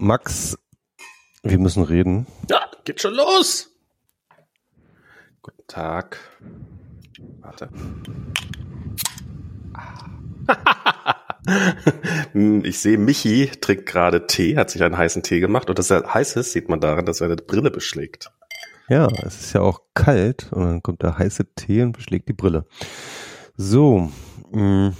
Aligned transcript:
Max, 0.00 0.56
wir 1.42 1.58
müssen 1.58 1.82
reden. 1.82 2.26
Ja, 2.48 2.70
geht 2.84 3.02
schon 3.02 3.12
los. 3.12 3.70
Guten 5.42 5.66
Tag. 5.66 6.18
Warte. 7.40 7.68
Hm, 12.32 12.64
ich 12.64 12.78
sehe, 12.78 12.96
Michi 12.96 13.50
trinkt 13.60 13.84
gerade 13.84 14.26
Tee, 14.26 14.56
hat 14.56 14.70
sich 14.70 14.82
einen 14.82 14.96
heißen 14.96 15.22
Tee 15.22 15.40
gemacht 15.40 15.68
und 15.68 15.78
dass 15.78 15.90
er 15.90 16.14
heiß 16.14 16.36
ist, 16.36 16.52
sieht 16.52 16.70
man 16.70 16.80
daran, 16.80 17.04
dass 17.04 17.20
er 17.20 17.26
eine 17.26 17.36
Brille 17.36 17.70
beschlägt. 17.70 18.32
Ja, 18.88 19.06
es 19.26 19.38
ist 19.38 19.52
ja 19.52 19.60
auch 19.60 19.82
kalt 19.92 20.50
und 20.50 20.64
dann 20.64 20.82
kommt 20.82 21.02
der 21.02 21.18
heiße 21.18 21.52
Tee 21.54 21.82
und 21.82 21.92
beschlägt 21.92 22.26
die 22.26 22.32
Brille. 22.32 22.64
So, 23.54 24.10
mh. 24.50 24.94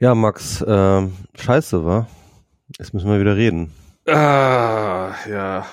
ja, 0.00 0.14
Max, 0.14 0.60
äh, 0.60 1.08
scheiße, 1.34 1.82
wa? 1.86 2.06
Jetzt 2.78 2.94
müssen 2.94 3.10
wir 3.10 3.20
wieder 3.20 3.36
reden. 3.36 3.72
Ah, 4.06 5.12
ja. 5.28 5.66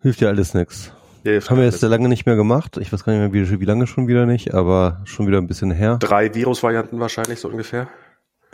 Hilft 0.00 0.20
ja 0.20 0.28
alles 0.28 0.54
nix. 0.54 0.92
Hilft 1.24 1.50
Haben 1.50 1.58
wir 1.58 1.64
jetzt 1.64 1.80
sehr 1.80 1.88
lange 1.88 2.08
nicht 2.08 2.26
mehr 2.26 2.36
gemacht. 2.36 2.76
Ich 2.78 2.92
weiß 2.92 3.04
gar 3.04 3.12
nicht 3.12 3.20
mehr, 3.20 3.32
wie, 3.32 3.60
wie 3.60 3.64
lange 3.64 3.86
schon 3.86 4.08
wieder 4.08 4.24
nicht, 4.26 4.54
aber 4.54 5.00
schon 5.04 5.26
wieder 5.26 5.38
ein 5.38 5.46
bisschen 5.46 5.70
her. 5.70 5.98
Drei 5.98 6.34
Virusvarianten 6.34 7.00
wahrscheinlich, 7.00 7.40
so 7.40 7.48
ungefähr. 7.48 7.88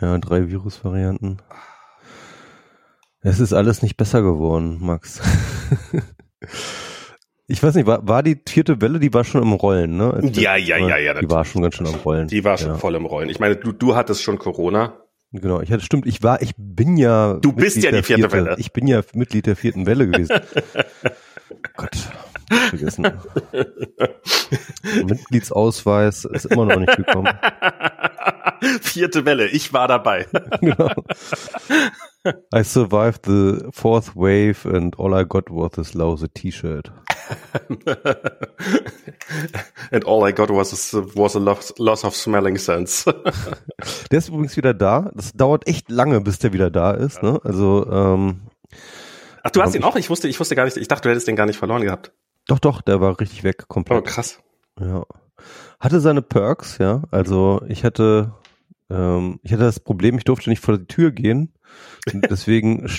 Ja, 0.01 0.17
drei 0.17 0.49
Virusvarianten. 0.49 1.41
Es 3.21 3.39
ist 3.39 3.53
alles 3.53 3.81
nicht 3.81 3.97
besser 3.97 4.21
geworden, 4.21 4.77
Max. 4.81 5.21
ich 7.47 7.63
weiß 7.63 7.75
nicht, 7.75 7.87
war, 7.87 8.07
war 8.07 8.21
die 8.21 8.39
vierte 8.47 8.81
Welle, 8.81 8.99
die 8.99 9.13
war 9.13 9.23
schon 9.23 9.41
im 9.41 9.53
Rollen, 9.53 9.97
ne? 9.97 10.19
Ja, 10.33 10.55
ja, 10.55 10.77
ja, 10.77 10.97
ja, 10.97 11.13
Die 11.19 11.29
war 11.29 11.45
schon 11.45 11.61
ganz 11.61 11.75
schön 11.75 11.87
am 11.87 11.95
Rollen. 11.95 12.27
Die 12.27 12.43
war 12.43 12.57
schon 12.57 12.69
ja. 12.69 12.77
voll 12.77 12.95
im 12.95 13.05
Rollen. 13.05 13.29
Ich 13.29 13.39
meine, 13.39 13.55
du, 13.55 13.71
du 13.71 13.95
hattest 13.95 14.21
schon 14.21 14.37
Corona. 14.37 15.04
Genau, 15.31 15.61
ich 15.61 15.71
hatte, 15.71 15.83
stimmt, 15.83 16.05
ich 16.05 16.23
war, 16.23 16.41
ich 16.41 16.53
bin 16.57 16.97
ja. 16.97 17.33
Du 17.35 17.51
bist 17.51 17.77
ja 17.77 17.91
der 17.91 18.01
die 18.01 18.07
vierte 18.07 18.29
vierte, 18.29 18.45
Welle. 18.45 18.55
Ich 18.59 18.71
bin 18.71 18.87
ja 18.87 19.01
Mitglied 19.13 19.45
der 19.45 19.55
vierten 19.55 19.85
Welle 19.85 20.07
gewesen. 20.07 20.39
Gott, 21.75 21.97
vergessen. 22.69 23.11
Mitgliedsausweis 25.03 26.25
ist 26.25 26.45
immer 26.45 26.65
noch 26.65 26.79
nicht 26.79 26.95
gekommen. 26.95 27.33
Vierte 28.81 29.25
Welle, 29.25 29.47
ich 29.47 29.73
war 29.73 29.87
dabei. 29.87 30.27
genau. 30.61 30.91
I 32.53 32.63
survived 32.63 33.25
the 33.25 33.67
fourth 33.71 34.15
wave 34.15 34.65
and 34.65 34.97
all 34.97 35.13
I 35.13 35.23
got 35.25 35.49
was 35.49 35.71
this 35.73 35.93
lousy 35.93 36.27
T-Shirt. 36.29 36.91
And 39.91 40.05
all 40.05 40.27
I 40.27 40.33
got 40.33 40.49
was 40.49 40.93
a, 40.93 41.03
was 41.15 41.35
a 41.35 41.39
loss, 41.39 41.73
loss 41.77 42.03
of 42.03 42.15
smelling 42.15 42.57
sense. 42.57 43.05
Der 44.11 44.19
ist 44.19 44.29
übrigens 44.29 44.55
wieder 44.57 44.73
da. 44.73 45.11
Das 45.13 45.33
dauert 45.33 45.67
echt 45.67 45.89
lange, 45.89 46.21
bis 46.21 46.39
der 46.39 46.53
wieder 46.53 46.69
da 46.71 46.91
ist. 46.91 47.21
Ne? 47.23 47.39
Also 47.43 47.85
ähm, 47.91 48.41
Ach, 49.43 49.51
du 49.51 49.61
hast 49.61 49.75
ihn 49.75 49.83
auch? 49.83 49.95
Ich 49.95 50.09
wusste, 50.09 50.27
ich 50.27 50.39
wusste 50.39 50.55
gar 50.55 50.65
nicht, 50.65 50.77
ich 50.77 50.87
dachte, 50.87 51.03
du 51.03 51.09
hättest 51.09 51.27
den 51.27 51.35
gar 51.35 51.45
nicht 51.45 51.57
verloren 51.59 51.83
gehabt. 51.83 52.11
doch, 52.47 52.59
doch, 52.59 52.81
der 52.81 52.99
war 53.01 53.19
richtig 53.19 53.43
weg, 53.43 53.57
Oh, 53.63 53.65
komplett. 53.67 54.05
krass. 54.05 54.39
Ja. 54.79 55.03
Hatte 55.79 55.99
seine 55.99 56.21
Perks, 56.21 56.77
ja. 56.79 57.03
Also 57.11 57.61
ich 57.67 57.83
hatte, 57.83 58.33
ähm, 58.89 59.39
ich 59.43 59.51
hatte 59.53 59.63
das 59.63 59.79
Problem, 59.79 60.17
ich 60.17 60.23
durfte 60.23 60.49
nicht 60.49 60.61
vor 60.63 60.77
die 60.77 60.87
Tür 60.87 61.11
gehen. 61.11 61.53
Deswegen 62.13 62.89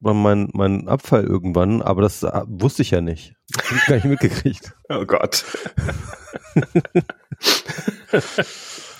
man 0.00 0.16
mein, 0.22 0.48
mein 0.52 0.88
Abfall 0.88 1.24
irgendwann, 1.24 1.82
aber 1.82 2.02
das 2.02 2.22
äh, 2.22 2.42
wusste 2.46 2.82
ich 2.82 2.90
ja 2.90 3.00
nicht. 3.00 3.34
Das 3.54 3.70
hab 3.70 3.76
ich 3.76 3.86
gar 3.86 3.94
nicht 3.96 4.04
mitgekriegt. 4.06 4.74
Oh 4.92 5.06
Gott. 5.06 5.44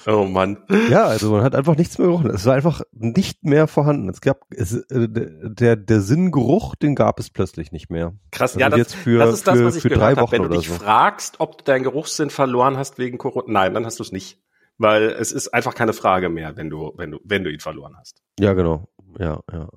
oh 0.06 0.24
Mann. 0.24 0.58
Ja, 0.88 1.04
also 1.06 1.32
man 1.32 1.42
hat 1.42 1.54
einfach 1.54 1.76
nichts 1.76 1.98
mehr 1.98 2.08
gerochen. 2.08 2.30
Es 2.30 2.46
war 2.46 2.54
einfach 2.54 2.82
nicht 2.92 3.44
mehr 3.44 3.66
vorhanden. 3.66 4.08
Es 4.08 4.20
gab 4.20 4.42
es, 4.50 4.74
äh, 4.74 5.08
der 5.10 5.76
der 5.76 6.00
Sinngeruch, 6.00 6.74
den 6.76 6.94
gab 6.94 7.18
es 7.18 7.30
plötzlich 7.30 7.72
nicht 7.72 7.90
mehr. 7.90 8.14
Krass. 8.30 8.52
Also 8.52 8.60
ja, 8.60 8.68
das, 8.68 8.78
jetzt 8.78 8.94
für- 8.94 9.18
das 9.18 9.34
ist 9.34 9.46
das, 9.46 9.58
für- 9.58 9.64
was 9.64 9.76
ich 9.76 9.82
für 9.82 9.88
gehört 9.90 10.18
habe. 10.18 10.32
Wenn 10.32 10.42
du 10.44 10.48
dich 10.48 10.68
so. 10.68 10.74
fragst, 10.74 11.40
ob 11.40 11.58
du 11.58 11.64
deinen 11.64 11.82
Geruchssinn 11.82 12.30
verloren 12.30 12.76
hast 12.76 12.98
wegen 12.98 13.18
Corona, 13.18 13.46
nein, 13.48 13.74
dann 13.74 13.84
hast 13.84 13.98
du 13.98 14.02
es 14.02 14.12
nicht. 14.12 14.38
Weil 14.78 15.10
es 15.10 15.30
ist 15.32 15.48
einfach 15.52 15.74
keine 15.74 15.92
Frage 15.92 16.30
mehr, 16.30 16.56
wenn 16.56 16.70
du, 16.70 16.92
wenn 16.96 17.10
du, 17.10 17.18
wenn 17.24 17.44
du 17.44 17.50
ihn 17.52 17.60
verloren 17.60 17.96
hast. 17.98 18.22
Ja, 18.38 18.54
genau. 18.54 18.88
Ja, 19.18 19.40
ja. 19.52 19.68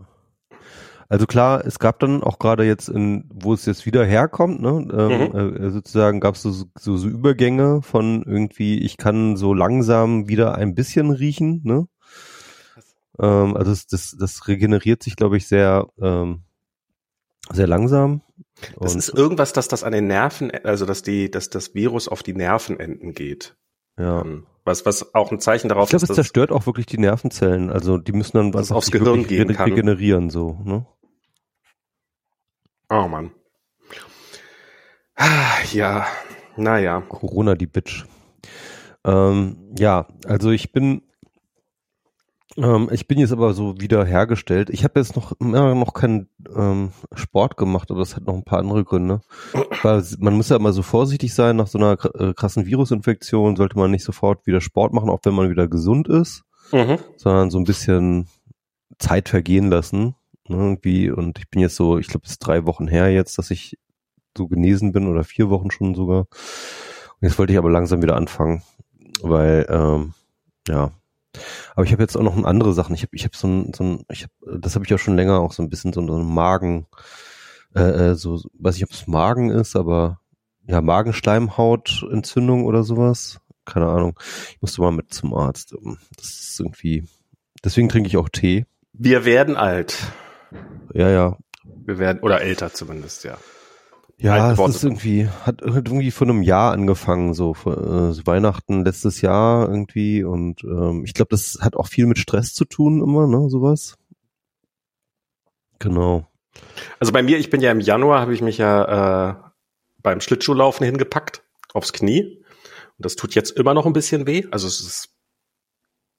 Also 1.09 1.25
klar, 1.25 1.65
es 1.65 1.79
gab 1.79 1.99
dann 1.99 2.23
auch 2.23 2.39
gerade 2.39 2.63
jetzt 2.63 2.89
in, 2.89 3.29
wo 3.33 3.53
es 3.53 3.65
jetzt 3.65 3.85
wieder 3.85 4.05
herkommt, 4.05 4.61
ne, 4.61 4.87
ähm, 4.91 5.55
äh, 5.55 5.69
sozusagen 5.69 6.19
gab 6.19 6.35
es 6.35 6.41
so, 6.41 6.51
so, 6.77 6.97
so 6.97 7.07
Übergänge 7.07 7.81
von 7.81 8.23
irgendwie, 8.23 8.79
ich 8.79 8.97
kann 8.97 9.35
so 9.35 9.53
langsam 9.53 10.27
wieder 10.27 10.55
ein 10.55 10.75
bisschen 10.75 11.11
riechen, 11.11 11.61
ne? 11.63 11.87
Ähm, 13.19 13.55
also 13.55 13.71
das, 13.71 13.87
das, 13.87 14.15
das 14.19 14.47
regeneriert 14.47 15.03
sich, 15.03 15.15
glaube 15.15 15.37
ich, 15.37 15.47
sehr, 15.47 15.87
ähm, 16.01 16.43
sehr 17.51 17.67
langsam. 17.67 18.21
Das 18.79 18.95
ist 18.95 19.09
irgendwas, 19.09 19.53
dass 19.53 19.67
das 19.67 19.83
an 19.83 19.91
den 19.91 20.07
Nerven, 20.07 20.51
also 20.63 20.85
dass 20.85 21.01
die, 21.01 21.29
dass 21.29 21.49
das 21.49 21.73
Virus 21.75 22.07
auf 22.07 22.23
die 22.23 22.33
Nervenenden 22.33 23.13
geht. 23.13 23.55
Ja. 23.97 24.21
Ähm, 24.21 24.45
Was, 24.65 24.85
was 24.85 25.13
auch 25.13 25.31
ein 25.31 25.39
Zeichen 25.39 25.69
darauf 25.69 25.85
Ich 25.85 25.89
glaube, 25.91 26.03
ist, 26.03 26.09
es 26.09 26.15
zerstört 26.15 26.51
auch 26.51 26.65
wirklich 26.65 26.85
die 26.85 26.97
Nervenzellen. 26.97 27.69
Also 27.69 27.97
die 27.97 28.13
müssen 28.13 28.37
dann 28.37 28.55
einfach 28.55 28.75
aufs 28.75 28.91
Gehirn 28.91 29.27
gehen 29.27 29.53
kann. 29.53 29.69
regenerieren, 29.69 30.29
so, 30.29 30.59
ne? 30.63 30.85
Oh 32.89 33.07
Mann. 33.07 33.31
Ja, 35.71 36.07
naja. 36.55 37.01
Corona, 37.01 37.55
die 37.55 37.67
Bitch. 37.67 38.05
Ähm, 39.05 39.73
ja, 39.77 40.07
also 40.25 40.51
ich 40.51 40.71
bin, 40.71 41.01
ähm, 42.57 42.89
ich 42.91 43.07
bin 43.07 43.19
jetzt 43.19 43.31
aber 43.31 43.53
so 43.53 43.79
wieder 43.79 44.05
hergestellt. 44.05 44.69
Ich 44.69 44.83
habe 44.83 44.99
jetzt 44.99 45.15
noch 45.15 45.33
immer 45.39 45.73
noch 45.75 45.93
keinen 45.93 46.29
ähm, 46.55 46.91
Sport 47.15 47.57
gemacht, 47.57 47.89
aber 47.91 47.99
das 47.99 48.15
hat 48.15 48.25
noch 48.25 48.35
ein 48.35 48.43
paar 48.43 48.59
andere 48.59 48.83
Gründe. 48.83 49.21
Weil 49.81 50.03
man 50.19 50.35
muss 50.35 50.49
ja 50.49 50.55
immer 50.57 50.73
so 50.73 50.81
vorsichtig 50.81 51.33
sein. 51.33 51.55
Nach 51.55 51.67
so 51.67 51.77
einer 51.77 51.97
äh, 52.19 52.33
krassen 52.33 52.65
Virusinfektion 52.65 53.55
sollte 53.55 53.77
man 53.77 53.91
nicht 53.91 54.03
sofort 54.03 54.45
wieder 54.45 54.61
Sport 54.61 54.93
machen, 54.93 55.09
auch 55.09 55.19
wenn 55.23 55.33
man 55.35 55.49
wieder 55.49 55.67
gesund 55.67 56.07
ist, 56.07 56.43
Mhm. 56.71 56.97
sondern 57.17 57.51
so 57.51 57.57
ein 57.59 57.65
bisschen 57.65 58.27
Zeit 58.99 59.29
vergehen 59.29 59.69
lassen. 59.69 60.15
Ne, 60.47 60.57
irgendwie. 60.57 61.09
Und 61.09 61.39
ich 61.39 61.49
bin 61.49 61.61
jetzt 61.61 61.75
so, 61.75 61.97
ich 61.97 62.07
glaube, 62.07 62.25
es 62.25 62.31
ist 62.31 62.39
drei 62.39 62.65
Wochen 62.65 62.87
her 62.87 63.11
jetzt, 63.11 63.37
dass 63.37 63.49
ich 63.51 63.77
so 64.37 64.47
genesen 64.47 64.91
bin 64.91 65.07
oder 65.07 65.23
vier 65.23 65.49
Wochen 65.49 65.71
schon 65.71 65.95
sogar. 65.95 66.19
Und 66.21 67.21
jetzt 67.21 67.39
wollte 67.39 67.53
ich 67.53 67.59
aber 67.59 67.69
langsam 67.69 68.01
wieder 68.01 68.15
anfangen, 68.15 68.61
weil 69.21 69.65
ähm, 69.69 70.13
ja. 70.67 70.91
Aber 71.75 71.85
ich 71.85 71.91
habe 71.91 72.03
jetzt 72.03 72.15
auch 72.15 72.23
noch 72.23 72.41
andere 72.43 72.73
Sachen. 72.73 72.95
Ich 72.95 73.01
habe, 73.01 73.15
ich 73.15 73.23
habe 73.23 73.35
so 73.35 73.47
ein, 73.47 73.73
so 73.73 73.83
ein, 73.83 74.05
ich 74.11 74.23
habe, 74.23 74.59
das 74.59 74.75
habe 74.75 74.85
ich 74.85 74.91
ja 74.91 74.97
schon 74.97 75.15
länger 75.15 75.39
auch 75.39 75.53
so 75.53 75.63
ein 75.63 75.69
bisschen 75.69 75.93
so, 75.93 76.05
so 76.05 76.17
ein 76.17 76.25
Magen, 76.25 76.87
äh, 77.75 77.81
äh, 78.11 78.15
so, 78.15 78.41
weiß 78.59 78.75
nicht, 78.75 78.85
ob 78.85 78.91
es 78.91 79.07
Magen 79.07 79.49
ist, 79.49 79.75
aber 79.75 80.19
ja, 80.65 80.81
Magenschleimhautentzündung 80.81 82.65
oder 82.65 82.83
sowas. 82.83 83.39
Keine 83.65 83.87
Ahnung. 83.87 84.19
Ich 84.51 84.61
musste 84.61 84.81
mal 84.81 84.91
mit 84.91 85.13
zum 85.13 85.33
Arzt. 85.33 85.73
Das 86.17 86.25
ist 86.25 86.59
irgendwie. 86.59 87.05
Deswegen 87.63 87.89
trinke 87.89 88.07
ich 88.07 88.17
auch 88.17 88.29
Tee. 88.29 88.65
Wir 88.91 89.25
werden 89.25 89.55
alt. 89.55 89.97
Ja, 90.93 91.09
ja. 91.09 91.37
Wir 91.63 91.97
werden, 91.97 92.21
oder 92.21 92.41
älter 92.41 92.73
zumindest, 92.73 93.23
ja. 93.23 93.37
Ja, 94.17 94.53
es 94.53 94.75
ist 94.75 94.83
irgendwie, 94.83 95.27
hat, 95.27 95.61
irgendwie 95.61 96.11
vor 96.11 96.27
einem 96.27 96.43
Jahr 96.43 96.71
angefangen, 96.71 97.33
so, 97.33 97.53
vor, 97.53 97.77
äh, 97.77 98.13
so 98.13 98.25
Weihnachten 98.25 98.85
letztes 98.85 99.21
Jahr 99.21 99.67
irgendwie 99.67 100.23
und 100.23 100.63
ähm, 100.63 101.03
ich 101.03 101.13
glaube, 101.13 101.29
das 101.31 101.57
hat 101.61 101.75
auch 101.75 101.87
viel 101.87 102.05
mit 102.05 102.19
Stress 102.19 102.53
zu 102.53 102.65
tun 102.65 103.01
immer, 103.01 103.27
ne, 103.27 103.49
sowas. 103.49 103.97
Genau. 105.79 106.27
Also 106.99 107.11
bei 107.11 107.23
mir, 107.23 107.37
ich 107.37 107.49
bin 107.49 107.61
ja 107.61 107.71
im 107.71 107.79
Januar, 107.79 108.21
habe 108.21 108.33
ich 108.33 108.41
mich 108.41 108.57
ja 108.57 109.31
äh, 109.31 109.35
beim 110.01 110.21
Schlittschuhlaufen 110.21 110.85
hingepackt, 110.85 111.43
aufs 111.73 111.93
Knie. 111.93 112.43
Und 112.97 113.05
das 113.05 113.15
tut 113.15 113.35
jetzt 113.35 113.51
immer 113.51 113.73
noch 113.73 113.85
ein 113.85 113.93
bisschen 113.93 114.27
weh. 114.27 114.45
Also 114.51 114.67
es 114.67 114.79
ist, 114.79 115.09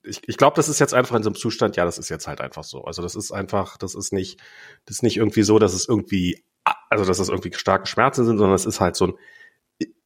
ich, 0.02 0.20
ich 0.26 0.36
glaube, 0.36 0.56
das 0.56 0.68
ist 0.68 0.80
jetzt 0.80 0.94
einfach 0.94 1.16
in 1.16 1.22
so 1.22 1.30
einem 1.30 1.36
Zustand, 1.36 1.76
ja, 1.76 1.84
das 1.84 1.98
ist 1.98 2.08
jetzt 2.08 2.26
halt 2.26 2.40
einfach 2.40 2.64
so. 2.64 2.84
Also 2.84 3.00
das 3.00 3.14
ist 3.14 3.32
einfach, 3.32 3.76
das 3.78 3.94
ist 3.94 4.12
nicht, 4.12 4.40
das 4.84 4.96
ist 4.96 5.02
nicht 5.02 5.16
irgendwie 5.16 5.42
so, 5.42 5.58
dass 5.58 5.72
es 5.72 5.88
irgendwie, 5.88 6.44
also 6.94 7.04
dass 7.04 7.18
es 7.18 7.28
irgendwie 7.28 7.52
starke 7.52 7.86
Schmerzen 7.86 8.24
sind, 8.24 8.38
sondern 8.38 8.54
es 8.56 8.64
ist 8.66 8.80
halt 8.80 8.96
so 8.96 9.08
ein, 9.08 9.14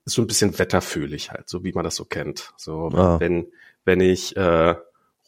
ist 0.05 0.15
so 0.15 0.23
ein 0.23 0.27
bisschen 0.27 0.59
wetterfühlig 0.59 1.31
halt, 1.31 1.49
so 1.49 1.63
wie 1.65 1.73
man 1.73 1.85
das 1.85 1.97
so 1.97 2.05
kennt. 2.05 2.53
So, 2.57 2.89
Ah. 2.95 3.21
wenn, 3.21 3.47
wenn 3.85 4.01
ich 4.01 4.37
äh, 4.37 4.75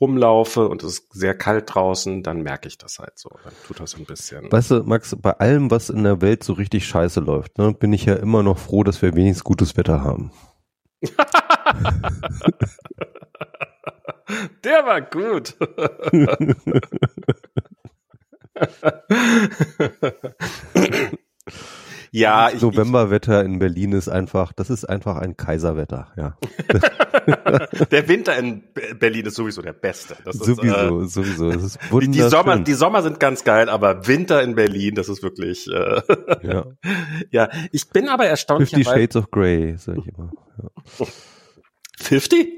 rumlaufe 0.01 0.67
und 0.69 0.83
es 0.83 1.01
ist 1.01 1.13
sehr 1.13 1.37
kalt 1.37 1.75
draußen, 1.75 2.23
dann 2.23 2.43
merke 2.43 2.69
ich 2.69 2.79
das 2.79 2.99
halt 2.99 3.19
so. 3.19 3.29
Dann 3.45 3.53
tut 3.67 3.81
das 3.81 3.91
so 3.91 3.99
ein 3.99 4.07
bisschen. 4.07 4.51
Weißt 4.51 4.71
du, 4.71 4.83
Max, 4.85 5.15
bei 5.21 5.33
allem, 5.33 5.71
was 5.71 5.91
in 5.91 6.05
der 6.05 6.23
Welt 6.23 6.43
so 6.43 6.55
richtig 6.55 6.87
scheiße 6.87 7.21
läuft, 7.21 7.59
ne, 7.59 7.75
bin 7.75 7.93
ich 7.93 8.07
ja 8.07 8.15
immer 8.15 8.43
noch 8.43 8.57
froh, 8.59 8.83
dass 8.83 9.03
wir 9.03 9.15
wenigstens 9.15 9.45
gutes 9.45 9.77
Wetter 9.77 10.03
haben. 10.03 10.33
Der 14.65 14.87
war 14.87 15.01
gut. 15.03 15.57
Ja, 22.13 22.51
ich, 22.51 22.61
Novemberwetter 22.61 23.45
in 23.45 23.61
Berlin 23.61 23.93
ist 23.93 24.09
einfach, 24.09 24.53
das 24.53 24.69
ist 24.69 24.85
einfach 24.85 25.17
ein 25.17 25.37
Kaiserwetter, 25.37 26.09
ja. 26.17 26.37
der 27.91 28.09
Winter 28.09 28.37
in 28.37 28.65
Berlin 28.99 29.27
ist 29.27 29.37
sowieso 29.37 29.63
der 29.63 29.75
beste. 29.75 30.17
Das 30.25 30.37
sowieso, 30.37 31.03
ist, 31.03 31.17
äh, 31.17 31.23
sowieso. 31.23 31.53
Das 31.53 31.63
ist 31.63 31.79
die, 32.03 32.09
die, 32.09 32.23
Sommer, 32.23 32.59
die 32.59 32.75
Sommer 32.75 33.03
sind 33.03 33.21
ganz 33.21 33.45
geil, 33.45 33.69
aber 33.69 34.09
Winter 34.09 34.43
in 34.43 34.57
Berlin, 34.57 34.97
das 34.97 35.09
ist 35.09 35.23
wirklich. 35.23 35.69
Äh, 35.69 36.03
ja. 36.43 36.67
ja, 37.31 37.49
ich 37.71 37.89
bin 37.91 38.09
aber 38.09 38.27
erstaunt. 38.27 38.69
Fifty 38.69 38.85
Shades 38.85 39.15
of 39.15 39.31
Grey, 39.31 39.77
sag 39.79 39.99
ich 39.99 40.09
immer. 40.09 40.33
Ja. 40.61 41.07
50? 42.01 42.57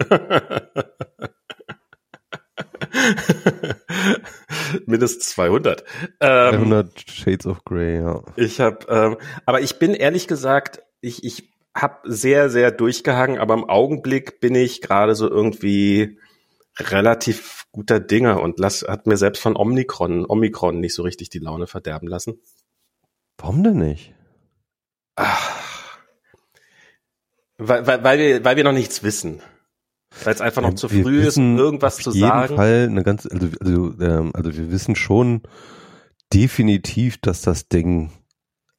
Mindestens 4.86 5.30
200. 5.30 5.84
Ähm, 6.20 6.54
200 6.54 7.10
Shades 7.10 7.46
of 7.46 7.64
Grey, 7.64 8.00
ja. 8.00 8.22
Ich 8.36 8.60
habe, 8.60 8.86
ähm, 8.88 9.16
aber 9.46 9.60
ich 9.60 9.78
bin 9.78 9.94
ehrlich 9.94 10.28
gesagt, 10.28 10.82
ich, 11.00 11.24
ich 11.24 11.52
habe 11.74 11.98
sehr, 12.04 12.50
sehr 12.50 12.70
durchgehangen, 12.70 13.38
aber 13.38 13.54
im 13.54 13.68
Augenblick 13.68 14.40
bin 14.40 14.54
ich 14.54 14.80
gerade 14.80 15.14
so 15.14 15.28
irgendwie 15.28 16.18
relativ 16.78 17.66
guter 17.72 18.00
Dinge 18.00 18.40
und 18.40 18.58
lass, 18.58 18.82
hat 18.82 19.06
mir 19.06 19.16
selbst 19.16 19.42
von 19.42 19.56
Omikron, 19.56 20.26
Omikron 20.26 20.80
nicht 20.80 20.94
so 20.94 21.02
richtig 21.02 21.30
die 21.30 21.38
Laune 21.38 21.66
verderben 21.66 22.08
lassen. 22.08 22.40
Warum 23.38 23.62
denn 23.62 23.78
nicht? 23.78 24.14
Ach, 25.16 25.62
weil, 27.58 27.86
weil, 27.86 28.04
weil, 28.04 28.18
wir, 28.18 28.44
weil 28.44 28.56
wir 28.56 28.64
noch 28.64 28.72
nichts 28.72 29.02
wissen. 29.02 29.42
Weil 30.24 30.34
es 30.34 30.40
einfach 30.40 30.62
noch 30.62 30.74
zu 30.74 30.88
früh 30.88 31.22
ist, 31.22 31.36
um 31.36 31.58
irgendwas 31.58 31.96
zu 31.96 32.10
sagen. 32.10 32.32
Auf 32.32 32.42
jeden 32.42 32.56
Fall 32.56 32.86
eine 32.90 33.02
ganz, 33.02 33.26
also, 33.26 33.48
also, 33.60 33.94
ähm, 34.00 34.30
also 34.34 34.56
wir 34.56 34.70
wissen 34.70 34.94
schon 34.94 35.42
definitiv, 36.32 37.18
dass 37.18 37.42
das 37.42 37.68
Ding 37.68 38.10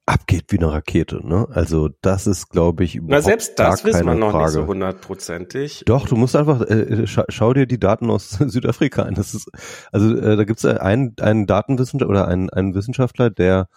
abgeht 0.06 0.46
wie 0.48 0.58
eine 0.58 0.70
Rakete, 0.70 1.26
ne? 1.26 1.46
Also 1.50 1.88
das 2.02 2.26
ist, 2.26 2.50
glaube 2.50 2.84
ich, 2.84 2.96
überhaupt 2.96 3.10
Na 3.10 3.22
selbst 3.22 3.58
das 3.58 3.84
wissen 3.84 4.04
wir 4.04 4.14
noch 4.14 4.32
Frage. 4.32 4.44
nicht 4.44 4.52
so 4.52 4.66
hundertprozentig. 4.66 5.82
Doch, 5.86 6.06
du 6.06 6.16
musst 6.16 6.36
einfach 6.36 6.60
äh, 6.62 7.06
scha 7.06 7.24
schau 7.28 7.54
dir 7.54 7.66
die 7.66 7.80
Daten 7.80 8.10
aus 8.10 8.30
Südafrika 8.38 9.02
an. 9.02 9.14
Das 9.14 9.34
ist 9.34 9.50
also 9.92 10.14
äh, 10.14 10.36
da 10.36 10.44
gibt 10.44 10.58
es 10.58 10.64
einen 10.66 11.14
einen 11.20 11.46
Datenwissenschaftler 11.46 12.10
oder 12.10 12.28
einen 12.28 12.50
einen 12.50 12.74
Wissenschaftler, 12.74 13.30
der 13.30 13.68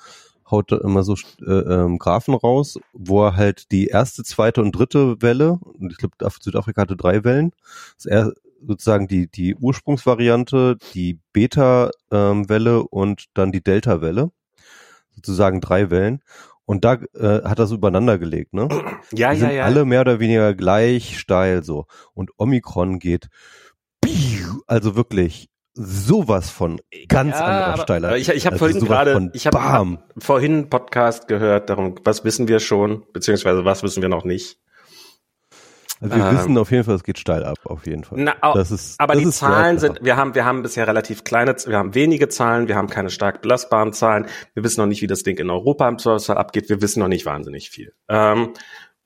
haut 0.50 0.72
immer 0.72 1.04
so 1.04 1.16
äh, 1.46 1.52
ähm, 1.52 1.98
Graphen 1.98 2.34
raus, 2.34 2.80
wo 2.94 3.26
er 3.26 3.36
halt 3.36 3.72
die 3.72 3.88
erste, 3.88 4.24
zweite 4.24 4.62
und 4.62 4.72
dritte 4.72 5.22
Welle, 5.22 5.60
und 5.62 5.92
ich 5.92 5.98
glaube, 5.98 6.16
Südafrika 6.42 6.82
hatte 6.82 6.98
drei 6.98 7.24
Wellen, 7.24 7.52
das 7.98 8.06
er 8.06 8.34
sozusagen 8.66 9.08
die, 9.08 9.30
die 9.30 9.56
Ursprungsvariante, 9.56 10.78
die 10.94 11.20
Beta-Welle 11.34 12.78
ähm, 12.78 12.86
und 12.90 13.26
dann 13.34 13.52
die 13.52 13.62
Delta-Welle, 13.62 14.32
sozusagen 15.16 15.62
drei 15.62 15.90
Wellen. 15.90 16.22
Und 16.66 16.84
da 16.84 16.96
äh, 17.16 17.44
hat 17.44 17.60
er 17.60 17.68
so 17.68 17.76
übereinander 17.76 18.18
gelegt, 18.18 18.54
ne? 18.54 18.68
Ja, 19.14 19.34
die 19.34 19.40
ja, 19.40 19.52
ja. 19.52 19.64
Alle 19.64 19.86
mehr 19.86 20.02
oder 20.02 20.20
weniger 20.20 20.54
gleich 20.54 21.18
steil 21.18 21.64
so. 21.64 21.86
Und 22.14 22.32
Omikron 22.38 23.00
geht, 23.00 23.30
also 24.68 24.96
wirklich 24.96 25.50
sowas 25.78 26.50
von 26.50 26.82
ganz 27.08 27.36
ja, 27.36 27.46
anderer 27.46 27.84
Steiler. 27.84 28.18
Ich, 28.18 28.30
ich 28.30 28.46
habe 28.46 28.56
also 28.56 28.66
vorhin 28.66 28.86
gerade, 28.86 29.30
ich 29.34 29.46
habe 29.48 29.62
hab 29.62 29.88
vorhin 30.18 30.54
einen 30.54 30.70
Podcast 30.70 31.28
gehört, 31.28 31.70
darum, 31.70 31.96
was 32.04 32.24
wissen 32.24 32.48
wir 32.48 32.60
schon, 32.60 33.04
beziehungsweise 33.14 33.64
was 33.64 33.84
wissen 33.84 34.02
wir 34.02 34.10
noch 34.10 34.26
nicht. 34.26 34.60
Also 36.00 36.16
wir 36.16 36.26
ähm, 36.26 36.38
wissen 36.38 36.58
auf 36.58 36.72
jeden 36.72 36.84
Fall, 36.84 36.96
es 36.96 37.04
geht 37.04 37.18
steil 37.18 37.44
ab, 37.44 37.58
auf 37.64 37.88
jeden 37.88 38.04
Fall. 38.04 38.20
Na, 38.22 38.36
das 38.54 38.72
ist, 38.72 39.00
aber 39.00 39.14
das 39.14 39.24
die 39.24 39.30
ist 39.30 39.38
Zahlen 39.38 39.80
sind, 39.80 40.00
wir 40.04 40.16
haben, 40.16 40.36
wir 40.36 40.46
haben 40.46 40.62
bisher 40.62 40.88
relativ 40.88 41.24
kleine, 41.24 41.56
wir 41.66 41.78
haben 41.78 41.96
wenige 41.96 42.30
Zahlen, 42.30 42.68
wir 42.68 42.76
haben 42.76 42.88
keine 42.88 43.10
stark 43.10 43.42
belastbaren 43.42 43.94
Zahlen. 43.94 44.28
Wir 44.54 44.64
wissen 44.64 44.80
noch 44.80 44.88
nicht, 44.88 45.02
wie 45.02 45.08
das 45.08 45.24
Ding 45.24 45.38
in 45.38 45.50
Europa 45.50 45.88
im 45.88 45.98
Zweifelsfall 45.98 46.38
abgeht. 46.38 46.70
Wir 46.70 46.82
wissen 46.82 47.00
noch 47.00 47.08
nicht 47.08 47.26
wahnsinnig 47.26 47.70
viel. 47.72 47.94
Ähm, 48.10 48.54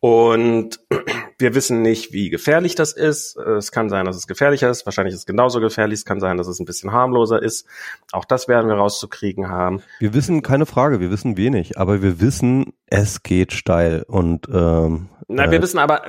und 0.02 0.80
wir 1.38 1.54
wissen 1.54 1.84
nicht, 1.84 2.12
wie 2.12 2.32
gefährlich 2.32 2.74
das 2.74 2.92
ist. 2.92 3.38
Es 3.38 3.72
kann 3.72 3.88
sein, 3.88 4.06
dass 4.06 4.16
es 4.16 4.26
gefährlicher 4.26 4.70
ist. 4.70 4.84
Wahrscheinlich 4.86 5.14
ist 5.14 5.22
es 5.22 5.26
genauso 5.28 5.60
gefährlich. 5.60 6.00
Es 6.00 6.06
kann 6.06 6.20
sein, 6.20 6.38
dass 6.38 6.48
es 6.48 6.60
ein 6.60 6.66
bisschen 6.66 6.92
harmloser 6.92 7.42
ist. 7.42 7.68
Auch 8.12 8.26
das 8.26 8.48
werden 8.48 8.68
wir 8.68 8.78
rauszukriegen 8.78 9.48
haben. 9.48 9.84
Wir 10.00 10.16
wissen, 10.16 10.42
keine 10.42 10.66
Frage, 10.66 11.00
wir 11.00 11.12
wissen 11.12 11.38
wenig, 11.38 11.78
aber 11.78 12.02
wir 12.02 12.20
wissen, 12.20 12.74
es 12.88 13.22
geht 13.22 13.54
steil. 13.54 14.04
Und 14.08 14.50
ähm, 14.52 15.10
Na, 15.28 15.52
wir 15.52 15.60
äh, 15.60 15.62
wissen 15.62 15.78
aber, 15.78 16.02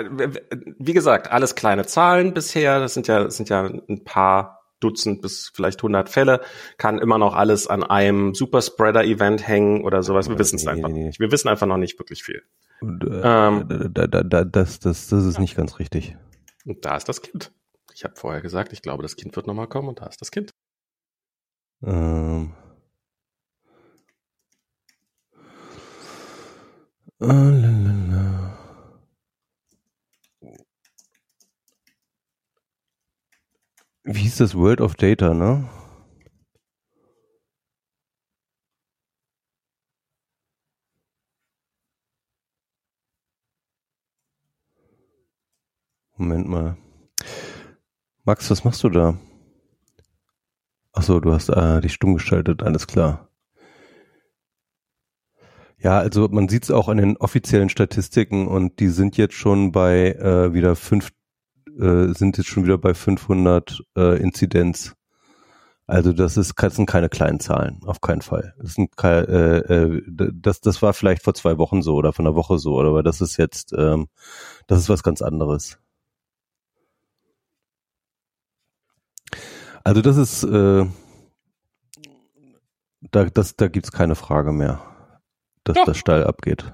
wie 0.78 0.94
gesagt, 0.94 1.30
alles 1.30 1.54
kleine 1.54 1.84
Zahlen 1.84 2.32
bisher. 2.32 2.80
Das 2.80 2.94
sind 2.94 3.08
ja, 3.08 3.24
das 3.24 3.36
sind 3.36 3.50
ja 3.50 3.66
ein 3.66 4.04
paar 4.04 4.62
Dutzend 4.80 5.20
bis 5.20 5.52
vielleicht 5.54 5.80
100 5.80 6.08
Fälle, 6.08 6.40
kann 6.78 6.98
immer 6.98 7.18
noch 7.18 7.36
alles 7.36 7.68
an 7.68 7.84
einem 7.84 8.34
Superspreader-Event 8.34 9.46
hängen 9.46 9.84
oder 9.84 10.02
sowas. 10.02 10.30
Wir 10.30 10.38
wissen 10.38 10.56
es 10.56 10.66
einfach 10.66 10.88
nicht. 10.88 11.20
Wir 11.20 11.30
wissen 11.30 11.48
einfach 11.48 11.66
noch 11.66 11.76
nicht 11.76 11.98
wirklich 11.98 12.24
viel. 12.24 12.42
Äh, 12.82 13.20
ähm, 13.22 13.90
da, 13.94 14.06
da, 14.06 14.22
da, 14.22 14.44
das, 14.44 14.80
das, 14.80 15.08
das 15.08 15.24
ist 15.24 15.38
nicht 15.38 15.56
ganz 15.56 15.78
richtig. 15.78 16.16
Und 16.64 16.84
da 16.84 16.96
ist 16.96 17.08
das 17.08 17.22
Kind. 17.22 17.52
Ich 17.94 18.04
habe 18.04 18.16
vorher 18.16 18.40
gesagt, 18.40 18.72
ich 18.72 18.82
glaube, 18.82 19.02
das 19.02 19.16
Kind 19.16 19.36
wird 19.36 19.46
nochmal 19.46 19.68
kommen 19.68 19.88
und 19.88 20.00
da 20.00 20.06
ist 20.06 20.20
das 20.20 20.30
Kind. 20.30 20.50
Ähm. 21.84 22.54
Oh, 27.20 27.26
lalala. 27.26 28.58
Wie 34.04 34.22
hieß 34.22 34.38
das 34.38 34.56
World 34.56 34.80
of 34.80 34.94
Data, 34.96 35.32
ne? 35.32 35.68
Moment 46.16 46.48
mal. 46.48 46.76
Max, 48.24 48.50
was 48.50 48.64
machst 48.64 48.84
du 48.84 48.90
da? 48.90 49.18
Ach 50.92 51.02
so, 51.02 51.20
du 51.20 51.32
hast 51.32 51.48
äh, 51.48 51.80
dich 51.80 51.94
stumm 51.94 52.14
geschaltet, 52.14 52.62
alles 52.62 52.86
klar. 52.86 53.28
Ja, 55.78 55.98
also 55.98 56.28
man 56.28 56.48
sieht 56.48 56.64
es 56.64 56.70
auch 56.70 56.88
an 56.88 56.98
den 56.98 57.16
offiziellen 57.16 57.68
Statistiken 57.68 58.46
und 58.46 58.78
die 58.78 58.88
sind 58.88 59.16
jetzt 59.16 59.34
schon 59.34 59.72
bei 59.72 60.12
äh, 60.12 60.54
wieder 60.54 60.76
fünf, 60.76 61.10
äh, 61.78 62.12
sind 62.14 62.38
jetzt 62.38 62.46
schon 62.46 62.64
wieder 62.64 62.78
bei 62.78 62.94
500 62.94 63.82
äh, 63.96 64.22
Inzidenz. 64.22 64.94
Also 65.86 66.12
das 66.12 66.36
ist 66.36 66.54
das 66.56 66.76
sind 66.76 66.86
keine 66.86 67.08
kleinen 67.08 67.40
Zahlen, 67.40 67.80
auf 67.84 68.00
keinen 68.00 68.22
Fall. 68.22 68.54
Das 68.58 68.74
sind 68.74 68.90
äh, 69.02 69.58
äh, 69.58 70.02
das 70.32 70.60
das 70.60 70.80
war 70.82 70.92
vielleicht 70.94 71.22
vor 71.24 71.34
zwei 71.34 71.58
Wochen 71.58 71.82
so 71.82 71.96
oder 71.96 72.12
vor 72.12 72.24
einer 72.24 72.36
Woche 72.36 72.58
so, 72.58 72.80
aber 72.80 73.02
das 73.02 73.20
ist 73.20 73.36
jetzt 73.36 73.72
ähm, 73.76 74.08
das 74.68 74.78
ist 74.78 74.88
was 74.88 75.02
ganz 75.02 75.22
anderes. 75.22 75.81
Also 79.84 80.00
das 80.00 80.16
ist, 80.16 80.44
äh, 80.44 80.86
da, 83.10 83.24
das, 83.24 83.56
da 83.56 83.68
gibt's 83.68 83.92
keine 83.92 84.14
Frage 84.14 84.52
mehr, 84.52 84.80
dass 85.64 85.76
Doch. 85.76 85.84
das 85.86 85.96
steil 85.98 86.24
abgeht. 86.24 86.72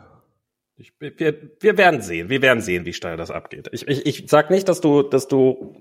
Ich, 0.81 0.93
wir, 1.01 1.35
wir 1.59 1.77
werden 1.77 2.03
sehen, 2.03 2.29
wir 2.29 2.41
werden 2.41 2.61
sehen, 2.61 2.87
wie 2.87 2.93
steil 2.93 3.17
das 3.17 3.33
abgeht. 3.33 3.69
Ich, 3.73 3.89
ich, 3.89 4.07
ich 4.07 4.31
sag 4.31 4.49
nicht, 4.49 4.69
dass 4.69 4.81
du, 4.81 5.03
dass 5.03 5.27
du, 5.27 5.75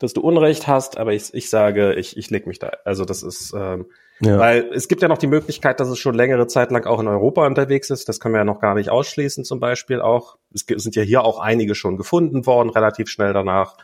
dass 0.00 0.12
du 0.12 0.22
Unrecht 0.22 0.66
hast, 0.66 0.98
aber 0.98 1.12
ich, 1.12 1.32
ich 1.34 1.48
sage, 1.48 1.94
ich, 1.94 2.16
ich 2.16 2.30
leg 2.30 2.48
mich 2.48 2.58
da. 2.58 2.72
Also 2.84 3.04
das 3.04 3.22
ist, 3.22 3.54
ähm, 3.56 3.86
ja. 4.18 4.38
weil 4.40 4.68
es 4.74 4.88
gibt 4.88 5.02
ja 5.02 5.08
noch 5.08 5.18
die 5.18 5.28
Möglichkeit, 5.28 5.78
dass 5.78 5.88
es 5.88 6.00
schon 6.00 6.16
längere 6.16 6.48
Zeit 6.48 6.72
lang 6.72 6.84
auch 6.86 6.98
in 6.98 7.06
Europa 7.06 7.46
unterwegs 7.46 7.90
ist. 7.90 8.08
Das 8.08 8.18
können 8.18 8.34
wir 8.34 8.40
ja 8.40 8.44
noch 8.44 8.58
gar 8.58 8.74
nicht 8.74 8.90
ausschließen, 8.90 9.44
zum 9.44 9.60
Beispiel 9.60 10.00
auch. 10.00 10.36
Es 10.52 10.64
sind 10.66 10.96
ja 10.96 11.02
hier 11.02 11.22
auch 11.22 11.38
einige 11.38 11.76
schon 11.76 11.96
gefunden 11.96 12.44
worden, 12.44 12.70
relativ 12.70 13.08
schnell 13.08 13.32
danach. 13.32 13.76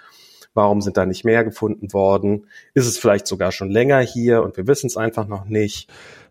Warum 0.56 0.80
sind 0.80 0.96
da 0.96 1.06
nicht 1.06 1.25
mehr 1.25 1.44
gefunden 1.44 1.92
worden? 1.92 2.46
Ist 2.75 2.86
es 2.86 2.98
vielleicht 2.98 3.26
sogar 3.26 3.52
schon 3.52 3.70
länger 3.70 4.00
hier 4.00 4.42
und 4.42 4.56
wir 4.56 4.66
wissen 4.66 4.86
es 4.86 4.96
einfach 4.96 5.28
noch 5.28 5.44
nicht? 5.44 5.88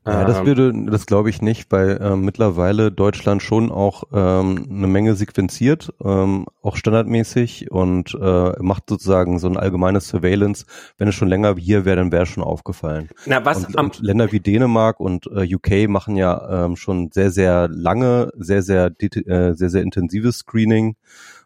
Ja, 0.07 0.23
das 0.23 0.39
ähm, 0.39 0.45
würde, 0.45 0.73
das 0.91 1.07
glaube 1.07 1.31
ich 1.31 1.41
nicht, 1.41 1.71
weil 1.71 1.97
äh, 1.99 2.15
mittlerweile 2.15 2.91
Deutschland 2.91 3.41
schon 3.41 3.71
auch 3.71 4.03
ähm, 4.13 4.67
eine 4.69 4.87
Menge 4.87 5.15
sequenziert, 5.15 5.93
ähm, 6.03 6.45
auch 6.61 6.75
standardmäßig 6.75 7.71
und 7.71 8.13
äh, 8.13 8.51
macht 8.61 8.83
sozusagen 8.87 9.39
so 9.39 9.47
ein 9.47 9.57
allgemeines 9.57 10.07
Surveillance. 10.07 10.65
Wenn 10.99 11.07
es 11.07 11.15
schon 11.15 11.27
länger 11.27 11.55
hier 11.57 11.85
wäre, 11.85 11.95
dann 11.95 12.11
wäre 12.11 12.27
schon 12.27 12.43
aufgefallen. 12.43 13.09
Na, 13.25 13.43
was 13.45 13.65
und, 13.65 13.75
und 13.75 13.99
Länder 13.99 14.31
wie 14.31 14.39
Dänemark 14.39 14.99
und 14.99 15.25
äh, 15.25 15.55
UK 15.55 15.89
machen 15.89 16.17
ja 16.17 16.65
ähm, 16.65 16.75
schon 16.75 17.09
sehr, 17.11 17.31
sehr 17.31 17.67
lange, 17.67 18.31
sehr, 18.37 18.61
sehr, 18.61 18.91
äh, 18.99 19.53
sehr, 19.53 19.69
sehr 19.69 19.81
intensives 19.81 20.37
Screening. 20.37 20.97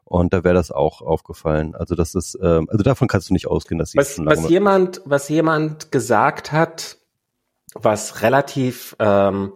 Und 0.10 0.34
da 0.34 0.44
wäre 0.44 0.56
das 0.56 0.72
auch 0.72 1.01
aufgefallen. 1.01 1.75
Also 1.75 1.94
das 1.94 2.16
ist, 2.16 2.38
ähm, 2.42 2.68
also 2.70 2.84
davon 2.84 3.08
kannst 3.08 3.30
du 3.30 3.34
nicht 3.34 3.48
ausgehen, 3.48 3.78
dass 3.78 3.92
sie 3.92 4.00
was, 4.00 4.16
schon 4.16 4.25
lange 4.25 4.44
was 4.44 4.50
jemand, 4.50 5.01
was 5.06 5.30
jemand 5.30 5.92
gesagt 5.92 6.51
hat, 6.51 6.98
was 7.75 8.24
relativ 8.24 8.96
ähm, 8.98 9.54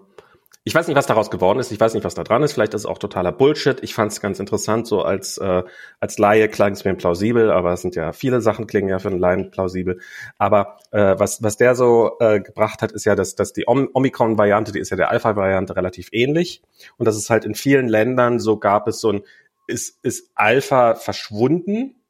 ich 0.66 0.74
weiß 0.74 0.88
nicht, 0.88 0.96
was 0.96 1.08
daraus 1.08 1.30
geworden 1.30 1.60
ist. 1.60 1.74
Ich 1.74 1.80
weiß 1.80 1.94
nicht, 1.94 2.06
was 2.06 2.16
da 2.16 2.24
dran 2.24 2.42
ist. 2.42 2.54
Vielleicht 2.54 2.74
ist 2.74 2.82
es 2.82 2.86
auch 2.86 2.98
totaler 2.98 3.34
Bullshit. 3.34 3.84
Ich 3.84 3.94
fand 3.94 4.14
es 4.14 4.22
ganz 4.22 4.40
interessant. 4.40 4.88
So 4.88 5.02
als 5.02 5.38
äh, 5.38 5.64
als 6.00 6.18
Laie 6.18 6.48
klang 6.48 6.72
es 6.72 6.86
mir 6.86 6.94
plausibel, 6.94 7.52
aber 7.52 7.74
es 7.74 7.82
sind 7.82 7.96
ja 7.96 8.14
viele 8.14 8.40
Sachen 8.40 8.66
klingen 8.66 8.88
ja 8.88 9.00
für 9.00 9.10
einen 9.10 9.20
Laien 9.20 9.52
plausibel. 9.52 10.00
Aber 10.38 10.78
äh, 10.92 11.16
was 11.18 11.44
was 11.44 11.58
der 11.58 11.76
so 11.76 12.12
äh, 12.22 12.40
gebracht 12.40 12.82
hat, 12.82 12.94
ist 12.94 13.04
ja, 13.04 13.16
dass 13.16 13.36
dass 13.36 13.52
die 13.52 13.68
Om 13.68 13.90
Omikron-Variante, 13.94 14.72
die 14.72 14.80
ist 14.80 14.90
ja 14.90 14.96
der 14.96 15.10
Alpha-Variante 15.12 15.76
relativ 15.76 16.08
ähnlich 16.14 16.62
und 16.98 17.08
dass 17.08 17.18
es 17.18 17.30
halt 17.30 17.44
in 17.44 17.56
vielen 17.56 17.90
Ländern 17.90 18.40
so 18.40 18.56
gab 18.56 18.88
es 18.88 19.02
so 19.02 19.10
ein 19.10 19.24
ist 19.68 20.04
ist 20.04 20.32
Alpha 20.36 20.96
verschwunden 20.96 22.04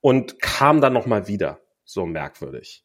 und 0.00 0.40
kam 0.40 0.80
dann 0.80 0.92
noch 0.92 1.06
mal 1.06 1.28
wieder 1.28 1.60
so 1.84 2.06
merkwürdig. 2.06 2.84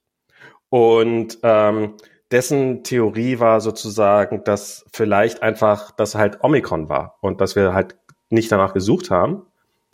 Und 0.69 1.39
ähm, 1.43 1.97
dessen 2.31 2.83
Theorie 2.83 3.39
war 3.39 3.61
sozusagen, 3.61 4.43
dass 4.43 4.85
vielleicht 4.91 5.43
einfach 5.43 5.91
das 5.91 6.15
halt 6.15 6.43
Omikron 6.43 6.89
war 6.89 7.17
und 7.21 7.41
dass 7.41 7.55
wir 7.55 7.73
halt 7.73 7.95
nicht 8.29 8.51
danach 8.51 8.73
gesucht 8.73 9.11
haben, 9.11 9.45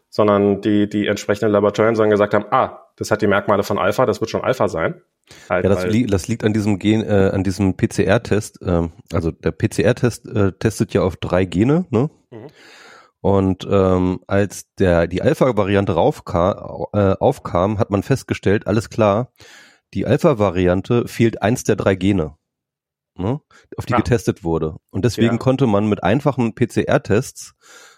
sondern 0.09 0.61
die, 0.61 0.89
die 0.89 1.07
entsprechenden 1.07 1.51
Laboratorien 1.51 1.95
sondern 1.95 2.11
gesagt 2.11 2.33
haben, 2.33 2.45
ah, 2.51 2.87
das 2.95 3.11
hat 3.11 3.21
die 3.21 3.27
Merkmale 3.27 3.63
von 3.63 3.77
Alpha, 3.77 4.05
das 4.05 4.21
wird 4.21 4.29
schon 4.29 4.41
Alpha 4.41 4.67
sein. 4.67 5.01
Halt, 5.49 5.65
ja, 5.65 5.69
das, 5.69 5.85
li 5.85 6.05
das 6.05 6.27
liegt 6.27 6.43
an 6.43 6.53
diesem 6.53 6.79
Gen, 6.79 7.03
äh, 7.03 7.29
an 7.33 7.43
diesem 7.43 7.75
PCR-Test. 7.77 8.59
Ähm, 8.63 8.91
also 9.13 9.31
der 9.31 9.51
PCR-Test 9.51 10.27
äh, 10.27 10.53
testet 10.53 10.93
ja 10.93 11.01
auf 11.01 11.17
drei 11.17 11.45
Gene, 11.45 11.85
ne? 11.89 12.09
Mhm. 12.31 12.47
Und 13.21 13.67
ähm, 13.69 14.21
als 14.27 14.73
der 14.75 15.07
die 15.07 15.21
Alpha-Variante 15.21 15.93
raufkam, 15.93 16.85
äh, 16.93 17.15
aufkam, 17.19 17.77
hat 17.77 17.89
man 17.89 18.03
festgestellt, 18.03 18.65
alles 18.65 18.89
klar, 18.89 19.33
die 19.93 20.05
Alpha-Variante 20.05 21.07
fehlt 21.07 21.41
eins 21.41 21.63
der 21.63 21.75
drei 21.75 21.95
Gene, 21.95 22.35
ne, 23.15 23.41
auf 23.75 23.85
die 23.85 23.93
ja. 23.93 23.97
getestet 23.97 24.43
wurde. 24.43 24.77
Und 24.89 25.03
deswegen 25.03 25.33
ja. 25.33 25.37
konnte 25.37 25.67
man 25.67 25.89
mit 25.89 26.03
einfachen 26.03 26.55
PCR-Tests 26.55 27.55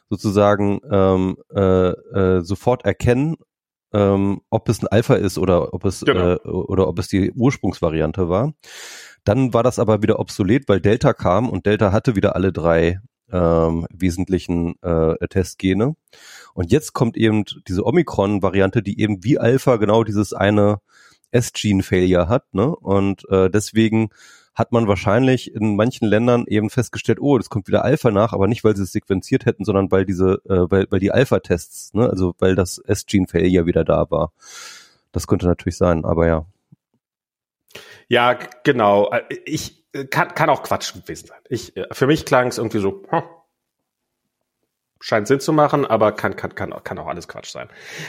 sozusagen 0.09 0.81
ähm, 0.91 1.37
äh, 1.53 1.89
äh, 1.89 2.41
sofort 2.41 2.83
erkennen, 2.83 3.35
ähm, 3.93 4.41
ob 4.49 4.69
es 4.69 4.81
ein 4.81 4.87
Alpha 4.87 5.15
ist 5.15 5.37
oder 5.37 5.73
ob 5.73 5.85
es 5.85 6.01
genau. 6.01 6.33
äh, 6.33 6.37
oder 6.47 6.87
ob 6.87 6.97
es 6.99 7.07
die 7.09 7.31
Ursprungsvariante 7.31 8.27
war. 8.27 8.53
Dann 9.23 9.53
war 9.53 9.63
das 9.63 9.77
aber 9.77 10.01
wieder 10.01 10.19
obsolet, 10.19 10.67
weil 10.67 10.81
Delta 10.81 11.13
kam 11.13 11.49
und 11.49 11.65
Delta 11.65 11.91
hatte 11.91 12.15
wieder 12.15 12.35
alle 12.35 12.51
drei 12.51 12.99
ähm, 13.31 13.87
wesentlichen 13.91 14.75
äh, 14.81 15.15
Testgene. 15.27 15.95
Und 16.53 16.71
jetzt 16.71 16.93
kommt 16.93 17.17
eben 17.17 17.45
diese 17.67 17.85
Omikron-Variante, 17.85 18.81
die 18.81 18.99
eben 18.99 19.23
wie 19.23 19.39
Alpha 19.39 19.77
genau 19.77 20.03
dieses 20.03 20.33
eine 20.33 20.79
S-Gene-Failure 21.31 22.27
hat, 22.27 22.53
ne? 22.53 22.75
Und 22.75 23.27
äh, 23.29 23.49
deswegen 23.49 24.09
hat 24.53 24.73
man 24.73 24.87
wahrscheinlich 24.87 25.55
in 25.55 25.75
manchen 25.77 26.07
Ländern 26.07 26.45
eben 26.45 26.69
festgestellt, 26.69 27.19
oh, 27.21 27.37
das 27.37 27.49
kommt 27.49 27.67
wieder 27.67 27.85
Alpha 27.85 28.11
nach, 28.11 28.33
aber 28.33 28.47
nicht, 28.47 28.63
weil 28.63 28.75
sie 28.75 28.83
es 28.83 28.91
sequenziert 28.91 29.45
hätten, 29.45 29.63
sondern 29.63 29.91
weil 29.91 30.05
diese, 30.05 30.41
äh, 30.45 30.69
weil, 30.69 30.87
weil 30.89 30.99
die 30.99 31.11
Alpha-Tests, 31.11 31.93
ne, 31.93 32.09
also 32.09 32.35
weil 32.39 32.55
das 32.55 32.77
S-Gene-Failure 32.77 33.65
wieder 33.65 33.85
da 33.85 34.11
war. 34.11 34.33
Das 35.13 35.27
könnte 35.27 35.47
natürlich 35.47 35.77
sein, 35.77 36.03
aber 36.03 36.27
ja. 36.27 36.45
Ja, 38.09 38.37
genau. 38.63 39.09
Ich 39.45 39.80
kann, 40.09 40.33
kann 40.33 40.49
auch 40.49 40.63
Quatsch 40.63 40.93
gewesen 40.93 41.27
sein. 41.27 41.39
Ich, 41.49 41.73
für 41.91 42.07
mich 42.07 42.25
klang 42.25 42.47
es 42.47 42.57
irgendwie 42.57 42.79
so, 42.79 43.03
hm, 43.09 43.23
scheint 45.01 45.27
Sinn 45.27 45.39
zu 45.39 45.51
machen, 45.51 45.85
aber 45.85 46.13
kann, 46.13 46.35
kann, 46.35 46.55
kann, 46.55 46.73
kann 46.83 46.99
auch 46.99 47.07
alles 47.07 47.27
Quatsch 47.27 47.49
sein. 47.49 47.67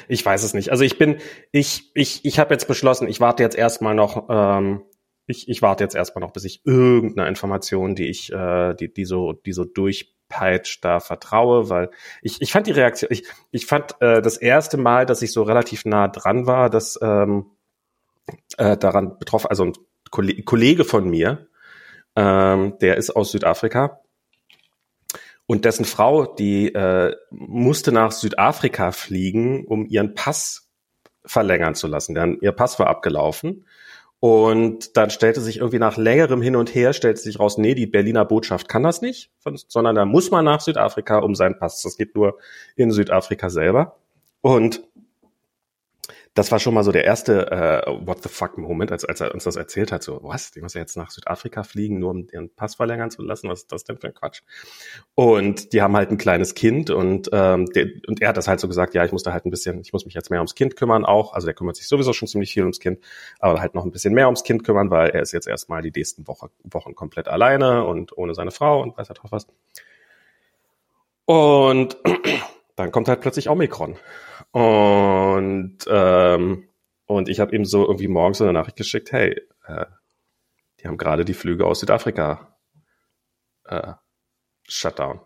Ich 0.08 0.24
weiß 0.24 0.42
es 0.42 0.54
nicht. 0.54 0.70
Also 0.70 0.84
ich 0.84 0.98
bin, 0.98 1.18
ich, 1.50 1.90
ich, 1.94 2.24
ich 2.24 2.38
habe 2.38 2.54
jetzt 2.54 2.68
beschlossen, 2.68 3.08
ich 3.08 3.20
warte 3.20 3.42
jetzt 3.42 3.56
erstmal 3.56 3.94
noch, 3.94 4.28
ähm, 4.28 4.82
ich, 5.26 5.48
ich 5.48 5.62
warte 5.62 5.84
jetzt 5.84 5.94
erstmal 5.94 6.20
noch, 6.20 6.32
bis 6.32 6.44
ich 6.44 6.64
irgendeine 6.64 7.28
Information, 7.28 7.94
die 7.94 8.08
ich, 8.08 8.32
äh, 8.32 8.74
die, 8.74 8.92
die 8.92 9.04
so, 9.04 9.32
die 9.32 9.52
so 9.52 9.64
durchpeitscht, 9.64 10.84
da 10.84 11.00
vertraue, 11.00 11.70
weil 11.70 11.90
ich, 12.20 12.42
ich 12.42 12.52
fand 12.52 12.66
die 12.66 12.72
Reaktion, 12.72 13.10
ich, 13.10 13.24
ich 13.50 13.66
fand 13.66 14.00
äh, 14.00 14.20
das 14.20 14.36
erste 14.36 14.76
Mal, 14.76 15.06
dass 15.06 15.22
ich 15.22 15.32
so 15.32 15.42
relativ 15.42 15.84
nah 15.84 16.08
dran 16.08 16.46
war, 16.46 16.68
dass 16.68 16.98
ähm, 17.02 17.46
äh, 18.58 18.76
daran 18.76 19.18
betroffen, 19.18 19.48
also 19.48 19.64
ein 19.64 19.72
Kollege 20.10 20.84
von 20.84 21.08
mir, 21.08 21.48
ähm, 22.16 22.78
der 22.80 22.96
ist 22.96 23.10
aus 23.10 23.32
Südafrika 23.32 24.02
und 25.46 25.64
dessen 25.64 25.84
Frau, 25.84 26.24
die 26.24 26.72
äh, 26.72 27.14
musste 27.30 27.92
nach 27.92 28.12
Südafrika 28.12 28.92
fliegen, 28.92 29.66
um 29.66 29.86
ihren 29.86 30.14
Pass 30.14 30.70
verlängern 31.24 31.74
zu 31.74 31.88
lassen. 31.88 32.14
Denn 32.14 32.38
ihr 32.40 32.52
Pass 32.52 32.78
war 32.78 32.86
abgelaufen. 32.86 33.66
Und 34.18 34.96
dann 34.96 35.10
stellte 35.10 35.40
sich 35.40 35.58
irgendwie 35.58 35.80
nach 35.80 35.96
längerem 35.96 36.40
Hin 36.40 36.54
und 36.54 36.74
Her, 36.74 36.92
stellte 36.92 37.20
sich 37.20 37.40
raus, 37.40 37.58
nee, 37.58 37.74
die 37.74 37.88
Berliner 37.88 38.24
Botschaft 38.24 38.68
kann 38.68 38.84
das 38.84 39.02
nicht, 39.02 39.32
sondern 39.66 39.96
da 39.96 40.04
muss 40.04 40.30
man 40.30 40.44
nach 40.44 40.60
Südafrika 40.60 41.18
um 41.18 41.34
seinen 41.34 41.58
Pass. 41.58 41.82
Das 41.82 41.96
geht 41.96 42.14
nur 42.14 42.38
in 42.76 42.92
Südafrika 42.92 43.50
selber. 43.50 43.96
Und 44.40 44.82
das 46.34 46.50
war 46.50 46.58
schon 46.58 46.72
mal 46.72 46.82
so 46.82 46.92
der 46.92 47.04
erste 47.04 47.50
äh, 47.50 48.06
What 48.06 48.22
the 48.22 48.30
fuck 48.30 48.56
Moment, 48.56 48.90
als, 48.90 49.04
als 49.04 49.20
er 49.20 49.34
uns 49.34 49.44
das 49.44 49.56
erzählt 49.56 49.92
hat. 49.92 50.02
So, 50.02 50.20
was? 50.22 50.50
Die 50.50 50.62
muss 50.62 50.72
ja 50.72 50.80
jetzt 50.80 50.96
nach 50.96 51.10
Südafrika 51.10 51.62
fliegen, 51.62 51.98
nur 51.98 52.10
um 52.10 52.28
ihren 52.32 52.48
Pass 52.54 52.74
verlängern 52.76 53.10
zu 53.10 53.22
lassen? 53.22 53.50
Was 53.50 53.60
ist 53.60 53.72
das 53.72 53.84
denn 53.84 53.98
für 53.98 54.06
ein 54.06 54.14
Quatsch? 54.14 54.40
Und 55.14 55.74
die 55.74 55.82
haben 55.82 55.94
halt 55.94 56.10
ein 56.10 56.16
kleines 56.16 56.54
Kind 56.54 56.88
und, 56.88 57.28
ähm, 57.32 57.66
der, 57.66 57.86
und 58.06 58.22
er 58.22 58.30
hat 58.30 58.38
das 58.38 58.48
halt 58.48 58.60
so 58.60 58.68
gesagt, 58.68 58.94
ja, 58.94 59.04
ich 59.04 59.12
muss 59.12 59.22
da 59.22 59.32
halt 59.32 59.44
ein 59.44 59.50
bisschen, 59.50 59.80
ich 59.82 59.92
muss 59.92 60.06
mich 60.06 60.14
jetzt 60.14 60.30
mehr 60.30 60.40
ums 60.40 60.54
Kind 60.54 60.74
kümmern 60.74 61.04
auch. 61.04 61.34
Also 61.34 61.46
der 61.46 61.54
kümmert 61.54 61.76
sich 61.76 61.86
sowieso 61.86 62.14
schon 62.14 62.28
ziemlich 62.28 62.52
viel 62.52 62.62
ums 62.62 62.80
Kind, 62.80 63.00
aber 63.38 63.60
halt 63.60 63.74
noch 63.74 63.84
ein 63.84 63.90
bisschen 63.90 64.14
mehr 64.14 64.26
ums 64.26 64.42
Kind 64.42 64.64
kümmern, 64.64 64.90
weil 64.90 65.10
er 65.10 65.20
ist 65.20 65.32
jetzt 65.32 65.48
erstmal 65.48 65.82
die 65.82 65.92
nächsten 65.94 66.26
Woche, 66.26 66.48
Wochen 66.64 66.94
komplett 66.94 67.28
alleine 67.28 67.84
und 67.84 68.16
ohne 68.16 68.34
seine 68.34 68.52
Frau 68.52 68.80
und 68.80 68.96
weiß 68.96 69.10
er 69.10 69.14
doch 69.14 69.30
was. 69.30 69.46
Und 71.26 71.98
dann 72.76 72.90
kommt 72.90 73.08
halt 73.08 73.20
plötzlich 73.20 73.50
Omikron. 73.50 73.96
Und, 74.52 75.78
ähm, 75.88 76.68
und 77.06 77.28
ich 77.28 77.40
habe 77.40 77.56
ihm 77.56 77.64
so 77.64 77.86
irgendwie 77.86 78.08
morgens 78.08 78.38
so 78.38 78.44
eine 78.44 78.52
Nachricht 78.52 78.76
geschickt, 78.76 79.12
hey, 79.12 79.40
äh, 79.66 79.86
die 80.80 80.88
haben 80.88 80.98
gerade 80.98 81.24
die 81.24 81.34
Flüge 81.34 81.66
aus 81.66 81.80
Südafrika 81.80 82.58
äh, 83.64 83.92
Shutdown. 84.64 85.20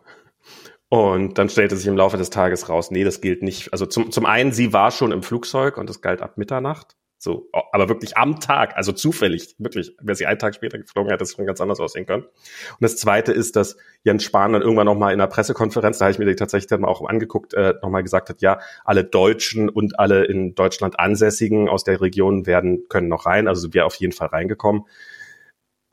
Und 0.89 1.39
dann 1.39 1.49
stellte 1.49 1.77
sich 1.77 1.87
im 1.87 1.97
Laufe 1.97 2.17
des 2.17 2.31
Tages 2.31 2.69
raus, 2.69 2.91
nee, 2.91 3.03
das 3.05 3.21
gilt 3.21 3.43
nicht. 3.43 3.73
Also 3.73 3.87
zum, 3.87 4.13
zum 4.13 4.25
einen, 4.25 4.53
sie 4.53 4.73
war 4.73 4.93
schon 4.93 5.11
im 5.13 5.23
Flugzeug 5.23 5.77
und 5.77 5.91
das 5.91 6.01
galt 6.01 6.23
ab 6.23 6.39
Mitternacht. 6.39 6.97
So, 7.27 7.49
aber 7.73 7.89
wirklich 7.89 8.17
am 8.17 8.39
Tag, 8.39 8.77
also 8.77 8.93
zufällig, 8.93 9.57
wirklich, 9.59 9.97
wäre 10.01 10.15
sie 10.15 10.27
einen 10.27 10.39
Tag 10.39 10.55
später 10.55 10.79
geflogen, 10.79 11.11
hätte 11.11 11.25
es 11.25 11.33
schon 11.33 11.45
ganz 11.45 11.61
anders 11.61 11.81
aussehen 11.81 12.07
können. 12.07 12.23
Und 12.23 12.79
das 12.79 12.97
zweite 12.97 13.33
ist, 13.33 13.57
dass 13.57 13.77
Jens 14.05 14.23
Spahn 14.23 14.53
dann 14.53 14.63
irgendwann 14.63 14.87
nochmal 14.87 15.13
in 15.13 15.21
einer 15.21 15.27
Pressekonferenz, 15.27 15.99
da 15.99 16.05
habe 16.05 16.13
ich 16.13 16.21
mir 16.21 16.27
die 16.27 16.37
tatsächlich 16.37 16.69
dann 16.69 16.85
auch 16.85 17.05
angeguckt, 17.05 17.53
äh, 17.55 17.75
nochmal 17.83 18.05
gesagt 18.05 18.29
hat, 18.29 18.43
ja, 18.43 18.61
alle 18.85 19.03
Deutschen 19.03 19.69
und 19.69 19.99
alle 19.99 20.25
in 20.25 20.55
Deutschland 20.55 21.01
Ansässigen 21.01 21.69
aus 21.69 21.83
der 21.83 22.01
Region 22.01 22.47
werden, 22.47 22.85
können 22.89 23.09
noch 23.09 23.27
rein, 23.27 23.49
also 23.49 23.75
wir 23.75 23.87
auf 23.87 23.97
jeden 23.97 24.13
Fall 24.13 24.29
reingekommen. 24.29 24.85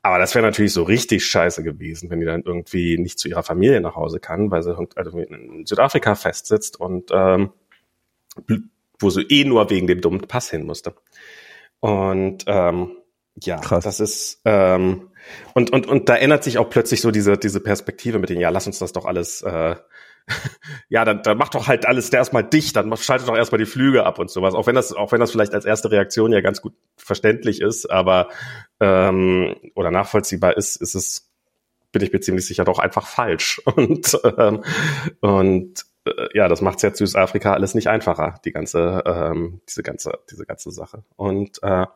Aber 0.02 0.20
das 0.20 0.36
wäre 0.36 0.44
natürlich 0.46 0.72
so 0.72 0.84
richtig 0.84 1.26
scheiße 1.26 1.64
gewesen, 1.64 2.10
wenn 2.10 2.20
die 2.20 2.26
dann 2.26 2.44
irgendwie 2.44 2.96
nicht 2.96 3.18
zu 3.18 3.28
ihrer 3.28 3.42
Familie 3.42 3.80
nach 3.80 3.96
Hause 3.96 4.20
kann, 4.20 4.52
weil 4.52 4.62
sie 4.62 4.76
also 4.94 5.18
in 5.18 5.66
Südafrika 5.66 6.14
festsitzt 6.14 6.78
und 6.78 7.10
ähm, 7.12 7.50
wo 8.98 9.10
sie 9.10 9.22
eh 9.22 9.44
nur 9.44 9.70
wegen 9.70 9.86
dem 9.86 10.00
dummen 10.00 10.22
Pass 10.22 10.50
hin 10.50 10.64
musste. 10.64 10.94
Und 11.80 12.44
ähm, 12.46 12.96
ja, 13.42 13.58
Krass. 13.58 13.84
das 13.84 14.00
ist 14.00 14.40
ähm, 14.44 15.10
und 15.54 15.70
und 15.72 15.86
und 15.86 16.08
da 16.08 16.16
ändert 16.16 16.44
sich 16.44 16.58
auch 16.58 16.70
plötzlich 16.70 17.00
so 17.00 17.10
diese 17.10 17.36
diese 17.36 17.60
Perspektive 17.60 18.18
mit 18.18 18.30
den 18.30 18.40
ja, 18.40 18.50
lass 18.50 18.66
uns 18.66 18.78
das 18.78 18.92
doch 18.92 19.06
alles 19.06 19.42
äh, 19.42 19.76
ja, 20.88 21.04
dann, 21.04 21.22
dann 21.22 21.36
macht 21.36 21.54
doch 21.54 21.68
halt 21.68 21.86
alles 21.86 22.08
erstmal 22.10 22.44
dicht, 22.44 22.76
dann 22.76 22.94
schaltet 22.96 23.28
doch 23.28 23.36
erstmal 23.36 23.58
die 23.58 23.66
Flüge 23.66 24.04
ab 24.04 24.18
und 24.18 24.30
sowas. 24.30 24.54
Auch 24.54 24.66
wenn 24.66 24.74
das, 24.74 24.92
auch 24.92 25.12
wenn 25.12 25.20
das 25.20 25.30
vielleicht 25.30 25.54
als 25.54 25.64
erste 25.64 25.90
Reaktion 25.90 26.32
ja 26.32 26.40
ganz 26.40 26.62
gut 26.62 26.74
verständlich 26.96 27.60
ist, 27.60 27.90
aber 27.90 28.28
ähm, 28.80 29.54
oder 29.74 29.90
nachvollziehbar 29.90 30.56
ist, 30.56 30.76
ist 30.76 30.94
es, 30.94 31.30
bin 31.92 32.02
ich 32.02 32.12
mir 32.12 32.20
ziemlich 32.20 32.46
sicher, 32.46 32.64
doch 32.64 32.78
einfach 32.78 33.06
falsch. 33.06 33.60
Und 33.76 34.18
ähm, 34.24 34.64
und 35.20 35.84
ja, 36.34 36.48
das 36.48 36.60
macht 36.60 36.82
jetzt 36.82 36.98
Südafrika 36.98 37.52
alles 37.52 37.74
nicht 37.74 37.88
einfacher, 37.88 38.40
die 38.44 38.52
ganze, 38.52 39.02
ähm, 39.06 39.60
diese 39.68 39.82
ganze, 39.82 40.18
diese 40.30 40.44
ganze 40.44 40.70
Sache. 40.70 41.04
Und 41.16 41.62
äh, 41.62 41.86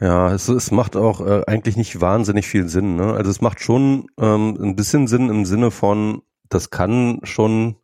ja, 0.00 0.32
es, 0.32 0.48
es 0.48 0.70
macht 0.70 0.96
auch 0.96 1.20
äh, 1.20 1.42
eigentlich 1.46 1.76
nicht 1.76 2.00
wahnsinnig 2.00 2.48
viel 2.48 2.68
Sinn. 2.68 2.96
Ne? 2.96 3.12
Also 3.12 3.30
es 3.30 3.40
macht 3.40 3.60
schon 3.60 4.06
ähm, 4.18 4.56
ein 4.60 4.76
bisschen 4.76 5.06
Sinn 5.06 5.28
im 5.28 5.44
Sinne 5.44 5.70
von, 5.70 6.22
das 6.48 6.70
kann 6.70 7.20
schon 7.22 7.76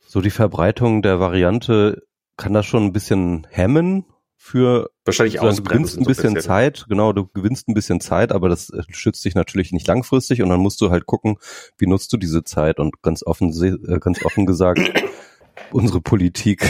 so 0.00 0.20
die 0.20 0.30
Verbreitung 0.30 1.00
der 1.00 1.20
Variante 1.20 2.02
kann 2.36 2.52
das 2.52 2.66
schon 2.66 2.84
ein 2.84 2.92
bisschen 2.92 3.46
hemmen 3.50 4.04
für 4.44 4.90
wahrscheinlich 5.04 5.38
auch 5.38 5.54
du 5.54 5.62
gewinnst 5.62 5.96
ein 5.96 6.04
bisschen, 6.04 6.30
so 6.30 6.34
bisschen 6.34 6.40
Zeit, 6.40 6.86
genau, 6.88 7.12
du 7.12 7.28
gewinnst 7.28 7.68
ein 7.68 7.74
bisschen 7.74 8.00
Zeit, 8.00 8.32
aber 8.32 8.48
das 8.48 8.70
äh, 8.70 8.82
schützt 8.90 9.24
dich 9.24 9.36
natürlich 9.36 9.70
nicht 9.70 9.86
langfristig 9.86 10.42
und 10.42 10.48
dann 10.48 10.58
musst 10.58 10.80
du 10.80 10.90
halt 10.90 11.06
gucken, 11.06 11.36
wie 11.78 11.86
nutzt 11.86 12.12
du 12.12 12.16
diese 12.16 12.42
Zeit 12.42 12.80
und 12.80 13.02
ganz 13.02 13.22
offen 13.22 13.52
äh, 13.62 14.00
ganz 14.00 14.24
offen 14.24 14.44
gesagt 14.44 14.80
unsere 15.70 16.00
Politik. 16.00 16.68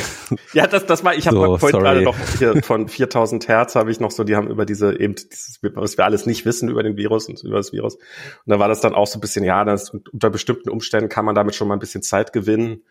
Ja, 0.52 0.66
das, 0.66 0.84
das 0.84 1.02
war, 1.02 1.14
ich 1.14 1.26
habe 1.26 1.36
so, 1.36 1.56
vorhin 1.56 1.80
gerade 1.80 2.02
noch 2.02 2.16
hier 2.38 2.62
von 2.62 2.88
4000 2.88 3.48
Hertz 3.48 3.74
habe 3.74 3.90
ich 3.90 4.00
noch 4.00 4.10
so, 4.10 4.22
die 4.22 4.36
haben 4.36 4.48
über 4.48 4.66
diese 4.66 5.00
eben, 5.00 5.14
dieses, 5.14 5.60
was 5.62 5.96
wir 5.96 6.04
alles 6.04 6.26
nicht 6.26 6.44
wissen 6.44 6.68
über 6.68 6.82
den 6.82 6.98
Virus 6.98 7.26
und 7.26 7.42
über 7.42 7.56
das 7.56 7.72
Virus. 7.72 7.94
Und 7.94 8.02
da 8.44 8.58
war 8.58 8.68
das 8.68 8.82
dann 8.82 8.94
auch 8.94 9.06
so 9.06 9.16
ein 9.16 9.22
bisschen, 9.22 9.44
ja, 9.44 9.64
das, 9.64 9.90
unter 10.12 10.28
bestimmten 10.28 10.68
Umständen 10.68 11.08
kann 11.08 11.24
man 11.24 11.34
damit 11.34 11.54
schon 11.54 11.68
mal 11.68 11.74
ein 11.74 11.80
bisschen 11.80 12.02
Zeit 12.02 12.34
gewinnen. 12.34 12.82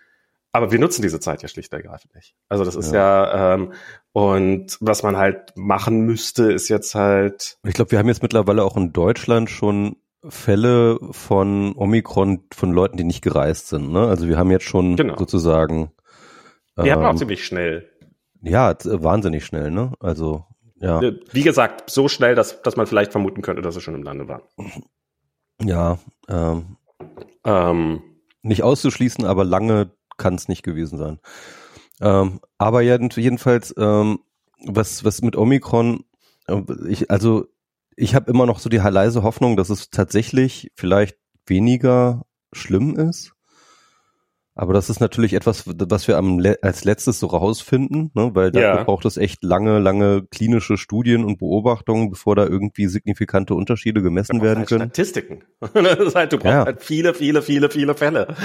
Aber 0.54 0.72
wir 0.72 0.80
nutzen 0.80 1.02
diese 1.02 1.20
Zeit 1.20 1.42
ja 1.42 1.48
schlicht 1.48 1.72
und 1.72 1.78
ergreifend 1.78 2.14
nicht. 2.14 2.36
Also 2.50 2.66
das 2.66 2.76
ist 2.76 2.92
ja, 2.92 3.26
ja 3.26 3.54
ähm, 3.54 3.74
und 4.12 4.78
was 4.82 5.02
man 5.04 5.16
halt 5.16 5.54
machen 5.56 6.02
müsste, 6.02 6.52
ist 6.52 6.68
jetzt 6.68 6.94
halt. 6.94 7.58
Ich 7.66 7.74
glaube, 7.74 7.92
wir 7.92 8.00
haben 8.00 8.08
jetzt 8.08 8.22
mittlerweile 8.22 8.64
auch 8.64 8.76
in 8.76 8.92
Deutschland 8.92 9.50
schon 9.50 9.96
Fälle 10.28 11.00
von 11.12 11.74
Omikron 11.76 12.44
von 12.54 12.72
Leuten, 12.72 12.98
die 12.98 13.04
nicht 13.04 13.22
gereist 13.22 13.70
sind. 13.70 13.92
Ne? 13.92 14.08
Also 14.08 14.28
wir 14.28 14.38
haben 14.38 14.52
jetzt 14.52 14.66
schon 14.66 14.98
genau. 14.98 15.18
sozusagen. 15.18 15.92
Die 16.78 16.88
ähm, 16.88 16.92
hatten 16.92 17.06
auch 17.06 17.16
ziemlich 17.16 17.46
schnell. 17.46 17.90
Ja, 18.42 18.76
wahnsinnig 18.84 19.46
schnell, 19.46 19.72
ne? 19.72 19.94
Also 20.00 20.46
ja. 20.82 21.00
Wie 21.32 21.44
gesagt, 21.44 21.90
so 21.90 22.08
schnell, 22.08 22.34
dass, 22.34 22.62
dass 22.64 22.76
man 22.76 22.88
vielleicht 22.88 23.12
vermuten 23.12 23.44
könnte, 23.44 23.62
dass 23.62 23.76
sie 23.76 23.82
schon 23.82 23.94
im 23.94 24.04
Lande 24.04 24.28
waren. 24.28 24.42
Ja. 25.62 26.00
Ähm, 26.28 26.78
ähm, 27.46 28.02
nicht 28.42 28.64
auszuschließen, 28.64 29.26
aber 29.26 29.44
lange 29.44 29.92
kann 30.22 30.36
es 30.36 30.48
nicht 30.48 30.64
gewesen 30.64 30.98
sein. 30.98 31.20
Ähm, 32.00 32.40
aber 32.58 32.82
jedenfalls, 32.82 33.74
ähm, 33.78 34.20
was, 34.66 35.04
was 35.04 35.22
mit 35.22 35.36
Omikron, 35.36 36.06
äh, 36.48 36.62
ich, 36.88 37.12
also 37.12 37.48
ich 37.96 38.16
habe 38.16 38.32
immer 38.32 38.46
noch 38.46 38.60
so 38.60 38.70
die 38.70 38.78
leise 38.78 39.24
Hoffnung, 39.24 39.58
dass 39.58 39.70
es 39.70 39.90
tatsächlich 39.90 40.72
vielleicht 40.76 41.18
weniger 41.46 42.26
schlimm 42.54 42.96
ist. 42.96 43.34
Aber 44.54 44.74
das 44.74 44.90
ist 44.90 45.00
natürlich 45.00 45.34
etwas, 45.34 45.64
was 45.66 46.10
wir 46.10 46.18
am 46.18 46.38
Le 46.38 46.58
als 46.62 46.84
letztes 46.84 47.20
so 47.20 47.28
rausfinden, 47.28 48.12
ne? 48.14 48.32
weil 48.34 48.52
dafür 48.52 48.80
ja. 48.80 48.84
braucht 48.84 49.06
es 49.06 49.16
echt 49.16 49.44
lange, 49.46 49.80
lange 49.80 50.24
klinische 50.30 50.76
Studien 50.78 51.24
und 51.24 51.38
Beobachtungen, 51.38 52.10
bevor 52.10 52.36
da 52.36 52.46
irgendwie 52.46 52.88
signifikante 52.88 53.56
Unterschiede 53.56 54.02
gemessen 54.02 54.42
werden 54.42 54.60
halt 54.60 54.68
können. 54.68 54.82
Statistiken. 54.82 55.44
das 55.74 56.00
ist 56.00 56.16
halt, 56.16 56.34
du 56.34 56.38
brauchst 56.38 56.54
ja. 56.54 56.66
halt 56.66 56.82
viele, 56.82 57.14
viele, 57.14 57.42
viele, 57.42 57.70
viele 57.70 57.96
Fälle. 57.96 58.36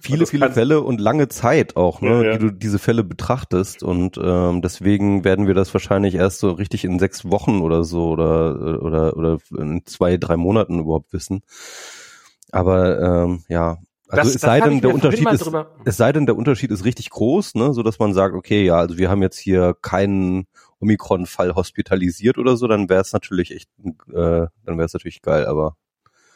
Viele, 0.00 0.26
viele 0.26 0.50
Fälle 0.50 0.80
und 0.80 1.00
lange 1.00 1.28
Zeit 1.28 1.76
auch, 1.76 2.00
ne, 2.00 2.24
ja, 2.24 2.32
die 2.32 2.38
du 2.38 2.50
diese 2.50 2.78
Fälle 2.78 3.04
betrachtest. 3.04 3.82
Und 3.82 4.18
ähm, 4.22 4.62
deswegen 4.62 5.22
werden 5.24 5.46
wir 5.46 5.54
das 5.54 5.74
wahrscheinlich 5.74 6.14
erst 6.14 6.38
so 6.38 6.52
richtig 6.52 6.84
in 6.84 6.98
sechs 6.98 7.30
Wochen 7.30 7.60
oder 7.60 7.84
so 7.84 8.08
oder 8.08 8.80
oder 8.82 9.16
oder 9.18 9.38
in 9.58 9.84
zwei, 9.84 10.16
drei 10.16 10.38
Monaten 10.38 10.80
überhaupt 10.80 11.12
wissen. 11.12 11.42
Aber 12.50 13.00
ähm, 13.00 13.44
ja, 13.48 13.78
also 14.12 14.28
das, 14.28 14.34
es 14.36 14.40
sei 14.42 14.60
denn, 14.60 14.80
der 14.80 14.92
Unterschied 14.92 15.30
ist, 15.30 15.50
es 15.84 15.96
sei 15.96 16.12
denn, 16.12 16.26
der 16.26 16.36
Unterschied 16.36 16.70
ist 16.70 16.84
richtig 16.84 17.10
groß, 17.10 17.54
ne, 17.54 17.72
so 17.72 17.82
dass 17.82 17.98
man 17.98 18.12
sagt, 18.12 18.34
okay, 18.34 18.64
ja, 18.64 18.76
also 18.76 18.98
wir 18.98 19.08
haben 19.08 19.22
jetzt 19.22 19.38
hier 19.38 19.74
keinen 19.80 20.46
Omikron-Fall 20.80 21.54
hospitalisiert 21.54 22.36
oder 22.38 22.56
so, 22.56 22.66
dann 22.66 22.88
wäre 22.88 23.00
es 23.00 23.12
natürlich 23.12 23.54
echt, 23.54 23.70
äh, 23.84 24.12
dann 24.12 24.50
wäre 24.66 24.84
es 24.84 24.92
natürlich 24.92 25.22
geil, 25.22 25.46
aber 25.46 25.76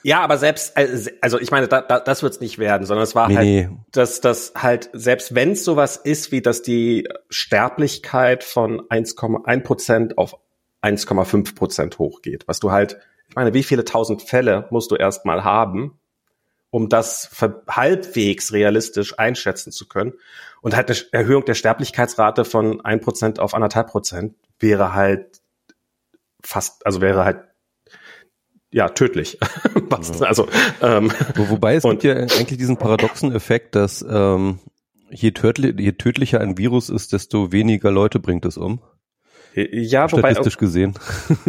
ja, 0.02 0.20
aber 0.20 0.38
selbst, 0.38 0.76
äh, 0.76 1.10
also 1.20 1.40
ich 1.40 1.50
meine, 1.50 1.66
da, 1.66 1.80
da, 1.80 1.98
das 1.98 2.22
wird's 2.22 2.40
nicht 2.40 2.58
werden, 2.58 2.86
sondern 2.86 3.02
es 3.02 3.16
war 3.16 3.28
nee, 3.28 3.34
halt, 3.34 3.46
nee. 3.46 3.68
dass 3.90 4.20
das 4.20 4.52
halt, 4.56 4.88
selbst 4.92 5.34
wenn 5.34 5.52
es 5.52 5.64
sowas 5.64 5.96
ist, 5.96 6.30
wie 6.30 6.40
dass 6.40 6.62
die 6.62 7.08
Sterblichkeit 7.28 8.44
von 8.44 8.82
1,1 8.82 9.62
Prozent 9.64 10.16
auf 10.16 10.36
1,5 10.80 11.56
Prozent 11.56 11.98
hochgeht, 11.98 12.46
was 12.46 12.60
du 12.60 12.70
halt, 12.70 12.98
ich 13.28 13.34
meine, 13.34 13.52
wie 13.52 13.64
viele 13.64 13.84
tausend 13.84 14.22
Fälle 14.22 14.68
musst 14.70 14.92
du 14.92 14.94
erstmal 14.94 15.42
haben, 15.42 15.98
um 16.76 16.90
das 16.90 17.30
halbwegs 17.70 18.52
realistisch 18.52 19.18
einschätzen 19.18 19.72
zu 19.72 19.88
können. 19.88 20.12
Und 20.60 20.76
halt 20.76 20.90
eine 20.90 20.98
Erhöhung 21.10 21.46
der 21.46 21.54
Sterblichkeitsrate 21.54 22.44
von 22.44 22.82
ein 22.82 23.00
Prozent 23.00 23.40
auf 23.40 23.54
anderthalb 23.54 23.88
Prozent 23.88 24.34
wäre 24.60 24.92
halt 24.92 25.40
fast, 26.42 26.84
also 26.84 27.00
wäre 27.00 27.24
halt 27.24 27.38
ja 28.72 28.90
tödlich. 28.90 29.38
also 30.20 30.48
ähm, 30.82 31.10
Wo, 31.34 31.48
wobei 31.48 31.76
es 31.76 31.84
gibt 31.84 32.04
ja 32.04 32.12
eigentlich 32.14 32.58
diesen 32.58 32.76
paradoxen 32.76 33.34
Effekt, 33.34 33.74
dass 33.74 34.04
ähm, 34.06 34.58
je, 35.08 35.30
tödli 35.30 35.82
je 35.82 35.92
tödlicher 35.92 36.42
ein 36.42 36.58
Virus 36.58 36.90
ist, 36.90 37.14
desto 37.14 37.52
weniger 37.52 37.90
Leute 37.90 38.20
bringt 38.20 38.44
es 38.44 38.58
um. 38.58 38.82
Ja, 39.54 40.10
statistisch 40.10 40.56
wobei, 40.56 40.66
gesehen. 40.66 40.94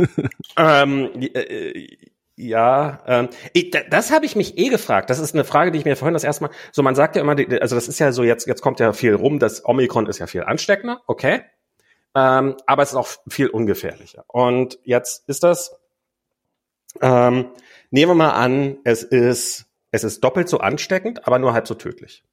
Ähm, 0.57 1.09
äh, 1.19 1.85
ja, 2.37 2.99
ähm, 3.05 3.29
das 3.89 4.11
habe 4.11 4.25
ich 4.25 4.35
mich 4.35 4.57
eh 4.57 4.69
gefragt. 4.69 5.09
Das 5.09 5.19
ist 5.19 5.33
eine 5.33 5.43
Frage, 5.43 5.71
die 5.71 5.79
ich 5.79 5.85
mir 5.85 5.97
vorhin 5.97 6.13
das 6.13 6.23
erste 6.23 6.45
Mal. 6.45 6.51
So, 6.71 6.83
man 6.83 6.95
sagt 6.95 7.15
ja 7.15 7.21
immer, 7.21 7.35
also 7.61 7.75
das 7.75 7.87
ist 7.87 7.99
ja 7.99 8.11
so 8.11 8.23
jetzt, 8.23 8.47
jetzt 8.47 8.61
kommt 8.61 8.79
ja 8.79 8.93
viel 8.93 9.15
rum, 9.15 9.39
das 9.39 9.65
Omikron 9.65 10.05
ist 10.05 10.19
ja 10.19 10.27
viel 10.27 10.43
ansteckender, 10.43 11.01
okay, 11.07 11.41
ähm, 12.15 12.55
aber 12.65 12.83
es 12.83 12.89
ist 12.89 12.95
auch 12.95 13.09
viel 13.27 13.47
ungefährlicher. 13.47 14.23
Und 14.27 14.79
jetzt 14.83 15.27
ist 15.27 15.43
das, 15.43 15.75
ähm, 17.01 17.51
nehmen 17.89 18.11
wir 18.11 18.15
mal 18.15 18.31
an, 18.31 18.77
es 18.83 19.03
ist 19.03 19.67
es 19.91 20.03
ist 20.03 20.23
doppelt 20.23 20.49
so 20.49 20.59
ansteckend, 20.59 21.25
aber 21.27 21.39
nur 21.39 21.53
halb 21.53 21.67
so 21.67 21.73
tödlich. 21.73 22.23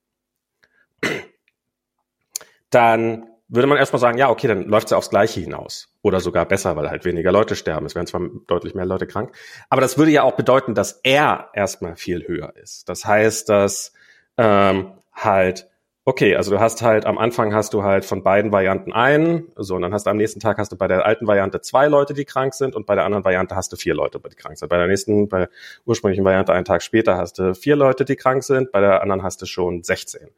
Dann 2.71 3.29
würde 3.49 3.69
man 3.69 3.79
erstmal 3.79 4.01
sagen, 4.01 4.19
ja, 4.19 4.31
okay, 4.31 4.49
dann 4.49 4.65
läuft 4.65 4.87
es 4.87 4.91
ja 4.91 4.97
aufs 4.97 5.11
Gleiche 5.11 5.41
hinaus. 5.41 5.94
Oder 6.05 6.21
sogar 6.21 6.45
besser, 6.45 6.77
weil 6.77 6.91
halt 6.91 7.07
weniger 7.07 7.33
Leute 7.33 7.57
sterben. 7.57 7.87
Es 7.87 7.95
werden 7.95 8.07
zwar 8.07 8.21
deutlich 8.47 8.75
mehr 8.75 8.85
Leute 8.85 9.07
krank. 9.07 9.35
Aber 9.71 9.81
das 9.81 9.97
würde 9.97 10.11
ja 10.11 10.23
auch 10.23 10.37
bedeuten, 10.37 10.75
dass 10.75 11.01
er 11.03 11.49
erstmal 11.55 11.97
viel 11.97 12.29
höher 12.29 12.55
ist. 12.57 12.91
Das 12.91 13.07
heißt, 13.07 13.49
dass 13.49 13.95
ähm, 14.37 14.93
halt, 15.15 15.67
okay, 16.05 16.37
also 16.37 16.51
du 16.51 16.61
hast 16.61 16.83
halt, 16.83 17.07
am 17.07 17.17
Anfang 17.17 17.55
hast 17.55 17.73
du 17.73 17.85
halt 17.85 18.05
von 18.05 18.23
beiden 18.23 18.53
Varianten 18.53 18.93
einen, 18.93 19.51
so, 19.57 19.77
und 19.77 19.81
dann 19.81 19.95
hast 19.95 20.05
du 20.05 20.11
am 20.11 20.19
nächsten 20.19 20.41
Tag 20.41 20.59
hast 20.59 20.73
du 20.73 20.77
bei 20.77 20.89
der 20.89 21.07
alten 21.07 21.27
Variante 21.27 21.63
zwei 21.63 21.87
Leute, 21.87 22.13
die 22.13 22.27
krank 22.27 22.53
sind, 22.53 22.77
und 22.77 22.85
bei 22.85 22.97
der 22.97 23.07
anderen 23.07 23.25
Variante 23.25 23.57
hast 23.57 23.73
du 23.73 23.77
vier 23.77 23.95
Leute, 23.95 24.21
die 24.21 24.37
krank 24.37 24.59
sind. 24.59 24.69
Bei 24.69 24.77
der 24.77 24.89
nächsten, 24.89 25.31
bei 25.31 25.39
der 25.39 25.49
ursprünglichen 25.87 26.27
Variante 26.27 26.53
einen 26.53 26.67
Tag 26.67 26.83
später 26.83 27.17
hast 27.17 27.39
du 27.39 27.55
vier 27.55 27.77
Leute, 27.77 28.05
die 28.05 28.17
krank 28.17 28.45
sind, 28.45 28.73
bei 28.73 28.83
der 28.83 29.01
anderen 29.01 29.23
hast 29.23 29.41
du 29.41 29.47
schon 29.47 29.83
16. 29.83 30.29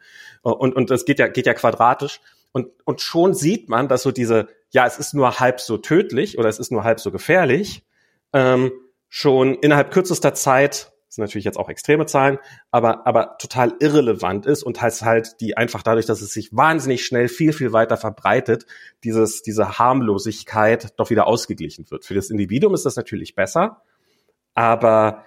Und, 0.43 0.77
und 0.77 0.91
das 0.93 1.05
geht 1.05 1.19
ja, 1.19 1.27
geht 1.27 1.47
ja 1.47 1.55
quadratisch. 1.55 2.21
Und, 2.53 2.69
und 2.85 3.01
schon 3.01 3.35
sieht 3.35 3.69
man, 3.69 3.89
dass 3.89 4.05
so 4.05 4.13
diese, 4.13 4.47
ja, 4.71 4.87
es 4.87 4.99
ist 4.99 5.15
nur 5.15 5.41
halb 5.41 5.61
so 5.61 5.79
tödlich 5.79 6.39
oder 6.39 6.49
es 6.49 6.59
ist 6.59 6.73
nur 6.73 6.85
halb 6.85 7.01
so 7.01 7.11
gefährlich, 7.11 7.85
ähm, 8.33 8.73
schon 9.09 9.55
innerhalb 9.55 9.93
kürzester 9.93 10.35
Zeit, 10.35 10.93
das 11.07 11.15
sind 11.15 11.23
natürlich 11.23 11.45
jetzt 11.45 11.59
auch 11.59 11.69
extreme 11.69 12.07
Zahlen, 12.07 12.39
aber, 12.71 13.07
aber 13.07 13.39
total 13.39 13.75
irrelevant 13.79 14.45
ist 14.45 14.63
und 14.63 14.81
heißt 14.81 15.03
halt 15.03 15.41
die 15.41 15.57
einfach 15.57 15.83
dadurch, 15.83 16.07
dass 16.07 16.21
es 16.21 16.33
sich 16.33 16.55
wahnsinnig 16.55 17.07
schnell 17.07 17.29
viel, 17.29 17.53
viel 17.53 17.73
weiter 17.73 17.97
verbreitet, 17.97 18.67
dieses, 19.05 19.43
diese 19.43 19.79
Harmlosigkeit 19.79 20.99
doch 20.99 21.11
wieder 21.11 21.27
ausgeglichen 21.27 21.91
wird. 21.91 22.05
Für 22.05 22.15
das 22.15 22.31
Individuum 22.31 22.75
ist 22.75 22.85
das 22.85 22.97
natürlich 22.97 23.35
besser, 23.35 23.83
aber 24.55 25.25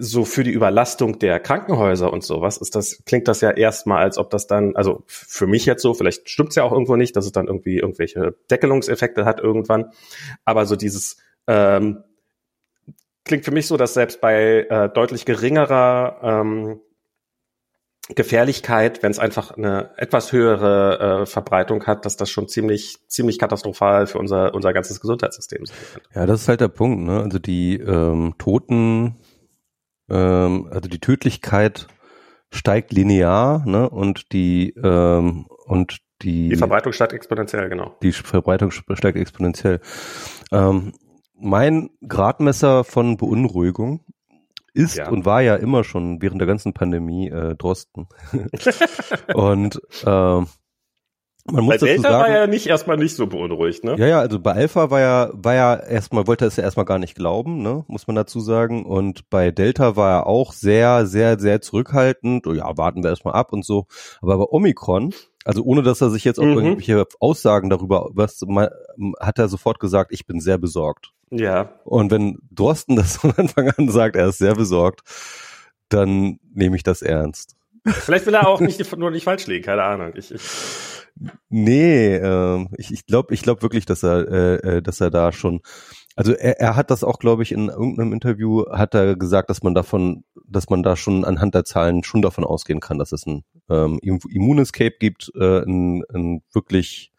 so 0.00 0.24
für 0.24 0.44
die 0.44 0.52
Überlastung 0.52 1.18
der 1.18 1.40
Krankenhäuser 1.40 2.12
und 2.12 2.22
sowas 2.22 2.56
ist 2.56 2.76
das, 2.76 3.02
klingt 3.04 3.26
das 3.26 3.40
ja 3.40 3.50
erstmal, 3.50 4.02
als 4.02 4.16
ob 4.16 4.30
das 4.30 4.46
dann, 4.46 4.76
also 4.76 5.02
für 5.06 5.48
mich 5.48 5.66
jetzt 5.66 5.82
so, 5.82 5.92
vielleicht 5.92 6.30
stimmt's 6.30 6.54
ja 6.54 6.62
auch 6.62 6.70
irgendwo 6.70 6.94
nicht, 6.94 7.16
dass 7.16 7.26
es 7.26 7.32
dann 7.32 7.48
irgendwie 7.48 7.78
irgendwelche 7.78 8.36
Deckelungseffekte 8.48 9.24
hat 9.24 9.40
irgendwann. 9.40 9.90
Aber 10.44 10.66
so 10.66 10.76
dieses 10.76 11.16
ähm, 11.48 12.04
klingt 13.24 13.44
für 13.44 13.50
mich 13.50 13.66
so, 13.66 13.76
dass 13.76 13.94
selbst 13.94 14.20
bei 14.20 14.66
äh, 14.70 14.88
deutlich 14.88 15.24
geringerer 15.24 16.20
ähm, 16.22 16.80
Gefährlichkeit, 18.14 19.02
wenn 19.02 19.10
es 19.10 19.18
einfach 19.18 19.56
eine 19.56 19.90
etwas 19.96 20.32
höhere 20.32 21.22
äh, 21.22 21.26
Verbreitung 21.26 21.84
hat, 21.86 22.06
dass 22.06 22.16
das 22.16 22.30
schon 22.30 22.48
ziemlich 22.48 22.98
ziemlich 23.08 23.38
katastrophal 23.38 24.06
für 24.06 24.18
unser 24.18 24.54
unser 24.54 24.72
ganzes 24.72 25.00
Gesundheitssystem 25.00 25.64
könnte. 25.64 26.08
Ja, 26.14 26.24
das 26.24 26.42
ist 26.42 26.48
halt 26.48 26.60
der 26.60 26.68
Punkt. 26.68 27.02
Ne? 27.04 27.20
Also 27.20 27.38
die 27.38 27.74
ähm, 27.78 28.34
Toten 28.38 29.16
ähm, 30.08 30.68
also 30.70 30.88
die 30.88 31.00
Tödlichkeit 31.00 31.88
steigt 32.50 32.92
linear, 32.92 33.64
ne? 33.66 33.88
Und 33.88 34.32
die 34.32 34.70
ähm, 34.82 35.46
und 35.66 35.98
die 36.22 36.48
die 36.48 36.56
Verbreitung 36.56 36.92
steigt 36.92 37.12
exponentiell, 37.12 37.68
genau. 37.68 37.96
Die 38.02 38.12
Verbreitung 38.12 38.70
steigt 38.70 39.18
exponentiell. 39.18 39.80
Ähm, 40.50 40.92
mein 41.34 41.90
Gradmesser 42.06 42.84
von 42.84 43.16
Beunruhigung 43.16 44.04
ist 44.74 44.96
ja. 44.96 45.08
und 45.08 45.24
war 45.24 45.42
ja 45.42 45.56
immer 45.56 45.84
schon 45.84 46.20
während 46.22 46.40
der 46.40 46.46
ganzen 46.48 46.72
Pandemie 46.72 47.28
äh, 47.28 47.54
Drosten. 47.54 48.08
und 49.34 49.80
ähm, 50.04 50.46
man 51.44 51.64
muss 51.64 51.78
bei 51.78 51.86
Delta 51.86 52.02
sagen, 52.02 52.14
war 52.14 52.28
er 52.28 52.46
nicht 52.46 52.66
erstmal 52.66 52.96
nicht 52.96 53.16
so 53.16 53.26
beunruhigt, 53.26 53.84
ne? 53.84 53.96
Ja, 53.98 54.06
ja, 54.06 54.20
also 54.20 54.38
bei 54.38 54.52
Alpha 54.52 54.90
war 54.90 55.00
ja, 55.00 55.30
war 55.32 55.54
ja 55.54 55.74
erstmal, 55.76 56.26
wollte 56.26 56.44
er 56.44 56.48
es 56.48 56.56
ja 56.56 56.64
erstmal 56.64 56.86
gar 56.86 56.98
nicht 56.98 57.14
glauben, 57.14 57.62
ne, 57.62 57.84
muss 57.88 58.06
man 58.06 58.16
dazu 58.16 58.40
sagen. 58.40 58.84
Und 58.84 59.30
bei 59.30 59.50
Delta 59.50 59.96
war 59.96 60.10
er 60.10 60.26
auch 60.26 60.52
sehr, 60.52 61.06
sehr, 61.06 61.38
sehr 61.38 61.60
zurückhaltend. 61.60 62.46
Oh 62.46 62.52
ja, 62.52 62.76
warten 62.76 63.02
wir 63.02 63.10
erstmal 63.10 63.34
ab 63.34 63.52
und 63.52 63.64
so. 63.64 63.86
Aber 64.20 64.38
bei 64.38 64.44
Omikron, 64.44 65.14
also 65.44 65.62
ohne 65.62 65.82
dass 65.82 66.00
er 66.00 66.10
sich 66.10 66.24
jetzt 66.24 66.38
auch 66.38 66.44
mhm. 66.44 66.58
irgendwelche 66.58 67.06
Aussagen 67.20 67.70
darüber, 67.70 68.10
was 68.12 68.40
hat 69.20 69.38
er 69.38 69.48
sofort 69.48 69.80
gesagt, 69.80 70.12
ich 70.12 70.26
bin 70.26 70.40
sehr 70.40 70.58
besorgt. 70.58 71.12
Ja. 71.30 71.72
Und 71.84 72.10
wenn 72.10 72.38
Drosten 72.50 72.96
das 72.96 73.16
von 73.18 73.32
Anfang 73.36 73.70
an 73.70 73.88
sagt, 73.88 74.16
er 74.16 74.28
ist 74.28 74.38
sehr 74.38 74.54
besorgt, 74.54 75.00
dann 75.88 76.38
nehme 76.52 76.76
ich 76.76 76.82
das 76.82 77.00
ernst. 77.00 77.54
Vielleicht 77.86 78.26
will 78.26 78.34
er 78.34 78.46
auch 78.46 78.60
nicht 78.60 78.96
nur 78.98 79.10
nicht 79.10 79.24
falsch 79.24 79.46
liegen, 79.46 79.64
keine 79.64 79.82
Ahnung. 79.82 80.12
Ich, 80.14 80.30
ich 80.34 80.42
Nee, 81.48 82.16
äh, 82.16 82.66
ich, 82.76 82.92
ich 82.92 83.06
glaube 83.06 83.34
ich 83.34 83.42
glaub 83.42 83.62
wirklich, 83.62 83.86
dass 83.86 84.02
er, 84.02 84.28
äh, 84.28 84.54
äh, 84.76 84.82
dass 84.82 85.00
er 85.00 85.10
da 85.10 85.32
schon, 85.32 85.60
also 86.16 86.32
er, 86.32 86.60
er 86.60 86.76
hat 86.76 86.90
das 86.90 87.04
auch, 87.04 87.18
glaube 87.18 87.42
ich, 87.42 87.52
in 87.52 87.68
irgendeinem 87.68 88.12
Interview, 88.12 88.64
hat 88.70 88.94
er 88.94 89.16
gesagt, 89.16 89.50
dass 89.50 89.62
man 89.62 89.74
davon, 89.74 90.24
dass 90.46 90.68
man 90.68 90.82
da 90.82 90.96
schon 90.96 91.24
anhand 91.24 91.54
der 91.54 91.64
Zahlen 91.64 92.04
schon 92.04 92.22
davon 92.22 92.44
ausgehen 92.44 92.80
kann, 92.80 92.98
dass 92.98 93.12
es 93.12 93.26
ein 93.26 93.44
ähm, 93.68 93.98
Immunescape 94.02 94.96
gibt, 94.98 95.30
äh, 95.34 95.62
einen, 95.62 96.04
einen 96.12 96.42
wirklich 96.52 97.12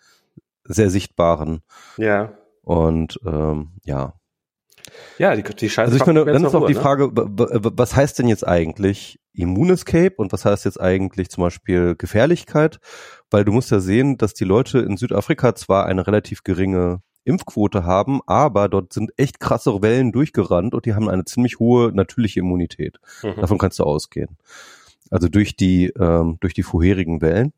sehr 0.64 0.90
sichtbaren. 0.90 1.62
Ja. 1.98 2.34
Und 2.62 3.20
ähm, 3.26 3.72
ja. 3.84 4.14
Ja, 5.18 5.36
die, 5.36 5.44
die 5.44 5.70
Scheiße. 5.70 5.92
Also 5.92 5.98
ich 5.98 6.06
meine, 6.06 6.26
dann 6.26 6.46
ist 6.46 6.56
auch 6.56 6.68
die 6.68 6.74
ne? 6.74 6.80
Frage, 6.80 7.12
was 7.14 7.96
heißt 7.96 8.20
denn 8.20 8.28
jetzt 8.28 8.48
eigentlich 8.48 9.20
Immunescape 9.40 10.16
und 10.18 10.32
was 10.32 10.46
heißt 10.46 10.66
jetzt 10.66 10.80
eigentlich 10.80 11.30
zum 11.30 11.44
Beispiel 11.44 11.96
Gefährlichkeit? 11.96 12.80
Weil 13.30 13.46
du 13.46 13.52
musst 13.52 13.72
ja 13.72 13.80
sehen, 13.80 14.18
dass 14.18 14.34
die 14.34 14.46
Leute 14.46 14.80
in 14.80 14.98
Südafrika 14.98 15.56
zwar 15.56 15.86
eine 15.86 16.06
relativ 16.08 16.44
geringe 16.44 17.02
Impfquote 17.24 17.84
haben, 17.84 18.22
aber 18.26 18.70
dort 18.70 18.94
sind 18.94 19.12
echt 19.18 19.40
krasse 19.40 19.82
Wellen 19.82 20.12
durchgerannt 20.12 20.74
und 20.74 20.86
die 20.86 20.96
haben 20.96 21.10
eine 21.10 21.26
ziemlich 21.26 21.60
hohe 21.60 21.92
natürliche 21.94 22.40
Immunität. 22.40 22.98
Mhm. 23.24 23.36
Davon 23.42 23.58
kannst 23.58 23.80
du 23.80 23.84
ausgehen. 23.84 24.38
Also 25.12 25.28
durch 25.28 25.56
die, 25.56 25.88
ähm, 26.00 26.38
durch 26.40 26.54
die 26.54 26.64
vorherigen 26.64 27.22
Wellen. 27.22 27.54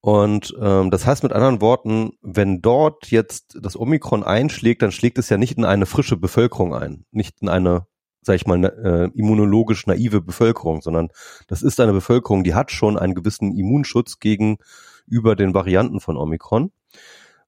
Und 0.00 0.54
ähm, 0.60 0.90
das 0.90 1.06
heißt 1.06 1.22
mit 1.22 1.32
anderen 1.32 1.62
Worten, 1.62 2.12
wenn 2.20 2.60
dort 2.60 3.10
jetzt 3.10 3.56
das 3.62 3.74
Omikron 3.74 4.22
einschlägt, 4.22 4.82
dann 4.82 4.92
schlägt 4.92 5.16
es 5.16 5.30
ja 5.30 5.38
nicht 5.38 5.56
in 5.56 5.64
eine 5.64 5.86
frische 5.86 6.18
Bevölkerung 6.18 6.74
ein, 6.74 7.06
nicht 7.10 7.40
in 7.40 7.48
eine, 7.48 7.86
sag 8.24 8.36
ich 8.36 8.46
mal, 8.46 8.64
äh, 8.64 9.18
immunologisch 9.18 9.86
naive 9.86 10.20
Bevölkerung, 10.20 10.82
sondern 10.82 11.08
das 11.46 11.62
ist 11.62 11.80
eine 11.80 11.92
Bevölkerung, 11.92 12.44
die 12.44 12.54
hat 12.54 12.70
schon 12.70 12.98
einen 12.98 13.14
gewissen 13.14 13.56
Immunschutz 13.56 14.18
gegenüber 14.18 15.36
den 15.36 15.54
Varianten 15.54 16.00
von 16.00 16.16
Omikron. 16.16 16.72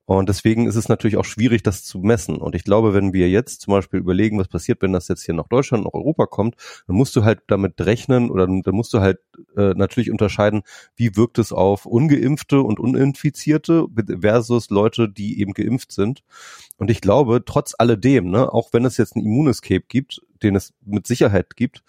Und 0.06 0.28
deswegen 0.28 0.66
ist 0.66 0.76
es 0.76 0.88
natürlich 0.88 1.16
auch 1.16 1.24
schwierig, 1.24 1.64
das 1.64 1.84
zu 1.84 1.98
messen. 1.98 2.36
Und 2.36 2.54
ich 2.54 2.62
glaube, 2.62 2.94
wenn 2.94 3.12
wir 3.12 3.28
jetzt 3.28 3.60
zum 3.60 3.72
Beispiel 3.72 3.98
überlegen, 3.98 4.38
was 4.38 4.46
passiert, 4.46 4.80
wenn 4.80 4.92
das 4.92 5.08
jetzt 5.08 5.24
hier 5.24 5.34
nach 5.34 5.48
Deutschland, 5.48 5.84
nach 5.84 5.94
Europa 5.94 6.26
kommt, 6.26 6.54
dann 6.86 6.96
musst 6.96 7.16
du 7.16 7.24
halt 7.24 7.40
damit 7.48 7.80
rechnen 7.80 8.30
oder 8.30 8.46
dann 8.46 8.62
musst 8.74 8.94
du 8.94 9.00
halt 9.00 9.18
äh, 9.56 9.74
natürlich 9.74 10.12
unterscheiden, 10.12 10.62
wie 10.94 11.16
wirkt 11.16 11.38
es 11.38 11.52
auf 11.52 11.86
ungeimpfte 11.86 12.60
und 12.60 12.78
uninfizierte 12.78 13.86
versus 14.20 14.70
Leute, 14.70 15.08
die 15.08 15.40
eben 15.40 15.52
geimpft 15.52 15.90
sind. 15.90 16.22
Und 16.76 16.88
ich 16.88 17.00
glaube, 17.00 17.44
trotz 17.44 17.74
alledem, 17.76 18.30
ne, 18.30 18.52
auch 18.52 18.72
wenn 18.72 18.84
es 18.84 18.98
jetzt 18.98 19.16
ein 19.16 19.24
Immunescape 19.24 19.86
gibt, 19.88 20.22
den 20.40 20.54
es 20.54 20.72
mit 20.84 21.08
Sicherheit 21.08 21.56
gibt, 21.56 21.82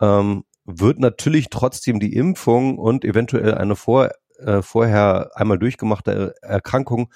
ähm, 0.00 0.44
wird 0.64 1.00
natürlich 1.00 1.48
trotzdem 1.50 1.98
die 1.98 2.14
Impfung 2.14 2.78
und 2.78 3.04
eventuell 3.04 3.54
eine 3.54 3.74
vor, 3.74 4.10
äh, 4.38 4.62
vorher 4.62 5.32
einmal 5.34 5.58
durchgemachte 5.58 6.34
Erkrankung 6.42 7.08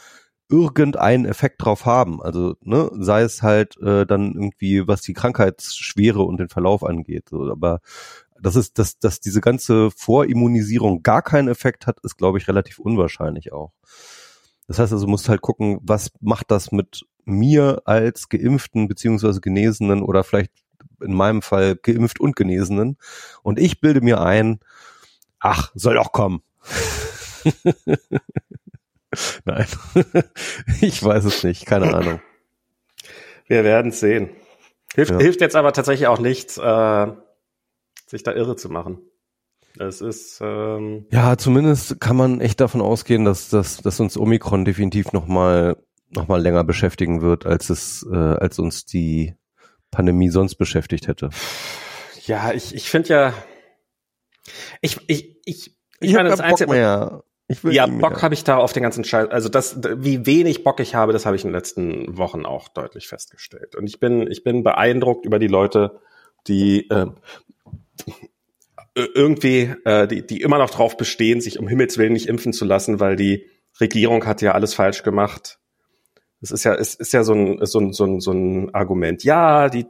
irgendeinen 0.52 1.24
Effekt 1.24 1.64
drauf 1.64 1.86
haben. 1.86 2.22
Also 2.22 2.56
ne, 2.60 2.90
sei 2.92 3.22
es 3.22 3.42
halt 3.42 3.80
äh, 3.80 4.06
dann 4.06 4.34
irgendwie, 4.34 4.86
was 4.86 5.00
die 5.00 5.14
Krankheitsschwere 5.14 6.22
und 6.22 6.38
den 6.38 6.50
Verlauf 6.50 6.84
angeht. 6.84 7.30
So, 7.30 7.50
aber 7.50 7.80
das 8.40 8.56
ist, 8.56 8.78
dass, 8.78 8.98
dass 8.98 9.20
diese 9.20 9.40
ganze 9.40 9.90
Vorimmunisierung 9.90 11.02
gar 11.02 11.22
keinen 11.22 11.48
Effekt 11.48 11.86
hat, 11.86 11.98
ist, 12.02 12.18
glaube 12.18 12.38
ich, 12.38 12.48
relativ 12.48 12.78
unwahrscheinlich 12.78 13.52
auch. 13.52 13.72
Das 14.66 14.78
heißt 14.78 14.92
also, 14.92 15.06
musst 15.06 15.28
halt 15.28 15.40
gucken, 15.40 15.78
was 15.82 16.12
macht 16.20 16.50
das 16.50 16.70
mit 16.70 17.02
mir 17.24 17.82
als 17.84 18.28
Geimpften 18.28 18.88
beziehungsweise 18.88 19.40
Genesenen 19.40 20.02
oder 20.02 20.22
vielleicht 20.24 20.52
in 21.00 21.14
meinem 21.14 21.40
Fall 21.40 21.76
geimpft 21.76 22.20
und 22.20 22.36
Genesenen. 22.36 22.98
Und 23.42 23.58
ich 23.58 23.80
bilde 23.80 24.02
mir 24.02 24.20
ein, 24.20 24.60
ach, 25.40 25.72
soll 25.74 25.94
doch 25.94 26.12
kommen. 26.12 26.42
Nein, 29.44 29.66
ich 30.80 31.02
weiß 31.02 31.24
es 31.24 31.44
nicht, 31.44 31.66
keine 31.66 31.94
Ahnung. 31.94 32.20
Wir 33.46 33.64
werden 33.64 33.92
sehen. 33.92 34.30
Hilft, 34.94 35.12
ja. 35.12 35.18
hilft 35.18 35.40
jetzt 35.40 35.56
aber 35.56 35.72
tatsächlich 35.72 36.06
auch 36.06 36.18
nichts, 36.18 36.58
äh, 36.58 37.06
sich 38.06 38.22
da 38.22 38.32
irre 38.32 38.56
zu 38.56 38.68
machen. 38.68 38.98
Es 39.78 40.02
ist 40.02 40.40
ähm 40.42 41.06
ja 41.10 41.38
zumindest 41.38 41.98
kann 41.98 42.16
man 42.16 42.40
echt 42.42 42.60
davon 42.60 42.82
ausgehen, 42.82 43.24
dass, 43.24 43.48
dass, 43.48 43.78
dass 43.78 44.00
uns 44.00 44.18
Omikron 44.18 44.66
definitiv 44.66 45.12
noch 45.12 45.26
mal 45.26 45.76
noch 46.10 46.28
mal 46.28 46.42
länger 46.42 46.62
beschäftigen 46.62 47.22
wird, 47.22 47.46
als 47.46 47.70
es 47.70 48.06
äh, 48.10 48.14
als 48.14 48.58
uns 48.58 48.84
die 48.84 49.34
Pandemie 49.90 50.28
sonst 50.28 50.56
beschäftigt 50.56 51.08
hätte. 51.08 51.30
Ja, 52.26 52.52
ich 52.52 52.74
ich 52.74 52.90
finde 52.90 53.08
ja 53.08 53.34
ich 54.82 54.98
ich 55.06 55.40
ich 55.46 55.66
ich, 55.66 55.76
ich 56.00 56.12
meine 56.12 56.28
das 56.28 56.40
Einzige 56.40 56.70
mehr. 56.70 57.24
Ja, 57.48 57.86
Bock 57.86 58.22
habe 58.22 58.34
ich 58.34 58.44
da 58.44 58.56
auf 58.56 58.72
den 58.72 58.82
ganzen 58.82 59.04
Scheiß. 59.04 59.28
Also 59.28 59.48
das, 59.48 59.78
wie 59.82 60.26
wenig 60.26 60.64
Bock 60.64 60.80
ich 60.80 60.94
habe, 60.94 61.12
das 61.12 61.26
habe 61.26 61.36
ich 61.36 61.44
in 61.44 61.50
den 61.50 61.54
letzten 61.54 62.16
Wochen 62.16 62.46
auch 62.46 62.68
deutlich 62.68 63.08
festgestellt. 63.08 63.76
Und 63.76 63.86
ich 63.86 64.00
bin, 64.00 64.30
ich 64.30 64.42
bin 64.44 64.62
beeindruckt 64.62 65.26
über 65.26 65.38
die 65.38 65.48
Leute, 65.48 66.00
die 66.46 66.88
äh, 66.88 67.06
irgendwie, 68.94 69.74
äh, 69.84 70.06
die, 70.06 70.26
die 70.26 70.40
immer 70.40 70.58
noch 70.58 70.70
drauf 70.70 70.96
bestehen, 70.96 71.40
sich 71.40 71.58
um 71.58 71.68
Himmels 71.68 71.98
Willen 71.98 72.12
nicht 72.12 72.28
impfen 72.28 72.52
zu 72.52 72.64
lassen, 72.64 73.00
weil 73.00 73.16
die 73.16 73.46
Regierung 73.80 74.26
hat 74.26 74.42
ja 74.42 74.52
alles 74.52 74.74
falsch 74.74 75.02
gemacht. 75.02 75.58
Es 76.40 76.50
ist 76.50 76.64
ja, 76.64 76.74
es 76.74 76.94
ist 76.94 77.12
ja 77.12 77.22
so 77.22 77.34
ein, 77.34 77.64
so 77.64 77.78
ein, 77.78 77.92
so 77.92 78.04
ein, 78.04 78.20
so 78.20 78.32
ein 78.32 78.74
Argument. 78.74 79.24
Ja, 79.24 79.68
die 79.68 79.86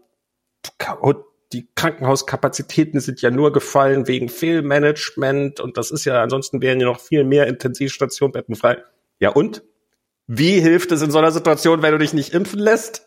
die 1.52 1.68
Krankenhauskapazitäten 1.74 3.00
sind 3.00 3.20
ja 3.22 3.30
nur 3.30 3.52
gefallen 3.52 4.08
wegen 4.08 4.28
Fehlmanagement 4.28 5.60
und 5.60 5.76
das 5.76 5.90
ist 5.90 6.04
ja, 6.04 6.22
ansonsten 6.22 6.62
wären 6.62 6.80
ja 6.80 6.86
noch 6.86 7.00
viel 7.00 7.24
mehr 7.24 7.46
Intensivstationbetten 7.46 8.54
frei. 8.54 8.82
Ja 9.18 9.30
und? 9.30 9.62
Wie 10.26 10.60
hilft 10.60 10.92
es 10.92 11.02
in 11.02 11.10
so 11.10 11.18
einer 11.18 11.32
Situation, 11.32 11.82
wenn 11.82 11.92
du 11.92 11.98
dich 11.98 12.14
nicht 12.14 12.32
impfen 12.32 12.58
lässt? 12.58 13.06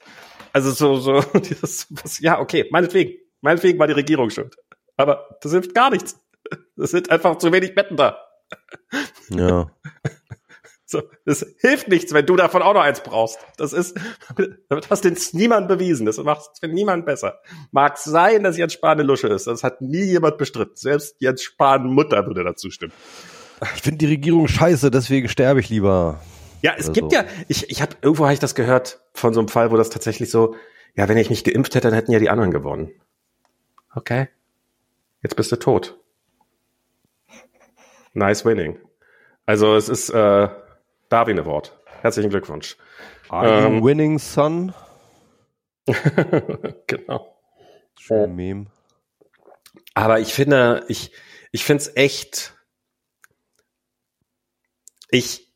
Also 0.53 0.71
so, 0.71 0.97
so, 0.97 1.21
dieses, 1.39 1.87
was, 1.89 2.19
ja, 2.19 2.39
okay, 2.39 2.67
meinetwegen. 2.71 3.19
Meinetwegen 3.41 3.77
war 3.77 3.87
die 3.87 3.93
Regierung 3.93 4.29
schuld. 4.29 4.55
Aber 4.97 5.37
das 5.41 5.51
hilft 5.51 5.75
gar 5.75 5.89
nichts. 5.89 6.19
Es 6.77 6.91
sind 6.91 7.11
einfach 7.11 7.37
zu 7.37 7.51
wenig 7.51 7.75
Betten 7.75 7.97
da. 7.97 8.19
Ja. 9.29 9.71
So, 10.87 11.01
es 11.25 11.43
hilft 11.57 11.87
nichts, 11.87 12.13
wenn 12.13 12.27
du 12.27 12.35
davon 12.35 12.61
auch 12.61 12.75
noch 12.75 12.81
eins 12.81 13.01
brauchst. 13.01 13.39
Das 13.57 13.73
ist, 13.73 13.97
damit 14.69 14.89
hast 14.89 15.03
du 15.03 15.09
jetzt 15.09 15.33
niemand 15.33 15.67
bewiesen. 15.67 16.05
Das 16.05 16.17
macht 16.19 16.51
es 16.53 16.59
für 16.59 16.67
niemand 16.67 17.07
besser. 17.07 17.39
Mag 17.71 17.97
sein, 17.97 18.43
dass 18.43 18.57
Jens 18.57 18.73
Spahn 18.73 18.99
eine 18.99 19.03
Lusche 19.03 19.27
ist. 19.27 19.47
Das 19.47 19.63
hat 19.63 19.81
nie 19.81 20.03
jemand 20.03 20.37
bestritten. 20.37 20.75
Selbst 20.75 21.15
Jens 21.19 21.41
Spahn 21.41 21.87
Mutter 21.87 22.27
würde 22.27 22.43
dazu 22.43 22.69
stimmen. 22.69 22.93
Ich 23.75 23.81
finde 23.81 23.97
die 23.97 24.07
Regierung 24.07 24.47
scheiße, 24.47 24.91
deswegen 24.91 25.27
sterbe 25.27 25.59
ich 25.59 25.69
lieber. 25.69 26.21
Ja, 26.61 26.73
es 26.77 26.91
gibt 26.91 27.11
so. 27.11 27.17
ja, 27.17 27.25
ich, 27.47 27.69
ich 27.69 27.81
habe 27.81 27.95
irgendwo 28.01 28.25
habe 28.25 28.33
ich 28.33 28.39
das 28.39 28.53
gehört 28.53 29.01
von 29.13 29.33
so 29.33 29.39
einem 29.39 29.49
Fall, 29.49 29.71
wo 29.71 29.77
das 29.77 29.89
tatsächlich 29.89 30.29
so, 30.29 30.55
ja, 30.95 31.07
wenn 31.07 31.17
ich 31.17 31.29
mich 31.29 31.43
geimpft 31.43 31.73
hätte, 31.73 31.87
dann 31.87 31.95
hätten 31.95 32.11
ja 32.11 32.19
die 32.19 32.29
anderen 32.29 32.51
gewonnen. 32.51 32.91
Okay. 33.93 34.27
Jetzt 35.23 35.35
bist 35.35 35.51
du 35.51 35.55
tot. 35.55 35.97
Nice 38.13 38.45
winning. 38.45 38.77
Also 39.45 39.75
es 39.75 39.89
ist, 39.89 40.09
äh, 40.09 40.49
Darwin 41.15 41.39
Award. 41.39 41.71
Herzlichen 42.01 42.29
Glückwunsch. 42.29 42.75
Are 43.29 43.67
ähm, 43.67 43.77
you 43.77 43.85
winning, 43.85 44.19
son? 44.19 44.73
genau. 46.87 47.39
Schön 47.97 48.35
Meme. 48.35 48.65
Aber 49.93 50.19
ich 50.19 50.33
finde, 50.33 50.83
ich, 50.89 51.13
ich 51.53 51.63
finde 51.63 51.83
es 51.83 51.95
echt, 51.95 52.53
ich, 55.09 55.53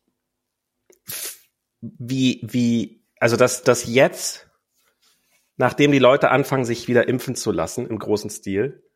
wie, 1.81 2.39
wie, 2.41 3.03
also 3.19 3.35
dass, 3.35 3.63
dass 3.63 3.85
jetzt, 3.85 4.47
nachdem 5.57 5.91
die 5.91 5.99
Leute 5.99 6.31
anfangen, 6.31 6.63
sich 6.63 6.87
wieder 6.87 7.09
impfen 7.09 7.35
zu 7.35 7.51
lassen 7.51 7.85
im 7.85 7.99
großen 7.99 8.29
Stil, 8.29 8.89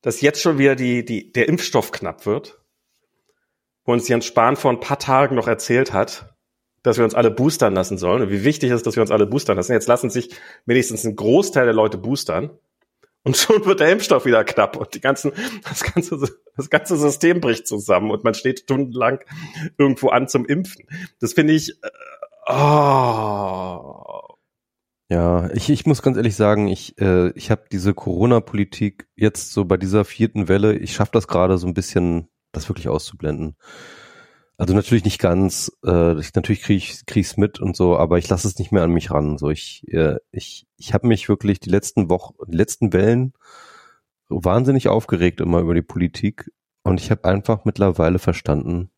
dass 0.00 0.20
jetzt 0.20 0.40
schon 0.40 0.58
wieder 0.58 0.76
die, 0.76 1.04
die, 1.04 1.32
der 1.32 1.48
Impfstoff 1.48 1.90
knapp 1.90 2.24
wird 2.24 2.63
wo 3.84 3.92
uns 3.92 4.08
Jens 4.08 4.26
Spahn 4.26 4.56
vor 4.56 4.70
ein 4.70 4.80
paar 4.80 4.98
Tagen 4.98 5.36
noch 5.36 5.48
erzählt 5.48 5.92
hat, 5.92 6.34
dass 6.82 6.98
wir 6.98 7.04
uns 7.04 7.14
alle 7.14 7.30
boostern 7.30 7.74
lassen 7.74 7.98
sollen 7.98 8.22
und 8.22 8.30
wie 8.30 8.44
wichtig 8.44 8.70
es 8.70 8.76
ist, 8.76 8.86
dass 8.86 8.96
wir 8.96 9.02
uns 9.02 9.10
alle 9.10 9.26
boostern 9.26 9.56
lassen. 9.56 9.72
Jetzt 9.72 9.88
lassen 9.88 10.10
sich 10.10 10.30
wenigstens 10.66 11.04
ein 11.04 11.16
Großteil 11.16 11.64
der 11.64 11.74
Leute 11.74 11.98
boostern. 11.98 12.50
Und 13.22 13.36
schon 13.38 13.64
wird 13.64 13.80
der 13.80 13.90
Impfstoff 13.90 14.26
wieder 14.26 14.44
knapp 14.44 14.76
und 14.76 14.94
die 14.94 15.00
ganzen, 15.00 15.32
das 15.68 15.82
ganze, 15.82 16.18
das 16.56 16.70
ganze 16.70 16.96
System 16.96 17.40
bricht 17.40 17.66
zusammen 17.66 18.10
und 18.10 18.22
man 18.22 18.34
steht 18.34 18.60
stundenlang 18.60 19.20
irgendwo 19.78 20.08
an 20.08 20.28
zum 20.28 20.44
Impfen. 20.44 20.86
Das 21.20 21.32
finde 21.32 21.54
ich, 21.54 21.70
äh, 21.70 22.52
oh. 22.52 24.04
Ja, 25.10 25.50
ich, 25.52 25.70
ich 25.70 25.86
muss 25.86 26.02
ganz 26.02 26.16
ehrlich 26.16 26.34
sagen, 26.34 26.68
ich, 26.68 26.98
äh, 26.98 27.30
ich 27.30 27.50
habe 27.50 27.64
diese 27.70 27.94
Corona-Politik 27.94 29.06
jetzt 29.16 29.52
so 29.52 29.64
bei 29.64 29.76
dieser 29.76 30.04
vierten 30.04 30.48
Welle, 30.48 30.76
ich 30.76 30.94
schaffe 30.94 31.12
das 31.12 31.28
gerade 31.28 31.56
so 31.56 31.66
ein 31.66 31.74
bisschen 31.74 32.28
das 32.56 32.68
wirklich 32.68 32.88
auszublenden. 32.88 33.56
Also 34.56 34.74
natürlich 34.74 35.04
nicht 35.04 35.18
ganz, 35.20 35.72
äh, 35.84 36.18
ich, 36.20 36.34
natürlich 36.34 36.62
kriege 36.62 36.78
ich 36.78 37.06
krieg's 37.06 37.36
mit 37.36 37.58
und 37.60 37.76
so, 37.76 37.96
aber 37.98 38.18
ich 38.18 38.28
lasse 38.28 38.46
es 38.48 38.58
nicht 38.58 38.70
mehr 38.72 38.84
an 38.84 38.92
mich 38.92 39.10
ran. 39.10 39.36
So 39.38 39.50
ich 39.50 39.84
äh, 39.88 40.16
ich 40.30 40.66
ich 40.76 40.94
habe 40.94 41.08
mich 41.08 41.28
wirklich 41.28 41.60
die 41.60 41.70
letzten 41.70 42.08
Wochen, 42.10 42.34
die 42.48 42.56
letzten 42.56 42.92
Wellen 42.92 43.32
wahnsinnig 44.28 44.88
aufgeregt 44.88 45.40
immer 45.40 45.60
über 45.60 45.74
die 45.74 45.82
Politik 45.82 46.50
Und 46.84 47.00
ich 47.00 47.10
habe 47.10 47.24
einfach 47.24 47.64
mittlerweile 47.64 48.18
verstanden, 48.18 48.90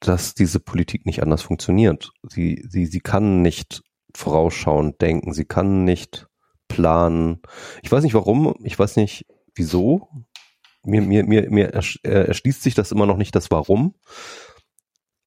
dass 0.00 0.34
diese 0.34 0.60
Politik 0.60 1.06
nicht 1.06 1.22
anders 1.22 1.42
funktioniert. 1.42 2.12
Sie, 2.22 2.64
sie, 2.68 2.86
sie 2.86 3.00
kann 3.00 3.42
nicht 3.42 3.82
vorausschauend 4.14 5.00
denken, 5.00 5.32
sie 5.32 5.44
kann 5.44 5.84
nicht 5.84 6.26
planen. 6.68 7.40
Ich 7.82 7.90
weiß 7.92 8.04
nicht 8.04 8.14
warum, 8.14 8.54
ich 8.62 8.78
weiß 8.78 8.96
nicht 8.96 9.26
wieso. 9.54 10.08
Mir, 10.84 11.02
mir, 11.02 11.24
mir, 11.24 11.50
mir 11.50 11.72
äh, 11.74 12.08
erschließt 12.08 12.62
sich 12.62 12.74
das 12.74 12.92
immer 12.92 13.06
noch 13.06 13.16
nicht, 13.16 13.34
das 13.34 13.50
Warum. 13.50 13.94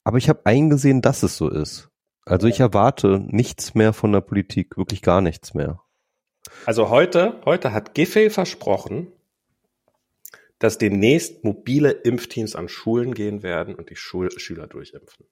Aber 0.03 0.17
ich 0.17 0.29
habe 0.29 0.45
eingesehen, 0.45 1.01
dass 1.01 1.23
es 1.23 1.37
so 1.37 1.49
ist. 1.49 1.89
Also 2.25 2.47
ich 2.47 2.59
erwarte 2.59 3.19
nichts 3.25 3.75
mehr 3.75 3.93
von 3.93 4.11
der 4.11 4.21
Politik, 4.21 4.77
wirklich 4.77 5.01
gar 5.01 5.21
nichts 5.21 5.53
mehr. 5.53 5.81
Also 6.65 6.89
heute, 6.89 7.39
heute 7.45 7.71
hat 7.71 7.93
Giffey 7.93 8.29
versprochen, 8.29 9.07
dass 10.59 10.77
demnächst 10.77 11.43
mobile 11.43 11.91
Impfteams 11.91 12.55
an 12.55 12.69
Schulen 12.69 13.13
gehen 13.13 13.43
werden 13.43 13.75
und 13.75 13.89
die 13.89 13.95
Schul 13.95 14.31
Schüler 14.39 14.67
durchimpfen. 14.67 15.25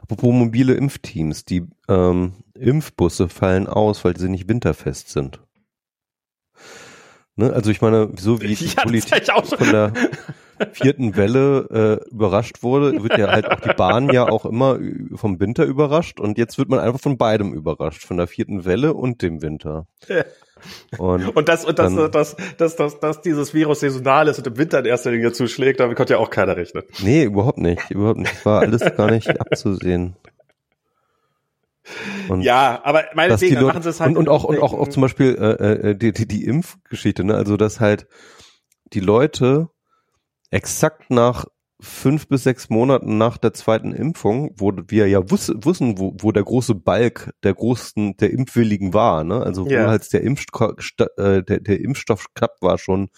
Apropos 0.00 0.32
mobile 0.32 0.74
Impfteams, 0.74 1.44
die 1.44 1.66
ähm, 1.88 2.44
Impfbusse 2.54 3.28
fallen 3.28 3.66
aus, 3.66 4.04
weil 4.04 4.16
sie 4.16 4.28
nicht 4.28 4.48
winterfest 4.48 5.10
sind. 5.10 5.40
Ne? 7.38 7.52
Also 7.52 7.70
ich 7.70 7.80
meine, 7.80 8.10
so 8.18 8.40
wie 8.40 8.54
die 8.54 8.66
ja, 8.66 8.82
Politik 8.82 9.24
von 9.26 9.70
der 9.70 9.92
vierten 10.72 11.16
Welle 11.16 12.00
äh, 12.04 12.10
überrascht 12.10 12.64
wurde, 12.64 13.02
wird 13.02 13.16
ja 13.16 13.28
halt 13.28 13.48
auch 13.48 13.60
die 13.60 13.74
Bahn 13.74 14.12
ja 14.12 14.28
auch 14.28 14.44
immer 14.44 14.78
vom 15.14 15.38
Winter 15.38 15.64
überrascht 15.64 16.18
und 16.18 16.36
jetzt 16.36 16.58
wird 16.58 16.68
man 16.68 16.80
einfach 16.80 17.00
von 17.00 17.16
beidem 17.16 17.54
überrascht, 17.54 18.02
von 18.02 18.16
der 18.16 18.26
vierten 18.26 18.64
Welle 18.64 18.94
und 18.94 19.22
dem 19.22 19.40
Winter. 19.40 19.86
Ja. 20.08 20.24
Und, 20.98 21.28
und, 21.36 21.48
das, 21.48 21.64
und 21.64 21.78
das, 21.78 21.94
dann, 21.94 22.10
das, 22.10 22.36
das, 22.56 22.74
das, 22.74 22.98
dass 22.98 23.20
dieses 23.22 23.54
Virus 23.54 23.78
saisonal 23.78 24.26
ist 24.26 24.38
und 24.38 24.46
im 24.48 24.58
Winter 24.58 24.80
in 24.80 24.86
erster 24.86 25.12
Linie 25.12 25.30
zuschlägt, 25.30 25.78
damit 25.78 25.96
konnte 25.96 26.14
ja 26.14 26.18
auch 26.18 26.30
keiner 26.30 26.56
rechnen. 26.56 26.82
Nee, 27.00 27.22
überhaupt 27.22 27.58
nicht. 27.58 27.88
Überhaupt 27.92 28.18
nicht. 28.18 28.34
Das 28.34 28.44
war 28.44 28.60
alles 28.62 28.82
gar 28.96 29.12
nicht 29.12 29.40
abzusehen. 29.40 30.16
Und 32.28 32.42
ja, 32.42 32.80
aber 32.84 33.04
meinetwegen, 33.14 33.56
dann 33.56 33.66
machen 33.66 33.82
sie 33.82 33.90
es 33.90 34.00
halt. 34.00 34.10
Und, 34.10 34.16
und 34.18 34.28
auch, 34.28 34.44
und 34.44 34.58
auch, 34.60 34.74
auch 34.74 34.88
zum 34.88 35.02
Beispiel 35.02 35.36
äh, 35.36 35.90
äh, 35.90 35.94
die, 35.96 36.12
die, 36.12 36.26
die 36.26 36.44
Impfgeschichte, 36.44 37.24
ne? 37.24 37.34
Also 37.34 37.56
dass 37.56 37.80
halt 37.80 38.06
die 38.92 39.00
Leute 39.00 39.68
exakt 40.50 41.10
nach 41.10 41.46
fünf 41.80 42.26
bis 42.26 42.42
sechs 42.42 42.70
Monaten 42.70 43.18
nach 43.18 43.38
der 43.38 43.52
zweiten 43.52 43.92
Impfung, 43.92 44.50
wo 44.56 44.72
wir 44.88 45.08
ja 45.08 45.30
wuss, 45.30 45.52
wussten, 45.54 45.98
wo, 45.98 46.14
wo 46.18 46.32
der 46.32 46.42
große 46.42 46.74
Balk 46.74 47.32
der 47.44 47.54
großen, 47.54 48.16
der 48.16 48.30
Impfwilligen 48.32 48.94
war, 48.94 49.24
ne? 49.24 49.40
Also 49.42 49.66
wo 49.66 49.70
ja. 49.70 49.86
halt 49.86 50.12
der, 50.12 50.22
Impfstoff, 50.22 50.72
äh, 51.16 51.42
der, 51.42 51.60
der 51.60 51.80
Impfstoff 51.80 52.26
knapp 52.34 52.56
war 52.60 52.78
schon 52.78 53.10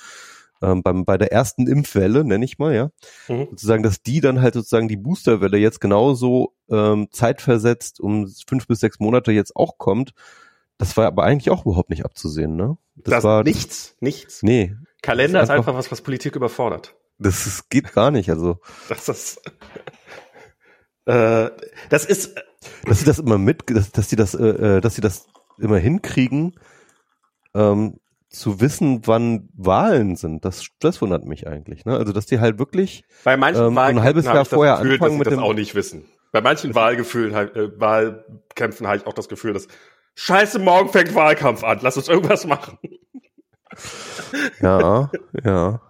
ähm, 0.63 0.83
beim, 0.83 1.05
bei 1.05 1.19
der 1.19 1.33
ersten 1.33 1.67
Impfwelle, 1.67 2.25
nenne 2.25 2.45
ich 2.45 2.59
mal, 2.59 2.75
ja. 2.75 2.91
Mhm. 3.29 3.49
Sozusagen, 3.51 3.83
dass 3.83 4.03
die 4.03 4.21
dann 4.21 4.43
halt 4.43 4.55
sozusagen 4.55 4.89
die 4.89 4.97
Boosterwelle 4.97 5.59
jetzt 5.59 5.81
genauso 5.81 6.55
ähm, 6.71 7.09
zeitversetzt 7.11 8.01
um 8.01 8.29
fünf 8.47 8.67
bis 8.67 8.81
sechs 8.81 9.01
Monate 9.01 9.33
jetzt 9.33 9.57
auch 9.57 9.79
kommt. 9.79 10.13
Das 10.79 10.97
war 10.97 11.07
aber 11.07 11.25
eigentlich 11.25 11.51
auch 11.51 11.67
überhaupt 11.67 11.91
nicht 11.91 12.05
abzusehen, 12.05 12.57
ne? 12.57 12.79
Das, 12.95 13.17
das 13.17 13.25
war 13.25 13.43
nichts, 13.45 13.97
nichts. 14.01 14.43
Nee. 14.43 14.75
Kalender 15.03 15.43
ist 15.43 15.51
einfach, 15.51 15.55
ist 15.55 15.69
einfach 15.69 15.79
was, 15.79 15.93
was 15.93 16.01
Politik 16.03 16.37
überfordert. 16.37 16.95
Das 17.19 17.47
ist, 17.47 17.69
geht 17.71 17.93
gar 17.93 18.11
nicht, 18.11 18.31
also. 18.31 18.59
Das 18.89 19.09
ist, 19.09 19.43
äh, 21.05 21.51
das 21.91 22.07
ist, 22.07 22.35
dass 22.85 23.01
sie 23.01 23.05
das 23.05 23.19
immer 23.19 23.39
mit, 23.39 23.69
dass, 23.69 23.93
dass 23.93 24.09
sie 24.09 24.17
das, 24.17 24.35
äh, 24.35 24.47
äh, 24.47 24.81
dass 24.81 24.95
sie 24.95 25.01
das 25.03 25.27
immer 25.59 25.79
hinkriegen, 25.79 26.59
ähm, 27.55 27.99
zu 28.31 28.61
wissen, 28.61 29.07
wann 29.07 29.49
Wahlen 29.55 30.17
sind. 30.17 30.45
Das, 30.45 30.69
das 30.79 31.03
wundert 31.03 31.25
mich 31.25 31.47
eigentlich. 31.47 31.85
Ne? 31.85 31.97
Also 31.97 32.13
dass 32.13 32.27
die 32.27 32.41
halt 32.41 32.59
wirklich 32.59 33.05
bei 33.25 33.37
manchen 33.37 33.67
ähm, 33.67 33.79
ein 33.79 34.03
halbes 34.03 34.25
Jahr 34.25 34.45
vorher 34.45 34.77
Gefühl, 34.77 34.93
anfangen 34.95 35.19
dass 35.19 35.29
sie 35.29 35.37
das 35.37 35.45
auch 35.45 35.55
nicht 35.55 35.75
wissen. 35.75 36.05
Bei 36.33 36.41
manchen 36.41 36.75
Wahlgefühlen, 36.77 37.35
äh, 37.35 37.81
Wahlkämpfen 37.81 38.87
habe 38.87 38.99
ich 38.99 39.07
auch 39.07 39.15
das 39.15 39.29
Gefühl, 39.29 39.53
dass 39.53 39.67
Scheiße, 40.15 40.59
morgen 40.59 40.91
fängt 40.91 41.15
Wahlkampf 41.15 41.65
an. 41.65 41.81
Lass 41.83 41.97
uns 41.97 42.09
irgendwas 42.09 42.47
machen. 42.47 42.79
Ja, 44.61 45.11
ja. 45.45 45.81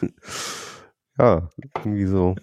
ja, 1.18 1.50
irgendwie 1.74 2.06
so. 2.06 2.36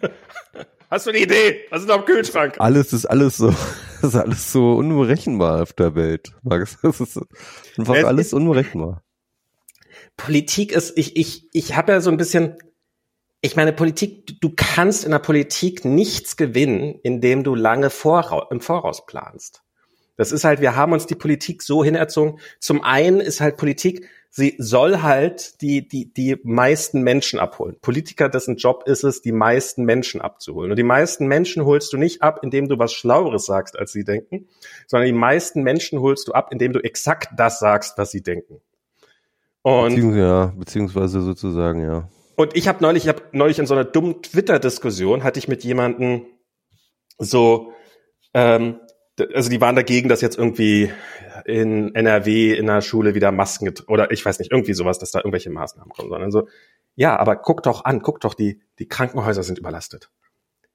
Hast 0.89 1.05
du 1.05 1.09
eine 1.09 1.19
Idee? 1.19 1.65
Was 1.69 1.81
ist 1.81 1.89
noch 1.89 1.99
im 1.99 2.05
Kühlschrank? 2.05 2.55
Alles 2.59 2.93
ist 2.93 3.05
alles 3.05 3.37
so, 3.37 3.47
das 3.47 4.03
ist 4.03 4.15
alles 4.15 4.51
so 4.53 4.75
unberechenbar 4.75 5.61
auf 5.61 5.73
der 5.73 5.95
Welt, 5.95 6.31
Max. 6.43 6.77
Das 6.81 7.01
ist 7.01 7.19
einfach 7.77 7.95
es 7.95 8.05
alles 8.05 8.27
ist, 8.27 8.33
unberechenbar. 8.33 9.03
Politik 10.15 10.71
ist, 10.71 10.97
ich, 10.97 11.17
ich, 11.17 11.49
ich 11.51 11.75
habe 11.75 11.91
ja 11.91 11.99
so 11.99 12.09
ein 12.09 12.17
bisschen, 12.17 12.55
ich 13.41 13.57
meine, 13.57 13.73
Politik, 13.73 14.39
du 14.39 14.53
kannst 14.55 15.03
in 15.03 15.11
der 15.11 15.19
Politik 15.19 15.83
nichts 15.83 16.37
gewinnen, 16.37 16.99
indem 17.03 17.43
du 17.43 17.53
lange 17.53 17.89
Vorra 17.89 18.47
im 18.49 18.61
Voraus 18.61 19.05
planst. 19.05 19.63
Das 20.15 20.31
ist 20.31 20.45
halt, 20.45 20.61
wir 20.61 20.75
haben 20.75 20.93
uns 20.93 21.05
die 21.05 21.15
Politik 21.15 21.61
so 21.61 21.83
hinerzogen. 21.83 22.39
Zum 22.59 22.81
einen 22.83 23.19
ist 23.19 23.41
halt 23.41 23.57
Politik, 23.57 24.07
sie 24.29 24.55
soll 24.59 25.01
halt 25.01 25.61
die, 25.61 25.87
die, 25.87 26.13
die 26.13 26.37
meisten 26.43 27.01
Menschen 27.01 27.39
abholen. 27.39 27.75
Politiker, 27.81 28.29
dessen 28.29 28.57
Job 28.57 28.83
ist 28.85 29.03
es, 29.03 29.21
die 29.21 29.31
meisten 29.31 29.83
Menschen 29.83 30.21
abzuholen. 30.21 30.71
Und 30.71 30.77
die 30.77 30.83
meisten 30.83 31.27
Menschen 31.27 31.65
holst 31.65 31.91
du 31.93 31.97
nicht 31.97 32.21
ab, 32.21 32.41
indem 32.43 32.67
du 32.67 32.77
was 32.77 32.93
Schlaueres 32.93 33.45
sagst, 33.45 33.77
als 33.77 33.91
sie 33.91 34.03
denken, 34.03 34.47
sondern 34.85 35.07
die 35.07 35.17
meisten 35.17 35.63
Menschen 35.63 35.99
holst 36.01 36.27
du 36.27 36.33
ab, 36.33 36.49
indem 36.51 36.73
du 36.73 36.79
exakt 36.79 37.29
das 37.37 37.59
sagst, 37.59 37.97
was 37.97 38.11
sie 38.11 38.21
denken. 38.21 38.61
Und 39.61 39.95
Beziehungs 39.95 40.17
ja, 40.17 40.45
beziehungsweise 40.55 41.21
sozusagen, 41.21 41.81
ja. 41.81 42.07
Und 42.35 42.55
ich 42.55 42.67
habe 42.67 42.81
neulich, 42.81 43.03
ich 43.03 43.09
habe 43.09 43.23
neulich 43.31 43.59
in 43.59 43.65
so 43.65 43.73
einer 43.73 43.83
dummen 43.83 44.21
Twitter-Diskussion, 44.21 45.23
hatte 45.23 45.39
ich 45.39 45.47
mit 45.47 45.63
jemandem 45.63 46.25
so, 47.17 47.73
ähm, 48.33 48.79
also 49.33 49.49
die 49.49 49.59
waren 49.59 49.75
dagegen, 49.75 50.07
dass 50.07 50.21
jetzt 50.21 50.37
irgendwie 50.37 50.91
in 51.47 51.95
NRW 51.95 52.53
in 52.53 52.65
der 52.65 52.81
Schule 52.81 53.15
wieder 53.15 53.31
Masken 53.31 53.73
oder 53.87 54.11
ich 54.11 54.25
weiß 54.25 54.39
nicht, 54.39 54.51
irgendwie 54.51 54.73
sowas, 54.73 54.99
dass 54.99 55.11
da 55.11 55.19
irgendwelche 55.19 55.49
Maßnahmen 55.49 55.91
kommen, 55.91 56.09
sondern 56.09 56.29
so, 56.29 56.47
ja, 56.95 57.17
aber 57.17 57.37
guck 57.37 57.63
doch 57.63 57.85
an, 57.85 58.01
guck 58.01 58.19
doch, 58.19 58.33
die, 58.33 58.61
die 58.79 58.87
Krankenhäuser 58.87 59.43
sind 59.43 59.57
überlastet. 59.57 60.11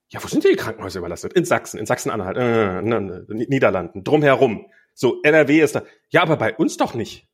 Ja, 0.08 0.22
wo 0.22 0.28
sind 0.28 0.44
die 0.44 0.56
Krankenhäuser 0.56 1.00
überlastet? 1.00 1.34
In 1.34 1.44
Sachsen, 1.44 1.78
in 1.78 1.86
Sachsen-Anhalt, 1.86 2.36
äh, 2.36 2.78
äh, 2.78 3.24
Niederlanden, 3.28 4.02
drumherum. 4.02 4.66
So, 4.94 5.20
NRW 5.22 5.60
ist 5.60 5.74
da. 5.74 5.82
Ja, 6.10 6.22
aber 6.22 6.36
bei 6.36 6.54
uns 6.54 6.76
doch 6.76 6.94
nicht. 6.94 7.28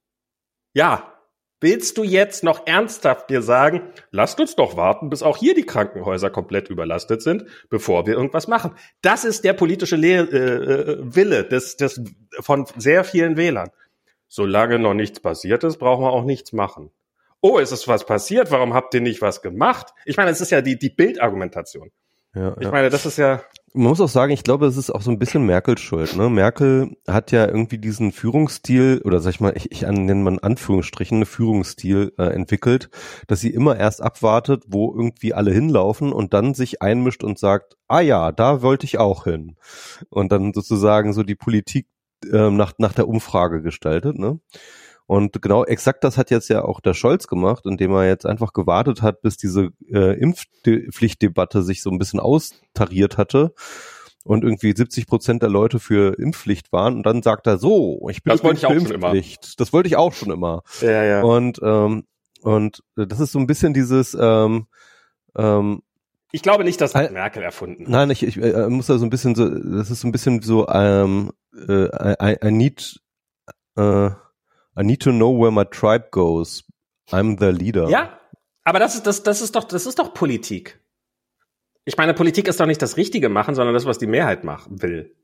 Ja, 0.72 1.18
Willst 1.61 1.99
du 1.99 2.05
jetzt 2.05 2.44
noch 2.44 2.66
ernsthaft 2.66 3.31
dir 3.31 3.42
sagen, 3.42 3.83
lasst 4.12 4.38
uns 4.38 4.55
doch 4.55 4.77
warten, 4.77 5.11
bis 5.11 5.25
auch 5.25 5.37
hier 5.37 5.55
die 5.55 5.66
Krankenhäuser 5.66 6.31
komplett 6.31 6.71
überlastet 6.71 7.21
sind, 7.21 7.47
bevor 7.68 8.07
wir 8.07 8.14
irgendwas 8.14 8.47
machen? 8.47 8.77
Das 9.03 9.25
ist 9.25 9.44
der 9.44 9.55
politische 9.55 9.97
Le 9.97 10.21
äh, 10.21 10.37
äh, 10.37 10.99
Wille 11.01 11.44
des, 11.44 11.77
des, 11.77 12.01
von 12.38 12.66
sehr 12.77 13.03
vielen 13.03 13.37
Wählern. 13.37 13.71
Solange 14.29 14.79
noch 14.79 14.94
nichts 14.94 15.18
passiert 15.21 15.64
ist, 15.64 15.79
brauchen 15.79 16.05
wir 16.05 16.12
auch 16.12 16.25
nichts 16.25 16.53
machen. 16.53 16.90
Oh, 17.40 17.59
ist 17.59 17.73
es 17.73 17.88
was 17.88 18.05
passiert? 18.05 18.51
Warum 18.51 18.75
habt 18.75 18.94
ihr 18.94 19.01
nicht 19.01 19.23
was 19.23 19.42
gemacht? 19.42 19.94
Ich 20.05 20.16
meine, 20.16 20.31
es 20.31 20.40
ist 20.40 20.51
ja 20.51 20.61
die, 20.61 20.79
die 20.79 20.90
Bildargumentation. 20.90 21.90
Ja, 22.35 22.57
ich 22.59 22.64
ja. 22.64 22.71
meine, 22.71 22.90
das 22.90 23.07
ist 23.07 23.18
ja. 23.18 23.42
Man 23.75 23.89
muss 23.89 24.01
auch 24.01 24.09
sagen, 24.09 24.33
ich 24.33 24.45
glaube, 24.45 24.67
es 24.67 24.77
ist 24.77 24.91
auch 24.91 25.03
so 25.03 25.11
ein 25.11 25.19
bisschen 25.19 25.45
Merkels 25.45 25.81
Schuld. 25.81 26.17
Ne? 26.17 26.31
Merkel 26.31 26.97
hat 27.07 27.33
ja 27.33 27.47
irgendwie 27.47 27.79
diesen 27.79 28.13
Führungsstil, 28.13 29.03
oder 29.05 29.21
sag 29.21 29.31
ich 29.31 29.41
mal, 29.41 29.53
ich, 29.57 29.71
ich 29.71 29.83
nenne 29.83 30.15
mal 30.15 30.33
in 30.33 30.39
Anführungsstrichen, 30.39 31.19
einen 31.19 31.27
Führungsstil 31.27 32.13
äh, 32.19 32.25
entwickelt, 32.25 32.89
dass 33.27 33.41
sie 33.41 33.51
immer 33.51 33.77
erst 33.77 34.03
abwartet, 34.03 34.65
wo 34.69 34.95
irgendwie 34.95 35.35
alle 35.35 35.53
hinlaufen 35.53 36.13
und 36.13 36.33
dann 36.33 36.55
sich 36.55 36.81
einmischt 36.81 37.23
und 37.23 37.39
sagt, 37.39 37.77
ah 37.89 38.01
ja, 38.01 38.33
da 38.33 38.63
wollte 38.63 38.87
ich 38.87 38.99
auch 38.99 39.25
hin. 39.25 39.57
Und 40.09 40.33
dann 40.33 40.55
sozusagen 40.55 41.13
so 41.13 41.23
die 41.23 41.37
Politik 41.37 41.87
äh, 42.33 42.51
nach, 42.51 42.73
nach 42.79 42.95
der 42.95 43.07
Umfrage 43.07 43.63
gestaltet. 43.63 44.19
Ne? 44.19 44.41
Und 45.09 45.40
genau 45.40 45.64
exakt 45.64 46.05
das 46.05 46.18
hat 46.18 46.31
jetzt 46.31 46.49
ja 46.51 46.62
auch 46.62 46.81
der 46.81 46.92
Scholz 46.92 47.29
gemacht, 47.29 47.64
indem 47.64 47.92
er 47.92 48.07
jetzt 48.07 48.27
einfach 48.27 48.53
gewartet 48.53 49.01
hat, 49.01 49.23
bis 49.23 49.38
diese 49.38 49.71
äh, 49.90 50.21
Impfpflichtdebatte 50.21 51.62
sich 51.62 51.83
so 51.83 51.88
ein 51.90 51.99
bisschen 51.99 52.21
austariert 52.21 53.16
hatte 53.16 53.55
und 54.23 54.44
irgendwie 54.44 54.75
70 54.77 55.07
Prozent 55.07 55.42
der 55.42 55.49
Leute 55.49 55.81
für 55.81 56.18
Impfpflicht 56.18 56.73
waren. 56.73 56.97
Und 56.97 57.07
dann 57.07 57.23
sagt 57.23 57.47
er 57.47 57.57
so, 57.57 58.07
ich 58.11 58.23
bin 58.23 58.33
das 58.33 58.44
wollte 58.44 58.59
ich 58.59 58.66
auch 58.66 58.71
Impfpflicht. 58.71 59.44
Schon 59.47 59.53
immer. 59.53 59.57
Das 59.57 59.73
wollte 59.73 59.87
ich 59.88 59.97
auch 59.97 60.12
schon 60.12 60.31
immer. 60.31 60.62
Ja, 60.83 61.03
ja. 61.03 61.23
Und 61.23 61.59
ähm, 61.62 62.05
und 62.42 62.83
das 62.94 63.18
ist 63.18 63.33
so 63.33 63.38
ein 63.38 63.47
bisschen 63.47 63.73
dieses 63.73 64.14
ähm, 64.14 64.66
ähm, 65.35 65.81
ich 66.33 66.42
glaube 66.42 66.64
nicht, 66.64 66.83
dass 66.83 66.92
das 66.92 67.11
Merkel 67.11 67.42
erfunden 67.42 67.85
hat. 67.85 67.90
Nein, 67.90 68.11
ich, 68.11 68.23
ich 68.23 68.37
äh, 68.37 68.68
muss 68.68 68.88
da 68.88 68.99
so 68.99 69.07
ein 69.07 69.11
bisschen 69.11 69.35
so, 69.35 69.49
das 69.49 69.90
ist 69.90 70.01
so 70.01 70.09
ein 70.09 70.12
bisschen 70.12 70.42
so, 70.42 70.68
ähm, 70.68 71.31
äh, 71.66 71.88
I, 72.23 72.37
I 72.44 72.51
need, 72.51 73.01
äh, 73.77 74.11
I 74.79 74.85
need 74.85 75.01
to 75.03 75.11
know 75.11 75.31
where 75.31 75.51
my 75.51 75.64
tribe 75.64 76.11
goes. 76.11 76.64
I'm 77.11 77.38
the 77.38 77.51
leader. 77.51 77.88
Ja, 77.88 78.21
aber 78.64 78.79
das 78.79 78.95
ist, 78.95 79.07
das, 79.07 79.23
das 79.23 79.41
ist 79.41 79.57
doch, 79.57 79.64
das 79.64 79.87
ist 79.87 79.99
doch 79.99 80.14
Politik. 80.14 80.81
Ich 81.85 81.97
meine, 81.97 82.12
Politik 82.14 82.49
ist 82.49 82.61
doch 82.61 82.67
nicht 82.67 82.83
das 82.83 82.97
Richtige 82.99 83.29
machen, 83.31 83.55
sondern 83.55 83.75
das, 83.75 83.87
was 83.87 83.99
die 83.99 84.07
Mehrheit 84.07 84.45
machen 84.45 84.83
will. 84.83 85.17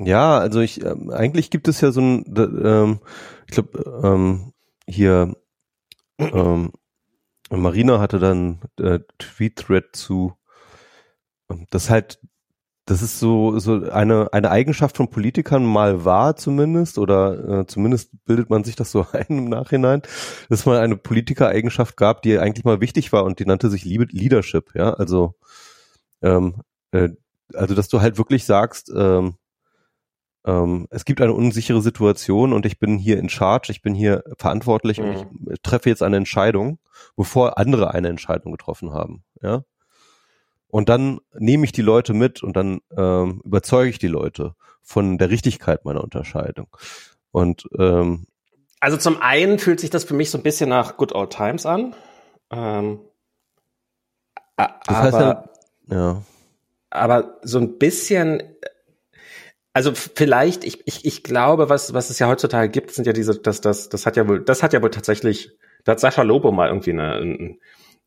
Ja, 0.00 0.38
also 0.38 0.60
ich, 0.60 0.82
ähm, 0.84 1.10
eigentlich 1.10 1.50
gibt 1.50 1.68
es 1.68 1.80
ja 1.80 1.90
so 1.90 2.00
ein, 2.00 2.24
ähm, 2.36 3.00
ich 3.46 3.52
glaube, 3.52 4.00
ähm, 4.02 4.52
hier, 4.86 5.36
ähm, 6.18 6.72
Marina 7.50 8.00
hatte 8.00 8.18
dann 8.18 8.60
äh, 8.78 9.00
Tweet-Thread 9.18 9.94
zu, 9.94 10.34
ähm, 11.50 11.66
das 11.70 11.90
halt, 11.90 12.18
das 12.88 13.02
ist 13.02 13.20
so, 13.20 13.58
so 13.58 13.82
eine, 13.90 14.32
eine 14.32 14.50
Eigenschaft 14.50 14.96
von 14.96 15.10
Politikern 15.10 15.62
mal 15.62 16.06
war 16.06 16.36
zumindest, 16.36 16.96
oder 16.96 17.60
äh, 17.60 17.66
zumindest 17.66 18.10
bildet 18.24 18.48
man 18.48 18.64
sich 18.64 18.76
das 18.76 18.90
so 18.90 19.06
ein 19.12 19.26
im 19.28 19.48
Nachhinein, 19.50 20.00
dass 20.48 20.64
mal 20.64 20.80
eine 20.80 20.96
Politikereigenschaft 20.96 21.98
gab, 21.98 22.22
die 22.22 22.38
eigentlich 22.38 22.64
mal 22.64 22.80
wichtig 22.80 23.12
war 23.12 23.24
und 23.24 23.40
die 23.40 23.44
nannte 23.44 23.68
sich 23.68 23.84
Leadership, 23.84 24.74
ja, 24.74 24.94
also, 24.94 25.34
ähm, 26.22 26.62
äh, 26.92 27.10
also 27.52 27.74
dass 27.74 27.88
du 27.88 28.00
halt 28.00 28.16
wirklich 28.16 28.46
sagst, 28.46 28.90
ähm, 28.96 29.34
ähm, 30.46 30.86
es 30.88 31.04
gibt 31.04 31.20
eine 31.20 31.34
unsichere 31.34 31.82
Situation 31.82 32.54
und 32.54 32.64
ich 32.64 32.78
bin 32.78 32.96
hier 32.96 33.18
in 33.18 33.28
Charge, 33.28 33.70
ich 33.70 33.82
bin 33.82 33.94
hier 33.94 34.24
verantwortlich 34.38 34.98
mhm. 34.98 35.04
und 35.04 35.52
ich 35.52 35.60
treffe 35.60 35.90
jetzt 35.90 36.02
eine 36.02 36.16
Entscheidung, 36.16 36.78
bevor 37.16 37.58
andere 37.58 37.92
eine 37.92 38.08
Entscheidung 38.08 38.52
getroffen 38.52 38.94
haben. 38.94 39.24
Ja. 39.42 39.64
Und 40.68 40.88
dann 40.88 41.20
nehme 41.34 41.64
ich 41.64 41.72
die 41.72 41.82
Leute 41.82 42.14
mit 42.14 42.42
und 42.42 42.56
dann 42.56 42.80
ähm, 42.96 43.40
überzeuge 43.44 43.90
ich 43.90 43.98
die 43.98 44.08
Leute 44.08 44.54
von 44.82 45.18
der 45.18 45.30
Richtigkeit 45.30 45.84
meiner 45.84 46.02
Unterscheidung. 46.02 46.68
Und 47.30 47.64
ähm, 47.78 48.26
also 48.80 48.96
zum 48.96 49.20
einen 49.20 49.58
fühlt 49.58 49.80
sich 49.80 49.90
das 49.90 50.04
für 50.04 50.14
mich 50.14 50.30
so 50.30 50.38
ein 50.38 50.44
bisschen 50.44 50.68
nach 50.68 50.96
Good 50.96 51.14
Old 51.14 51.30
Times 51.30 51.66
an. 51.66 51.94
Ähm, 52.50 53.00
das 54.56 54.68
heißt 54.88 55.14
aber, 55.14 55.50
ja, 55.88 55.96
ja. 55.96 56.22
Aber 56.90 57.38
so 57.42 57.58
ein 57.58 57.78
bisschen 57.78 58.42
also 59.78 59.92
vielleicht, 59.94 60.64
ich, 60.64 60.82
ich, 60.86 61.04
ich 61.04 61.22
glaube, 61.22 61.68
was, 61.68 61.94
was 61.94 62.10
es 62.10 62.18
ja 62.18 62.26
heutzutage 62.26 62.68
gibt, 62.68 62.90
sind 62.90 63.06
ja 63.06 63.12
diese, 63.12 63.38
das, 63.38 63.60
das, 63.60 63.88
das 63.88 64.06
hat 64.06 64.16
ja 64.16 64.26
wohl, 64.26 64.40
das 64.42 64.64
hat 64.64 64.72
ja 64.72 64.82
wohl 64.82 64.90
tatsächlich, 64.90 65.52
da 65.84 65.92
hat 65.92 66.00
Sascha 66.00 66.22
Lobo 66.22 66.50
mal 66.50 66.66
irgendwie 66.66 66.90
eine, 66.90 67.12
eine, 67.12 67.58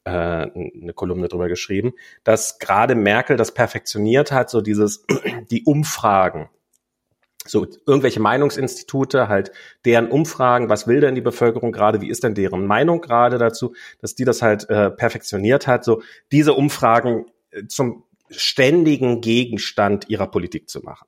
äh, 0.05 0.11
eine 0.11 0.93
Kolumne 0.93 1.27
drüber 1.27 1.47
geschrieben, 1.47 1.93
dass 2.23 2.59
gerade 2.59 2.95
Merkel 2.95 3.37
das 3.37 3.53
perfektioniert 3.53 4.31
hat, 4.31 4.49
so 4.49 4.61
dieses, 4.61 5.05
die 5.51 5.63
Umfragen. 5.63 6.49
So, 7.43 7.65
irgendwelche 7.87 8.19
Meinungsinstitute, 8.19 9.27
halt 9.27 9.51
deren 9.83 10.09
Umfragen, 10.09 10.69
was 10.69 10.85
will 10.85 11.01
denn 11.01 11.15
die 11.15 11.21
Bevölkerung 11.21 11.71
gerade, 11.71 11.99
wie 11.99 12.09
ist 12.09 12.23
denn 12.23 12.35
deren 12.35 12.67
Meinung 12.67 13.01
gerade 13.01 13.39
dazu, 13.39 13.73
dass 13.99 14.13
die 14.13 14.25
das 14.25 14.43
halt 14.43 14.69
äh, 14.69 14.91
perfektioniert 14.91 15.65
hat, 15.65 15.83
so 15.83 16.03
diese 16.31 16.53
Umfragen 16.53 17.25
äh, 17.49 17.65
zum 17.65 18.03
ständigen 18.29 19.21
Gegenstand 19.21 20.07
ihrer 20.07 20.27
Politik 20.27 20.69
zu 20.69 20.81
machen 20.81 21.07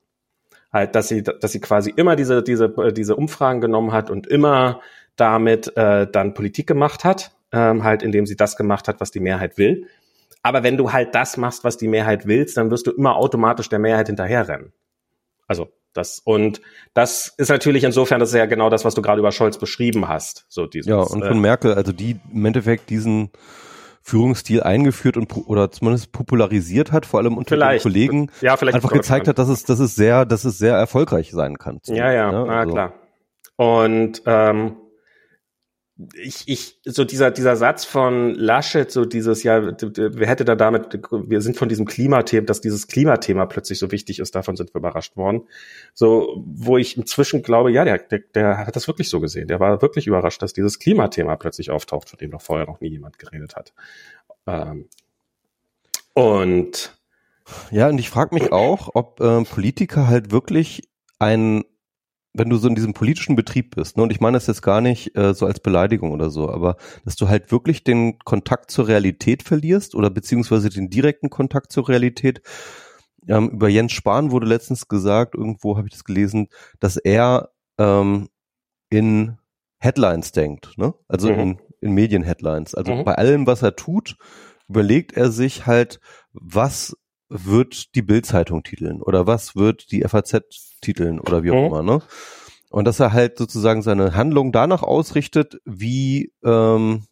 halt, 0.74 0.96
dass 0.96 1.08
sie, 1.08 1.24
dass 1.24 1.52
sie 1.52 1.62
quasi 1.62 1.94
immer 1.96 2.16
diese, 2.16 2.42
diese, 2.42 2.74
diese 2.92 3.16
Umfragen 3.16 3.62
genommen 3.62 3.94
hat 3.94 4.10
und 4.10 4.28
immer 4.28 4.82
damit 5.16 5.78
äh, 5.78 6.08
dann 6.12 6.34
Politik 6.34 6.68
gemacht 6.68 7.06
hat, 7.06 7.32
ähm, 7.54 7.84
halt 7.84 8.04
indem 8.04 8.26
sie 8.26 8.36
das 8.36 8.58
gemacht 8.58 8.88
hat, 8.88 9.00
was 9.00 9.12
die 9.12 9.20
Mehrheit 9.20 9.58
will. 9.58 9.88
Aber 10.42 10.64
wenn 10.64 10.76
du 10.76 10.92
halt 10.92 11.16
das 11.16 11.38
machst, 11.38 11.64
was 11.64 11.78
die 11.78 11.88
Mehrheit 11.88 12.28
willst, 12.28 12.58
dann 12.58 12.70
wirst 12.70 12.88
du 12.88 12.92
immer 12.92 13.16
automatisch 13.16 13.70
der 13.70 13.80
Mehrheit 13.80 14.08
hinterherrennen. 14.08 14.74
Also 15.48 15.70
das 15.94 16.20
und 16.20 16.62
das 16.94 17.34
ist 17.38 17.50
natürlich 17.50 17.84
insofern, 17.84 18.20
das 18.20 18.30
ist 18.30 18.36
ja 18.36 18.48
genau 18.48 18.70
das, 18.70 18.84
was 18.84 18.96
du 18.96 19.02
gerade 19.02 19.20
über 19.20 19.32
Scholz 19.32 19.58
beschrieben 19.58 20.08
hast. 20.08 20.46
So 20.50 20.66
dieses, 20.66 20.90
ja, 20.90 20.98
und 20.98 21.24
von 21.24 21.38
äh, 21.38 21.40
Merkel, 21.40 21.76
also 21.76 21.92
die 21.92 22.20
im 22.34 22.46
Endeffekt 22.46 22.90
diesen 22.90 23.30
Führungsstil 24.02 24.64
eingeführt 24.64 25.16
und 25.16 25.32
oder 25.48 25.72
zumindest 25.72 26.12
popularisiert 26.12 26.92
hat, 26.92 27.06
vor 27.06 27.20
allem 27.20 27.38
unter 27.38 27.56
vielleicht. 27.56 27.86
den 27.86 27.92
Kollegen, 27.92 28.32
ja, 28.42 28.58
vielleicht 28.58 28.76
einfach 28.76 28.92
gezeigt 28.92 29.28
hat, 29.28 29.38
dass 29.38 29.48
es, 29.48 29.64
dass 29.64 29.80
es 29.80 29.96
sehr, 29.96 30.26
dass 30.26 30.44
es 30.44 30.58
sehr 30.58 30.76
erfolgreich 30.76 31.32
sein 31.32 31.58
kann. 31.58 31.80
Ja, 31.86 32.12
ja, 32.12 32.32
ja 32.32 32.44
also. 32.44 32.74
klar. 32.74 32.94
Und 33.56 34.24
ähm, 34.26 34.76
ich, 36.16 36.48
ich, 36.48 36.80
so 36.86 37.04
dieser, 37.04 37.30
dieser 37.30 37.56
Satz 37.56 37.86
von 37.86 38.34
Laschet, 38.34 38.92
so 38.92 39.06
dieses, 39.06 39.44
ja, 39.44 39.62
wer 39.62 40.28
hätte 40.28 40.44
da 40.44 40.56
damit, 40.56 41.00
wir 41.12 41.42
sind 41.42 41.56
von 41.56 41.70
diesem 41.70 41.86
Klimathema, 41.86 42.46
dass 42.46 42.62
dieses 42.62 42.88
Klimathema 42.88 43.46
plötzlich 43.46 43.78
so 43.78 43.92
wichtig 43.92 44.20
ist, 44.20 44.34
davon 44.34 44.56
sind 44.56 44.74
wir 44.74 44.80
überrascht 44.80 45.16
worden. 45.16 45.44
So, 45.94 46.44
wo 46.46 46.78
ich 46.78 46.98
inzwischen 46.98 47.44
glaube, 47.44 47.72
ja, 47.72 47.86
der, 47.86 48.00
der, 48.00 48.20
der 48.34 48.58
hat 48.66 48.76
das 48.76 48.88
wirklich 48.88 49.10
so 49.10 49.20
gesehen. 49.20 49.48
Der 49.48 49.60
war 49.60 49.82
wirklich 49.84 50.08
überrascht, 50.08 50.42
dass 50.42 50.54
dieses 50.54 50.80
Klimathema 50.80 51.36
plötzlich 51.36 51.70
auftaucht, 51.70 52.10
von 52.10 52.18
dem 52.18 52.32
noch 52.32 52.42
vorher 52.42 52.66
noch 52.66 52.82
nie 52.82 52.90
jemand 52.90 53.20
geredet 53.20 53.56
hat. 53.56 53.74
Ähm, 54.48 54.90
und 56.14 56.98
ja, 57.70 57.90
und 57.90 58.00
ich 58.00 58.10
frage 58.10 58.34
mich 58.34 58.52
auch, 58.52 58.90
ob 58.94 59.20
äh, 59.20 59.44
Politiker 59.44 60.08
halt 60.08 60.32
wirklich 60.32 60.90
ein 61.20 61.64
wenn 62.34 62.50
du 62.50 62.58
so 62.58 62.68
in 62.68 62.76
diesem 62.76 62.94
politischen 62.94 63.36
Betrieb 63.36 63.76
bist, 63.76 63.98
ne, 63.98 64.04
und 64.04 64.12
ich 64.12 64.20
meine 64.20 64.38
das 64.38 64.48
jetzt 64.48 64.62
gar 64.62 64.82
nicht 64.82 65.16
äh, 65.16 65.34
so 65.34 65.46
als 65.46 65.60
Beleidigung 65.60 66.12
oder 66.12 66.30
so, 66.30 66.50
aber 66.50 66.78
dass 67.06 67.16
du 67.16 67.30
halt 67.30 67.52
wirklich 67.52 67.84
den 67.84 68.18
Kontakt 68.20 68.72
zur 68.72 68.88
Realität 68.88 69.44
verlierst 69.44 69.96
oder 69.96 70.10
beziehungsweise 70.10 70.70
den 70.70 70.90
direkten 70.90 71.30
Kontakt 71.30 71.72
zur 71.72 71.88
Realität. 71.88 72.42
Ähm, 73.28 73.50
über 73.50 73.70
Jens 73.70 73.94
Spahn 73.94 74.32
wurde 74.32 74.48
letztens 74.48 74.88
gesagt, 74.88 75.36
irgendwo 75.36 75.78
habe 75.78 75.88
ich 75.88 75.94
das 75.94 76.04
gelesen, 76.04 76.48
dass 76.80 76.98
er 76.98 77.52
ähm, 77.78 78.30
in 78.90 79.38
Headlines 79.80 80.32
denkt, 80.32 80.78
ne? 80.78 80.94
Also 81.08 81.32
mhm. 81.32 81.40
in, 81.40 81.60
in 81.82 81.92
Medien-Headlines. 81.94 82.74
Also 82.74 82.96
mhm. 82.96 83.04
bei 83.04 83.16
allem, 83.16 83.48
was 83.48 83.62
er 83.62 83.76
tut, 83.76 84.18
überlegt 84.68 85.14
er 85.14 85.30
sich 85.32 85.66
halt, 85.66 86.00
was 86.32 86.98
wird 87.30 87.96
die 87.96 88.02
Bildzeitung 88.02 88.64
titeln 88.64 89.02
oder 89.02 89.28
was 89.28 89.56
wird 89.56 89.92
die 89.92 90.02
FAZ 90.02 90.42
titeln 90.82 91.20
oder 91.20 91.44
wie 91.44 91.52
auch 91.52 91.60
mhm. 91.60 91.66
immer, 91.66 91.84
ne? 91.84 92.02
Und 92.70 92.86
dass 92.86 93.00
er 93.00 93.14
halt 93.14 93.38
sozusagen 93.38 93.84
seine 93.84 94.16
Handlung 94.16 94.52
danach 94.52 94.82
ausrichtet, 94.82 95.62
wie, 95.64 96.34
ähm, 96.44 97.06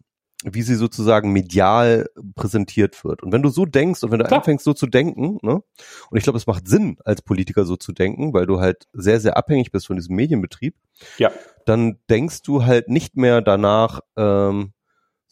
wie 0.43 0.63
sie 0.63 0.73
sozusagen 0.73 1.31
medial 1.31 2.09
präsentiert 2.35 3.03
wird. 3.03 3.21
Und 3.21 3.31
wenn 3.31 3.43
du 3.43 3.49
so 3.49 3.67
denkst 3.67 4.01
und 4.03 4.09
wenn 4.09 4.17
du 4.17 4.25
Klar. 4.25 4.39
anfängst 4.39 4.65
so 4.65 4.73
zu 4.73 4.87
denken, 4.87 5.37
ne, 5.43 5.61
und 6.09 6.17
ich 6.17 6.23
glaube, 6.23 6.37
es 6.37 6.47
macht 6.47 6.67
Sinn, 6.67 6.97
als 7.05 7.21
Politiker 7.21 7.65
so 7.65 7.75
zu 7.75 7.91
denken, 7.91 8.33
weil 8.33 8.47
du 8.47 8.59
halt 8.59 8.87
sehr, 8.91 9.19
sehr 9.19 9.37
abhängig 9.37 9.71
bist 9.71 9.85
von 9.85 9.97
diesem 9.97 10.15
Medienbetrieb, 10.15 10.73
ja. 11.19 11.29
dann 11.67 11.99
denkst 12.09 12.41
du 12.41 12.65
halt 12.65 12.89
nicht 12.89 13.15
mehr 13.15 13.41
danach, 13.41 13.99
ähm, 14.17 14.73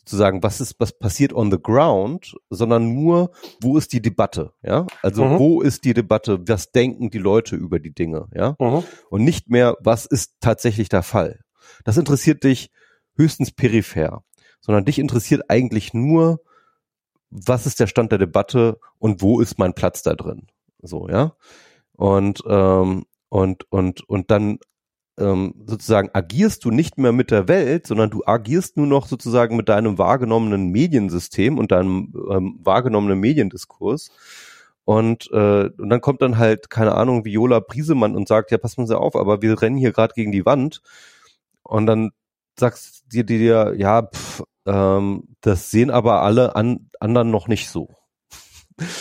sozusagen, 0.10 0.42
was 0.42 0.60
ist, 0.60 0.76
was 0.80 0.98
passiert 0.98 1.34
on 1.34 1.52
the 1.52 1.62
ground, 1.62 2.36
sondern 2.50 2.94
nur, 2.96 3.32
wo 3.62 3.78
ist 3.78 3.94
die 3.94 4.02
Debatte, 4.02 4.54
ja? 4.64 4.88
Also, 5.04 5.24
mhm. 5.24 5.40
wo 5.40 5.62
ist 5.62 5.86
die 5.86 5.94
Debatte? 5.94 6.40
Was 6.48 6.72
denken 6.72 7.12
die 7.12 7.20
Leute 7.20 7.56
über 7.56 7.80
die 7.80 7.94
Dinge, 7.94 8.28
ja? 8.34 8.56
Mhm. 8.60 8.84
Und 9.10 9.24
nicht 9.24 9.50
mehr, 9.50 9.78
was 9.80 10.06
ist 10.06 10.36
tatsächlich 10.40 10.90
der 10.90 11.04
Fall? 11.04 11.42
Das 11.84 11.98
interessiert 11.98 12.44
dich 12.44 12.72
höchstens 13.16 13.52
peripher, 13.52 14.24
sondern 14.62 14.86
dich 14.86 14.98
interessiert 14.98 15.44
eigentlich 15.50 15.94
nur, 15.94 16.42
was 17.30 17.68
ist 17.68 17.80
der 17.80 17.88
Stand 17.88 18.12
der 18.12 18.20
Debatte 18.20 18.80
und 18.98 19.22
wo 19.22 19.40
ist 19.40 19.60
mein 19.60 19.74
Platz 19.74 20.02
da 20.02 20.16
drin? 20.16 20.48
So, 20.82 21.08
ja? 21.08 21.36
Und, 21.94 22.42
ähm, 22.48 23.06
und, 23.30 23.72
und, 23.72 24.10
und 24.10 24.32
dann 24.32 24.58
ähm, 25.20 25.54
sozusagen 25.66 26.10
agierst 26.14 26.64
du 26.66 26.72
nicht 26.72 26.98
mehr 26.98 27.12
mit 27.12 27.32
der 27.32 27.48
Welt, 27.48 27.88
sondern 27.88 28.10
du 28.10 28.24
agierst 28.26 28.78
nur 28.78 28.88
noch 28.88 29.08
sozusagen 29.08 29.56
mit 29.56 29.70
deinem 29.70 29.98
wahrgenommenen 29.98 30.70
Mediensystem 30.70 31.58
und 31.58 31.72
deinem 31.72 32.14
ähm, 32.30 32.60
wahrgenommenen 32.64 33.20
Mediendiskurs. 33.20 34.12
Und, 34.86 35.30
äh, 35.32 35.70
und 35.78 35.90
dann 35.90 36.02
kommt 36.02 36.22
dann 36.22 36.38
halt, 36.38 36.70
keine 36.70 36.96
Ahnung, 36.96 37.26
Viola 37.26 37.60
Briesemann 37.60 38.16
und 38.16 38.28
sagt, 38.28 38.50
ja, 38.52 38.58
pass 38.58 38.78
mal 38.78 38.92
auf, 38.94 39.16
aber 39.16 39.42
wir 39.42 39.62
rennen 39.62 39.78
hier 39.78 39.92
gerade 39.92 40.16
gegen 40.16 40.32
die 40.32 40.46
Wand. 40.46 40.82
Und 41.62 41.86
dann 41.86 42.10
sagst 42.58 43.04
du 43.14 43.24
dir, 43.24 43.76
ja, 43.78 44.04
pff, 44.04 44.44
ähm, 44.66 45.36
das 45.42 45.70
sehen 45.70 45.92
aber 45.92 46.22
alle 46.24 46.56
an, 46.56 46.90
anderen 47.00 47.30
noch 47.30 47.48
nicht 47.48 47.70
so. 47.70 47.90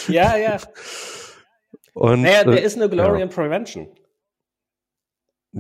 Ja, 0.09 0.37
ja. 0.37 0.59
Und, 1.95 2.23
naja, 2.23 2.45
there 2.45 2.61
äh, 2.61 2.65
is 2.65 2.77
no 2.77 2.89
glory 2.89 3.19
ja. 3.19 3.25
in 3.25 3.31
prevention. 3.31 3.89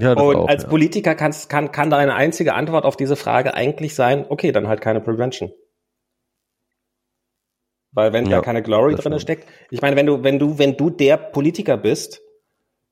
Ja, 0.01 0.13
und 0.13 0.37
auch, 0.37 0.49
als 0.49 0.65
ja. 0.65 0.69
Politiker 0.69 1.15
kannst, 1.15 1.49
kann, 1.49 1.73
kann 1.73 1.91
deine 1.91 2.15
einzige 2.15 2.55
Antwort 2.55 2.85
auf 2.85 2.97
diese 2.97 3.17
Frage 3.17 3.55
eigentlich 3.55 3.95
sein, 3.95 4.27
okay, 4.29 4.53
dann 4.53 4.69
halt 4.69 4.81
keine 4.81 5.01
Prevention. 5.01 5.53
Weil 7.93 8.13
wenn 8.13 8.27
ja, 8.27 8.37
da 8.37 8.43
keine 8.43 8.63
Glory 8.63 8.95
drin 8.95 9.19
steckt, 9.19 9.49
ich 9.71 9.81
meine, 9.81 9.97
wenn 9.97 10.07
du, 10.07 10.23
wenn 10.23 10.39
du, 10.39 10.59
wenn 10.59 10.77
du 10.77 10.91
der 10.91 11.17
Politiker 11.17 11.77
bist 11.77 12.21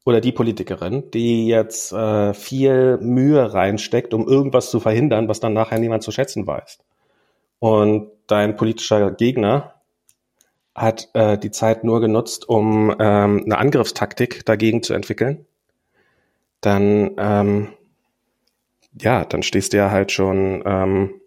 oder 0.05 0.21
die 0.21 0.33
Politikerin, 0.33 1.11
die 1.11 1.47
jetzt 1.47 1.93
äh, 1.93 2.33
viel 2.33 2.97
Mühe 2.99 3.53
reinsteckt, 3.53 4.15
um 4.15 4.27
irgendwas 4.27 4.71
zu 4.71 4.81
verhindern, 4.81 5.29
was 5.29 5.41
dann 5.41 5.53
nachher 5.53 5.79
niemand 5.79 6.03
zu 6.03 6.13
schätzen 6.13 6.47
weiß. 6.47 6.79
Und 7.59 8.11
dein 8.27 8.57
politischer 8.57 9.11
Gegner 9.11 9.75
hat 10.75 11.09
äh, 11.15 11.39
die 11.39 11.51
Zeit 11.51 11.85
nur 11.85 12.01
genutzt, 12.01 12.49
um 12.49 12.91
ähm, 12.99 13.43
eine 13.45 13.59
Angriffstaktik 13.59 14.45
dagegen 14.45 14.83
zu 14.83 14.95
entwickeln 14.95 15.47
dann 16.67 17.13
ähm, 17.19 17.77
ja, 19.01 19.25
dann 19.25 19.43
stehst 19.43 19.73
du 19.73 19.77
ja 19.77 19.91
halt 19.91 20.13
schon, 20.13 20.63
ähm, 20.65 21.21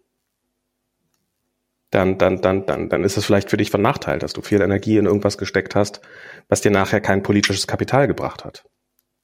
dann, 1.91 2.17
dann, 2.17 2.41
dann, 2.41 2.65
dann, 2.65 2.89
dann 2.89 3.03
ist 3.03 3.17
es 3.17 3.25
vielleicht 3.25 3.49
für 3.49 3.57
dich 3.57 3.71
von 3.71 3.81
Nachteil, 3.81 4.19
dass 4.19 4.33
du 4.33 4.41
viel 4.41 4.61
Energie 4.61 4.97
in 4.97 5.05
irgendwas 5.05 5.37
gesteckt 5.37 5.75
hast, 5.75 6.01
was 6.47 6.61
dir 6.61 6.71
nachher 6.71 7.01
kein 7.01 7.23
politisches 7.23 7.67
Kapital 7.67 8.07
gebracht 8.07 8.45
hat. 8.45 8.65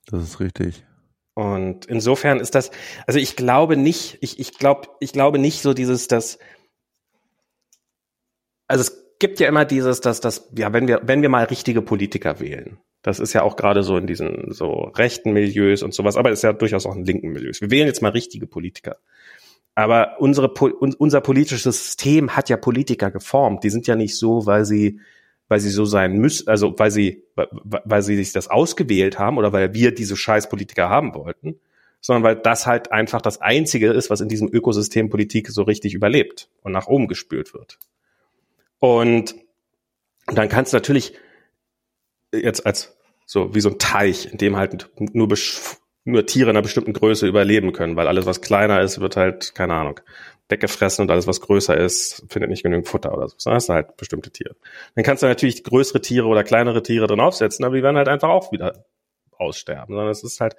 Das 0.07 0.24
ist 0.24 0.39
richtig. 0.39 0.84
Und 1.36 1.86
insofern 1.86 2.39
ist 2.39 2.55
das, 2.55 2.72
also 3.07 3.20
ich 3.20 3.36
glaube 3.36 3.78
nicht, 3.78 4.18
ich, 4.22 4.39
ich 4.39 4.57
glaube, 4.57 4.88
ich 4.99 5.11
glaube 5.11 5.38
nicht 5.38 5.61
so 5.61 5.74
dieses, 5.74 6.07
dass 6.07 6.39
also 8.68 8.82
es 8.82 9.18
gibt 9.20 9.39
ja 9.39 9.47
immer 9.47 9.66
dieses, 9.66 10.01
dass 10.01 10.22
das, 10.22 10.49
ja, 10.55 10.74
wenn 10.74 10.88
wir, 10.88 11.01
wenn 11.03 11.22
wir 11.22 11.30
mal 11.30 11.45
richtige 11.45 11.82
Politiker 11.82 12.39
wählen, 12.39 12.80
das 13.06 13.20
ist 13.20 13.34
ja 13.34 13.43
auch 13.43 13.56
gerade 13.56 13.84
so 13.84 13.97
in 13.97 14.08
diesen 14.08 14.51
so 14.51 14.91
rechten 14.95 15.32
Milieus 15.32 15.84
und 15.84 15.93
sowas, 15.93 16.18
aber 16.18 16.32
ist 16.32 16.41
ja 16.41 16.53
durchaus 16.53 16.88
auch 16.88 16.95
in 16.95 17.06
linken 17.06 17.30
Milieus. 17.34 17.62
Wir 17.62 17.70
wählen 17.70 17.86
jetzt 17.86 18.01
mal 18.01 18.10
richtige 18.10 18.47
Politiker. 18.47 18.97
Aber 19.76 20.16
unsere, 20.20 20.49
unser 20.49 21.22
politisches 21.22 21.62
System 21.62 22.36
hat 22.36 22.49
ja 22.49 22.58
Politiker 22.58 23.12
geformt. 23.12 23.64
Die 23.64 23.70
sind 23.70 23.86
ja 23.86 23.95
nicht 23.95 24.18
so, 24.18 24.47
weil 24.47 24.66
sie, 24.66 25.01
weil 25.49 25.60
sie 25.60 25.70
so 25.70 25.86
sein 25.86 26.18
müssen, 26.18 26.47
also 26.47 26.74
weil 26.80 26.89
sie, 26.89 27.24
weil 27.36 28.01
sie 28.01 28.16
sich 28.16 28.34
das 28.34 28.47
ausgewählt 28.47 29.20
haben 29.20 29.38
oder 29.38 29.53
weil 29.53 29.76
wir 29.76 29.93
diese 29.93 30.18
scheiß 30.18 30.49
Politiker 30.49 30.89
haben 30.89 31.14
wollten, 31.14 31.60
sondern 32.01 32.24
weil 32.24 32.38
das 32.38 32.66
halt 32.66 32.91
einfach 32.91 33.22
das 33.22 33.39
einzige 33.39 33.91
ist, 33.91 34.10
was 34.10 34.20
in 34.20 34.30
diesem 34.30 34.49
Ökosystem 34.51 35.12
Politik 35.12 35.49
so 35.49 35.62
richtig 35.62 35.93
überlebt 35.93 36.49
und 36.64 36.72
nach 36.72 36.88
oben 36.88 37.08
gespült 37.08 37.53
wird. 37.53 37.78
Und 38.80 39.36
dann 40.26 40.49
kannst 40.49 40.74
du 40.74 40.78
natürlich 40.78 41.14
jetzt 42.34 42.66
als 42.66 42.95
so 43.26 43.53
wie 43.55 43.61
so 43.61 43.69
ein 43.69 43.80
Teich, 43.80 44.32
in 44.32 44.38
dem 44.38 44.55
halt 44.55 44.89
nur 44.97 45.28
nur 46.05 46.26
Tiere 46.28 46.51
einer 46.51 46.61
bestimmten 46.61 46.93
Größe 46.93 47.28
überleben 47.28 47.73
können, 47.73 47.95
weil 47.95 48.07
alles, 48.07 48.28
was 48.28 48.41
kleiner 48.41 48.82
ist, 48.82 49.01
wird 49.01 49.17
halt, 49.17 49.55
keine 49.55 49.73
Ahnung, 49.73 49.99
weggefressen 50.49 51.03
und 51.03 51.11
alles, 51.11 51.26
was 51.26 51.41
größer 51.41 51.76
ist, 51.76 52.23
findet 52.30 52.51
nicht 52.51 52.61
genügend 52.61 52.88
Futter 52.88 53.17
oder 53.17 53.28
so. 53.28 53.51
Hast 53.51 53.69
du 53.69 53.73
halt 53.73 53.97
bestimmte 53.97 54.30
Tiere. 54.30 54.55
Dann 54.93 55.03
kannst 55.03 55.23
du 55.23 55.28
natürlich 55.28 55.63
größere 55.63 56.01
Tiere 56.01 56.28
oder 56.28 56.43
kleinere 56.43 56.84
Tiere 56.84 57.07
drin 57.07 57.19
aufsetzen, 57.19 57.65
aber 57.65 57.76
die 57.76 57.84
werden 57.84 57.97
halt 57.97 58.07
einfach 58.07 58.30
auch 58.30 58.51
wieder 58.51 58.86
aussterben. 59.32 59.95
Sondern 59.95 60.11
es 60.11 60.23
ist 60.23 60.39
halt, 60.39 60.55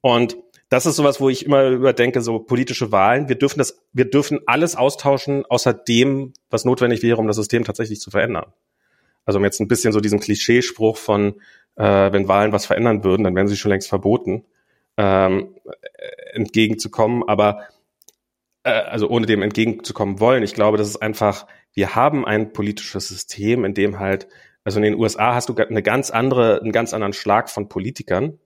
und 0.00 0.36
das 0.68 0.86
ist 0.86 0.96
sowas, 0.96 1.20
wo 1.20 1.28
ich 1.28 1.44
immer 1.44 1.66
überdenke, 1.66 2.20
so 2.20 2.38
politische 2.38 2.92
Wahlen. 2.92 3.28
Wir 3.28 3.36
dürfen 3.36 3.58
das, 3.58 3.80
wir 3.92 4.08
dürfen 4.08 4.40
alles 4.46 4.76
austauschen, 4.76 5.44
außer 5.46 5.74
dem, 5.74 6.32
was 6.50 6.64
notwendig 6.64 7.02
wäre, 7.02 7.18
um 7.18 7.26
das 7.26 7.36
System 7.36 7.64
tatsächlich 7.64 8.00
zu 8.00 8.10
verändern. 8.10 8.52
Also 9.24 9.38
um 9.38 9.44
jetzt 9.44 9.60
ein 9.60 9.68
bisschen 9.68 9.92
so 9.92 10.00
diesem 10.00 10.20
Klischeespruch 10.20 10.96
von, 10.96 11.40
äh, 11.76 12.12
wenn 12.12 12.28
Wahlen 12.28 12.52
was 12.52 12.66
verändern 12.66 13.04
würden, 13.04 13.24
dann 13.24 13.34
wären 13.34 13.48
sie 13.48 13.56
schon 13.56 13.70
längst 13.70 13.88
verboten 13.88 14.44
ähm, 14.96 15.54
entgegenzukommen, 16.32 17.22
aber 17.26 17.68
äh, 18.62 18.70
also 18.70 19.08
ohne 19.08 19.26
dem 19.26 19.42
entgegenzukommen 19.42 20.20
wollen. 20.20 20.42
Ich 20.42 20.54
glaube, 20.54 20.78
das 20.78 20.88
ist 20.88 21.02
einfach, 21.02 21.46
wir 21.72 21.94
haben 21.94 22.24
ein 22.24 22.52
politisches 22.52 23.08
System, 23.08 23.64
in 23.64 23.74
dem 23.74 23.98
halt, 23.98 24.26
also 24.64 24.78
in 24.78 24.84
den 24.84 24.94
USA 24.94 25.34
hast 25.34 25.48
du 25.48 25.54
eine 25.54 25.82
ganz 25.82 26.10
andere, 26.10 26.60
einen 26.60 26.72
ganz 26.72 26.94
anderen 26.94 27.12
Schlag 27.12 27.50
von 27.50 27.68
Politikern, 27.68 28.38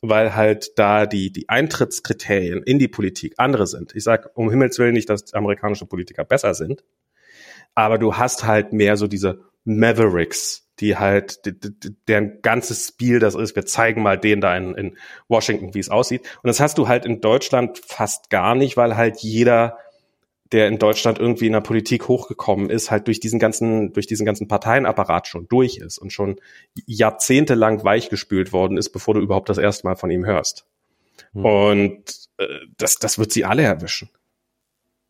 weil 0.00 0.36
halt 0.36 0.78
da 0.78 1.06
die, 1.06 1.32
die 1.32 1.48
Eintrittskriterien 1.48 2.62
in 2.62 2.78
die 2.78 2.88
Politik 2.88 3.34
andere 3.38 3.66
sind. 3.66 3.94
Ich 3.96 4.04
sage 4.04 4.30
um 4.34 4.50
Himmels 4.50 4.78
Willen 4.78 4.92
nicht, 4.92 5.08
dass 5.08 5.32
amerikanische 5.34 5.86
Politiker 5.86 6.24
besser 6.24 6.54
sind, 6.54 6.84
aber 7.74 7.98
du 7.98 8.16
hast 8.16 8.44
halt 8.44 8.72
mehr 8.72 8.96
so 8.96 9.06
diese 9.06 9.40
Mavericks, 9.64 10.67
die 10.80 10.96
halt, 10.96 11.44
die, 11.44 11.58
die, 11.58 11.96
deren 12.06 12.40
ganzes 12.42 12.88
Spiel 12.88 13.18
das 13.18 13.34
ist, 13.34 13.56
wir 13.56 13.66
zeigen 13.66 14.02
mal 14.02 14.18
den 14.18 14.40
da 14.40 14.56
in, 14.56 14.74
in 14.74 14.96
Washington, 15.28 15.74
wie 15.74 15.80
es 15.80 15.88
aussieht. 15.88 16.22
Und 16.42 16.48
das 16.48 16.60
hast 16.60 16.78
du 16.78 16.88
halt 16.88 17.04
in 17.04 17.20
Deutschland 17.20 17.78
fast 17.78 18.30
gar 18.30 18.54
nicht, 18.54 18.76
weil 18.76 18.96
halt 18.96 19.18
jeder, 19.18 19.78
der 20.52 20.68
in 20.68 20.78
Deutschland 20.78 21.18
irgendwie 21.18 21.46
in 21.46 21.52
der 21.52 21.60
Politik 21.60 22.08
hochgekommen 22.08 22.70
ist, 22.70 22.90
halt 22.90 23.06
durch 23.06 23.20
diesen 23.20 23.38
ganzen, 23.38 23.92
durch 23.92 24.06
diesen 24.06 24.24
ganzen 24.24 24.48
Parteienapparat 24.48 25.26
schon 25.26 25.48
durch 25.48 25.78
ist 25.78 25.98
und 25.98 26.12
schon 26.12 26.36
jahrzehntelang 26.86 27.84
weichgespült 27.84 28.52
worden 28.52 28.76
ist, 28.76 28.90
bevor 28.90 29.14
du 29.14 29.20
überhaupt 29.20 29.48
das 29.48 29.58
erste 29.58 29.86
Mal 29.86 29.96
von 29.96 30.10
ihm 30.10 30.24
hörst. 30.24 30.66
Hm. 31.32 31.44
Und 31.44 32.28
äh, 32.38 32.46
das, 32.76 32.96
das 32.96 33.18
wird 33.18 33.32
sie 33.32 33.44
alle 33.44 33.62
erwischen. 33.62 34.10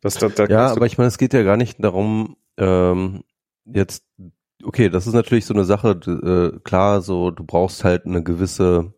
Das, 0.01 0.15
da, 0.15 0.29
da 0.29 0.45
ja, 0.45 0.67
aber 0.71 0.85
ich 0.85 0.97
meine, 0.97 1.09
es 1.09 1.17
geht 1.17 1.33
ja 1.33 1.43
gar 1.43 1.57
nicht 1.57 1.83
darum, 1.83 2.37
ähm, 2.57 3.23
jetzt 3.65 4.05
okay, 4.63 4.89
das 4.89 5.07
ist 5.07 5.13
natürlich 5.13 5.45
so 5.45 5.53
eine 5.53 5.65
Sache, 5.65 5.91
äh, 5.91 6.59
klar, 6.63 7.01
so 7.01 7.31
du 7.31 7.43
brauchst 7.43 7.83
halt 7.83 8.05
eine 8.05 8.23
gewisse 8.23 8.93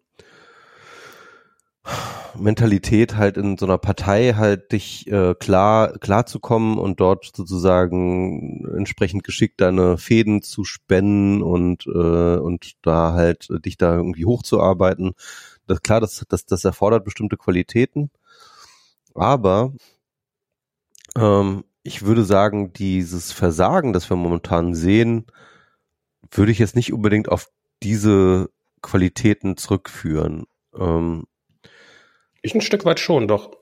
Mentalität 2.36 3.16
halt 3.16 3.38
in 3.38 3.58
so 3.58 3.66
einer 3.66 3.78
Partei 3.78 4.34
halt 4.34 4.72
dich 4.72 5.08
äh, 5.12 5.34
klar 5.36 5.98
klar 6.00 6.26
zu 6.26 6.40
kommen 6.40 6.78
und 6.78 7.00
dort 7.00 7.32
sozusagen 7.36 8.66
entsprechend 8.78 9.24
geschickt 9.24 9.60
deine 9.62 9.98
Fäden 9.98 10.42
zu 10.42 10.64
spennen 10.64 11.42
und 11.42 11.88
äh, 11.88 12.38
und 12.38 12.74
da 12.84 13.14
halt 13.14 13.50
dich 13.66 13.78
da 13.78 13.96
irgendwie 13.96 14.26
hochzuarbeiten. 14.26 15.14
Das 15.68 15.82
klar, 15.82 16.00
das 16.02 16.26
das 16.30 16.46
das 16.46 16.64
erfordert 16.66 17.04
bestimmte 17.04 17.38
Qualitäten, 17.38 18.12
aber 19.16 19.74
ähm, 21.18 21.64
ich 21.84 22.04
würde 22.04 22.24
sagen, 22.24 22.74
dieses 22.74 23.32
Versagen, 23.32 23.92
das 23.94 24.10
wir 24.10 24.18
momentan 24.18 24.76
sehen, 24.76 25.26
würde 26.32 26.52
ich 26.52 26.60
jetzt 26.60 26.76
nicht 26.76 26.94
unbedingt 26.94 27.30
auf 27.30 27.50
diese 27.84 28.50
Qualitäten 28.82 29.58
zurückführen. 29.58 30.46
Ähm, 30.78 31.26
ich 32.42 32.56
ein 32.56 32.62
Stück 32.62 32.86
weit 32.86 33.00
schon, 33.00 33.28
doch. 33.28 33.58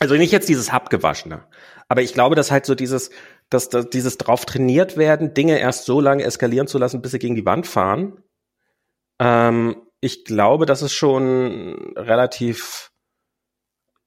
Also 0.00 0.14
nicht 0.14 0.32
jetzt 0.32 0.48
dieses 0.48 0.70
Abgewaschene, 0.70 1.46
aber 1.86 2.00
ich 2.00 2.14
glaube, 2.14 2.34
dass 2.34 2.50
halt 2.50 2.64
so 2.64 2.74
dieses, 2.74 3.10
dass, 3.50 3.68
dass 3.68 3.90
dieses 3.90 4.16
drauf 4.16 4.46
trainiert 4.46 4.96
werden, 4.96 5.34
Dinge 5.34 5.58
erst 5.58 5.84
so 5.84 6.00
lange 6.00 6.24
eskalieren 6.24 6.66
zu 6.66 6.78
lassen, 6.78 7.02
bis 7.02 7.10
sie 7.10 7.18
gegen 7.18 7.34
die 7.34 7.44
Wand 7.44 7.66
fahren. 7.66 8.22
Ähm, 9.18 9.76
ich 10.00 10.24
glaube, 10.24 10.64
das 10.64 10.80
ist 10.80 10.94
schon 10.94 11.92
relativ, 11.96 12.92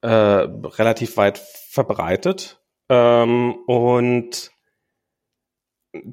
äh, 0.02 0.08
relativ 0.10 1.16
weit 1.18 1.38
verbreitet. 1.38 2.60
Ähm, 2.90 3.54
und 3.68 4.53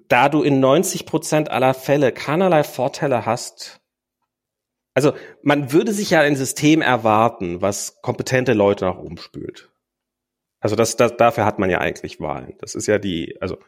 da 0.09 0.29
du 0.29 0.43
in 0.43 0.61
90 0.61 1.07
Prozent 1.07 1.51
aller 1.51 1.75
Fälle 1.75 2.13
keinerlei 2.13 2.65
Vorteile 2.65 3.25
hast, 3.27 3.81
also 4.95 5.13
man 5.43 5.73
würde 5.73 5.93
sich 5.93 6.11
ja 6.11 6.21
ein 6.21 6.37
System 6.37 6.83
erwarten, 6.83 7.63
was 7.63 8.03
kompetente 8.03 8.53
Leute 8.53 8.85
nach 8.85 8.99
oben 8.99 9.19
spült. 9.19 9.71
Also 10.61 10.77
das, 10.77 10.97
das 10.97 11.17
dafür 11.17 11.47
hat 11.47 11.59
man 11.59 11.71
ja 11.71 11.79
eigentlich 11.79 12.21
Wahlen. 12.21 12.55
Das 12.59 12.75
ist 12.75 12.87
ja 12.87 12.99
die, 12.99 13.41
also 13.41 13.59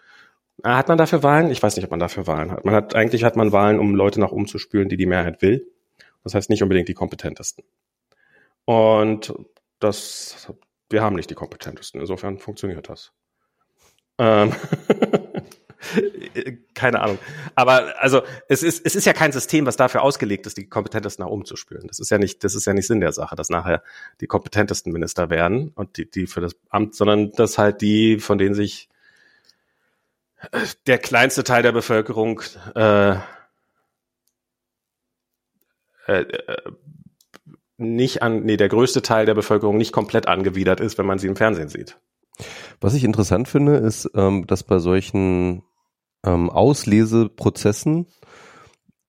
ah, 0.63 0.77
hat 0.77 0.89
man 0.89 0.99
dafür 0.99 1.23
Wahlen? 1.23 1.51
Ich 1.51 1.63
weiß 1.63 1.77
nicht, 1.77 1.85
ob 1.85 1.91
man 1.91 2.01
dafür 2.01 2.27
Wahlen 2.27 2.51
hat. 2.51 2.65
Man 2.65 2.75
hat 2.75 2.95
eigentlich 2.95 3.25
hat 3.25 3.37
man 3.37 3.53
Wahlen, 3.53 3.79
um 3.79 3.95
Leute 3.95 4.21
nach 4.21 4.33
oben 4.33 4.47
zu 4.47 4.59
spülen, 4.59 4.89
die 4.89 4.97
die 4.97 5.07
Mehrheit 5.07 5.41
will. 5.41 5.67
Das 6.25 6.35
heißt 6.35 6.51
nicht 6.51 6.63
unbedingt 6.63 6.89
die 6.89 6.95
kompetentesten. 6.95 7.65
Und 8.65 9.35
das, 9.79 10.53
wir 10.91 11.03
haben 11.03 11.17
nicht 11.17 11.31
die 11.31 11.35
kompetentesten. 11.35 12.01
Insofern 12.01 12.39
funktioniert 12.39 12.89
das. 12.89 13.13
Ähm 14.19 14.53
Keine 16.75 17.01
Ahnung. 17.01 17.19
Aber 17.55 17.95
also 18.01 18.23
es 18.49 18.63
ist, 18.63 18.85
es 18.85 18.95
ist 18.95 19.05
ja 19.05 19.13
kein 19.13 19.33
System, 19.33 19.67
was 19.67 19.77
dafür 19.77 20.03
ausgelegt 20.03 20.47
ist, 20.47 20.57
die 20.57 20.69
kompetentesten 20.69 21.25
nach 21.25 21.31
oben 21.31 21.45
zu 21.45 21.57
spülen. 21.57 21.87
Das 21.87 21.99
ist 21.99 22.11
ja 22.11 22.19
nicht, 22.19 22.45
das 22.45 22.55
ist 22.55 22.67
ja 22.67 22.73
nicht 22.73 22.87
Sinn 22.87 23.01
der 23.01 23.13
Sache, 23.13 23.37
dass 23.37 23.49
nachher 23.49 23.83
die 24.21 24.27
kompetentesten 24.27 24.93
Minister 24.93 25.31
werden 25.31 25.73
und 25.75 25.97
die, 25.97 26.11
die 26.11 26.27
für 26.27 26.41
das 26.41 26.55
Amt, 26.71 26.95
sondern 26.95 27.33
dass 27.33 27.59
halt 27.59 27.81
die, 27.81 28.19
von 28.19 28.39
denen 28.39 28.55
sich 28.55 28.89
der 30.87 30.99
kleinste 30.99 31.45
Teil 31.45 31.63
der 31.63 31.73
Bevölkerung 31.73 32.43
äh, 32.75 33.17
äh, 36.07 36.25
nicht 37.77 38.23
an, 38.23 38.45
nee, 38.45 38.57
der 38.57 38.69
größte 38.69 39.03
Teil 39.03 39.27
der 39.27 39.35
Bevölkerung 39.35 39.77
nicht 39.77 39.93
komplett 39.93 40.29
angewidert 40.29 40.81
ist, 40.81 40.99
wenn 40.99 41.07
man 41.07 41.19
sie 41.19 41.29
im 41.29 41.37
Fernsehen 41.37 41.69
sieht. 41.69 41.99
Was 42.81 42.95
ich 42.95 43.05
interessant 43.05 43.49
finde, 43.49 43.77
ist, 43.77 44.11
ähm, 44.15 44.47
dass 44.47 44.63
bei 44.63 44.79
solchen 44.79 45.63
ähm, 46.25 46.51
Ausleseprozessen 46.51 48.07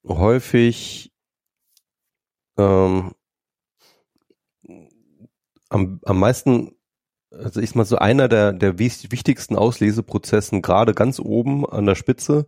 häufig 0.05 1.13
ähm, 2.57 3.11
am, 5.69 5.99
am 6.03 6.19
meisten, 6.19 6.75
also 7.31 7.59
ich 7.59 7.75
mal 7.75 7.85
so 7.85 7.97
einer 7.97 8.27
der, 8.27 8.53
der 8.53 8.77
wichtigsten 8.79 9.55
Ausleseprozessen, 9.55 10.61
gerade 10.61 10.93
ganz 10.93 11.19
oben 11.19 11.65
an 11.67 11.85
der 11.85 11.95
Spitze, 11.95 12.47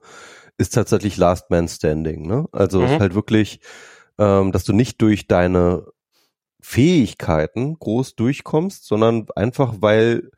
ist 0.57 0.73
tatsächlich 0.73 1.17
Last 1.17 1.49
Man 1.49 1.67
Standing. 1.67 2.27
Ne? 2.27 2.47
Also 2.51 2.81
mhm. 2.81 2.99
halt 2.99 3.15
wirklich, 3.15 3.59
ähm, 4.17 4.51
dass 4.51 4.63
du 4.63 4.73
nicht 4.73 5.01
durch 5.01 5.27
deine 5.27 5.87
Fähigkeiten 6.61 7.77
groß 7.77 8.15
durchkommst, 8.15 8.85
sondern 8.85 9.27
einfach 9.35 9.75
weil 9.79 10.31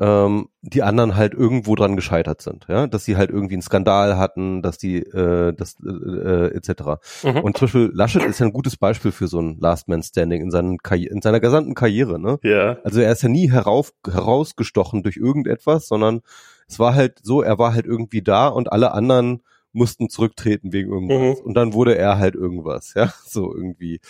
ähm, 0.00 0.48
die 0.60 0.82
anderen 0.82 1.14
halt 1.14 1.34
irgendwo 1.34 1.76
dran 1.76 1.94
gescheitert 1.94 2.42
sind, 2.42 2.66
ja, 2.68 2.86
dass 2.88 3.04
sie 3.04 3.16
halt 3.16 3.30
irgendwie 3.30 3.54
einen 3.54 3.62
Skandal 3.62 4.16
hatten, 4.16 4.60
dass 4.60 4.76
die, 4.76 4.98
äh, 4.98 5.52
das 5.52 5.76
äh, 5.84 5.88
äh, 5.88 6.56
etc. 6.56 7.00
Mhm. 7.22 7.40
Und 7.40 7.56
zum 7.56 7.66
Beispiel 7.66 7.90
Laschet 7.94 8.24
ist 8.24 8.40
ja 8.40 8.46
ein 8.46 8.52
gutes 8.52 8.76
Beispiel 8.76 9.12
für 9.12 9.28
so 9.28 9.40
ein 9.40 9.56
Last 9.60 9.88
Man 9.88 10.02
Standing 10.02 10.42
in, 10.42 10.50
seinen 10.50 10.78
in 10.90 11.22
seiner 11.22 11.38
gesamten 11.38 11.74
Karriere, 11.74 12.18
ne? 12.18 12.38
Ja. 12.42 12.78
Also 12.82 13.00
er 13.00 13.12
ist 13.12 13.22
ja 13.22 13.28
nie 13.28 13.50
herauf, 13.50 13.92
herausgestochen 14.04 15.04
durch 15.04 15.16
irgendetwas, 15.16 15.86
sondern 15.86 16.22
es 16.66 16.80
war 16.80 16.94
halt 16.94 17.20
so, 17.22 17.42
er 17.42 17.58
war 17.58 17.72
halt 17.72 17.86
irgendwie 17.86 18.22
da 18.22 18.48
und 18.48 18.72
alle 18.72 18.92
anderen 18.92 19.42
mussten 19.72 20.08
zurücktreten 20.08 20.72
wegen 20.72 20.90
irgendwas. 20.90 21.40
Mhm. 21.40 21.46
Und 21.46 21.54
dann 21.54 21.72
wurde 21.72 21.96
er 21.96 22.18
halt 22.18 22.34
irgendwas, 22.34 22.94
ja, 22.94 23.12
so 23.26 23.54
irgendwie. 23.54 24.00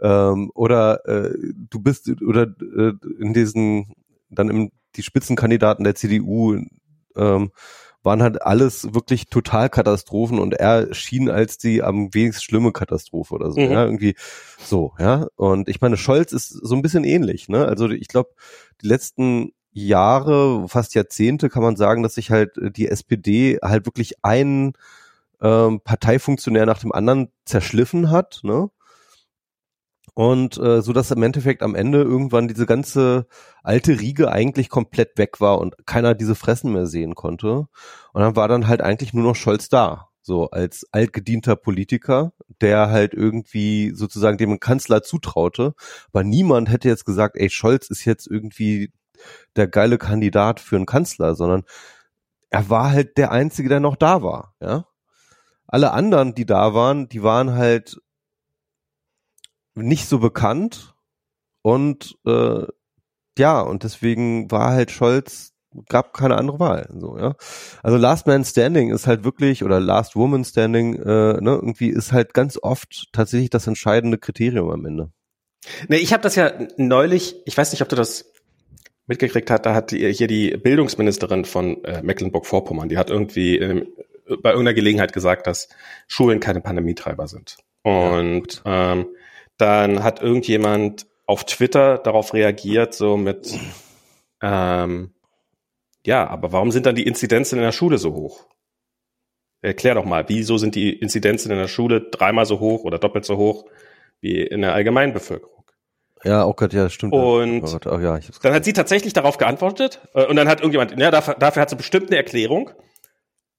Ähm, 0.00 0.50
oder 0.54 1.06
äh, 1.06 1.36
du 1.70 1.80
bist 1.80 2.10
oder 2.22 2.42
äh, 2.60 2.92
in 3.18 3.34
diesen 3.34 3.94
dann 4.30 4.50
im 4.50 4.70
die 4.96 5.02
Spitzenkandidaten 5.02 5.84
der 5.84 5.94
CDU 5.94 6.58
ähm, 7.16 7.50
waren 8.06 8.22
halt 8.22 8.40
alles 8.40 8.94
wirklich 8.94 9.26
Totalkatastrophen 9.26 10.38
und 10.38 10.54
er 10.54 10.94
schien 10.94 11.28
als 11.28 11.58
die 11.58 11.82
am 11.82 12.14
wenigst 12.14 12.44
schlimme 12.44 12.72
Katastrophe 12.72 13.34
oder 13.34 13.50
so, 13.50 13.60
mhm. 13.60 13.72
ja, 13.72 13.84
irgendwie 13.84 14.14
so, 14.58 14.94
ja. 14.98 15.26
Und 15.34 15.68
ich 15.68 15.80
meine, 15.80 15.96
Scholz 15.96 16.32
ist 16.32 16.48
so 16.48 16.74
ein 16.74 16.82
bisschen 16.82 17.04
ähnlich, 17.04 17.48
ne? 17.48 17.66
Also 17.66 17.90
ich 17.90 18.08
glaube, 18.08 18.30
die 18.80 18.86
letzten 18.86 19.52
Jahre, 19.72 20.68
fast 20.68 20.94
Jahrzehnte 20.94 21.50
kann 21.50 21.62
man 21.62 21.76
sagen, 21.76 22.02
dass 22.02 22.14
sich 22.14 22.30
halt 22.30 22.52
die 22.56 22.88
SPD 22.88 23.58
halt 23.60 23.84
wirklich 23.86 24.24
einen 24.24 24.74
ähm, 25.42 25.80
Parteifunktionär 25.82 26.64
nach 26.64 26.78
dem 26.78 26.92
anderen 26.92 27.30
zerschliffen 27.44 28.10
hat, 28.10 28.40
ne? 28.42 28.70
Und 30.16 30.56
äh, 30.56 30.80
so 30.80 30.94
dass 30.94 31.10
im 31.10 31.22
Endeffekt 31.22 31.62
am 31.62 31.74
Ende 31.74 32.00
irgendwann 32.00 32.48
diese 32.48 32.64
ganze 32.64 33.26
alte 33.62 34.00
Riege 34.00 34.32
eigentlich 34.32 34.70
komplett 34.70 35.18
weg 35.18 35.42
war 35.42 35.58
und 35.58 35.74
keiner 35.84 36.14
diese 36.14 36.34
Fressen 36.34 36.72
mehr 36.72 36.86
sehen 36.86 37.14
konnte. 37.14 37.68
Und 38.14 38.22
dann 38.22 38.34
war 38.34 38.48
dann 38.48 38.66
halt 38.66 38.80
eigentlich 38.80 39.12
nur 39.12 39.24
noch 39.24 39.36
Scholz 39.36 39.68
da, 39.68 40.08
so 40.22 40.48
als 40.48 40.86
altgedienter 40.90 41.54
Politiker, 41.54 42.32
der 42.62 42.88
halt 42.88 43.12
irgendwie 43.12 43.92
sozusagen 43.94 44.38
dem 44.38 44.58
Kanzler 44.58 45.02
zutraute. 45.02 45.74
Aber 46.14 46.24
niemand 46.24 46.70
hätte 46.70 46.88
jetzt 46.88 47.04
gesagt, 47.04 47.36
ey, 47.36 47.50
Scholz 47.50 47.90
ist 47.90 48.06
jetzt 48.06 48.26
irgendwie 48.26 48.94
der 49.54 49.68
geile 49.68 49.98
Kandidat 49.98 50.60
für 50.60 50.76
einen 50.76 50.86
Kanzler, 50.86 51.34
sondern 51.34 51.64
er 52.48 52.70
war 52.70 52.90
halt 52.90 53.18
der 53.18 53.32
Einzige, 53.32 53.68
der 53.68 53.80
noch 53.80 53.96
da 53.96 54.22
war, 54.22 54.54
ja. 54.62 54.86
Alle 55.66 55.92
anderen, 55.92 56.34
die 56.34 56.46
da 56.46 56.72
waren, 56.72 57.08
die 57.10 57.22
waren 57.22 57.52
halt 57.52 57.98
nicht 59.76 60.08
so 60.08 60.18
bekannt 60.18 60.94
und 61.62 62.16
äh, 62.26 62.64
ja, 63.38 63.60
und 63.60 63.84
deswegen 63.84 64.50
war 64.50 64.72
halt 64.72 64.90
Scholz, 64.90 65.52
gab 65.88 66.14
keine 66.14 66.36
andere 66.36 66.58
Wahl. 66.58 66.88
So, 66.98 67.18
ja. 67.18 67.34
Also 67.82 67.98
Last 67.98 68.26
Man 68.26 68.44
Standing 68.44 68.90
ist 68.90 69.06
halt 69.06 69.24
wirklich, 69.24 69.62
oder 69.62 69.78
Last 69.78 70.16
Woman 70.16 70.44
Standing, 70.44 70.94
äh, 70.94 71.40
ne, 71.40 71.50
irgendwie 71.50 71.88
ist 71.88 72.12
halt 72.12 72.34
ganz 72.34 72.58
oft 72.60 73.08
tatsächlich 73.12 73.50
das 73.50 73.66
entscheidende 73.66 74.18
Kriterium 74.18 74.70
am 74.70 74.86
Ende. 74.86 75.10
Nee, 75.88 75.96
ich 75.96 76.12
habe 76.12 76.22
das 76.22 76.36
ja 76.36 76.52
neulich, 76.76 77.36
ich 77.44 77.56
weiß 77.58 77.72
nicht, 77.72 77.82
ob 77.82 77.88
du 77.88 77.96
das 77.96 78.32
mitgekriegt 79.06 79.50
hast, 79.50 79.66
da 79.66 79.74
hat 79.74 79.90
hier 79.90 80.26
die 80.26 80.56
Bildungsministerin 80.56 81.44
von 81.44 81.84
äh, 81.84 82.02
Mecklenburg-Vorpommern, 82.02 82.88
die 82.88 82.98
hat 82.98 83.10
irgendwie 83.10 83.58
ähm, 83.58 83.86
bei 84.42 84.50
irgendeiner 84.50 84.74
Gelegenheit 84.74 85.12
gesagt, 85.12 85.46
dass 85.46 85.68
Schulen 86.08 86.40
keine 86.40 86.60
Pandemietreiber 86.60 87.28
sind. 87.28 87.56
Und 87.82 88.62
ja, 88.64 88.92
ähm, 88.92 89.06
dann 89.58 90.02
hat 90.02 90.22
irgendjemand 90.22 91.06
auf 91.26 91.44
Twitter 91.44 91.98
darauf 91.98 92.34
reagiert, 92.34 92.94
so 92.94 93.16
mit, 93.16 93.58
ähm, 94.42 95.14
ja, 96.04 96.26
aber 96.28 96.52
warum 96.52 96.70
sind 96.70 96.86
dann 96.86 96.94
die 96.94 97.06
Inzidenzen 97.06 97.58
in 97.58 97.64
der 97.64 97.72
Schule 97.72 97.98
so 97.98 98.14
hoch? 98.14 98.46
Erklär 99.62 99.94
doch 99.94 100.04
mal, 100.04 100.28
wieso 100.28 100.58
sind 100.58 100.74
die 100.74 100.92
Inzidenzen 100.92 101.50
in 101.50 101.58
der 101.58 101.68
Schule 101.68 102.02
dreimal 102.10 102.46
so 102.46 102.60
hoch 102.60 102.84
oder 102.84 102.98
doppelt 102.98 103.24
so 103.24 103.36
hoch 103.36 103.64
wie 104.20 104.42
in 104.42 104.60
der 104.60 104.74
allgemeinen 104.74 105.12
Bevölkerung? 105.12 105.64
Ja, 106.22 106.46
oh 106.46 106.52
Gott, 106.54 106.72
ja, 106.72 106.88
stimmt. 106.88 107.12
Und 107.12 107.62
oh 107.62 107.72
Gott, 107.72 107.86
oh, 107.86 107.98
ja, 107.98 108.18
dann 108.42 108.54
hat 108.54 108.64
sie 108.64 108.72
tatsächlich 108.72 109.12
darauf 109.12 109.38
geantwortet 109.38 110.00
äh, 110.14 110.24
und 110.26 110.36
dann 110.36 110.48
hat 110.48 110.60
irgendjemand, 110.60 110.98
ja, 110.98 111.10
dafür, 111.10 111.34
dafür 111.34 111.62
hat 111.62 111.70
sie 111.70 111.76
bestimmt 111.76 112.08
eine 112.08 112.16
Erklärung 112.16 112.70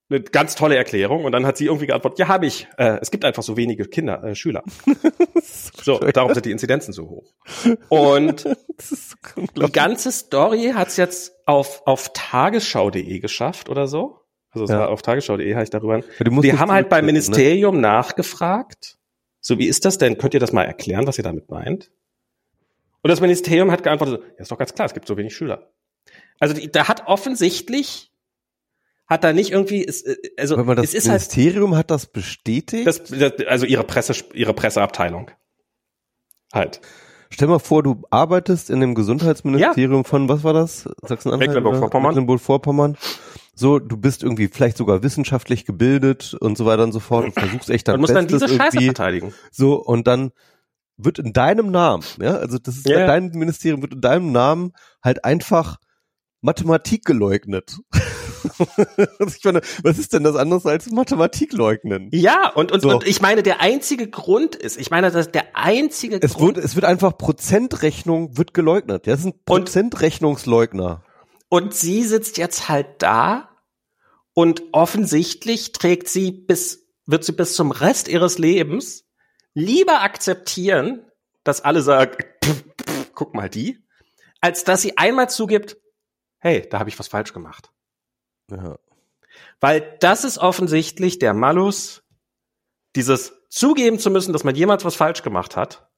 eine 0.10 0.22
ganz 0.22 0.56
tolle 0.56 0.76
Erklärung 0.76 1.26
und 1.26 1.34
dann 1.34 1.46
hat 1.46 1.58
sie 1.58 1.66
irgendwie 1.66 1.88
geantwortet, 1.88 2.20
ja, 2.20 2.28
habe 2.28 2.46
ich. 2.46 2.68
Äh, 2.78 3.00
es 3.02 3.12
gibt 3.12 3.26
einfach 3.26 3.44
so 3.44 3.58
wenige 3.58 3.86
Kinder, 3.86 4.24
äh, 4.24 4.36
Schüler. 4.36 4.64
so, 5.84 6.00
darum 6.00 6.34
sind 6.34 6.46
die 6.46 6.52
Inzidenzen 6.52 6.94
so 6.94 7.10
hoch. 7.10 7.34
Und 7.90 8.46
die 9.56 9.72
ganze 9.72 10.12
Story 10.12 10.72
hat's 10.74 10.96
jetzt 10.98 11.34
auf, 11.46 11.82
auf 11.86 12.12
tagesschau.de 12.14 13.20
geschafft 13.20 13.70
oder 13.70 13.88
so. 13.88 14.22
Also 14.52 14.64
es 14.64 14.72
ja. 14.72 14.80
war 14.80 14.90
auf 14.90 15.02
tagesschau.de, 15.02 15.54
habe 15.54 15.64
ich 15.64 15.70
darüber. 15.70 16.02
Die 16.02 16.58
haben 16.58 16.72
halt 16.72 16.88
beim 16.90 17.06
ne? 17.06 17.12
Ministerium 17.12 17.76
ne? 17.76 17.82
nachgefragt. 17.82 18.98
So, 19.42 19.60
wie 19.60 19.68
ist 19.68 19.86
das 19.86 19.98
denn? 19.98 20.18
Könnt 20.18 20.34
ihr 20.34 20.40
das 20.40 20.54
mal 20.54 20.64
erklären, 20.64 21.06
was 21.06 21.18
ihr 21.18 21.24
damit 21.24 21.50
meint? 21.50 21.92
Und 23.02 23.10
das 23.10 23.22
Ministerium 23.22 23.72
hat 23.72 23.84
geantwortet, 23.84 24.22
ja, 24.36 24.42
ist 24.42 24.52
doch 24.52 24.58
ganz 24.58 24.74
klar, 24.74 24.86
es 24.86 24.94
gibt 24.94 25.08
so 25.08 25.18
wenig 25.18 25.36
Schüler. 25.36 25.72
Also 26.40 26.54
die, 26.54 26.72
da 26.72 26.88
hat 26.88 27.08
offensichtlich 27.08 28.12
hat 29.08 29.24
da 29.24 29.34
nicht 29.34 29.52
irgendwie, 29.52 29.82
ist, 29.82 30.06
äh, 30.06 30.16
also 30.38 30.56
das 30.62 30.86
es 30.86 30.94
ist 30.94 31.10
halt 31.10 31.22
Ministerium 31.22 31.72
halt, 31.72 31.80
hat 31.80 31.92
das 31.92 32.06
bestätigt. 32.08 32.86
Das, 32.86 33.04
das, 33.04 33.34
also 33.48 33.66
ihre 33.66 33.84
Presse, 33.84 34.14
ihre 34.34 34.54
Presseabteilung. 34.54 35.32
Halt. 36.54 36.82
Stell 37.30 37.48
mal 37.48 37.60
vor, 37.60 37.84
du 37.84 38.02
arbeitest 38.10 38.70
in 38.70 38.80
dem 38.80 38.96
Gesundheitsministerium 38.96 40.04
ja. 40.04 40.04
von, 40.04 40.30
was 40.30 40.44
war 40.44 40.54
das? 40.54 40.90
Sachsen-Anhalt? 41.02 41.50
Mecklenburg-Vorpommern. 41.50 42.12
Mecklenburg-Vorpommern. 42.12 42.98
So, 43.54 43.80
du 43.80 43.98
bist 43.98 44.24
irgendwie 44.24 44.48
vielleicht 44.48 44.78
sogar 44.78 45.04
wissenschaftlich 45.04 45.66
gebildet 45.66 46.36
und 46.40 46.58
so 46.58 46.66
weiter 46.66 46.84
und 46.84 46.92
so 46.92 47.00
fort 47.00 47.26
und 47.26 47.34
versuchst 47.34 47.70
echt 47.70 47.88
dann 47.88 47.96
und 47.96 48.02
musst 48.02 48.16
dann 48.16 48.28
diese 48.28 48.48
Scheiße 48.48 48.80
verteidigen. 48.80 49.34
So, 49.52 49.76
und 49.76 50.08
dann 50.08 50.32
wird 50.96 51.20
in 51.20 51.34
deinem 51.34 51.72
Namen, 51.72 52.04
ja, 52.22 52.38
also 52.38 52.60
das 52.60 52.78
ist 52.78 52.90
yeah. 52.90 53.08
dein 53.08 53.30
Ministerium, 53.30 53.82
wird 53.82 53.94
in 53.94 54.02
deinem 54.02 54.32
Namen 54.32 54.74
halt 55.04 55.26
einfach 55.26 55.78
Mathematik 56.42 57.04
geleugnet. 57.04 57.78
ich 59.28 59.44
meine, 59.44 59.62
was 59.84 59.98
ist 59.98 60.14
denn 60.14 60.24
das 60.24 60.36
anderes 60.36 60.66
als 60.66 60.90
Mathematik 60.90 61.54
leugnen? 61.54 62.10
Ja, 62.12 62.52
und, 62.54 62.72
und, 62.72 62.82
so. 62.82 62.90
und 62.90 63.08
ich 63.08 63.22
meine, 63.22 63.44
der 63.44 63.62
einzige 63.62 64.10
Grund 64.10 64.56
ist, 64.56 64.78
ich 64.78 64.92
meine, 64.92 65.12
dass 65.12 65.32
der 65.32 65.56
einzige 65.56 66.20
es 66.22 66.34
Grund. 66.34 66.56
Wird, 66.56 66.66
es 66.66 66.76
wird 66.76 66.86
einfach 66.86 67.18
Prozentrechnung 67.18 68.38
wird 68.38 68.54
geleugnet. 68.54 69.08
Ja, 69.08 69.14
das 69.14 69.24
sind 69.24 69.46
Prozentrechnungsleugner. 69.46 71.04
Und 71.50 71.74
sie 71.74 72.04
sitzt 72.04 72.38
jetzt 72.38 72.70
halt 72.70 72.88
da 73.00 73.50
und 74.34 74.64
offensichtlich 74.72 75.72
trägt 75.72 76.10
sie 76.10 76.32
bis, 76.32 76.88
wird 77.06 77.24
sie 77.24 77.32
bis 77.32 77.56
zum 77.56 77.72
Rest 77.72 78.08
ihres 78.08 78.38
Lebens 78.38 79.06
lieber 79.54 80.02
akzeptieren, 80.02 81.06
dass 81.44 81.62
alle 81.62 81.82
sagen, 81.82 82.18
pff, 82.44 82.64
pff, 82.80 83.12
guck 83.16 83.34
mal 83.34 83.50
die, 83.50 83.84
als 84.42 84.64
dass 84.64 84.82
sie 84.82 84.98
einmal 84.98 85.30
zugibt, 85.30 85.78
hey, 86.38 86.68
da 86.70 86.80
habe 86.80 86.90
ich 86.90 87.00
was 87.00 87.08
falsch 87.08 87.34
gemacht. 87.34 87.72
Ja. 88.50 88.78
Weil 89.60 89.98
das 90.00 90.24
ist 90.24 90.38
offensichtlich 90.38 91.20
der 91.20 91.34
Malus, 91.34 92.04
dieses 92.96 93.34
zugeben 93.50 94.00
zu 94.00 94.10
müssen, 94.10 94.34
dass 94.34 94.44
man 94.44 94.56
jemals 94.56 94.86
was 94.86 94.96
falsch 94.96 95.22
gemacht 95.24 95.56
hat. 95.56 95.90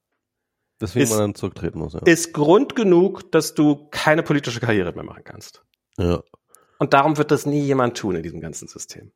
Deswegen 0.81 1.03
ist, 1.03 1.09
man 1.09 1.19
dann 1.19 1.35
zurücktreten 1.35 1.79
muss, 1.79 1.93
ja. 1.93 2.01
Ist 2.05 2.33
Grund 2.33 2.75
genug, 2.75 3.31
dass 3.31 3.53
du 3.53 3.87
keine 3.91 4.23
politische 4.23 4.59
Karriere 4.59 4.93
mehr 4.93 5.03
machen 5.03 5.23
kannst. 5.23 5.65
Ja. 5.97 6.23
Und 6.77 6.93
darum 6.93 7.17
wird 7.17 7.31
das 7.31 7.45
nie 7.45 7.61
jemand 7.61 7.97
tun 7.97 8.15
in 8.15 8.23
diesem 8.23 8.39
ganzen 8.39 8.67
System. 8.67 9.11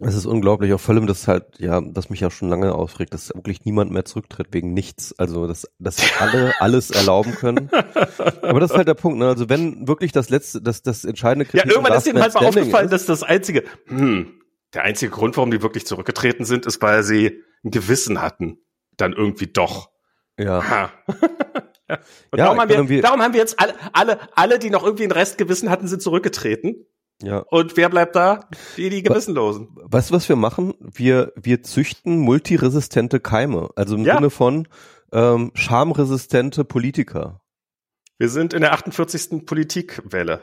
Es 0.00 0.14
ist 0.14 0.26
unglaublich, 0.26 0.72
auch 0.72 0.80
vor 0.80 0.94
allem, 0.94 1.06
dass 1.06 1.28
halt, 1.28 1.44
ja, 1.58 1.80
das 1.80 2.10
mich 2.10 2.20
ja 2.20 2.30
schon 2.30 2.48
lange 2.48 2.74
aufregt, 2.74 3.14
dass 3.14 3.32
wirklich 3.34 3.64
niemand 3.64 3.92
mehr 3.92 4.04
zurücktritt 4.04 4.48
wegen 4.50 4.74
nichts. 4.74 5.14
Also, 5.18 5.46
dass, 5.46 5.68
dass 5.78 5.98
alle 6.18 6.52
alles 6.60 6.90
erlauben 6.90 7.32
können. 7.32 7.70
Aber 8.42 8.58
das 8.58 8.72
ist 8.72 8.76
halt 8.76 8.88
der 8.88 8.94
Punkt, 8.94 9.18
ne? 9.18 9.28
Also, 9.28 9.48
wenn 9.48 9.86
wirklich 9.86 10.10
das 10.10 10.30
letzte, 10.30 10.60
das, 10.60 10.82
das 10.82 11.04
entscheidende 11.04 11.44
Kriterium 11.44 11.70
Ja, 11.70 11.74
irgendwann 11.76 11.98
ist 11.98 12.06
ihnen 12.06 12.20
halt 12.20 12.34
mal 12.34 12.46
aufgefallen, 12.46 12.86
ist, 12.86 12.92
dass 12.92 13.06
das 13.06 13.22
einzige, 13.22 13.64
hm, 13.86 14.40
der 14.74 14.82
einzige 14.82 15.12
Grund, 15.12 15.36
warum 15.36 15.52
die 15.52 15.62
wirklich 15.62 15.86
zurückgetreten 15.86 16.44
sind, 16.44 16.66
ist, 16.66 16.82
weil 16.82 17.04
sie 17.04 17.42
ein 17.64 17.70
Gewissen 17.70 18.20
hatten. 18.20 18.58
Dann 18.96 19.12
irgendwie 19.12 19.46
doch. 19.46 19.90
Ja. 20.36 20.60
ja. 20.68 20.90
Und 22.30 22.38
ja, 22.38 22.44
darum, 22.46 22.60
haben 22.60 22.88
wir, 22.88 23.02
darum 23.02 23.22
haben 23.22 23.32
wir 23.32 23.40
jetzt 23.40 23.60
alle, 23.60 23.74
alle, 23.92 24.18
alle, 24.34 24.58
die 24.58 24.70
noch 24.70 24.84
irgendwie 24.84 25.04
ein 25.04 25.12
Restgewissen 25.12 25.70
hatten, 25.70 25.86
sind 25.86 26.02
zurückgetreten. 26.02 26.86
Ja. 27.24 27.38
Und 27.38 27.76
wer 27.76 27.88
bleibt 27.88 28.16
da? 28.16 28.48
Die, 28.76 28.90
die 28.90 29.02
Gewissenlosen. 29.02 29.68
Weißt 29.74 30.10
du, 30.10 30.14
was 30.14 30.28
wir 30.28 30.36
machen? 30.36 30.74
Wir, 30.80 31.32
wir 31.36 31.62
züchten 31.62 32.18
multiresistente 32.18 33.20
Keime. 33.20 33.70
Also 33.76 33.96
im 33.96 34.04
ja. 34.04 34.16
Sinne 34.16 34.30
von 34.30 34.68
ähm, 35.12 35.50
schamresistente 35.54 36.64
Politiker. 36.64 37.40
Wir 38.18 38.28
sind 38.28 38.54
in 38.54 38.60
der 38.60 38.72
48. 38.72 39.44
Politikwelle. 39.46 40.40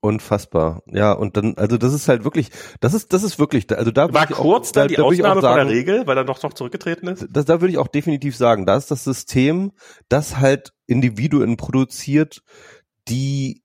Unfassbar. 0.00 0.82
Ja, 0.86 1.12
und 1.12 1.36
dann, 1.36 1.56
also 1.56 1.78
das 1.78 1.92
ist 1.92 2.08
halt 2.08 2.22
wirklich, 2.22 2.50
das 2.80 2.94
ist, 2.94 3.12
das 3.12 3.22
ist 3.22 3.38
wirklich, 3.38 3.66
also 3.76 3.90
da 3.90 4.12
war 4.12 4.26
kurz 4.26 4.68
auch, 4.68 4.72
dann 4.72 4.84
da, 4.84 4.88
die 4.88 4.94
da 4.96 5.02
Ausnahme 5.02 5.40
sagen, 5.40 5.58
von 5.58 5.68
der 5.68 5.76
Regel, 5.76 6.06
weil 6.06 6.16
er 6.16 6.24
doch 6.24 6.42
noch 6.42 6.52
zurückgetreten 6.52 7.08
ist. 7.08 7.26
Das, 7.30 7.46
da 7.46 7.60
würde 7.60 7.72
ich 7.72 7.78
auch 7.78 7.88
definitiv 7.88 8.36
sagen, 8.36 8.66
da 8.66 8.76
ist 8.76 8.90
das 8.90 9.04
System, 9.04 9.72
das 10.08 10.38
halt 10.38 10.74
Individuen 10.86 11.56
produziert, 11.56 12.42
die 13.08 13.64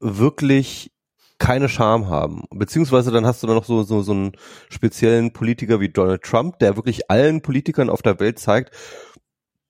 wirklich 0.00 0.92
keine 1.38 1.68
Scham 1.68 2.08
haben. 2.08 2.44
Beziehungsweise 2.50 3.10
dann 3.10 3.26
hast 3.26 3.42
du 3.42 3.46
dann 3.46 3.56
noch 3.56 3.64
so, 3.64 3.82
so, 3.82 4.02
so 4.02 4.12
einen 4.12 4.32
speziellen 4.68 5.32
Politiker 5.32 5.80
wie 5.80 5.88
Donald 5.88 6.22
Trump, 6.22 6.58
der 6.58 6.76
wirklich 6.76 7.10
allen 7.10 7.42
Politikern 7.42 7.90
auf 7.90 8.02
der 8.02 8.18
Welt 8.20 8.38
zeigt, 8.38 8.70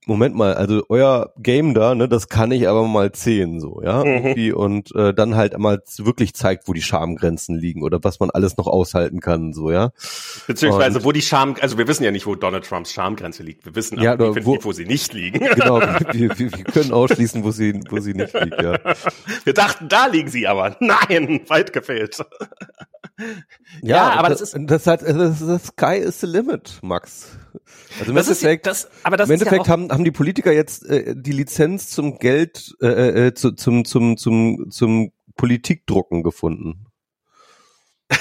Moment 0.07 0.35
mal, 0.35 0.53
also 0.53 0.83
euer 0.89 1.33
Game 1.37 1.73
da, 1.73 1.95
ne, 1.95 2.07
das 2.07 2.29
kann 2.29 2.51
ich 2.51 2.67
aber 2.67 2.87
mal 2.87 3.11
zehn 3.11 3.59
so, 3.59 3.81
ja, 3.83 4.03
mhm. 4.03 4.11
irgendwie 4.11 4.51
und 4.51 4.95
äh, 4.95 5.13
dann 5.13 5.35
halt 5.35 5.57
mal 5.57 5.81
wirklich 5.97 6.33
zeigt, 6.33 6.67
wo 6.67 6.73
die 6.73 6.81
Schamgrenzen 6.81 7.55
liegen 7.57 7.83
oder 7.83 7.99
was 8.03 8.19
man 8.19 8.29
alles 8.29 8.57
noch 8.57 8.67
aushalten 8.67 9.19
kann, 9.19 9.53
so, 9.53 9.71
ja. 9.71 9.91
Beziehungsweise 10.47 10.99
und, 10.99 11.05
wo 11.05 11.11
die 11.11 11.21
Scham, 11.21 11.55
also 11.61 11.77
wir 11.77 11.87
wissen 11.87 12.03
ja 12.03 12.11
nicht, 12.11 12.25
wo 12.25 12.35
Donald 12.35 12.65
Trumps 12.65 12.91
Schamgrenze 12.91 13.43
liegt. 13.43 13.65
Wir 13.65 13.75
wissen 13.75 13.99
ja, 14.01 14.13
aber 14.13 14.35
wo, 14.45 14.57
wo 14.61 14.71
sie 14.71 14.85
nicht 14.85 15.13
liegen. 15.13 15.47
Genau, 15.57 15.79
wir, 16.11 16.37
wir, 16.37 16.51
wir 16.51 16.63
können 16.65 16.93
ausschließen, 16.93 17.43
wo 17.43 17.51
sie, 17.51 17.79
wo 17.89 17.99
sie 17.99 18.13
nicht 18.13 18.33
liegt, 18.33 18.61
ja. 18.61 18.77
Wir 19.43 19.53
dachten, 19.53 19.89
da 19.89 20.05
liegen 20.07 20.29
sie 20.29 20.47
aber. 20.47 20.75
Nein, 20.79 21.41
weit 21.47 21.73
gefehlt. 21.73 22.17
Ja, 23.81 23.95
ja 23.95 24.09
aber 24.11 24.29
das, 24.29 24.39
das, 24.39 24.53
ist 24.53 24.69
das 24.69 24.87
hat 24.87 25.01
das, 25.01 25.39
das 25.39 25.65
Sky 25.67 25.97
is 25.97 26.19
the 26.19 26.27
limit, 26.27 26.79
Max. 26.81 27.37
Also 27.99 28.11
im 28.11 28.17
Endeffekt, 28.17 28.67
ist, 28.67 28.85
das, 28.85 29.03
aber 29.03 29.17
das 29.17 29.29
im 29.29 29.33
Endeffekt 29.33 29.67
ja 29.67 29.71
haben 29.71 29.91
haben 29.91 30.03
die 30.03 30.11
Politiker 30.11 30.51
jetzt 30.51 30.85
äh, 30.85 31.15
die 31.15 31.31
Lizenz 31.31 31.89
zum 31.89 32.17
Geld 32.19 32.75
äh, 32.81 33.27
äh, 33.27 33.33
zu, 33.33 33.51
zum 33.53 33.85
zum 33.85 34.17
zum 34.17 34.69
zum 34.69 35.11
Politikdrucken 35.35 36.23
gefunden. 36.23 36.87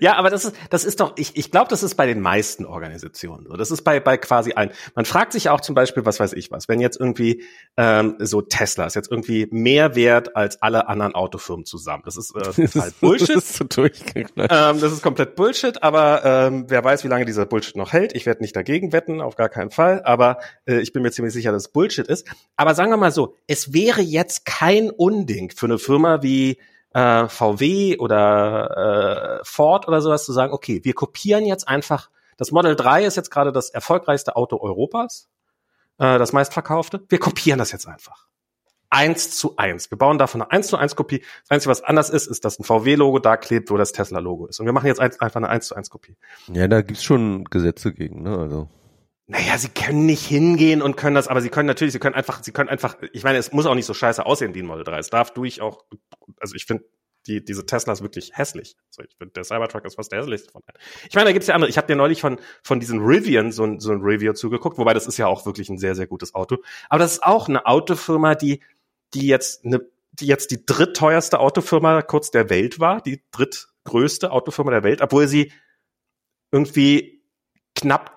Ja, 0.00 0.16
aber 0.16 0.30
das 0.30 0.44
ist, 0.44 0.56
das 0.70 0.84
ist 0.84 1.00
doch, 1.00 1.14
ich, 1.16 1.36
ich 1.36 1.50
glaube, 1.50 1.68
das 1.68 1.82
ist 1.82 1.94
bei 1.94 2.06
den 2.06 2.20
meisten 2.20 2.64
Organisationen 2.64 3.46
so. 3.46 3.56
Das 3.56 3.70
ist 3.70 3.82
bei, 3.82 4.00
bei 4.00 4.16
quasi 4.16 4.52
allen. 4.54 4.70
Man 4.94 5.04
fragt 5.04 5.32
sich 5.32 5.48
auch 5.48 5.60
zum 5.60 5.74
Beispiel, 5.74 6.04
was 6.04 6.20
weiß 6.20 6.32
ich 6.32 6.50
was, 6.50 6.68
wenn 6.68 6.80
jetzt 6.80 6.98
irgendwie 6.98 7.42
ähm, 7.76 8.16
so 8.18 8.42
Tesla 8.42 8.86
ist 8.86 8.94
jetzt 8.94 9.10
irgendwie 9.10 9.48
mehr 9.50 9.94
wert 9.94 10.36
als 10.36 10.62
alle 10.62 10.88
anderen 10.88 11.14
Autofirmen 11.14 11.64
zusammen. 11.64 12.02
Das 12.04 12.16
ist 12.16 12.34
äh, 12.34 12.66
total 12.68 12.92
Bullshit. 13.00 13.36
das, 13.36 13.60
ist 13.60 13.72
so 13.72 13.84
ähm, 13.84 14.80
das 14.80 14.92
ist 14.92 15.02
komplett 15.02 15.36
Bullshit, 15.36 15.82
aber 15.82 16.24
ähm, 16.24 16.64
wer 16.68 16.82
weiß, 16.84 17.04
wie 17.04 17.08
lange 17.08 17.24
dieser 17.24 17.46
Bullshit 17.46 17.76
noch 17.76 17.92
hält. 17.92 18.14
Ich 18.14 18.26
werde 18.26 18.42
nicht 18.42 18.56
dagegen 18.56 18.92
wetten, 18.92 19.20
auf 19.20 19.36
gar 19.36 19.48
keinen 19.48 19.70
Fall, 19.70 20.02
aber 20.04 20.38
äh, 20.66 20.80
ich 20.80 20.92
bin 20.92 21.02
mir 21.02 21.10
ziemlich 21.10 21.34
sicher, 21.34 21.52
dass 21.52 21.64
es 21.64 21.68
Bullshit 21.68 22.06
ist. 22.06 22.26
Aber 22.56 22.74
sagen 22.74 22.90
wir 22.90 22.96
mal 22.96 23.12
so, 23.12 23.36
es 23.46 23.72
wäre 23.72 24.00
jetzt 24.00 24.44
kein 24.44 24.90
Unding 24.90 25.50
für 25.54 25.66
eine 25.66 25.78
Firma 25.78 26.22
wie 26.22 26.58
äh, 26.96 27.28
VW 27.28 27.98
oder 27.98 29.40
äh, 29.40 29.44
Ford 29.44 29.86
oder 29.86 30.00
sowas 30.00 30.24
zu 30.24 30.32
sagen, 30.32 30.54
okay, 30.54 30.80
wir 30.82 30.94
kopieren 30.94 31.44
jetzt 31.44 31.68
einfach, 31.68 32.08
das 32.38 32.52
Model 32.52 32.74
3 32.74 33.04
ist 33.04 33.16
jetzt 33.16 33.30
gerade 33.30 33.52
das 33.52 33.68
erfolgreichste 33.68 34.34
Auto 34.34 34.58
Europas, 34.58 35.28
äh, 35.98 36.18
das 36.18 36.32
meistverkaufte, 36.32 37.04
wir 37.10 37.18
kopieren 37.18 37.58
das 37.58 37.70
jetzt 37.70 37.86
einfach. 37.86 38.26
Eins 38.88 39.36
zu 39.36 39.56
eins. 39.56 39.90
Wir 39.90 39.98
bauen 39.98 40.16
davon 40.16 40.40
eine 40.40 40.52
eins 40.52 40.68
zu 40.68 40.78
eins 40.78 40.96
Kopie. 40.96 41.22
Das 41.42 41.50
Einzige, 41.50 41.70
was 41.70 41.82
anders 41.82 42.08
ist, 42.08 42.28
ist, 42.28 42.46
dass 42.46 42.58
ein 42.58 42.64
VW-Logo 42.64 43.18
da 43.18 43.36
klebt, 43.36 43.70
wo 43.70 43.76
das 43.76 43.92
Tesla-Logo 43.92 44.46
ist. 44.46 44.60
Und 44.60 44.66
wir 44.66 44.72
machen 44.72 44.86
jetzt 44.86 45.00
einfach 45.00 45.36
eine 45.36 45.48
eins 45.48 45.66
zu 45.66 45.74
eins 45.74 45.90
Kopie. 45.90 46.16
Ja, 46.50 46.66
da 46.66 46.80
gibt's 46.80 47.02
schon 47.02 47.44
Gesetze 47.44 47.92
gegen, 47.92 48.22
ne? 48.22 48.38
Also. 48.38 48.68
Naja, 49.28 49.58
sie 49.58 49.68
können 49.68 50.06
nicht 50.06 50.24
hingehen 50.24 50.82
und 50.82 50.96
können 50.96 51.16
das, 51.16 51.26
aber 51.26 51.40
sie 51.40 51.48
können 51.48 51.66
natürlich, 51.66 51.92
sie 51.92 51.98
können 51.98 52.14
einfach, 52.14 52.44
sie 52.44 52.52
können 52.52 52.68
einfach, 52.68 52.96
ich 53.12 53.24
meine, 53.24 53.38
es 53.38 53.52
muss 53.52 53.66
auch 53.66 53.74
nicht 53.74 53.86
so 53.86 53.94
scheiße 53.94 54.24
aussehen 54.24 54.54
wie 54.54 54.60
ein 54.60 54.66
Model 54.66 54.84
3. 54.84 54.98
Es 54.98 55.10
darf 55.10 55.32
durch 55.32 55.60
auch, 55.60 55.84
also 56.38 56.54
ich 56.54 56.64
finde, 56.64 56.84
die, 57.26 57.44
diese 57.44 57.66
Tesla 57.66 57.92
ist 57.92 58.02
wirklich 58.02 58.32
hässlich. 58.34 58.76
Also 58.88 59.02
ich 59.02 59.16
finde, 59.16 59.32
der 59.32 59.42
Cybertruck 59.42 59.84
ist 59.84 59.96
fast 59.96 60.12
der 60.12 60.20
hässlichste 60.20 60.52
von 60.52 60.62
allen. 60.66 60.78
Ich 61.08 61.14
meine, 61.14 61.26
da 61.26 61.32
gibt's 61.32 61.48
ja 61.48 61.54
andere. 61.54 61.68
Ich 61.68 61.76
habe 61.76 61.88
dir 61.88 61.96
neulich 61.96 62.20
von, 62.20 62.38
von 62.62 62.78
diesen 62.78 63.00
Rivian 63.00 63.50
so 63.50 63.64
ein, 63.64 63.80
so 63.80 63.90
ein 63.90 64.00
Review 64.00 64.32
zugeguckt, 64.32 64.78
wobei 64.78 64.94
das 64.94 65.08
ist 65.08 65.16
ja 65.16 65.26
auch 65.26 65.44
wirklich 65.44 65.68
ein 65.68 65.78
sehr, 65.78 65.96
sehr 65.96 66.06
gutes 66.06 66.34
Auto. 66.34 66.58
Aber 66.88 67.00
das 67.00 67.14
ist 67.14 67.22
auch 67.24 67.48
eine 67.48 67.66
Autofirma, 67.66 68.36
die, 68.36 68.62
die 69.14 69.26
jetzt 69.26 69.64
eine, 69.64 69.80
die 70.12 70.26
jetzt 70.26 70.52
die 70.52 70.64
drittteuerste 70.64 71.40
Autofirma 71.40 72.02
kurz 72.02 72.30
der 72.30 72.48
Welt 72.48 72.78
war, 72.78 73.00
die 73.00 73.22
drittgrößte 73.32 74.30
Autofirma 74.30 74.70
der 74.70 74.84
Welt, 74.84 75.02
obwohl 75.02 75.26
sie 75.26 75.52
irgendwie 76.52 77.22
knapp 77.74 78.15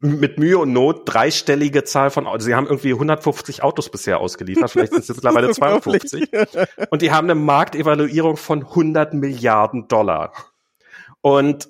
mit 0.00 0.38
Mühe 0.38 0.58
und 0.58 0.72
Not 0.72 1.02
dreistellige 1.04 1.84
Zahl 1.84 2.10
von 2.10 2.26
Autos. 2.26 2.44
Sie 2.44 2.54
haben 2.54 2.66
irgendwie 2.66 2.92
150 2.92 3.62
Autos 3.62 3.88
bisher 3.88 4.18
ausgeliefert, 4.18 4.70
vielleicht 4.70 4.92
sind 4.92 5.02
es 5.02 5.08
mittlerweile 5.08 5.50
52. 5.52 6.28
Und 6.90 7.02
die 7.02 7.12
haben 7.12 7.26
eine 7.26 7.36
Marktevaluierung 7.36 8.36
von 8.36 8.64
100 8.64 9.14
Milliarden 9.14 9.86
Dollar. 9.86 10.32
Und, 11.20 11.68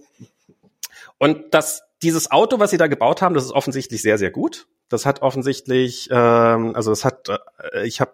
und 1.19 1.53
das, 1.53 1.83
dieses 2.03 2.31
Auto, 2.31 2.59
was 2.59 2.71
sie 2.71 2.79
da 2.79 2.87
gebaut 2.87 3.21
haben, 3.21 3.35
das 3.35 3.45
ist 3.45 3.53
offensichtlich 3.53 4.01
sehr, 4.01 4.17
sehr 4.17 4.31
gut. 4.31 4.67
Das 4.89 5.05
hat 5.05 5.21
offensichtlich, 5.21 6.09
ähm, 6.13 6.75
also 6.75 6.91
das 6.91 7.05
hat, 7.05 7.29
äh, 7.29 7.87
ich 7.87 8.01
habe 8.01 8.13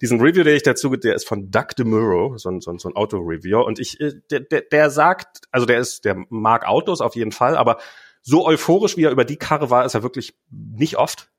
diesen 0.00 0.20
Review, 0.20 0.42
der 0.42 0.54
ich 0.54 0.62
dazu, 0.62 0.96
der 0.96 1.14
ist 1.14 1.28
von 1.28 1.50
Doug 1.50 1.76
DeMuro, 1.78 2.38
so 2.38 2.48
ein, 2.48 2.60
so 2.60 2.70
ein, 2.70 2.78
so 2.78 2.88
ein 2.88 2.96
Auto-Reviewer. 2.96 3.64
Und 3.64 3.78
ich, 3.78 4.00
äh, 4.00 4.14
der, 4.30 4.40
der, 4.40 4.62
der 4.62 4.90
sagt, 4.90 5.42
also 5.50 5.66
der 5.66 5.78
ist, 5.78 6.04
der 6.04 6.24
mag 6.30 6.66
Autos 6.66 7.00
auf 7.02 7.14
jeden 7.14 7.32
Fall, 7.32 7.56
aber 7.56 7.78
so 8.24 8.46
euphorisch, 8.46 8.96
wie 8.96 9.04
er 9.04 9.10
über 9.10 9.24
die 9.24 9.36
Karre 9.36 9.70
war, 9.70 9.84
ist 9.84 9.94
er 9.94 10.02
wirklich 10.02 10.34
nicht 10.50 10.96
oft. 10.96 11.30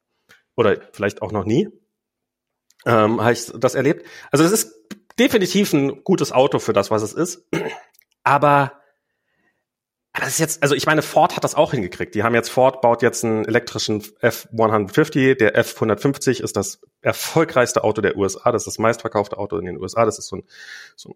Oder 0.56 0.80
vielleicht 0.94 1.22
auch 1.22 1.32
noch 1.32 1.44
nie. 1.44 1.68
Ähm, 2.86 3.20
habe 3.20 3.34
ich 3.34 3.52
das 3.56 3.76
erlebt. 3.76 4.06
Also 4.32 4.46
es 4.46 4.52
ist 4.52 4.76
definitiv 5.18 5.74
ein 5.74 6.04
gutes 6.04 6.32
Auto 6.32 6.60
für 6.60 6.74
das, 6.74 6.92
was 6.92 7.02
es 7.02 7.14
ist. 7.14 7.48
Aber 8.24 8.80
das 10.14 10.30
ist 10.30 10.40
jetzt, 10.40 10.64
also 10.64 10.76
ich 10.76 10.86
meine, 10.86 11.02
Ford 11.02 11.36
hat 11.36 11.44
das 11.44 11.56
auch 11.56 11.72
hingekriegt. 11.72 12.14
Die 12.16 12.24
haben 12.24 12.36
jetzt, 12.36 12.50
Ford 12.50 12.82
baut 12.82 13.02
jetzt 13.02 13.26
einen 13.26 13.46
elektrischen 13.46 14.02
F150. 14.02 15.36
Der 15.36 15.56
F150 15.56 16.42
ist 16.42 16.56
das 16.56 16.80
erfolgreichste 17.02 17.84
Auto 17.84 18.02
der 18.02 18.16
USA. 18.16 18.52
Das 18.52 18.62
ist 18.62 18.68
das 18.68 18.80
meistverkaufte 18.80 19.38
Auto 19.38 19.58
in 19.58 19.66
den 19.66 19.82
USA. 19.82 20.06
Das 20.06 20.20
ist 20.20 20.28
so 20.28 20.38
ein, 20.38 20.44
so 20.96 21.10
ein 21.10 21.16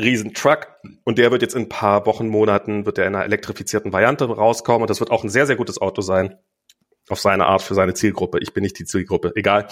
Riesentruck 0.00 0.68
und 1.04 1.18
der 1.18 1.30
wird 1.30 1.42
jetzt 1.42 1.54
in 1.54 1.62
ein 1.62 1.68
paar 1.68 2.06
Wochen, 2.06 2.28
Monaten, 2.28 2.86
wird 2.86 2.98
der 2.98 3.06
in 3.06 3.14
einer 3.14 3.24
elektrifizierten 3.24 3.92
Variante 3.92 4.24
rauskommen 4.24 4.82
und 4.82 4.90
das 4.90 5.00
wird 5.00 5.10
auch 5.10 5.22
ein 5.22 5.30
sehr, 5.30 5.46
sehr 5.46 5.56
gutes 5.56 5.80
Auto 5.80 6.02
sein. 6.02 6.36
Auf 7.08 7.20
seine 7.20 7.46
Art 7.46 7.62
für 7.62 7.74
seine 7.74 7.94
Zielgruppe. 7.94 8.38
Ich 8.40 8.54
bin 8.54 8.62
nicht 8.62 8.78
die 8.78 8.84
Zielgruppe, 8.84 9.32
egal. 9.34 9.66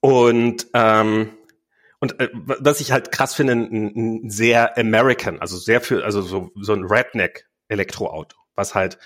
Und, 0.00 0.68
ähm, 0.72 1.30
und 1.98 2.20
äh, 2.20 2.28
was 2.32 2.80
ich 2.80 2.92
halt 2.92 3.10
krass 3.10 3.34
finde, 3.34 3.54
ein, 3.54 4.22
ein 4.22 4.30
sehr 4.30 4.78
American, 4.78 5.40
also 5.40 5.56
sehr 5.56 5.80
für, 5.80 6.04
also 6.04 6.22
so, 6.22 6.52
so 6.54 6.74
ein 6.74 6.84
Redneck-Elektroauto, 6.84 8.36
was 8.54 8.74
halt 8.74 8.98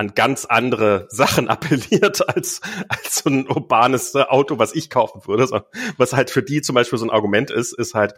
an 0.00 0.14
ganz 0.14 0.46
andere 0.46 1.06
Sachen 1.10 1.48
appelliert 1.50 2.26
als, 2.26 2.62
als 2.88 3.16
so 3.16 3.28
ein 3.28 3.46
urbanes 3.46 4.16
Auto, 4.16 4.58
was 4.58 4.74
ich 4.74 4.88
kaufen 4.88 5.26
würde. 5.26 5.66
Was 5.98 6.14
halt 6.14 6.30
für 6.30 6.42
die 6.42 6.62
zum 6.62 6.74
Beispiel 6.74 6.98
so 6.98 7.04
ein 7.04 7.10
Argument 7.10 7.50
ist, 7.50 7.74
ist 7.74 7.94
halt, 7.94 8.14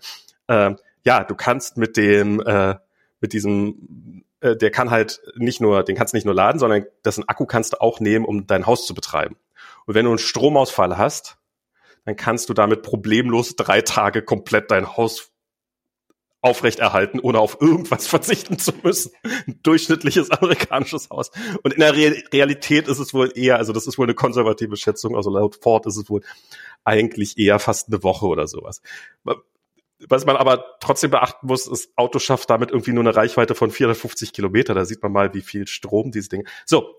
äh, 0.47 0.77
ja, 1.05 1.25
du 1.25 1.35
kannst 1.35 1.77
mit 1.77 1.97
dem, 1.97 2.41
äh, 2.41 2.77
mit 3.21 3.33
diesem, 3.33 4.23
äh, 4.41 4.57
der 4.57 4.71
kann 4.71 4.93
halt 4.93 5.21
nicht 5.35 5.61
nur, 5.61 5.83
den 5.83 5.97
kannst 5.97 6.13
du 6.13 6.17
nicht 6.17 6.25
nur 6.25 6.37
laden, 6.37 6.61
sondern 6.61 6.87
dessen 7.05 7.29
Akku 7.29 7.47
kannst 7.47 7.73
du 7.73 7.81
auch 7.81 7.99
nehmen, 7.99 8.25
um 8.25 8.47
dein 8.47 8.67
Haus 8.67 8.87
zu 8.87 8.95
betreiben. 8.95 9.37
Und 9.85 9.97
wenn 9.97 10.05
du 10.05 10.13
einen 10.13 10.19
Stromausfall 10.19 10.97
hast, 10.97 11.37
dann 12.05 12.15
kannst 12.15 12.49
du 12.49 12.55
damit 12.55 12.83
problemlos 12.83 13.57
drei 13.57 13.81
Tage 13.81 14.23
komplett 14.23 14.71
dein 14.71 14.97
Haus 14.97 15.32
aufrechterhalten, 16.43 17.21
ohne 17.21 17.39
auf 17.39 17.59
irgendwas 17.61 18.07
verzichten 18.09 18.59
zu 18.59 18.73
müssen. 18.83 19.13
Ein 19.23 19.61
durchschnittliches 19.63 20.31
amerikanisches 20.31 21.09
Haus. 21.09 21.31
Und 21.63 21.73
in 21.73 21.81
der 21.81 21.97
Re 21.97 22.23
Realität 22.33 22.89
ist 22.89 22.99
es 22.99 23.15
wohl 23.15 23.33
eher, 23.35 23.57
also 23.57 23.73
das 23.73 23.87
ist 23.87 23.97
wohl 23.97 24.07
eine 24.07 24.15
konservative 24.15 24.77
Schätzung, 24.77 25.17
also 25.17 25.31
laut 25.31 25.57
Ford 25.63 25.87
ist 25.87 25.97
es 25.97 26.11
wohl 26.11 26.23
eigentlich 26.85 27.39
eher 27.39 27.59
fast 27.59 27.89
eine 27.89 28.03
Woche 28.03 28.27
oder 28.27 28.49
sowas. 28.49 28.83
Was 30.09 30.27
man 30.27 30.37
aber 30.37 30.79
trotzdem 30.81 31.13
beachten 31.13 31.47
muss, 31.47 31.69
ist, 31.69 31.97
Auto 31.97 32.19
schafft 32.19 32.51
damit 32.51 32.73
irgendwie 32.73 32.93
nur 32.93 33.05
eine 33.05 33.15
Reichweite 33.15 33.55
von 33.55 33.71
450 33.71 34.33
Kilometer. 34.33 34.75
Da 34.75 34.85
sieht 34.85 35.01
man 35.01 35.13
mal, 35.13 35.33
wie 35.33 35.43
viel 35.43 35.69
Strom 35.69 36.11
diese 36.11 36.29
Dinge. 36.29 36.45
So. 36.67 36.97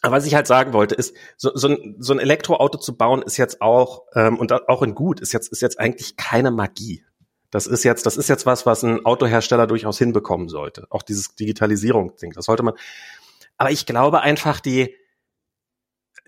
Aber 0.00 0.16
was 0.16 0.26
ich 0.26 0.34
halt 0.34 0.46
sagen 0.46 0.72
wollte, 0.72 0.94
ist, 0.94 1.14
so, 1.36 1.50
so, 1.54 1.68
ein, 1.68 1.96
so 1.98 2.12
ein 2.12 2.18
Elektroauto 2.18 2.78
zu 2.78 2.96
bauen, 2.96 3.20
ist 3.22 3.36
jetzt 3.36 3.60
auch, 3.60 4.04
ähm, 4.14 4.38
und 4.38 4.52
auch 4.68 4.82
in 4.82 4.94
gut, 4.94 5.20
ist 5.20 5.32
jetzt, 5.32 5.50
ist 5.50 5.60
jetzt 5.60 5.80
eigentlich 5.80 6.16
keine 6.16 6.50
Magie. 6.50 7.04
Das 7.50 7.66
ist 7.66 7.84
jetzt, 7.84 8.04
das 8.06 8.16
ist 8.16 8.28
jetzt 8.28 8.46
was, 8.46 8.66
was 8.66 8.82
ein 8.82 9.04
Autohersteller 9.06 9.66
durchaus 9.66 9.98
hinbekommen 9.98 10.48
sollte. 10.48 10.86
Auch 10.90 11.02
dieses 11.02 11.34
Digitalisierung-Ding, 11.34 12.32
das 12.32 12.44
sollte 12.44 12.62
man. 12.62 12.74
Aber 13.56 13.70
ich 13.70 13.86
glaube 13.86 14.20
einfach, 14.20 14.60
die, 14.60 14.94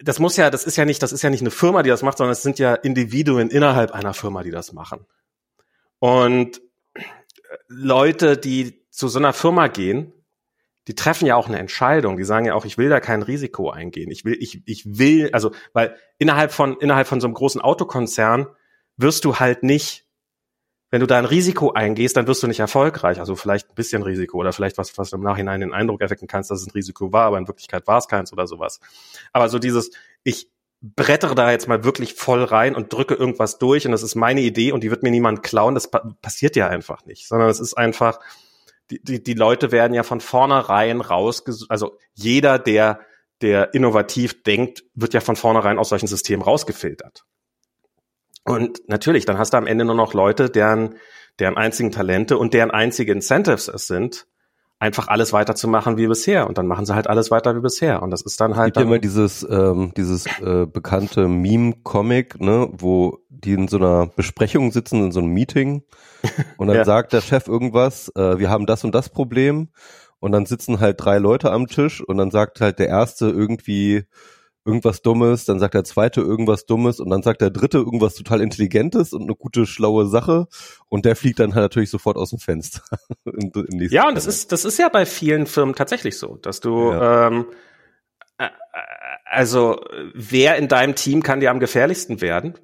das 0.03 0.19
muss 0.19 0.37
ja, 0.37 0.51
das 0.51 0.65
ist 0.65 0.77
ja 0.77 0.85
nicht, 0.85 1.03
das 1.03 1.13
ist 1.13 1.23
ja 1.23 1.31
nicht 1.31 1.43
eine 1.43 1.51
Firma, 1.51 1.83
die 1.83 1.91
das 1.91 2.03
macht, 2.03 2.19
sondern 2.19 2.33
es 2.33 2.43
sind 2.43 2.59
ja 2.59 2.75
Individuen 2.75 3.51
innerhalb 3.51 3.93
einer 3.93 4.15
Firma, 4.15 4.43
die 4.43 4.51
das 4.51 4.73
machen. 4.73 5.07
Und 5.99 6.63
Leute, 7.69 8.37
die 8.37 8.87
zu 8.91 9.09
so 9.09 9.19
einer 9.19 9.33
Firma 9.33 9.69
gehen, 9.69 10.13
die 10.89 10.95
treffen 10.95 11.27
ja 11.27 11.37
auch 11.37 11.49
eine 11.49 11.59
Entscheidung. 11.59 12.17
Die 12.17 12.25
sagen 12.25 12.47
ja 12.47 12.55
auch, 12.55 12.65
ich 12.65 12.79
will 12.79 12.89
da 12.89 13.01
kein 13.01 13.23
Risiko 13.23 13.71
eingehen. 13.71 14.11
Ich 14.11 14.25
will, 14.25 14.37
ich, 14.41 14.63
ich 14.67 14.99
will, 14.99 15.31
also, 15.33 15.53
weil 15.73 15.97
innerhalb 16.19 16.53
von, 16.53 16.77
innerhalb 16.79 17.07
von 17.07 17.21
so 17.21 17.27
einem 17.27 17.35
großen 17.35 17.61
Autokonzern 17.61 18.47
wirst 18.97 19.25
du 19.25 19.37
halt 19.37 19.63
nicht, 19.63 20.07
wenn 20.91 21.01
du 21.01 21.07
da 21.07 21.19
ein 21.19 21.25
Risiko 21.25 21.73
eingehst, 21.73 22.17
dann 22.17 22.27
wirst 22.27 22.43
du 22.43 22.47
nicht 22.47 22.61
erfolgreich. 22.61 23.21
Also 23.21 23.37
vielleicht 23.37 23.71
ein 23.71 23.75
bisschen 23.75 24.03
Risiko 24.03 24.39
oder 24.39 24.53
vielleicht 24.53 24.77
was, 24.79 24.97
was 24.99 25.11
du 25.11 25.17
im 25.17 25.23
Nachhinein 25.23 25.61
den 25.61 25.73
Eindruck 25.73 26.01
erwecken 26.01 26.27
kannst, 26.27 26.51
dass 26.51 26.61
es 26.61 26.67
ein 26.67 26.73
Risiko 26.73 27.13
war, 27.13 27.27
aber 27.27 27.39
in 27.39 27.49
Wirklichkeit 27.49 27.87
war 27.87 27.99
es 27.99 28.09
keins 28.09 28.33
oder 28.33 28.47
sowas. 28.47 28.81
Aber 29.33 29.49
so 29.49 29.59
dieses, 29.59 29.91
ich, 30.25 30.51
brettere 30.83 31.35
da 31.35 31.51
jetzt 31.51 31.69
mal 31.69 31.85
wirklich 31.85 32.15
voll 32.15 32.43
rein 32.43 32.75
und 32.75 32.91
drücke 32.91 33.15
irgendwas 33.15 33.59
durch 33.59 33.85
und 33.85 33.93
das 33.93 34.03
ist 34.03 34.15
meine 34.15 34.41
Idee 34.41 34.73
und 34.73 34.83
die 34.83 34.91
wird 34.91 35.03
mir 35.03 35.11
niemand 35.11 35.43
klauen, 35.43 35.75
das 35.75 35.91
pa 35.91 36.17
passiert 36.23 36.57
ja 36.57 36.69
einfach 36.69 37.05
nicht, 37.05 37.29
sondern 37.29 37.51
es 37.51 37.61
ist 37.61 37.75
einfach, 37.75 38.19
die, 38.91 39.03
die, 39.03 39.23
die 39.23 39.35
Leute 39.35 39.73
werden 39.73 39.93
ja 39.93 40.05
von 40.05 40.21
vornherein 40.21 41.03
rausgesucht, 41.03 41.71
also 41.71 41.99
jeder, 42.15 42.59
der 42.59 43.01
der 43.41 43.75
innovativ 43.75 44.43
denkt, 44.43 44.85
wird 44.95 45.15
ja 45.15 45.21
von 45.21 45.37
vornherein 45.37 45.79
aus 45.79 45.89
solchen 45.89 46.07
Systemen 46.07 46.43
rausgefiltert. 46.43 47.25
Und 48.45 48.81
natürlich, 48.89 49.27
dann 49.27 49.39
hast 49.39 49.53
du 49.53 49.59
am 49.59 49.67
Ende 49.67 49.85
nur 49.85 49.95
noch 49.95 50.15
Leute, 50.15 50.51
deren, 50.51 50.97
deren 51.39 51.57
einzigen 51.57 51.93
Talente 51.93 52.39
und 52.39 52.55
deren 52.55 52.71
einzige 52.71 53.13
Incentives 53.13 53.69
es 53.69 53.87
sind, 53.87 54.27
einfach 54.81 55.09
alles 55.09 55.33
weiterzumachen 55.33 55.99
wie 55.99 56.07
bisher. 56.07 56.49
Und 56.49 56.59
dann 56.59 56.67
machen 56.67 56.87
sie 56.87 56.95
halt 56.95 57.07
alles 57.07 57.31
weiter 57.31 57.55
wie 57.55 57.61
bisher. 57.61 58.03
Und 58.03 58.11
das 58.11 58.23
ist 58.23 58.41
dann 58.41 58.57
halt. 58.57 58.69
Es 58.69 58.81
gibt 58.81 58.87
ja 58.87 58.91
immer 58.91 58.99
dieses, 58.99 59.47
ähm, 59.49 59.93
dieses 59.97 60.27
äh, 60.41 60.67
bekannte 60.67 61.29
Meme-Comic, 61.29 62.41
ne, 62.41 62.69
wo 62.73 63.19
die 63.29 63.53
in 63.53 63.69
so 63.69 63.77
einer 63.77 64.07
Besprechung 64.07 64.73
sitzen, 64.73 65.05
in 65.05 65.13
so 65.13 65.21
einem 65.21 65.33
Meeting. 65.33 65.83
Und 66.57 66.69
dann 66.69 66.77
ja. 66.79 66.85
sagt 66.85 67.13
der 67.13 67.21
Chef 67.21 67.47
irgendwas, 67.47 68.11
äh, 68.17 68.39
wir 68.39 68.51
haben 68.51 68.67
das 68.67 68.83
und 68.85 68.95
das 68.95 69.11
Problem. 69.11 69.69
Und 70.19 70.33
dann 70.33 70.47
sitzen 70.47 70.81
halt 70.81 71.03
drei 71.03 71.19
Leute 71.19 71.51
am 71.51 71.67
Tisch 71.67 72.03
und 72.03 72.19
dann 72.19 72.31
sagt 72.31 72.61
halt 72.61 72.79
der 72.79 72.89
erste 72.89 73.29
irgendwie, 73.29 74.05
irgendwas 74.71 75.03
Dummes, 75.03 75.45
dann 75.45 75.59
sagt 75.59 75.75
der 75.75 75.85
zweite 75.85 76.21
irgendwas 76.21 76.67
Dummes 76.67 77.01
und 77.01 77.11
dann 77.11 77.23
sagt 77.23 77.41
der 77.41 77.51
dritte 77.51 77.79
irgendwas 77.79 78.15
total 78.15 78.41
Intelligentes 78.41 79.13
und 79.13 79.23
eine 79.23 79.35
gute, 79.35 79.67
schlaue 79.67 80.07
Sache 80.07 80.47
und 80.89 81.05
der 81.05 81.17
fliegt 81.17 81.41
dann 81.41 81.55
halt 81.55 81.65
natürlich 81.65 81.91
sofort 81.91 82.17
aus 82.17 82.31
dem 82.31 82.39
Fenster. 82.39 82.83
in, 83.25 83.51
in 83.51 83.89
ja, 83.91 84.09
und 84.09 84.15
das 84.15 84.27
ist, 84.27 84.53
das 84.53 84.65
ist 84.65 84.79
ja 84.79 84.89
bei 84.89 85.07
vielen 85.07 85.47
Firmen 85.47 85.75
tatsächlich 85.75 86.17
so, 86.19 86.37
dass 86.37 86.61
du, 86.61 86.91
ja. 86.93 87.29
ähm, 87.29 87.47
äh, 88.39 88.45
äh, 88.45 88.49
also 89.25 89.81
wer 90.15 90.57
in 90.57 90.69
deinem 90.69 90.95
Team 90.95 91.23
kann 91.23 91.41
dir 91.41 91.51
am 91.51 91.61
gefährlichsten 91.61 92.21
werden? 92.21 92.55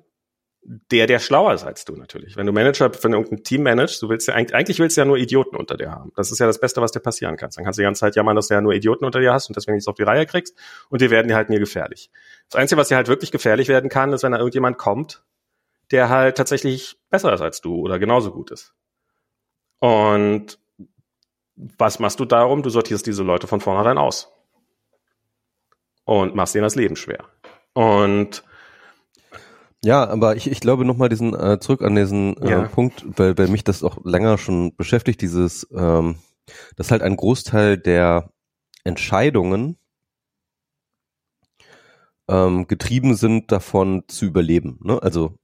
Der, 0.68 1.06
der 1.06 1.20
schlauer 1.20 1.54
ist 1.54 1.62
als 1.62 1.84
du 1.84 1.94
natürlich. 1.94 2.36
Wenn 2.36 2.46
du 2.46 2.52
Manager, 2.52 2.90
wenn 3.02 3.12
du 3.12 3.18
irgendein 3.18 3.44
Team 3.44 3.62
managst, 3.62 4.02
du 4.02 4.08
willst 4.08 4.26
ja 4.26 4.34
eigentlich, 4.34 4.80
willst 4.80 4.96
du 4.96 5.00
ja 5.00 5.04
nur 5.04 5.16
Idioten 5.16 5.54
unter 5.54 5.76
dir 5.76 5.92
haben. 5.92 6.12
Das 6.16 6.32
ist 6.32 6.40
ja 6.40 6.46
das 6.46 6.58
Beste, 6.58 6.80
was 6.80 6.90
dir 6.90 6.98
passieren 6.98 7.36
kann. 7.36 7.50
Dann 7.54 7.64
kannst 7.64 7.78
du 7.78 7.82
die 7.82 7.86
ganze 7.86 8.00
Zeit 8.00 8.16
jammern, 8.16 8.34
dass 8.34 8.48
du 8.48 8.54
ja 8.54 8.60
nur 8.60 8.72
Idioten 8.72 9.04
unter 9.04 9.20
dir 9.20 9.32
hast 9.32 9.48
und 9.48 9.56
deswegen 9.56 9.76
nichts 9.76 9.86
auf 9.86 9.94
die 9.94 10.02
Reihe 10.02 10.26
kriegst 10.26 10.56
und 10.88 11.00
die 11.00 11.10
werden 11.10 11.28
dir 11.28 11.36
halt 11.36 11.50
nie 11.50 11.60
gefährlich. 11.60 12.10
Das 12.50 12.60
Einzige, 12.60 12.80
was 12.80 12.88
dir 12.88 12.96
halt 12.96 13.06
wirklich 13.06 13.30
gefährlich 13.30 13.68
werden 13.68 13.88
kann, 13.88 14.12
ist, 14.12 14.24
wenn 14.24 14.32
da 14.32 14.38
irgendjemand 14.38 14.76
kommt, 14.76 15.22
der 15.92 16.08
halt 16.08 16.36
tatsächlich 16.36 16.98
besser 17.10 17.32
ist 17.32 17.42
als 17.42 17.60
du 17.60 17.76
oder 17.76 18.00
genauso 18.00 18.32
gut 18.32 18.50
ist. 18.50 18.74
Und 19.78 20.58
was 21.56 22.00
machst 22.00 22.18
du 22.18 22.24
darum? 22.24 22.62
Du 22.62 22.70
sortierst 22.70 23.06
diese 23.06 23.22
Leute 23.22 23.46
von 23.46 23.60
vornherein 23.60 23.98
aus. 23.98 24.32
Und 26.04 26.34
machst 26.34 26.54
denen 26.54 26.64
das 26.64 26.76
Leben 26.76 26.96
schwer. 26.96 27.24
Und 27.72 28.44
ja, 29.86 30.06
aber 30.08 30.34
ich, 30.34 30.50
ich 30.50 30.60
glaube 30.60 30.84
nochmal 30.84 31.08
diesen 31.08 31.32
äh, 31.32 31.60
zurück 31.60 31.82
an 31.82 31.94
diesen 31.94 32.36
äh, 32.42 32.50
ja. 32.50 32.62
Punkt, 32.66 33.04
weil, 33.16 33.38
weil 33.38 33.46
mich 33.46 33.62
das 33.62 33.84
auch 33.84 34.04
länger 34.04 34.36
schon 34.36 34.74
beschäftigt, 34.74 35.22
dieses, 35.22 35.66
ähm, 35.72 36.16
dass 36.74 36.90
halt 36.90 37.02
ein 37.02 37.16
Großteil 37.16 37.78
der 37.78 38.30
Entscheidungen 38.82 39.78
ähm, 42.28 42.66
getrieben 42.66 43.14
sind 43.14 43.52
davon 43.52 44.02
zu 44.08 44.24
überleben. 44.26 44.80
Ne? 44.82 45.00
Also 45.00 45.38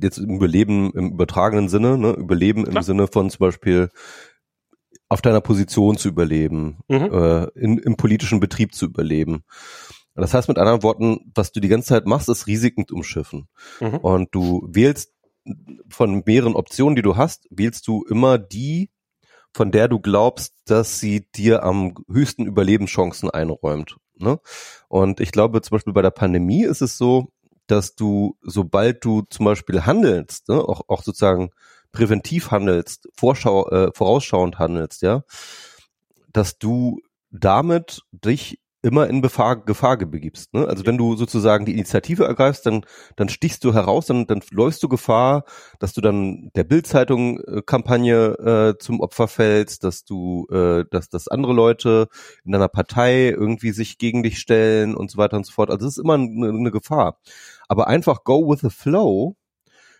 jetzt 0.00 0.18
Überleben 0.18 0.92
im 0.92 1.10
übertragenen 1.12 1.68
Sinne, 1.68 1.98
ne? 1.98 2.12
Überleben 2.12 2.64
Klar. 2.64 2.76
im 2.76 2.82
Sinne 2.82 3.08
von 3.08 3.30
zum 3.30 3.40
Beispiel 3.40 3.90
auf 5.08 5.22
deiner 5.22 5.40
Position 5.40 5.96
zu 5.96 6.08
überleben, 6.08 6.78
mhm. 6.86 7.10
äh, 7.12 7.44
in, 7.58 7.78
im 7.78 7.96
politischen 7.96 8.38
Betrieb 8.38 8.74
zu 8.74 8.84
überleben. 8.86 9.42
Das 10.20 10.34
heißt 10.34 10.48
mit 10.48 10.58
anderen 10.58 10.82
Worten, 10.82 11.30
was 11.34 11.52
du 11.52 11.60
die 11.60 11.68
ganze 11.68 11.88
Zeit 11.88 12.06
machst, 12.06 12.28
ist 12.28 12.46
Risiken 12.46 12.84
umschiffen. 12.90 13.48
Mhm. 13.80 13.96
Und 13.98 14.34
du 14.34 14.66
wählst 14.70 15.12
von 15.88 16.22
mehreren 16.26 16.56
Optionen, 16.56 16.96
die 16.96 17.02
du 17.02 17.16
hast, 17.16 17.46
wählst 17.50 17.86
du 17.88 18.04
immer 18.04 18.38
die, 18.38 18.90
von 19.54 19.70
der 19.70 19.88
du 19.88 19.98
glaubst, 20.00 20.54
dass 20.66 21.00
sie 21.00 21.26
dir 21.34 21.62
am 21.62 21.94
höchsten 22.10 22.46
Überlebenschancen 22.46 23.30
einräumt. 23.30 23.96
Ne? 24.16 24.40
Und 24.88 25.20
ich 25.20 25.32
glaube 25.32 25.62
zum 25.62 25.76
Beispiel 25.76 25.92
bei 25.92 26.02
der 26.02 26.10
Pandemie 26.10 26.64
ist 26.64 26.82
es 26.82 26.98
so, 26.98 27.32
dass 27.66 27.94
du, 27.94 28.36
sobald 28.42 29.04
du 29.04 29.22
zum 29.30 29.44
Beispiel 29.44 29.84
handelst, 29.84 30.48
ne, 30.48 30.56
auch, 30.56 30.82
auch 30.88 31.02
sozusagen 31.02 31.50
präventiv 31.92 32.50
handelst, 32.50 33.08
vorschau, 33.16 33.68
äh, 33.70 33.90
vorausschauend 33.94 34.58
handelst, 34.58 35.02
ja, 35.02 35.22
dass 36.32 36.58
du 36.58 37.00
damit 37.30 38.02
dich 38.12 38.58
immer 38.82 39.08
in 39.08 39.22
Gefahr, 39.22 39.64
Gefahr 39.64 39.96
begibst. 39.96 40.54
Ne? 40.54 40.66
Also 40.66 40.86
wenn 40.86 40.98
du 40.98 41.16
sozusagen 41.16 41.64
die 41.64 41.72
Initiative 41.72 42.24
ergreifst, 42.24 42.66
dann, 42.66 42.84
dann 43.16 43.28
stichst 43.28 43.64
du 43.64 43.74
heraus, 43.74 44.06
dann, 44.06 44.26
dann 44.26 44.40
läufst 44.50 44.82
du 44.82 44.88
Gefahr, 44.88 45.44
dass 45.80 45.92
du 45.92 46.00
dann 46.00 46.50
der 46.54 46.64
Bildzeitung-Kampagne 46.64 48.74
äh, 48.74 48.78
zum 48.78 49.00
Opfer 49.00 49.26
fällst, 49.26 49.82
dass 49.82 50.04
du, 50.04 50.46
äh, 50.50 50.84
dass, 50.90 51.08
dass 51.08 51.28
andere 51.28 51.52
Leute 51.52 52.08
in 52.44 52.52
deiner 52.52 52.68
Partei 52.68 53.30
irgendwie 53.30 53.72
sich 53.72 53.98
gegen 53.98 54.22
dich 54.22 54.38
stellen 54.38 54.94
und 54.94 55.10
so 55.10 55.18
weiter 55.18 55.36
und 55.36 55.46
so 55.46 55.52
fort. 55.52 55.70
Also 55.70 55.86
es 55.86 55.96
ist 55.96 56.02
immer 56.02 56.14
eine, 56.14 56.48
eine 56.48 56.70
Gefahr. 56.70 57.18
Aber 57.66 57.88
einfach 57.88 58.22
go 58.22 58.48
with 58.48 58.60
the 58.60 58.70
flow, 58.70 59.34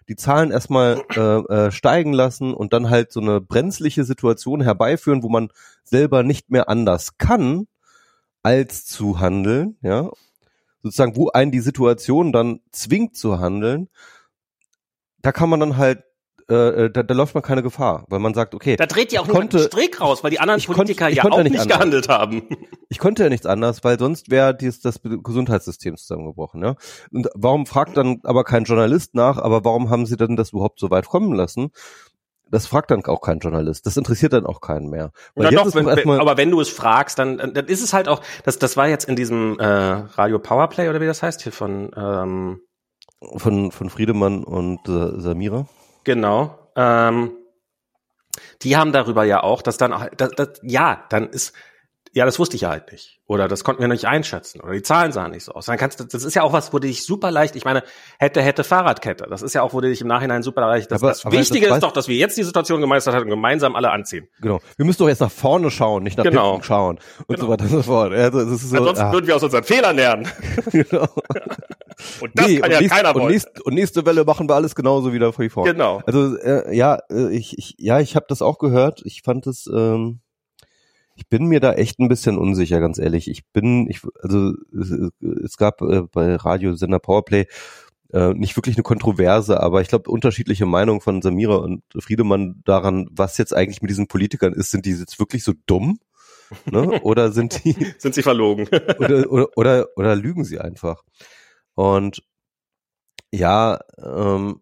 die 0.08 0.16
Zahlen 0.16 0.52
erstmal 0.52 1.02
äh, 1.16 1.20
äh, 1.20 1.70
steigen 1.72 2.12
lassen 2.12 2.54
und 2.54 2.72
dann 2.72 2.90
halt 2.90 3.12
so 3.12 3.20
eine 3.20 3.40
brenzliche 3.40 4.04
Situation 4.04 4.62
herbeiführen, 4.62 5.22
wo 5.22 5.28
man 5.28 5.50
selber 5.84 6.22
nicht 6.22 6.50
mehr 6.50 6.68
anders 6.68 7.18
kann, 7.18 7.66
als 8.42 8.86
zu 8.86 9.20
handeln, 9.20 9.76
ja, 9.82 10.10
sozusagen, 10.82 11.16
wo 11.16 11.28
einen 11.28 11.50
die 11.50 11.60
Situation 11.60 12.32
dann 12.32 12.60
zwingt 12.72 13.16
zu 13.16 13.40
handeln, 13.40 13.88
da 15.20 15.32
kann 15.32 15.50
man 15.50 15.60
dann 15.60 15.76
halt 15.76 16.02
äh, 16.50 16.86
äh, 16.86 16.90
da, 16.90 17.02
da 17.02 17.12
läuft 17.12 17.34
man 17.34 17.42
keine 17.42 17.62
Gefahr, 17.62 18.06
weil 18.08 18.20
man 18.20 18.32
sagt, 18.32 18.54
okay. 18.54 18.76
Da 18.76 18.86
dreht 18.86 19.12
ja 19.12 19.20
auch 19.20 19.28
konnte, 19.28 19.58
Strick 19.58 20.00
raus, 20.00 20.24
weil 20.24 20.30
die 20.30 20.40
anderen 20.40 20.62
Politiker 20.62 21.04
konnt, 21.04 21.16
ja 21.16 21.24
auch 21.24 21.42
nicht, 21.42 21.52
nicht 21.52 21.68
gehandelt 21.68 22.08
haben. 22.08 22.42
Ich 22.90 22.98
konnte 22.98 23.22
ja 23.22 23.28
nichts 23.28 23.44
anders, 23.44 23.84
weil 23.84 23.98
sonst 23.98 24.30
wäre 24.30 24.56
das, 24.56 24.80
das 24.80 25.02
Gesundheitssystem 25.02 25.98
zusammengebrochen. 25.98 26.62
Ja? 26.62 26.74
Und 27.10 27.28
warum 27.34 27.66
fragt 27.66 27.98
dann 27.98 28.20
aber 28.22 28.44
kein 28.44 28.64
Journalist 28.64 29.14
nach, 29.14 29.36
aber 29.36 29.62
warum 29.62 29.90
haben 29.90 30.06
sie 30.06 30.16
denn 30.16 30.36
das 30.36 30.52
überhaupt 30.52 30.80
so 30.80 30.90
weit 30.90 31.06
kommen 31.06 31.34
lassen? 31.34 31.68
Das 32.50 32.66
fragt 32.66 32.90
dann 32.90 33.04
auch 33.04 33.20
kein 33.20 33.38
Journalist. 33.38 33.86
Das 33.86 33.96
interessiert 33.96 34.32
dann 34.32 34.46
auch 34.46 34.60
keinen 34.60 34.88
mehr. 34.88 35.12
Weil 35.34 35.52
ja, 35.52 35.62
doch, 35.62 35.74
wenn, 35.74 35.88
aber 35.88 36.36
wenn 36.36 36.50
du 36.50 36.60
es 36.60 36.68
fragst, 36.68 37.18
dann, 37.18 37.38
dann 37.38 37.66
ist 37.66 37.82
es 37.82 37.92
halt 37.92 38.08
auch, 38.08 38.22
das, 38.44 38.58
das 38.58 38.76
war 38.76 38.88
jetzt 38.88 39.08
in 39.08 39.16
diesem 39.16 39.58
äh, 39.58 39.64
Radio 39.64 40.38
Powerplay 40.38 40.88
oder 40.88 41.00
wie 41.00 41.06
das 41.06 41.22
heißt 41.22 41.42
hier 41.42 41.52
von 41.52 41.90
ähm, 41.96 42.60
von 43.36 43.72
von 43.72 43.90
Friedemann 43.90 44.44
und 44.44 44.88
äh, 44.88 45.20
Samira. 45.20 45.66
Genau. 46.04 46.70
Ähm, 46.76 47.32
die 48.62 48.76
haben 48.76 48.92
darüber 48.92 49.24
ja 49.24 49.42
auch, 49.42 49.62
dass 49.62 49.76
dann, 49.76 50.08
das, 50.16 50.30
das, 50.30 50.60
ja, 50.62 51.04
dann 51.10 51.28
ist 51.28 51.52
ja, 52.18 52.24
das 52.24 52.40
wusste 52.40 52.56
ich 52.56 52.62
ja 52.62 52.70
halt 52.70 52.90
nicht. 52.90 53.20
Oder 53.28 53.46
das 53.46 53.62
konnten 53.62 53.80
wir 53.80 53.86
nicht 53.86 54.06
einschätzen. 54.06 54.60
Oder 54.60 54.72
die 54.72 54.82
Zahlen 54.82 55.12
sahen 55.12 55.30
nicht 55.30 55.44
so 55.44 55.52
aus. 55.52 55.66
Dann 55.66 55.76
kannst 55.76 56.00
du, 56.00 56.04
das 56.04 56.24
ist 56.24 56.34
ja 56.34 56.42
auch 56.42 56.52
was, 56.52 56.72
wo 56.72 56.80
du 56.80 56.88
dich 56.88 57.06
super 57.06 57.30
leicht, 57.30 57.54
ich 57.54 57.64
meine, 57.64 57.84
hätte, 58.18 58.42
hätte 58.42 58.64
Fahrradkette. 58.64 59.28
Das 59.30 59.40
ist 59.40 59.54
ja 59.54 59.62
auch, 59.62 59.72
wo 59.72 59.80
du 59.80 59.88
dich 59.88 60.00
im 60.00 60.08
Nachhinein 60.08 60.42
super 60.42 60.62
leicht, 60.62 60.90
das, 60.90 61.00
aber, 61.00 61.12
das 61.12 61.24
aber 61.24 61.36
Wichtige 61.36 61.68
das 61.68 61.76
ist 61.76 61.82
doch, 61.84 61.92
dass 61.92 62.08
wir 62.08 62.16
jetzt 62.16 62.36
die 62.36 62.42
Situation 62.42 62.80
gemeistert 62.80 63.14
haben 63.14 63.22
und 63.22 63.30
gemeinsam 63.30 63.76
alle 63.76 63.92
anziehen. 63.92 64.26
Genau. 64.40 64.58
Wir 64.76 64.84
müssen 64.84 64.98
doch 64.98 65.06
jetzt 65.06 65.20
nach 65.20 65.30
vorne 65.30 65.70
schauen, 65.70 66.02
nicht 66.02 66.18
nach 66.18 66.24
genau. 66.24 66.54
hinten 66.54 66.64
schauen. 66.64 66.98
Und 67.28 67.36
genau. 67.36 67.46
so 67.46 67.52
weiter 67.52 67.64
und 67.66 67.70
so 67.70 67.82
fort. 67.84 68.12
Also, 68.12 68.44
das 68.44 68.64
ist 68.64 68.70
so, 68.70 68.76
Ansonsten 68.78 69.04
ah. 69.04 69.12
würden 69.12 69.26
wir 69.28 69.36
aus 69.36 69.42
unseren 69.44 69.62
Fehlern 69.62 69.94
lernen. 69.94 70.28
genau. 70.72 71.06
Und 72.20 72.30
das 72.34 72.46
nee, 72.46 72.58
kann 72.58 72.66
und 72.66 72.72
ja 72.72 72.80
nächst, 72.80 72.94
keiner 72.94 73.14
wollen. 73.14 73.24
Und, 73.24 73.32
nächst, 73.32 73.60
und 73.60 73.74
nächste 73.74 74.06
Welle 74.06 74.24
machen 74.24 74.48
wir 74.48 74.54
alles 74.54 74.76
genauso 74.76 75.12
wieder 75.12 75.36
wie 75.36 75.48
vor. 75.48 75.64
Genau. 75.64 76.00
Also, 76.06 76.36
äh, 76.36 76.72
ja, 76.76 76.98
äh, 77.10 77.34
ich, 77.36 77.58
ich, 77.58 77.74
ja, 77.76 77.98
ich 77.98 78.14
habe 78.14 78.26
das 78.28 78.40
auch 78.40 78.58
gehört. 78.58 79.02
Ich 79.04 79.22
fand 79.22 79.48
es, 79.48 79.66
ähm, 79.66 80.20
ich 81.18 81.28
bin 81.28 81.46
mir 81.46 81.58
da 81.58 81.72
echt 81.72 81.98
ein 81.98 82.08
bisschen 82.08 82.38
unsicher, 82.38 82.78
ganz 82.78 82.98
ehrlich. 82.98 83.28
Ich 83.28 83.44
bin, 83.52 83.90
ich, 83.90 84.02
also 84.22 84.52
es, 84.72 84.90
es 85.44 85.56
gab 85.56 85.82
äh, 85.82 86.02
bei 86.02 86.36
Radiosender 86.36 87.00
Powerplay 87.00 87.46
äh, 88.12 88.34
nicht 88.34 88.56
wirklich 88.56 88.76
eine 88.76 88.84
Kontroverse, 88.84 89.60
aber 89.60 89.80
ich 89.80 89.88
glaube 89.88 90.10
unterschiedliche 90.10 90.64
Meinungen 90.64 91.00
von 91.00 91.20
Samira 91.20 91.56
und 91.56 91.82
Friedemann 91.98 92.62
daran, 92.64 93.08
was 93.10 93.36
jetzt 93.36 93.52
eigentlich 93.52 93.82
mit 93.82 93.90
diesen 93.90 94.06
Politikern 94.06 94.52
ist. 94.52 94.70
Sind 94.70 94.86
die 94.86 94.92
jetzt 94.92 95.18
wirklich 95.18 95.42
so 95.42 95.54
dumm? 95.66 95.98
Ne? 96.70 97.00
Oder 97.02 97.32
sind 97.32 97.64
die 97.64 97.74
sind 97.98 98.14
sie 98.14 98.22
verlogen? 98.22 98.68
oder, 98.98 99.30
oder, 99.30 99.48
oder, 99.56 99.86
oder 99.96 100.14
lügen 100.14 100.44
sie 100.44 100.60
einfach? 100.60 101.02
Und 101.74 102.22
ja, 103.32 103.80
ähm, 103.98 104.60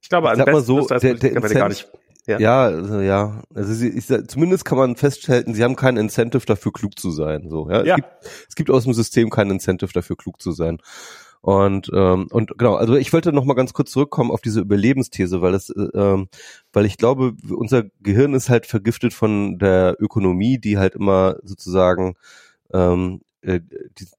ich 0.00 0.08
glaube, 0.08 0.30
ich 0.32 0.38
sag 0.38 0.50
mal 0.50 0.62
so, 0.62 0.86
der, 0.88 0.98
der 0.98 1.12
Incentive, 1.12 1.54
gar 1.54 1.68
nicht 1.68 1.88
ja, 2.26 2.38
ja, 2.38 2.62
also, 2.64 3.00
ja. 3.00 3.42
Also 3.54 3.74
sie, 3.74 3.88
ich, 3.88 4.06
zumindest 4.06 4.64
kann 4.64 4.78
man 4.78 4.96
feststellen, 4.96 5.54
sie 5.54 5.64
haben 5.64 5.76
kein 5.76 5.96
Incentive 5.96 6.46
dafür, 6.46 6.72
klug 6.72 6.98
zu 6.98 7.10
sein. 7.10 7.48
So, 7.48 7.68
ja. 7.68 7.84
ja. 7.84 7.94
Es, 7.94 7.96
gibt, 7.96 8.08
es 8.50 8.54
gibt 8.54 8.70
aus 8.70 8.84
dem 8.84 8.94
System 8.94 9.30
kein 9.30 9.50
Incentive 9.50 9.92
dafür, 9.92 10.16
klug 10.16 10.40
zu 10.40 10.52
sein. 10.52 10.78
Und 11.40 11.90
ähm, 11.92 12.28
und 12.30 12.56
genau, 12.56 12.76
also 12.76 12.94
ich 12.94 13.12
wollte 13.12 13.32
noch 13.32 13.44
mal 13.44 13.54
ganz 13.54 13.72
kurz 13.72 13.90
zurückkommen 13.90 14.30
auf 14.30 14.42
diese 14.42 14.60
Überlebensthese, 14.60 15.42
weil 15.42 15.50
das, 15.50 15.70
äh, 15.70 15.88
ähm, 15.92 16.28
weil 16.72 16.86
ich 16.86 16.96
glaube, 16.96 17.34
unser 17.50 17.82
Gehirn 18.00 18.34
ist 18.34 18.48
halt 18.48 18.66
vergiftet 18.66 19.12
von 19.12 19.58
der 19.58 19.96
Ökonomie, 19.98 20.58
die 20.58 20.78
halt 20.78 20.94
immer 20.94 21.38
sozusagen 21.42 22.14
ähm, 22.72 23.22
äh, 23.42 23.60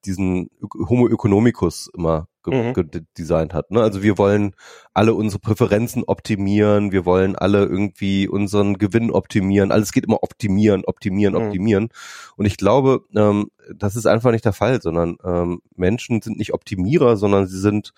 diesen 0.06 0.50
Homo 0.62 1.08
economicus 1.08 1.90
immer 1.96 2.28
mhm. 2.46 2.74
designt 3.18 3.54
hat. 3.54 3.72
Ne? 3.72 3.82
Also 3.82 4.04
wir 4.04 4.18
wollen 4.18 4.56
alle 4.94 5.14
unsere 5.14 5.40
Präferenzen 5.40 6.04
optimieren, 6.04 6.92
wir 6.92 7.06
wollen 7.06 7.36
alle 7.36 7.66
irgendwie 7.66 8.28
unseren 8.28 8.78
Gewinn 8.78 9.12
optimieren. 9.12 9.72
Alles 9.72 9.92
geht 9.92 10.06
immer 10.06 10.24
optimieren, 10.24 10.84
optimieren, 10.86 11.36
mhm. 11.36 11.42
optimieren. 11.42 11.90
Und 12.36 12.46
ich 12.46 12.58
glaube, 12.58 13.02
ähm, 13.16 13.50
das 13.74 13.96
ist 13.96 14.06
einfach 14.06 14.32
nicht 14.32 14.46
der 14.46 14.54
Fall, 14.54 14.82
sondern 14.82 15.18
ähm, 15.24 15.62
Menschen 15.76 16.22
sind 16.22 16.38
nicht 16.38 16.54
Optimierer, 16.54 17.18
sondern 17.18 17.48
sie 17.48 17.60
sind 17.60 17.94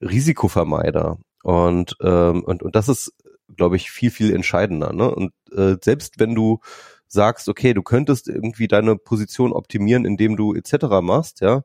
Risikovermeider. 0.00 1.18
Und, 1.42 1.96
ähm, 2.02 2.42
und, 2.44 2.62
und 2.62 2.76
das 2.76 2.88
ist, 2.88 3.12
glaube 3.56 3.76
ich, 3.76 3.90
viel, 3.90 4.10
viel 4.10 4.34
entscheidender. 4.34 4.92
Ne? 4.92 5.14
Und 5.14 5.32
äh, 5.52 5.76
selbst 5.82 6.18
wenn 6.18 6.34
du 6.34 6.60
sagst, 7.08 7.48
okay, 7.48 7.74
du 7.74 7.82
könntest 7.82 8.28
irgendwie 8.28 8.68
deine 8.68 8.96
Position 8.96 9.52
optimieren, 9.52 10.04
indem 10.04 10.36
du 10.36 10.54
etc. 10.54 10.86
machst, 11.02 11.40
ja, 11.40 11.62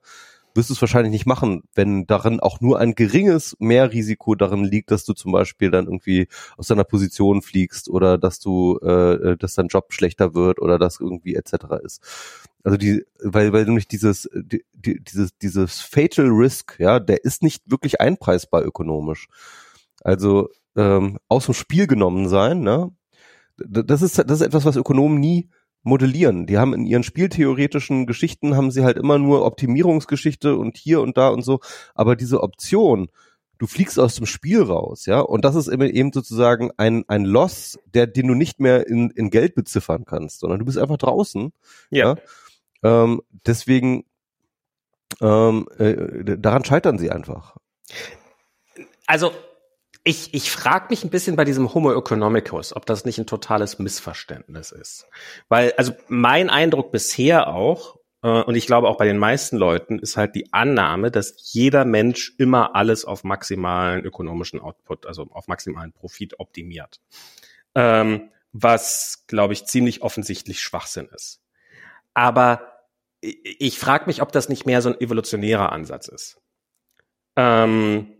wirst 0.55 0.69
du 0.69 0.73
es 0.73 0.81
wahrscheinlich 0.81 1.11
nicht 1.11 1.25
machen, 1.25 1.63
wenn 1.75 2.05
darin 2.07 2.39
auch 2.39 2.59
nur 2.61 2.79
ein 2.79 2.95
geringes 2.95 3.55
Mehrrisiko 3.59 4.35
darin 4.35 4.63
liegt, 4.63 4.91
dass 4.91 5.05
du 5.05 5.13
zum 5.13 5.31
Beispiel 5.31 5.71
dann 5.71 5.85
irgendwie 5.85 6.27
aus 6.57 6.67
deiner 6.67 6.83
Position 6.83 7.41
fliegst 7.41 7.89
oder 7.89 8.17
dass 8.17 8.39
du, 8.39 8.77
äh, 8.79 9.37
dass 9.37 9.55
dein 9.55 9.67
Job 9.67 9.93
schlechter 9.93 10.33
wird 10.33 10.61
oder 10.61 10.77
dass 10.77 10.99
irgendwie 10.99 11.35
etc. 11.35 11.53
ist. 11.83 12.01
Also 12.63 12.77
die, 12.77 13.05
weil, 13.23 13.53
weil 13.53 13.65
nämlich 13.65 13.87
dieses, 13.87 14.29
die, 14.33 14.63
dieses, 14.73 15.37
dieses 15.37 15.81
Fatal 15.81 16.27
Risk, 16.27 16.79
ja, 16.79 16.99
der 16.99 17.23
ist 17.23 17.41
nicht 17.41 17.63
wirklich 17.69 18.01
einpreisbar 18.01 18.63
ökonomisch. 18.63 19.27
Also 20.01 20.49
ähm, 20.75 21.19
aus 21.27 21.45
dem 21.45 21.53
Spiel 21.53 21.87
genommen 21.87 22.27
sein, 22.27 22.61
ne? 22.61 22.91
Das 23.67 24.01
ist, 24.01 24.17
das 24.17 24.41
ist 24.41 24.45
etwas, 24.45 24.65
was 24.65 24.75
Ökonomen 24.75 25.19
nie 25.19 25.49
modellieren. 25.83 26.45
Die 26.45 26.57
haben 26.57 26.73
in 26.73 26.85
ihren 26.85 27.03
spieltheoretischen 27.03 28.05
Geschichten 28.05 28.55
haben 28.55 28.71
sie 28.71 28.83
halt 28.83 28.97
immer 28.97 29.17
nur 29.17 29.45
Optimierungsgeschichte 29.45 30.55
und 30.55 30.77
hier 30.77 31.01
und 31.01 31.17
da 31.17 31.29
und 31.29 31.41
so. 31.41 31.59
Aber 31.95 32.15
diese 32.15 32.43
Option, 32.43 33.09
du 33.57 33.67
fliegst 33.67 33.99
aus 33.99 34.15
dem 34.15 34.25
Spiel 34.25 34.61
raus, 34.61 35.05
ja, 35.05 35.19
und 35.19 35.45
das 35.45 35.55
ist 35.55 35.67
eben 35.67 36.11
sozusagen 36.11 36.71
ein, 36.77 37.03
ein 37.07 37.23
Loss, 37.23 37.79
der, 37.93 38.07
den 38.07 38.27
du 38.27 38.33
nicht 38.33 38.59
mehr 38.59 38.87
in, 38.87 39.09
in 39.11 39.29
Geld 39.29 39.55
beziffern 39.55 40.05
kannst, 40.05 40.39
sondern 40.39 40.59
du 40.59 40.65
bist 40.65 40.77
einfach 40.77 40.97
draußen. 40.97 41.51
Ja. 41.89 42.15
ja? 42.83 43.03
Ähm, 43.03 43.21
deswegen, 43.45 44.05
ähm, 45.21 45.67
äh, 45.77 46.37
daran 46.37 46.65
scheitern 46.65 46.97
sie 46.97 47.11
einfach. 47.11 47.57
Also 49.07 49.31
ich, 50.03 50.33
ich 50.33 50.49
frage 50.51 50.87
mich 50.89 51.03
ein 51.03 51.09
bisschen 51.09 51.35
bei 51.35 51.45
diesem 51.45 51.73
Homo 51.73 51.93
economicus, 51.93 52.75
ob 52.75 52.85
das 52.85 53.05
nicht 53.05 53.17
ein 53.17 53.27
totales 53.27 53.79
Missverständnis 53.79 54.71
ist. 54.71 55.07
Weil, 55.49 55.73
also 55.77 55.93
mein 56.07 56.49
Eindruck 56.49 56.91
bisher 56.91 57.47
auch, 57.47 57.97
äh, 58.23 58.27
und 58.27 58.55
ich 58.55 58.65
glaube 58.65 58.87
auch 58.87 58.97
bei 58.97 59.05
den 59.05 59.17
meisten 59.17 59.57
Leuten, 59.57 59.99
ist 59.99 60.17
halt 60.17 60.35
die 60.35 60.53
Annahme, 60.53 61.11
dass 61.11 61.35
jeder 61.51 61.85
Mensch 61.85 62.33
immer 62.37 62.75
alles 62.75 63.05
auf 63.05 63.23
maximalen 63.23 64.03
ökonomischen 64.03 64.59
Output, 64.59 65.05
also 65.05 65.27
auf 65.31 65.47
maximalen 65.47 65.91
Profit 65.91 66.39
optimiert. 66.39 66.99
Ähm, 67.75 68.29
was, 68.51 69.25
glaube 69.27 69.53
ich, 69.53 69.65
ziemlich 69.65 70.01
offensichtlich 70.01 70.59
Schwachsinn 70.61 71.07
ist. 71.13 71.41
Aber 72.13 72.79
ich, 73.21 73.77
frage 73.79 74.05
mich, 74.07 74.21
ob 74.21 74.31
das 74.31 74.49
nicht 74.49 74.65
mehr 74.65 74.81
so 74.81 74.89
ein 74.89 74.99
evolutionärer 74.99 75.71
Ansatz 75.71 76.07
ist. 76.07 76.41
Ähm, 77.35 78.15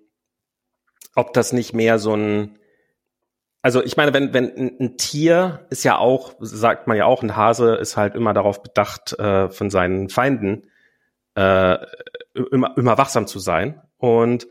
ob 1.20 1.34
das 1.34 1.52
nicht 1.52 1.74
mehr 1.74 2.00
so 2.00 2.16
ein, 2.16 2.58
also 3.62 3.84
ich 3.84 3.98
meine, 3.98 4.14
wenn, 4.14 4.34
wenn 4.34 4.78
ein, 4.80 4.98
Tier 4.98 5.68
ist 5.70 5.84
ja 5.84 5.98
auch, 5.98 6.34
sagt 6.40 6.88
man 6.88 6.96
ja 6.96 7.06
auch, 7.06 7.22
ein 7.22 7.36
Hase 7.36 7.76
ist 7.76 7.98
halt 7.98 8.16
immer 8.16 8.34
darauf 8.34 8.64
bedacht, 8.64 9.20
äh, 9.20 9.50
von 9.50 9.70
seinen 9.70 10.08
Feinden 10.08 10.68
äh, 11.36 11.78
immer, 12.52 12.74
immer 12.78 12.98
wachsam 12.98 13.28
zu 13.28 13.40
sein. 13.40 13.82
Und, 13.98 14.46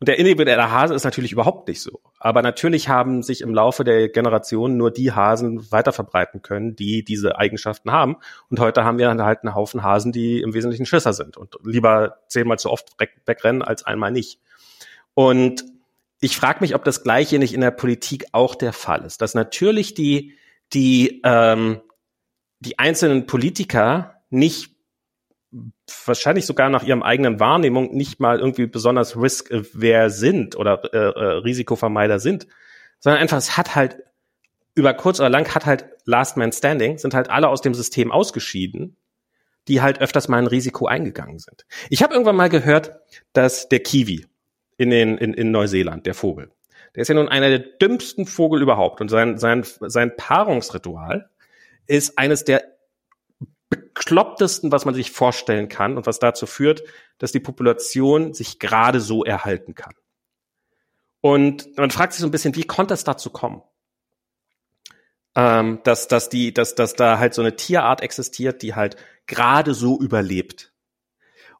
und 0.00 0.08
der 0.08 0.18
individuelle 0.18 0.70
Hase 0.70 0.94
ist 0.94 1.04
natürlich 1.04 1.32
überhaupt 1.32 1.68
nicht 1.68 1.82
so. 1.82 2.00
Aber 2.18 2.40
natürlich 2.40 2.88
haben 2.88 3.22
sich 3.22 3.42
im 3.42 3.52
Laufe 3.52 3.84
der 3.84 4.08
Generationen 4.08 4.78
nur 4.78 4.90
die 4.90 5.12
Hasen 5.12 5.70
weiter 5.70 5.92
verbreiten 5.92 6.40
können, 6.40 6.74
die 6.74 7.04
diese 7.04 7.36
Eigenschaften 7.36 7.92
haben. 7.92 8.16
Und 8.48 8.60
heute 8.60 8.82
haben 8.84 8.96
wir 8.96 9.10
halt 9.10 9.42
einen 9.42 9.54
Haufen 9.54 9.82
Hasen, 9.82 10.10
die 10.10 10.40
im 10.40 10.54
Wesentlichen 10.54 10.86
Schisser 10.86 11.12
sind 11.12 11.36
und 11.36 11.56
lieber 11.62 12.16
zehnmal 12.28 12.58
zu 12.58 12.70
oft 12.70 12.96
wegrennen 13.26 13.60
als 13.60 13.84
einmal 13.84 14.10
nicht. 14.10 14.40
Und 15.12 15.73
ich 16.24 16.38
frage 16.38 16.60
mich, 16.60 16.74
ob 16.74 16.84
das 16.84 17.02
Gleiche 17.02 17.38
nicht 17.38 17.52
in 17.52 17.60
der 17.60 17.70
Politik 17.70 18.24
auch 18.32 18.54
der 18.54 18.72
Fall 18.72 19.04
ist, 19.04 19.20
dass 19.20 19.34
natürlich 19.34 19.92
die 19.94 20.34
die 20.72 21.20
ähm, 21.22 21.82
die 22.60 22.78
einzelnen 22.78 23.26
Politiker 23.26 24.22
nicht 24.30 24.74
wahrscheinlich 26.06 26.46
sogar 26.46 26.70
nach 26.70 26.82
ihrem 26.82 27.02
eigenen 27.02 27.40
Wahrnehmung 27.40 27.94
nicht 27.94 28.20
mal 28.20 28.38
irgendwie 28.38 28.66
besonders 28.66 29.16
risk-aware 29.16 30.08
sind 30.08 30.56
oder 30.56 30.82
äh, 30.94 30.96
äh, 30.96 31.24
Risikovermeider 31.42 32.18
sind, 32.18 32.46
sondern 33.00 33.20
einfach 33.20 33.36
es 33.36 33.58
hat 33.58 33.74
halt 33.74 33.98
über 34.74 34.94
kurz 34.94 35.20
oder 35.20 35.28
lang 35.28 35.54
hat 35.54 35.66
halt 35.66 35.84
Last 36.06 36.38
Man 36.38 36.52
Standing, 36.52 36.96
sind 36.96 37.12
halt 37.12 37.28
alle 37.28 37.48
aus 37.48 37.60
dem 37.60 37.74
System 37.74 38.10
ausgeschieden, 38.10 38.96
die 39.68 39.82
halt 39.82 40.00
öfters 40.00 40.28
mal 40.28 40.38
ein 40.38 40.46
Risiko 40.46 40.86
eingegangen 40.86 41.38
sind. 41.38 41.66
Ich 41.90 42.02
habe 42.02 42.14
irgendwann 42.14 42.36
mal 42.36 42.48
gehört, 42.48 42.98
dass 43.34 43.68
der 43.68 43.80
Kiwi, 43.80 44.26
in, 44.76 44.90
den, 44.90 45.18
in, 45.18 45.34
in 45.34 45.50
Neuseeland, 45.50 46.06
der 46.06 46.14
Vogel. 46.14 46.50
Der 46.94 47.02
ist 47.02 47.08
ja 47.08 47.14
nun 47.14 47.28
einer 47.28 47.48
der 47.48 47.58
dümmsten 47.58 48.26
Vogel 48.26 48.62
überhaupt 48.62 49.00
und 49.00 49.08
sein, 49.08 49.38
sein, 49.38 49.64
sein 49.80 50.16
Paarungsritual 50.16 51.28
ist 51.86 52.18
eines 52.18 52.44
der 52.44 52.64
beklopptesten, 53.68 54.70
was 54.70 54.84
man 54.84 54.94
sich 54.94 55.10
vorstellen 55.10 55.68
kann 55.68 55.96
und 55.96 56.06
was 56.06 56.18
dazu 56.18 56.46
führt, 56.46 56.82
dass 57.18 57.32
die 57.32 57.40
Population 57.40 58.34
sich 58.34 58.58
gerade 58.58 59.00
so 59.00 59.24
erhalten 59.24 59.74
kann. 59.74 59.94
Und 61.20 61.76
man 61.78 61.90
fragt 61.90 62.12
sich 62.12 62.20
so 62.20 62.28
ein 62.28 62.32
bisschen, 62.32 62.54
wie 62.54 62.64
konnte 62.64 62.94
es 62.94 63.02
dazu 63.02 63.30
kommen? 63.30 63.62
Ähm, 65.34 65.80
dass, 65.82 66.06
dass, 66.06 66.28
die, 66.28 66.52
dass, 66.52 66.74
dass 66.74 66.94
da 66.94 67.18
halt 67.18 67.34
so 67.34 67.42
eine 67.42 67.56
Tierart 67.56 68.02
existiert, 68.02 68.62
die 68.62 68.74
halt 68.74 68.96
gerade 69.26 69.74
so 69.74 69.98
überlebt. 69.98 70.73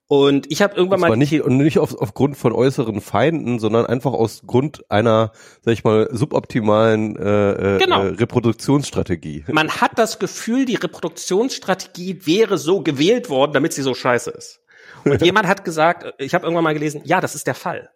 Und 0.06 0.50
ich 0.52 0.60
habe 0.60 0.76
irgendwann 0.76 1.00
mal 1.00 1.16
nicht 1.16 1.40
und 1.40 1.56
nicht 1.56 1.78
auf, 1.78 1.96
aufgrund 1.98 2.36
von 2.36 2.52
äußeren 2.52 3.00
Feinden, 3.00 3.58
sondern 3.58 3.86
einfach 3.86 4.12
aus 4.12 4.42
Grund 4.46 4.84
einer, 4.90 5.32
sag 5.62 5.72
ich 5.72 5.82
mal, 5.82 6.08
suboptimalen 6.12 7.16
äh, 7.16 7.76
äh, 7.76 7.78
genau. 7.78 8.02
äh, 8.02 8.08
Reproduktionsstrategie. 8.08 9.44
Man 9.50 9.70
hat 9.70 9.98
das 9.98 10.18
Gefühl, 10.18 10.66
die 10.66 10.74
Reproduktionsstrategie 10.74 12.26
wäre 12.26 12.58
so 12.58 12.82
gewählt 12.82 13.30
worden, 13.30 13.54
damit 13.54 13.72
sie 13.72 13.82
so 13.82 13.94
scheiße 13.94 14.30
ist. 14.30 14.60
Und 15.04 15.22
jemand 15.24 15.46
hat 15.48 15.64
gesagt, 15.64 16.12
ich 16.18 16.34
habe 16.34 16.44
irgendwann 16.44 16.64
mal 16.64 16.74
gelesen, 16.74 17.00
ja, 17.04 17.22
das 17.22 17.34
ist 17.34 17.46
der 17.46 17.54
Fall. 17.54 17.90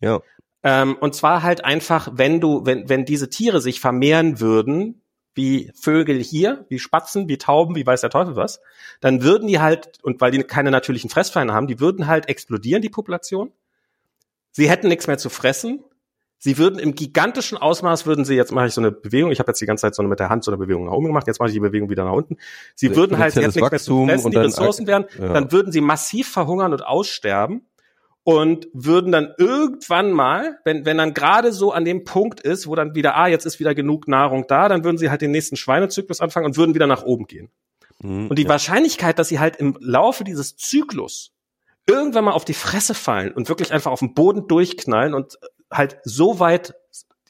Ja. 0.00 0.20
Ähm, 0.62 0.96
und 1.00 1.14
zwar 1.14 1.42
halt 1.42 1.64
einfach, 1.64 2.10
wenn 2.12 2.40
du, 2.40 2.66
wenn, 2.66 2.88
wenn 2.90 3.06
diese 3.06 3.30
Tiere 3.30 3.62
sich 3.62 3.80
vermehren 3.80 4.40
würden, 4.40 5.05
wie 5.36 5.70
Vögel 5.78 6.18
hier, 6.22 6.64
wie 6.68 6.78
Spatzen, 6.78 7.28
wie 7.28 7.38
Tauben, 7.38 7.76
wie 7.76 7.86
weiß 7.86 8.00
der 8.00 8.10
Teufel 8.10 8.36
was, 8.36 8.60
dann 9.00 9.22
würden 9.22 9.46
die 9.46 9.60
halt, 9.60 9.98
und 10.02 10.20
weil 10.20 10.30
die 10.30 10.42
keine 10.42 10.70
natürlichen 10.70 11.10
Fressfeinde 11.10 11.52
haben, 11.52 11.66
die 11.66 11.78
würden 11.78 12.06
halt 12.06 12.28
explodieren, 12.28 12.82
die 12.82 12.88
Population. 12.88 13.52
Sie 14.50 14.68
hätten 14.68 14.88
nichts 14.88 15.06
mehr 15.06 15.18
zu 15.18 15.28
fressen. 15.28 15.84
Sie 16.38 16.58
würden 16.58 16.78
im 16.78 16.94
gigantischen 16.94 17.58
Ausmaß 17.58 18.06
würden 18.06 18.24
sie, 18.24 18.34
jetzt 18.34 18.52
mache 18.52 18.66
ich 18.66 18.74
so 18.74 18.80
eine 18.80 18.92
Bewegung, 18.92 19.30
ich 19.30 19.38
habe 19.38 19.50
jetzt 19.50 19.60
die 19.60 19.66
ganze 19.66 19.82
Zeit 19.82 19.94
so 19.94 20.02
eine, 20.02 20.08
mit 20.08 20.20
der 20.20 20.28
Hand 20.28 20.44
so 20.44 20.50
eine 20.50 20.58
Bewegung 20.58 20.86
nach 20.86 20.92
oben 20.92 21.06
gemacht, 21.06 21.26
jetzt 21.26 21.38
mache 21.38 21.48
ich 21.48 21.54
die 21.54 21.60
Bewegung 21.60 21.88
wieder 21.90 22.04
nach 22.04 22.12
unten. 22.12 22.36
Sie 22.74 22.94
würden 22.94 23.18
halt 23.18 23.34
jetzt 23.34 23.56
nichts 23.56 23.70
mehr 23.70 23.80
zu 23.80 24.06
fressen, 24.06 24.30
die 24.30 24.36
Ressourcen 24.36 24.86
wären, 24.86 25.06
ja. 25.18 25.32
dann 25.32 25.52
würden 25.52 25.72
sie 25.72 25.80
massiv 25.80 26.28
verhungern 26.28 26.72
und 26.72 26.84
aussterben 26.84 27.66
und 28.26 28.66
würden 28.72 29.12
dann 29.12 29.34
irgendwann 29.38 30.10
mal, 30.10 30.58
wenn, 30.64 30.84
wenn 30.84 30.98
dann 30.98 31.14
gerade 31.14 31.52
so 31.52 31.70
an 31.70 31.84
dem 31.84 32.02
Punkt 32.02 32.40
ist, 32.40 32.66
wo 32.66 32.74
dann 32.74 32.96
wieder, 32.96 33.14
ah, 33.14 33.28
jetzt 33.28 33.46
ist 33.46 33.60
wieder 33.60 33.72
genug 33.72 34.08
Nahrung 34.08 34.46
da, 34.48 34.68
dann 34.68 34.82
würden 34.82 34.98
sie 34.98 35.10
halt 35.10 35.20
den 35.20 35.30
nächsten 35.30 35.54
Schweinezyklus 35.54 36.20
anfangen 36.20 36.46
und 36.46 36.56
würden 36.56 36.74
wieder 36.74 36.88
nach 36.88 37.04
oben 37.04 37.28
gehen. 37.28 37.52
Mhm, 38.00 38.26
und 38.26 38.36
die 38.36 38.42
ja. 38.42 38.48
Wahrscheinlichkeit, 38.48 39.20
dass 39.20 39.28
sie 39.28 39.38
halt 39.38 39.54
im 39.56 39.78
Laufe 39.80 40.24
dieses 40.24 40.56
Zyklus 40.56 41.34
irgendwann 41.86 42.24
mal 42.24 42.32
auf 42.32 42.44
die 42.44 42.54
Fresse 42.54 42.94
fallen 42.94 43.30
und 43.30 43.48
wirklich 43.48 43.72
einfach 43.72 43.92
auf 43.92 44.00
den 44.00 44.12
Boden 44.12 44.48
durchknallen 44.48 45.14
und 45.14 45.38
halt 45.70 45.98
so 46.02 46.40
weit 46.40 46.74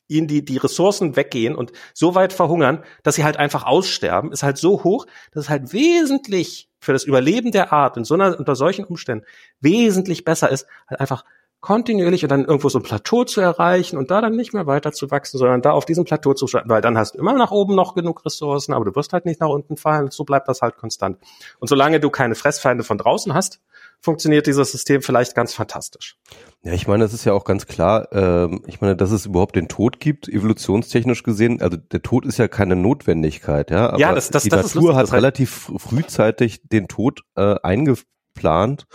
ihnen 0.09 0.27
die, 0.27 0.45
die 0.45 0.57
Ressourcen 0.57 1.17
weggehen 1.17 1.55
und 1.55 1.73
so 1.95 2.15
weit 2.15 2.33
verhungern, 2.33 2.85
dass 3.03 3.17
sie 3.17 3.25
halt 3.25 3.37
einfach 3.37 3.65
aussterben, 3.65 4.33
ist 4.33 4.43
halt 4.43 4.59
so 4.59 4.85
hoch, 4.85 5.07
dass 5.33 5.45
es 5.45 5.51
halt 5.51 5.73
wesentlich 5.73 6.71
für 6.79 6.93
das 6.93 7.05
Überleben 7.05 7.53
der 7.53 7.73
Art 7.73 7.97
in 7.97 8.05
so 8.05 8.15
einer, 8.15 8.39
unter 8.39 8.55
solchen 8.55 8.85
Umständen 8.85 9.25
wesentlich 9.61 10.25
besser 10.25 10.51
ist, 10.51 10.67
halt 10.89 11.01
einfach 11.01 11.25
kontinuierlich 11.61 12.23
und 12.23 12.31
dann 12.31 12.45
irgendwo 12.45 12.69
so 12.69 12.79
ein 12.79 12.85
Plateau 12.85 13.25
zu 13.25 13.41
erreichen 13.41 13.97
und 13.97 14.11
da 14.11 14.21
dann 14.21 14.37
nicht 14.37 14.55
mehr 14.55 14.67
weiter 14.67 14.93
zu 14.93 15.11
wachsen, 15.11 15.39
sondern 15.39 15.63
da 15.63 15.73
auf 15.73 15.85
diesem 15.85 16.05
Plateau 16.05 16.33
zu 16.33 16.47
starten, 16.47 16.69
weil 16.69 16.81
dann 16.81 16.97
hast 16.97 17.15
du 17.15 17.19
immer 17.19 17.33
nach 17.33 17.51
oben 17.51 17.75
noch 17.75 17.95
genug 17.95 18.25
Ressourcen, 18.25 18.73
aber 18.73 18.85
du 18.85 18.95
wirst 18.95 19.13
halt 19.13 19.27
nicht 19.27 19.41
nach 19.41 19.49
unten 19.49 19.77
fallen, 19.77 20.11
so 20.11 20.23
bleibt 20.23 20.49
das 20.49 20.63
halt 20.63 20.77
konstant. 20.77 21.19
Und 21.59 21.67
solange 21.67 21.99
du 21.99 22.11
keine 22.11 22.37
Fressfeinde 22.37 22.85
von 22.85 22.99
draußen 22.99 23.35
hast, 23.35 23.61
funktioniert 24.07 24.47
dieses 24.47 24.73
System 24.73 25.03
vielleicht 25.03 25.35
ganz 25.35 25.53
fantastisch. 25.53 26.17
Ja, 26.63 26.73
ich 26.73 26.87
meine, 26.87 27.05
das 27.05 27.13
ist 27.13 27.27
ja 27.27 27.35
auch 27.35 27.45
ganz 27.45 27.67
klar, 27.67 28.09
ähm, 28.13 28.63
ich 28.67 28.81
meine, 28.81 28.97
dass 28.97 29.11
es 29.11 29.27
überhaupt 29.27 29.57
den 29.57 29.69
Tod 29.69 30.01
gibt, 30.01 30.29
evolutionstechnisch 30.29 31.23
gesehen, 31.23 31.61
also 31.61 31.77
der 31.77 32.01
Tod 32.01 32.25
ist 32.25 32.39
ja 32.39 32.49
keine 32.49 32.77
Notwendigkeit, 32.77 33.71
ja, 33.71 33.91
aber 33.91 33.99
ja, 33.99 34.15
das, 34.15 34.31
das, 34.31 34.45
die 34.45 34.49
das 34.49 34.75
Natur 34.75 34.93
lustig, 34.93 34.97
hat 34.97 35.13
relativ 35.13 35.71
frühzeitig 35.77 36.63
den 36.63 36.89
Tod 36.89 37.21
äh, 37.37 37.57
eingeplant 37.63 38.87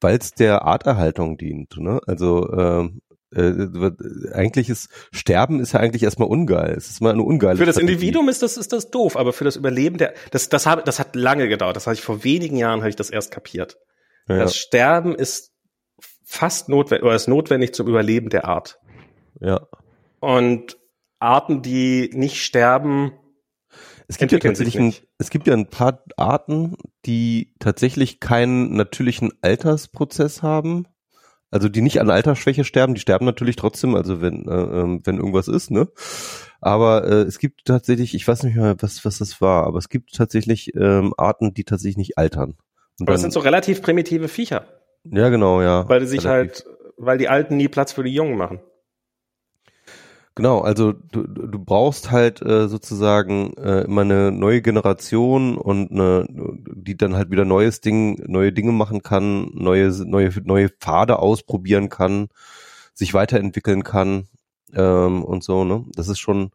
weil 0.00 0.18
es 0.18 0.32
der 0.32 0.66
Arterhaltung 0.66 1.38
dient. 1.38 1.78
Ne? 1.78 1.98
Also 2.06 2.52
ähm, 2.52 3.00
äh, 3.34 4.32
eigentlich 4.32 4.70
ist 4.70 4.88
Sterben 5.12 5.60
ist 5.60 5.72
ja 5.72 5.80
eigentlich 5.80 6.02
erstmal 6.02 6.28
ungeil. 6.28 6.74
Es 6.76 6.90
ist 6.90 7.00
mal 7.00 7.12
eine 7.12 7.22
ungeile. 7.22 7.56
Für 7.56 7.66
das 7.66 7.76
Strategie. 7.76 7.94
Individuum 7.94 8.28
ist 8.28 8.42
das 8.42 8.56
ist 8.56 8.72
das 8.72 8.90
doof, 8.90 9.16
aber 9.16 9.32
für 9.32 9.44
das 9.44 9.56
Überleben 9.56 9.98
der 9.98 10.14
das 10.30 10.48
das 10.48 10.66
habe 10.66 10.82
das 10.84 10.98
hat 10.98 11.16
lange 11.16 11.48
gedauert. 11.48 11.76
Das 11.76 11.86
habe 11.86 11.94
ich 11.94 12.02
vor 12.02 12.22
wenigen 12.22 12.56
Jahren 12.56 12.80
habe 12.80 12.90
ich 12.90 12.96
das 12.96 13.10
erst 13.10 13.30
kapiert. 13.30 13.78
Ja. 14.28 14.38
Das 14.38 14.56
Sterben 14.56 15.14
ist 15.14 15.52
fast 16.24 16.68
notwendig 16.68 17.04
oder 17.04 17.14
ist 17.14 17.28
notwendig 17.28 17.74
zum 17.74 17.86
Überleben 17.88 18.30
der 18.30 18.46
Art. 18.46 18.78
Ja. 19.40 19.66
Und 20.20 20.78
Arten, 21.18 21.62
die 21.62 22.10
nicht 22.12 22.42
sterben, 22.42 23.12
es 24.06 24.18
gibt 24.18 24.32
ja 24.32 24.38
tatsächlich 24.38 24.78
ein, 24.78 24.94
es 25.18 25.30
gibt 25.30 25.46
ja 25.46 25.54
ein 25.54 25.68
paar 25.68 26.02
Arten, 26.16 26.76
die 27.06 27.54
tatsächlich 27.58 28.20
keinen 28.20 28.74
natürlichen 28.74 29.32
Altersprozess 29.40 30.42
haben. 30.42 30.86
Also 31.50 31.68
die 31.68 31.82
nicht 31.82 32.00
an 32.00 32.10
Altersschwäche 32.10 32.64
sterben, 32.64 32.94
die 32.94 33.00
sterben 33.00 33.24
natürlich 33.24 33.54
trotzdem, 33.54 33.94
also 33.94 34.20
wenn, 34.20 34.48
äh, 34.48 34.80
ähm, 34.80 35.00
wenn 35.04 35.18
irgendwas 35.18 35.46
ist, 35.46 35.70
ne? 35.70 35.88
Aber 36.60 37.06
äh, 37.06 37.22
es 37.22 37.38
gibt 37.38 37.64
tatsächlich, 37.64 38.14
ich 38.14 38.26
weiß 38.26 38.42
nicht 38.42 38.56
mehr, 38.56 38.74
was, 38.80 39.04
was 39.04 39.18
das 39.18 39.40
war, 39.40 39.64
aber 39.64 39.78
es 39.78 39.88
gibt 39.88 40.14
tatsächlich 40.14 40.74
ähm, 40.74 41.14
Arten, 41.16 41.54
die 41.54 41.62
tatsächlich 41.62 41.96
nicht 41.96 42.18
altern. 42.18 42.56
Und 43.00 43.08
aber 43.08 43.12
das 43.12 43.22
sind 43.22 43.32
so 43.32 43.40
relativ 43.40 43.82
primitive 43.82 44.28
Viecher. 44.28 44.66
Ja, 45.04 45.28
genau, 45.28 45.62
ja. 45.62 45.88
Weil 45.88 46.00
die 46.00 46.06
sich 46.06 46.24
relativ. 46.24 46.64
halt, 46.64 46.78
weil 46.96 47.18
die 47.18 47.28
Alten 47.28 47.56
nie 47.56 47.68
Platz 47.68 47.92
für 47.92 48.04
die 48.04 48.14
Jungen 48.14 48.36
machen. 48.36 48.60
Genau, 50.36 50.60
also 50.62 50.92
du, 50.92 51.28
du 51.28 51.58
brauchst 51.60 52.10
halt 52.10 52.42
äh, 52.42 52.66
sozusagen 52.66 53.54
äh, 53.56 53.82
immer 53.82 54.00
eine 54.00 54.32
neue 54.32 54.62
Generation 54.62 55.56
und 55.56 55.92
eine, 55.92 56.26
die 56.28 56.96
dann 56.96 57.14
halt 57.14 57.30
wieder 57.30 57.44
neues 57.44 57.80
Ding, 57.80 58.20
neue 58.26 58.52
Dinge 58.52 58.72
machen 58.72 59.04
kann, 59.04 59.50
neue, 59.54 59.90
neue, 60.04 60.30
neue 60.42 60.70
Pfade 60.70 61.20
ausprobieren 61.20 61.88
kann, 61.88 62.28
sich 62.94 63.14
weiterentwickeln 63.14 63.84
kann 63.84 64.26
ähm, 64.74 65.22
und 65.22 65.44
so, 65.44 65.62
ne? 65.64 65.84
Das 65.94 66.08
ist 66.08 66.18
schon, 66.18 66.50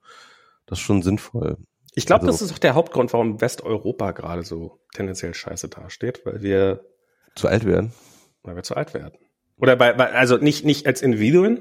das 0.65 0.79
ist 0.79 0.83
schon 0.85 1.01
sinnvoll. 1.01 1.57
Ich 1.99 2.05
glaube, 2.05 2.25
also, 2.25 2.31
das 2.31 2.41
ist 2.41 2.53
auch 2.53 2.59
der 2.59 2.75
Hauptgrund, 2.75 3.11
warum 3.11 3.41
Westeuropa 3.41 4.11
gerade 4.11 4.43
so 4.43 4.79
tendenziell 4.93 5.33
scheiße 5.33 5.67
dasteht, 5.67 6.25
weil 6.25 6.41
wir 6.41 6.85
zu 7.35 7.49
alt 7.49 7.65
werden. 7.65 7.91
Weil 8.41 8.55
wir 8.55 8.63
zu 8.63 8.75
alt 8.75 8.93
werden. 8.93 9.19
Oder 9.57 9.75
bei, 9.75 9.91
bei 9.91 10.09
also 10.13 10.37
nicht, 10.37 10.63
nicht 10.63 10.87
als 10.87 11.01
Individuen, 11.01 11.59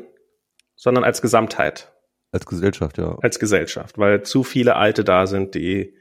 sondern 0.76 1.02
als 1.02 1.22
Gesamtheit. 1.22 1.92
Als 2.30 2.46
Gesellschaft, 2.46 2.98
ja. 2.98 3.18
Als 3.20 3.40
Gesellschaft, 3.40 3.98
weil 3.98 4.22
zu 4.22 4.44
viele 4.44 4.76
Alte 4.76 5.02
da 5.02 5.26
sind, 5.26 5.56
die 5.56 5.96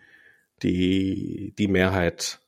die 0.62 1.56
die 1.58 1.68
Mehrheit. 1.68 2.40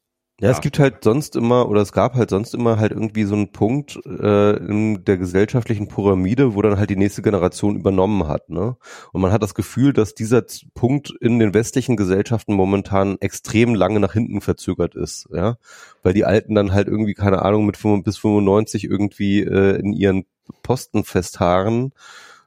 Ja, 0.42 0.52
es 0.52 0.62
gibt 0.62 0.80
halt 0.80 1.04
sonst 1.04 1.36
immer 1.36 1.68
oder 1.68 1.82
es 1.82 1.92
gab 1.92 2.16
halt 2.16 2.30
sonst 2.30 2.54
immer 2.54 2.80
halt 2.80 2.94
irgendwie 2.94 3.26
so 3.26 3.36
einen 3.36 3.52
Punkt 3.52 4.00
äh, 4.06 4.56
in 4.58 5.04
der 5.04 5.18
gesellschaftlichen 5.18 5.90
Pyramide, 5.90 6.56
wo 6.56 6.62
dann 6.62 6.78
halt 6.78 6.90
die 6.90 6.96
nächste 6.96 7.22
Generation 7.22 7.76
übernommen 7.76 8.28
hat, 8.28 8.50
ne? 8.50 8.78
Und 9.12 9.22
man 9.22 9.34
hat 9.34 9.44
das 9.44 9.54
Gefühl, 9.54 9.92
dass 9.92 10.16
dieser 10.16 10.44
Punkt 10.76 11.12
in 11.20 11.40
den 11.40 11.54
westlichen 11.54 11.98
Gesellschaften 11.98 12.54
momentan 12.54 13.18
extrem 13.20 13.76
lange 13.76 14.00
nach 14.00 14.14
hinten 14.14 14.40
verzögert 14.40 14.96
ist, 14.96 15.28
ja, 15.34 15.58
weil 16.04 16.14
die 16.14 16.26
Alten 16.26 16.56
dann 16.56 16.72
halt 16.72 16.88
irgendwie 16.88 17.16
keine 17.16 17.42
Ahnung 17.42 17.66
mit 17.66 17.76
5, 17.76 18.06
bis 18.06 18.18
95 18.18 18.86
irgendwie 18.86 19.42
äh, 19.42 19.78
in 19.78 19.92
ihren 19.92 20.26
Posten 20.64 21.04
festharren 21.04 21.92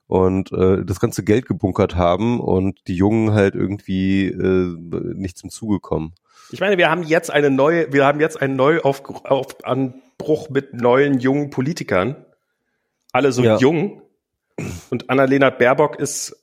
und 0.07 0.51
äh, 0.53 0.85
das 0.85 0.99
ganze 0.99 1.25
Geld 1.25 1.47
gebunkert 1.47 1.97
haben 1.97 2.41
und 2.41 2.81
die 2.87 2.97
Jungen 2.97 3.33
halt 3.33 3.55
irgendwie 3.55 4.29
äh, 4.29 4.77
nicht 5.15 5.37
zum 5.37 5.51
Zuge 5.51 5.81
kommen. 5.81 6.15
Ich 6.53 6.61
meine, 6.61 6.79
wir 6.79 6.91
haben 6.91 7.03
jetzt 7.03 7.31
eine 7.31 7.51
neue, 7.51 7.93
wir 7.93 8.05
haben 8.05 8.21
jetzt 8.21 8.41
einen 8.41 8.57
Neuanbruch 8.57 10.51
mit 10.51 10.75
neuen 10.75 11.19
jungen 11.19 11.51
Politikern. 11.51 12.25
Alle 13.13 13.33
so 13.33 13.43
ja. 13.43 13.57
jung. 13.59 14.03
Und 14.91 15.11
Annalena 15.11 15.51
Baerbock 15.51 15.99
ist 15.99 16.37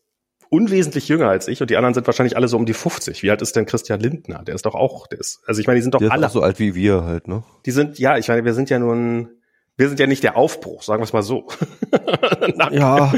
unwesentlich 0.49 1.07
jünger 1.07 1.29
als 1.29 1.47
ich 1.47 1.61
und 1.61 1.69
die 1.69 1.77
anderen 1.77 1.93
sind 1.93 2.07
wahrscheinlich 2.07 2.35
alle 2.35 2.47
so 2.47 2.57
um 2.57 2.65
die 2.65 2.73
50. 2.73 3.21
Wie 3.21 3.29
alt 3.29 3.41
ist 3.41 3.55
denn 3.55 3.67
Christian 3.67 3.99
Lindner? 3.99 4.43
Der 4.43 4.55
ist 4.55 4.65
doch 4.65 4.73
auch, 4.73 5.05
der 5.07 5.19
ist, 5.19 5.41
also 5.45 5.61
ich 5.61 5.67
meine, 5.67 5.77
die 5.77 5.83
sind 5.83 5.93
doch 5.93 6.01
alle. 6.09 6.27
So 6.29 6.41
alt 6.41 6.59
wie 6.59 6.73
wir 6.73 7.03
halt, 7.03 7.27
ne? 7.27 7.43
Die 7.65 7.71
sind, 7.71 7.99
ja, 7.99 8.17
ich 8.17 8.27
meine, 8.27 8.43
wir 8.45 8.55
sind 8.55 8.69
ja 8.71 8.79
nun, 8.79 9.29
wir 9.79 9.87
sind 9.87 9.97
ja 9.97 10.07
nicht 10.07 10.23
der 10.23 10.35
Aufbruch, 10.35 10.83
sagen 10.83 10.99
wir 10.99 11.05
es 11.05 11.13
mal 11.13 11.23
so. 11.23 11.47
ja. 12.71 13.13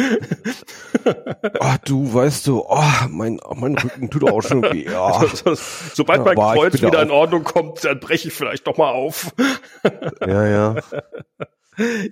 oh, 1.60 1.76
du 1.86 2.14
weißt 2.14 2.46
du, 2.46 2.64
oh, 2.70 2.84
mein, 3.10 3.40
mein 3.56 3.76
Rücken 3.76 4.12
tut 4.12 4.30
auch 4.30 4.44
schon 4.44 4.62
weh. 4.62 4.86
Ja. 4.86 5.26
Sobald 5.94 6.20
ja, 6.20 6.24
mein 6.24 6.36
Kreuz 6.36 6.80
wieder 6.80 7.02
in 7.02 7.10
Ordnung 7.10 7.44
kommt, 7.44 7.84
dann 7.84 8.00
breche 8.00 8.28
ich 8.28 8.36
vielleicht 8.36 8.68
doch 8.68 8.78
mal 8.78 8.92
auf. 8.92 9.34
ja, 10.22 10.48
ja. 10.48 10.76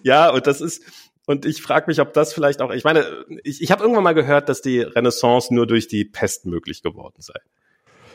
Ja, 0.01 0.31
und 0.31 0.47
das 0.47 0.61
ist, 0.61 0.81
und 1.27 1.45
ich 1.45 1.61
frage 1.61 1.85
mich, 1.85 2.01
ob 2.01 2.13
das 2.13 2.33
vielleicht 2.33 2.63
auch, 2.63 2.71
ich 2.71 2.83
meine, 2.83 3.05
ich, 3.43 3.61
ich 3.61 3.69
habe 3.69 3.83
irgendwann 3.83 4.03
mal 4.03 4.15
gehört, 4.15 4.49
dass 4.49 4.63
die 4.63 4.79
Renaissance 4.79 5.53
nur 5.53 5.67
durch 5.67 5.87
die 5.87 6.05
Pest 6.05 6.47
möglich 6.47 6.81
geworden 6.81 7.21
sei. 7.21 7.39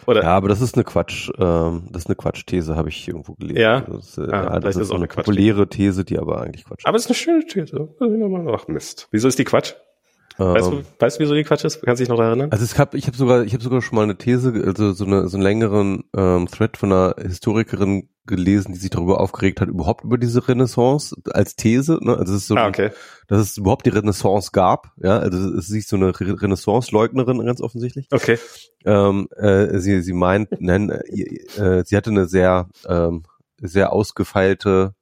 Oder? 0.07 0.23
Ja, 0.23 0.37
aber 0.37 0.49
das 0.49 0.61
ist 0.61 0.75
eine 0.75 0.85
Quatsch, 0.85 1.31
ähm, 1.39 1.85
das 1.91 2.03
ist 2.03 2.09
eine 2.09 2.17
Quatschthese, 2.17 2.77
habe 2.77 2.89
ich 2.89 3.09
irgendwo 3.09 3.35
gelesen. 3.35 3.61
Ja, 3.61 3.81
das, 3.81 4.19
äh, 4.19 4.29
ah, 4.31 4.61
das 4.61 4.77
ist, 4.77 4.83
ist 4.83 4.91
auch 4.91 4.97
eine 4.97 5.07
populäre 5.07 5.69
These, 5.69 6.05
die 6.05 6.19
aber 6.19 6.43
eigentlich 6.43 6.65
Quatsch 6.65 6.81
ist. 6.81 6.87
Aber 6.87 6.97
es 6.97 7.05
ist 7.05 7.09
eine 7.09 7.17
schöne 7.17 7.47
These. 7.47 7.89
Ach 8.53 8.69
Mist. 8.69 9.09
Wieso 9.11 9.29
ist 9.29 9.39
die 9.39 9.45
Quatsch? 9.45 9.75
Weißt 10.37 10.67
du, 10.67 10.73
ähm. 10.79 10.85
weißt 10.99 11.17
du, 11.17 11.23
wieso 11.23 11.35
die 11.35 11.45
Quatsch 11.45 11.65
ist? 11.65 11.81
Kannst 11.83 12.01
du 12.01 12.05
dich 12.05 12.09
noch 12.09 12.19
erinnern? 12.19 12.51
Also 12.51 12.65
ich 12.65 12.77
habe 12.77 12.99
ich 12.99 13.07
hab 13.07 13.15
sogar, 13.15 13.45
ich 13.45 13.53
habe 13.53 13.63
sogar 13.63 13.81
schon 13.83 13.95
mal 13.95 14.03
eine 14.03 14.17
These, 14.17 14.53
also 14.67 14.93
so, 14.93 15.05
eine, 15.05 15.29
so 15.29 15.37
einen 15.37 15.45
längeren 15.45 16.05
ähm, 16.17 16.49
Thread 16.49 16.77
von 16.77 16.93
einer 16.93 17.15
Historikerin 17.21 18.09
gelesen, 18.27 18.73
die 18.73 18.79
sich 18.79 18.91
darüber 18.91 19.21
aufgeregt 19.21 19.61
hat, 19.61 19.69
überhaupt 19.69 20.03
über 20.03 20.19
diese 20.19 20.49
Renaissance 20.49 21.15
als 21.31 21.55
These. 21.55 22.01
Ne? 22.01 22.17
Also 22.17 22.35
es 22.35 22.43
ist 22.43 22.49
so, 22.49 22.57
ah, 22.57 22.67
okay. 22.67 22.91
dass 23.29 23.41
es 23.41 23.57
überhaupt 23.59 23.87
die 23.87 23.91
Renaissance 23.91 24.51
gab. 24.53 24.93
Ja, 24.97 25.19
also 25.19 25.57
es 25.57 25.71
ist 25.71 25.89
so 25.89 25.97
eine 25.97 26.13
Renaissance-Leugnerin 26.19 27.45
ganz 27.45 27.61
offensichtlich. 27.61 28.09
Okay. 28.11 28.39
Ähm, 28.85 29.29
äh, 29.37 29.79
sie, 29.79 30.03
sie 30.03 30.15
meint, 30.15 30.49
nein, 30.59 30.91
äh, 30.91 31.61
äh, 31.61 31.85
sie 31.85 31.97
hatte 31.97 32.11
eine 32.11 32.27
sehr, 32.27 32.69
ähm, 32.89 33.23
sehr 33.59 33.93
ausgefeilte 33.93 34.95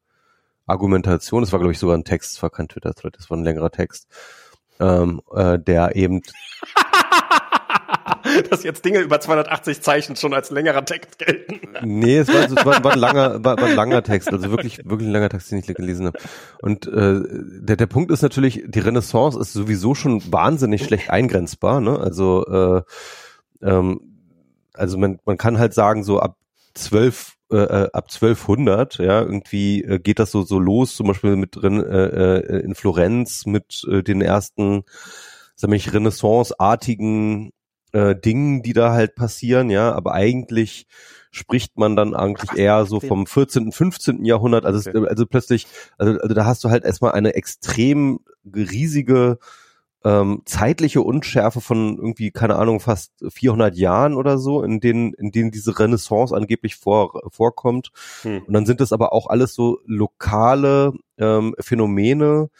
Argumentation. 0.66 1.42
Das 1.42 1.52
war, 1.52 1.58
glaube 1.58 1.72
ich, 1.72 1.78
sogar 1.78 1.96
ein 1.96 2.04
Text, 2.04 2.34
das 2.34 2.42
war 2.42 2.50
kein 2.50 2.68
Twitter-Thread, 2.68 3.16
das 3.16 3.30
war 3.30 3.38
ein 3.38 3.44
längerer 3.44 3.70
Text 3.70 4.08
ähm, 4.82 5.22
äh, 5.34 5.58
der 5.58 5.96
eben 5.96 6.20
dass 8.50 8.62
jetzt 8.62 8.84
Dinge 8.84 9.00
über 9.00 9.20
280 9.20 9.82
Zeichen 9.82 10.16
schon 10.16 10.34
als 10.34 10.50
längerer 10.50 10.84
Text 10.84 11.18
gelten. 11.18 11.60
Nee, 11.82 12.18
es 12.18 12.28
war, 12.28 12.44
es 12.44 12.56
war, 12.56 12.84
war 12.84 12.92
ein 12.92 12.98
langer, 12.98 13.44
war, 13.44 13.56
war 13.56 13.68
ein 13.68 13.76
langer 13.76 14.02
Text, 14.02 14.32
also 14.32 14.50
wirklich, 14.50 14.78
wirklich 14.84 15.08
ein 15.08 15.12
langer 15.12 15.28
Text, 15.28 15.50
den 15.50 15.58
ich 15.58 15.66
gelesen 15.66 16.06
habe. 16.06 16.18
Und 16.60 16.86
äh, 16.86 17.20
der, 17.60 17.76
der 17.76 17.86
Punkt 17.86 18.10
ist 18.10 18.22
natürlich, 18.22 18.62
die 18.66 18.80
Renaissance 18.80 19.38
ist 19.38 19.52
sowieso 19.52 19.94
schon 19.94 20.22
wahnsinnig 20.32 20.84
schlecht 20.84 21.10
eingrenzbar. 21.10 21.80
Ne? 21.80 21.98
Also, 21.98 22.44
äh, 22.46 23.66
ähm, 23.66 24.00
also 24.74 24.98
man, 24.98 25.18
man 25.24 25.36
kann 25.36 25.58
halt 25.58 25.74
sagen, 25.74 26.02
so 26.02 26.20
ab 26.20 26.36
zwölf 26.74 27.34
äh, 27.52 27.56
äh 27.56 27.90
ab 27.92 28.08
1200, 28.12 28.98
ja, 28.98 29.20
irgendwie 29.20 29.82
äh, 29.84 29.98
geht 29.98 30.18
das 30.18 30.30
so 30.30 30.42
so 30.42 30.58
los, 30.58 30.96
zum 30.96 31.06
Beispiel 31.06 31.36
mit 31.36 31.56
drin 31.56 31.82
äh, 31.82 32.38
äh, 32.38 32.60
in 32.60 32.74
Florenz 32.74 33.46
mit 33.46 33.84
äh, 33.90 34.02
den 34.02 34.22
ersten, 34.22 34.84
sag 35.54 35.72
ich, 35.72 35.92
Renaissance-artigen 35.92 37.52
äh, 37.92 38.16
Dingen, 38.16 38.62
die 38.62 38.72
da 38.72 38.92
halt 38.92 39.14
passieren, 39.14 39.70
ja, 39.70 39.92
aber 39.92 40.14
eigentlich 40.14 40.86
spricht 41.30 41.78
man 41.78 41.96
dann 41.96 42.14
eigentlich 42.14 42.52
eher 42.58 42.84
so 42.84 43.00
vom 43.00 43.26
14., 43.26 43.72
15. 43.72 44.24
Jahrhundert, 44.24 44.66
also, 44.66 44.88
okay. 44.90 45.06
also 45.08 45.26
plötzlich, 45.26 45.66
also, 45.98 46.18
also 46.18 46.34
da 46.34 46.44
hast 46.44 46.62
du 46.64 46.70
halt 46.70 46.84
erstmal 46.84 47.12
eine 47.12 47.34
extrem 47.34 48.20
riesige 48.44 49.38
ähm, 50.04 50.42
zeitliche 50.44 51.02
Unschärfe 51.02 51.60
von 51.60 51.96
irgendwie, 51.96 52.30
keine 52.30 52.56
Ahnung, 52.56 52.80
fast 52.80 53.12
400 53.28 53.76
Jahren 53.76 54.14
oder 54.14 54.38
so, 54.38 54.62
in 54.62 54.80
denen, 54.80 55.12
in 55.14 55.30
denen 55.30 55.50
diese 55.50 55.78
Renaissance 55.78 56.34
angeblich 56.34 56.76
vor, 56.76 57.22
vorkommt. 57.30 57.90
Hm. 58.22 58.42
Und 58.46 58.52
dann 58.52 58.66
sind 58.66 58.80
das 58.80 58.92
aber 58.92 59.12
auch 59.12 59.28
alles 59.28 59.54
so 59.54 59.78
lokale 59.86 60.92
ähm, 61.18 61.54
Phänomene 61.60 62.50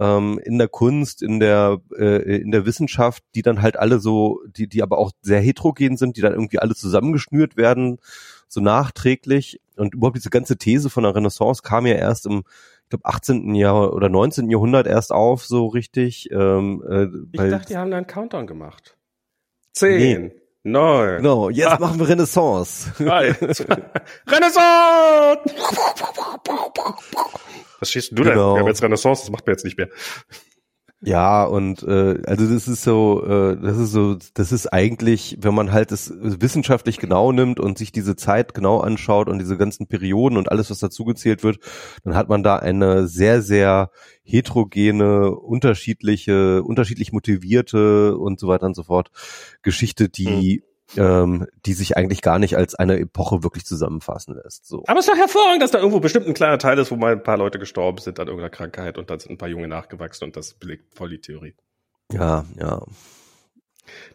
ähm, 0.00 0.40
in 0.42 0.58
der 0.58 0.68
Kunst, 0.68 1.22
in 1.22 1.38
der, 1.38 1.80
äh, 1.96 2.40
in 2.40 2.50
der 2.50 2.66
Wissenschaft, 2.66 3.22
die 3.34 3.42
dann 3.42 3.62
halt 3.62 3.78
alle 3.78 4.00
so, 4.00 4.40
die, 4.46 4.66
die 4.66 4.82
aber 4.82 4.98
auch 4.98 5.12
sehr 5.22 5.40
heterogen 5.40 5.96
sind, 5.96 6.16
die 6.16 6.22
dann 6.22 6.32
irgendwie 6.32 6.58
alle 6.58 6.74
zusammengeschnürt 6.74 7.56
werden, 7.56 7.98
so 8.48 8.60
nachträglich. 8.60 9.60
Und 9.76 9.94
überhaupt 9.94 10.16
diese 10.16 10.30
ganze 10.30 10.56
These 10.56 10.90
von 10.90 11.04
der 11.04 11.14
Renaissance 11.14 11.62
kam 11.62 11.86
ja 11.86 11.94
erst 11.94 12.26
im 12.26 12.42
glaube 12.90 13.06
18. 13.06 13.54
Jahr 13.54 13.94
oder 13.94 14.08
19. 14.08 14.50
Jahrhundert 14.50 14.86
erst 14.86 15.12
auf, 15.12 15.44
so 15.44 15.66
richtig. 15.66 16.30
Ähm, 16.30 16.82
äh, 16.88 17.06
ich 17.32 17.50
dachte, 17.50 17.68
die 17.68 17.76
haben 17.76 17.90
da 17.90 17.96
einen 17.96 18.06
Countdown 18.06 18.46
gemacht. 18.46 18.96
Zehn. 19.72 20.26
Nee. 20.26 20.32
Neun. 20.62 21.16
Genau, 21.16 21.48
jetzt 21.48 21.68
ah. 21.68 21.78
machen 21.78 21.98
wir 21.98 22.06
Renaissance. 22.06 22.92
Renaissance! 23.00 23.64
Was 27.80 27.90
schießt 27.90 28.12
du 28.12 28.16
genau. 28.16 28.28
denn? 28.28 28.36
Wir 28.36 28.60
haben 28.60 28.66
jetzt 28.66 28.82
Renaissance, 28.82 29.22
das 29.22 29.30
macht 29.30 29.46
mir 29.46 29.54
jetzt 29.54 29.64
nicht 29.64 29.78
mehr. 29.78 29.88
Ja, 31.02 31.44
und 31.44 31.82
äh, 31.82 32.20
also 32.26 32.46
das 32.46 32.68
ist 32.68 32.82
so, 32.82 33.24
äh, 33.24 33.56
das 33.58 33.78
ist 33.78 33.90
so, 33.90 34.18
das 34.34 34.52
ist 34.52 34.66
eigentlich, 34.66 35.38
wenn 35.40 35.54
man 35.54 35.72
halt 35.72 35.92
es 35.92 36.12
wissenschaftlich 36.20 36.98
genau 36.98 37.32
nimmt 37.32 37.58
und 37.58 37.78
sich 37.78 37.90
diese 37.90 38.16
Zeit 38.16 38.52
genau 38.52 38.80
anschaut 38.80 39.28
und 39.30 39.38
diese 39.38 39.56
ganzen 39.56 39.86
Perioden 39.86 40.36
und 40.36 40.50
alles, 40.52 40.70
was 40.70 40.78
dazugezählt 40.78 41.42
wird, 41.42 41.58
dann 42.04 42.14
hat 42.14 42.28
man 42.28 42.42
da 42.42 42.56
eine 42.56 43.06
sehr, 43.08 43.40
sehr 43.40 43.90
heterogene, 44.22 45.30
unterschiedliche, 45.30 46.62
unterschiedlich 46.62 47.12
motivierte 47.12 48.18
und 48.18 48.38
so 48.38 48.48
weiter 48.48 48.66
und 48.66 48.76
so 48.76 48.82
fort 48.82 49.10
Geschichte, 49.62 50.10
die 50.10 50.64
ähm, 50.96 51.46
die 51.66 51.72
sich 51.72 51.96
eigentlich 51.96 52.22
gar 52.22 52.38
nicht 52.38 52.56
als 52.56 52.74
eine 52.74 52.98
Epoche 52.98 53.42
wirklich 53.42 53.64
zusammenfassen 53.64 54.34
lässt. 54.34 54.66
So. 54.66 54.82
Aber 54.86 54.98
es 54.98 55.06
ist 55.06 55.12
doch 55.12 55.18
hervorragend, 55.18 55.62
dass 55.62 55.70
da 55.70 55.78
irgendwo 55.78 56.00
bestimmt 56.00 56.26
ein 56.26 56.34
kleiner 56.34 56.58
Teil 56.58 56.78
ist, 56.78 56.90
wo 56.90 56.96
mal 56.96 57.12
ein 57.12 57.22
paar 57.22 57.38
Leute 57.38 57.58
gestorben 57.58 57.98
sind 57.98 58.18
an 58.18 58.26
irgendeiner 58.26 58.50
Krankheit 58.50 58.98
und 58.98 59.10
dann 59.10 59.20
sind 59.20 59.32
ein 59.32 59.38
paar 59.38 59.48
Junge 59.48 59.68
nachgewachsen 59.68 60.24
und 60.24 60.36
das 60.36 60.54
belegt 60.54 60.94
voll 60.94 61.10
die 61.10 61.20
Theorie. 61.20 61.54
Ja, 62.12 62.44
ja. 62.58 62.82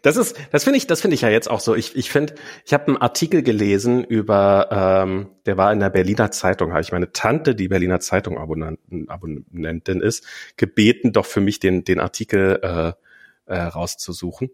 Das 0.00 0.16
ist, 0.16 0.36
das 0.52 0.64
finde 0.64 0.78
ich, 0.78 0.86
das 0.86 1.02
finde 1.02 1.16
ich 1.16 1.20
ja 1.20 1.28
jetzt 1.28 1.50
auch 1.50 1.60
so. 1.60 1.74
Ich, 1.74 1.96
ich 1.96 2.10
finde, 2.10 2.34
ich 2.64 2.72
habe 2.72 2.86
einen 2.86 2.96
Artikel 2.96 3.42
gelesen 3.42 4.04
über, 4.04 4.68
ähm, 4.70 5.28
der 5.44 5.58
war 5.58 5.70
in 5.72 5.80
der 5.80 5.90
Berliner 5.90 6.30
Zeitung, 6.30 6.72
habe 6.72 6.80
ich 6.80 6.92
meine 6.92 7.12
Tante, 7.12 7.54
die 7.54 7.68
Berliner 7.68 8.00
Zeitung 8.00 8.38
Abonnentin 8.38 10.00
ist, 10.00 10.24
gebeten, 10.56 11.12
doch 11.12 11.26
für 11.26 11.40
mich 11.40 11.60
den 11.60 11.84
den 11.84 12.00
Artikel 12.00 12.58
äh, 12.62 12.92
äh, 13.52 13.60
rauszusuchen 13.60 14.50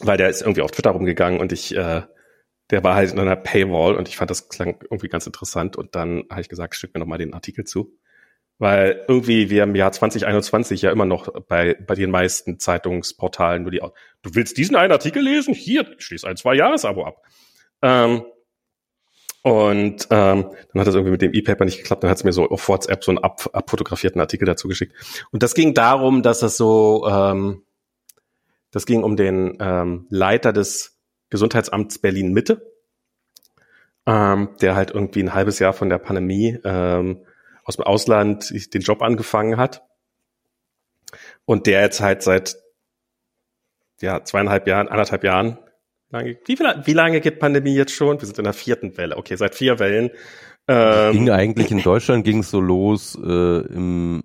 weil 0.00 0.16
der 0.16 0.28
ist 0.28 0.42
irgendwie 0.42 0.62
auf 0.62 0.70
Twitter 0.70 0.90
rumgegangen 0.90 1.40
und 1.40 1.52
ich, 1.52 1.74
äh, 1.76 2.02
der 2.70 2.84
war 2.84 2.94
halt 2.94 3.12
in 3.12 3.18
einer 3.18 3.36
Paywall 3.36 3.96
und 3.96 4.08
ich 4.08 4.16
fand 4.16 4.30
das 4.30 4.48
klang 4.48 4.78
irgendwie 4.82 5.08
ganz 5.08 5.26
interessant 5.26 5.76
und 5.76 5.94
dann 5.94 6.24
habe 6.30 6.40
ich 6.40 6.48
gesagt, 6.48 6.74
schick 6.74 6.94
mir 6.94 7.00
noch 7.00 7.06
mal 7.06 7.18
den 7.18 7.34
Artikel 7.34 7.64
zu. 7.64 7.96
Weil 8.58 9.06
irgendwie 9.08 9.48
wir 9.48 9.62
im 9.62 9.74
Jahr 9.74 9.90
2021 9.90 10.82
ja 10.82 10.92
immer 10.92 11.06
noch 11.06 11.28
bei, 11.48 11.74
bei 11.74 11.94
den 11.94 12.10
meisten 12.10 12.58
Zeitungsportalen 12.58 13.62
nur 13.62 13.70
die, 13.70 13.78
du 13.78 14.34
willst 14.34 14.58
diesen 14.58 14.76
einen 14.76 14.92
Artikel 14.92 15.22
lesen? 15.22 15.54
Hier, 15.54 15.86
schließ 15.96 16.24
ein 16.24 16.36
Zwei-Jahres-Abo 16.36 17.04
ab. 17.04 17.22
Ähm, 17.80 18.22
und 19.42 20.06
ähm, 20.10 20.50
dann 20.50 20.80
hat 20.80 20.86
das 20.86 20.94
irgendwie 20.94 21.12
mit 21.12 21.22
dem 21.22 21.32
E-Paper 21.32 21.64
nicht 21.64 21.78
geklappt. 21.78 22.02
Dann 22.02 22.10
hat 22.10 22.18
es 22.18 22.24
mir 22.24 22.32
so 22.32 22.48
auf 22.50 22.68
WhatsApp 22.68 23.02
so 23.02 23.12
einen 23.12 23.18
ab, 23.18 23.48
abfotografierten 23.54 24.20
Artikel 24.20 24.44
dazu 24.44 24.68
geschickt. 24.68 24.94
Und 25.32 25.42
das 25.42 25.54
ging 25.54 25.72
darum, 25.72 26.22
dass 26.22 26.42
es 26.42 26.58
so, 26.58 27.06
ähm, 27.10 27.62
das 28.70 28.86
ging 28.86 29.02
um 29.02 29.16
den 29.16 29.56
ähm, 29.60 30.06
Leiter 30.10 30.52
des 30.52 30.98
Gesundheitsamts 31.30 31.98
Berlin 31.98 32.32
Mitte, 32.32 32.72
ähm, 34.06 34.50
der 34.60 34.74
halt 34.74 34.90
irgendwie 34.90 35.22
ein 35.22 35.34
halbes 35.34 35.58
Jahr 35.58 35.72
von 35.72 35.88
der 35.88 35.98
Pandemie 35.98 36.58
ähm, 36.64 37.24
aus 37.64 37.76
dem 37.76 37.84
Ausland 37.84 38.52
den 38.74 38.82
Job 38.82 39.02
angefangen 39.02 39.56
hat 39.56 39.84
und 41.44 41.66
der 41.66 41.82
jetzt 41.82 42.00
halt 42.00 42.22
seit 42.22 42.56
ja 44.00 44.24
zweieinhalb 44.24 44.66
Jahren, 44.66 44.88
anderthalb 44.88 45.24
Jahren 45.24 45.58
lange, 46.10 46.38
wie, 46.44 46.58
wie 46.58 46.92
lange 46.92 47.20
geht 47.20 47.38
Pandemie 47.38 47.74
jetzt 47.74 47.92
schon? 47.92 48.20
Wir 48.20 48.26
sind 48.26 48.38
in 48.38 48.44
der 48.44 48.52
vierten 48.52 48.96
Welle. 48.96 49.16
Okay, 49.16 49.36
seit 49.36 49.54
vier 49.54 49.78
Wellen. 49.78 50.10
Ähm, 50.68 51.12
ging 51.12 51.30
eigentlich 51.30 51.70
in 51.70 51.82
Deutschland 51.82 52.24
ging 52.24 52.40
es 52.40 52.50
so 52.50 52.60
los 52.60 53.18
äh, 53.20 53.60
im 53.72 54.22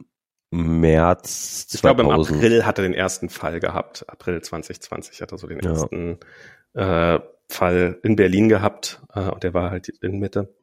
März 0.55 1.67
2000. 1.67 1.75
Ich 1.75 1.81
glaube, 1.81 2.01
im 2.03 2.09
April 2.09 2.65
hat 2.65 2.79
er 2.79 2.83
den 2.83 2.93
ersten 2.93 3.29
Fall 3.29 3.59
gehabt. 3.59 4.05
April 4.07 4.41
2020 4.41 5.21
hat 5.21 5.31
er 5.31 5.37
so 5.37 5.47
den 5.47 5.59
ja. 5.59 5.71
ersten 5.71 6.17
äh, 6.73 7.19
Fall 7.49 7.99
in 8.03 8.15
Berlin 8.15 8.49
gehabt. 8.49 9.01
Äh, 9.13 9.29
und 9.29 9.43
der 9.43 9.53
war 9.53 9.71
halt 9.71 9.89
in 9.89 10.19
Mitte. 10.19 10.53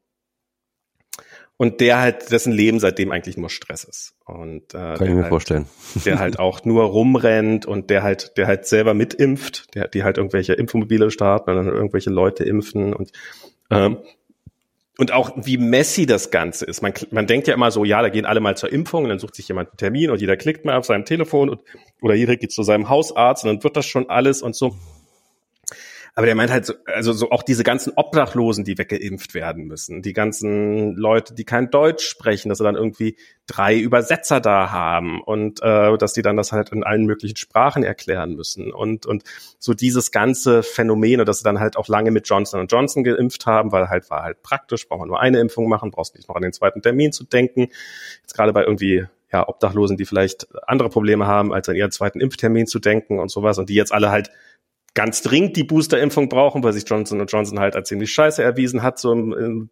Und 1.58 1.80
der 1.80 2.00
halt, 2.00 2.32
dessen 2.32 2.52
Leben 2.52 2.80
seitdem 2.80 3.12
eigentlich 3.12 3.36
nur 3.36 3.50
Stress 3.50 3.84
ist. 3.84 4.14
Und, 4.24 4.74
äh, 4.74 4.94
Kann 4.94 5.06
ich 5.06 5.10
mir 5.10 5.22
halt, 5.22 5.28
vorstellen. 5.28 5.66
Der 6.04 6.18
halt 6.18 6.38
auch 6.38 6.64
nur 6.64 6.82
rumrennt 6.90 7.66
und 7.66 7.90
der 7.90 8.02
halt, 8.02 8.36
der 8.36 8.46
halt 8.46 8.66
selber 8.66 8.94
mitimpft, 8.94 9.74
der, 9.74 9.86
die 9.86 10.02
halt 10.02 10.16
irgendwelche 10.16 10.54
Impfmobile 10.54 11.10
starten 11.10 11.50
und 11.50 11.56
dann 11.56 11.66
irgendwelche 11.66 12.10
Leute 12.10 12.42
impfen 12.44 12.94
und 12.94 13.12
ähm, 13.70 13.98
und 15.02 15.10
auch 15.10 15.32
wie 15.34 15.58
messy 15.58 16.06
das 16.06 16.30
Ganze 16.30 16.64
ist. 16.64 16.80
Man, 16.80 16.94
man 17.10 17.26
denkt 17.26 17.48
ja 17.48 17.54
immer 17.54 17.72
so, 17.72 17.84
ja, 17.84 18.00
da 18.02 18.08
gehen 18.08 18.24
alle 18.24 18.38
mal 18.38 18.56
zur 18.56 18.72
Impfung 18.72 19.02
und 19.02 19.08
dann 19.08 19.18
sucht 19.18 19.34
sich 19.34 19.48
jemand 19.48 19.70
einen 19.70 19.76
Termin 19.76 20.10
und 20.10 20.20
jeder 20.20 20.36
klickt 20.36 20.64
mal 20.64 20.76
auf 20.76 20.86
seinem 20.86 21.04
Telefon 21.04 21.50
und, 21.50 21.60
oder 22.00 22.14
jeder 22.14 22.36
geht 22.36 22.52
zu 22.52 22.62
seinem 22.62 22.88
Hausarzt 22.88 23.42
und 23.42 23.50
dann 23.50 23.64
wird 23.64 23.76
das 23.76 23.84
schon 23.84 24.08
alles 24.08 24.42
und 24.42 24.54
so. 24.54 24.76
Aber 26.14 26.26
der 26.26 26.34
meint 26.34 26.50
halt 26.50 26.66
so, 26.66 26.74
also 26.84 27.14
so 27.14 27.30
auch 27.30 27.42
diese 27.42 27.64
ganzen 27.64 27.94
Obdachlosen, 27.96 28.64
die 28.64 28.76
weggeimpft 28.76 29.32
werden 29.32 29.64
müssen, 29.64 30.02
die 30.02 30.12
ganzen 30.12 30.94
Leute, 30.94 31.34
die 31.34 31.44
kein 31.44 31.70
Deutsch 31.70 32.04
sprechen, 32.04 32.50
dass 32.50 32.58
sie 32.58 32.64
dann 32.64 32.74
irgendwie 32.74 33.16
drei 33.46 33.78
Übersetzer 33.78 34.40
da 34.40 34.70
haben 34.70 35.22
und 35.22 35.62
äh, 35.62 35.96
dass 35.96 36.12
die 36.12 36.20
dann 36.20 36.36
das 36.36 36.52
halt 36.52 36.70
in 36.70 36.84
allen 36.84 37.06
möglichen 37.06 37.36
Sprachen 37.36 37.82
erklären 37.82 38.34
müssen 38.34 38.72
und 38.72 39.06
und 39.06 39.24
so 39.58 39.72
dieses 39.72 40.10
ganze 40.10 40.62
Phänomen 40.62 41.20
und 41.20 41.26
dass 41.26 41.38
sie 41.38 41.44
dann 41.44 41.60
halt 41.60 41.76
auch 41.76 41.88
lange 41.88 42.10
mit 42.10 42.28
Johnson 42.28 42.66
Johnson 42.66 43.04
geimpft 43.04 43.46
haben, 43.46 43.72
weil 43.72 43.88
halt 43.88 44.10
war 44.10 44.22
halt 44.22 44.42
praktisch, 44.42 44.88
braucht 44.88 45.00
man 45.00 45.08
nur 45.08 45.20
eine 45.20 45.40
Impfung 45.40 45.66
machen, 45.66 45.90
brauchst 45.90 46.14
nicht 46.14 46.28
noch 46.28 46.36
an 46.36 46.42
den 46.42 46.52
zweiten 46.52 46.82
Termin 46.82 47.12
zu 47.12 47.24
denken. 47.24 47.68
Jetzt 48.20 48.34
gerade 48.34 48.52
bei 48.52 48.64
irgendwie 48.64 49.06
ja, 49.32 49.48
Obdachlosen, 49.48 49.96
die 49.96 50.04
vielleicht 50.04 50.46
andere 50.68 50.90
Probleme 50.90 51.26
haben, 51.26 51.54
als 51.54 51.68
an 51.68 51.74
ihren 51.74 51.90
zweiten 51.90 52.20
Impftermin 52.20 52.66
zu 52.66 52.78
denken 52.78 53.18
und 53.18 53.30
sowas 53.30 53.58
und 53.58 53.70
die 53.70 53.74
jetzt 53.74 53.92
alle 53.92 54.10
halt 54.10 54.30
ganz 54.94 55.22
dringend 55.22 55.56
die 55.56 55.64
Boosterimpfung 55.64 56.28
brauchen, 56.28 56.62
weil 56.62 56.72
sich 56.72 56.84
Johnson 56.86 57.24
Johnson 57.26 57.60
halt 57.60 57.76
als 57.76 57.88
ziemlich 57.88 58.12
scheiße 58.12 58.42
erwiesen 58.42 58.82
hat, 58.82 58.98
so 58.98 59.12
im, 59.12 59.32
im 59.32 59.70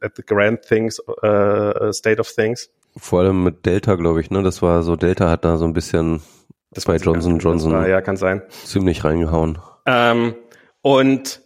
at 0.00 0.16
the 0.16 0.22
grand 0.22 0.62
things, 0.62 1.00
uh, 1.22 1.92
state 1.92 2.18
of 2.18 2.32
things. 2.32 2.70
Vor 2.96 3.20
allem 3.20 3.44
mit 3.44 3.66
Delta, 3.66 3.94
glaube 3.96 4.20
ich, 4.20 4.30
ne? 4.30 4.42
Das 4.42 4.62
war 4.62 4.82
so, 4.82 4.96
Delta 4.96 5.28
hat 5.28 5.44
da 5.44 5.58
so 5.58 5.66
ein 5.66 5.74
bisschen 5.74 6.22
das 6.70 6.86
bei 6.86 6.96
Johnson 6.96 7.38
Johnson 7.38 7.72
war, 7.72 7.88
ja, 7.88 8.00
kann 8.00 8.16
sein. 8.16 8.42
ziemlich 8.64 9.04
reingehauen. 9.04 9.58
Ähm, 9.86 10.34
und 10.82 11.42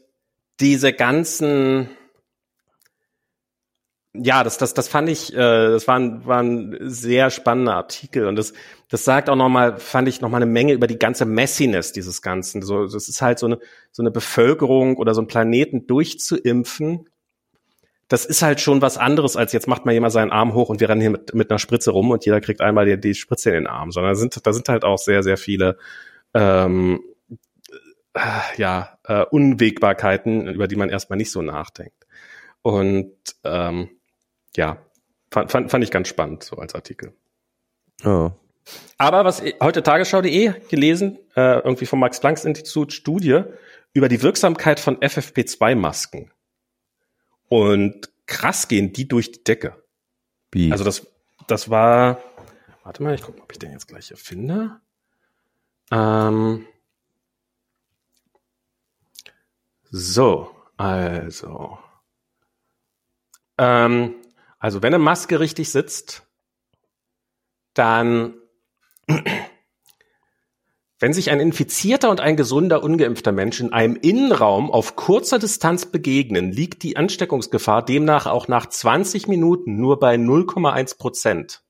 diese 0.61 0.93
ganzen 0.93 1.89
ja, 4.13 4.43
das, 4.43 4.59
das, 4.59 4.75
das 4.75 4.89
fand 4.89 5.09
ich, 5.09 5.33
äh, 5.33 5.37
das 5.37 5.87
war 5.87 5.99
ein, 5.99 6.27
war 6.27 6.43
ein 6.43 6.77
sehr 6.81 7.31
spannender 7.31 7.75
Artikel 7.75 8.27
und 8.27 8.37
das, 8.37 8.53
das 8.89 9.05
sagt 9.05 9.31
auch 9.31 9.37
nochmal, 9.37 9.79
fand 9.79 10.09
ich 10.09 10.21
nochmal 10.21 10.43
eine 10.43 10.51
Menge 10.51 10.73
über 10.73 10.89
die 10.89 10.99
ganze 10.99 11.25
Messiness 11.25 11.93
dieses 11.93 12.21
Ganzen. 12.21 12.63
So, 12.63 12.87
das 12.87 13.09
ist 13.09 13.23
halt 13.23 13.39
so 13.39 13.47
eine, 13.47 13.59
so 13.93 14.03
eine 14.03 14.11
Bevölkerung 14.11 14.97
oder 14.97 15.15
so 15.15 15.21
einen 15.21 15.29
Planeten 15.29 15.87
durchzuimpfen. 15.87 17.09
Das 18.09 18.25
ist 18.25 18.43
halt 18.43 18.61
schon 18.61 18.83
was 18.83 18.99
anderes, 18.99 19.37
als 19.37 19.53
jetzt 19.53 19.69
macht 19.69 19.87
mal 19.87 19.93
jemand 19.93 20.13
seinen 20.13 20.33
Arm 20.33 20.55
hoch 20.55 20.71
und 20.71 20.81
wir 20.81 20.89
rennen 20.89 21.01
hier 21.01 21.11
mit, 21.11 21.33
mit 21.33 21.51
einer 21.51 21.61
Spritze 21.61 21.93
rum 21.93 22.11
und 22.11 22.25
jeder 22.25 22.41
kriegt 22.41 22.61
einmal 22.61 22.87
die, 22.87 23.01
die 23.01 23.15
Spritze 23.15 23.51
in 23.51 23.55
den 23.55 23.67
Arm, 23.69 23.93
sondern 23.93 24.15
da 24.15 24.17
sind, 24.17 24.45
da 24.45 24.53
sind 24.53 24.69
halt 24.69 24.85
auch 24.85 24.99
sehr, 24.99 25.23
sehr 25.23 25.37
viele, 25.37 25.79
ähm, 26.35 27.01
äh, 28.15 28.21
ja, 28.57 28.99
äh, 29.05 29.25
Unwägbarkeiten, 29.25 30.49
über 30.49 30.67
die 30.67 30.75
man 30.75 30.91
erstmal 30.91 31.17
nicht 31.17 31.31
so 31.31 31.43
nachdenkt. 31.43 32.09
Und 32.63 33.15
ähm, 33.45 33.91
ja, 34.57 34.79
fand, 35.31 35.51
fand, 35.51 35.71
fand 35.71 35.85
ich 35.85 35.91
ganz 35.91 36.09
spannend, 36.09 36.43
so 36.45 36.57
als 36.57 36.75
Artikel. 36.75 37.15
Oh. 38.05 38.31
Aber 38.99 39.25
was 39.25 39.43
heute 39.61 39.83
Tagesschau.de 39.83 40.53
gelesen, 40.69 41.19
äh, 41.35 41.59
irgendwie 41.61 41.87
vom 41.87 42.01
Max-Planck-Institut 42.01 42.93
Studie 42.93 43.43
über 43.93 44.09
die 44.09 44.23
Wirksamkeit 44.23 44.81
von 44.81 44.99
FFP2-Masken. 44.99 46.31
Und 47.49 48.11
krass 48.27 48.69
gehen 48.69 48.93
die 48.93 49.09
durch 49.09 49.33
die 49.33 49.43
Decke. 49.43 49.83
Wie? 50.53 50.71
Also 50.71 50.85
das, 50.85 51.07
das 51.49 51.71
war, 51.71 52.23
warte 52.85 53.03
mal, 53.03 53.15
ich 53.15 53.23
gucke, 53.23 53.43
ob 53.43 53.51
ich 53.53 53.59
den 53.59 53.73
jetzt 53.73 53.89
gleich 53.89 54.09
hier 54.09 54.17
finde. 54.17 54.81
Ähm, 55.91 56.67
so, 59.91 60.55
also. 60.77 61.79
Ähm, 63.59 64.15
also 64.61 64.83
wenn 64.83 64.95
eine 64.95 65.03
Maske 65.03 65.41
richtig 65.41 65.71
sitzt, 65.71 66.27
dann, 67.73 68.35
wenn 71.01 71.15
sich 71.15 71.31
ein 71.31 71.41
infizierter 71.41 72.11
und 72.11 72.21
ein 72.21 72.37
gesunder, 72.37 72.85
ungeimpfter 72.85 73.33
Mensch 73.33 73.59
in 73.59 73.73
einem 73.73 73.97
Innenraum 73.97 74.71
auf 74.71 74.97
kurzer 74.97 75.39
Distanz 75.39 75.87
begegnen, 75.87 76.53
liegt 76.53 76.83
die 76.83 76.99
Ansteckungsgefahr 76.99 77.83
demnach 77.85 78.27
auch 78.27 78.49
nach 78.49 78.67
20 78.67 79.29
Minuten 79.29 79.81
nur 79.81 79.99
bei 79.99 80.17
0,1 80.17 80.99
Prozent. 80.99 81.63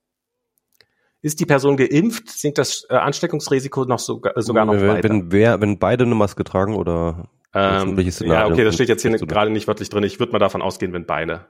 Ist 1.22 1.38
die 1.38 1.47
Person 1.47 1.76
geimpft, 1.76 2.30
sinkt 2.30 2.59
das 2.59 2.86
äh, 2.88 2.95
Ansteckungsrisiko 2.95 3.84
noch 3.84 3.99
sogar, 3.99 4.32
sogar 4.41 4.64
noch 4.64 4.74
weiter. 4.74 5.09
Wenn, 5.09 5.30
wer, 5.30 5.61
wenn 5.61 5.78
beide 5.78 6.05
eine 6.05 6.14
Maske 6.14 6.45
tragen 6.45 6.74
oder 6.74 7.28
ähm, 7.53 7.99
ja, 8.20 8.47
okay, 8.47 8.64
das 8.64 8.74
steht 8.74 8.88
jetzt 8.88 9.03
hier 9.03 9.11
gerade 9.11 9.51
nicht 9.51 9.66
wörtlich 9.66 9.91
drin. 9.91 10.03
Ich 10.03 10.18
würde 10.18 10.32
mal 10.32 10.38
davon 10.38 10.62
ausgehen, 10.62 10.93
wenn 10.93 11.05
beide. 11.05 11.47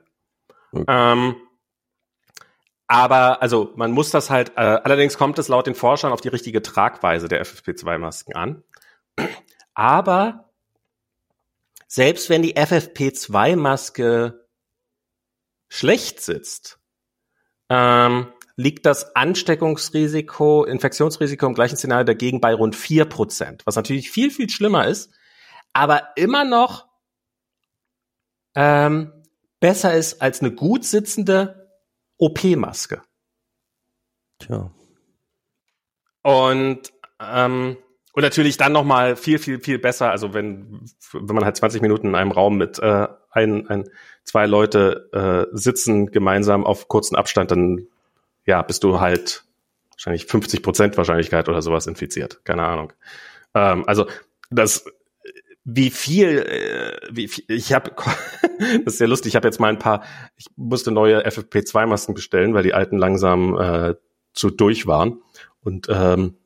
Okay. 0.73 0.85
Ähm, 0.87 1.37
aber 2.87 3.41
also 3.41 3.73
man 3.77 3.93
muss 3.93 4.11
das 4.11 4.31
halt, 4.31 4.51
äh, 4.57 4.61
allerdings 4.61 5.17
kommt 5.17 5.39
es 5.39 5.49
laut 5.49 5.67
den 5.67 5.77
Forschern 5.77 6.13
auf 6.13 6.21
die 6.21 6.29
richtige 6.29 6.61
Tragweise 6.61 7.29
der 7.29 7.45
FFP2-Masken 7.45 8.35
an. 8.35 8.65
Aber 9.75 10.51
selbst 11.87 12.29
wenn 12.31 12.43
die 12.43 12.57
FFP2-Maske 12.57 14.45
schlecht 15.69 16.21
sitzt, 16.21 16.81
ähm, 17.69 18.33
liegt 18.57 18.87
das 18.87 19.15
Ansteckungsrisiko, 19.17 20.65
Infektionsrisiko 20.65 21.47
im 21.47 21.55
gleichen 21.55 21.77
Szenario 21.77 22.05
dagegen 22.05 22.41
bei 22.41 22.53
rund 22.55 22.77
vier 22.77 23.05
Prozent, 23.05 23.63
was 23.67 23.77
natürlich 23.77 24.11
viel, 24.11 24.31
viel 24.31 24.51
schlimmer 24.51 24.87
ist, 24.87 25.13
aber 25.73 26.09
immer 26.17 26.45
noch 26.45 26.89
ähm, 28.55 29.13
besser 29.61 29.95
ist 29.95 30.21
als 30.21 30.41
eine 30.41 30.53
gut 30.53 30.85
sitzende 30.85 31.69
OP-Maske. 32.19 33.03
Tja. 34.39 34.71
Und 36.23 36.93
ähm, 37.21 37.77
und 38.13 38.23
natürlich 38.23 38.57
dann 38.57 38.73
noch 38.73 38.85
mal 38.85 39.17
viel 39.17 39.39
viel 39.39 39.61
viel 39.61 39.79
besser. 39.79 40.11
Also 40.11 40.35
wenn 40.35 40.81
wenn 41.13 41.35
man 41.35 41.45
halt 41.45 41.57
20 41.57 41.81
Minuten 41.81 42.09
in 42.09 42.15
einem 42.15 42.33
Raum 42.33 42.57
mit 42.57 42.79
äh, 42.79 43.07
ein, 43.31 43.69
ein 43.69 43.89
zwei 44.25 44.47
Leute 44.47 45.49
äh, 45.53 45.57
sitzen 45.57 46.11
gemeinsam 46.11 46.67
auf 46.67 46.89
kurzen 46.89 47.17
Abstand, 47.17 47.51
dann 47.51 47.87
ja 48.47 48.63
bist 48.63 48.83
du 48.83 49.01
halt 49.01 49.45
wahrscheinlich 49.93 50.27
50 50.27 50.63
Prozent 50.63 50.97
Wahrscheinlichkeit 50.97 51.49
oder 51.49 51.63
sowas 51.63 51.87
infiziert. 51.87 52.45
Keine 52.45 52.65
Ahnung. 52.65 52.93
Ähm, 53.55 53.85
also 53.87 54.07
das 54.51 54.85
wie 55.65 55.91
viel, 55.91 56.39
äh, 56.39 57.09
wie 57.11 57.29
viel 57.29 57.45
ich 57.49 57.73
habe, 57.73 57.93
das 58.85 58.95
ist 58.95 58.99
sehr 58.99 59.09
lustig, 59.09 59.31
ich 59.31 59.37
habe 59.37 59.49
jetzt 59.49 59.61
mal 59.61 59.69
ein 59.69 59.79
paar, 59.79 60.05
ich 60.37 60.47
musste 60.57 60.91
neue 60.91 61.27
FFP2-Masken 61.27 62.15
bestellen, 62.15 62.55
weil 62.55 62.63
die 62.63 62.75
alten 62.75 62.99
langsam 62.99 63.59
äh, 63.59 63.95
zu 64.33 64.51
durch 64.51 64.87
waren. 64.87 65.23
Und 65.63 65.89
ähm, 65.91 66.37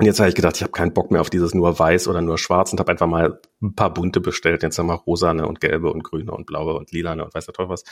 jetzt 0.00 0.18
habe 0.20 0.28
ich 0.28 0.34
gedacht, 0.34 0.56
ich 0.56 0.62
habe 0.62 0.72
keinen 0.72 0.94
Bock 0.94 1.10
mehr 1.10 1.20
auf 1.20 1.30
dieses 1.30 1.54
nur 1.54 1.78
weiß 1.78 2.08
oder 2.08 2.20
nur 2.20 2.38
schwarz 2.38 2.72
und 2.72 2.80
habe 2.80 2.90
einfach 2.90 3.06
mal 3.06 3.40
ein 3.60 3.74
paar 3.74 3.92
bunte 3.92 4.20
bestellt. 4.20 4.62
Jetzt 4.62 4.78
haben 4.78 4.86
wir 4.86 4.94
rosane 4.94 5.46
und 5.46 5.60
gelbe 5.60 5.92
und 5.92 6.02
grüne 6.02 6.32
und 6.32 6.46
blaue 6.46 6.74
und 6.74 6.92
lilane 6.92 7.24
und 7.24 7.34
weiß 7.34 7.46
der 7.46 7.54
Teufel 7.54 7.70
was. 7.70 7.84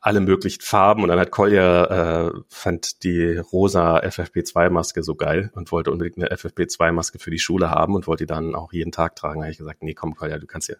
Alle 0.00 0.20
möglichen 0.20 0.60
Farben. 0.60 1.02
Und 1.02 1.08
dann 1.08 1.18
hat 1.18 1.30
Kolja 1.30 2.28
äh, 2.28 2.32
fand 2.48 3.02
die 3.02 3.36
rosa 3.36 3.98
FFP2-Maske 3.98 5.02
so 5.02 5.14
geil 5.14 5.50
und 5.54 5.72
wollte 5.72 5.90
unbedingt 5.90 6.18
eine 6.18 6.30
FFP2-Maske 6.34 7.18
für 7.18 7.30
die 7.30 7.38
Schule 7.38 7.70
haben 7.70 7.94
und 7.94 8.06
wollte 8.06 8.24
die 8.24 8.28
dann 8.28 8.54
auch 8.54 8.72
jeden 8.72 8.92
Tag 8.92 9.16
tragen. 9.16 9.40
Da 9.40 9.44
habe 9.44 9.52
ich 9.52 9.58
gesagt, 9.58 9.82
nee, 9.82 9.94
komm, 9.94 10.14
Kolja, 10.14 10.38
du 10.38 10.46
kannst 10.46 10.68
ja. 10.68 10.76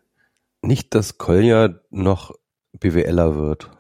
Nicht, 0.63 0.95
dass 0.95 1.19
Kolja 1.19 1.81
noch 1.91 2.35
BWLer 2.73 3.37
wird. 3.37 3.71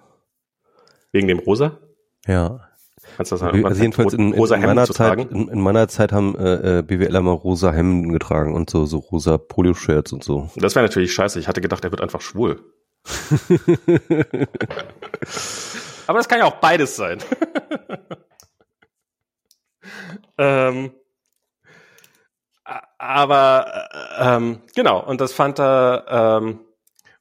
Wegen 1.13 1.29
dem 1.29 1.39
Rosa? 1.39 1.79
Ja. 2.27 2.69
Kannst 3.17 3.33
du 3.33 3.35
das 3.35 3.41
sagen? 3.41 3.65
Also 3.65 3.81
jedenfalls 3.81 4.13
in, 4.13 4.33
in, 4.33 4.45
in 4.45 4.61
meiner 4.61 4.87
Zeit, 4.87 5.19
in, 5.31 5.49
in, 5.49 5.61
meiner 5.61 5.89
Zeit 5.89 6.13
haben 6.13 6.37
äh, 6.37 6.79
äh 6.79 6.83
BWLer 6.83 7.23
mal 7.23 7.33
rosa 7.33 7.73
Hemden 7.73 8.13
getragen 8.13 8.55
und 8.55 8.69
so, 8.71 8.87
so 8.87 8.99
rosa 8.99 9.39
Poloshirts 9.39 10.13
und 10.13 10.23
so. 10.23 10.51
Das 10.57 10.75
wäre 10.75 10.85
natürlich 10.85 11.13
scheiße. 11.13 11.39
Ich 11.39 11.49
hatte 11.49 11.61
gedacht, 11.61 11.85
er 11.85 11.91
wird 11.91 12.01
einfach 12.01 12.21
schwul. 12.21 12.61
Aber 16.07 16.19
das 16.19 16.29
kann 16.29 16.39
ja 16.39 16.47
auch 16.47 16.57
beides 16.57 16.97
sein. 16.97 17.19
ähm, 20.39 20.93
aber 22.99 23.89
äh, 24.19 24.37
ähm, 24.37 24.61
genau, 24.75 25.05
und 25.05 25.21
das 25.21 25.33
fand 25.33 25.61
er, 25.61 26.05
ähm, 26.09 26.61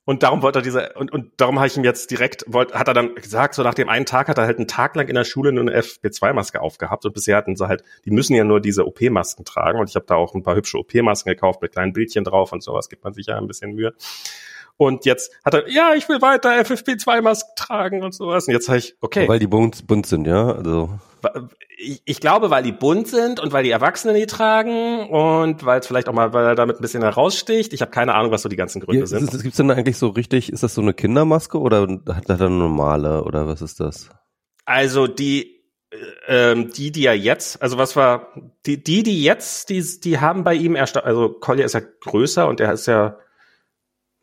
und 0.05 0.23
darum 0.23 0.41
wollte 0.41 0.59
er 0.59 0.61
diese, 0.61 0.93
und, 0.93 1.11
und 1.11 1.33
darum 1.37 1.59
habe 1.59 1.67
ich 1.67 1.75
ihm 1.75 1.83
jetzt 1.83 2.11
direkt, 2.11 2.45
wollt, 2.47 2.73
hat 2.73 2.87
er 2.87 2.93
dann 2.93 3.13
gesagt, 3.15 3.55
so 3.55 3.63
nach 3.63 3.73
dem 3.73 3.89
einen 3.89 4.05
Tag 4.05 4.29
hat 4.29 4.37
er 4.37 4.45
halt 4.45 4.57
einen 4.57 4.67
Tag 4.67 4.95
lang 4.95 5.09
in 5.09 5.15
der 5.15 5.25
Schule 5.25 5.51
nur 5.51 5.63
eine 5.63 5.77
FP2-Maske 5.77 6.61
aufgehabt 6.61 7.05
und 7.05 7.13
bisher 7.13 7.35
hatten 7.35 7.57
sie 7.57 7.67
halt, 7.67 7.83
die 8.05 8.11
müssen 8.11 8.33
ja 8.33 8.45
nur 8.45 8.61
diese 8.61 8.87
OP-Masken 8.87 9.43
tragen 9.43 9.79
und 9.79 9.89
ich 9.89 9.95
habe 9.95 10.05
da 10.05 10.15
auch 10.15 10.33
ein 10.33 10.43
paar 10.43 10.55
hübsche 10.55 10.77
OP-Masken 10.77 11.29
gekauft 11.29 11.61
mit 11.61 11.73
kleinen 11.73 11.93
Bildchen 11.93 12.23
drauf 12.23 12.53
und 12.53 12.63
sowas, 12.63 12.87
gibt 12.87 13.03
man 13.03 13.13
sich 13.13 13.27
ja 13.27 13.37
ein 13.37 13.47
bisschen 13.47 13.73
Mühe. 13.73 13.93
Und 14.77 15.05
jetzt 15.05 15.31
hat 15.43 15.55
er, 15.55 15.69
ja, 15.69 15.93
ich 15.95 16.07
will 16.07 16.21
weiter 16.21 16.51
FFP2-Masken 16.51 17.55
tragen 17.55 18.03
und 18.03 18.13
sowas. 18.13 18.47
Und 18.47 18.53
jetzt 18.53 18.67
sage 18.67 18.79
ich, 18.79 18.95
okay. 19.01 19.27
Weil 19.27 19.39
die 19.39 19.47
bunt, 19.47 19.87
bunt 19.87 20.05
sind, 20.05 20.27
ja. 20.27 20.51
Also. 20.51 20.99
Ich, 21.79 22.03
ich, 22.05 22.19
glaube, 22.19 22.51
weil 22.51 22.61
die 22.61 22.71
bunt 22.71 23.07
sind 23.07 23.39
und 23.39 23.51
weil 23.51 23.63
die 23.63 23.71
Erwachsenen 23.71 24.15
die 24.15 24.27
tragen 24.27 25.09
und 25.09 25.65
weil 25.65 25.79
es 25.79 25.87
vielleicht 25.87 26.07
auch 26.09 26.13
mal, 26.13 26.31
weil 26.31 26.45
er 26.45 26.55
damit 26.55 26.77
ein 26.77 26.81
bisschen 26.81 27.01
heraussticht. 27.01 27.73
Ich 27.73 27.81
habe 27.81 27.91
keine 27.91 28.13
Ahnung, 28.13 28.31
was 28.31 28.43
so 28.43 28.49
die 28.49 28.55
ganzen 28.55 28.81
Gründe 28.81 29.01
ja, 29.01 29.07
sind. 29.07 29.33
Ist, 29.33 29.41
gibt's 29.41 29.57
denn 29.57 29.71
eigentlich 29.71 29.97
so 29.97 30.09
richtig, 30.09 30.51
ist 30.51 30.61
das 30.61 30.75
so 30.75 30.81
eine 30.81 30.93
Kindermaske 30.93 31.59
oder 31.59 31.87
hat 32.09 32.29
er 32.29 32.39
eine 32.39 32.49
normale 32.51 33.23
oder 33.23 33.47
was 33.47 33.61
ist 33.61 33.79
das? 33.79 34.09
Also 34.65 35.07
die, 35.07 35.63
äh, 35.91 36.51
ähm, 36.51 36.71
die, 36.71 36.91
die 36.91 37.01
ja 37.01 37.13
jetzt, 37.13 37.61
also 37.61 37.77
was 37.77 37.95
war, 37.95 38.33
die, 38.65 38.83
die, 38.83 39.03
die 39.03 39.23
jetzt, 39.23 39.69
die, 39.69 39.83
die 40.03 40.19
haben 40.19 40.43
bei 40.43 40.53
ihm 40.53 40.75
erst, 40.75 40.97
also 40.97 41.29
Collier 41.29 41.65
ist 41.65 41.73
ja 41.73 41.81
größer 42.01 42.47
und 42.47 42.59
er 42.59 42.73
ist 42.73 42.85
ja 42.85 43.17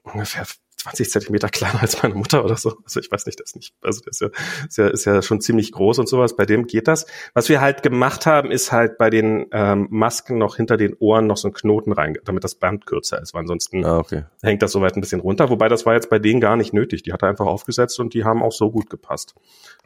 ungefähr 0.05 0.47
20 0.85 1.11
Zentimeter 1.11 1.49
kleiner 1.49 1.81
als 1.81 2.03
meine 2.03 2.15
Mutter 2.15 2.45
oder 2.45 2.57
so. 2.57 2.77
Also 2.85 3.01
ich 3.01 3.11
weiß 3.11 3.25
nicht, 3.27 3.41
das 3.41 3.55
nicht. 3.55 3.75
Also 3.83 4.03
das 4.05 4.21
ist 4.21 4.21
ja, 4.21 4.29
ist 4.67 4.77
ja, 4.77 4.89
ist 4.89 5.05
ja 5.07 5.23
schon 5.23 5.41
ziemlich 5.41 5.73
groß 5.73 5.99
und 5.99 6.09
sowas. 6.09 6.37
Bei 6.37 6.45
dem 6.45 6.67
geht 6.67 6.89
das. 6.89 7.07
Was 7.33 7.49
wir 7.49 7.63
halt 7.63 7.83
gemacht 7.83 8.27
haben, 8.27 8.51
ist 8.51 8.71
halt 8.71 8.99
bei 8.99 9.09
den 9.09 9.47
ähm, 9.53 9.89
Masken 9.91 10.37
noch 10.37 10.57
hinter 10.57 10.77
den 10.77 10.95
Ohren 10.95 11.27
noch 11.27 11.39
so 11.39 11.49
einen 11.49 11.55
Knoten 11.55 11.93
rein, 11.93 12.19
damit 12.25 12.45
das 12.45 12.57
Band 12.57 12.85
kürzer 12.85 13.21
ist. 13.21 13.33
Weil 13.33 13.41
ansonsten 13.41 13.85
ah, 13.85 13.99
okay. 13.99 14.25
hängt 14.43 14.63
das 14.63 14.73
soweit 14.73 14.95
ein 14.95 15.01
bisschen 15.01 15.21
runter. 15.21 15.49
Wobei 15.49 15.69
das 15.69 15.87
war 15.87 15.95
jetzt 15.95 16.11
bei 16.11 16.19
denen 16.19 16.41
gar 16.41 16.57
nicht 16.57 16.75
nötig. 16.75 17.03
Die 17.03 17.13
hat 17.13 17.23
er 17.23 17.31
einfach 17.31 17.47
aufgesetzt 17.47 17.99
und 17.99 18.13
die 18.13 18.25
haben 18.25 18.43
auch 18.43 18.53
so 18.53 18.71
gut 18.71 18.91
gepasst. 18.91 19.35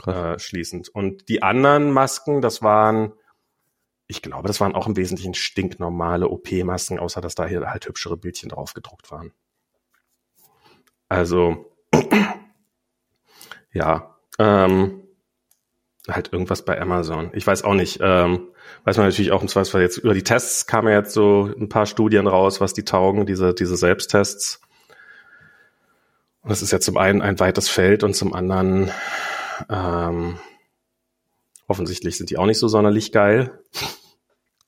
Äh, 0.05 0.39
schließend. 0.39 0.89
Und 0.89 1.29
die 1.29 1.43
anderen 1.43 1.93
Masken, 1.93 2.41
das 2.41 2.63
waren 2.63 3.13
ich 4.11 4.23
glaube, 4.23 4.49
das 4.49 4.59
waren 4.59 4.75
auch 4.75 4.87
im 4.87 4.97
Wesentlichen 4.97 5.35
stinknormale 5.35 6.29
OP-Masken, 6.29 6.99
außer 6.99 7.21
dass 7.21 7.35
da 7.35 7.45
hier 7.45 7.71
halt 7.71 7.87
hübschere 7.87 8.17
Bildchen 8.17 8.49
drauf 8.49 8.73
gedruckt 8.73 9.11
waren. 9.11 9.33
Also, 11.09 11.73
ja, 13.73 14.17
ähm, 14.39 15.03
halt 16.09 16.33
irgendwas 16.33 16.65
bei 16.65 16.81
Amazon. 16.81 17.31
Ich 17.35 17.47
weiß 17.47 17.65
auch 17.65 17.75
nicht. 17.75 17.99
Ähm, 18.01 18.49
weiß 18.85 18.97
man 18.97 19.07
natürlich 19.07 19.33
auch 19.33 19.43
im 19.43 19.49
Zweifelsfall 19.49 19.83
jetzt 19.83 19.99
über 19.99 20.15
die 20.15 20.23
Tests 20.23 20.67
kamen 20.67 20.89
ja 20.89 20.99
jetzt 20.99 21.13
so 21.13 21.51
ein 21.59 21.69
paar 21.69 21.87
Studien 21.87 22.27
raus, 22.27 22.61
was 22.61 22.75
die 22.75 22.85
taugen, 22.85 23.27
diese, 23.27 23.55
diese 23.55 23.77
Selbsttests. 23.77 24.61
Und 26.43 26.51
das 26.51 26.63
ist 26.63 26.71
ja 26.71 26.81
zum 26.81 26.97
einen 26.97 27.21
ein 27.21 27.39
weites 27.41 27.69
Feld 27.69 28.05
und 28.05 28.15
zum 28.15 28.33
anderen 28.33 28.91
ähm, 29.69 30.39
offensichtlich 31.67 32.17
sind 32.17 32.31
die 32.31 32.39
auch 32.39 32.47
nicht 32.47 32.59
so 32.59 32.69
sonderlich 32.69 33.13
geil. 33.13 33.61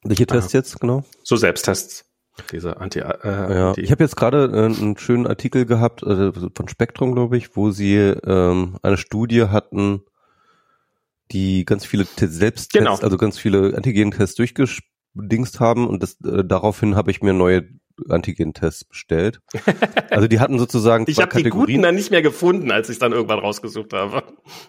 Welche 0.03 0.27
Tests 0.27 0.55
äh, 0.55 0.59
jetzt 0.59 0.81
genau? 0.81 1.05
So 1.23 1.37
Selbsttests. 1.37 2.10
Diese 2.53 2.79
Anti. 2.79 3.01
Äh, 3.01 3.05
ja, 3.05 3.69
Anti 3.69 3.81
ich 3.83 3.91
habe 3.91 4.03
jetzt 4.03 4.17
gerade 4.17 4.45
äh, 4.53 4.65
einen 4.65 4.97
schönen 4.97 5.27
Artikel 5.27 5.67
gehabt 5.67 6.03
äh, 6.03 6.33
von 6.33 6.69
Spektrum, 6.69 7.13
glaube 7.13 7.37
ich, 7.37 7.57
wo 7.57 7.71
sie 7.71 7.97
ähm, 7.97 8.79
eine 8.83 8.97
Studie 8.97 9.45
hatten, 9.45 10.03
die 11.33 11.65
ganz 11.65 11.85
viele 11.85 12.05
Selbsttests, 12.05 12.73
genau. 12.73 12.97
also 12.97 13.17
ganz 13.17 13.39
viele 13.39 13.77
Antigen-Tests 13.77 14.37
durchgedingst 14.37 15.61
haben 15.61 15.87
und 15.87 16.03
das, 16.03 16.21
äh, 16.23 16.45
daraufhin 16.45 16.97
habe 16.97 17.11
ich 17.11 17.23
mir 17.23 17.33
neue 17.33 17.69
Antigen-Tests 18.09 18.85
bestellt. 18.85 19.41
Also 20.11 20.29
die 20.29 20.41
hatten 20.41 20.59
sozusagen 20.59 21.05
Ich 21.09 21.21
habe 21.21 21.43
die 21.43 21.51
guten 21.51 21.83
dann 21.83 21.95
nicht 21.95 22.11
mehr 22.11 22.23
gefunden, 22.23 22.71
als 22.71 22.89
ich 22.89 22.99
dann 22.99 23.13
irgendwann 23.13 23.39
rausgesucht 23.39 23.93
habe. 23.93 24.23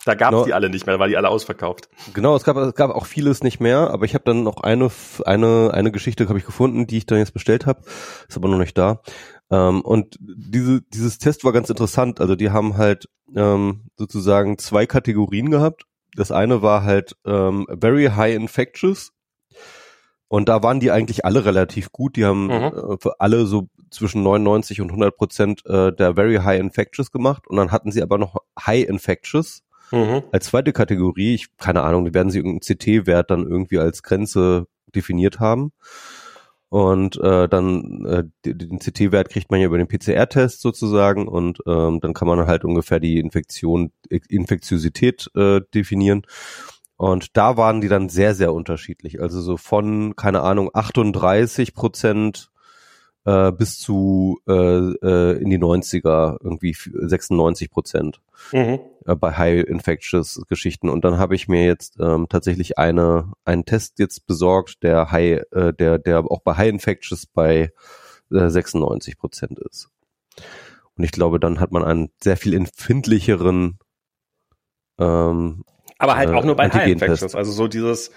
Da 0.06 0.16
gab 0.16 0.30
es 0.30 0.38
genau. 0.38 0.46
die 0.46 0.54
alle 0.54 0.70
nicht 0.70 0.86
mehr, 0.86 1.00
weil 1.00 1.10
die 1.10 1.18
alle 1.18 1.30
ausverkauft. 1.30 1.90
Genau, 2.14 2.36
es 2.36 2.44
gab, 2.44 2.58
es 2.58 2.76
gab 2.76 2.92
auch 2.92 3.06
vieles 3.06 3.44
nicht 3.44 3.60
mehr, 3.60 3.90
aber 3.92 4.06
ich 4.06 4.14
habe 4.14 4.24
dann 4.26 4.44
noch 4.44 4.62
eine 4.62 4.90
eine 5.26 5.72
eine 5.74 5.92
Geschichte 5.92 6.28
habe 6.28 6.40
ich 6.40 6.46
gefunden, 6.46 6.88
die 6.88 6.98
ich 6.98 7.06
dann 7.06 7.20
jetzt 7.20 7.34
bestellt 7.34 7.66
habe, 7.66 7.82
ist 8.28 8.38
aber 8.38 8.50
noch 8.50 8.58
nicht 8.58 8.78
da. 8.78 9.02
Ähm, 9.50 9.82
und 9.82 10.18
diese 10.20 10.82
dieses 10.82 11.18
Test 11.18 11.44
war 11.44 11.54
ganz 11.54 11.70
interessant. 11.70 12.22
Also 12.22 12.36
die 12.36 12.52
haben 12.52 12.78
halt 12.78 13.08
ähm, 13.36 13.90
sozusagen 13.98 14.58
zwei 14.58 14.86
Kategorien 14.86 15.52
gehabt. 15.52 15.86
Das 16.16 16.32
eine 16.32 16.62
war 16.62 16.84
halt 16.84 17.16
ähm, 17.26 17.68
very 17.80 18.06
high 18.06 18.36
infectious 18.36 19.12
und 20.32 20.48
da 20.48 20.64
waren 20.64 20.80
die 20.80 20.92
eigentlich 20.92 21.26
alle 21.26 21.44
relativ 21.44 21.92
gut. 21.92 22.16
Die 22.16 22.24
haben 22.24 22.46
mhm. 22.46 22.52
äh, 22.52 22.98
für 23.02 23.20
alle 23.20 23.46
so 23.46 23.68
zwischen 23.90 24.24
99 24.24 24.80
und 24.80 24.88
100 24.88 25.18
Prozent 25.18 25.66
äh, 25.66 25.92
der 25.92 26.16
Very 26.16 26.38
High 26.38 26.58
Infectious 26.58 27.12
gemacht. 27.12 27.48
Und 27.48 27.58
dann 27.58 27.74
hatten 27.74 27.92
sie 27.92 28.02
aber 28.02 28.18
noch 28.18 28.38
High 28.58 28.88
Infectious 28.88 29.62
mhm. 29.92 30.24
als 30.32 30.46
zweite 30.46 30.72
Kategorie. 30.72 31.34
Ich 31.34 31.58
keine 31.58 31.82
Ahnung, 31.82 32.06
die 32.06 32.14
werden 32.14 32.30
sie 32.30 32.38
irgendeinen 32.38 32.62
CT-Wert 32.62 33.30
dann 33.30 33.46
irgendwie 33.46 33.80
als 33.80 34.04
Grenze 34.04 34.68
definiert 34.96 35.42
haben. 35.42 35.74
Und 36.70 37.18
äh, 37.18 37.50
dann 37.50 38.06
äh, 38.06 38.24
den 38.46 38.80
CT-Wert 38.80 39.28
kriegt 39.28 39.52
man 39.52 39.60
ja 39.60 39.66
über 39.66 39.80
den 39.80 39.90
PCR-Test 39.90 40.62
sozusagen 40.62 41.28
und 41.28 41.60
ähm, 41.68 42.00
dann 42.00 42.14
kann 42.14 42.30
man 42.30 42.48
halt 42.48 42.64
ungefähr 42.64 43.02
die 43.02 43.20
Infektion, 43.20 43.92
Infektiosität 44.08 45.30
äh, 45.36 45.60
definieren. 45.74 46.26
Und 47.02 47.36
da 47.36 47.58
waren 47.58 47.82
die 47.82 47.88
dann 47.88 48.10
sehr, 48.10 48.36
sehr 48.36 48.54
unterschiedlich. 48.54 49.20
Also 49.20 49.42
so 49.42 49.58
von, 49.58 50.16
keine 50.16 50.44
Ahnung, 50.44 50.70
38 50.72 51.74
Prozent 51.74 52.52
äh, 53.26 53.52
bis 53.52 53.80
zu 53.80 54.40
äh, 54.48 54.52
äh, 54.54 55.42
in 55.42 55.50
die 55.50 55.58
90er, 55.58 56.38
irgendwie 56.44 56.76
96 56.76 57.72
Prozent 57.72 58.22
mhm. 58.52 58.82
äh, 59.08 59.16
bei 59.16 59.36
High 59.36 59.64
Infectious 59.64 60.44
Geschichten. 60.48 60.90
Und 60.90 61.04
dann 61.04 61.18
habe 61.18 61.34
ich 61.34 61.48
mir 61.48 61.66
jetzt 61.66 61.98
ähm, 62.00 62.28
tatsächlich 62.30 62.78
eine 62.78 63.32
einen 63.46 63.66
Test 63.66 63.98
jetzt 63.98 64.28
besorgt, 64.28 64.84
der 64.84 65.10
High, 65.12 65.42
äh, 65.54 65.74
der 65.74 65.98
der 65.98 66.20
auch 66.20 66.42
bei 66.42 66.56
High 66.56 66.70
Infectious 66.70 67.26
bei 67.26 67.72
äh, 68.32 68.48
96 68.48 69.18
Prozent 69.18 69.58
ist. 69.58 69.90
Und 70.96 71.04
ich 71.04 71.12
glaube, 71.12 71.40
dann 71.40 71.60
hat 71.60 71.72
man 71.72 71.84
einen 71.84 72.12
sehr 72.22 72.38
viel 72.38 72.54
empfindlicheren 72.54 73.80
ähm, 75.00 75.64
Aber 76.02 76.16
halt 76.16 76.30
äh, 76.30 76.34
auch 76.34 76.44
nur 76.44 76.56
bei 76.56 76.68
High 76.70 76.88
Infections. 76.88 77.36
Also 77.36 77.52
so 77.52 77.68
dieses, 77.68 78.12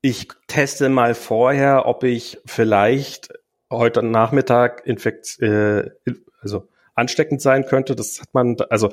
ich 0.00 0.28
teste 0.46 0.88
mal 0.88 1.14
vorher, 1.16 1.86
ob 1.86 2.04
ich 2.04 2.38
vielleicht 2.46 3.30
heute 3.68 4.04
Nachmittag 4.04 4.86
infekt, 4.86 5.40
äh, 5.40 5.90
also 6.40 6.68
ansteckend 6.94 7.42
sein 7.42 7.66
könnte. 7.66 7.96
Das 7.96 8.20
hat 8.20 8.32
man, 8.32 8.56
also 8.70 8.92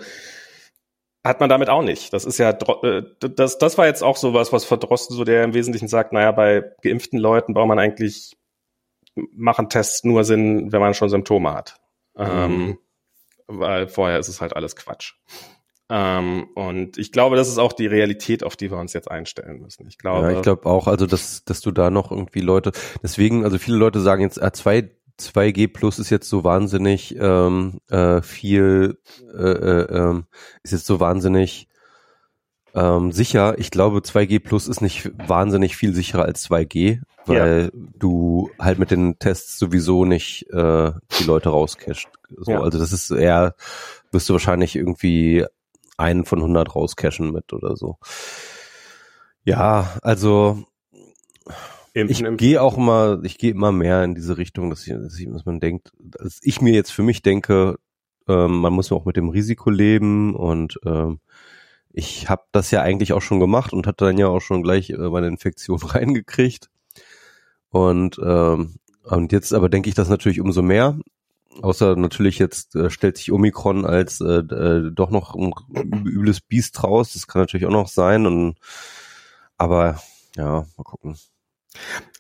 hat 1.23 1.39
man 1.39 1.49
damit 1.49 1.69
auch 1.69 1.84
nicht. 1.84 2.11
Das 2.11 2.26
ist 2.26 2.39
ja, 2.39 2.49
äh, 2.49 3.03
das, 3.19 3.60
das 3.60 3.77
war 3.77 3.85
jetzt 3.85 4.01
auch 4.01 4.18
sowas, 4.18 4.51
was 4.51 4.65
Verdrosten 4.65 5.15
so 5.15 5.23
der 5.23 5.43
im 5.43 5.53
Wesentlichen 5.53 5.88
sagt, 5.88 6.11
naja, 6.11 6.31
bei 6.31 6.64
geimpften 6.81 7.19
Leuten 7.19 7.53
braucht 7.53 7.68
man 7.68 7.77
eigentlich, 7.77 8.35
machen 9.31 9.69
Tests 9.69 10.03
nur 10.03 10.23
Sinn, 10.23 10.72
wenn 10.72 10.81
man 10.81 10.95
schon 10.95 11.10
Symptome 11.10 11.53
hat. 11.53 11.80
Mhm. 12.15 12.26
Ähm, 12.26 12.80
weil 13.45 13.88
vorher 13.88 14.18
ist 14.18 14.27
es 14.27 14.41
halt 14.41 14.55
alles 14.55 14.76
Quatsch. 14.76 15.14
Ähm, 15.95 16.48
und 16.56 16.98
ich 16.98 17.11
glaube, 17.11 17.36
das 17.36 17.49
ist 17.49 17.60
auch 17.60 17.72
die 17.72 17.86
Realität, 17.86 18.44
auf 18.44 18.56
die 18.56 18.72
wir 18.72 18.80
uns 18.80 18.94
jetzt 18.94 19.11
einstellen 19.11 19.60
müssen. 19.60 19.86
Ich 19.88 19.99
glaube, 19.99 20.32
ja, 20.32 20.38
ich 20.38 20.41
glaube 20.41 20.65
auch, 20.65 20.88
also 20.88 21.06
dass, 21.06 21.45
dass 21.45 21.61
du 21.61 21.72
da 21.72 21.91
noch 21.91 22.10
irgendwie 22.10 22.40
Leute, 22.40 22.72
deswegen, 23.03 23.44
also 23.44 23.60
viele 23.60 23.78
Leute 23.78 24.02
sagen 24.02 24.24
jetzt, 24.24 24.44
A2 24.44 24.90
2G 25.22 25.72
Plus 25.72 25.99
ist 25.99 26.10
jetzt 26.10 26.28
so 26.28 26.44
wahnsinnig 26.44 27.15
ähm, 27.20 27.80
äh, 27.91 28.24
viel, 28.24 28.98
äh, 29.38 29.44
äh, 29.44 29.95
ähm, 29.95 30.26
ist 30.64 30.72
jetzt 30.72 30.88
so 30.88 30.99
wahnsinnig 30.99 31.68
ähm, 32.74 33.11
sicher. 33.11 33.60
Ich 33.60 33.70
glaube, 33.70 33.99
2G 33.99 34.40
Plus 34.40 34.68
ist 34.68 34.82
nicht 34.82 35.11
wahnsinnig 35.28 35.78
viel 35.78 35.94
sicherer 35.94 36.26
als 36.26 36.49
2G, 36.49 37.02
weil 37.28 37.72
ja. 37.72 37.80
du 37.99 38.49
halt 38.57 38.80
mit 38.80 38.90
den 38.90 39.20
Tests 39.20 39.60
sowieso 39.60 40.06
nicht 40.06 40.49
äh, 40.49 40.91
die 41.20 41.24
Leute 41.26 41.49
rauscasht. 41.49 42.10
So, 42.36 42.53
ja. 42.53 42.61
Also 42.61 42.80
das 42.80 42.91
ist 42.91 43.11
eher, 43.11 43.53
wirst 44.11 44.28
du 44.28 44.34
wahrscheinlich 44.34 44.76
irgendwie 44.76 45.45
einen 45.98 46.26
von 46.26 46.40
100 46.40 46.76
rauscashen 46.76 47.32
mit 47.32 47.53
oder 47.53 47.76
so. 47.76 47.98
Ja, 49.44 49.98
also 50.02 50.64
ich 51.94 52.24
gehe 52.38 52.61
auch 52.61 52.78
immer, 52.78 53.20
ich 53.24 53.38
gehe 53.38 53.52
immer 53.52 53.72
mehr 53.72 54.03
in 54.03 54.15
diese 54.15 54.38
Richtung, 54.38 54.70
dass, 54.70 54.88
ich, 54.88 54.94
dass, 54.94 55.20
ich, 55.20 55.30
dass 55.30 55.45
man 55.45 55.60
denkt, 55.60 55.91
dass 55.99 56.40
ich 56.41 56.61
mir 56.61 56.74
jetzt 56.74 56.91
für 56.91 57.03
mich 57.03 57.22
denke, 57.22 57.78
ähm, 58.28 58.60
man 58.60 58.74
muss 58.74 58.91
auch 58.91 59.06
mit 59.06 59.15
dem 59.15 59.30
Risiko 59.30 59.70
leben 59.70 60.36
und 60.36 60.80
ähm, 60.86 61.20
ich 61.91 62.28
habe 62.30 62.44
das 62.52 62.72
ja 62.72 62.82
eigentlich 62.82 63.14
auch 63.14 63.22
schon 63.22 63.40
gemacht 63.40 63.72
und 63.72 63.86
hatte 63.86 64.06
dann 64.06 64.18
ja 64.18 64.28
auch 64.28 64.40
schon 64.40 64.64
gleich 64.64 64.90
äh, 64.90 64.98
meine 64.98 65.28
Infektion 65.28 65.78
reingekriegt. 65.84 66.70
Und, 67.70 68.20
ähm, 68.24 68.76
und 69.03 69.32
jetzt 69.32 69.53
aber 69.53 69.70
denke 69.70 69.90
ich 69.90 69.95
das 69.95 70.10
natürlich 70.10 70.41
umso 70.41 70.61
mehr. 70.61 70.98
Außer 71.62 71.96
natürlich 71.96 72.40
jetzt 72.40 72.76
äh, 72.76 72.90
stellt 72.90 73.18
sich 73.18 73.32
Omikron 73.32 73.86
als 73.86 74.22
äh, 74.22 74.40
äh, 74.40 74.92
doch 74.92 75.10
noch 75.10 75.36
ein 75.36 75.54
übles 76.06 76.42
Biest 76.42 76.84
raus. 76.84 77.14
Das 77.14 77.28
kann 77.28 77.42
natürlich 77.42 77.66
auch 77.66 77.72
noch 77.72 77.88
sein. 77.88 78.26
Und 78.26 78.58
aber 79.58 80.02
ja, 80.36 80.66
mal 80.78 80.84
gucken. 80.84 81.18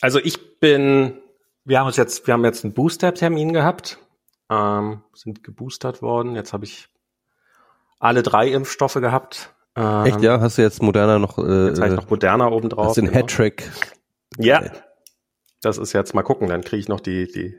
Also 0.01 0.19
ich 0.19 0.59
bin, 0.59 1.19
wir 1.65 1.79
haben 1.79 1.87
uns 1.87 1.97
jetzt, 1.97 2.27
wir 2.27 2.33
haben 2.33 2.45
jetzt 2.45 2.63
einen 2.63 2.73
Booster-Termin 2.73 3.53
gehabt, 3.53 3.99
ähm, 4.49 5.01
sind 5.13 5.43
geboostert 5.43 6.01
worden. 6.01 6.35
Jetzt 6.35 6.53
habe 6.53 6.65
ich 6.65 6.89
alle 7.99 8.23
drei 8.23 8.49
Impfstoffe 8.49 8.95
gehabt. 8.95 9.53
Ähm, 9.75 10.05
Echt, 10.05 10.21
ja? 10.21 10.39
Hast 10.39 10.57
du 10.57 10.61
jetzt 10.61 10.81
Moderna 10.81 11.19
noch? 11.19 11.37
Äh, 11.37 11.67
jetzt 11.67 11.79
habe 11.79 11.89
ich 11.91 11.95
noch 11.95 12.09
Moderna 12.09 12.47
oben 12.47 12.69
drauf. 12.69 12.87
Hast 12.87 12.97
du 12.97 13.01
den 13.01 13.11
genau. 13.11 13.19
Hattrick? 13.21 13.71
Ja. 14.37 14.63
Das 15.61 15.77
ist 15.77 15.93
jetzt 15.93 16.13
mal 16.13 16.23
gucken, 16.23 16.49
dann 16.49 16.61
kriege 16.61 16.81
ich 16.81 16.89
noch 16.89 16.99
die, 16.99 17.31
die, 17.31 17.55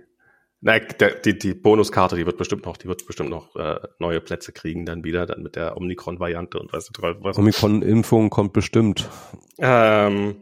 na, 0.67 0.79
der, 0.79 1.17
die, 1.17 1.39
die 1.39 1.53
Bonuskarte, 1.53 2.17
die 2.17 2.25
wird 2.25 2.39
bestimmt 2.39 2.65
noch, 2.65 2.79
die 2.79 2.89
wird 2.89 3.07
bestimmt 3.07 3.29
noch 3.29 3.55
äh, 3.55 3.81
neue 3.99 4.23
Plätze 4.23 4.51
kriegen 4.51 4.87
dann 4.87 5.05
wieder, 5.05 5.27
dann 5.27 5.43
mit 5.43 5.57
der 5.57 5.77
Omikron-Variante 5.77 6.59
und 6.59 6.73
weißt 6.73 6.91
du 6.91 7.03
was. 7.03 7.37
Omikron-Impfung 7.37 8.31
kommt 8.31 8.55
bestimmt. 8.55 9.07
Ähm, 9.59 10.37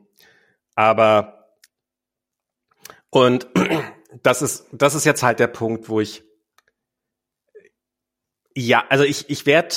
aber 0.76 1.56
und 3.10 3.48
das 4.22 4.42
ist, 4.42 4.68
das 4.70 4.94
ist 4.94 5.04
jetzt 5.04 5.24
halt 5.24 5.40
der 5.40 5.48
Punkt, 5.48 5.88
wo 5.88 5.98
ich, 5.98 6.22
ja, 8.54 8.84
also 8.90 9.02
ich, 9.02 9.28
ich 9.28 9.44
werde, 9.44 9.74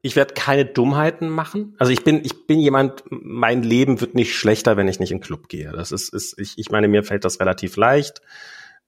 ich 0.00 0.14
werde 0.14 0.34
keine 0.34 0.64
Dummheiten 0.64 1.28
machen. 1.28 1.74
Also 1.80 1.92
ich 1.92 2.04
bin, 2.04 2.24
ich 2.24 2.46
bin 2.46 2.60
jemand, 2.60 3.02
mein 3.10 3.64
Leben 3.64 4.00
wird 4.00 4.14
nicht 4.14 4.36
schlechter, 4.36 4.76
wenn 4.76 4.86
ich 4.86 5.00
nicht 5.00 5.10
in 5.10 5.18
den 5.18 5.24
Club 5.24 5.48
gehe. 5.48 5.72
Das 5.72 5.90
ist, 5.90 6.14
ist 6.14 6.38
ich, 6.38 6.56
ich 6.56 6.70
meine, 6.70 6.86
mir 6.86 7.02
fällt 7.02 7.24
das 7.24 7.40
relativ 7.40 7.74
leicht. 7.74 8.22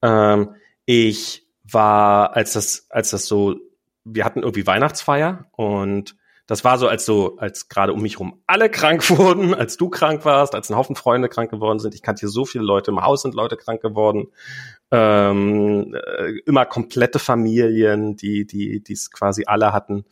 Ähm, 0.04 0.54
ich 0.84 1.46
war, 1.64 2.36
als 2.36 2.52
das, 2.52 2.86
als 2.90 3.10
das 3.10 3.26
so, 3.26 3.56
wir 4.04 4.24
hatten 4.24 4.42
irgendwie 4.42 4.66
Weihnachtsfeier 4.66 5.46
und 5.52 6.14
das 6.46 6.62
war 6.62 6.76
so, 6.76 6.88
als 6.88 7.06
so, 7.06 7.38
als 7.38 7.70
gerade 7.70 7.94
um 7.94 8.02
mich 8.02 8.20
rum 8.20 8.42
alle 8.46 8.68
krank 8.68 9.08
wurden, 9.18 9.54
als 9.54 9.78
du 9.78 9.88
krank 9.88 10.26
warst, 10.26 10.54
als 10.54 10.68
ein 10.68 10.76
Haufen 10.76 10.94
Freunde 10.94 11.30
krank 11.30 11.50
geworden 11.50 11.78
sind. 11.78 11.94
Ich 11.94 12.02
kannte 12.02 12.20
hier 12.20 12.28
so 12.28 12.44
viele 12.44 12.64
Leute, 12.64 12.90
im 12.90 13.02
Haus 13.02 13.22
sind 13.22 13.34
Leute 13.34 13.56
krank 13.56 13.80
geworden. 13.80 14.28
Ähm, 14.90 15.94
äh, 15.94 16.38
immer 16.44 16.66
komplette 16.66 17.18
Familien, 17.18 18.16
die, 18.16 18.46
die, 18.46 18.84
die 18.84 18.92
es 18.92 19.10
quasi 19.10 19.44
alle 19.46 19.72
hatten 19.72 20.04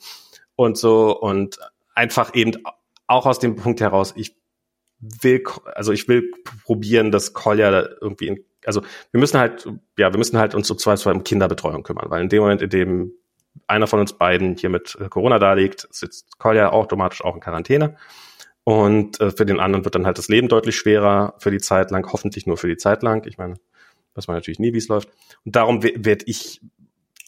und 0.57 0.79
so 0.79 1.21
und 1.21 1.59
einfach 1.95 2.35
eben 2.35 2.53
auch 3.07 3.27
aus 3.27 3.39
dem 3.39 3.57
Punkt 3.57 3.83
heraus, 3.83 4.15
ich 4.17 4.35
will, 5.01 5.43
also 5.75 5.93
ich 5.93 6.09
will 6.09 6.31
probieren, 6.65 7.11
dass 7.11 7.35
Kolja 7.35 7.87
irgendwie 8.01 8.29
in, 8.29 8.45
also 8.65 8.83
wir 9.11 9.21
müssen 9.21 9.39
halt, 9.39 9.67
ja, 9.99 10.13
wir 10.13 10.19
müssen 10.19 10.39
halt 10.39 10.55
uns 10.55 10.69
so 10.69 10.75
zwei, 10.75 10.97
zwei 10.97 11.13
um 11.13 11.25
Kinderbetreuung 11.25 11.83
kümmern, 11.83 12.11
weil 12.11 12.23
in 12.23 12.29
dem 12.29 12.43
Moment, 12.43 12.63
in 12.63 12.71
dem 12.71 13.13
einer 13.67 13.87
von 13.87 14.01
uns 14.01 14.15
beiden 14.15 14.57
hier 14.57 14.71
mit 14.71 14.97
äh, 15.01 15.09
Corona 15.09 15.39
da 15.39 15.53
liegt, 15.55 15.87
sitzt 15.91 16.39
Kolja 16.39 16.71
automatisch 16.71 17.23
auch 17.23 17.35
in 17.35 17.41
Quarantäne. 17.41 17.97
Und 18.65 19.21
äh, 19.21 19.31
für 19.31 19.45
den 19.45 19.61
anderen 19.61 19.85
wird 19.85 19.95
dann 19.95 20.07
halt 20.07 20.19
das 20.19 20.29
Leben 20.29 20.49
deutlich 20.49 20.77
schwerer 20.77 21.35
für 21.39 21.51
die 21.51 21.59
Zeit 21.59 21.91
lang, 21.91 22.11
hoffentlich 22.13 22.47
nur 22.47 22.57
für 22.57 22.69
die 22.69 22.77
Zeit 22.77 23.03
lang. 23.03 23.27
Ich 23.27 23.37
meine, 23.37 23.57
weiß 24.15 24.29
man 24.29 24.37
natürlich 24.37 24.61
nie, 24.61 24.73
wie 24.73 24.79
es 24.79 24.89
läuft. 24.89 25.09
Und 25.45 25.57
darum 25.57 25.83
werde 25.83 26.25
ich 26.27 26.61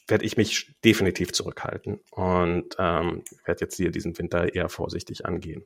werde 0.06 0.24
ich 0.24 0.36
mich 0.36 0.70
definitiv 0.84 1.32
zurückhalten 1.32 1.98
und 2.10 2.76
ähm, 2.78 3.22
werde 3.46 3.60
jetzt 3.62 3.76
hier 3.76 3.90
diesen 3.90 4.18
Winter 4.18 4.54
eher 4.54 4.68
vorsichtig 4.68 5.24
angehen. 5.24 5.64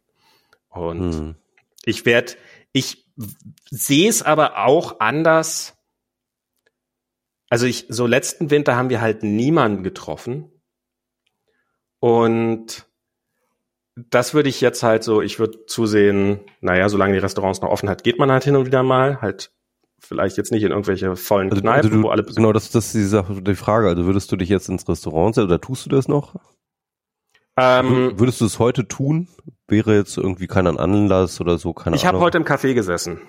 Und 0.68 1.12
hm. 1.12 1.34
ich 1.84 2.06
werde, 2.06 2.34
ich 2.72 3.07
sehe 3.70 4.08
es 4.08 4.22
aber 4.22 4.64
auch 4.64 5.00
anders 5.00 5.78
also 7.50 7.66
ich, 7.66 7.86
so 7.88 8.06
letzten 8.06 8.50
Winter 8.50 8.76
haben 8.76 8.90
wir 8.90 9.00
halt 9.00 9.22
niemanden 9.22 9.82
getroffen. 9.82 10.50
Und 12.00 12.86
das 13.96 14.34
würde 14.34 14.48
ich 14.48 14.60
jetzt 14.60 14.82
halt 14.82 15.02
so, 15.02 15.22
ich 15.22 15.38
würde 15.38 15.66
zusehen, 15.66 16.40
naja, 16.60 16.88
solange 16.88 17.14
die 17.14 17.18
Restaurants 17.18 17.60
noch 17.60 17.70
offen 17.70 17.88
hat, 17.88 18.04
geht 18.04 18.18
man 18.18 18.30
halt 18.30 18.44
hin 18.44 18.54
und 18.54 18.66
wieder 18.66 18.82
mal, 18.82 19.20
halt 19.20 19.50
vielleicht 19.98 20.36
jetzt 20.36 20.52
nicht 20.52 20.62
in 20.62 20.70
irgendwelche 20.70 21.16
vollen 21.16 21.50
also, 21.50 21.60
Kneipen, 21.60 21.86
also 21.86 21.96
du, 21.96 22.02
wo 22.04 22.10
alle 22.10 22.22
Genau, 22.22 22.52
das, 22.52 22.70
das 22.70 22.86
ist 22.86 22.94
die, 22.94 23.02
Sache, 23.02 23.42
die 23.42 23.54
Frage. 23.56 23.88
Also 23.88 24.04
würdest 24.04 24.30
du 24.30 24.36
dich 24.36 24.48
jetzt 24.48 24.68
ins 24.68 24.88
Restaurant 24.88 25.34
setzen 25.34 25.46
oder 25.46 25.60
tust 25.60 25.86
du 25.86 25.90
das 25.90 26.06
noch? 26.06 26.36
Ähm, 27.58 28.18
würdest 28.18 28.40
du 28.40 28.44
es 28.44 28.58
heute 28.58 28.86
tun? 28.86 29.28
Wäre 29.66 29.96
jetzt 29.96 30.16
irgendwie 30.16 30.46
kein 30.46 30.66
Anlass 30.66 31.40
oder 31.40 31.58
so, 31.58 31.72
keine 31.72 31.96
Ich 31.96 32.06
habe 32.06 32.20
heute 32.20 32.38
im 32.38 32.44
Café 32.44 32.74
gesessen. 32.74 33.20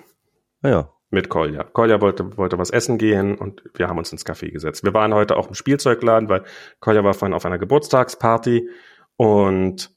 Ah 0.62 0.68
ja. 0.68 0.88
Mit 1.10 1.28
Kolja. 1.28 1.64
Kolja 1.64 2.00
wollte, 2.00 2.36
wollte 2.36 2.56
was 2.58 2.70
essen 2.70 2.96
gehen 2.96 3.36
und 3.36 3.64
wir 3.74 3.88
haben 3.88 3.98
uns 3.98 4.12
ins 4.12 4.24
Café 4.24 4.52
gesetzt. 4.52 4.84
Wir 4.84 4.94
waren 4.94 5.12
heute 5.12 5.36
auch 5.36 5.48
im 5.48 5.54
Spielzeugladen, 5.54 6.28
weil 6.28 6.44
Kolja 6.78 7.02
war 7.02 7.14
vorhin 7.14 7.34
auf 7.34 7.44
einer 7.44 7.58
Geburtstagsparty 7.58 8.68
und 9.16 9.90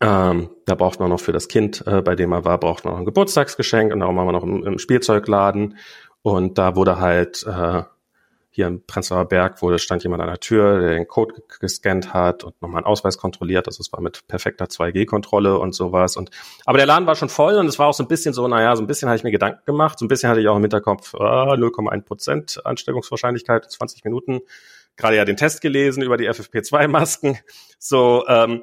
ähm, 0.00 0.50
da 0.66 0.74
braucht 0.76 1.00
man 1.00 1.10
noch 1.10 1.20
für 1.20 1.32
das 1.32 1.48
Kind, 1.48 1.84
äh, 1.86 2.00
bei 2.00 2.14
dem 2.14 2.32
er 2.32 2.44
war, 2.44 2.58
braucht 2.58 2.84
man 2.84 2.94
noch 2.94 3.00
ein 3.00 3.06
Geburtstagsgeschenk 3.06 3.92
und 3.92 4.00
darum 4.00 4.16
waren 4.16 4.28
wir 4.28 4.32
noch 4.32 4.44
im, 4.44 4.64
im 4.64 4.78
Spielzeugladen 4.78 5.76
und 6.22 6.58
da 6.58 6.76
wurde 6.76 7.00
halt 7.00 7.44
äh, 7.46 7.82
hier 8.54 8.68
im 8.68 8.86
Prenzlauer 8.86 9.24
Berg, 9.24 9.60
wo 9.62 9.76
stand 9.78 10.04
jemand 10.04 10.22
an 10.22 10.28
der 10.28 10.38
Tür, 10.38 10.80
der 10.80 10.90
den 10.94 11.08
Code 11.08 11.34
gescannt 11.60 12.14
hat 12.14 12.44
und 12.44 12.60
nochmal 12.62 12.78
einen 12.78 12.86
Ausweis 12.86 13.18
kontrolliert. 13.18 13.66
Also 13.66 13.80
es 13.80 13.92
war 13.92 14.00
mit 14.00 14.26
perfekter 14.28 14.66
2G-Kontrolle 14.66 15.58
und 15.58 15.74
sowas. 15.74 16.16
Und 16.16 16.30
aber 16.64 16.78
der 16.78 16.86
Laden 16.86 17.06
war 17.06 17.16
schon 17.16 17.28
voll 17.28 17.56
und 17.56 17.66
es 17.66 17.78
war 17.78 17.88
auch 17.88 17.94
so 17.94 18.04
ein 18.04 18.08
bisschen 18.08 18.32
so, 18.32 18.46
naja, 18.46 18.76
so 18.76 18.82
ein 18.82 18.86
bisschen 18.86 19.08
hatte 19.08 19.18
ich 19.18 19.24
mir 19.24 19.32
Gedanken 19.32 19.64
gemacht, 19.66 19.98
so 19.98 20.04
ein 20.04 20.08
bisschen 20.08 20.30
hatte 20.30 20.40
ich 20.40 20.48
auch 20.48 20.56
im 20.56 20.62
Hinterkopf, 20.62 21.14
ah, 21.16 21.54
0,1 21.54 22.02
Prozent 22.02 22.60
Ansteckungswahrscheinlichkeit, 22.64 23.70
20 23.70 24.04
Minuten. 24.04 24.40
Gerade 24.96 25.16
ja 25.16 25.24
den 25.24 25.36
Test 25.36 25.60
gelesen 25.60 26.02
über 26.02 26.16
die 26.16 26.30
FFP2-Masken. 26.30 27.38
So, 27.80 28.24
ähm, 28.28 28.62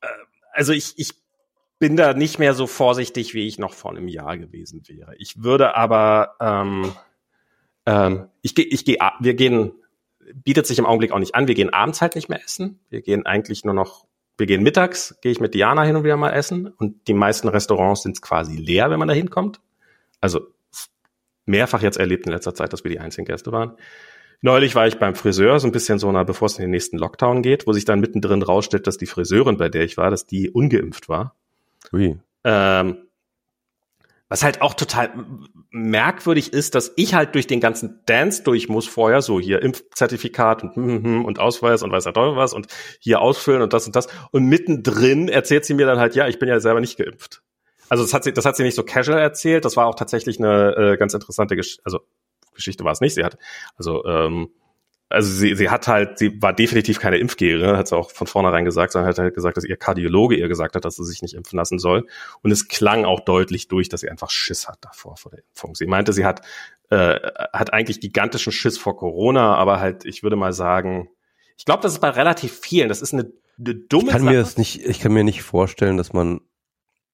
äh, 0.00 0.06
also 0.52 0.72
ich, 0.72 0.94
ich 0.96 1.12
bin 1.78 1.96
da 1.96 2.14
nicht 2.14 2.38
mehr 2.38 2.54
so 2.54 2.66
vorsichtig, 2.66 3.34
wie 3.34 3.46
ich 3.46 3.58
noch 3.58 3.74
vor 3.74 3.92
einem 3.92 4.08
Jahr 4.08 4.36
gewesen 4.36 4.82
wäre. 4.88 5.14
Ich 5.18 5.42
würde 5.42 5.76
aber 5.76 6.36
ähm, 6.40 6.92
ähm, 7.86 8.28
ich 8.42 8.54
gehe, 8.54 8.64
ich 8.64 8.84
gehe, 8.84 8.98
wir 9.20 9.34
gehen, 9.34 9.72
bietet 10.34 10.66
sich 10.66 10.78
im 10.78 10.86
Augenblick 10.86 11.12
auch 11.12 11.18
nicht 11.18 11.34
an. 11.34 11.48
Wir 11.48 11.54
gehen 11.54 11.70
abends 11.70 12.00
halt 12.00 12.14
nicht 12.14 12.28
mehr 12.28 12.42
essen. 12.42 12.80
Wir 12.90 13.02
gehen 13.02 13.26
eigentlich 13.26 13.64
nur 13.64 13.74
noch, 13.74 14.06
wir 14.38 14.46
gehen 14.46 14.62
mittags, 14.62 15.16
gehe 15.20 15.32
ich 15.32 15.40
mit 15.40 15.54
Diana 15.54 15.82
hin 15.82 15.96
und 15.96 16.04
wieder 16.04 16.16
mal 16.16 16.30
essen 16.30 16.68
und 16.68 17.06
die 17.08 17.14
meisten 17.14 17.48
Restaurants 17.48 18.02
sind 18.02 18.22
quasi 18.22 18.56
leer, 18.56 18.90
wenn 18.90 18.98
man 18.98 19.08
da 19.08 19.14
hinkommt. 19.14 19.60
Also 20.20 20.46
mehrfach 21.44 21.82
jetzt 21.82 21.98
erlebt 21.98 22.26
in 22.26 22.32
letzter 22.32 22.54
Zeit, 22.54 22.72
dass 22.72 22.84
wir 22.84 22.90
die 22.90 23.00
einzigen 23.00 23.24
Gäste 23.24 23.52
waren. 23.52 23.76
Neulich 24.40 24.74
war 24.74 24.88
ich 24.88 24.98
beim 24.98 25.14
Friseur, 25.14 25.60
so 25.60 25.68
ein 25.68 25.72
bisschen 25.72 26.00
so, 26.00 26.10
na, 26.10 26.24
bevor 26.24 26.46
es 26.46 26.58
in 26.58 26.62
den 26.62 26.72
nächsten 26.72 26.98
Lockdown 26.98 27.42
geht, 27.42 27.66
wo 27.66 27.72
sich 27.72 27.84
dann 27.84 28.00
mittendrin 28.00 28.42
rausstellt, 28.42 28.88
dass 28.88 28.96
die 28.96 29.06
Friseurin, 29.06 29.56
bei 29.56 29.68
der 29.68 29.84
ich 29.84 29.96
war, 29.96 30.10
dass 30.10 30.26
die 30.26 30.50
ungeimpft 30.50 31.08
war. 31.08 31.36
Ui. 31.92 32.18
Ähm, 32.42 32.96
was 34.32 34.42
halt 34.42 34.62
auch 34.62 34.72
total 34.72 35.12
merkwürdig 35.70 36.54
ist, 36.54 36.74
dass 36.74 36.90
ich 36.96 37.12
halt 37.12 37.34
durch 37.34 37.46
den 37.46 37.60
ganzen 37.60 38.00
Dance 38.06 38.42
durch 38.42 38.66
muss 38.66 38.88
vorher, 38.88 39.20
so 39.20 39.38
hier 39.38 39.60
Impfzertifikat 39.60 40.62
und, 40.62 40.74
hm, 40.74 40.84
hm, 40.86 41.04
hm, 41.04 41.24
und 41.26 41.38
Ausweis 41.38 41.82
und 41.82 41.92
weiß 41.92 42.06
er 42.06 42.14
toll 42.14 42.34
was 42.34 42.54
und 42.54 42.66
hier 42.98 43.20
ausfüllen 43.20 43.60
und 43.60 43.74
das 43.74 43.84
und 43.84 43.94
das. 43.94 44.08
Und 44.30 44.46
mittendrin 44.46 45.28
erzählt 45.28 45.66
sie 45.66 45.74
mir 45.74 45.84
dann 45.84 45.98
halt, 45.98 46.14
ja, 46.14 46.28
ich 46.28 46.38
bin 46.38 46.48
ja 46.48 46.60
selber 46.60 46.80
nicht 46.80 46.96
geimpft. 46.96 47.42
Also 47.90 48.04
das 48.04 48.14
hat 48.14 48.24
sie, 48.24 48.32
das 48.32 48.46
hat 48.46 48.56
sie 48.56 48.62
nicht 48.62 48.74
so 48.74 48.84
casual 48.84 49.18
erzählt. 49.18 49.66
Das 49.66 49.76
war 49.76 49.84
auch 49.84 49.96
tatsächlich 49.96 50.38
eine 50.38 50.76
äh, 50.78 50.96
ganz 50.96 51.12
interessante 51.12 51.54
Geschichte. 51.54 51.82
Also 51.84 52.00
Geschichte 52.54 52.84
war 52.84 52.92
es 52.92 53.02
nicht. 53.02 53.12
Sie 53.12 53.24
hat, 53.24 53.36
also 53.76 54.02
ähm, 54.06 54.48
also 55.12 55.30
sie, 55.30 55.54
sie 55.54 55.70
hat 55.70 55.88
halt, 55.88 56.18
sie 56.18 56.40
war 56.42 56.52
definitiv 56.52 56.98
keine 56.98 57.18
Impfgegnerin, 57.18 57.76
hat 57.76 57.88
sie 57.88 57.96
auch 57.96 58.10
von 58.10 58.26
vornherein 58.26 58.64
gesagt, 58.64 58.92
sondern 58.92 59.08
hat 59.08 59.18
halt 59.18 59.34
gesagt, 59.34 59.56
dass 59.56 59.64
ihr 59.64 59.76
Kardiologe 59.76 60.36
ihr 60.36 60.48
gesagt 60.48 60.74
hat, 60.74 60.84
dass 60.84 60.96
sie 60.96 61.04
sich 61.04 61.22
nicht 61.22 61.34
impfen 61.34 61.56
lassen 61.56 61.78
soll. 61.78 62.06
Und 62.42 62.50
es 62.50 62.68
klang 62.68 63.04
auch 63.04 63.20
deutlich 63.20 63.68
durch, 63.68 63.88
dass 63.88 64.00
sie 64.00 64.10
einfach 64.10 64.30
Schiss 64.30 64.68
hat 64.68 64.78
davor, 64.80 65.16
vor 65.16 65.30
der 65.30 65.40
Impfung. 65.48 65.74
Sie 65.74 65.86
meinte, 65.86 66.12
sie 66.12 66.24
hat, 66.24 66.42
äh, 66.90 67.18
hat 67.52 67.72
eigentlich 67.72 68.00
gigantischen 68.00 68.52
Schiss 68.52 68.78
vor 68.78 68.96
Corona, 68.96 69.54
aber 69.56 69.80
halt, 69.80 70.04
ich 70.04 70.22
würde 70.22 70.36
mal 70.36 70.52
sagen, 70.52 71.08
ich 71.56 71.64
glaube, 71.64 71.82
das 71.82 71.92
ist 71.92 72.00
bei 72.00 72.10
relativ 72.10 72.58
vielen, 72.58 72.88
das 72.88 73.02
ist 73.02 73.12
eine, 73.12 73.30
eine 73.58 73.74
dumme 73.74 74.04
ich 74.04 74.10
kann 74.10 74.22
Sache. 74.22 74.34
mir 74.34 74.40
das 74.40 74.56
nicht, 74.56 74.84
ich 74.84 75.00
kann 75.00 75.12
mir 75.12 75.24
nicht 75.24 75.42
vorstellen, 75.42 75.96
dass 75.96 76.12
man, 76.12 76.40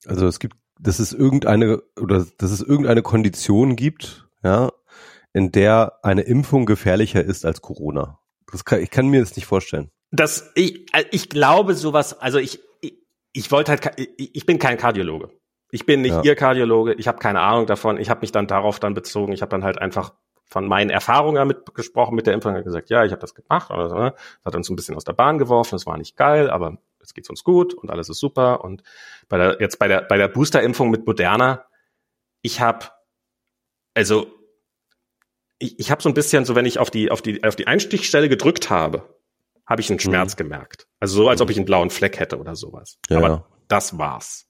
also 0.07 0.27
es 0.27 0.39
gibt, 0.39 0.57
dass 0.81 1.01
es 1.01 1.13
irgendeine, 1.13 1.83
oder 2.01 2.25
dass 2.39 2.51
es 2.51 2.61
irgendeine 2.61 3.03
Kondition 3.03 3.77
gibt, 3.77 4.29
ja, 4.43 4.71
in 5.33 5.53
der 5.53 5.99
eine 6.03 6.23
Impfung 6.23 6.67
gefährlicher 6.67 7.23
ist 7.23 7.45
als 7.45 7.61
Corona. 7.61 8.19
Das 8.51 8.65
kann, 8.65 8.81
ich 8.81 8.91
kann 8.91 9.09
mir 9.09 9.21
das 9.21 9.37
nicht 9.37 9.47
vorstellen. 9.47 9.91
Das, 10.11 10.51
ich, 10.55 10.93
äh, 10.95 11.05
ich 11.11 11.29
glaube 11.29 11.75
sowas, 11.75 12.19
also 12.19 12.39
ich, 12.39 12.61
ich, 12.81 12.95
ich 13.33 13.51
wollte 13.51 13.73
halt, 13.73 14.01
ich, 14.17 14.35
ich 14.35 14.47
bin 14.47 14.59
kein 14.59 14.79
Kardiologe. 14.79 15.31
Ich 15.71 15.85
bin 15.85 16.01
nicht 16.01 16.15
Ja. 16.15 16.23
Ihr 16.23 16.35
Kardiologe, 16.35 16.95
ich 16.95 17.09
habe 17.09 17.19
keine 17.19 17.41
Ahnung 17.41 17.67
davon. 17.67 17.99
Ich 17.99 18.09
habe 18.09 18.21
mich 18.23 18.33
dann 18.33 18.47
darauf 18.47 18.81
dann 18.81 18.95
bezogen. 18.95 19.33
Ich 19.33 19.43
habe 19.43 19.51
dann 19.51 19.65
halt 19.65 19.79
einfach 19.79 20.15
von 20.47 20.67
meinen 20.67 20.89
Erfahrungen 20.89 21.35
damit 21.35 21.75
gesprochen 21.75 22.15
mit 22.15 22.27
der 22.27 22.33
Impfung 22.33 22.55
und 22.55 22.65
gesagt, 22.65 22.89
ja, 22.89 23.05
ich 23.05 23.13
habe 23.13 23.21
das 23.21 23.35
gemacht. 23.35 23.71
Oder 23.71 23.91
so, 23.91 23.97
ne? 23.97 24.13
Das 24.13 24.47
hat 24.47 24.57
uns 24.57 24.71
ein 24.71 24.77
bisschen 24.77 24.97
aus 24.97 25.05
der 25.05 25.13
Bahn 25.13 25.37
geworfen. 25.37 25.77
Es 25.77 25.85
war 25.85 25.99
nicht 25.99 26.17
geil, 26.17 26.49
aber 26.49 26.79
jetzt 27.01 27.15
geht's 27.15 27.29
uns 27.29 27.45
gut 27.45 27.75
und 27.75 27.91
alles 27.91 28.09
ist 28.09 28.19
super. 28.19 28.65
Und 28.65 28.83
bei 29.29 29.37
der 29.37 29.59
jetzt 29.61 29.79
bei 29.79 29.89
der 29.89 30.03
bei 30.03 30.17
der 30.17 30.29
Boosterimpfung 30.29 30.89
mit 30.91 31.07
Moderna, 31.07 31.67
ich 32.41 32.63
habe 32.63 32.87
also 33.93 34.38
ich, 35.59 35.79
ich 35.79 35.91
habe 35.91 36.03
so 36.03 36.09
ein 36.09 36.15
bisschen 36.15 36.45
so, 36.45 36.55
wenn 36.55 36.67
ich 36.67 36.79
auf 36.79 36.91
die 36.91 37.11
auf 37.11 37.23
die 37.23 37.43
auf 37.45 37.57
die 37.57 37.67
Einstichstelle 37.67 38.29
gedrückt 38.29 38.71
habe, 38.71 39.15
habe 39.67 39.81
ich 39.81 39.91
einen 39.91 40.01
Schmerz 40.01 40.37
gemerkt. 40.37 40.87
Also 41.01 41.17
so, 41.23 41.29
als 41.29 41.41
ob 41.41 41.51
ich 41.51 41.57
einen 41.57 41.67
blauen 41.67 41.91
Fleck 41.91 42.19
hätte 42.19 42.39
oder 42.39 42.57
sowas. 42.57 42.99
Ja, 43.09 43.19
Aber 43.19 43.47
das 43.69 43.99
war's. 43.99 44.47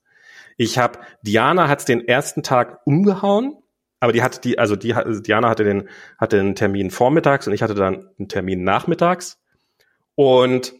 Ich 0.56 0.78
habe 0.78 0.98
Diana 1.22 1.68
hat's 1.68 1.84
den 1.84 2.06
ersten 2.06 2.42
Tag 2.42 2.80
umgehauen, 2.84 3.56
aber 4.00 4.12
die 4.12 4.22
hatte 4.22 4.40
die 4.40 4.58
also 4.58 4.76
die 4.76 4.94
also 4.94 5.20
Diana 5.20 5.48
hatte 5.48 5.64
den 5.64 5.88
hatte 6.18 6.36
den 6.36 6.54
Termin 6.54 6.90
vormittags 6.90 7.46
und 7.46 7.52
ich 7.52 7.62
hatte 7.62 7.74
dann 7.74 8.10
einen 8.18 8.28
Termin 8.28 8.62
nachmittags 8.62 9.38
und 10.14 10.74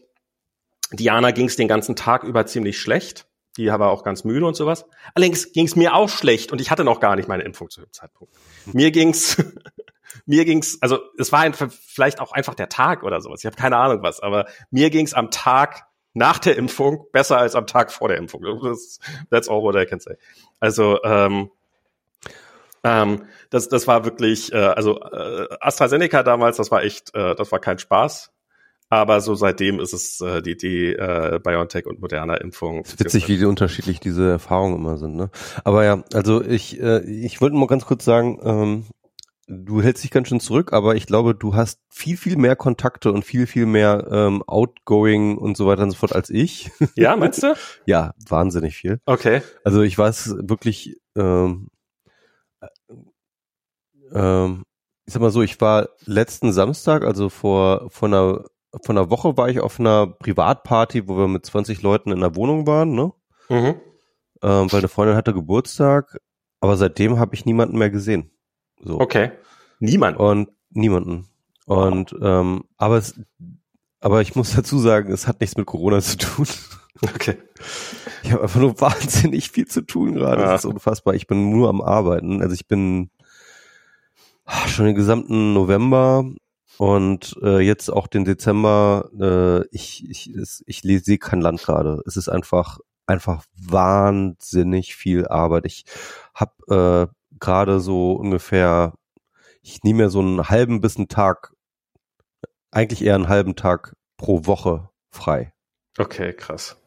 Diana 0.91 1.31
ging's 1.31 1.55
den 1.55 1.67
ganzen 1.67 1.95
Tag 1.95 2.23
über 2.23 2.45
ziemlich 2.45 2.79
schlecht. 2.79 3.27
Die 3.57 3.67
war 3.67 3.89
auch 3.89 4.03
ganz 4.03 4.23
müde 4.23 4.45
und 4.45 4.55
sowas. 4.55 4.85
Allerdings 5.13 5.51
ging's 5.51 5.75
mir 5.75 5.93
auch 5.93 6.07
schlecht 6.07 6.51
und 6.51 6.61
ich 6.61 6.71
hatte 6.71 6.83
noch 6.83 6.99
gar 6.99 7.15
nicht 7.15 7.27
meine 7.27 7.43
Impfung 7.43 7.69
zu 7.69 7.81
dem 7.81 7.91
Zeitpunkt. 7.91 8.33
Mir 8.73 8.91
ging's 8.91 9.37
mir 10.25 10.45
ging's, 10.45 10.77
also 10.81 10.99
es 11.17 11.31
war 11.31 11.41
einfach, 11.41 11.71
vielleicht 11.71 12.19
auch 12.19 12.31
einfach 12.31 12.55
der 12.55 12.69
Tag 12.69 13.03
oder 13.03 13.21
sowas. 13.21 13.41
Ich 13.41 13.45
habe 13.45 13.55
keine 13.55 13.77
Ahnung 13.77 14.01
was, 14.01 14.19
aber 14.19 14.45
mir 14.71 14.89
ging's 14.89 15.13
am 15.13 15.31
Tag 15.31 15.85
nach 16.13 16.39
der 16.39 16.57
Impfung 16.57 17.05
besser 17.11 17.37
als 17.37 17.55
am 17.55 17.67
Tag 17.67 17.91
vor 17.91 18.07
der 18.07 18.17
Impfung. 18.17 18.43
Das, 18.63 18.99
that's 19.29 19.47
all 19.47 19.61
what 19.61 19.75
I 19.75 19.85
can 19.85 19.99
say. 19.99 20.15
Also 20.59 21.01
ähm, 21.03 21.51
ähm, 22.83 23.23
das, 23.49 23.69
das 23.69 23.87
war 23.87 24.05
wirklich, 24.05 24.53
äh, 24.53 24.57
also 24.57 24.99
äh, 24.99 25.47
AstraZeneca 25.59 26.23
damals, 26.23 26.57
das 26.57 26.71
war 26.71 26.83
echt, 26.83 27.13
äh, 27.15 27.35
das 27.35 27.51
war 27.51 27.59
kein 27.59 27.79
Spaß. 27.79 28.31
Aber 28.91 29.21
so 29.21 29.35
seitdem 29.35 29.79
ist 29.79 29.93
es 29.93 30.19
äh, 30.19 30.41
die, 30.41 30.57
die 30.57 30.93
äh, 30.93 31.39
BioNTech 31.43 31.85
und 31.85 32.01
Moderna-Impfung. 32.01 32.81
Es 32.81 32.93
ist 32.93 32.99
witzig, 32.99 33.27
wie 33.27 33.45
unterschiedlich 33.45 33.99
diese 33.99 34.27
Erfahrungen 34.27 34.77
immer 34.77 34.97
sind. 34.97 35.15
Ne? 35.15 35.29
Aber 35.63 35.83
ja, 35.85 36.03
also 36.13 36.41
ich, 36.43 36.81
äh, 36.81 37.01
ich 37.01 37.39
wollte 37.39 37.55
nur 37.55 37.67
ganz 37.67 37.85
kurz 37.85 38.03
sagen, 38.03 38.39
ähm, 38.43 38.85
du 39.49 39.81
hältst 39.81 40.03
dich 40.03 40.11
ganz 40.11 40.27
schön 40.27 40.39
zurück, 40.39 40.73
aber 40.73 40.95
ich 40.95 41.07
glaube, 41.07 41.33
du 41.33 41.55
hast 41.55 41.79
viel, 41.89 42.17
viel 42.17 42.37
mehr 42.37 42.55
Kontakte 42.55 43.11
und 43.11 43.25
viel, 43.25 43.47
viel 43.47 43.65
mehr 43.65 44.07
ähm, 44.11 44.43
Outgoing 44.45 45.37
und 45.37 45.57
so 45.57 45.65
weiter 45.65 45.83
und 45.83 45.91
so 45.91 45.97
fort 45.97 46.13
als 46.13 46.29
ich. 46.29 46.71
Ja, 46.95 47.15
meinst 47.15 47.41
du? 47.41 47.55
ja, 47.85 48.13
wahnsinnig 48.27 48.75
viel. 48.75 48.99
Okay. 49.05 49.41
Also 49.63 49.81
ich 49.81 49.97
weiß 49.97 50.35
wirklich, 50.41 50.97
ähm, 51.17 51.69
äh, 52.61 52.67
ähm, 54.13 54.63
ich 55.05 55.13
sag 55.13 55.21
mal 55.21 55.31
so, 55.31 55.41
ich 55.41 55.59
war 55.59 55.89
letzten 56.05 56.53
Samstag, 56.53 57.03
also 57.03 57.29
vor, 57.29 57.89
vor 57.89 58.07
einer, 58.07 58.45
vor 58.83 58.95
einer 58.95 59.09
Woche 59.09 59.35
war 59.37 59.49
ich 59.49 59.59
auf 59.59 59.79
einer 59.79 60.05
Privatparty, 60.07 61.07
wo 61.07 61.17
wir 61.17 61.27
mit 61.27 61.45
20 61.45 61.81
Leuten 61.81 62.11
in 62.11 62.19
der 62.19 62.35
Wohnung 62.35 62.67
waren, 62.67 62.91
ne? 62.91 63.11
Mhm. 63.49 63.81
Ähm, 64.41 64.71
weil 64.71 64.79
eine 64.79 64.87
Freundin 64.87 65.17
hatte 65.17 65.33
Geburtstag, 65.33 66.19
aber 66.61 66.77
seitdem 66.77 67.17
habe 67.17 67.33
ich 67.33 67.45
niemanden 67.45 67.77
mehr 67.77 67.89
gesehen. 67.89 68.31
So. 68.81 68.99
Okay. 68.99 69.31
Niemand. 69.79 70.17
Und 70.17 70.49
niemanden. 70.71 71.27
Und 71.65 72.15
ähm, 72.21 72.63
aber 72.77 72.97
es, 72.97 73.19
aber 73.99 74.21
ich 74.21 74.35
muss 74.35 74.53
dazu 74.55 74.79
sagen, 74.79 75.11
es 75.11 75.27
hat 75.27 75.39
nichts 75.41 75.57
mit 75.57 75.65
Corona 75.65 76.01
zu 76.01 76.17
tun. 76.17 76.47
Okay. 77.01 77.37
Ich 78.21 78.33
habe 78.33 78.43
einfach 78.43 78.59
nur 78.59 78.79
wahnsinnig 78.81 79.49
viel 79.49 79.65
zu 79.65 79.81
tun 79.81 80.13
gerade. 80.13 80.41
Ja. 80.41 80.51
Das 80.51 80.65
ist 80.65 80.69
unfassbar. 80.69 81.13
Ich 81.13 81.25
bin 81.25 81.49
nur 81.51 81.69
am 81.69 81.79
Arbeiten. 81.81 82.41
Also 82.41 82.53
ich 82.53 82.67
bin 82.67 83.09
ah, 84.43 84.67
schon 84.67 84.85
den 84.87 84.95
gesamten 84.95 85.53
November 85.53 86.25
und 86.77 87.37
äh, 87.41 87.59
jetzt 87.59 87.89
auch 87.89 88.07
den 88.07 88.25
Dezember. 88.25 89.09
Äh, 89.17 89.67
ich 89.73 90.05
ich 90.09 90.27
es- 90.35 90.63
ich 90.67 90.83
lese 90.83 91.05
sehe 91.05 91.17
kein 91.17 91.39
Land 91.39 91.61
gerade. 91.63 92.01
Es 92.05 92.17
ist 92.17 92.27
einfach 92.27 92.79
einfach 93.07 93.45
wahnsinnig 93.55 94.95
viel 94.95 95.25
Arbeit. 95.27 95.65
Ich 95.65 95.85
habe 96.35 97.07
äh, 97.09 97.13
gerade 97.39 97.79
so 97.79 98.13
ungefähr, 98.13 98.93
ich 99.61 99.83
nehme 99.83 100.03
mir 100.03 100.09
so 100.09 100.19
einen 100.19 100.49
halben 100.49 100.81
bis 100.81 100.97
einen 100.97 101.07
Tag, 101.07 101.53
eigentlich 102.71 103.03
eher 103.03 103.15
einen 103.15 103.29
halben 103.29 103.55
Tag 103.55 103.95
pro 104.17 104.45
Woche 104.45 104.89
frei. 105.11 105.53
Okay, 105.97 106.33
krass. 106.33 106.77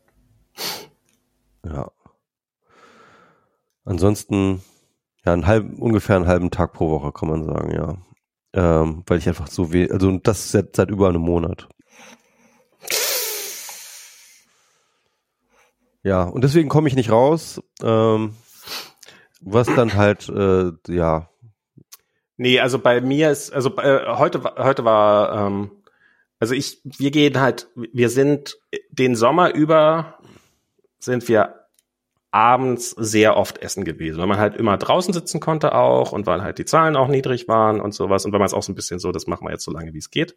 Ja. 1.64 1.90
Ansonsten, 3.84 4.62
ja, 5.24 5.32
einen 5.32 5.46
halben, 5.46 5.78
ungefähr 5.78 6.16
einen 6.16 6.26
halben 6.26 6.50
Tag 6.50 6.72
pro 6.72 6.90
Woche, 6.90 7.12
kann 7.12 7.28
man 7.28 7.44
sagen, 7.44 7.70
ja. 7.72 7.96
Ähm, 8.54 9.02
weil 9.06 9.18
ich 9.18 9.28
einfach 9.28 9.48
so 9.48 9.72
weh, 9.72 9.90
also 9.90 10.18
das 10.18 10.52
seit, 10.52 10.76
seit 10.76 10.90
über 10.90 11.08
einem 11.08 11.22
Monat. 11.22 11.68
Ja, 16.04 16.24
und 16.24 16.42
deswegen 16.42 16.68
komme 16.68 16.88
ich 16.88 16.96
nicht 16.96 17.10
raus. 17.10 17.62
Ähm, 17.82 18.34
was 19.42 19.66
dann 19.66 19.94
halt, 19.94 20.28
äh, 20.28 20.72
ja, 20.88 21.28
Nee, 22.42 22.58
also 22.58 22.80
bei 22.80 23.00
mir 23.00 23.30
ist, 23.30 23.52
also 23.52 23.76
äh, 23.76 24.16
heute, 24.16 24.42
heute 24.56 24.84
war, 24.84 25.46
ähm, 25.46 25.70
also 26.40 26.54
ich, 26.54 26.80
wir 26.82 27.12
gehen 27.12 27.40
halt, 27.40 27.68
wir 27.74 28.08
sind 28.08 28.58
den 28.90 29.14
Sommer 29.14 29.54
über, 29.54 30.18
sind 30.98 31.28
wir 31.28 31.66
abends 32.32 32.90
sehr 32.90 33.36
oft 33.36 33.58
essen 33.58 33.84
gewesen, 33.84 34.18
weil 34.18 34.26
man 34.26 34.38
halt 34.38 34.56
immer 34.56 34.76
draußen 34.76 35.14
sitzen 35.14 35.38
konnte 35.38 35.72
auch 35.72 36.10
und 36.10 36.26
weil 36.26 36.42
halt 36.42 36.58
die 36.58 36.64
Zahlen 36.64 36.96
auch 36.96 37.06
niedrig 37.06 37.46
waren 37.46 37.80
und 37.80 37.94
sowas 37.94 38.24
und 38.24 38.32
weil 38.32 38.40
man 38.40 38.46
es 38.46 38.54
auch 38.54 38.62
so 38.64 38.72
ein 38.72 38.74
bisschen 38.74 38.98
so, 38.98 39.12
das 39.12 39.28
machen 39.28 39.46
wir 39.46 39.52
jetzt 39.52 39.64
so 39.64 39.70
lange 39.70 39.92
wie 39.92 39.98
es 39.98 40.10
geht. 40.10 40.34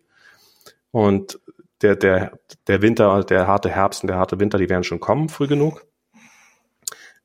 Und 0.91 1.39
der, 1.81 1.95
der, 1.95 2.37
der 2.67 2.83
Winter, 2.83 3.23
der 3.23 3.47
harte 3.47 3.69
Herbst 3.69 4.03
und 4.03 4.09
der 4.09 4.17
harte 4.17 4.39
Winter, 4.39 4.59
die 4.59 4.69
werden 4.69 4.83
schon 4.83 4.99
kommen, 4.99 5.29
früh 5.29 5.47
genug. 5.47 5.87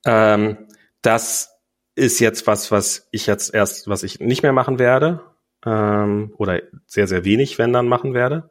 Ähm, 0.06 0.56
das 1.02 1.59
ist 2.00 2.18
jetzt 2.18 2.46
was, 2.46 2.72
was 2.72 3.06
ich 3.10 3.26
jetzt 3.26 3.52
erst, 3.54 3.88
was 3.88 4.02
ich 4.02 4.20
nicht 4.20 4.42
mehr 4.42 4.54
machen 4.54 4.78
werde, 4.78 5.20
ähm, 5.66 6.32
oder 6.38 6.62
sehr, 6.86 7.06
sehr 7.06 7.24
wenig, 7.24 7.58
wenn 7.58 7.72
dann 7.72 7.88
machen 7.88 8.14
werde. 8.14 8.48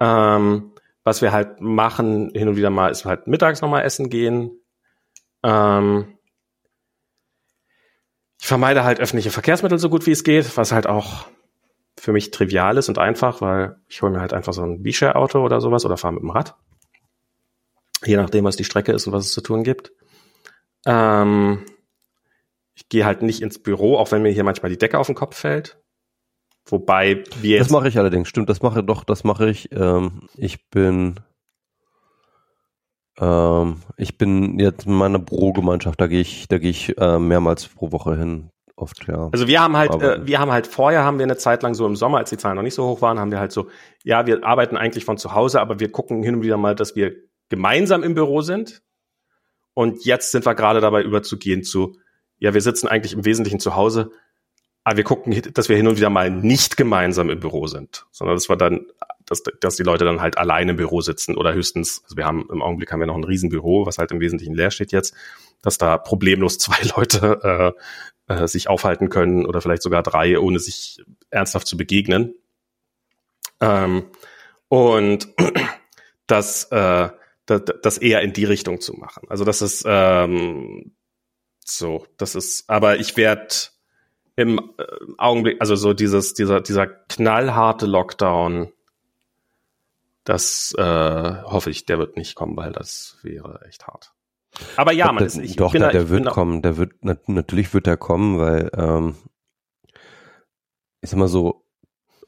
Ähm, 0.00 0.72
was 1.04 1.22
wir 1.22 1.30
halt 1.30 1.60
machen, 1.60 2.30
hin 2.34 2.48
und 2.48 2.56
wieder 2.56 2.70
mal, 2.70 2.90
ist 2.90 3.04
halt 3.04 3.28
mittags 3.28 3.62
nochmal 3.62 3.84
essen 3.84 4.10
gehen. 4.10 4.50
Ähm, 5.44 6.18
ich 8.40 8.48
vermeide 8.48 8.82
halt 8.82 8.98
öffentliche 8.98 9.30
Verkehrsmittel 9.30 9.78
so 9.78 9.88
gut 9.88 10.06
wie 10.06 10.10
es 10.12 10.24
geht, 10.24 10.56
was 10.56 10.72
halt 10.72 10.88
auch 10.88 11.26
für 11.98 12.12
mich 12.12 12.32
trivial 12.32 12.76
ist 12.76 12.88
und 12.88 12.98
einfach, 12.98 13.40
weil 13.40 13.76
ich 13.88 14.02
hole 14.02 14.12
mir 14.12 14.20
halt 14.20 14.32
einfach 14.32 14.52
so 14.52 14.62
ein 14.62 14.84
V-Share-Auto 14.84 15.40
oder 15.40 15.60
sowas 15.60 15.84
oder 15.84 15.96
fahre 15.96 16.14
mit 16.14 16.22
dem 16.22 16.30
Rad. 16.30 16.56
Je 18.04 18.16
nachdem, 18.16 18.44
was 18.44 18.56
die 18.56 18.64
Strecke 18.64 18.92
ist 18.92 19.06
und 19.06 19.12
was 19.12 19.26
es 19.26 19.32
zu 19.32 19.40
tun 19.40 19.62
gibt. 19.62 19.92
Ähm, 20.84 21.64
ich 22.76 22.88
gehe 22.88 23.04
halt 23.04 23.22
nicht 23.22 23.42
ins 23.42 23.58
Büro, 23.58 23.96
auch 23.96 24.12
wenn 24.12 24.22
mir 24.22 24.30
hier 24.30 24.44
manchmal 24.44 24.70
die 24.70 24.78
Decke 24.78 24.98
auf 24.98 25.06
den 25.06 25.16
Kopf 25.16 25.36
fällt. 25.36 25.78
Wobei 26.66 27.24
wir 27.40 27.58
Das 27.58 27.70
mache 27.70 27.88
ich 27.88 27.98
allerdings, 27.98 28.28
stimmt, 28.28 28.50
das 28.50 28.60
mache 28.60 28.84
doch, 28.84 29.02
das 29.02 29.24
mache 29.24 29.48
ich. 29.48 29.72
Ähm, 29.72 30.28
ich 30.36 30.68
bin 30.68 31.20
ähm, 33.18 33.80
ich 33.96 34.18
bin 34.18 34.58
jetzt 34.58 34.86
in 34.86 34.92
meiner 34.92 35.18
Bürogemeinschaft, 35.18 36.00
da 36.00 36.06
gehe 36.06 36.20
ich, 36.20 36.48
da 36.48 36.58
gehe 36.58 36.70
ich 36.70 36.98
äh, 36.98 37.18
mehrmals 37.18 37.66
pro 37.66 37.92
Woche 37.92 38.16
hin. 38.16 38.50
Oft, 38.78 39.08
ja. 39.08 39.30
Also 39.32 39.46
wir 39.46 39.62
haben 39.62 39.74
halt, 39.74 40.02
äh, 40.02 40.26
wir 40.26 40.38
haben 40.38 40.50
halt 40.50 40.66
vorher 40.66 41.02
haben 41.02 41.18
wir 41.18 41.24
eine 41.24 41.38
Zeit 41.38 41.62
lang 41.62 41.72
so 41.72 41.86
im 41.86 41.96
Sommer, 41.96 42.18
als 42.18 42.28
die 42.28 42.36
Zahlen 42.36 42.56
noch 42.56 42.62
nicht 42.62 42.74
so 42.74 42.84
hoch 42.84 43.00
waren, 43.00 43.18
haben 43.18 43.30
wir 43.30 43.40
halt 43.40 43.52
so, 43.52 43.70
ja, 44.04 44.26
wir 44.26 44.44
arbeiten 44.44 44.76
eigentlich 44.76 45.06
von 45.06 45.16
zu 45.16 45.32
Hause, 45.32 45.62
aber 45.62 45.80
wir 45.80 45.90
gucken 45.90 46.22
hin 46.22 46.34
und 46.34 46.42
wieder 46.42 46.58
mal, 46.58 46.74
dass 46.74 46.94
wir 46.94 47.14
gemeinsam 47.48 48.02
im 48.02 48.14
Büro 48.14 48.42
sind. 48.42 48.82
Und 49.72 50.04
jetzt 50.04 50.30
sind 50.30 50.44
wir 50.44 50.54
gerade 50.54 50.82
dabei 50.82 51.02
überzugehen 51.02 51.62
zu, 51.62 51.96
ja, 52.38 52.54
wir 52.54 52.60
sitzen 52.60 52.88
eigentlich 52.88 53.14
im 53.14 53.24
Wesentlichen 53.24 53.60
zu 53.60 53.76
Hause, 53.76 54.10
aber 54.84 54.98
wir 54.98 55.04
gucken, 55.04 55.42
dass 55.52 55.68
wir 55.68 55.76
hin 55.76 55.88
und 55.88 55.96
wieder 55.96 56.10
mal 56.10 56.30
nicht 56.30 56.76
gemeinsam 56.76 57.28
im 57.28 57.40
Büro 57.40 57.66
sind, 57.66 58.06
sondern 58.12 58.36
dass 58.36 58.48
wir 58.48 58.56
dann, 58.56 58.86
dass, 59.24 59.42
dass 59.60 59.76
die 59.76 59.82
Leute 59.82 60.04
dann 60.04 60.20
halt 60.20 60.38
alleine 60.38 60.72
im 60.72 60.76
Büro 60.76 61.00
sitzen 61.00 61.36
oder 61.36 61.54
höchstens, 61.54 62.02
also 62.04 62.16
wir 62.16 62.24
haben 62.24 62.46
im 62.50 62.62
Augenblick 62.62 62.92
haben 62.92 63.00
wir 63.00 63.08
noch 63.08 63.16
ein 63.16 63.24
Riesenbüro, 63.24 63.84
was 63.84 63.98
halt 63.98 64.12
im 64.12 64.20
Wesentlichen 64.20 64.54
leer 64.54 64.70
steht 64.70 64.92
jetzt, 64.92 65.14
dass 65.62 65.78
da 65.78 65.98
problemlos 65.98 66.58
zwei 66.58 66.78
Leute 66.96 67.74
äh, 68.28 68.32
äh, 68.32 68.48
sich 68.48 68.68
aufhalten 68.68 69.08
können 69.08 69.46
oder 69.46 69.60
vielleicht 69.60 69.82
sogar 69.82 70.02
drei, 70.02 70.38
ohne 70.38 70.58
sich 70.58 71.02
ernsthaft 71.30 71.66
zu 71.66 71.76
begegnen. 71.76 72.34
Ähm, 73.60 74.04
und 74.68 75.28
das, 76.26 76.64
äh, 76.70 77.08
das, 77.46 77.62
das 77.82 77.98
eher 77.98 78.22
in 78.22 78.32
die 78.32 78.44
Richtung 78.44 78.80
zu 78.80 78.94
machen. 78.94 79.24
Also 79.28 79.44
das 79.44 79.62
ist 79.62 79.84
ähm, 79.86 80.92
so, 81.68 82.06
das 82.16 82.34
ist, 82.34 82.68
aber 82.68 82.98
ich 82.98 83.16
werde 83.16 83.54
im 84.36 84.58
äh, 84.78 84.84
Augenblick, 85.18 85.60
also 85.60 85.76
so 85.76 85.94
dieses, 85.94 86.34
dieser, 86.34 86.60
dieser 86.60 86.86
knallharte 86.86 87.86
Lockdown, 87.86 88.72
das 90.24 90.74
äh, 90.76 90.82
hoffe 90.82 91.70
ich, 91.70 91.86
der 91.86 91.98
wird 91.98 92.16
nicht 92.16 92.34
kommen, 92.34 92.56
weil 92.56 92.72
das 92.72 93.18
wäre 93.22 93.60
echt 93.66 93.86
hart. 93.86 94.12
Aber 94.76 94.92
ja, 94.92 95.06
man 95.06 95.18
der, 95.18 95.26
ist, 95.26 95.38
ich 95.38 95.56
doch, 95.56 95.72
der, 95.72 95.80
da, 95.80 95.90
der 95.90 96.08
wird 96.08 96.26
kommen, 96.26 96.62
der 96.62 96.76
wird, 96.76 97.04
nat 97.04 97.28
natürlich 97.28 97.72
wird 97.74 97.86
der 97.86 97.96
kommen, 97.96 98.38
weil, 98.38 98.70
ähm, 98.74 99.16
ich 101.00 101.10
sag 101.10 101.18
mal 101.18 101.28
so, 101.28 101.64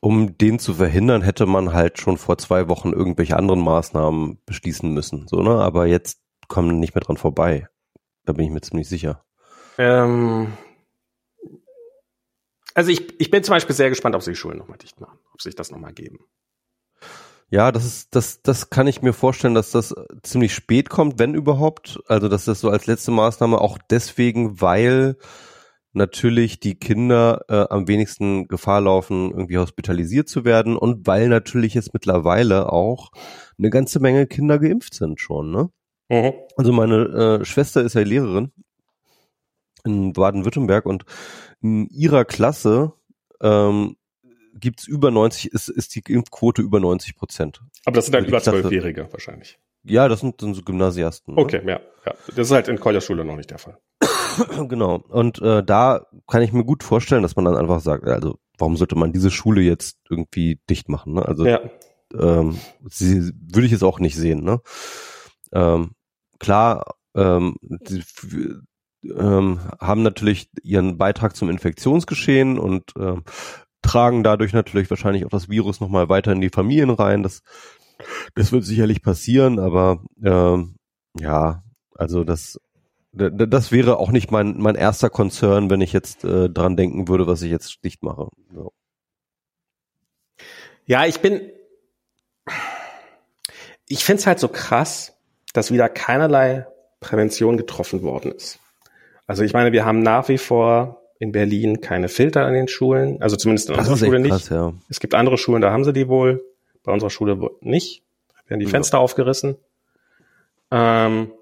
um 0.01 0.39
den 0.39 0.59
zu 0.59 0.75
verhindern, 0.75 1.23
hätte 1.23 1.47
man 1.47 1.73
halt 1.73 1.99
schon 1.99 2.19
vor 2.19 2.39
zwei 2.39 2.69
Wochen 2.69 2.93
irgendwelche 2.93 3.37
anderen 3.37 3.61
Maßnahmen 3.61 4.39
beschließen 4.47 4.93
müssen, 4.93 5.27
so, 5.27 5.43
ne, 5.43 5.61
aber 5.61 5.87
jetzt 5.87 6.21
kommen 6.49 6.79
nicht 6.79 6.95
mehr 6.95 7.03
dran 7.03 7.17
vorbei. 7.17 7.69
Da 8.25 8.33
bin 8.33 8.45
ich 8.45 8.51
mir 8.51 8.61
ziemlich 8.61 8.89
sicher. 8.89 9.25
Ähm, 9.79 10.53
also 12.75 12.91
ich, 12.91 13.21
ich 13.21 13.31
bin 13.31 13.43
zum 13.43 13.55
Beispiel 13.55 13.75
sehr 13.75 13.89
gespannt, 13.89 14.15
ob 14.15 14.23
sie 14.23 14.33
die 14.33 14.37
Schulen 14.37 14.59
nochmal 14.59 14.79
dicht 14.79 15.01
machen, 15.01 15.19
ob 15.33 15.41
sich 15.41 15.55
das 15.55 15.71
nochmal 15.71 15.93
geben. 15.93 16.19
Ja, 17.51 17.73
das 17.73 17.87
ist, 17.87 18.15
das, 18.15 18.43
das 18.43 18.69
kann 18.69 18.87
ich 18.87 19.01
mir 19.01 19.15
vorstellen, 19.15 19.55
dass 19.55 19.71
das 19.71 19.95
ziemlich 20.23 20.55
spät 20.55 20.91
kommt, 20.91 21.19
wenn 21.19 21.35
überhaupt. 21.35 21.99
Also, 22.07 22.29
dass 22.29 22.45
das 22.45 22.61
so 22.61 22.69
als 22.69 22.87
letzte 22.87 23.11
Maßnahme 23.11 23.59
auch 23.59 23.79
deswegen, 23.79 24.61
weil 24.61 25.17
natürlich 25.93 26.61
die 26.61 26.79
Kinder 26.79 27.45
äh, 27.49 27.65
am 27.71 27.89
wenigsten 27.89 28.49
Gefahr 28.49 28.83
laufen, 28.83 29.31
irgendwie 29.31 29.57
hospitalisiert 29.57 30.29
zu 30.29 30.45
werden 30.45 30.77
und 30.77 31.07
weil 31.07 31.29
natürlich 31.29 31.73
jetzt 31.73 31.95
mittlerweile 31.95 32.71
auch 32.71 33.11
eine 33.59 33.71
ganze 33.71 33.99
Menge 33.99 34.27
Kinder 34.27 34.59
geimpft 34.59 34.93
sind 34.93 35.19
schon, 35.19 35.51
ne? 35.51 35.71
Mhm. 36.11 36.35
Also 36.57 36.73
meine 36.73 37.41
äh, 37.41 37.45
Schwester 37.45 37.83
ist 37.83 37.95
ja 37.95 38.03
Lehrerin 38.03 38.53
in 39.89 40.13
Baden-Württemberg 40.13 40.87
und 40.87 41.05
in 41.61 41.89
ihrer 41.89 42.25
Klasse 42.25 42.93
ähm, 43.41 43.97
gibt's 44.55 44.87
über 44.87 45.11
90, 45.11 45.53
ist, 45.53 45.69
ist 45.69 45.95
die 45.95 46.03
Impfquote 46.13 46.63
über 46.63 46.81
90 46.81 47.17
Prozent. 47.17 47.61
Aber 47.85 47.95
das 47.97 48.07
sind 48.07 48.15
dann 48.15 48.25
Also 48.25 48.29
über 48.31 48.39
ich 48.39 48.45
dachte- 48.45 48.61
Zwölfjährige 48.61 49.09
wahrscheinlich. 49.13 49.59
Ja, 49.85 50.09
das 50.09 50.21
sind, 50.21 50.41
sind 50.41 50.55
so 50.55 50.63
Gymnasiasten. 50.63 51.35
ne? 51.35 51.41
Okay, 51.41 51.63
ja, 51.65 51.81
ja. 52.05 52.15
Das 52.29 52.49
ist 52.49 52.51
halt 52.51 52.69
in 52.69 52.79
Kolja 52.81 53.01
Schule 53.01 53.25
noch 53.25 53.37
nicht 53.37 53.51
der 53.51 53.59
Fall. 53.59 53.79
Genau. 54.69 54.97
Und 55.09 55.41
äh, 55.43 55.65
da 55.65 56.07
kann 56.29 56.43
ich 56.43 56.53
mir 56.53 56.65
gut 56.65 56.85
vorstellen, 56.85 57.23
dass 57.23 57.35
man 57.37 57.45
dann 57.45 57.57
einfach 57.57 57.81
sagt, 57.81 58.05
also 58.05 58.39
warum 58.57 58.77
sollte 58.77 58.97
man 58.97 59.13
diese 59.13 59.31
Schule 59.33 59.61
jetzt 59.63 59.99
irgendwie 60.11 60.61
dicht 60.71 60.89
machen? 60.89 61.15
Ne? 61.15 61.25
Also 61.27 61.45
Ja. 61.47 61.61
ähm, 62.15 62.57
sie, 62.89 63.33
würde 63.35 63.67
ich 63.67 63.73
jetzt 63.73 63.83
auch 63.83 63.99
nicht 63.99 64.15
sehen. 64.17 64.45
Ne? 64.45 64.61
Ähm, 65.53 65.93
klar, 66.39 66.95
ähm, 67.17 67.57
die, 67.63 68.03
ähm, 69.05 69.61
haben 69.81 70.03
natürlich 70.03 70.51
ihren 70.63 70.99
Beitrag 70.99 71.37
zum 71.37 71.51
Infektionsgeschehen 71.51 72.59
und 72.59 72.93
ähm, 72.99 73.25
tragen 73.83 74.23
dadurch 74.23 74.53
natürlich 74.53 74.91
wahrscheinlich 74.91 75.25
auch 75.25 75.31
das 75.31 75.49
Virus 75.49 75.81
nochmal 75.81 76.09
weiter 76.09 76.33
in 76.33 76.41
die 76.41 76.51
Familien 76.51 76.91
rein. 76.91 77.23
Das, 77.23 77.43
das 78.35 78.53
wird 78.53 78.65
sicherlich 78.65 79.03
passieren, 79.03 79.59
aber 79.59 80.03
ähm, 80.23 80.77
ja, 81.19 81.63
also 81.95 82.25
das, 82.25 82.61
das 83.13 83.73
wäre 83.73 83.99
auch 83.99 84.11
nicht 84.11 84.31
mein, 84.31 84.59
mein 84.59 84.75
erster 84.75 85.11
Konzern, 85.11 85.71
wenn 85.71 85.81
ich 85.81 85.93
jetzt 85.93 86.25
äh, 86.25 86.49
dran 86.51 86.77
denken 86.77 87.09
würde, 87.09 87.27
was 87.27 87.43
ich 87.43 87.51
jetzt 87.51 87.83
dicht 87.85 88.03
mache. 88.03 88.29
So. 88.53 88.73
Ja, 90.87 91.07
ich 91.07 91.21
bin. 91.21 91.51
Ich 93.87 94.05
find's 94.05 94.27
halt 94.27 94.39
so 94.39 94.49
krass, 94.49 95.17
dass 95.53 95.73
wieder 95.73 95.89
keinerlei 95.89 96.67
Prävention 97.01 97.57
getroffen 97.57 98.03
worden 98.03 98.33
ist. 98.33 98.59
Also 99.29 99.45
ich 99.45 99.53
meine, 99.53 99.71
wir 99.73 99.85
haben 99.85 100.03
nach 100.03 100.29
wie 100.29 100.39
vor 100.39 101.03
in 101.21 101.31
Berlin 101.33 101.81
keine 101.81 102.09
Filter 102.09 102.45
an 102.47 102.55
den 102.55 102.67
Schulen, 102.67 103.23
also 103.23 103.37
zumindest 103.37 103.69
in 103.71 103.77
unserer 103.77 103.97
Schule 103.97 104.19
nicht. 104.19 104.31
krass, 104.31 104.49
ja. 104.49 104.73
Es 104.89 104.99
gibt 104.99 105.15
andere 105.15 105.39
Schulen, 105.39 105.63
da 105.63 105.71
haben 105.71 105.85
sie 105.85 105.93
die 105.93 106.09
wohl. 106.09 106.45
Bei 106.83 106.93
unserer 106.93 107.11
Schule 107.11 107.39
nicht. 107.61 108.03
Da 108.29 108.51
werden 108.51 108.61
die 108.61 108.67
Ja. 108.67 108.71
Fenster 108.71 108.99
aufgerissen. 108.99 109.57
Ähm, 110.71 111.33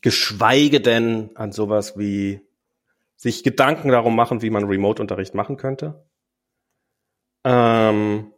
geschweige 0.00 0.80
denn 0.80 1.30
an 1.34 1.52
sowas 1.52 1.98
wie 1.98 2.40
sich 3.16 3.42
Gedanken 3.42 3.88
darum 3.90 4.14
machen, 4.16 4.42
wie 4.42 4.50
man 4.50 4.64
Remote-Unterricht 4.64 5.34
machen 5.34 5.56
könnte. 5.56 6.04
Ähm, 7.44 8.32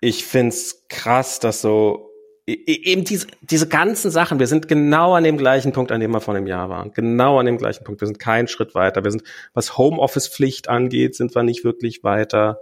ich 0.00 0.24
find's 0.26 0.84
krass, 0.88 1.40
dass 1.40 1.62
so 1.62 2.05
eben 2.46 3.04
diese, 3.04 3.26
diese 3.40 3.68
ganzen 3.68 4.10
Sachen, 4.10 4.38
wir 4.38 4.46
sind 4.46 4.68
genau 4.68 5.14
an 5.14 5.24
dem 5.24 5.36
gleichen 5.36 5.72
Punkt, 5.72 5.90
an 5.90 6.00
dem 6.00 6.12
wir 6.12 6.20
vor 6.20 6.34
einem 6.34 6.46
Jahr 6.46 6.68
waren. 6.68 6.92
Genau 6.92 7.38
an 7.40 7.46
dem 7.46 7.58
gleichen 7.58 7.82
Punkt. 7.84 8.00
Wir 8.00 8.06
sind 8.06 8.18
keinen 8.20 8.46
Schritt 8.46 8.74
weiter. 8.74 9.02
Wir 9.02 9.10
sind, 9.10 9.24
was 9.52 9.76
Homeoffice-Pflicht 9.76 10.68
angeht, 10.68 11.16
sind 11.16 11.34
wir 11.34 11.42
nicht 11.42 11.64
wirklich 11.64 12.04
weiter. 12.04 12.60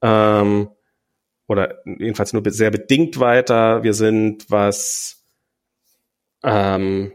Ähm, 0.00 0.70
oder 1.46 1.78
jedenfalls 1.84 2.32
nur 2.32 2.42
sehr 2.50 2.70
bedingt 2.70 3.20
weiter. 3.20 3.82
Wir 3.82 3.92
sind, 3.94 4.50
was 4.50 5.24
ähm, 6.42 7.12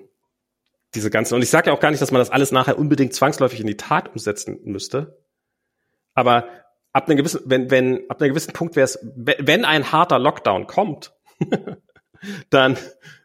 diese 0.94 1.10
ganzen, 1.10 1.34
und 1.35 1.41
ich 1.41 1.49
sage 1.49 1.68
ja 1.72 1.73
auch 1.76 1.80
gar 1.80 1.90
nicht, 1.91 2.02
dass 2.02 2.11
man 2.11 2.19
das 2.19 2.30
alles 2.30 2.52
nachher 2.52 2.77
unbedingt 2.77 3.14
zwangsläufig 3.14 3.60
in 3.60 3.68
die 3.68 3.77
Tat 3.77 4.10
umsetzen 4.10 4.60
müsste. 4.65 5.18
Aber 6.14 6.48
ab 6.91 7.07
einem 7.07 7.18
gewissen, 7.18 7.41
wenn, 7.45 7.72
wenn, 7.72 8.07
ab 8.10 8.22
einem 8.22 8.30
gewissen 8.30 8.53
Punkt 8.53 8.76
wäre 8.76 8.85
es, 8.85 8.99
we- 9.15 9.38
wenn 9.40 9.65
ein 9.65 9.91
harter 9.91 10.19
Lockdown 10.19 10.68
kommt, 10.68 11.11
dann 12.50 12.78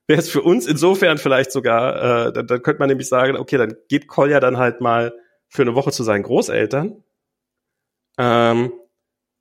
wäre 0.06 0.20
es 0.20 0.28
für 0.28 0.42
uns 0.42 0.66
insofern 0.66 1.18
vielleicht 1.18 1.52
sogar, 1.52 2.28
äh, 2.28 2.32
dann, 2.32 2.46
dann 2.46 2.62
könnte 2.62 2.80
man 2.80 2.88
nämlich 2.88 3.08
sagen, 3.08 3.36
okay, 3.36 3.58
dann 3.58 3.76
geht 3.88 4.08
Kolja 4.08 4.40
dann 4.40 4.56
halt 4.56 4.80
mal 4.80 5.12
für 5.48 5.62
eine 5.62 5.74
Woche 5.74 5.92
zu 5.92 6.02
seinen 6.02 6.22
Großeltern. 6.22 7.02
Ähm, 8.18 8.72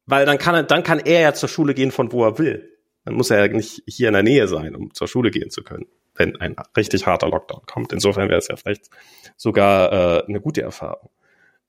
weil 0.05 0.25
dann 0.25 0.37
kann 0.37 0.55
er, 0.55 0.63
dann 0.63 0.83
kann 0.83 0.99
er 0.99 1.21
ja 1.21 1.33
zur 1.33 1.49
Schule 1.49 1.73
gehen, 1.73 1.91
von 1.91 2.11
wo 2.11 2.23
er 2.23 2.37
will. 2.37 2.77
Dann 3.05 3.15
muss 3.15 3.29
er 3.29 3.45
ja 3.45 3.53
nicht 3.53 3.83
hier 3.87 4.09
in 4.09 4.13
der 4.13 4.23
Nähe 4.23 4.47
sein, 4.47 4.75
um 4.75 4.93
zur 4.93 5.07
Schule 5.07 5.31
gehen 5.31 5.49
zu 5.49 5.63
können, 5.63 5.85
wenn 6.15 6.35
ein 6.35 6.55
richtig 6.75 7.07
harter 7.07 7.29
Lockdown 7.29 7.61
kommt. 7.65 7.93
Insofern 7.93 8.29
wäre 8.29 8.39
es 8.39 8.49
ja 8.49 8.57
vielleicht 8.57 8.89
sogar 9.37 9.91
äh, 9.91 10.25
eine 10.27 10.41
gute 10.41 10.61
Erfahrung. 10.61 11.09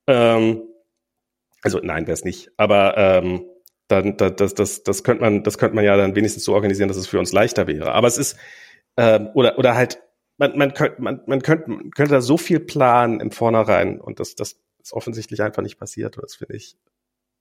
Ähm, 0.06 0.62
also 1.62 1.80
nein, 1.82 2.06
wäre 2.06 2.14
es 2.14 2.24
nicht. 2.24 2.50
Aber 2.56 2.96
ähm, 2.96 3.44
dann 3.88 4.16
da- 4.16 4.30
das, 4.30 4.54
das, 4.54 4.82
das 4.82 5.02
könnte 5.04 5.22
man, 5.22 5.42
das 5.42 5.58
könnte 5.58 5.74
man 5.74 5.84
ja 5.84 5.96
dann 5.96 6.14
wenigstens 6.14 6.44
so 6.44 6.54
organisieren, 6.54 6.88
dass 6.88 6.96
es 6.96 7.06
für 7.08 7.18
uns 7.18 7.32
leichter 7.32 7.66
wäre. 7.66 7.92
Aber 7.92 8.06
es 8.08 8.18
ist 8.18 8.36
ähm, 8.96 9.28
oder 9.34 9.58
oder 9.58 9.74
halt 9.74 10.02
man, 10.38 10.56
man 10.56 10.74
könnte 10.74 11.00
man, 11.02 11.20
man 11.26 11.42
könnte 11.42 11.70
man 11.70 11.90
könnte 11.90 12.14
da 12.14 12.20
so 12.20 12.36
viel 12.36 12.60
planen 12.60 13.20
im 13.20 13.30
Vornherein 13.30 14.00
und 14.00 14.20
das 14.20 14.34
das 14.34 14.56
ist 14.82 14.92
offensichtlich 14.92 15.42
einfach 15.42 15.62
nicht 15.62 15.78
passiert. 15.78 16.18
Das 16.22 16.36
finde 16.36 16.56
ich 16.56 16.76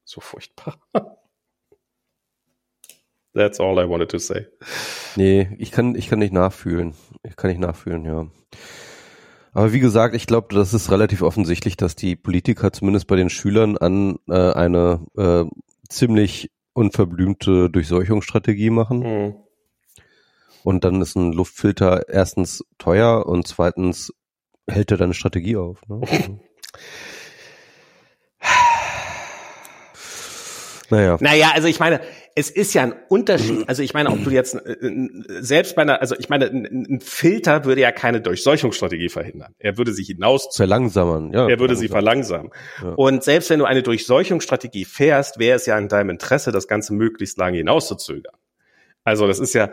so 0.05 0.21
furchtbar. 0.21 0.79
That's 3.33 3.59
all 3.59 3.77
I 3.77 3.87
wanted 3.87 4.09
to 4.11 4.17
say. 4.17 4.47
Nee, 5.15 5.49
ich 5.59 5.71
kann, 5.71 5.93
ich 5.95 6.09
kann 6.09 6.17
nicht 6.19 6.33
nachfühlen. 6.33 6.95
Ich 7.23 7.35
kann 7.35 7.51
nicht 7.51 7.59
nachfühlen, 7.59 8.03
ja. 8.05 8.27
Aber 9.53 9.73
wie 9.73 9.79
gesagt, 9.79 10.15
ich 10.15 10.25
glaube, 10.27 10.53
das 10.55 10.73
ist 10.73 10.91
relativ 10.91 11.21
offensichtlich, 11.21 11.77
dass 11.77 11.95
die 11.95 12.15
Politiker 12.15 12.71
zumindest 12.71 13.07
bei 13.07 13.15
den 13.15 13.29
Schülern 13.29 13.77
an 13.77 14.17
äh, 14.27 14.33
eine 14.53 15.05
äh, 15.17 15.45
ziemlich 15.89 16.51
unverblümte 16.73 17.69
Durchseuchungsstrategie 17.69 18.69
machen. 18.69 19.03
Hm. 19.03 19.35
Und 20.63 20.83
dann 20.83 21.01
ist 21.01 21.15
ein 21.15 21.31
Luftfilter 21.31 22.09
erstens 22.09 22.63
teuer 22.77 23.25
und 23.25 23.47
zweitens 23.47 24.13
hält 24.67 24.91
er 24.91 24.97
deine 24.97 25.13
Strategie 25.13 25.55
auf. 25.55 25.81
Ne? 25.87 26.01
Naja. 30.89 31.17
Naja, 31.19 31.51
also 31.53 31.67
ich 31.67 31.79
meine, 31.79 31.99
es 32.37 32.51
ist 32.51 32.75
ja 32.75 32.83
ein 32.83 32.93
Unterschied. 33.09 33.67
Also 33.67 33.81
ich 33.81 33.95
meine, 33.95 34.11
ob 34.11 34.23
du 34.23 34.29
jetzt 34.29 34.53
äh, 34.53 34.75
selbst 35.39 35.75
bei 35.75 35.81
einer, 35.81 36.01
also 36.01 36.15
ich 36.19 36.29
meine, 36.29 36.45
ein 36.45 36.99
Filter 37.01 37.65
würde 37.65 37.81
ja 37.81 37.91
keine 37.91 38.21
Durchseuchungsstrategie 38.21 39.09
verhindern. 39.09 39.55
Er 39.57 39.79
würde 39.79 39.91
sich 39.91 40.05
hinaus 40.05 40.47
verlangsamen, 40.55 41.33
ja. 41.33 41.49
Er 41.49 41.59
würde 41.59 41.75
sie 41.75 41.87
verlangsamen. 41.87 42.51
Ja. 42.83 42.89
Und 42.89 43.23
selbst 43.23 43.49
wenn 43.49 43.57
du 43.57 43.65
eine 43.65 43.81
Durchseuchungsstrategie 43.81 44.85
fährst, 44.85 45.39
wäre 45.39 45.55
es 45.55 45.65
ja 45.65 45.79
in 45.79 45.87
deinem 45.87 46.11
Interesse, 46.11 46.51
das 46.51 46.67
Ganze 46.67 46.93
möglichst 46.93 47.39
lange 47.39 47.57
hinauszuzögern. 47.57 48.35
Also 49.03 49.25
das 49.25 49.39
ist 49.39 49.53
ja 49.53 49.71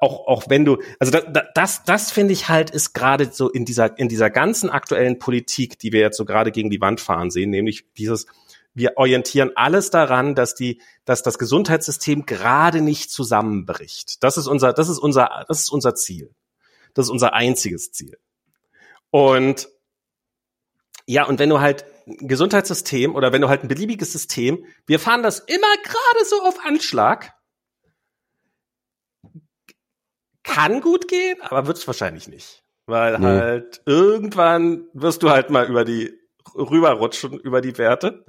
auch 0.00 0.26
auch 0.26 0.44
wenn 0.48 0.64
du 0.64 0.78
also 0.98 1.12
das 1.12 1.24
das, 1.54 1.84
das 1.84 2.12
finde 2.12 2.32
ich 2.32 2.48
halt 2.48 2.70
ist 2.70 2.94
gerade 2.94 3.28
so 3.30 3.50
in 3.50 3.66
dieser 3.66 3.98
in 3.98 4.08
dieser 4.08 4.30
ganzen 4.30 4.70
aktuellen 4.70 5.18
Politik, 5.18 5.78
die 5.80 5.92
wir 5.92 6.00
jetzt 6.00 6.16
so 6.16 6.24
gerade 6.24 6.50
gegen 6.50 6.70
die 6.70 6.80
Wand 6.80 7.00
fahren 7.00 7.30
sehen, 7.30 7.50
nämlich 7.50 7.84
dieses 7.98 8.26
wir 8.76 8.98
orientieren 8.98 9.52
alles 9.54 9.88
daran, 9.88 10.34
dass 10.34 10.54
die, 10.54 10.82
dass 11.06 11.22
das 11.22 11.38
Gesundheitssystem 11.38 12.26
gerade 12.26 12.82
nicht 12.82 13.10
zusammenbricht. 13.10 14.22
Das 14.22 14.36
ist 14.36 14.46
unser, 14.46 14.74
das 14.74 14.90
ist 14.90 14.98
unser, 14.98 15.46
das 15.48 15.60
ist 15.60 15.70
unser 15.70 15.94
Ziel. 15.94 16.34
Das 16.92 17.06
ist 17.06 17.10
unser 17.10 17.32
einziges 17.32 17.90
Ziel. 17.92 18.18
Und 19.10 19.70
ja, 21.06 21.24
und 21.24 21.38
wenn 21.38 21.48
du 21.48 21.60
halt 21.60 21.86
ein 22.06 22.28
Gesundheitssystem 22.28 23.14
oder 23.14 23.32
wenn 23.32 23.40
du 23.40 23.48
halt 23.48 23.64
ein 23.64 23.68
beliebiges 23.68 24.12
System, 24.12 24.66
wir 24.86 25.00
fahren 25.00 25.22
das 25.22 25.38
immer 25.38 25.74
gerade 25.82 26.24
so 26.26 26.42
auf 26.42 26.62
Anschlag, 26.66 27.32
kann 30.42 30.82
gut 30.82 31.08
gehen, 31.08 31.40
aber 31.40 31.66
wird 31.66 31.78
es 31.78 31.86
wahrscheinlich 31.86 32.28
nicht. 32.28 32.62
Weil 32.84 33.18
nee. 33.18 33.26
halt 33.26 33.80
irgendwann 33.86 34.86
wirst 34.92 35.22
du 35.22 35.30
halt 35.30 35.48
mal 35.48 35.66
über 35.66 35.86
die 35.86 36.12
rüberrutschen 36.54 37.40
über 37.40 37.62
die 37.62 37.78
Werte. 37.78 38.26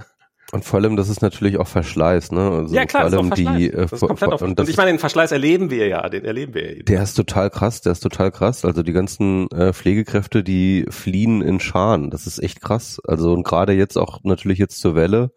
Und 0.53 0.63
vor 0.63 0.79
allem, 0.79 0.95
das 0.95 1.09
ist 1.09 1.21
natürlich 1.21 1.57
auch 1.57 1.67
Verschleiß, 1.67 2.31
ne? 2.31 2.49
Also 2.49 2.73
ja 2.73 2.85
klar, 2.85 3.09
vor 3.09 3.19
allem 3.19 3.29
das 3.29 3.39
ist 3.39 3.47
die, 3.49 3.69
äh, 3.69 3.81
das 3.81 3.91
ist 3.91 3.99
komplett 3.99 4.31
auf, 4.31 4.41
und, 4.41 4.57
und 4.57 4.69
ich 4.69 4.77
meine, 4.77 4.91
den 4.91 4.99
Verschleiß 4.99 5.33
erleben 5.33 5.69
wir 5.69 5.87
ja, 5.87 6.07
den 6.07 6.23
erleben 6.23 6.53
wir 6.53 6.77
ja. 6.77 6.83
Der 6.83 7.03
ist 7.03 7.15
total 7.15 7.49
krass, 7.49 7.81
der 7.81 7.91
ist 7.91 7.99
total 7.99 8.31
krass. 8.31 8.63
Also 8.63 8.81
die 8.81 8.93
ganzen 8.93 9.51
äh, 9.51 9.73
Pflegekräfte, 9.73 10.43
die 10.43 10.85
fliehen 10.89 11.41
in 11.41 11.59
Scharen, 11.59 12.09
das 12.11 12.27
ist 12.27 12.39
echt 12.39 12.61
krass. 12.61 13.01
Also 13.05 13.33
und 13.33 13.43
gerade 13.43 13.73
jetzt 13.73 13.97
auch 13.97 14.23
natürlich 14.23 14.57
jetzt 14.57 14.79
zur 14.79 14.95
Welle. 14.95 15.31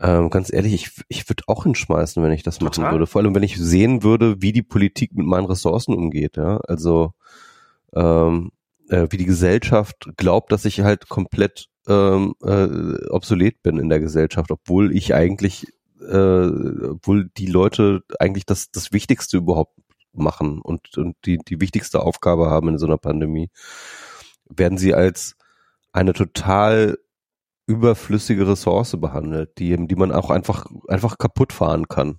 Ähm, 0.00 0.28
ganz 0.28 0.52
ehrlich, 0.52 0.74
ich, 0.74 0.90
ich 1.08 1.28
würde 1.28 1.44
auch 1.46 1.64
hinschmeißen, 1.64 2.22
wenn 2.22 2.32
ich 2.32 2.42
das 2.42 2.58
total. 2.58 2.84
machen 2.84 2.94
würde. 2.94 3.06
Vor 3.06 3.22
allem, 3.22 3.34
wenn 3.34 3.42
ich 3.42 3.56
sehen 3.56 4.02
würde, 4.02 4.42
wie 4.42 4.52
die 4.52 4.62
Politik 4.62 5.14
mit 5.14 5.26
meinen 5.26 5.46
Ressourcen 5.46 5.94
umgeht. 5.94 6.36
Ja, 6.36 6.58
also 6.68 7.14
ähm, 7.94 8.52
äh, 8.90 9.06
wie 9.10 9.16
die 9.16 9.24
Gesellschaft 9.24 10.10
glaubt, 10.16 10.52
dass 10.52 10.66
ich 10.66 10.80
halt 10.80 11.08
komplett 11.08 11.68
ähm, 11.88 12.34
äh, 12.42 13.08
obsolet 13.08 13.62
bin 13.62 13.78
in 13.78 13.88
der 13.88 14.00
Gesellschaft, 14.00 14.50
obwohl 14.50 14.94
ich 14.94 15.14
eigentlich, 15.14 15.66
äh, 16.00 16.46
obwohl 16.90 17.30
die 17.36 17.46
Leute 17.46 18.02
eigentlich 18.18 18.46
das, 18.46 18.70
das 18.70 18.92
Wichtigste 18.92 19.38
überhaupt 19.38 19.74
machen 20.12 20.60
und, 20.60 20.96
und 20.96 21.16
die, 21.24 21.38
die 21.38 21.60
wichtigste 21.60 22.00
Aufgabe 22.00 22.50
haben 22.50 22.68
in 22.68 22.78
so 22.78 22.86
einer 22.86 22.98
Pandemie, 22.98 23.50
werden 24.48 24.78
sie 24.78 24.94
als 24.94 25.36
eine 25.92 26.12
total 26.12 26.98
überflüssige 27.66 28.48
Ressource 28.48 28.96
behandelt, 28.98 29.58
die, 29.58 29.76
die 29.86 29.94
man 29.94 30.10
auch 30.10 30.30
einfach, 30.30 30.66
einfach 30.88 31.18
kaputt 31.18 31.52
fahren 31.52 31.86
kann 31.86 32.18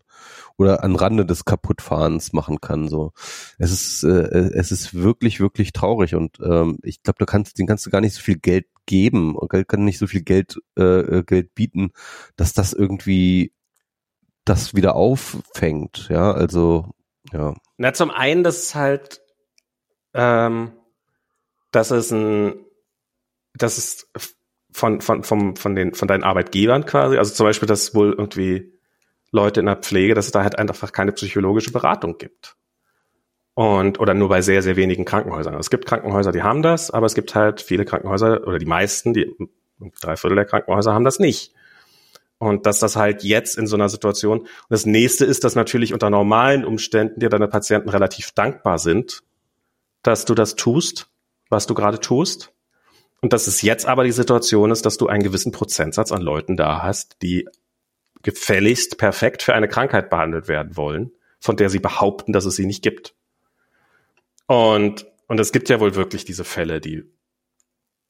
oder 0.57 0.83
an 0.83 0.95
Rande 0.95 1.25
des 1.25 1.43
Kaputtfahrens 1.43 2.33
machen 2.33 2.61
kann. 2.61 2.87
So, 2.87 3.13
es 3.57 3.71
ist 3.71 4.03
äh, 4.03 4.51
es 4.53 4.71
ist 4.71 4.93
wirklich 4.93 5.39
wirklich 5.39 5.73
traurig 5.73 6.13
und 6.13 6.37
ähm, 6.43 6.77
ich 6.83 7.01
glaube, 7.01 7.17
du 7.17 7.25
kannst 7.25 7.57
den 7.57 7.65
kannst 7.65 7.85
du 7.85 7.89
gar 7.89 8.01
nicht 8.01 8.13
so 8.13 8.21
viel 8.21 8.37
Geld 8.37 8.67
geben 8.89 9.35
und 9.35 9.49
kann 9.67 9.85
nicht 9.85 9.99
so 9.99 10.07
viel 10.07 10.23
Geld 10.23 10.59
äh, 10.75 10.81
äh, 11.19 11.23
Geld 11.23 11.53
bieten, 11.53 11.91
dass 12.35 12.53
das 12.53 12.73
irgendwie 12.73 13.53
das 14.45 14.73
wieder 14.73 14.95
auffängt. 14.95 16.07
Ja, 16.09 16.31
also 16.31 16.89
ja. 17.31 17.53
Na, 17.77 17.93
zum 17.93 18.09
einen, 18.09 18.43
das 18.43 18.57
ist 18.57 18.75
halt, 18.75 19.21
ähm, 20.15 20.71
das 21.69 21.91
ist 21.91 22.11
ein, 22.11 22.65
das 23.53 23.77
ist 23.77 24.11
von, 24.71 25.01
von, 25.01 25.23
von, 25.23 25.55
von 25.55 25.75
den, 25.75 25.93
von 25.93 26.07
deinen 26.07 26.23
Arbeitgebern 26.23 26.87
quasi. 26.87 27.17
Also 27.17 27.31
zum 27.35 27.45
Beispiel, 27.45 27.67
dass 27.67 27.93
wohl 27.93 28.13
irgendwie 28.13 28.73
Leute 29.31 29.59
in 29.59 29.67
der 29.67 29.75
Pflege, 29.75 30.15
dass 30.15 30.25
es 30.25 30.31
da 30.31 30.41
halt 30.41 30.57
einfach 30.57 30.91
keine 30.91 31.11
psychologische 31.11 31.71
Beratung 31.71 32.17
gibt. 32.17 32.55
Und, 33.59 33.99
oder 33.99 34.13
nur 34.13 34.29
bei 34.29 34.41
sehr, 34.41 34.61
sehr 34.61 34.77
wenigen 34.77 35.03
Krankenhäusern. 35.03 35.53
Also 35.53 35.65
es 35.65 35.69
gibt 35.69 35.85
Krankenhäuser, 35.85 36.31
die 36.31 36.43
haben 36.43 36.61
das, 36.61 36.91
aber 36.91 37.05
es 37.05 37.13
gibt 37.13 37.35
halt 37.35 37.59
viele 37.59 37.83
Krankenhäuser 37.83 38.47
oder 38.47 38.57
die 38.57 38.65
meisten, 38.65 39.13
die 39.13 39.35
drei 39.99 40.15
Viertel 40.15 40.37
der 40.37 40.45
Krankenhäuser 40.45 40.93
haben 40.93 41.03
das 41.03 41.19
nicht. 41.19 41.53
Und 42.37 42.65
dass 42.65 42.79
das 42.79 42.95
halt 42.95 43.21
jetzt 43.21 43.57
in 43.57 43.67
so 43.67 43.75
einer 43.75 43.89
Situation, 43.89 44.39
und 44.39 44.47
das 44.69 44.85
nächste 44.85 45.25
ist, 45.25 45.43
dass 45.43 45.55
natürlich 45.55 45.91
unter 45.91 46.09
normalen 46.09 46.63
Umständen 46.63 47.19
dir 47.19 47.27
deine 47.27 47.49
Patienten 47.49 47.89
relativ 47.89 48.31
dankbar 48.31 48.79
sind, 48.79 49.23
dass 50.03 50.23
du 50.23 50.35
das 50.35 50.55
tust, 50.55 51.09
was 51.49 51.67
du 51.67 51.73
gerade 51.73 51.99
tust. 51.99 52.53
Und 53.19 53.33
dass 53.33 53.45
es 53.47 53.61
jetzt 53.61 53.85
aber 53.85 54.05
die 54.05 54.13
Situation 54.13 54.71
ist, 54.71 54.85
dass 54.85 54.95
du 54.95 55.07
einen 55.07 55.23
gewissen 55.23 55.51
Prozentsatz 55.51 56.13
an 56.13 56.21
Leuten 56.21 56.55
da 56.55 56.81
hast, 56.81 57.21
die 57.21 57.45
gefälligst 58.23 58.97
perfekt 58.97 59.43
für 59.43 59.53
eine 59.53 59.67
Krankheit 59.67 60.09
behandelt 60.09 60.47
werden 60.47 60.77
wollen, 60.77 61.11
von 61.41 61.57
der 61.57 61.69
sie 61.69 61.79
behaupten, 61.79 62.31
dass 62.31 62.45
es 62.45 62.55
sie 62.55 62.65
nicht 62.65 62.83
gibt. 62.83 63.15
Und, 64.49 65.05
und 65.27 65.39
es 65.39 65.51
gibt 65.51 65.69
ja 65.69 65.79
wohl 65.79 65.93
wirklich 65.93 66.25
diese 66.25 66.43
Fälle, 66.43 66.81
die, 66.81 67.03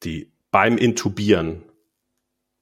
die 0.02 0.32
beim 0.50 0.78
Intubieren, 0.78 1.64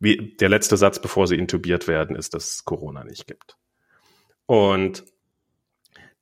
wie 0.00 0.34
der 0.34 0.48
letzte 0.48 0.76
Satz, 0.76 1.00
bevor 1.00 1.28
sie 1.28 1.36
intubiert 1.36 1.86
werden, 1.86 2.16
ist, 2.16 2.34
dass 2.34 2.54
es 2.54 2.64
Corona 2.64 3.04
nicht 3.04 3.28
gibt. 3.28 3.56
Und 4.46 5.04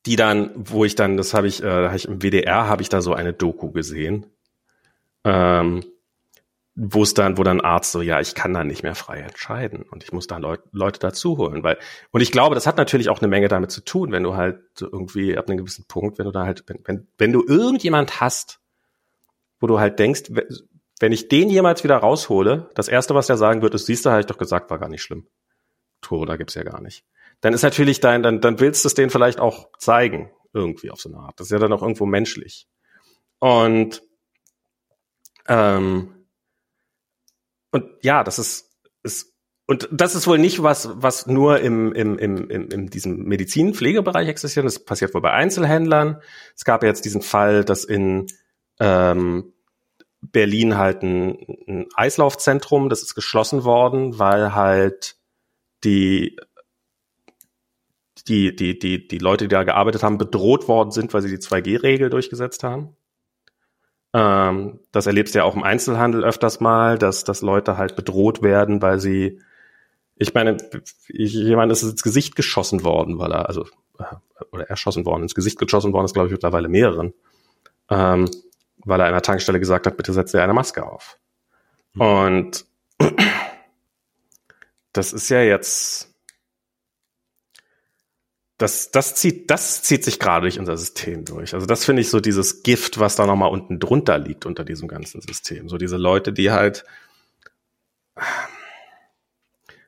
die 0.05 0.15
dann, 0.15 0.51
wo 0.55 0.85
ich 0.85 0.93
dann, 0.93 1.17
das 1.17 1.33
habe 1.33 1.47
ich, 1.47 1.63
äh, 1.63 1.87
hab 1.87 1.95
ich 1.95 2.05
im 2.05 2.21
WDR 2.21 2.67
habe 2.67 2.83
ich 2.83 2.89
da 2.89 3.01
so 3.01 3.15
eine 3.15 3.33
Doku 3.33 3.71
gesehen, 3.71 4.27
ähm, 5.23 5.83
wo 6.79 7.01
es 7.01 7.15
dann, 7.15 7.39
wo 7.39 7.43
dann 7.43 7.59
Arzt 7.59 7.91
so, 7.91 8.03
ja, 8.03 8.19
ich 8.19 8.35
kann 8.35 8.53
da 8.53 8.63
nicht 8.63 8.83
mehr 8.83 8.93
frei 8.93 9.17
entscheiden 9.17 9.81
und 9.81 10.03
ich 10.03 10.11
muss 10.11 10.27
da 10.27 10.37
Leut, 10.37 10.61
Leute 10.71 10.99
dazu 10.99 11.39
holen, 11.39 11.63
weil 11.63 11.79
und 12.11 12.21
ich 12.21 12.31
glaube, 12.31 12.53
das 12.53 12.67
hat 12.67 12.77
natürlich 12.77 13.09
auch 13.09 13.19
eine 13.19 13.27
Menge 13.27 13.47
damit 13.47 13.71
zu 13.71 13.81
tun, 13.81 14.11
wenn 14.11 14.21
du 14.21 14.35
halt 14.35 14.61
irgendwie 14.79 15.35
ab 15.35 15.47
einem 15.47 15.57
gewissen 15.57 15.85
Punkt, 15.87 16.19
wenn 16.19 16.25
du 16.25 16.31
da 16.31 16.45
halt, 16.45 16.63
wenn, 16.67 16.79
wenn, 16.85 17.07
wenn 17.17 17.33
du 17.33 17.43
irgendjemand 17.43 18.21
hast, 18.21 18.59
wo 19.59 19.65
du 19.65 19.79
halt 19.79 19.97
denkst, 19.97 20.25
wenn 20.99 21.11
ich 21.11 21.29
den 21.29 21.49
jemals 21.49 21.83
wieder 21.83 21.97
raushole, 21.97 22.69
das 22.75 22.89
erste, 22.89 23.15
was 23.15 23.25
der 23.25 23.37
sagen 23.37 23.63
wird, 23.63 23.73
ist, 23.73 23.87
siehst 23.87 24.05
du, 24.05 24.11
habe 24.11 24.19
ich 24.19 24.27
doch 24.27 24.37
gesagt, 24.37 24.69
war 24.69 24.77
gar 24.77 24.89
nicht 24.89 25.01
schlimm. 25.01 25.25
Corona 26.05 26.35
gibt's 26.35 26.53
ja 26.53 26.63
gar 26.63 26.79
nicht. 26.79 27.05
Dann 27.41 27.53
ist 27.53 27.63
natürlich 27.63 28.01
dein, 28.01 28.21
dann, 28.21 28.39
dann 28.39 28.59
willst 28.59 28.85
du 28.85 28.87
es 28.87 28.93
denen 28.93 29.09
vielleicht 29.09 29.39
auch 29.39 29.69
zeigen, 29.79 30.31
irgendwie 30.53 30.91
auf 30.91 31.01
so 31.01 31.09
eine 31.09 31.17
Art. 31.17 31.39
Das 31.39 31.47
ist 31.47 31.51
ja 31.51 31.59
dann 31.59 31.73
auch 31.73 31.81
irgendwo 31.81 32.05
menschlich. 32.05 32.67
Und 33.39 34.03
ähm, 35.47 36.16
und 37.71 37.85
ja, 38.01 38.23
das 38.23 38.39
ist, 38.39 38.77
ist 39.03 39.33
und 39.67 39.89
das 39.91 40.15
ist 40.15 40.27
wohl 40.27 40.37
nicht 40.37 40.63
was, 40.63 40.89
was 40.93 41.27
nur 41.27 41.59
im, 41.59 41.91
im, 41.91 42.17
im, 42.17 42.49
im, 42.49 42.69
in 42.69 42.87
diesem 42.87 43.23
Medizinpflegebereich 43.25 44.29
existiert. 44.29 44.65
Das 44.65 44.83
passiert 44.83 45.13
wohl 45.13 45.21
bei 45.21 45.33
Einzelhändlern. 45.33 46.21
Es 46.55 46.63
gab 46.63 46.83
jetzt 46.83 47.03
diesen 47.03 47.21
Fall, 47.21 47.65
dass 47.65 47.83
in 47.83 48.27
ähm, 48.79 49.53
Berlin 50.21 50.77
halt 50.77 51.03
ein, 51.03 51.37
ein 51.67 51.85
Eislaufzentrum, 51.95 52.87
das 52.87 53.03
ist 53.03 53.13
geschlossen 53.13 53.65
worden, 53.65 54.17
weil 54.19 54.55
halt 54.55 55.17
die 55.83 56.37
die, 58.27 58.55
die, 58.55 58.77
die, 58.77 59.07
die 59.07 59.17
Leute, 59.19 59.45
die 59.45 59.53
da 59.53 59.63
gearbeitet 59.63 60.03
haben, 60.03 60.17
bedroht 60.17 60.67
worden 60.67 60.91
sind, 60.91 61.13
weil 61.13 61.21
sie 61.21 61.29
die 61.29 61.37
2G-Regel 61.37 62.09
durchgesetzt 62.09 62.63
haben. 62.63 62.96
Ähm, 64.17 64.79
das 64.91 65.05
erlebst 65.05 65.35
du 65.35 65.39
ja 65.39 65.43
auch 65.45 65.55
im 65.55 65.61
Einzelhandel 65.61 66.23
öfters 66.23 66.59
mal, 66.59 66.97
dass, 66.97 67.23
dass 67.23 67.43
Leute 67.43 67.77
halt 67.77 67.95
bedroht 67.95 68.41
werden, 68.41 68.81
weil 68.81 68.99
sie, 68.99 69.39
ich 70.15 70.33
meine, 70.33 70.57
jemand 71.09 71.71
ist 71.71 71.83
ins 71.83 72.01
Gesicht 72.01 72.35
geschossen 72.35 72.83
worden, 72.83 73.19
weil 73.19 73.31
er, 73.31 73.47
also, 73.47 73.67
äh, 73.99 74.15
oder 74.51 74.67
erschossen 74.67 75.05
worden, 75.05 75.21
ins 75.21 75.35
Gesicht 75.35 75.59
geschossen 75.59 75.93
worden 75.93 76.05
ist, 76.05 76.13
glaube 76.13 76.29
ich, 76.29 76.31
mittlerweile 76.31 76.67
mehreren, 76.67 77.13
ähm, 77.91 78.27
weil 78.77 79.01
er 79.01 79.05
an 79.05 79.13
der 79.13 79.21
Tankstelle 79.21 79.59
gesagt 79.59 79.85
hat, 79.85 79.97
bitte 79.97 80.13
setze 80.13 80.37
dir 80.37 80.43
eine 80.43 80.53
Maske 80.53 80.83
auf. 80.83 81.19
Mhm. 81.93 82.01
Und 82.01 82.65
das 84.93 85.13
ist 85.13 85.29
ja 85.29 85.43
jetzt, 85.43 86.11
das, 88.57 88.89
das 88.91 89.15
zieht, 89.15 89.51
das 89.51 89.83
zieht 89.83 90.03
sich 90.03 90.19
gerade 90.19 90.41
durch 90.41 90.59
unser 90.59 90.77
System 90.77 91.25
durch. 91.25 91.53
Also 91.53 91.67
das 91.67 91.85
finde 91.85 92.01
ich 92.01 92.09
so 92.09 92.19
dieses 92.19 92.63
Gift, 92.63 92.99
was 92.99 93.15
da 93.15 93.27
nochmal 93.27 93.51
unten 93.51 93.79
drunter 93.79 94.17
liegt 94.17 94.45
unter 94.45 94.63
diesem 94.63 94.87
ganzen 94.87 95.21
System. 95.21 95.69
So 95.69 95.77
diese 95.77 95.97
Leute, 95.97 96.33
die 96.33 96.51
halt, 96.51 96.83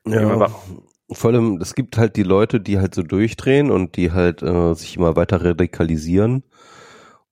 ja, 0.06 0.48
vor 1.12 1.30
allem, 1.32 1.58
es 1.60 1.74
gibt 1.74 1.98
halt 1.98 2.14
die 2.14 2.22
Leute, 2.22 2.60
die 2.60 2.78
halt 2.78 2.94
so 2.94 3.02
durchdrehen 3.02 3.72
und 3.72 3.96
die 3.96 4.12
halt 4.12 4.42
äh, 4.42 4.74
sich 4.74 4.96
immer 4.96 5.16
weiter 5.16 5.44
radikalisieren. 5.44 6.44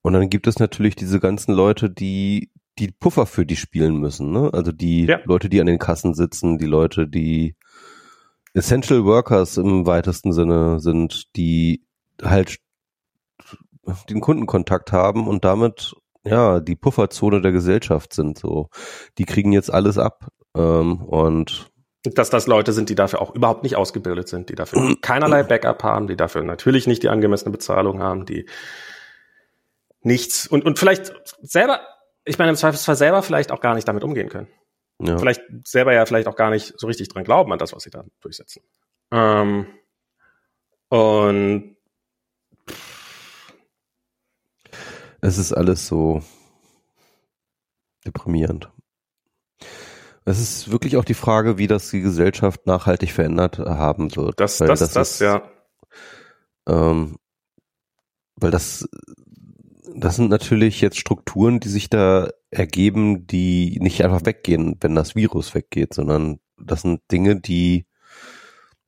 Und 0.02 0.12
dann 0.15 0.31
gibt 0.31 0.48
es 0.48 0.59
natürlich 0.59 0.97
diese 0.97 1.20
ganzen 1.20 1.52
Leute, 1.52 1.89
die 1.89 2.51
die 2.78 2.90
Puffer 2.90 3.27
für 3.27 3.44
die 3.44 3.56
spielen 3.56 3.98
müssen. 3.98 4.32
Ne? 4.32 4.51
Also 4.52 4.73
die 4.73 5.06
ja. 5.06 5.20
Leute, 5.24 5.48
die 5.48 5.60
an 5.60 5.66
den 5.66 5.78
Kassen 5.78 6.15
sitzen, 6.15 6.59
die 6.59 6.66
Leute, 6.66 7.09
die 7.09 7.56
Essential 8.55 9.05
Workers 9.05 9.57
im 9.57 9.87
weitesten 9.87 10.33
Sinne 10.33 10.81
sind, 10.81 11.35
die 11.37 11.85
halt 12.23 12.59
den 14.09 14.20
Kundenkontakt 14.20 14.93
haben 14.93 15.27
und 15.27 15.45
damit 15.45 15.95
ja 16.25 16.61
die 16.61 16.77
Pufferzone 16.77 17.41
der 17.41 17.53
Gesellschaft 17.53 18.12
sind. 18.12 18.39
So, 18.39 18.69
die 19.19 19.25
kriegen 19.25 19.53
jetzt 19.53 19.73
alles 19.73 19.99
ab 19.99 20.29
ähm, 20.57 21.03
und 21.03 21.70
dass 22.03 22.31
das 22.31 22.47
Leute 22.47 22.73
sind, 22.73 22.89
die 22.89 22.95
dafür 22.95 23.20
auch 23.20 23.35
überhaupt 23.35 23.65
nicht 23.65 23.77
ausgebildet 23.77 24.29
sind, 24.29 24.49
die 24.49 24.55
dafür 24.55 24.97
keinerlei 25.03 25.43
Backup 25.43 25.83
haben, 25.83 26.07
die 26.07 26.16
dafür 26.16 26.43
natürlich 26.43 26.87
nicht 26.87 27.03
die 27.03 27.09
angemessene 27.09 27.51
Bezahlung 27.51 28.01
haben, 28.01 28.25
die 28.25 28.47
nichts 30.03 30.47
und 30.47 30.65
und 30.65 30.79
vielleicht 30.79 31.12
selber, 31.43 31.81
ich 32.25 32.39
meine 32.39 32.51
im 32.51 32.57
Zweifelsfall 32.57 32.97
selber 32.97 33.23
vielleicht 33.23 33.51
auch 33.51 33.61
gar 33.61 33.75
nicht 33.75 33.89
damit 33.89 34.05
umgehen 34.05 34.29
können. 34.29 34.49
Ja. 35.01 35.19
Vielleicht 35.19 35.43
selber 35.65 35.93
ja 35.93 36.05
vielleicht 36.07 36.27
auch 36.27 36.37
gar 36.37 36.51
nicht 36.51 36.75
so 36.77 36.87
richtig 36.87 37.09
dran 37.09 37.25
glauben 37.25 37.53
an 37.53 37.59
das, 37.59 37.73
was 37.73 37.85
sie 37.85 37.91
da 37.91 38.05
durchsetzen. 38.20 38.62
Ähm, 39.12 39.66
und 40.89 41.77
es 45.20 45.39
ist 45.39 45.53
alles 45.53 45.87
so 45.87 46.23
deprimierend. 48.05 48.70
Es 50.25 50.41
ist 50.41 50.70
wirklich 50.70 50.97
auch 50.97 51.05
die 51.05 51.15
Frage, 51.15 51.59
wie 51.59 51.66
das 51.66 51.91
die 51.91 52.03
Gesellschaft 52.03 52.66
nachhaltig 52.66 53.12
verändert 53.12 53.59
haben 53.59 54.15
wird. 54.15 54.39
Das, 54.39 54.59
das, 54.59 54.81
das, 54.81 54.93
das 54.93 55.11
ist, 55.12 55.20
ja. 55.20 55.51
Ähm, 56.69 57.16
weil 58.37 58.51
das, 58.51 58.87
das 60.01 60.16
sind 60.16 60.31
natürlich 60.31 60.81
jetzt 60.81 60.99
Strukturen, 60.99 61.61
die 61.61 61.69
sich 61.69 61.91
da 61.91 62.29
ergeben, 62.51 63.27
die 63.27 63.79
nicht 63.81 64.05
einfach 64.05 64.25
weggehen, 64.25 64.77
wenn 64.81 64.95
das 64.95 65.15
Virus 65.15 65.55
weggeht, 65.55 65.95
sondern 65.95 66.39
das 66.57 66.83
sind 66.83 67.01
Dinge, 67.11 67.41
die, 67.41 67.87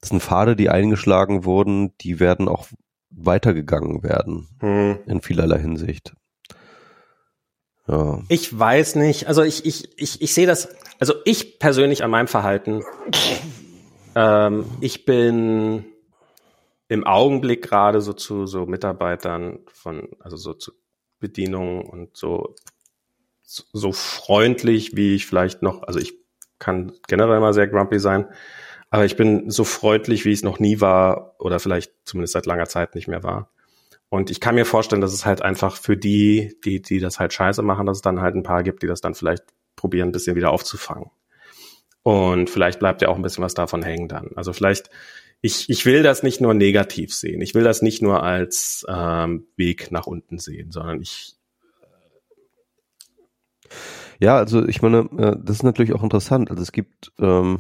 das 0.00 0.10
sind 0.10 0.22
Pfade, 0.22 0.56
die 0.56 0.70
eingeschlagen 0.70 1.44
wurden, 1.44 1.96
die 1.98 2.20
werden 2.20 2.48
auch 2.48 2.68
weitergegangen 3.10 4.02
werden 4.02 4.48
hm. 4.60 4.98
in 5.06 5.20
vielerlei 5.20 5.58
Hinsicht. 5.58 6.14
Ja. 7.86 8.22
Ich 8.28 8.56
weiß 8.56 8.94
nicht. 8.96 9.26
Also 9.26 9.42
ich, 9.42 9.66
ich, 9.66 10.00
ich, 10.00 10.22
ich 10.22 10.32
sehe 10.32 10.46
das, 10.46 10.68
also 11.00 11.14
ich 11.24 11.58
persönlich 11.58 12.04
an 12.04 12.10
meinem 12.10 12.28
Verhalten, 12.28 12.82
ähm, 14.14 14.64
ich 14.80 15.04
bin 15.04 15.84
im 16.88 17.04
Augenblick 17.04 17.62
gerade 17.62 18.00
so 18.00 18.12
zu 18.12 18.46
so 18.46 18.66
Mitarbeitern 18.66 19.60
von, 19.66 20.08
also 20.20 20.36
so 20.36 20.54
zu 20.54 20.72
Bedienungen 21.20 21.82
und 21.82 22.16
so, 22.16 22.54
so 23.42 23.92
freundlich, 23.92 24.96
wie 24.96 25.14
ich 25.14 25.26
vielleicht 25.26 25.62
noch, 25.62 25.82
also 25.82 25.98
ich 25.98 26.14
kann 26.58 26.92
generell 27.08 27.40
mal 27.40 27.54
sehr 27.54 27.68
grumpy 27.68 27.98
sein, 27.98 28.26
aber 28.90 29.04
ich 29.04 29.16
bin 29.16 29.50
so 29.50 29.64
freundlich, 29.64 30.24
wie 30.24 30.30
ich 30.30 30.40
es 30.40 30.44
noch 30.44 30.58
nie 30.58 30.80
war 30.80 31.36
oder 31.38 31.60
vielleicht 31.60 31.92
zumindest 32.04 32.32
seit 32.32 32.46
langer 32.46 32.66
Zeit 32.66 32.94
nicht 32.94 33.08
mehr 33.08 33.22
war. 33.22 33.50
Und 34.08 34.30
ich 34.30 34.40
kann 34.40 34.56
mir 34.56 34.66
vorstellen, 34.66 35.00
dass 35.00 35.12
es 35.12 35.24
halt 35.24 35.42
einfach 35.42 35.76
für 35.76 35.96
die, 35.96 36.56
die, 36.64 36.82
die 36.82 36.98
das 36.98 37.20
halt 37.20 37.32
scheiße 37.32 37.62
machen, 37.62 37.86
dass 37.86 37.98
es 37.98 38.02
dann 38.02 38.20
halt 38.20 38.34
ein 38.34 38.42
paar 38.42 38.64
gibt, 38.64 38.82
die 38.82 38.88
das 38.88 39.00
dann 39.00 39.14
vielleicht 39.14 39.44
probieren, 39.76 40.08
ein 40.08 40.12
bisschen 40.12 40.34
wieder 40.34 40.50
aufzufangen. 40.50 41.10
Und 42.02 42.50
vielleicht 42.50 42.80
bleibt 42.80 43.02
ja 43.02 43.08
auch 43.08 43.16
ein 43.16 43.22
bisschen 43.22 43.44
was 43.44 43.54
davon 43.54 43.82
hängen 43.82 44.08
dann. 44.08 44.30
Also 44.34 44.52
vielleicht, 44.52 44.90
ich, 45.42 45.70
ich 45.70 45.86
will 45.86 46.02
das 46.02 46.22
nicht 46.22 46.40
nur 46.40 46.54
negativ 46.54 47.14
sehen. 47.14 47.40
Ich 47.40 47.54
will 47.54 47.64
das 47.64 47.82
nicht 47.82 48.02
nur 48.02 48.22
als 48.22 48.84
ähm, 48.88 49.46
Weg 49.56 49.90
nach 49.90 50.06
unten 50.06 50.38
sehen, 50.38 50.70
sondern 50.70 51.00
ich. 51.00 51.34
Ja, 54.18 54.36
also 54.36 54.66
ich 54.66 54.82
meine, 54.82 55.08
äh, 55.16 55.36
das 55.42 55.56
ist 55.56 55.62
natürlich 55.62 55.94
auch 55.94 56.02
interessant. 56.02 56.50
Also 56.50 56.62
es 56.62 56.72
gibt, 56.72 57.12
ähm, 57.18 57.58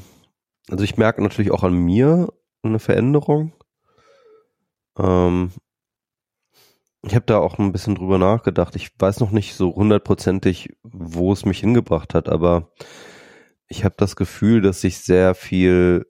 also 0.68 0.84
ich 0.84 0.98
merke 0.98 1.22
natürlich 1.22 1.52
auch 1.52 1.62
an 1.62 1.74
mir 1.74 2.28
eine 2.62 2.78
Veränderung. 2.78 3.54
Ähm, 4.98 5.52
ich 7.02 7.14
habe 7.14 7.24
da 7.24 7.38
auch 7.38 7.58
ein 7.58 7.72
bisschen 7.72 7.94
drüber 7.94 8.18
nachgedacht. 8.18 8.76
Ich 8.76 8.90
weiß 8.98 9.20
noch 9.20 9.30
nicht 9.30 9.54
so 9.54 9.74
hundertprozentig, 9.74 10.76
wo 10.82 11.32
es 11.32 11.46
mich 11.46 11.60
hingebracht 11.60 12.12
hat, 12.12 12.28
aber 12.28 12.72
ich 13.68 13.84
habe 13.84 13.94
das 13.96 14.16
Gefühl, 14.16 14.60
dass 14.60 14.84
ich 14.84 14.98
sehr 14.98 15.34
viel 15.34 16.04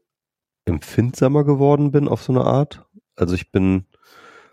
empfindsamer 0.71 1.45
geworden 1.45 1.91
bin 1.91 2.09
auf 2.09 2.23
so 2.23 2.33
eine 2.33 2.45
Art. 2.45 2.87
Also 3.17 3.35
ich 3.35 3.51
bin 3.51 3.87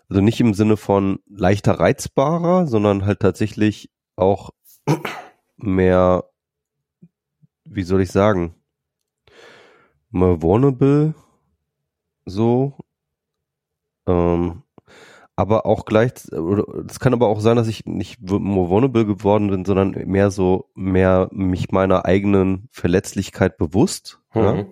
also 0.10 0.22
nicht 0.22 0.40
im 0.40 0.54
Sinne 0.54 0.78
von 0.78 1.20
leichter 1.28 1.80
reizbarer, 1.80 2.68
sondern 2.68 3.06
halt 3.06 3.20
tatsächlich 3.20 3.92
auch 4.16 4.52
mehr, 5.58 6.26
wie 7.66 7.84
soll 7.84 8.02
ich 8.02 8.12
sagen, 8.12 8.56
more 10.10 10.42
vulnerable, 10.42 11.14
so. 12.26 12.78
Ähm, 14.08 14.64
aber 15.36 15.66
auch 15.66 15.86
gleich, 15.86 16.14
es 16.88 17.00
kann 17.00 17.14
aber 17.14 17.28
auch 17.28 17.42
sein, 17.42 17.58
dass 17.58 17.68
ich 17.68 17.86
nicht 17.86 18.22
more 18.22 18.70
vulnerable 18.70 19.06
geworden 19.06 19.50
bin, 19.50 19.66
sondern 19.66 19.92
mehr 19.92 20.32
so, 20.32 20.72
mehr 20.74 21.30
mich 21.32 21.72
meiner 21.72 22.06
eigenen 22.06 22.70
Verletzlichkeit 22.72 23.58
bewusst. 23.58 24.20
Mhm. 24.34 24.42
Ja? 24.42 24.66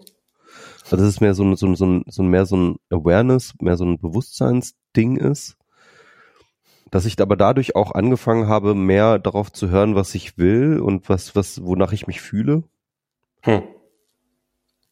Also 0.91 0.97
das 0.97 1.07
ist 1.07 1.21
mehr 1.21 1.33
so 1.33 1.43
ein, 1.43 1.55
so, 1.55 1.65
ein, 1.65 1.75
so, 1.75 1.85
ein, 1.85 2.03
so 2.07 2.21
ein, 2.21 2.27
mehr 2.27 2.45
so 2.45 2.55
ein 2.55 2.75
Awareness, 2.91 3.55
mehr 3.59 3.75
so 3.75 3.85
ein 3.85 3.99
Bewusstseinsding 3.99 5.17
ist. 5.17 5.57
Dass 6.91 7.05
ich 7.05 7.19
aber 7.19 7.35
dadurch 7.35 7.75
auch 7.75 7.91
angefangen 7.93 8.47
habe, 8.47 8.75
mehr 8.75 9.17
darauf 9.17 9.51
zu 9.51 9.69
hören, 9.69 9.95
was 9.95 10.13
ich 10.13 10.37
will 10.37 10.79
und 10.79 11.09
was, 11.09 11.35
was, 11.35 11.63
wonach 11.63 11.91
ich 11.91 12.05
mich 12.05 12.21
fühle. 12.21 12.63
Hm. 13.41 13.63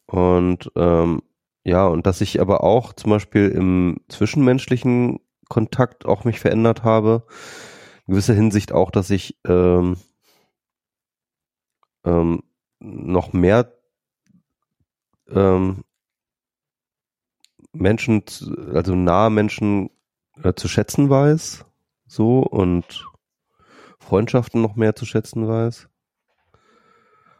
Und 0.06 0.72
ähm, 0.74 1.22
ja, 1.62 1.86
und 1.86 2.06
dass 2.06 2.20
ich 2.20 2.40
aber 2.40 2.64
auch 2.64 2.92
zum 2.92 3.10
Beispiel 3.10 3.48
im 3.48 4.00
zwischenmenschlichen 4.08 5.20
Kontakt 5.48 6.06
auch 6.06 6.24
mich 6.24 6.40
verändert 6.40 6.82
habe. 6.82 7.24
In 8.06 8.12
gewisser 8.12 8.34
Hinsicht 8.34 8.72
auch, 8.72 8.90
dass 8.90 9.10
ich 9.10 9.38
ähm, 9.46 9.96
ähm, 12.04 12.42
noch 12.80 13.32
mehr 13.32 13.73
ähm, 15.34 15.84
Menschen, 17.72 18.22
also 18.72 18.94
nahe 18.94 19.30
Menschen 19.30 19.90
äh, 20.42 20.54
zu 20.54 20.68
schätzen 20.68 21.10
weiß, 21.10 21.64
so 22.06 22.40
und 22.40 23.06
Freundschaften 23.98 24.62
noch 24.62 24.76
mehr 24.76 24.94
zu 24.94 25.06
schätzen 25.06 25.48
weiß. 25.48 25.88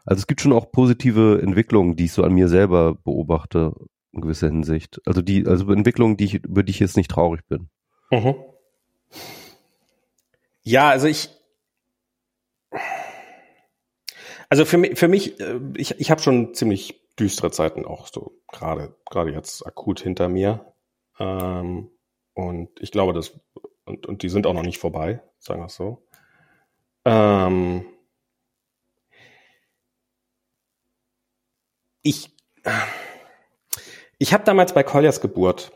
Also 0.07 0.21
es 0.21 0.27
gibt 0.27 0.41
schon 0.41 0.53
auch 0.53 0.71
positive 0.71 1.41
Entwicklungen, 1.43 1.97
die 1.97 2.07
ich 2.07 2.13
so 2.13 2.25
an 2.25 2.35
mir 2.35 2.49
selber 2.49 2.95
beobachte, 2.95 3.73
in 4.13 4.21
gewisser 4.21 4.49
Hinsicht. 4.49 5.01
Also 5.07 5.23
die, 5.23 5.47
also 5.47 5.71
Entwicklungen, 5.73 6.17
die 6.17 6.25
ich, 6.25 6.35
über 6.35 6.63
die 6.63 6.71
ich 6.71 6.81
jetzt 6.81 6.97
nicht 6.97 7.11
traurig 7.11 7.43
bin. 7.49 7.69
Mhm. 8.11 8.35
Ja, 10.63 10.89
also 10.91 11.07
ich, 11.07 11.31
also 14.49 14.65
für 14.65 14.79
mich, 14.79 14.99
für 14.99 15.09
mich, 15.09 15.41
äh, 15.41 15.61
ich, 15.77 15.99
ich 15.99 16.11
habe 16.11 16.23
schon 16.23 16.55
ziemlich 16.55 17.04
düstere 17.19 17.51
Zeiten 17.51 17.85
auch 17.85 18.09
so 18.09 18.41
gerade 18.51 18.97
gerade 19.09 19.33
jetzt 19.33 19.67
akut 19.67 20.01
hinter 20.01 20.29
mir 20.29 20.75
ähm, 21.19 21.91
und 22.35 22.71
ich 22.81 22.91
glaube, 22.91 23.13
das 23.13 23.39
und, 23.85 24.07
und 24.07 24.23
die 24.23 24.29
sind 24.29 24.47
auch 24.47 24.55
noch 24.55 24.63
nicht 24.63 24.79
vorbei, 24.79 25.23
sagen 25.39 25.61
wir 25.61 25.67
es 25.67 25.77
so. 25.77 26.07
Ähm, 27.05 27.87
ich 32.03 32.35
ich 34.19 34.33
habe 34.33 34.45
damals 34.45 34.73
bei 34.73 34.83
Colliers 34.83 35.21
Geburt 35.21 35.73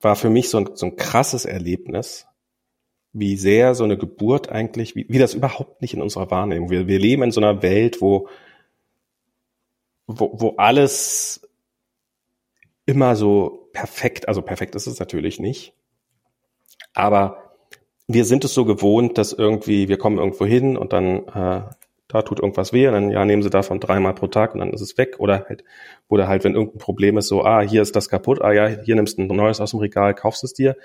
war 0.00 0.16
für 0.16 0.30
mich 0.30 0.48
so 0.48 0.58
ein, 0.58 0.70
so 0.74 0.86
ein 0.86 0.96
krasses 0.96 1.44
Erlebnis, 1.44 2.26
wie 3.12 3.36
sehr 3.36 3.74
so 3.74 3.84
eine 3.84 3.98
Geburt 3.98 4.48
eigentlich, 4.48 4.94
wie, 4.94 5.06
wie 5.08 5.18
das 5.18 5.34
überhaupt 5.34 5.82
nicht 5.82 5.92
in 5.92 6.02
unserer 6.02 6.30
Wahrnehmung. 6.30 6.70
Wir, 6.70 6.86
wir 6.86 6.98
leben 6.98 7.24
in 7.24 7.32
so 7.32 7.40
einer 7.40 7.62
Welt, 7.62 8.00
wo, 8.00 8.28
wo, 10.08 10.32
wo 10.40 10.54
alles 10.56 11.48
immer 12.86 13.14
so 13.14 13.68
perfekt, 13.72 14.26
also 14.26 14.42
perfekt 14.42 14.74
ist 14.74 14.86
es 14.86 14.98
natürlich 14.98 15.38
nicht, 15.38 15.74
aber 16.94 17.54
wir 18.08 18.24
sind 18.24 18.44
es 18.44 18.54
so 18.54 18.64
gewohnt, 18.64 19.18
dass 19.18 19.32
irgendwie, 19.32 19.88
wir 19.88 19.98
kommen 19.98 20.18
irgendwo 20.18 20.46
hin 20.46 20.76
und 20.78 20.94
dann 20.94 21.28
äh, 21.28 21.62
da 22.08 22.22
tut 22.22 22.40
irgendwas 22.40 22.72
weh 22.72 22.88
und 22.88 22.94
dann 22.94 23.10
ja, 23.10 23.24
nehmen 23.26 23.42
sie 23.42 23.50
davon 23.50 23.80
dreimal 23.80 24.14
pro 24.14 24.28
Tag 24.28 24.54
und 24.54 24.60
dann 24.60 24.72
ist 24.72 24.80
es 24.80 24.96
weg. 24.96 25.16
Oder 25.18 25.44
halt, 25.46 25.62
oder 26.08 26.26
halt, 26.26 26.42
wenn 26.42 26.54
irgendein 26.54 26.78
Problem 26.78 27.18
ist, 27.18 27.28
so, 27.28 27.44
ah, 27.44 27.60
hier 27.60 27.82
ist 27.82 27.94
das 27.94 28.08
kaputt, 28.08 28.40
ah 28.40 28.52
ja, 28.52 28.66
hier 28.66 28.94
nimmst 28.94 29.18
du 29.18 29.22
ein 29.22 29.26
neues 29.26 29.60
aus 29.60 29.72
dem 29.72 29.80
Regal, 29.80 30.14
kaufst 30.14 30.42
es 30.42 30.54
dir 30.54 30.76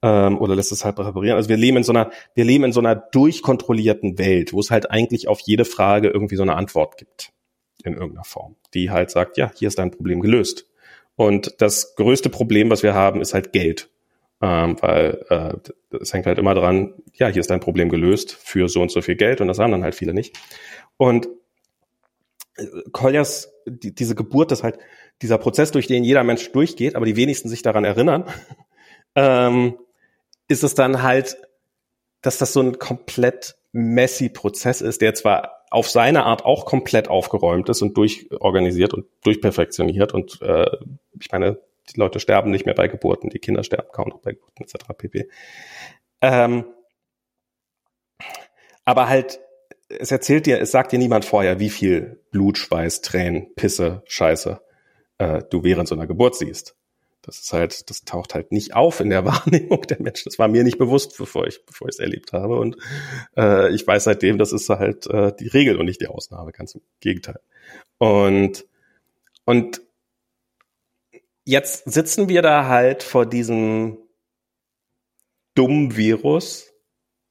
ähm, 0.00 0.38
oder 0.38 0.56
lässt 0.56 0.72
es 0.72 0.82
halt 0.82 0.98
reparieren. 0.98 1.36
Also 1.36 1.50
wir 1.50 1.58
leben 1.58 1.76
in 1.76 1.82
so 1.82 1.92
einer, 1.92 2.10
wir 2.34 2.46
leben 2.46 2.64
in 2.64 2.72
so 2.72 2.80
einer 2.80 2.96
durchkontrollierten 2.96 4.18
Welt, 4.18 4.54
wo 4.54 4.60
es 4.60 4.70
halt 4.70 4.90
eigentlich 4.90 5.28
auf 5.28 5.40
jede 5.40 5.66
Frage 5.66 6.08
irgendwie 6.08 6.36
so 6.36 6.42
eine 6.42 6.56
Antwort 6.56 6.96
gibt 6.96 7.34
in 7.84 7.94
irgendeiner 7.94 8.24
Form, 8.24 8.56
die 8.74 8.90
halt 8.90 9.10
sagt, 9.10 9.36
ja, 9.36 9.50
hier 9.54 9.68
ist 9.68 9.78
dein 9.78 9.90
Problem 9.90 10.20
gelöst. 10.20 10.68
Und 11.16 11.60
das 11.60 11.94
größte 11.96 12.30
Problem, 12.30 12.70
was 12.70 12.82
wir 12.82 12.94
haben, 12.94 13.20
ist 13.20 13.34
halt 13.34 13.52
Geld 13.52 13.90
ähm, 14.42 14.76
weil 14.80 15.24
äh, 15.30 15.96
es 16.00 16.12
hängt 16.12 16.26
halt 16.26 16.38
immer 16.38 16.54
dran, 16.54 16.94
ja, 17.14 17.28
hier 17.28 17.40
ist 17.40 17.50
dein 17.50 17.60
Problem 17.60 17.88
gelöst 17.88 18.32
für 18.32 18.68
so 18.68 18.82
und 18.82 18.90
so 18.90 19.00
viel 19.00 19.14
Geld 19.14 19.40
und 19.40 19.46
das 19.46 19.60
haben 19.60 19.70
dann 19.70 19.84
halt 19.84 19.94
viele 19.94 20.12
nicht. 20.12 20.36
Und 20.96 21.28
äh, 22.56 22.66
Koljas, 22.90 23.52
die, 23.66 23.94
diese 23.94 24.16
Geburt, 24.16 24.50
das 24.50 24.64
halt, 24.64 24.78
dieser 25.22 25.38
Prozess, 25.38 25.70
durch 25.70 25.86
den 25.86 26.02
jeder 26.02 26.24
Mensch 26.24 26.50
durchgeht, 26.50 26.96
aber 26.96 27.06
die 27.06 27.14
wenigsten 27.14 27.48
sich 27.48 27.62
daran 27.62 27.84
erinnern, 27.84 28.24
ähm, 29.14 29.78
ist 30.48 30.64
es 30.64 30.74
dann 30.74 31.02
halt, 31.02 31.36
dass 32.20 32.38
das 32.38 32.52
so 32.52 32.60
ein 32.60 32.80
komplett 32.80 33.54
messy 33.72 34.28
Prozess 34.28 34.80
ist, 34.80 35.00
der 35.00 35.14
zwar 35.14 35.64
auf 35.70 35.88
seine 35.88 36.24
Art 36.24 36.44
auch 36.44 36.66
komplett 36.66 37.08
aufgeräumt 37.08 37.68
ist 37.68 37.82
und 37.82 37.96
durchorganisiert 37.96 38.92
und 38.92 39.06
durchperfektioniert 39.24 40.12
und 40.12 40.40
äh, 40.42 40.70
ich 41.18 41.30
meine, 41.32 41.58
die 41.90 41.98
Leute 41.98 42.20
sterben 42.20 42.50
nicht 42.50 42.66
mehr 42.66 42.74
bei 42.74 42.88
Geburten, 42.88 43.30
die 43.30 43.38
Kinder 43.38 43.64
sterben 43.64 43.88
kaum 43.92 44.08
noch 44.08 44.20
bei 44.20 44.32
Geburten 44.32 44.62
etc. 44.62 44.84
pp. 44.96 45.28
Ähm, 46.20 46.64
aber 48.84 49.08
halt, 49.08 49.40
es 49.88 50.10
erzählt 50.10 50.46
dir, 50.46 50.60
es 50.60 50.70
sagt 50.70 50.92
dir 50.92 50.98
niemand 50.98 51.24
vorher, 51.24 51.58
wie 51.58 51.70
viel 51.70 52.20
Blut, 52.30 52.58
Schweiß, 52.58 53.00
Tränen, 53.00 53.54
Pisse, 53.54 54.02
Scheiße 54.06 54.60
äh, 55.18 55.42
du 55.50 55.62
während 55.62 55.88
so 55.88 55.94
einer 55.94 56.06
Geburt 56.06 56.36
siehst. 56.36 56.76
Das 57.22 57.38
ist 57.38 57.52
halt, 57.52 57.88
das 57.88 58.04
taucht 58.04 58.34
halt 58.34 58.52
nicht 58.52 58.74
auf 58.74 59.00
in 59.00 59.10
der 59.10 59.24
Wahrnehmung 59.24 59.82
der 59.82 60.00
Menschen. 60.00 60.24
Das 60.26 60.38
war 60.38 60.48
mir 60.48 60.64
nicht 60.64 60.78
bewusst, 60.78 61.16
bevor 61.16 61.46
ich, 61.46 61.64
bevor 61.64 61.88
ich 61.88 61.94
es 61.94 62.00
erlebt 62.00 62.32
habe. 62.32 62.58
Und 62.58 62.76
äh, 63.36 63.72
ich 63.74 63.86
weiß 63.86 64.04
seitdem, 64.04 64.38
das 64.38 64.52
ist 64.52 64.68
halt 64.68 65.06
äh, 65.06 65.32
die 65.38 65.48
Regel 65.48 65.78
und 65.78 65.86
nicht 65.86 66.00
die 66.00 66.08
Ausnahme, 66.08 66.52
ganz 66.52 66.74
im 66.74 66.82
Gegenteil. 67.00 67.40
Und 67.98 68.66
und 69.44 69.82
jetzt 71.44 71.90
sitzen 71.90 72.28
wir 72.28 72.42
da 72.42 72.68
halt 72.68 73.02
vor 73.02 73.26
diesem 73.26 73.98
dummen 75.54 75.96
Virus, 75.96 76.72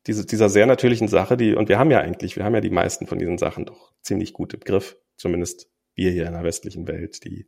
diese, 0.08 0.26
dieser 0.26 0.50
sehr 0.50 0.66
natürlichen 0.66 1.08
Sache, 1.08 1.38
die, 1.38 1.56
und 1.56 1.70
wir 1.70 1.80
haben 1.80 1.92
ja 1.92 2.00
eigentlich, 2.00 2.36
wir 2.36 2.44
haben 2.44 2.56
ja 2.56 2.62
die 2.62 2.70
meisten 2.70 3.08
von 3.08 3.20
diesen 3.20 3.38
Sachen 3.38 3.66
doch 3.66 3.94
ziemlich 4.02 4.34
gut 4.34 4.54
im 4.54 4.60
Griff, 4.62 4.98
zumindest 5.16 5.70
wir 5.96 6.12
hier 6.12 6.26
in 6.26 6.34
der 6.34 6.44
westlichen 6.44 6.88
Welt, 6.88 7.24
die 7.24 7.48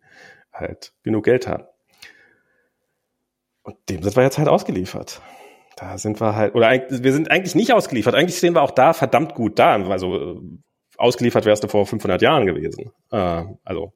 halt 0.51 0.93
genug 1.03 1.25
Geld 1.25 1.47
haben. 1.47 1.65
Und 3.63 3.77
dem 3.89 4.03
sind 4.03 4.15
wir 4.15 4.23
jetzt 4.23 4.37
halt 4.37 4.49
ausgeliefert. 4.49 5.21
Da 5.77 5.97
sind 5.97 6.21
wir 6.21 6.35
halt, 6.35 6.53
oder 6.55 6.69
wir 6.69 7.13
sind 7.13 7.31
eigentlich 7.31 7.55
nicht 7.55 7.73
ausgeliefert. 7.73 8.13
Eigentlich 8.13 8.37
stehen 8.37 8.53
wir 8.53 8.61
auch 8.61 8.71
da 8.71 8.93
verdammt 8.93 9.33
gut 9.33 9.57
da. 9.57 9.75
Also 9.89 10.15
äh, 10.15 10.39
ausgeliefert 10.97 11.45
wärst 11.45 11.63
du 11.63 11.67
vor 11.67 11.85
500 11.85 12.21
Jahren 12.21 12.45
gewesen. 12.45 12.91
Äh, 13.11 13.45
also 13.63 13.93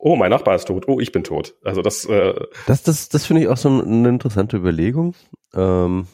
oh, 0.00 0.16
mein 0.16 0.30
Nachbar 0.30 0.54
ist 0.54 0.66
tot, 0.66 0.88
oh, 0.88 0.98
ich 0.98 1.12
bin 1.12 1.24
tot. 1.24 1.54
Also 1.62 1.82
das, 1.82 2.04
äh, 2.06 2.34
das, 2.66 2.82
das, 2.82 3.08
das 3.08 3.26
finde 3.26 3.42
ich 3.42 3.48
auch 3.48 3.56
so 3.56 3.68
eine 3.68 4.08
interessante 4.08 4.56
Überlegung. 4.56 5.14
Ähm, 5.54 6.06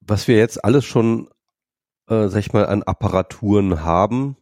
was 0.00 0.28
wir 0.28 0.36
jetzt 0.36 0.64
alles 0.64 0.84
schon, 0.84 1.28
äh, 2.08 2.28
sag 2.28 2.40
ich 2.40 2.52
mal, 2.52 2.66
an 2.66 2.82
Apparaturen 2.82 3.84
haben, 3.84 4.36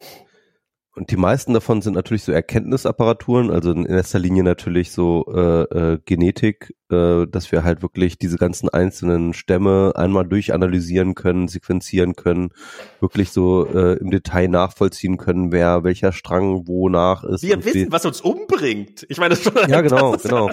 und 0.97 1.13
die 1.13 1.17
meisten 1.17 1.55
davon 1.55 1.83
sind 1.83 1.95
natürlich 1.95 2.25
so 2.25 2.33
Erkenntnisapparaturen, 2.33 3.51
also 3.51 3.71
in 3.71 3.87
erster 3.87 4.19
Linie 4.19 4.43
natürlich 4.43 4.91
so 4.91 5.25
äh, 5.33 5.63
äh, 5.63 5.99
Genetik, 6.05 6.75
äh, 6.91 7.27
dass 7.29 7.53
wir 7.53 7.63
halt 7.63 7.83
wirklich 7.83 8.19
diese 8.19 8.39
ganzen 8.39 8.69
einzelnen 8.69 9.33
Stämme 9.33 9.93
einmal 9.95 10.27
durchanalysieren 10.27 11.15
können, 11.15 11.47
sequenzieren 11.47 12.17
können, 12.17 12.51
wirklich 12.99 13.31
so 13.31 13.67
äh, 13.67 13.99
im 13.99 14.11
Detail 14.11 14.49
nachvollziehen 14.49 15.17
können, 15.17 15.53
wer 15.53 15.85
welcher 15.85 16.11
Strang 16.11 16.67
wonach 16.67 17.23
ist. 17.23 17.43
Wir 17.43 17.65
wissen, 17.65 17.87
wie, 17.87 17.93
was 17.93 18.05
uns 18.05 18.21
umbringt. 18.21 19.07
Ich 19.09 19.19
meine, 19.19 19.37
das 19.37 19.45
ja 19.69 19.81
genau, 19.83 20.17
genau. 20.17 20.51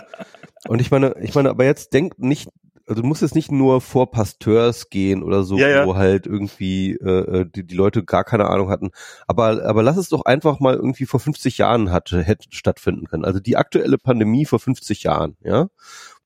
Und 0.67 0.81
ich 0.81 0.91
meine, 0.91 1.15
ich 1.19 1.33
meine, 1.33 1.49
aber 1.49 1.65
jetzt 1.65 1.93
denkt 1.93 2.19
nicht 2.19 2.49
also 2.87 3.01
du 3.01 3.07
musst 3.07 3.21
jetzt 3.21 3.35
nicht 3.35 3.51
nur 3.51 3.81
vor 3.81 4.11
Pasteurs 4.11 4.89
gehen 4.89 5.21
oder 5.21 5.43
so, 5.43 5.57
ja, 5.57 5.67
ja. 5.67 5.85
wo 5.85 5.95
halt 5.95 6.25
irgendwie 6.25 6.93
äh, 6.93 7.41
äh, 7.41 7.45
die, 7.45 7.67
die 7.67 7.75
Leute 7.75 8.03
gar 8.05 8.23
keine 8.23 8.49
Ahnung 8.49 8.69
hatten. 8.69 8.91
Aber, 9.27 9.63
aber 9.65 9.83
lass 9.83 9.97
es 9.97 10.07
doch 10.07 10.23
einfach 10.23 10.61
mal 10.61 10.75
irgendwie 10.75 11.05
vor 11.05 11.19
50 11.19 11.57
Jahren 11.57 11.91
hatte, 11.91 12.23
hätte 12.23 12.47
stattfinden 12.49 13.07
können. 13.07 13.25
Also 13.25 13.41
die 13.41 13.57
aktuelle 13.57 13.97
Pandemie 13.97 14.45
vor 14.45 14.59
50 14.59 15.03
Jahren, 15.03 15.35
ja, 15.41 15.67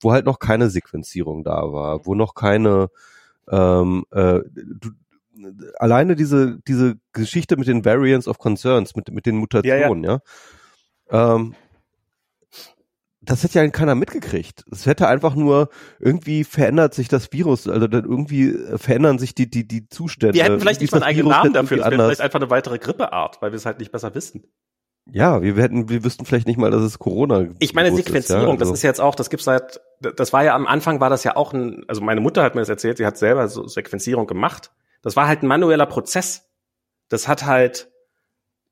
wo 0.00 0.12
halt 0.12 0.24
noch 0.24 0.38
keine 0.38 0.70
Sequenzierung 0.70 1.42
da 1.42 1.72
war, 1.72 2.06
wo 2.06 2.14
noch 2.14 2.34
keine 2.34 2.90
ähm, 3.50 4.04
äh, 4.12 4.40
du, 4.54 4.90
alleine 5.78 6.14
diese, 6.14 6.60
diese 6.68 6.96
Geschichte 7.12 7.56
mit 7.56 7.66
den 7.66 7.84
Variants 7.84 8.28
of 8.28 8.38
Concerns, 8.38 8.94
mit, 8.94 9.10
mit 9.10 9.26
den 9.26 9.36
Mutationen, 9.36 10.04
ja. 10.04 10.20
ja 11.10 11.34
ähm, 11.34 11.54
das 13.24 13.44
hätte 13.44 13.60
ja 13.60 13.68
keiner 13.68 13.94
mitgekriegt. 13.94 14.64
Es 14.70 14.86
hätte 14.86 15.06
einfach 15.08 15.34
nur 15.34 15.68
irgendwie 16.00 16.44
verändert 16.44 16.94
sich 16.94 17.08
das 17.08 17.32
Virus, 17.32 17.68
also 17.68 17.86
dann 17.86 18.04
irgendwie 18.04 18.50
äh, 18.50 18.78
verändern 18.78 19.18
sich 19.18 19.34
die 19.34 19.48
die 19.48 19.66
die 19.66 19.88
Zustände. 19.88 20.34
Wir 20.34 20.44
hätten 20.44 20.60
vielleicht 20.60 20.80
nicht 20.80 20.92
mal 20.92 20.98
einen 20.98 21.08
eigenen 21.08 21.28
Namen 21.28 21.52
dafür, 21.52 21.78
das 21.78 21.90
wäre 21.90 22.02
vielleicht 22.02 22.20
einfach 22.20 22.40
eine 22.40 22.50
weitere 22.50 22.78
Grippeart, 22.78 23.40
weil 23.40 23.52
wir 23.52 23.56
es 23.56 23.66
halt 23.66 23.78
nicht 23.78 23.92
besser 23.92 24.14
wissen. 24.14 24.44
Ja, 25.10 25.42
wir 25.42 25.56
hätten, 25.56 25.88
wir 25.88 26.04
wüssten 26.04 26.24
vielleicht 26.24 26.46
nicht 26.46 26.58
mal, 26.58 26.70
dass 26.70 26.82
es 26.82 26.98
Corona. 26.98 27.48
Ich 27.58 27.74
meine 27.74 27.94
Sequenzierung, 27.94 28.22
ist, 28.22 28.30
ja? 28.30 28.50
also. 28.50 28.64
das 28.64 28.70
ist 28.70 28.82
jetzt 28.82 29.00
auch, 29.00 29.16
das 29.16 29.30
gibt's 29.30 29.44
seit, 29.44 29.80
das 30.00 30.32
war 30.32 30.44
ja 30.44 30.54
am 30.54 30.66
Anfang 30.66 31.00
war 31.00 31.10
das 31.10 31.24
ja 31.24 31.34
auch 31.36 31.52
ein, 31.52 31.84
also 31.88 32.00
meine 32.00 32.20
Mutter 32.20 32.42
hat 32.42 32.54
mir 32.54 32.60
das 32.60 32.68
erzählt, 32.68 32.98
sie 32.98 33.06
hat 33.06 33.18
selber 33.18 33.48
so 33.48 33.66
Sequenzierung 33.66 34.26
gemacht. 34.26 34.70
Das 35.02 35.16
war 35.16 35.26
halt 35.26 35.42
ein 35.42 35.48
manueller 35.48 35.86
Prozess. 35.86 36.48
Das 37.08 37.26
hat 37.26 37.44
halt 37.44 37.91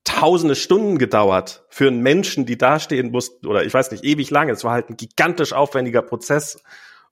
tausende 0.05 0.55
Stunden 0.55 0.99
gedauert 0.99 1.65
für 1.69 1.89
einen 1.89 2.01
Menschen, 2.01 2.47
die 2.47 2.59
dastehen 2.59 3.11
mussten, 3.11 3.47
oder 3.47 3.65
ich 3.65 3.75
weiß 3.75 3.91
nicht, 3.91 4.05
ewig 4.05 4.31
lange. 4.31 4.53
Es 4.53 4.65
war 4.65 4.73
halt 4.73 4.91
ein 4.91 4.97
gigantisch 4.97 5.53
aufwendiger 5.53 6.03
Prozess. 6.03 6.63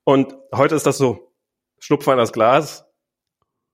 Und 0.05 0.35
heute 0.55 0.75
ist 0.75 0.87
das 0.87 0.99
so, 0.99 1.33
Schnupfer 1.79 2.13
in 2.13 2.19
das 2.19 2.33
Glas, 2.33 2.87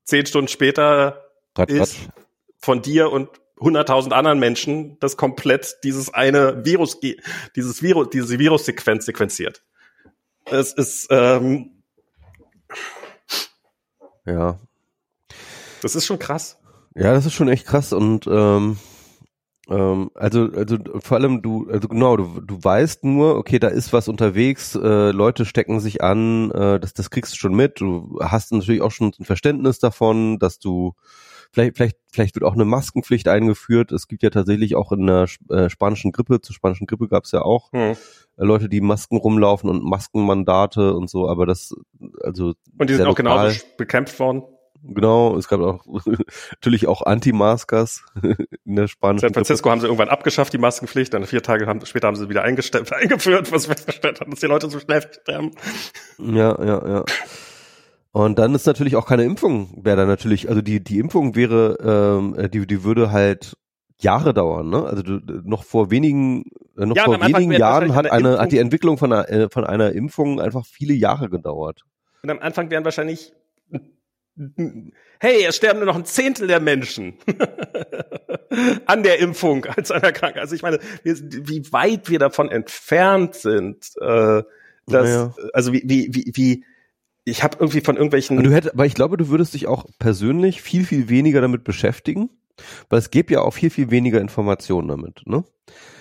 zehn 0.04 0.26
Stunden 0.26 0.48
später 0.48 1.24
Rat, 1.56 1.70
ist 1.70 1.96
von 2.58 2.82
dir 2.82 3.10
und 3.12 3.28
hunderttausend 3.58 4.12
anderen 4.12 4.40
Menschen 4.40 4.98
das 5.00 5.16
komplett 5.16 5.78
dieses 5.84 6.12
eine 6.12 6.64
Virus, 6.64 6.98
dieses 7.54 7.82
Virus, 7.82 8.10
diese 8.10 8.38
Virussequenz 8.38 9.06
sequenziert. 9.06 9.62
Es 10.46 10.72
ist, 10.72 11.06
ähm, 11.10 11.82
ja. 14.26 14.58
Das 15.80 15.94
ist 15.94 16.04
schon 16.04 16.18
krass. 16.18 16.58
Ja, 16.94 17.12
das 17.12 17.26
ist 17.26 17.34
schon 17.34 17.48
echt 17.48 17.66
krass 17.66 17.92
und 17.92 18.26
ähm, 18.26 18.78
ähm, 19.70 20.10
also, 20.14 20.50
also 20.54 20.76
vor 21.00 21.16
allem 21.16 21.40
du, 21.40 21.68
also 21.70 21.88
genau, 21.88 22.16
du, 22.16 22.40
du 22.40 22.62
weißt 22.62 23.04
nur, 23.04 23.36
okay, 23.36 23.58
da 23.58 23.68
ist 23.68 23.92
was 23.92 24.08
unterwegs, 24.08 24.74
äh, 24.74 25.10
Leute 25.10 25.44
stecken 25.46 25.80
sich 25.80 26.02
an, 26.02 26.50
äh, 26.50 26.78
das, 26.80 26.92
das 26.92 27.10
kriegst 27.10 27.32
du 27.32 27.36
schon 27.36 27.54
mit. 27.54 27.80
Du 27.80 28.18
hast 28.20 28.52
natürlich 28.52 28.82
auch 28.82 28.90
schon 28.90 29.12
ein 29.18 29.24
Verständnis 29.24 29.78
davon, 29.78 30.38
dass 30.38 30.58
du 30.58 30.94
vielleicht, 31.50 31.76
vielleicht, 31.76 31.96
vielleicht 32.12 32.34
wird 32.34 32.44
auch 32.44 32.54
eine 32.54 32.64
Maskenpflicht 32.64 33.28
eingeführt. 33.28 33.92
Es 33.92 34.08
gibt 34.08 34.22
ja 34.22 34.30
tatsächlich 34.30 34.76
auch 34.76 34.92
in 34.92 35.06
der 35.06 35.28
äh, 35.48 35.70
spanischen 35.70 36.12
Grippe, 36.12 36.40
zur 36.40 36.54
spanischen 36.54 36.86
Grippe 36.86 37.08
gab 37.08 37.24
es 37.24 37.32
ja 37.32 37.42
auch 37.42 37.72
hm. 37.72 37.92
äh, 37.92 37.96
Leute, 38.36 38.68
die 38.68 38.80
Masken 38.80 39.16
rumlaufen 39.16 39.70
und 39.70 39.82
Maskenmandate 39.82 40.94
und 40.94 41.08
so, 41.08 41.28
aber 41.28 41.46
das, 41.46 41.74
also. 42.22 42.54
Und 42.78 42.90
die 42.90 42.94
sind 42.94 43.06
auch 43.06 43.14
genauso 43.14 43.60
bekämpft 43.78 44.18
worden. 44.18 44.42
Genau, 44.86 45.36
es 45.36 45.48
gab 45.48 45.60
auch 45.60 45.84
natürlich 46.50 46.86
auch 46.86 47.02
Anti-Maskers 47.02 48.04
in 48.64 48.76
der 48.76 48.86
spanischen. 48.86 49.28
San 49.28 49.34
Francisco 49.34 49.70
haben 49.70 49.80
sie 49.80 49.86
irgendwann 49.86 50.10
abgeschafft, 50.10 50.52
die 50.52 50.58
Maskenpflicht, 50.58 51.14
dann 51.14 51.26
vier 51.26 51.42
Tage 51.42 51.66
haben, 51.66 51.84
später 51.86 52.08
haben 52.08 52.16
sie 52.16 52.28
wieder 52.28 52.42
eingeführt, 52.44 53.50
was 53.50 53.66
festgestellt 53.66 54.20
hat, 54.20 54.30
dass 54.30 54.40
die 54.40 54.46
Leute 54.46 54.68
so 54.68 54.78
schnell 54.78 55.02
sterben. 55.02 55.52
Ja, 56.18 56.62
ja, 56.62 56.88
ja. 56.88 57.04
Und 58.12 58.38
dann 58.38 58.54
ist 58.54 58.66
natürlich 58.66 58.94
auch 58.94 59.06
keine 59.06 59.24
Impfung, 59.24 59.82
wäre 59.82 59.96
dann 59.96 60.08
natürlich, 60.08 60.48
also 60.48 60.60
die, 60.60 60.84
die 60.84 60.98
Impfung 60.98 61.34
wäre, 61.34 62.20
ähm, 62.20 62.50
die, 62.50 62.66
die 62.66 62.84
würde 62.84 63.10
halt 63.10 63.56
Jahre 63.98 64.34
dauern, 64.34 64.68
ne? 64.68 64.84
Also 64.84 65.02
du, 65.02 65.20
noch 65.44 65.64
vor 65.64 65.90
wenigen, 65.90 66.44
äh, 66.76 66.86
noch 66.86 66.94
ja, 66.94 67.04
vor 67.04 67.20
wenigen 67.20 67.52
Jahren 67.52 67.94
hat 67.94 68.10
eine, 68.10 68.38
hat 68.38 68.52
die 68.52 68.58
Entwicklung 68.58 68.98
von 68.98 69.12
einer, 69.12 69.28
äh, 69.30 69.48
von 69.50 69.64
einer 69.64 69.92
Impfung 69.92 70.40
einfach 70.40 70.64
viele 70.66 70.94
Jahre 70.94 71.28
gedauert. 71.30 71.82
Und 72.22 72.30
am 72.30 72.38
Anfang 72.38 72.70
wären 72.70 72.84
wahrscheinlich 72.84 73.32
hey, 75.20 75.44
es 75.44 75.56
sterben 75.56 75.78
nur 75.80 75.86
noch 75.86 75.96
ein 75.96 76.04
Zehntel 76.04 76.48
der 76.48 76.60
Menschen 76.60 77.14
an 78.86 79.02
der 79.02 79.18
Impfung 79.20 79.64
als 79.66 79.90
an 79.90 80.00
der 80.00 80.12
Krankheit. 80.12 80.42
Also 80.42 80.54
ich 80.54 80.62
meine, 80.62 80.78
wie 81.02 81.72
weit 81.72 82.10
wir 82.10 82.18
davon 82.18 82.50
entfernt 82.50 83.34
sind, 83.34 83.92
äh, 84.00 84.42
dass, 84.86 85.08
naja. 85.08 85.34
also 85.52 85.72
wie, 85.72 85.82
wie, 85.84 86.08
wie, 86.12 86.32
wie 86.34 86.64
ich 87.24 87.42
habe 87.42 87.56
irgendwie 87.58 87.80
von 87.80 87.96
irgendwelchen. 87.96 88.42
Du 88.42 88.52
hättest, 88.52 88.74
aber 88.74 88.86
ich 88.86 88.94
glaube, 88.94 89.16
du 89.16 89.28
würdest 89.28 89.54
dich 89.54 89.66
auch 89.66 89.86
persönlich 89.98 90.60
viel, 90.60 90.84
viel 90.84 91.08
weniger 91.08 91.40
damit 91.40 91.64
beschäftigen, 91.64 92.28
weil 92.88 92.98
es 92.98 93.10
gibt 93.10 93.30
ja 93.30 93.40
auch 93.40 93.52
viel, 93.52 93.70
viel 93.70 93.90
weniger 93.90 94.20
Informationen 94.20 94.88
damit, 94.88 95.22
ne? 95.26 95.44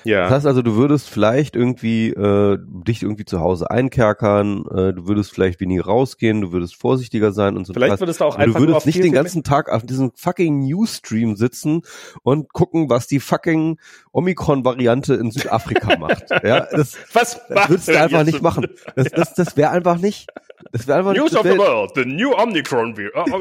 Ja. 0.03 0.23
Das 0.23 0.31
heißt 0.31 0.47
also, 0.47 0.61
du 0.61 0.75
würdest 0.75 1.09
vielleicht 1.09 1.55
irgendwie 1.55 2.09
äh, 2.09 2.57
dich 2.61 3.03
irgendwie 3.03 3.23
zu 3.23 3.39
Hause 3.39 3.71
einkerkern, 3.71 4.65
äh, 4.69 4.93
du 4.93 5.07
würdest 5.07 5.31
vielleicht 5.31 5.61
weniger 5.61 5.85
rausgehen, 5.85 6.41
du 6.41 6.51
würdest 6.51 6.75
vorsichtiger 6.75 7.31
sein 7.31 7.55
und 7.55 7.65
so. 7.65 7.73
Vielleicht 7.73 8.01
würdest 8.01 8.19
du 8.19 8.25
auch 8.25 8.35
einfach 8.35 8.59
Du 8.59 8.67
würdest 8.67 8.85
nicht 8.85 9.01
den 9.01 9.13
ganzen 9.13 9.43
Tag 9.43 9.69
auf 9.69 9.85
diesem 9.85 10.11
fucking 10.15 10.59
Newsstream 10.59 11.37
sitzen 11.37 11.83
und 12.23 12.51
gucken, 12.51 12.89
was 12.89 13.07
die 13.07 13.21
fucking 13.21 13.79
Omikron-Variante 14.11 15.13
in 15.15 15.31
Südafrika 15.31 15.97
macht. 15.99 16.29
Ja, 16.43 16.67
das, 16.69 16.97
was 17.13 17.39
das 17.47 17.69
würdest 17.69 17.87
du 17.87 17.99
einfach 17.99 18.25
nicht 18.25 18.41
machen. 18.41 18.67
Das, 18.95 19.09
das, 19.09 19.33
das 19.33 19.55
wäre 19.55 19.71
einfach 19.71 19.97
nicht. 19.97 20.27
Das 20.71 20.87
wäre 20.87 20.99
einfach 20.99 21.13
News 21.13 21.31
nicht, 21.31 21.45
of 21.45 21.49
the 21.49 21.57
world, 21.57 21.91
the 21.95 22.05
new 22.05 22.33
Omicron, 22.33 22.95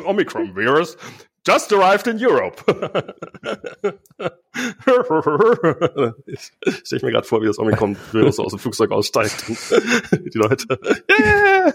Omicron 0.04 0.54
virus 0.54 0.96
just 1.46 1.72
arrived 1.72 2.06
in 2.06 2.18
Europe. 2.24 2.62
ich 6.26 6.52
stelle 6.84 7.02
mir 7.02 7.12
gerade 7.12 7.26
vor, 7.26 7.42
wie 7.42 7.46
das 7.46 7.58
Omikron-Virus 7.58 8.38
aus 8.38 8.52
dem 8.52 8.58
Flugzeug 8.58 8.90
aussteigt. 8.90 9.44
die 10.12 10.38
Leute. 10.38 10.78
Yeah! 11.20 11.72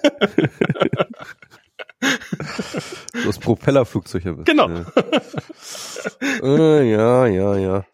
das 3.25 3.39
Propellerflugzeug. 3.39 4.23
Genau. 4.45 4.69
Ja, 4.69 4.85
äh, 6.43 6.91
ja, 6.91 7.25
ja. 7.27 7.57
ja. 7.57 7.85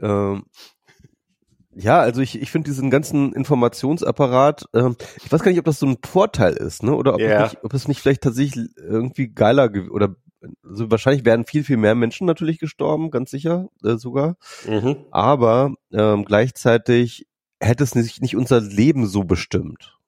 Ähm, 0.00 0.44
ja, 1.78 2.00
also 2.00 2.22
ich, 2.22 2.40
ich 2.40 2.50
finde 2.50 2.70
diesen 2.70 2.88
ganzen 2.90 3.32
Informationsapparat, 3.34 4.64
ähm, 4.74 4.96
ich 5.22 5.30
weiß 5.30 5.42
gar 5.42 5.50
nicht, 5.50 5.58
ob 5.60 5.66
das 5.66 5.78
so 5.78 5.86
ein 5.86 5.98
Vorteil 6.04 6.54
ist, 6.54 6.82
ne? 6.82 6.94
Oder 6.94 7.14
ob, 7.14 7.20
Ja. 7.20 7.44
es, 7.46 7.52
nicht, 7.52 7.64
ob 7.64 7.74
es 7.74 7.86
nicht 7.88 8.00
vielleicht 8.00 8.22
tatsächlich 8.22 8.70
irgendwie 8.78 9.28
geiler 9.28 9.68
ge- 9.68 9.88
oder 9.90 10.16
also 10.64 10.90
wahrscheinlich 10.90 11.24
werden 11.24 11.46
viel, 11.46 11.64
viel 11.64 11.76
mehr 11.76 11.94
Menschen 11.94 12.26
natürlich 12.26 12.58
gestorben, 12.58 13.10
ganz 13.10 13.30
sicher 13.30 13.68
äh, 13.84 13.96
sogar. 13.96 14.36
Mhm. 14.66 14.96
Aber 15.10 15.74
ähm, 15.92 16.24
gleichzeitig 16.24 17.26
hätte 17.60 17.84
es 17.84 17.94
nicht, 17.94 18.20
nicht 18.22 18.36
unser 18.36 18.60
Leben 18.60 19.06
so 19.06 19.24
bestimmt. 19.24 19.98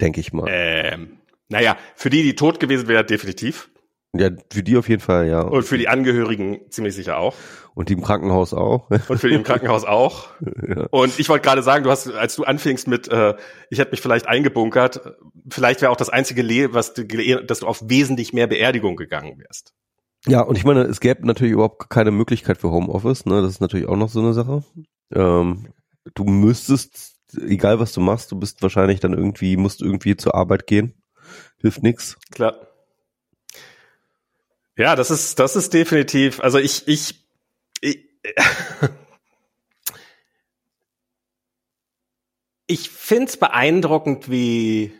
Denke 0.00 0.20
ich 0.20 0.32
mal. 0.32 0.46
Ähm, 0.48 1.18
naja, 1.48 1.76
für 1.94 2.10
die, 2.10 2.22
die 2.22 2.34
tot 2.34 2.60
gewesen 2.60 2.88
wären, 2.88 3.06
definitiv. 3.06 3.70
Ja, 4.18 4.30
für 4.52 4.62
die 4.62 4.76
auf 4.76 4.88
jeden 4.88 5.02
Fall, 5.02 5.28
ja. 5.28 5.40
Und 5.40 5.64
für 5.64 5.78
die 5.78 5.88
Angehörigen 5.88 6.60
ziemlich 6.70 6.94
sicher 6.94 7.18
auch. 7.18 7.34
Und 7.74 7.90
die 7.90 7.92
im 7.92 8.02
Krankenhaus 8.02 8.54
auch. 8.54 8.88
Und 8.90 9.18
für 9.18 9.28
die 9.28 9.34
im 9.34 9.42
Krankenhaus 9.42 9.84
auch. 9.84 10.28
ja. 10.66 10.86
Und 10.90 11.18
ich 11.18 11.28
wollte 11.28 11.44
gerade 11.44 11.62
sagen, 11.62 11.84
du 11.84 11.90
hast, 11.90 12.10
als 12.10 12.34
du 12.34 12.44
anfingst 12.44 12.88
mit, 12.88 13.08
äh, 13.08 13.34
ich 13.68 13.78
hätte 13.78 13.90
mich 13.90 14.00
vielleicht 14.00 14.26
eingebunkert, 14.26 15.14
vielleicht 15.50 15.82
wäre 15.82 15.92
auch 15.92 15.96
das 15.96 16.08
einzige 16.08 16.42
Le 16.42 16.72
was 16.72 16.94
du, 16.94 17.04
dass 17.04 17.60
du 17.60 17.66
auf 17.66 17.82
wesentlich 17.86 18.32
mehr 18.32 18.46
Beerdigung 18.46 18.96
gegangen 18.96 19.38
wärst. 19.38 19.74
ja, 20.26 20.40
und 20.40 20.56
ich 20.56 20.64
meine, 20.64 20.82
es 20.84 21.00
gäbe 21.00 21.26
natürlich 21.26 21.52
überhaupt 21.52 21.90
keine 21.90 22.12
Möglichkeit 22.12 22.56
für 22.56 22.70
Homeoffice, 22.70 23.26
ne? 23.26 23.42
Das 23.42 23.50
ist 23.50 23.60
natürlich 23.60 23.88
auch 23.88 23.96
noch 23.96 24.08
so 24.08 24.20
eine 24.20 24.32
Sache. 24.32 24.64
Ähm, 25.12 25.66
du 26.14 26.24
müsstest, 26.24 27.16
egal 27.46 27.78
was 27.78 27.92
du 27.92 28.00
machst, 28.00 28.32
du 28.32 28.36
bist 28.36 28.62
wahrscheinlich 28.62 29.00
dann 29.00 29.12
irgendwie, 29.12 29.56
musst 29.58 29.82
irgendwie 29.82 30.16
zur 30.16 30.34
Arbeit 30.34 30.66
gehen. 30.66 30.94
Hilft 31.58 31.82
nix. 31.82 32.16
Klar. 32.30 32.56
Ja, 34.76 34.94
das 34.94 35.10
ist, 35.10 35.38
das 35.38 35.56
ist 35.56 35.72
definitiv, 35.72 36.40
also 36.40 36.58
ich, 36.58 36.86
ich, 36.86 37.14
ich, 37.80 38.04
ich 42.66 42.90
find's 42.90 43.38
beeindruckend, 43.38 44.30
wie, 44.30 44.92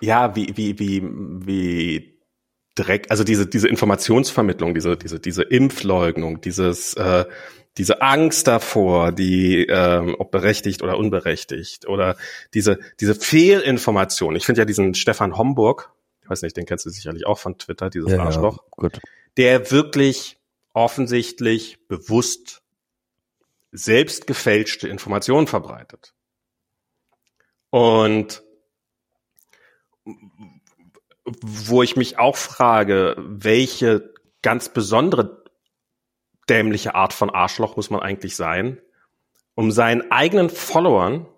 ja, 0.00 0.36
wie, 0.36 0.56
wie, 0.56 0.78
wie, 0.78 1.02
wie 1.02 2.20
Dreck, 2.76 3.06
also 3.08 3.24
diese, 3.24 3.48
diese 3.48 3.66
Informationsvermittlung, 3.68 4.72
diese, 4.72 4.96
diese, 4.96 5.18
diese 5.18 5.42
Impfleugnung, 5.42 6.40
dieses, 6.40 6.94
äh, 6.94 7.24
diese 7.78 8.00
Angst 8.00 8.46
davor, 8.46 9.10
die, 9.10 9.66
ähm, 9.66 10.14
ob 10.18 10.30
berechtigt 10.30 10.82
oder 10.82 10.98
unberechtigt, 10.98 11.88
oder 11.88 12.16
diese, 12.54 12.78
diese 13.00 13.16
Fehlinformation. 13.16 14.36
Ich 14.36 14.46
finde 14.46 14.60
ja 14.60 14.64
diesen 14.66 14.94
Stefan 14.94 15.36
Homburg, 15.36 15.90
ich 16.26 16.30
weiß 16.30 16.42
nicht, 16.42 16.56
den 16.56 16.66
kennst 16.66 16.84
du 16.84 16.90
sicherlich 16.90 17.24
auch 17.24 17.38
von 17.38 17.56
Twitter, 17.56 17.88
dieses 17.88 18.10
Ja, 18.10 18.24
Arschloch, 18.24 18.64
ja, 18.82 18.88
der 19.36 19.70
wirklich 19.70 20.40
offensichtlich 20.72 21.86
bewusst 21.86 22.62
selbst 23.70 24.26
gefälschte 24.26 24.88
Informationen 24.88 25.46
verbreitet. 25.46 26.14
Und 27.70 28.42
wo 31.24 31.84
ich 31.84 31.94
mich 31.94 32.18
auch 32.18 32.36
frage, 32.36 33.14
welche 33.18 34.12
ganz 34.42 34.68
besondere 34.68 35.44
dämliche 36.48 36.96
Art 36.96 37.12
von 37.12 37.30
Arschloch 37.30 37.76
muss 37.76 37.90
man 37.90 38.00
eigentlich 38.00 38.34
sein, 38.34 38.80
um 39.54 39.70
seinen 39.70 40.10
eigenen 40.10 40.50
Followern 40.50 41.28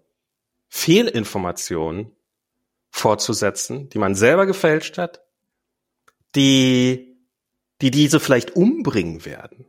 Fehlinformationen 0.69 2.11
vorzusetzen, 2.91 3.89
die 3.91 3.99
man 3.99 4.15
selber 4.15 4.47
gefälscht 4.47 4.99
hat, 4.99 5.23
die, 6.35 7.19
die 7.81 7.91
diese 7.91 8.21
vielleicht 8.21 8.57
umbringen 8.57 9.25
werden. 9.25 9.67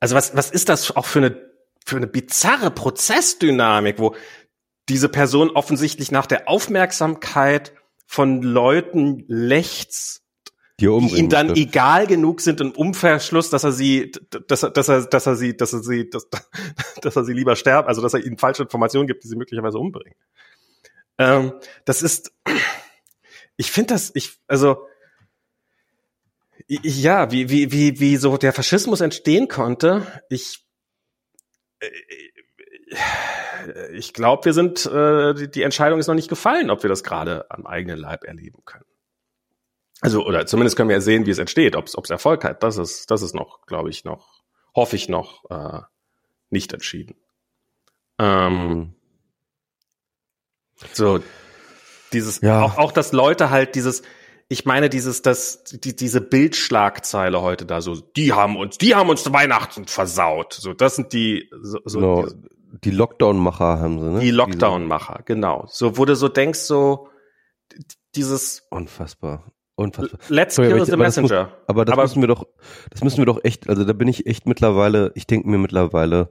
Also 0.00 0.14
was, 0.14 0.36
was 0.36 0.50
ist 0.50 0.68
das 0.68 0.94
auch 0.96 1.06
für 1.06 1.20
eine, 1.20 1.50
für 1.84 1.96
eine 1.96 2.06
bizarre 2.06 2.70
Prozessdynamik, 2.70 3.98
wo 3.98 4.14
diese 4.88 5.08
Person 5.08 5.50
offensichtlich 5.50 6.10
nach 6.10 6.26
der 6.26 6.48
Aufmerksamkeit 6.48 7.72
von 8.06 8.42
Leuten 8.42 9.24
lechzt, 9.28 10.22
Die, 10.78 10.86
die 10.86 11.16
ihm 11.16 11.28
dann 11.30 11.48
möchte. 11.48 11.62
egal 11.62 12.06
genug 12.06 12.40
sind 12.40 12.60
im 12.60 12.72
Umverschluss, 12.72 13.48
dass 13.48 13.64
er 13.64 13.72
sie, 13.72 14.12
dass 14.46 14.62
er, 14.62 14.70
dass 14.70 14.88
er, 14.88 15.06
dass 15.06 15.26
er 15.26 15.36
sie, 15.36 15.56
dass 15.56 15.72
er 15.72 15.82
sie, 15.82 16.10
dass, 16.10 16.28
dass 17.02 17.16
er 17.16 17.24
sie 17.24 17.32
lieber 17.32 17.56
sterben, 17.56 17.88
also 17.88 18.02
dass 18.02 18.14
er 18.14 18.24
ihnen 18.24 18.38
falsche 18.38 18.64
Informationen 18.64 19.06
gibt, 19.06 19.24
die 19.24 19.28
sie 19.28 19.36
möglicherweise 19.36 19.78
umbringen. 19.78 20.14
Ähm, 21.18 21.52
das 21.84 22.02
ist, 22.02 22.32
ich 23.56 23.70
finde 23.70 23.94
das, 23.94 24.10
ich, 24.14 24.38
also, 24.48 24.86
i- 26.68 26.80
ja, 26.82 27.30
wie, 27.30 27.48
wie, 27.50 27.70
wie, 27.72 28.00
wie 28.00 28.16
so 28.16 28.36
der 28.36 28.52
Faschismus 28.52 29.00
entstehen 29.00 29.48
konnte, 29.48 30.06
ich, 30.28 30.66
äh, 31.80 31.88
ich 33.92 34.12
glaube, 34.12 34.44
wir 34.46 34.52
sind, 34.52 34.86
äh, 34.86 35.34
die, 35.34 35.50
die 35.50 35.62
Entscheidung 35.62 35.98
ist 35.98 36.06
noch 36.06 36.14
nicht 36.14 36.28
gefallen, 36.28 36.70
ob 36.70 36.82
wir 36.82 36.88
das 36.90 37.02
gerade 37.04 37.50
am 37.50 37.66
eigenen 37.66 37.98
Leib 37.98 38.24
erleben 38.24 38.64
können. 38.64 38.84
Also, 40.00 40.24
oder 40.26 40.44
zumindest 40.46 40.76
können 40.76 40.88
wir 40.90 40.96
ja 40.96 41.00
sehen, 41.00 41.24
wie 41.26 41.30
es 41.30 41.38
entsteht, 41.38 41.76
ob 41.76 41.86
es 41.86 42.10
Erfolg 42.10 42.44
hat. 42.44 42.62
Das 42.62 42.76
ist, 42.76 43.10
das 43.10 43.22
ist 43.22 43.34
noch, 43.34 43.64
glaube 43.66 43.88
ich, 43.90 44.04
noch, 44.04 44.42
hoffe 44.74 44.96
ich 44.96 45.08
noch, 45.08 45.48
äh, 45.50 45.80
nicht 46.50 46.72
entschieden. 46.72 47.16
Ähm, 48.18 48.52
Mhm. 48.52 48.94
So, 50.92 51.20
dieses, 52.12 52.40
Ja. 52.40 52.62
auch, 52.62 52.78
auch, 52.78 52.92
dass 52.92 53.12
Leute 53.12 53.50
halt 53.50 53.74
dieses, 53.74 54.02
ich 54.48 54.64
meine, 54.66 54.88
dieses, 54.90 55.22
das, 55.22 55.64
die, 55.64 55.96
diese 55.96 56.20
Bildschlagzeile 56.20 57.40
heute 57.42 57.64
da, 57.66 57.80
so, 57.80 57.94
die 57.96 58.32
haben 58.32 58.56
uns, 58.56 58.78
die 58.78 58.94
haben 58.94 59.08
uns 59.08 59.30
Weihnachten 59.32 59.86
versaut. 59.86 60.52
So, 60.54 60.74
das 60.74 60.96
sind 60.96 61.12
die, 61.12 61.48
so, 61.62 61.78
so 61.84 61.98
Genau. 61.98 62.26
die, 62.26 62.80
Die 62.84 62.90
Lockdown-Macher 62.90 63.78
haben 63.80 64.00
sie, 64.00 64.06
ne? 64.10 64.20
die 64.20 64.30
Lockdown-Macher, 64.30 65.22
genau. 65.24 65.64
So, 65.68 65.96
wo 65.96 66.04
du 66.04 66.14
so 66.16 66.28
denkst, 66.28 66.60
so, 66.60 67.08
dieses, 68.14 68.56
Diese, 68.56 68.62
unfassbar. 68.70 69.50
Unfassbar. 69.76 70.20
let's 70.28 70.54
Sorry, 70.54 70.68
kill 70.68 70.84
the 70.86 70.92
aber 70.92 71.02
das 71.04 71.16
muss- 71.16 71.22
messenger. 71.30 71.52
Aber 71.66 71.84
das 71.84 71.92
Aber- 71.94 72.02
müssen 72.02 72.20
wir 72.22 72.28
doch, 72.28 72.46
das 72.90 73.02
müssen 73.02 73.18
wir 73.18 73.26
doch 73.26 73.40
echt, 73.42 73.68
also 73.68 73.84
da 73.84 73.92
bin 73.92 74.06
ich 74.06 74.26
echt 74.26 74.46
mittlerweile, 74.46 75.10
ich 75.16 75.26
denke 75.26 75.48
mir 75.48 75.58
mittlerweile, 75.58 76.30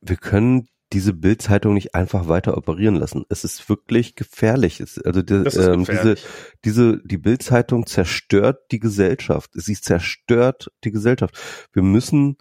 wir 0.00 0.16
können 0.16 0.68
diese 0.92 1.12
Bildzeitung 1.14 1.74
nicht 1.74 1.94
einfach 1.94 2.28
weiter 2.28 2.56
operieren 2.56 2.96
lassen. 2.96 3.24
Es 3.28 3.44
ist 3.44 3.68
wirklich 3.68 4.14
gefährlich. 4.14 4.80
Es, 4.80 5.00
also 5.02 5.22
die, 5.22 5.34
ähm, 5.34 5.84
diese, 5.84 6.16
diese, 6.64 7.00
die 7.04 7.18
Bildzeitung 7.18 7.86
zerstört 7.86 8.70
die 8.70 8.80
Gesellschaft. 8.80 9.50
Sie 9.54 9.74
zerstört 9.74 10.70
die 10.84 10.90
Gesellschaft. 10.90 11.38
Wir 11.72 11.82
müssen, 11.82 12.36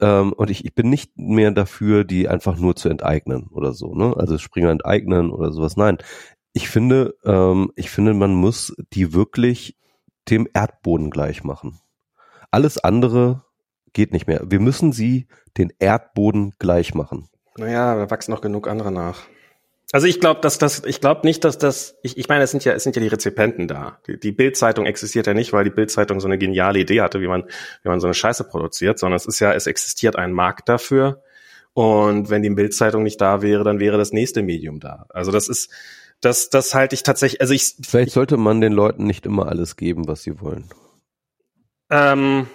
ähm, 0.00 0.32
und 0.32 0.50
ich, 0.50 0.64
ich 0.64 0.74
bin 0.74 0.88
nicht 0.88 1.16
mehr 1.16 1.50
dafür, 1.50 2.04
die 2.04 2.28
einfach 2.28 2.56
nur 2.58 2.76
zu 2.76 2.88
enteignen 2.88 3.48
oder 3.48 3.72
so, 3.72 3.94
ne? 3.94 4.14
Also 4.16 4.38
Springer 4.38 4.70
enteignen 4.70 5.30
oder 5.30 5.52
sowas. 5.52 5.76
Nein. 5.76 5.98
Ich 6.52 6.68
finde, 6.70 7.14
ähm, 7.24 7.70
ich 7.76 7.90
finde, 7.90 8.14
man 8.14 8.34
muss 8.34 8.74
die 8.92 9.12
wirklich 9.12 9.76
dem 10.30 10.48
Erdboden 10.54 11.10
gleich 11.10 11.44
machen. 11.44 11.78
Alles 12.50 12.78
andere 12.78 13.45
geht 13.96 14.12
nicht 14.12 14.28
mehr. 14.28 14.42
Wir 14.44 14.60
müssen 14.60 14.92
sie 14.92 15.26
den 15.56 15.72
Erdboden 15.78 16.52
gleich 16.58 16.94
machen. 16.94 17.28
Naja, 17.56 17.96
da 17.96 18.10
wachsen 18.10 18.30
noch 18.30 18.42
genug 18.42 18.68
andere 18.68 18.92
nach. 18.92 19.22
Also 19.90 20.06
ich 20.06 20.20
glaube, 20.20 20.40
dass 20.42 20.58
das, 20.58 20.82
ich 20.84 21.00
glaube 21.00 21.22
nicht, 21.24 21.44
dass 21.44 21.56
das, 21.56 21.96
ich, 22.02 22.18
ich 22.18 22.28
meine, 22.28 22.44
es 22.44 22.50
sind 22.50 22.62
ja, 22.64 22.74
es 22.74 22.82
sind 22.82 22.94
ja 22.94 23.00
die 23.00 23.08
Rezipenten 23.08 23.66
da. 23.66 23.98
Die, 24.06 24.20
die 24.20 24.32
Bild-Zeitung 24.32 24.84
existiert 24.84 25.26
ja 25.26 25.32
nicht, 25.32 25.54
weil 25.54 25.64
die 25.64 25.70
Bild-Zeitung 25.70 26.20
so 26.20 26.28
eine 26.28 26.36
geniale 26.36 26.78
Idee 26.78 27.00
hatte, 27.00 27.22
wie 27.22 27.26
man, 27.26 27.44
wie 27.82 27.88
man 27.88 28.00
so 28.00 28.06
eine 28.06 28.12
Scheiße 28.12 28.44
produziert, 28.44 28.98
sondern 28.98 29.16
es 29.16 29.24
ist 29.24 29.40
ja, 29.40 29.54
es 29.54 29.66
existiert 29.66 30.16
ein 30.16 30.32
Markt 30.32 30.68
dafür. 30.68 31.22
Und 31.72 32.28
wenn 32.28 32.42
die 32.42 32.50
Bild-Zeitung 32.50 33.02
nicht 33.02 33.20
da 33.20 33.40
wäre, 33.40 33.64
dann 33.64 33.80
wäre 33.80 33.96
das 33.96 34.12
nächste 34.12 34.42
Medium 34.42 34.78
da. 34.78 35.06
Also 35.08 35.32
das 35.32 35.48
ist, 35.48 35.70
das, 36.20 36.50
das 36.50 36.74
halte 36.74 36.94
ich 36.94 37.02
tatsächlich, 37.02 37.40
also 37.40 37.54
ich, 37.54 37.76
Vielleicht 37.86 38.12
sollte 38.12 38.36
man 38.36 38.60
den 38.60 38.72
Leuten 38.72 39.04
nicht 39.04 39.24
immer 39.24 39.46
alles 39.48 39.76
geben, 39.76 40.06
was 40.06 40.22
sie 40.22 40.38
wollen. 40.40 40.68
ähm, 41.90 42.46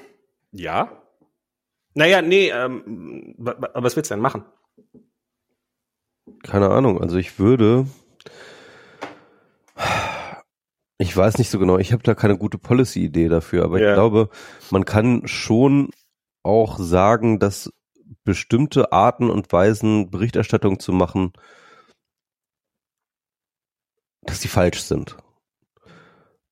ja. 0.51 1.00
Naja, 1.93 2.21
nee, 2.21 2.49
ähm, 2.49 3.35
was 3.37 3.95
willst 3.95 4.09
du 4.11 4.15
denn 4.15 4.21
machen? 4.21 4.45
Keine 6.43 6.69
Ahnung. 6.69 7.01
Also 7.01 7.17
ich 7.17 7.37
würde, 7.39 7.85
ich 10.97 11.15
weiß 11.15 11.37
nicht 11.37 11.49
so 11.49 11.59
genau. 11.59 11.77
Ich 11.77 11.91
habe 11.91 12.03
da 12.03 12.15
keine 12.15 12.37
gute 12.37 12.57
Policy-Idee 12.57 13.27
dafür, 13.27 13.65
aber 13.65 13.79
Ja. 13.79 13.89
ich 13.89 13.93
glaube, 13.95 14.29
man 14.69 14.85
kann 14.85 15.27
schon 15.27 15.89
auch 16.43 16.79
sagen, 16.79 17.39
dass 17.39 17.71
bestimmte 18.23 18.91
Arten 18.91 19.29
und 19.29 19.51
Weisen 19.51 20.09
Berichterstattung 20.09 20.79
zu 20.79 20.91
machen, 20.93 21.33
dass 24.23 24.39
die 24.39 24.47
falsch 24.47 24.81
sind. 24.81 25.17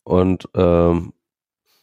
Und 0.04 0.50
ähm, 0.56 1.14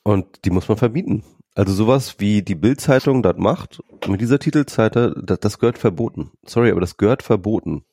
und 0.03 0.45
die 0.45 0.51
muss 0.51 0.69
man 0.69 0.79
verbieten. 0.79 1.25
Also 1.57 1.73
sowas 1.73 2.21
wie 2.21 2.43
die 2.43 2.55
Bild-Zeitung 2.55 3.23
das 3.23 3.39
macht, 3.39 3.83
mit 4.07 4.21
dieser 4.21 4.39
Titelseite, 4.39 5.15
das, 5.25 5.41
das 5.41 5.59
gehört 5.59 5.79
verboten. 5.79 6.31
Sorry, 6.45 6.71
aber 6.71 6.83
das 6.83 6.99
gehört 6.99 7.23
verboten. 7.23 7.87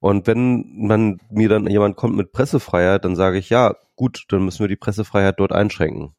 Und 0.00 0.26
wenn 0.26 0.66
man 0.86 1.18
mir 1.30 1.48
dann 1.48 1.66
jemand 1.66 1.96
kommt 1.96 2.14
mit 2.14 2.32
Pressefreiheit, 2.32 3.06
dann 3.06 3.16
sage 3.16 3.38
ich, 3.38 3.48
ja, 3.48 3.74
gut, 3.96 4.26
dann 4.28 4.44
müssen 4.44 4.60
wir 4.60 4.68
die 4.68 4.76
Pressefreiheit 4.76 5.40
dort 5.40 5.50
einschränken. 5.50 6.14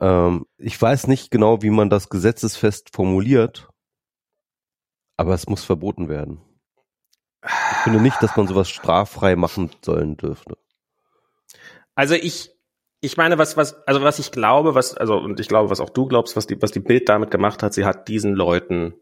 Ähm, 0.00 0.46
ich 0.56 0.80
weiß 0.80 1.08
nicht 1.08 1.30
genau, 1.30 1.60
wie 1.60 1.68
man 1.68 1.90
das 1.90 2.08
gesetzesfest 2.08 2.96
formuliert, 2.96 3.68
aber 5.18 5.34
es 5.34 5.46
muss 5.46 5.62
verboten 5.62 6.08
werden. 6.08 6.40
Ich 7.44 7.78
finde 7.84 8.00
nicht, 8.00 8.22
dass 8.22 8.34
man 8.34 8.48
sowas 8.48 8.70
straffrei 8.70 9.36
machen 9.36 9.70
sollen 9.84 10.16
dürfte. 10.16 10.56
Also 11.94 12.14
ich, 12.14 12.50
ich 13.00 13.16
meine, 13.16 13.38
was, 13.38 13.56
was, 13.56 13.86
also 13.86 14.02
was 14.02 14.18
ich 14.18 14.30
glaube, 14.30 14.74
was, 14.74 14.94
also, 14.94 15.16
und 15.16 15.40
ich 15.40 15.48
glaube, 15.48 15.70
was 15.70 15.80
auch 15.80 15.90
du 15.90 16.06
glaubst, 16.06 16.36
was 16.36 16.46
die, 16.46 16.60
was 16.60 16.70
die 16.70 16.80
Bild 16.80 17.08
damit 17.08 17.30
gemacht 17.30 17.62
hat, 17.62 17.72
sie 17.74 17.84
hat 17.84 18.08
diesen 18.08 18.34
Leuten, 18.34 18.94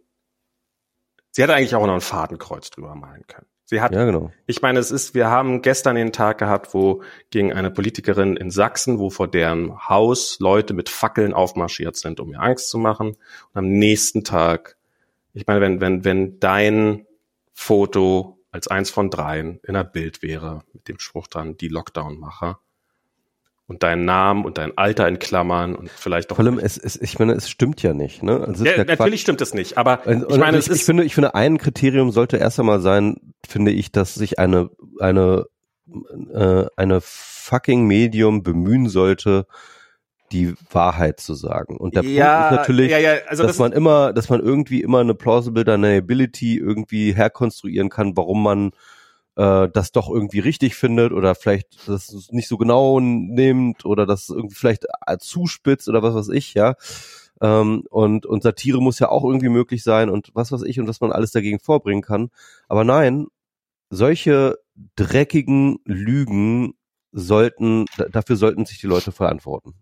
sie 1.30 1.42
hätte 1.42 1.54
eigentlich 1.54 1.74
auch 1.74 1.86
noch 1.86 1.94
ein 1.94 2.00
Fadenkreuz 2.00 2.70
drüber 2.70 2.94
malen 2.94 3.26
können. 3.26 3.46
Sie 3.64 3.82
hat, 3.82 3.94
Ja, 3.94 4.06
genau. 4.06 4.32
ich 4.46 4.62
meine, 4.62 4.78
es 4.78 4.90
ist, 4.90 5.14
wir 5.14 5.28
haben 5.28 5.60
gestern 5.60 5.96
den 5.96 6.10
Tag 6.10 6.38
gehabt, 6.38 6.72
wo 6.72 7.02
gegen 7.28 7.52
eine 7.52 7.70
Politikerin 7.70 8.36
in 8.36 8.50
Sachsen, 8.50 8.98
wo 8.98 9.10
vor 9.10 9.28
deren 9.28 9.88
Haus 9.88 10.38
Leute 10.38 10.72
mit 10.72 10.88
Fackeln 10.88 11.34
aufmarschiert 11.34 11.96
sind, 11.96 12.18
um 12.18 12.32
ihr 12.32 12.40
Angst 12.40 12.70
zu 12.70 12.78
machen. 12.78 13.08
Und 13.08 13.54
am 13.54 13.68
nächsten 13.68 14.24
Tag, 14.24 14.78
ich 15.34 15.46
meine, 15.46 15.60
wenn, 15.60 15.82
wenn, 15.82 16.04
wenn 16.04 16.40
dein 16.40 17.06
Foto 17.52 18.38
als 18.50 18.68
eins 18.68 18.88
von 18.88 19.10
dreien 19.10 19.60
in 19.64 19.76
einer 19.76 19.84
Bild 19.84 20.22
wäre, 20.22 20.62
mit 20.72 20.88
dem 20.88 20.98
Spruch 20.98 21.26
dran, 21.26 21.58
die 21.58 21.68
Lockdown-Macher, 21.68 22.60
und 23.68 23.82
deinen 23.82 24.06
Namen 24.06 24.44
und 24.44 24.58
dein 24.58 24.76
Alter 24.76 25.06
in 25.06 25.18
Klammern 25.18 25.76
und 25.76 25.90
vielleicht 25.90 26.32
auch. 26.32 26.36
Vor 26.36 26.44
allem, 26.44 26.58
es, 26.58 26.78
es, 26.78 27.00
ich 27.00 27.18
meine, 27.18 27.34
es 27.34 27.48
stimmt 27.48 27.82
ja 27.82 27.92
nicht. 27.92 28.22
Ne? 28.22 28.40
Also 28.40 28.52
es 28.52 28.60
ist 28.60 28.66
ja, 28.66 28.70
ja 28.72 28.84
Quatsch. 28.84 28.98
natürlich 28.98 29.20
stimmt 29.20 29.40
es 29.42 29.54
nicht, 29.54 29.76
aber 29.78 30.06
Und- 30.06 30.24
ich 30.30 30.38
meine, 30.38 30.54
und 30.56 30.58
es 30.58 30.66
ich, 30.66 30.72
ist 30.72 30.78
ich 30.78 30.84
finde, 30.84 31.04
ich 31.04 31.14
finde, 31.14 31.34
ein 31.34 31.58
Kriterium 31.58 32.10
sollte 32.10 32.38
erst 32.38 32.58
einmal 32.58 32.80
sein, 32.80 33.16
finde 33.46 33.70
ich, 33.70 33.92
dass 33.92 34.14
sich 34.14 34.38
eine 34.38 34.70
eine 34.98 35.44
äh, 36.34 36.64
eine 36.76 37.00
fucking 37.02 37.86
Medium 37.86 38.42
bemühen 38.42 38.88
sollte, 38.88 39.46
die 40.32 40.54
Wahrheit 40.70 41.20
zu 41.20 41.34
sagen. 41.34 41.76
Und 41.76 41.94
der 41.94 42.04
ja, 42.04 42.40
Punkt 42.40 42.52
ist 42.52 42.58
natürlich, 42.58 42.90
ja, 42.90 42.98
ja, 42.98 43.12
also 43.28 43.42
dass 43.42 43.52
das, 43.52 43.58
man 43.58 43.72
immer, 43.72 44.12
dass 44.12 44.28
man 44.28 44.40
irgendwie 44.40 44.82
immer 44.82 45.00
eine 45.00 45.14
plausible 45.14 45.64
deniability 45.64 46.56
irgendwie 46.56 47.12
herkonstruieren 47.14 47.88
kann, 47.90 48.16
warum 48.16 48.42
man 48.42 48.72
äh, 49.38 49.68
das 49.72 49.92
doch 49.92 50.10
irgendwie 50.10 50.40
richtig 50.40 50.74
findet 50.74 51.12
oder 51.12 51.34
vielleicht 51.34 51.88
das 51.88 52.28
nicht 52.32 52.48
so 52.48 52.58
genau 52.58 53.00
nimmt 53.00 53.84
oder 53.86 54.04
das 54.04 54.28
irgendwie 54.28 54.56
vielleicht 54.56 54.84
äh, 55.06 55.16
zuspitzt 55.18 55.88
oder 55.88 56.02
was 56.02 56.14
weiß 56.14 56.28
ich, 56.30 56.54
ja. 56.54 56.74
Ähm, 57.40 57.84
und, 57.88 58.26
und 58.26 58.42
Satire 58.42 58.82
muss 58.82 58.98
ja 58.98 59.08
auch 59.10 59.24
irgendwie 59.24 59.48
möglich 59.48 59.84
sein 59.84 60.10
und 60.10 60.30
was 60.34 60.50
weiß 60.50 60.62
ich 60.62 60.80
und 60.80 60.88
was 60.88 61.00
man 61.00 61.12
alles 61.12 61.30
dagegen 61.30 61.60
vorbringen 61.60 62.02
kann. 62.02 62.30
Aber 62.68 62.82
nein, 62.82 63.28
solche 63.90 64.58
dreckigen 64.96 65.78
Lügen 65.84 66.74
sollten, 67.12 67.86
da- 67.96 68.08
dafür 68.08 68.36
sollten 68.36 68.66
sich 68.66 68.80
die 68.80 68.88
Leute 68.88 69.12
verantworten. 69.12 69.74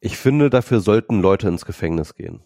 Ich 0.00 0.16
finde, 0.16 0.50
dafür 0.50 0.80
sollten 0.80 1.20
Leute 1.20 1.46
ins 1.48 1.64
Gefängnis 1.64 2.14
gehen. 2.14 2.42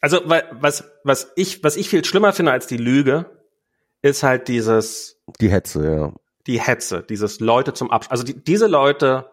also 0.00 0.20
wa- 0.24 0.44
was, 0.52 0.84
was 1.04 1.32
ich, 1.36 1.62
was 1.62 1.76
ich 1.76 1.88
viel 1.90 2.04
schlimmer 2.04 2.32
finde 2.32 2.52
als 2.52 2.66
die 2.68 2.76
Lüge, 2.76 3.37
ist 4.02 4.22
halt 4.22 4.48
dieses, 4.48 5.20
Die 5.40 5.50
Hetze, 5.50 5.84
ja. 5.90 6.12
die 6.46 6.60
Hetze, 6.60 7.02
dieses 7.02 7.40
Leute 7.40 7.72
zum 7.74 7.90
Absch 7.90 8.08
Also 8.10 8.22
die, 8.24 8.34
diese 8.42 8.66
Leute, 8.66 9.30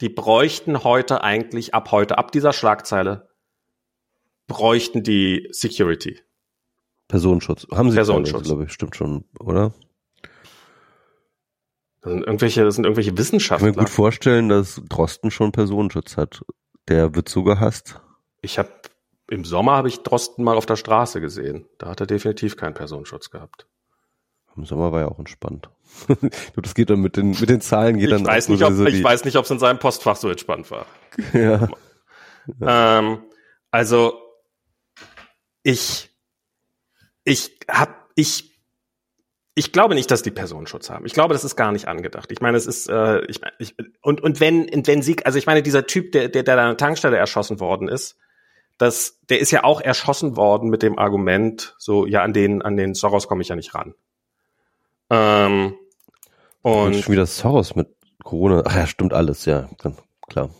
die 0.00 0.08
bräuchten 0.08 0.84
heute 0.84 1.22
eigentlich 1.22 1.74
ab 1.74 1.90
heute, 1.90 2.18
ab 2.18 2.32
dieser 2.32 2.52
Schlagzeile, 2.52 3.28
bräuchten 4.46 5.02
die 5.02 5.48
Security. 5.50 6.20
Personenschutz. 7.08 7.66
Haben 7.72 7.90
sie 7.90 7.96
Personenschutz. 7.96 8.44
glaube 8.44 8.64
ich, 8.64 8.72
stimmt 8.72 8.96
schon, 8.96 9.24
oder? 9.38 9.72
Das 12.00 12.12
sind 12.12 12.22
irgendwelche, 12.24 12.64
das 12.64 12.74
sind 12.76 12.84
irgendwelche 12.84 13.10
Ich 13.10 13.14
kann 13.14 13.16
mir 13.16 13.20
Wissenschaftler. 13.20 13.72
gut 13.72 13.88
vorstellen, 13.88 14.48
dass 14.48 14.80
Drosten 14.88 15.30
schon 15.30 15.52
Personenschutz 15.52 16.16
hat. 16.16 16.42
Der 16.88 17.14
wird 17.14 17.28
so 17.28 17.42
gehasst. 17.42 18.00
Ich 18.42 18.58
habe 18.58 18.70
im 19.28 19.44
Sommer 19.44 19.72
habe 19.72 19.88
ich 19.88 20.02
Drosten 20.02 20.44
mal 20.44 20.56
auf 20.56 20.66
der 20.66 20.76
Straße 20.76 21.20
gesehen. 21.20 21.66
Da 21.78 21.88
hat 21.88 22.00
er 22.00 22.06
definitiv 22.06 22.56
keinen 22.56 22.74
Personenschutz 22.74 23.30
gehabt. 23.30 23.66
Im 24.56 24.64
Sommer 24.64 24.92
war 24.92 25.00
ja 25.00 25.08
auch 25.08 25.18
entspannt. 25.18 25.68
das 26.56 26.74
geht 26.74 26.90
dann 26.90 27.00
mit 27.00 27.16
den, 27.16 27.30
mit 27.30 27.48
den 27.48 27.60
Zahlen 27.60 27.96
geht 27.96 28.04
Ich 28.04 28.10
dann 28.10 28.26
weiß 28.26 28.48
nicht, 28.48 28.62
ob, 28.62 28.72
so 28.72 28.86
ich 28.86 29.02
weiß 29.02 29.24
nicht, 29.24 29.36
ob 29.36 29.44
es 29.44 29.50
in 29.50 29.58
seinem 29.58 29.78
Postfach 29.78 30.16
so 30.16 30.28
entspannt 30.28 30.70
war. 30.70 30.86
ja. 31.32 31.68
Ähm, 32.60 33.22
also 33.70 34.20
ich, 35.62 36.10
ich 37.24 37.58
hab, 37.68 38.10
ich, 38.14 38.56
ich 39.54 39.72
glaube 39.72 39.94
nicht, 39.94 40.10
dass 40.10 40.22
die 40.22 40.30
Personenschutz 40.30 40.90
haben. 40.90 41.06
Ich 41.06 41.12
glaube, 41.12 41.34
das 41.34 41.44
ist 41.44 41.56
gar 41.56 41.72
nicht 41.72 41.88
angedacht. 41.88 42.30
Ich 42.30 42.40
meine, 42.40 42.56
es 42.56 42.66
ist, 42.66 42.88
äh, 42.88 43.24
ich, 43.26 43.40
ich, 43.58 43.74
und 44.02 44.20
und 44.22 44.40
wenn, 44.40 44.68
und 44.68 44.86
wenn 44.86 45.02
sie, 45.02 45.24
also 45.24 45.38
ich 45.38 45.46
meine, 45.46 45.62
dieser 45.62 45.86
Typ, 45.86 46.12
der, 46.12 46.28
der, 46.28 46.42
der 46.42 46.56
da 46.56 46.62
an 46.62 46.70
der 46.70 46.76
Tankstelle 46.76 47.16
erschossen 47.16 47.58
worden 47.58 47.88
ist, 47.88 48.16
das, 48.78 49.18
der 49.28 49.40
ist 49.40 49.50
ja 49.50 49.64
auch 49.64 49.80
erschossen 49.80 50.36
worden 50.36 50.68
mit 50.68 50.82
dem 50.82 50.98
Argument, 50.98 51.74
so, 51.78 52.06
ja, 52.06 52.22
an 52.22 52.32
den, 52.32 52.62
an 52.62 52.76
den 52.76 52.94
Soros 52.94 53.26
komme 53.26 53.42
ich 53.42 53.48
ja 53.48 53.56
nicht 53.56 53.74
ran. 53.74 53.94
Ähm, 55.10 55.74
Und 56.62 56.96
schon 56.96 57.12
wieder 57.12 57.26
Soros 57.26 57.74
mit 57.74 57.88
Corona. 58.22 58.62
Ach 58.66 58.74
ja, 58.74 58.86
stimmt 58.86 59.12
alles, 59.12 59.44
ja, 59.44 59.68
ganz 59.78 59.98
klar. 60.28 60.50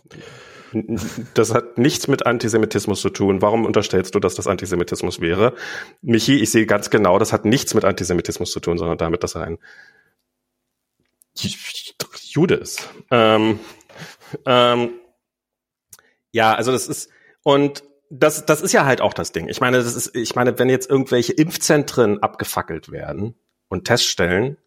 Das 1.33 1.53
hat 1.53 1.77
nichts 1.77 2.07
mit 2.07 2.25
Antisemitismus 2.25 3.01
zu 3.01 3.09
tun. 3.09 3.41
Warum 3.41 3.65
unterstellst 3.65 4.13
du, 4.15 4.19
dass 4.19 4.35
das 4.35 4.47
Antisemitismus 4.47 5.21
wäre? 5.21 5.53
Michi, 6.01 6.35
ich 6.35 6.51
sehe 6.51 6.65
ganz 6.65 6.89
genau, 6.89 7.19
das 7.19 7.31
hat 7.33 7.45
nichts 7.45 7.73
mit 7.73 7.85
Antisemitismus 7.85 8.51
zu 8.51 8.59
tun, 8.59 8.77
sondern 8.77 8.97
damit, 8.97 9.23
dass 9.23 9.35
er 9.35 9.43
ein 9.43 9.59
Jude 12.29 12.55
ist. 12.55 12.89
Ähm, 13.11 13.59
ähm, 14.45 14.89
ja, 16.31 16.53
also 16.53 16.71
das 16.71 16.87
ist 16.87 17.09
und 17.43 17.83
das, 18.09 18.45
das 18.45 18.61
ist 18.61 18.73
ja 18.73 18.85
halt 18.85 19.01
auch 19.01 19.13
das 19.13 19.31
Ding. 19.31 19.47
Ich 19.49 19.59
meine, 19.59 19.77
das 19.77 19.95
ist, 19.95 20.15
ich 20.15 20.35
meine, 20.35 20.57
wenn 20.59 20.69
jetzt 20.69 20.89
irgendwelche 20.89 21.33
Impfzentren 21.33 22.21
abgefackelt 22.21 22.91
werden 22.91 23.35
und 23.69 23.85
Teststellen, 23.85 24.57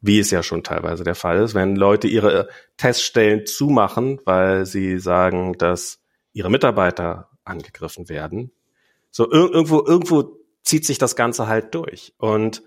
wie 0.00 0.18
es 0.18 0.30
ja 0.30 0.42
schon 0.42 0.62
teilweise 0.64 1.04
der 1.04 1.14
Fall 1.14 1.42
ist, 1.42 1.54
wenn 1.54 1.76
Leute 1.76 2.08
ihre 2.08 2.48
Teststellen 2.76 3.46
zumachen, 3.46 4.20
weil 4.24 4.64
sie 4.66 4.98
sagen, 4.98 5.54
dass 5.58 6.00
ihre 6.32 6.50
Mitarbeiter 6.50 7.30
angegriffen 7.44 8.08
werden. 8.08 8.52
So 9.10 9.30
ir 9.30 9.50
irgendwo, 9.52 9.84
irgendwo 9.84 10.38
zieht 10.62 10.86
sich 10.86 10.98
das 10.98 11.16
Ganze 11.16 11.48
halt 11.48 11.74
durch. 11.74 12.14
Und 12.16 12.62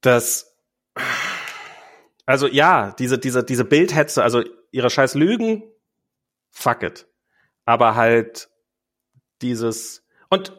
das, 0.00 0.56
also 2.24 2.46
ja, 2.46 2.92
diese, 2.98 3.18
diese, 3.18 3.44
diese 3.44 3.64
Bildhetze, 3.64 4.22
also 4.22 4.42
ihre 4.70 4.90
scheiß 4.90 5.14
Lügen, 5.14 5.62
fuck 6.50 6.82
it. 6.82 7.06
Aber 7.64 7.94
halt 7.94 8.48
dieses, 9.42 10.04
und 10.30 10.52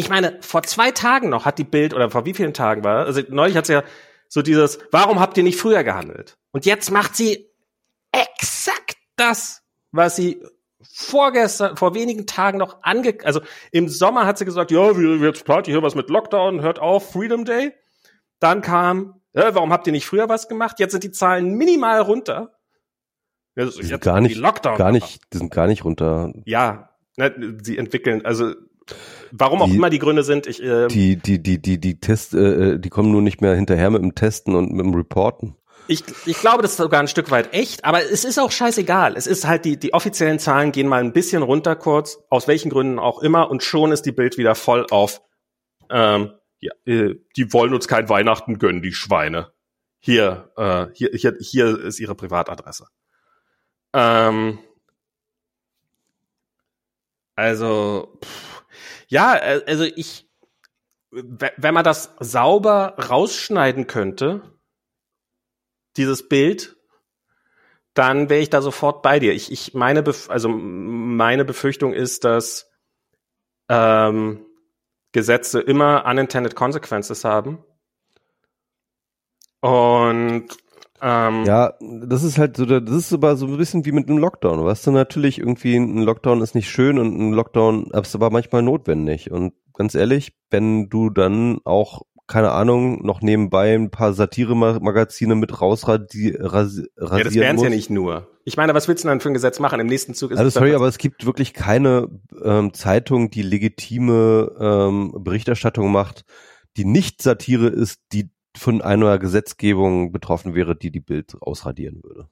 ich 0.00 0.08
meine, 0.08 0.38
vor 0.40 0.62
zwei 0.62 0.90
Tagen 0.90 1.28
noch 1.28 1.44
hat 1.44 1.58
die 1.58 1.64
Bild, 1.64 1.94
oder 1.94 2.10
vor 2.10 2.24
wie 2.26 2.34
vielen 2.34 2.54
Tagen 2.54 2.82
war, 2.84 3.06
also 3.06 3.20
neulich 3.28 3.56
hat 3.56 3.66
sie 3.66 3.74
ja 3.74 3.84
so 4.28 4.42
dieses, 4.42 4.78
warum 4.90 5.20
habt 5.20 5.36
ihr 5.36 5.42
nicht 5.42 5.58
früher 5.58 5.84
gehandelt? 5.84 6.36
Und 6.52 6.66
jetzt 6.66 6.90
macht 6.90 7.16
sie 7.16 7.48
exakt 8.12 8.96
das, 9.16 9.62
was 9.92 10.16
sie 10.16 10.42
vorgestern, 10.82 11.76
vor 11.76 11.94
wenigen 11.94 12.26
Tagen 12.26 12.58
noch 12.58 12.82
ange, 12.82 13.18
also 13.24 13.40
im 13.72 13.88
Sommer 13.88 14.26
hat 14.26 14.38
sie 14.38 14.44
gesagt, 14.44 14.70
ja, 14.70 14.90
jetzt 14.92 15.44
plant 15.44 15.68
ihr 15.68 15.74
hier 15.74 15.82
was 15.82 15.94
mit 15.94 16.10
Lockdown, 16.10 16.62
hört 16.62 16.78
auf, 16.78 17.12
Freedom 17.12 17.44
Day. 17.44 17.72
Dann 18.38 18.62
kam, 18.62 19.20
ja, 19.34 19.54
warum 19.54 19.72
habt 19.72 19.86
ihr 19.86 19.92
nicht 19.92 20.06
früher 20.06 20.28
was 20.28 20.48
gemacht? 20.48 20.78
Jetzt 20.78 20.92
sind 20.92 21.04
die 21.04 21.10
Zahlen 21.10 21.54
minimal 21.54 22.00
runter. 22.00 22.56
Jetzt, 23.56 23.78
Die 23.78 23.86
sind 23.86 24.00
gar 24.00 24.20
die 24.20 24.28
nicht, 24.28 24.62
gar 24.62 24.92
nicht, 24.92 25.20
die 25.32 25.38
sind 25.38 25.50
gar 25.52 25.66
nicht 25.66 25.84
runter. 25.84 26.32
ja, 26.46 26.90
ne, 27.16 27.58
sie 27.62 27.76
entwickeln, 27.76 28.24
also 28.24 28.54
warum 29.32 29.62
auch 29.62 29.66
Die- 29.68 29.76
immer 29.76 29.90
die 29.90 29.98
Gründe 29.98 30.22
sind, 30.24 30.46
ich 30.46 30.62
äh, 30.62 30.88
Die, 30.88 31.16
die, 31.16 31.42
die, 31.42 31.60
die, 31.60 31.78
die 31.80 32.00
Test, 32.00 32.34
äh, 32.34 32.78
die 32.78 32.88
kommen 32.90 33.10
nur 33.12 33.22
nicht 33.22 33.40
mehr 33.40 33.54
hinterher 33.54 33.90
mit 33.90 34.02
dem 34.02 34.14
Testen 34.14 34.54
und 34.54 34.72
mit 34.72 34.84
dem 34.84 34.94
Reporten. 34.94 35.56
Ich, 35.88 36.04
ich 36.26 36.38
glaube, 36.38 36.62
das 36.62 36.72
ist 36.72 36.76
sogar 36.76 37.00
ein 37.00 37.08
Stück 37.08 37.32
weit 37.32 37.52
echt, 37.52 37.84
aber 37.84 38.00
es 38.04 38.24
ist 38.24 38.38
auch 38.38 38.52
scheißegal. 38.52 39.16
Es 39.16 39.26
ist 39.26 39.46
halt, 39.46 39.64
die, 39.64 39.76
die 39.76 39.92
offiziellen 39.92 40.38
Zahlen 40.38 40.70
gehen 40.70 40.86
mal 40.86 41.02
ein 41.02 41.12
bisschen 41.12 41.42
runter 41.42 41.74
kurz, 41.74 42.18
aus 42.28 42.46
welchen 42.46 42.70
Gründen 42.70 43.00
auch 43.00 43.20
immer, 43.22 43.50
und 43.50 43.64
schon 43.64 43.90
ist 43.90 44.02
die 44.06 44.12
Bild 44.12 44.38
wieder 44.38 44.54
voll 44.54 44.86
auf, 44.90 45.20
ähm, 45.90 46.32
ja, 46.60 46.72
äh, 46.86 47.16
die 47.36 47.52
wollen 47.52 47.74
uns 47.74 47.88
kein 47.88 48.08
Weihnachten 48.08 48.58
gönnen, 48.60 48.82
die 48.82 48.92
Schweine. 48.92 49.50
Hier, 49.98 50.50
äh, 50.56 50.86
hier, 50.94 51.10
hier, 51.12 51.36
hier 51.40 51.78
ist 51.80 51.98
ihre 51.98 52.14
Privatadresse. 52.14 52.86
Ähm, 53.92 54.58
also, 57.34 58.18
pff, 58.22 58.59
ja, 59.08 59.36
äh, 59.36 59.62
also 59.66 59.84
ich, 59.84 60.28
wenn 61.10 61.74
man 61.74 61.84
das 61.84 62.14
sauber 62.20 62.96
rausschneiden 62.98 63.86
könnte, 63.86 64.42
dieses 65.96 66.28
Bild, 66.28 66.76
dann 67.94 68.30
wäre 68.30 68.40
ich 68.40 68.50
da 68.50 68.62
sofort 68.62 69.02
bei 69.02 69.18
dir. 69.18 69.32
Ich, 69.32 69.50
ich 69.50 69.74
meine, 69.74 70.04
also 70.28 70.48
meine 70.48 71.44
Befürchtung 71.44 71.92
ist, 71.92 72.24
dass 72.24 72.70
ähm, 73.68 74.46
Gesetze 75.12 75.60
immer 75.60 76.04
unintended 76.06 76.54
consequences 76.54 77.24
haben. 77.24 77.64
Und 79.60 80.48
ähm, 81.02 81.44
ja, 81.44 81.74
das 81.80 82.22
ist 82.22 82.38
halt 82.38 82.56
so, 82.56 82.66
das 82.66 82.94
ist 82.94 83.12
aber 83.12 83.36
so 83.36 83.46
ein 83.46 83.56
bisschen 83.56 83.84
wie 83.84 83.92
mit 83.92 84.08
einem 84.08 84.18
Lockdown. 84.18 84.64
Weißt 84.64 84.86
du, 84.86 84.90
natürlich 84.90 85.38
irgendwie 85.38 85.76
ein 85.76 86.02
Lockdown 86.02 86.42
ist 86.42 86.54
nicht 86.54 86.68
schön 86.68 86.98
und 86.98 87.18
ein 87.18 87.32
Lockdown 87.32 87.90
ist 87.92 88.14
aber 88.14 88.30
manchmal 88.30 88.62
notwendig. 88.62 89.30
Und 89.30 89.54
ganz 89.74 89.94
ehrlich, 89.94 90.34
wenn 90.50 90.88
du 90.88 91.10
dann 91.10 91.58
auch 91.64 92.02
keine 92.30 92.52
Ahnung, 92.52 93.04
noch 93.04 93.22
nebenbei 93.22 93.74
ein 93.74 93.90
paar 93.90 94.12
Satire-Magazine 94.12 95.34
mit 95.34 95.60
rausrasieren 95.60 96.46
rasi 96.46 96.86
rasieren 96.96 97.18
Ja, 97.18 97.24
das 97.24 97.34
wären 97.34 97.58
ja 97.58 97.70
nicht 97.70 97.90
nur. 97.90 98.28
Ich 98.44 98.56
meine, 98.56 98.72
was 98.72 98.86
willst 98.86 99.02
du 99.02 99.08
denn 99.08 99.16
dann 99.16 99.20
für 99.20 99.30
ein 99.30 99.34
Gesetz 99.34 99.58
machen? 99.58 99.80
Im 99.80 99.88
nächsten 99.88 100.14
Zug 100.14 100.30
ist 100.30 100.38
Also 100.38 100.48
sorry, 100.48 100.74
aber 100.74 100.86
es 100.86 100.98
gibt 100.98 101.26
wirklich 101.26 101.54
keine 101.54 102.08
ähm, 102.40 102.72
Zeitung, 102.72 103.32
die 103.32 103.42
legitime 103.42 104.52
ähm, 104.60 105.12
Berichterstattung 105.18 105.90
macht, 105.90 106.24
die 106.76 106.84
nicht 106.84 107.20
Satire 107.20 107.66
ist, 107.66 108.00
die 108.12 108.30
von 108.56 108.82
einer 108.82 109.18
Gesetzgebung 109.18 110.12
betroffen 110.12 110.54
wäre, 110.54 110.76
die 110.76 110.90
die 110.90 111.00
Bild 111.00 111.36
ausradieren 111.40 112.00
würde. 112.02 112.28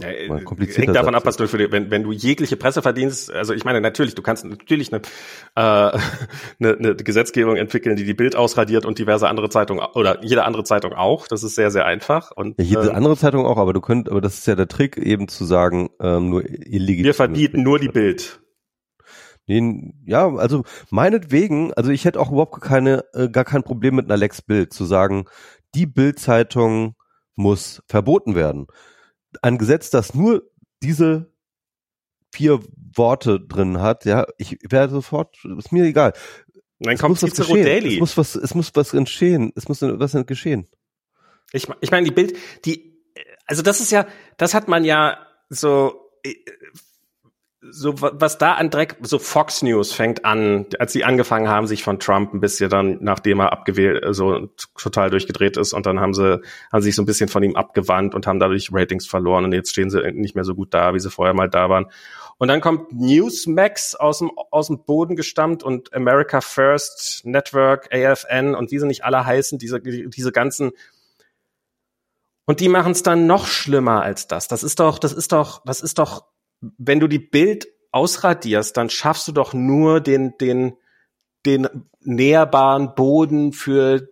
Ja, 0.00 0.08
äh, 0.10 0.28
hängt 0.28 0.94
davon 0.94 1.14
ab, 1.14 1.26
was 1.26 1.36
du 1.36 1.48
für 1.48 1.58
die, 1.58 1.72
wenn, 1.72 1.90
wenn 1.90 2.04
du 2.04 2.12
jegliche 2.12 2.56
Presse 2.56 2.82
verdienst, 2.82 3.32
also 3.32 3.52
ich 3.52 3.64
meine 3.64 3.80
natürlich, 3.80 4.14
du 4.14 4.22
kannst 4.22 4.44
natürlich 4.44 4.92
eine, 4.92 5.02
äh, 5.56 5.60
eine, 6.60 6.76
eine 6.76 6.94
Gesetzgebung 6.94 7.56
entwickeln, 7.56 7.96
die 7.96 8.04
die 8.04 8.14
Bild 8.14 8.36
ausradiert 8.36 8.86
und 8.86 8.98
diverse 8.98 9.28
andere 9.28 9.48
Zeitungen 9.48 9.84
oder 9.94 10.24
jede 10.24 10.44
andere 10.44 10.64
Zeitung 10.64 10.92
auch. 10.92 11.26
Das 11.26 11.42
ist 11.42 11.54
sehr 11.54 11.70
sehr 11.70 11.84
einfach. 11.84 12.30
Und 12.30 12.58
ja, 12.58 12.64
jede 12.64 12.88
äh, 12.88 12.94
andere 12.94 13.16
Zeitung 13.16 13.44
auch, 13.44 13.58
aber 13.58 13.72
du 13.72 13.80
könnt, 13.80 14.08
aber 14.08 14.20
das 14.20 14.38
ist 14.38 14.46
ja 14.46 14.54
der 14.54 14.68
Trick, 14.68 14.96
eben 14.96 15.28
zu 15.28 15.44
sagen, 15.44 15.90
ähm, 16.00 16.30
nur 16.30 16.44
illegitim. 16.44 17.04
Wir 17.04 17.14
verbieten 17.14 17.62
nur 17.62 17.78
die 17.78 17.88
Bild. 17.88 18.40
Den, 19.48 20.02
ja, 20.06 20.28
also 20.28 20.64
meinetwegen, 20.90 21.72
also 21.72 21.90
ich 21.90 22.04
hätte 22.04 22.20
auch 22.20 22.30
überhaupt 22.30 22.60
keine, 22.60 23.04
äh, 23.14 23.28
gar 23.28 23.44
kein 23.44 23.62
Problem 23.62 23.96
mit 23.96 24.06
einer 24.06 24.16
Lex 24.16 24.42
Bild 24.42 24.72
zu 24.72 24.84
sagen, 24.84 25.24
die 25.74 25.86
Bild-Zeitung 25.86 26.94
muss 27.34 27.82
verboten 27.86 28.34
werden 28.34 28.66
ein 29.42 29.58
Gesetz, 29.58 29.90
das 29.90 30.14
nur 30.14 30.50
diese 30.82 31.32
vier 32.32 32.60
Worte 32.94 33.40
drin 33.40 33.80
hat, 33.80 34.04
ja, 34.04 34.26
ich 34.38 34.58
werde 34.68 34.92
sofort, 34.92 35.36
ist 35.58 35.72
mir 35.72 35.84
egal. 35.84 36.12
Dann 36.78 36.94
es 36.94 37.00
kommt 37.00 37.18
Cicero 37.18 37.54
Daily. 37.54 37.94
Es 37.94 38.00
muss 38.00 38.16
was, 38.16 38.36
es 38.36 38.54
muss 38.54 38.70
was 38.74 38.94
entstehen. 38.94 39.52
Es 39.56 39.68
muss 39.68 39.82
was 39.82 40.12
geschehen. 40.26 40.68
Ich, 41.52 41.66
ich 41.80 41.90
meine, 41.90 42.04
die 42.04 42.12
Bild, 42.12 42.36
die, 42.64 43.02
also 43.46 43.62
das 43.62 43.80
ist 43.80 43.90
ja, 43.90 44.06
das 44.36 44.54
hat 44.54 44.68
man 44.68 44.84
ja 44.84 45.18
so 45.48 46.10
äh, 46.22 46.34
so 47.60 48.00
was 48.00 48.38
da 48.38 48.54
an 48.54 48.70
Dreck, 48.70 48.96
so 49.00 49.18
Fox 49.18 49.62
News 49.62 49.92
fängt 49.92 50.24
an, 50.24 50.66
als 50.78 50.92
sie 50.92 51.02
angefangen 51.04 51.48
haben, 51.48 51.66
sich 51.66 51.82
von 51.82 51.98
Trump 51.98 52.32
ein 52.32 52.40
bisschen 52.40 52.70
dann, 52.70 52.98
nachdem 53.00 53.40
er 53.40 53.52
abgewählt, 53.52 54.04
so 54.14 54.46
total 54.76 55.10
durchgedreht 55.10 55.56
ist 55.56 55.72
und 55.72 55.84
dann 55.84 55.98
haben 55.98 56.14
sie, 56.14 56.40
haben 56.72 56.82
sich 56.82 56.94
so 56.94 57.02
ein 57.02 57.06
bisschen 57.06 57.28
von 57.28 57.42
ihm 57.42 57.56
abgewandt 57.56 58.14
und 58.14 58.28
haben 58.28 58.38
dadurch 58.38 58.70
Ratings 58.72 59.06
verloren 59.08 59.44
und 59.44 59.52
jetzt 59.52 59.70
stehen 59.70 59.90
sie 59.90 60.00
nicht 60.12 60.36
mehr 60.36 60.44
so 60.44 60.54
gut 60.54 60.72
da, 60.72 60.94
wie 60.94 61.00
sie 61.00 61.10
vorher 61.10 61.34
mal 61.34 61.48
da 61.48 61.68
waren. 61.68 61.86
Und 62.38 62.46
dann 62.46 62.60
kommt 62.60 62.92
Newsmax 62.92 63.96
aus 63.96 64.18
dem, 64.18 64.30
aus 64.52 64.68
dem 64.68 64.84
Boden 64.84 65.16
gestammt 65.16 65.64
und 65.64 65.92
America 65.92 66.40
First 66.40 67.22
Network, 67.24 67.92
AFN 67.92 68.54
und 68.54 68.70
wie 68.70 68.78
sie 68.78 68.86
nicht 68.86 69.04
alle 69.04 69.26
heißen, 69.26 69.58
diese, 69.58 69.80
diese 69.80 70.30
ganzen 70.30 70.70
und 72.46 72.60
die 72.60 72.68
machen 72.70 72.92
es 72.92 73.02
dann 73.02 73.26
noch 73.26 73.46
schlimmer 73.46 74.00
als 74.00 74.26
das. 74.26 74.48
Das 74.48 74.62
ist 74.62 74.80
doch, 74.80 74.98
das 74.98 75.12
ist 75.12 75.32
doch, 75.32 75.62
das 75.66 75.82
ist 75.82 75.98
doch 75.98 76.24
wenn 76.60 77.00
du 77.00 77.08
die 77.08 77.18
Bild 77.18 77.68
ausradierst, 77.92 78.76
dann 78.76 78.90
schaffst 78.90 79.28
du 79.28 79.32
doch 79.32 79.54
nur 79.54 80.00
den, 80.00 80.36
den, 80.38 80.74
den 81.46 81.68
näherbaren 82.00 82.94
Boden 82.94 83.52
für 83.52 84.08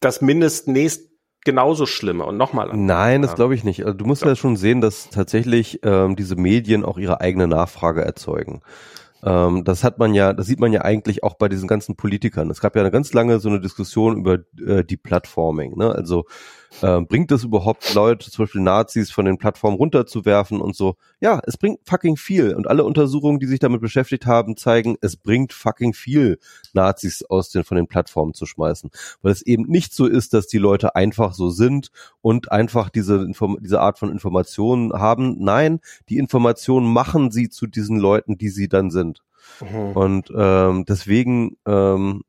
das 0.00 0.20
mindestnächst 0.20 1.10
genauso 1.44 1.86
schlimme 1.86 2.24
und 2.24 2.36
nochmal. 2.36 2.70
Nein, 2.74 3.22
das 3.22 3.34
glaube 3.34 3.54
ich 3.54 3.64
nicht. 3.64 3.84
Also 3.84 3.96
du 3.96 4.04
musst 4.04 4.22
ja. 4.22 4.28
ja 4.28 4.36
schon 4.36 4.56
sehen, 4.56 4.80
dass 4.80 5.10
tatsächlich 5.10 5.80
ähm, 5.82 6.16
diese 6.16 6.36
Medien 6.36 6.84
auch 6.84 6.98
ihre 6.98 7.20
eigene 7.20 7.48
Nachfrage 7.48 8.04
erzeugen. 8.04 8.60
Ähm, 9.22 9.64
das 9.64 9.84
hat 9.84 9.98
man 9.98 10.14
ja, 10.14 10.32
das 10.32 10.46
sieht 10.46 10.60
man 10.60 10.72
ja 10.72 10.82
eigentlich 10.82 11.22
auch 11.22 11.34
bei 11.34 11.48
diesen 11.48 11.68
ganzen 11.68 11.96
Politikern. 11.96 12.50
Es 12.50 12.60
gab 12.60 12.76
ja 12.76 12.82
eine 12.82 12.90
ganz 12.90 13.12
lange 13.12 13.40
so 13.40 13.48
eine 13.48 13.60
Diskussion 13.60 14.18
über 14.18 14.38
äh, 14.66 14.84
die 14.84 14.96
Plattforming. 14.96 15.76
Ne? 15.76 15.94
Also 15.94 16.26
äh, 16.82 17.00
bringt 17.00 17.32
es 17.32 17.44
überhaupt 17.44 17.94
Leute, 17.94 18.30
zum 18.30 18.44
Beispiel 18.44 18.60
Nazis, 18.60 19.10
von 19.10 19.24
den 19.24 19.38
Plattformen 19.38 19.76
runterzuwerfen 19.76 20.60
und 20.60 20.76
so? 20.76 20.96
Ja, 21.20 21.40
es 21.46 21.56
bringt 21.56 21.80
fucking 21.84 22.16
viel. 22.16 22.54
Und 22.54 22.66
alle 22.66 22.84
Untersuchungen, 22.84 23.38
die 23.38 23.46
sich 23.46 23.58
damit 23.58 23.80
beschäftigt 23.80 24.26
haben, 24.26 24.56
zeigen, 24.56 24.96
es 25.00 25.16
bringt 25.16 25.52
fucking 25.52 25.92
viel, 25.92 26.38
Nazis 26.72 27.24
aus 27.24 27.50
den, 27.50 27.64
von 27.64 27.76
den 27.76 27.86
Plattformen 27.86 28.34
zu 28.34 28.46
schmeißen. 28.46 28.90
Weil 29.22 29.32
es 29.32 29.42
eben 29.42 29.64
nicht 29.64 29.92
so 29.92 30.06
ist, 30.06 30.32
dass 30.34 30.46
die 30.46 30.58
Leute 30.58 30.96
einfach 30.96 31.34
so 31.34 31.50
sind 31.50 31.90
und 32.22 32.52
einfach 32.52 32.90
diese, 32.90 33.16
Inform 33.16 33.58
diese 33.60 33.80
Art 33.80 33.98
von 33.98 34.10
Informationen 34.10 34.92
haben. 34.92 35.36
Nein, 35.38 35.80
die 36.08 36.18
Informationen 36.18 36.92
machen 36.92 37.30
sie 37.30 37.48
zu 37.48 37.66
diesen 37.66 37.98
Leuten, 37.98 38.38
die 38.38 38.48
sie 38.48 38.68
dann 38.68 38.90
sind. 38.90 39.22
Mhm. 39.60 39.92
Und 39.96 40.32
ähm, 40.36 40.84
deswegen 40.86 41.56
ähm, 41.66 42.22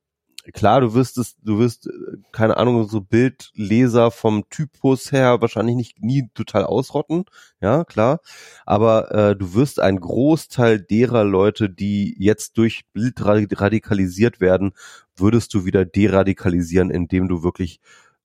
klar, 0.54 0.82
du 0.82 0.94
wirst 0.94 1.18
es, 1.18 1.36
du 1.42 1.60
wirst, 1.60 1.88
äh, 1.88 1.92
keine 2.32 2.58
Ahnung, 2.58 2.88
so 2.88 3.02
Bildleser 3.02 4.12
vom 4.12 4.50
Typus 4.50 5.12
her 5.12 5.42
wahrscheinlich 5.42 5.76
nicht 5.76 6.02
nie 6.02 6.30
total 6.34 6.66
ausrotten, 6.66 7.26
ja, 7.62 7.84
klar. 7.84 8.20
Aber 8.66 9.12
äh, 9.12 9.36
du 9.36 9.54
wirst 9.54 9.80
einen 9.80 10.00
Großteil 10.00 10.80
derer 10.80 11.24
Leute, 11.24 11.70
die 11.70 12.16
jetzt 12.18 12.58
durch 12.58 12.82
Bild 12.94 13.24
radikalisiert 13.26 14.42
werden, 14.42 14.72
würdest 15.16 15.54
du 15.54 15.66
wieder 15.66 15.86
deradikalisieren, 15.86 16.90
indem 16.90 17.28
du 17.28 17.44
wirklich 17.44 17.80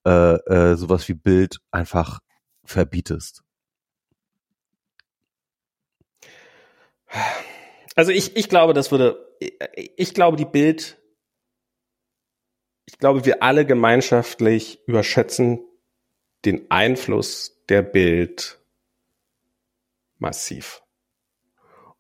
äh, 0.07 0.35
äh, 0.35 0.77
sowas 0.77 1.09
wie 1.09 1.15
Bild 1.15 1.59
einfach 1.71 2.21
verbietest. 2.65 3.43
Also 7.95 8.13
ich, 8.13 8.37
ich 8.37 8.49
glaube, 8.49 8.75
das 8.75 8.91
würde, 8.91 9.19
ich 9.97 10.15
glaube, 10.15 10.37
die 10.37 10.45
Bild 10.45 10.99
ich 12.87 12.99
glaube, 12.99 13.25
wir 13.25 13.43
alle 13.43 13.67
gemeinschaftlich 13.67 14.81
überschätzen 14.87 15.61
den 16.45 16.71
Einfluss 16.71 17.63
der 17.69 17.83
Bild 17.83 18.61
massiv. 20.19 20.83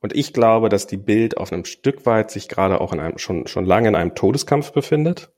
Und 0.00 0.14
ich 0.14 0.32
glaube, 0.32 0.68
dass 0.68 0.86
die 0.86 0.96
Bild 0.96 1.36
auf 1.36 1.52
einem 1.52 1.64
Stück 1.64 2.06
weit 2.06 2.30
sich 2.30 2.48
gerade 2.48 2.80
auch 2.80 2.92
in 2.92 3.00
einem, 3.00 3.18
schon, 3.18 3.48
schon 3.48 3.66
lange 3.66 3.88
in 3.88 3.96
einem 3.96 4.14
Todeskampf 4.14 4.72
befindet. 4.72 5.32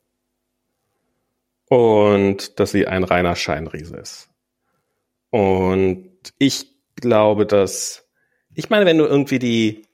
Und 1.71 2.61
dass 2.61 2.73
sie 2.73 2.87
ein 2.87 3.05
reiner 3.05 3.37
Scheinriese 3.37 3.97
ist. 3.97 4.31
Und 5.31 6.11
ich 6.39 6.77
glaube, 6.97 7.47
dass, 7.47 8.09
ich 8.55 8.69
meine, 8.71 8.87
wenn 8.87 8.99
du 8.99 9.05
irgendwie 9.05 9.39
die, 9.39 9.88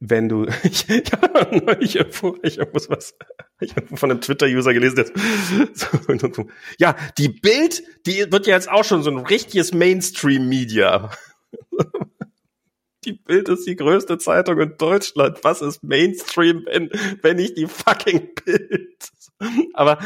wenn 0.00 0.28
du, 0.28 0.46
ich, 0.62 0.88
ich 0.88 1.12
habe 1.12 1.56
irgendwo, 1.80 2.36
ich 2.42 2.58
muss 2.72 2.88
was, 2.88 3.14
ich 3.60 3.74
habe 3.76 3.96
von 3.96 4.10
einem 4.10 4.20
Twitter-User 4.20 4.72
gelesen, 4.72 4.96
der 4.96 5.06
so, 6.34 6.46
ja, 6.78 6.96
die 7.18 7.28
Bild, 7.28 7.82
die 8.06 8.30
wird 8.30 8.46
ja 8.46 8.54
jetzt 8.54 8.70
auch 8.70 8.84
schon 8.84 9.02
so 9.02 9.10
ein 9.10 9.18
richtiges 9.18 9.72
Mainstream-Media. 9.72 11.10
Die 13.04 13.12
Bild 13.12 13.50
ist 13.50 13.66
die 13.66 13.76
größte 13.76 14.16
Zeitung 14.16 14.58
in 14.60 14.78
Deutschland. 14.78 15.40
Was 15.42 15.60
ist 15.60 15.82
Mainstream, 15.82 16.64
wenn, 16.64 16.88
wenn 17.20 17.36
nicht 17.36 17.58
die 17.58 17.66
fucking 17.66 18.30
Bild? 18.34 19.10
aber, 19.74 19.98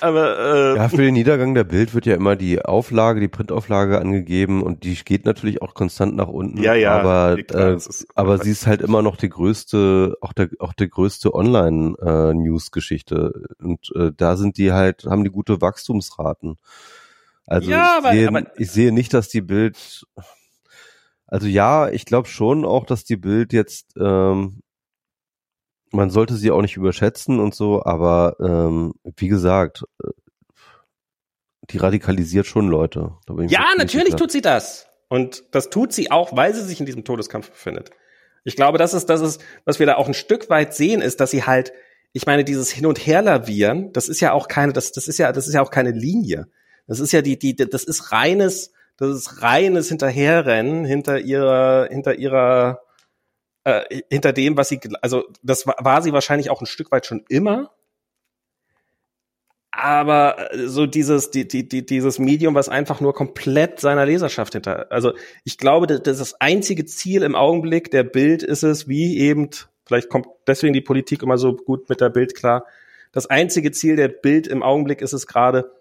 aber 0.00 0.38
äh, 0.38 0.76
ja, 0.76 0.88
für 0.88 0.98
den 0.98 1.14
Niedergang 1.14 1.54
der 1.54 1.64
Bild 1.64 1.94
wird 1.94 2.06
ja 2.06 2.14
immer 2.14 2.36
die 2.36 2.64
Auflage, 2.64 3.20
die 3.20 3.28
Printauflage 3.28 4.00
angegeben 4.00 4.62
und 4.62 4.84
die 4.84 4.94
geht 4.96 5.24
natürlich 5.24 5.62
auch 5.62 5.74
konstant 5.74 6.16
nach 6.16 6.28
unten. 6.28 6.62
Ja, 6.62 6.74
ja. 6.74 6.98
Aber, 6.98 7.42
klar, 7.42 7.74
äh, 7.74 7.78
aber 8.14 8.38
sie 8.38 8.50
ist 8.50 8.66
halt 8.66 8.82
immer 8.82 9.02
noch 9.02 9.16
die 9.16 9.28
größte, 9.28 10.16
auch 10.20 10.32
der, 10.32 10.48
auch 10.58 10.72
der 10.72 10.88
größte 10.88 11.32
Online-News-Geschichte. 11.32 13.48
Äh, 13.60 13.64
und 13.64 13.92
äh, 13.94 14.10
da 14.16 14.36
sind 14.36 14.58
die 14.58 14.72
halt, 14.72 15.04
haben 15.04 15.24
die 15.24 15.30
gute 15.30 15.60
Wachstumsraten. 15.60 16.58
Also 17.46 17.70
ja, 17.70 17.98
ich, 17.98 18.04
aber, 18.04 18.12
sehe, 18.12 18.28
aber, 18.28 18.42
ich 18.56 18.70
sehe 18.70 18.92
nicht, 18.92 19.14
dass 19.14 19.28
die 19.28 19.42
Bild 19.42 20.04
also 21.32 21.46
ja, 21.46 21.88
ich 21.88 22.04
glaube 22.04 22.28
schon 22.28 22.66
auch, 22.66 22.84
dass 22.84 23.04
die 23.04 23.16
Bild 23.16 23.54
jetzt 23.54 23.94
ähm, 23.98 24.60
man 25.92 26.10
sollte 26.10 26.34
sie 26.34 26.50
auch 26.50 26.62
nicht 26.62 26.76
überschätzen 26.76 27.38
und 27.38 27.54
so, 27.54 27.84
aber 27.84 28.36
ähm, 28.40 28.94
wie 29.16 29.28
gesagt, 29.28 29.84
äh, 30.02 30.08
die 31.70 31.78
radikalisiert 31.78 32.46
schon 32.46 32.68
Leute. 32.68 33.12
ja, 33.46 33.64
natürlich 33.76 34.14
tut 34.16 34.32
sie 34.32 34.40
das. 34.40 34.88
Und 35.08 35.44
das 35.52 35.70
tut 35.70 35.92
sie 35.92 36.10
auch, 36.10 36.34
weil 36.36 36.54
sie 36.54 36.62
sich 36.62 36.80
in 36.80 36.86
diesem 36.86 37.04
Todeskampf 37.04 37.50
befindet. 37.50 37.90
Ich 38.44 38.56
glaube, 38.56 38.78
das 38.78 38.94
ist, 38.94 39.06
das 39.06 39.20
ist, 39.20 39.40
was 39.64 39.78
wir 39.78 39.86
da 39.86 39.96
auch 39.96 40.08
ein 40.08 40.14
Stück 40.14 40.50
weit 40.50 40.74
sehen, 40.74 41.00
ist, 41.00 41.20
dass 41.20 41.30
sie 41.30 41.44
halt, 41.44 41.72
ich 42.12 42.26
meine, 42.26 42.44
dieses 42.44 42.70
Hin- 42.70 42.86
und 42.86 43.06
Herlavieren, 43.06 43.92
das 43.92 44.08
ist 44.08 44.20
ja 44.20 44.32
auch 44.32 44.48
keine, 44.48 44.72
das, 44.72 44.92
das 44.92 45.08
ist 45.08 45.18
ja, 45.18 45.30
das 45.32 45.46
ist 45.46 45.54
ja 45.54 45.62
auch 45.62 45.70
keine 45.70 45.92
Linie. 45.92 46.48
Das 46.86 46.98
ist 46.98 47.12
ja 47.12 47.22
die, 47.22 47.38
die, 47.38 47.54
das 47.54 47.84
ist 47.84 48.10
reines, 48.10 48.72
das 48.96 49.10
ist 49.16 49.42
reines 49.42 49.88
Hinterherrennen 49.88 50.84
hinter 50.84 51.20
ihrer, 51.20 51.88
hinter 51.90 52.16
ihrer, 52.16 52.80
äh, 53.64 54.00
hinter 54.10 54.32
dem, 54.32 54.56
was 54.56 54.68
sie, 54.68 54.80
also 55.00 55.24
das 55.42 55.66
war, 55.66 55.76
war 55.78 56.02
sie 56.02 56.12
wahrscheinlich 56.12 56.50
auch 56.50 56.60
ein 56.60 56.66
Stück 56.66 56.90
weit 56.92 57.06
schon 57.06 57.24
immer. 57.28 57.70
Aber 59.74 60.50
so 60.66 60.84
dieses, 60.84 61.30
die, 61.30 61.48
die, 61.48 61.66
die, 61.66 61.86
dieses 61.86 62.18
Medium, 62.18 62.54
was 62.54 62.68
einfach 62.68 63.00
nur 63.00 63.14
komplett 63.14 63.80
seiner 63.80 64.04
Leserschaft 64.04 64.52
hinter, 64.52 64.92
also 64.92 65.14
ich 65.44 65.56
glaube, 65.56 65.86
das, 65.86 66.18
das 66.18 66.40
einzige 66.40 66.84
Ziel 66.84 67.22
im 67.22 67.34
Augenblick 67.34 67.90
der 67.90 68.04
Bild 68.04 68.42
ist 68.42 68.64
es, 68.64 68.86
wie 68.86 69.18
eben, 69.18 69.48
vielleicht 69.86 70.10
kommt 70.10 70.26
deswegen 70.46 70.74
die 70.74 70.82
Politik 70.82 71.22
immer 71.22 71.38
so 71.38 71.56
gut 71.56 71.88
mit 71.88 72.02
der 72.02 72.10
Bild 72.10 72.34
klar. 72.34 72.66
Das 73.12 73.26
einzige 73.26 73.72
Ziel 73.72 73.96
der 73.96 74.08
Bild 74.08 74.46
im 74.46 74.62
Augenblick 74.62 75.00
ist 75.00 75.14
es 75.14 75.26
gerade, 75.26 75.72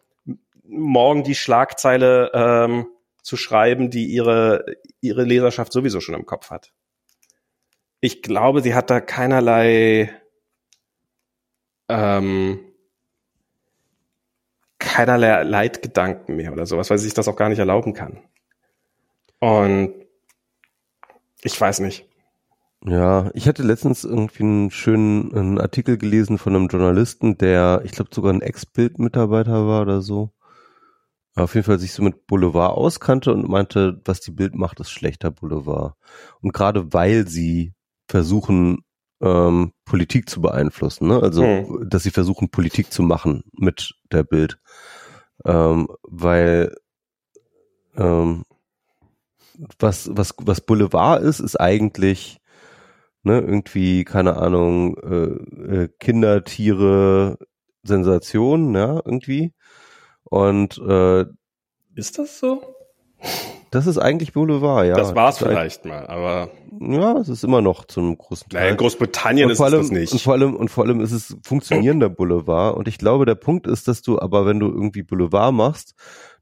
morgen 0.64 1.24
die 1.24 1.36
Schlagzeile 1.36 2.32
ähm, 2.34 2.88
zu 3.22 3.36
schreiben, 3.36 3.90
die 3.90 4.06
ihre, 4.06 4.66
ihre 5.02 5.24
Leserschaft 5.24 5.74
sowieso 5.74 6.00
schon 6.00 6.16
im 6.16 6.26
Kopf 6.26 6.50
hat. 6.50 6.72
Ich 8.02 8.22
glaube, 8.22 8.62
sie 8.62 8.74
hat 8.74 8.90
da 8.90 9.00
keinerlei 9.00 10.10
ähm, 11.88 12.60
keinerlei 14.80 15.44
Leitgedanken 15.44 16.36
mehr 16.36 16.52
oder 16.52 16.66
sowas, 16.66 16.90
weil 16.90 16.98
sie 16.98 17.06
sich 17.06 17.14
das 17.14 17.28
auch 17.28 17.36
gar 17.36 17.50
nicht 17.50 17.60
erlauben 17.60 17.94
kann. 17.94 18.20
Und 19.40 19.94
ich 21.44 21.60
weiß 21.60 21.80
nicht. 21.80 22.08
Ja, 22.84 23.30
ich 23.36 23.48
hatte 23.48 23.62
letztens 23.62 24.04
irgendwie 24.04 24.44
einen 24.44 24.72
schönen 24.72 25.36
einen 25.36 25.60
Artikel 25.60 25.98
gelesen 26.00 26.40
von 26.40 26.56
einem 26.56 26.68
Journalisten, 26.68 27.38
der, 27.38 27.82
ich 27.86 27.92
glaube, 27.92 28.10
sogar 28.14 28.34
ein 28.34 28.42
Ex-Bild-Mitarbeiter 28.42 29.68
war 29.68 29.84
oder 29.84 30.02
so. 30.02 30.32
Auf 31.36 31.54
jeden 31.56 31.66
Fall 31.66 31.80
sich 31.80 31.94
so 31.94 32.04
mit 32.04 32.28
Boulevard 32.28 32.76
auskannte 32.76 33.32
und 33.34 33.48
meinte, 33.48 34.02
was 34.06 34.20
die 34.22 34.32
Bild 34.32 34.56
macht, 34.56 34.80
ist 34.80 34.90
schlechter 34.90 35.32
Boulevard. 35.32 35.96
Und 36.42 36.54
gerade 36.54 36.92
weil 36.94 37.28
sie 37.28 37.74
versuchen, 38.12 38.84
ähm, 39.22 39.72
Politik 39.86 40.30
zu 40.30 40.42
beeinflussen, 40.42 41.08
ne? 41.08 41.22
also 41.22 41.44
hm. 41.44 41.90
dass 41.90 42.04
sie 42.04 42.12
versuchen, 42.12 42.50
Politik 42.50 42.92
zu 42.92 43.04
machen 43.04 43.44
mit 43.54 43.94
der 44.12 44.24
Bild. 44.24 44.60
Ähm, 45.46 45.88
weil 46.04 46.76
ähm, 47.96 48.44
was, 49.80 50.10
was, 50.14 50.34
was 50.40 50.62
Boulevard 50.62 51.24
ist, 51.24 51.40
ist 51.40 51.60
eigentlich 51.60 52.40
ne, 53.24 53.40
irgendwie, 53.40 54.04
keine 54.04 54.36
Ahnung, 54.38 54.98
äh, 54.98 55.84
äh, 55.84 55.90
Kinder, 56.00 56.44
Tiere, 56.44 57.38
Sensation, 57.84 58.76
ja, 58.76 58.96
irgendwie. 58.96 59.54
Und 60.24 60.78
äh, 60.80 61.26
ist 61.96 62.18
das 62.20 62.40
so? 62.40 62.64
Das 63.72 63.88
ist 63.88 63.98
eigentlich 63.98 64.34
Boulevard, 64.34 64.86
ja. 64.86 64.96
Das 64.96 65.16
war's 65.16 65.38
vielleicht 65.38 65.86
mal, 65.86 66.06
aber 66.08 66.52
ja, 66.82 67.18
es 67.18 67.30
ist 67.30 67.44
immer 67.46 67.62
noch 67.62 67.86
zum 67.86 68.18
großen 68.18 68.50
Teil. 68.50 68.62
Naja, 68.62 68.72
in 68.72 68.78
Großbritannien 68.78 69.50
ist 69.50 69.62
allem, 69.62 69.80
es 69.80 69.88
das 69.88 69.98
nicht. 69.98 70.12
Und 70.12 70.22
vor 70.22 70.34
allem 70.34 70.56
und 70.56 70.70
vor 70.70 70.84
allem 70.84 71.00
ist 71.00 71.14
es 71.14 71.38
funktionierender 71.44 72.10
Boulevard. 72.10 72.76
Und 72.76 72.90
ich 72.90 72.98
glaube, 72.98 73.26
der 73.26 73.36
Punkt 73.36 73.68
ist, 73.68 73.88
dass 73.88 74.02
du 74.02 74.20
aber, 74.20 74.46
wenn 74.46 74.60
du 74.60 74.68
irgendwie 74.68 75.04
Boulevard 75.04 75.54
machst, 75.54 75.96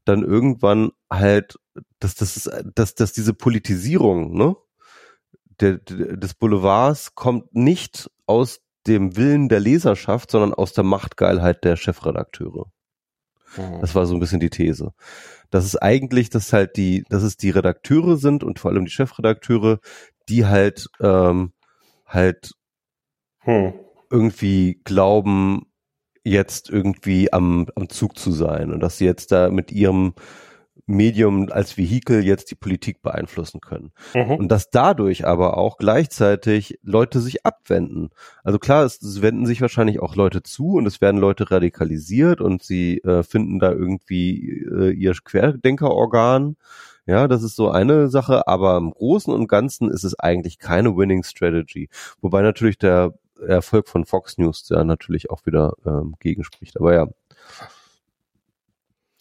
dann 0.04 0.24
irgendwann 0.24 0.90
halt, 1.08 1.56
dass 2.00 2.16
das 2.16 2.36
ist, 2.36 2.50
dass 2.74 2.96
dass 2.96 3.12
diese 3.12 3.32
Politisierung, 3.32 4.36
ne, 4.36 4.56
der, 5.60 5.78
des 5.78 6.34
Boulevards 6.34 7.14
kommt 7.14 7.54
nicht 7.54 8.10
aus 8.26 8.60
dem 8.88 9.16
Willen 9.16 9.48
der 9.48 9.60
Leserschaft, 9.60 10.32
sondern 10.32 10.52
aus 10.52 10.72
der 10.72 10.84
Machtgeilheit 10.84 11.62
der 11.62 11.76
Chefredakteure. 11.76 12.72
Mhm. 13.56 13.80
Das 13.80 13.94
war 13.94 14.06
so 14.06 14.14
ein 14.14 14.20
bisschen 14.20 14.40
die 14.40 14.50
These. 14.50 14.92
Das 15.50 15.64
ist 15.64 15.76
eigentlich, 15.76 16.30
dass 16.30 16.52
halt 16.52 16.76
die, 16.76 17.04
dass 17.08 17.22
es 17.22 17.36
die 17.36 17.50
Redakteure 17.50 18.16
sind 18.16 18.44
und 18.44 18.58
vor 18.58 18.70
allem 18.70 18.84
die 18.84 18.90
Chefredakteure, 18.90 19.78
die 20.28 20.46
halt 20.46 20.86
ähm, 21.00 21.52
halt 22.06 22.52
hm. 23.40 23.74
irgendwie 24.10 24.80
glauben, 24.84 25.66
jetzt 26.22 26.68
irgendwie 26.68 27.32
am, 27.32 27.66
am 27.74 27.88
Zug 27.88 28.18
zu 28.18 28.30
sein 28.30 28.72
und 28.72 28.80
dass 28.80 28.98
sie 28.98 29.06
jetzt 29.06 29.32
da 29.32 29.50
mit 29.50 29.72
ihrem 29.72 30.14
Medium 30.90 31.50
als 31.50 31.76
Vehikel 31.76 32.24
jetzt 32.24 32.50
die 32.50 32.54
Politik 32.54 33.02
beeinflussen 33.02 33.60
können. 33.60 33.92
Mhm. 34.14 34.32
Und 34.32 34.48
dass 34.48 34.70
dadurch 34.70 35.26
aber 35.26 35.56
auch 35.56 35.78
gleichzeitig 35.78 36.78
Leute 36.82 37.20
sich 37.20 37.46
abwenden. 37.46 38.10
Also 38.44 38.58
klar, 38.58 38.84
es, 38.84 39.00
es, 39.02 39.22
wenden 39.22 39.46
sich 39.46 39.60
wahrscheinlich 39.60 40.00
auch 40.00 40.16
Leute 40.16 40.42
zu 40.42 40.74
und 40.74 40.86
es 40.86 41.00
werden 41.00 41.20
Leute 41.20 41.50
radikalisiert 41.50 42.40
und 42.40 42.62
sie 42.62 42.98
äh, 42.98 43.22
finden 43.22 43.58
da 43.58 43.72
irgendwie 43.72 44.66
äh, 44.70 44.90
ihr 44.90 45.14
Querdenkerorgan. 45.24 46.56
Ja, 47.06 47.28
das 47.28 47.42
ist 47.42 47.56
so 47.56 47.70
eine 47.70 48.08
Sache, 48.08 48.46
aber 48.46 48.76
im 48.76 48.90
Großen 48.90 49.32
und 49.32 49.48
Ganzen 49.48 49.90
ist 49.90 50.04
es 50.04 50.18
eigentlich 50.18 50.58
keine 50.58 50.96
Winning 50.96 51.24
Strategy. 51.24 51.88
Wobei 52.20 52.42
natürlich 52.42 52.78
der 52.78 53.14
Erfolg 53.40 53.88
von 53.88 54.04
Fox 54.04 54.38
News 54.38 54.68
ja 54.68 54.84
natürlich 54.84 55.30
auch 55.30 55.46
wieder 55.46 55.74
ähm, 55.86 56.14
gegenspricht. 56.20 56.78
Aber 56.78 56.94
ja, 56.94 57.08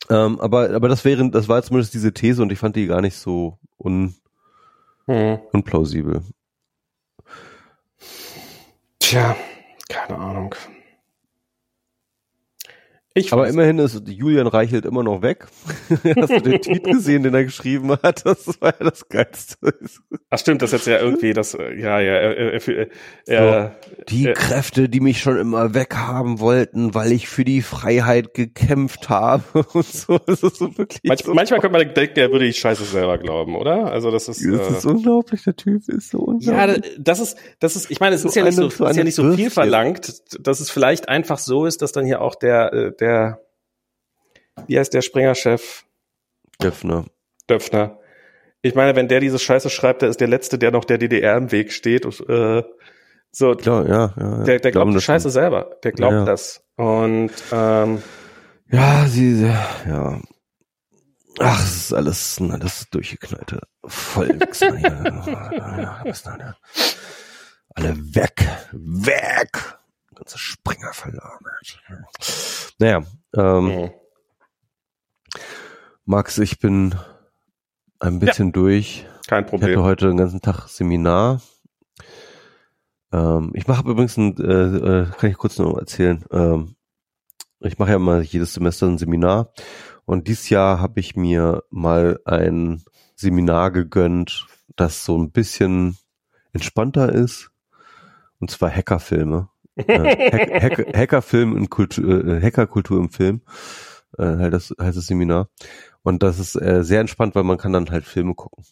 ähm, 0.10 0.40
aber, 0.40 0.70
aber 0.72 0.88
das 0.88 1.06
wäre, 1.06 1.30
das 1.30 1.48
war 1.48 1.62
zumindest 1.62 1.94
diese 1.94 2.14
These 2.14 2.42
und 2.42 2.52
ich 2.52 2.60
fand 2.60 2.76
die 2.76 2.88
gar 2.88 3.02
nicht 3.02 3.16
so 3.16 3.58
un, 3.78 4.16
hm. 5.06 5.40
unplausibel. 5.52 6.22
Tja, 9.00 9.36
keine 9.90 10.20
Ahnung. 10.20 10.56
Ich 13.16 13.34
Aber 13.34 13.48
immerhin 13.48 13.80
ist 13.80 14.08
Julian 14.08 14.46
Reichelt 14.46 14.86
immer 14.86 15.02
noch 15.02 15.24
weg. 15.24 15.48
Hast 16.16 16.30
du 16.30 16.42
den 16.42 16.62
Tweet 16.62 16.84
gesehen, 16.84 17.24
den 17.24 17.34
er 17.34 17.44
geschrieben 17.44 17.92
hat? 17.92 18.24
Das 18.24 18.62
war 18.62 18.76
ja 18.80 18.86
das 18.86 19.10
Geilste. 19.10 19.74
Ach 20.30 20.38
stimmt, 20.38 20.62
das 20.62 20.74
ist 20.74 20.86
jetzt 20.86 20.94
ja 20.94 21.04
irgendwie 21.04 21.34
das, 21.34 21.54
ja, 21.54 22.00
ja, 22.00 22.00
er, 22.00 22.38
er, 22.38 22.88
er, 23.26 23.78
so, 23.84 24.04
Die 24.10 24.32
Kräfte, 24.34 24.90
die 24.90 25.00
mich 25.00 25.22
schon 25.22 25.38
immer 25.38 25.74
weghaben 25.74 26.40
wollten, 26.40 26.94
weil 26.94 27.12
ich 27.12 27.28
für 27.28 27.44
die 27.44 27.64
Freiheit 27.64 28.36
gekämpft 28.36 29.10
habe 29.10 29.44
und 29.74 29.86
so. 29.86 30.20
Das 30.20 30.44
ist 30.44 30.58
so 30.58 30.78
wirklich 30.78 31.02
Manch, 31.04 31.24
so 31.24 31.34
manchmal 31.34 31.62
könnte 31.62 31.80
man 31.80 31.94
denken, 31.94 32.20
er 32.20 32.32
würde 32.32 32.46
die 32.46 32.54
Scheiße 32.54 32.84
selber 32.84 33.18
glauben, 33.18 33.56
oder? 33.56 33.92
Also 33.92 34.12
das 34.12 34.28
ist, 34.28 34.46
das 34.46 34.70
ist 34.70 34.86
äh, 34.86 34.88
unglaublich, 34.88 35.44
der 35.44 35.56
Typ 35.56 35.90
ist 35.90 36.12
so 36.12 36.20
unglaublich. 36.20 36.86
Ja, 36.86 36.92
das 37.00 37.20
ist, 37.20 37.38
das 37.60 37.76
ist, 37.76 37.90
ich 37.90 38.00
meine, 38.00 38.16
es 38.16 38.22
so 38.22 38.28
ist 38.28 38.36
ja 38.36 38.44
nicht 38.44 38.56
so, 38.56 38.68
ist 38.68 38.96
ja 38.96 39.04
nicht 39.04 39.16
so 39.16 39.34
viel 39.34 39.50
verlangt, 39.50 40.22
dass 40.40 40.60
es 40.60 40.70
vielleicht 40.70 41.10
einfach 41.10 41.40
so 41.40 41.66
ist, 41.66 41.82
dass 41.82 41.92
dann 41.92 42.06
hier 42.06 42.22
auch 42.22 42.36
der, 42.36 42.72
äh, 42.72 42.92
der, 43.00 43.42
wie 44.68 44.78
heißt 44.78 44.94
der 44.94 45.02
Springer-Chef? 45.02 45.84
Döpfner. 46.62 47.06
Döpfner. 47.50 48.00
Ich 48.62 48.76
meine, 48.76 48.96
wenn 48.96 49.08
der 49.08 49.22
diese 49.22 49.40
Scheiße 49.40 49.70
schreibt, 49.70 50.02
der 50.02 50.10
ist 50.10 50.20
der 50.20 50.28
Letzte, 50.28 50.58
der 50.58 50.72
noch 50.72 50.84
der 50.84 50.98
DDR 50.98 51.38
im 51.38 51.52
Weg 51.52 51.72
steht. 51.72 52.06
äh, 52.06 52.64
so, 53.32 53.56
Klar, 53.56 53.88
ja, 53.88 54.14
ja, 54.18 54.38
ja. 54.40 54.44
Der, 54.44 54.60
der 54.60 54.72
glaubt 54.72 54.94
die 54.94 55.02
Scheiße 55.02 55.30
selber. 55.30 55.78
Der 55.84 55.92
glaubt 55.92 56.14
ja, 56.14 56.20
ja. 56.20 56.26
das. 56.26 56.66
Und 56.76 57.32
ähm, 57.52 58.02
ja, 58.70 59.06
sie, 59.08 59.44
ja. 59.44 60.20
Ach, 61.40 61.64
es 61.64 61.76
ist 61.76 61.94
alles, 61.94 62.38
alles 62.42 62.88
durchgeknallte 62.92 63.62
Vollwichser 63.86 64.76
hier. 64.76 66.56
Alle 67.76 67.96
weg, 68.14 68.46
weg 68.74 69.79
ganze 70.20 70.38
Springer 70.38 70.94
verlagert. 70.94 71.82
Naja, 72.78 73.04
ähm, 73.36 73.66
mhm. 73.66 73.92
Max, 76.06 76.38
ich 76.38 76.60
bin 76.60 76.96
ein 78.00 78.20
bisschen 78.20 78.48
ja, 78.48 78.52
durch. 78.54 79.06
Kein 79.28 79.46
Problem. 79.46 79.72
Ich 79.72 79.78
hatte 79.78 79.86
heute 79.86 80.08
den 80.08 80.18
ganzen 80.18 80.42
Tag 80.42 80.68
Seminar. 80.68 81.42
Ähm, 83.12 83.52
ich 83.54 83.68
mache 83.68 83.90
übrigens 83.90 84.18
ein, 84.18 84.38
äh, 84.38 85.02
äh, 85.02 85.06
kann 85.18 85.30
ich 85.30 85.38
kurz 85.38 85.58
noch 85.58 85.78
erzählen. 85.78 86.24
Ähm, 86.32 86.76
ich 87.60 87.78
mache 87.78 87.92
ja 87.92 88.00
mal 88.00 88.22
jedes 88.22 88.54
Semester 88.54 88.88
ein 88.88 88.98
Seminar 88.98 89.52
und 90.06 90.28
dieses 90.28 90.50
Jahr 90.50 90.80
habe 90.80 91.00
ich 91.00 91.16
mir 91.16 91.64
mal 91.70 92.20
ein 92.26 92.84
Seminar 93.16 93.72
gegönnt, 93.72 94.48
das 94.76 95.04
so 95.04 95.18
ein 95.18 95.32
bisschen 95.32 95.98
entspannter 96.54 97.12
ist. 97.12 97.52
Und 98.40 98.50
zwar 98.50 98.72
Hackerfilme. 98.72 99.50
Hack, 99.88 100.64
Hack, 100.64 100.98
Hackerfilm 100.98 101.54
und 101.54 101.70
Kultur, 101.70 102.26
äh, 102.26 102.42
Hackerkultur 102.42 102.98
im 103.00 103.10
Film, 103.10 103.42
äh, 104.18 104.24
halt 104.24 104.54
das 104.54 104.74
heißt 104.80 104.98
das 104.98 105.08
Seminar. 105.08 105.50
Und 106.02 106.24
das 106.24 106.40
ist 106.40 106.56
äh, 106.56 106.84
sehr 106.84 107.02
entspannt, 107.02 107.36
weil 107.36 107.44
man 107.44 107.58
kann 107.58 107.74
dann 107.74 107.90
halt 107.90 108.06
Filme 108.06 108.34
gucken. 108.36 108.64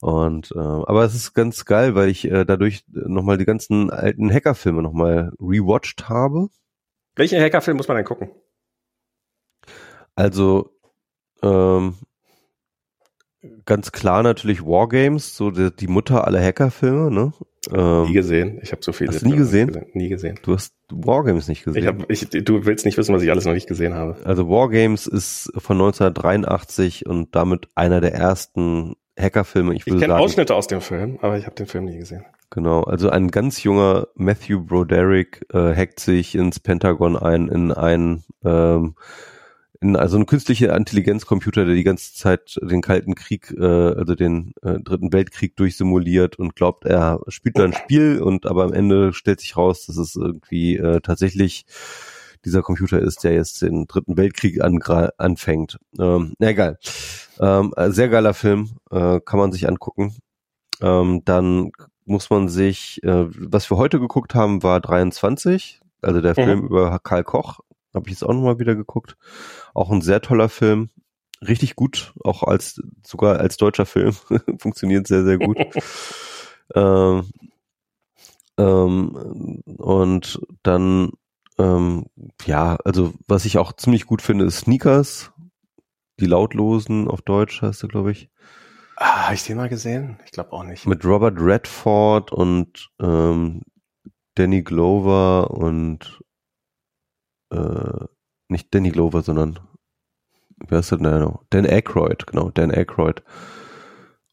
Und 0.00 0.52
äh, 0.54 0.58
aber 0.58 1.04
es 1.04 1.14
ist 1.14 1.34
ganz 1.34 1.64
geil, 1.64 1.94
weil 1.94 2.08
ich 2.08 2.24
äh, 2.30 2.44
dadurch 2.44 2.84
nochmal 2.88 3.36
die 3.36 3.44
ganzen 3.44 3.90
alten 3.90 4.32
Hackerfilme 4.32 4.82
nochmal 4.82 5.32
rewatcht 5.38 6.08
habe. 6.08 6.48
Welchen 7.16 7.40
Hackerfilm 7.40 7.76
muss 7.76 7.88
man 7.88 7.96
denn 7.98 8.06
gucken? 8.06 8.30
Also 10.14 10.70
ähm, 11.42 11.96
ganz 13.64 13.92
klar 13.92 14.22
natürlich 14.22 14.64
Wargames, 14.64 15.36
so 15.36 15.50
die, 15.50 15.74
die 15.74 15.88
Mutter 15.88 16.26
aller 16.26 16.42
Hackerfilme, 16.42 17.10
ne? 17.10 17.32
Ähm, 17.72 18.04
nie 18.04 18.14
gesehen. 18.14 18.58
Ich 18.62 18.72
habe 18.72 18.82
so 18.82 18.92
viele. 18.92 19.12
Hast 19.12 19.22
du 19.22 19.28
nie 19.28 19.36
gesehen? 19.36 19.68
gesehen? 19.68 19.86
Nie 19.92 20.08
gesehen. 20.08 20.38
Du 20.42 20.54
hast 20.54 20.74
Wargames 20.90 21.46
nicht 21.48 21.64
gesehen. 21.64 21.82
Ich 21.82 21.86
hab, 21.86 22.10
ich, 22.10 22.28
du 22.30 22.64
willst 22.64 22.86
nicht 22.86 22.96
wissen, 22.96 23.14
was 23.14 23.22
ich 23.22 23.30
alles 23.30 23.44
noch 23.44 23.52
nicht 23.52 23.68
gesehen 23.68 23.94
habe. 23.94 24.16
Also 24.24 24.48
Wargames 24.48 25.06
ist 25.06 25.52
von 25.56 25.76
1983 25.76 27.06
und 27.06 27.34
damit 27.34 27.68
einer 27.74 28.00
der 28.00 28.14
ersten 28.14 28.96
Hackerfilme. 29.18 29.74
Ich, 29.74 29.86
ich 29.86 29.98
kenne 29.98 30.16
Ausschnitte 30.16 30.54
aus 30.54 30.66
dem 30.68 30.80
Film, 30.80 31.18
aber 31.20 31.36
ich 31.36 31.44
habe 31.44 31.54
den 31.54 31.66
Film 31.66 31.84
nie 31.84 31.98
gesehen. 31.98 32.24
Genau, 32.48 32.82
also 32.82 33.10
ein 33.10 33.30
ganz 33.30 33.62
junger 33.62 34.08
Matthew 34.14 34.64
Broderick 34.64 35.46
äh, 35.52 35.74
hackt 35.76 36.00
sich 36.00 36.34
ins 36.34 36.58
Pentagon 36.58 37.16
ein, 37.16 37.48
in 37.48 37.70
ein 37.70 38.24
ähm, 38.44 38.96
also 39.82 40.18
ein 40.18 40.26
künstlicher 40.26 40.76
Intelligenzcomputer, 40.76 41.64
der 41.64 41.74
die 41.74 41.84
ganze 41.84 42.12
Zeit 42.12 42.58
den 42.62 42.82
Kalten 42.82 43.14
Krieg, 43.14 43.54
äh, 43.58 43.64
also 43.64 44.14
den 44.14 44.52
äh, 44.62 44.78
Dritten 44.80 45.12
Weltkrieg 45.12 45.56
durchsimuliert 45.56 46.38
und 46.38 46.54
glaubt, 46.54 46.84
er 46.84 47.20
spielt 47.28 47.58
da 47.58 47.64
ein 47.64 47.72
Spiel 47.72 48.20
und 48.20 48.44
aber 48.46 48.64
am 48.64 48.74
Ende 48.74 49.14
stellt 49.14 49.40
sich 49.40 49.56
raus, 49.56 49.86
dass 49.86 49.96
es 49.96 50.16
irgendwie 50.16 50.76
äh, 50.76 51.00
tatsächlich 51.00 51.64
dieser 52.44 52.62
Computer 52.62 52.98
ist, 52.98 53.24
der 53.24 53.32
jetzt 53.32 53.62
den 53.62 53.86
Dritten 53.86 54.16
Weltkrieg 54.16 54.60
anfängt. 54.62 55.78
Ähm, 55.98 56.34
na 56.38 56.48
egal. 56.48 56.78
Ähm, 57.38 57.72
sehr 57.88 58.08
geiler 58.08 58.34
Film, 58.34 58.70
äh, 58.90 59.20
kann 59.20 59.38
man 59.38 59.52
sich 59.52 59.68
angucken. 59.68 60.14
Ähm, 60.82 61.22
dann 61.24 61.70
muss 62.04 62.30
man 62.30 62.48
sich, 62.48 63.02
äh, 63.02 63.26
was 63.28 63.70
wir 63.70 63.76
heute 63.76 64.00
geguckt 64.00 64.34
haben, 64.34 64.62
war 64.62 64.80
23, 64.80 65.80
also 66.02 66.20
der 66.20 66.32
mhm. 66.32 66.44
Film 66.44 66.66
über 66.66 66.98
Karl 66.98 67.24
Koch, 67.24 67.60
habe 67.94 68.08
ich 68.08 68.12
jetzt 68.12 68.22
auch 68.22 68.32
nochmal 68.32 68.58
wieder 68.58 68.74
geguckt. 68.74 69.16
Auch 69.74 69.90
ein 69.90 70.00
sehr 70.02 70.20
toller 70.20 70.48
Film. 70.48 70.90
Richtig 71.46 71.74
gut, 71.74 72.12
auch 72.22 72.42
als 72.42 72.80
sogar 73.02 73.40
als 73.40 73.56
deutscher 73.56 73.86
Film. 73.86 74.12
Funktioniert 74.58 75.06
sehr, 75.06 75.24
sehr 75.24 75.38
gut. 75.38 75.56
ähm, 76.74 77.30
ähm, 78.58 79.62
und 79.78 80.40
dann, 80.62 81.12
ähm, 81.58 82.06
ja, 82.44 82.76
also 82.84 83.14
was 83.26 83.44
ich 83.46 83.58
auch 83.58 83.72
ziemlich 83.72 84.06
gut 84.06 84.22
finde, 84.22 84.44
ist 84.44 84.58
Sneakers. 84.58 85.32
Die 86.20 86.26
Lautlosen 86.26 87.08
auf 87.08 87.22
Deutsch 87.22 87.62
heißt 87.62 87.82
er, 87.84 87.88
glaube 87.88 88.12
ich. 88.12 88.28
Ah, 88.96 89.24
habe 89.24 89.34
ich 89.34 89.44
den 89.44 89.56
mal 89.56 89.70
gesehen? 89.70 90.18
Ich 90.26 90.32
glaube 90.32 90.52
auch 90.52 90.62
nicht. 90.62 90.86
Mit 90.86 91.06
Robert 91.06 91.40
Redford 91.40 92.32
und 92.32 92.90
ähm, 93.00 93.62
Danny 94.34 94.62
Glover 94.62 95.50
und 95.50 96.20
äh, 97.50 98.04
nicht 98.48 98.74
Danny 98.74 98.90
Glover, 98.90 99.22
sondern 99.22 99.58
heißt 100.70 100.92
der 100.92 100.98
denn 100.98 101.20
noch? 101.20 101.44
Dan 101.50 101.66
Aykroyd, 101.66 102.26
genau, 102.26 102.50
Dan 102.50 102.70
Aykroyd. 102.70 103.22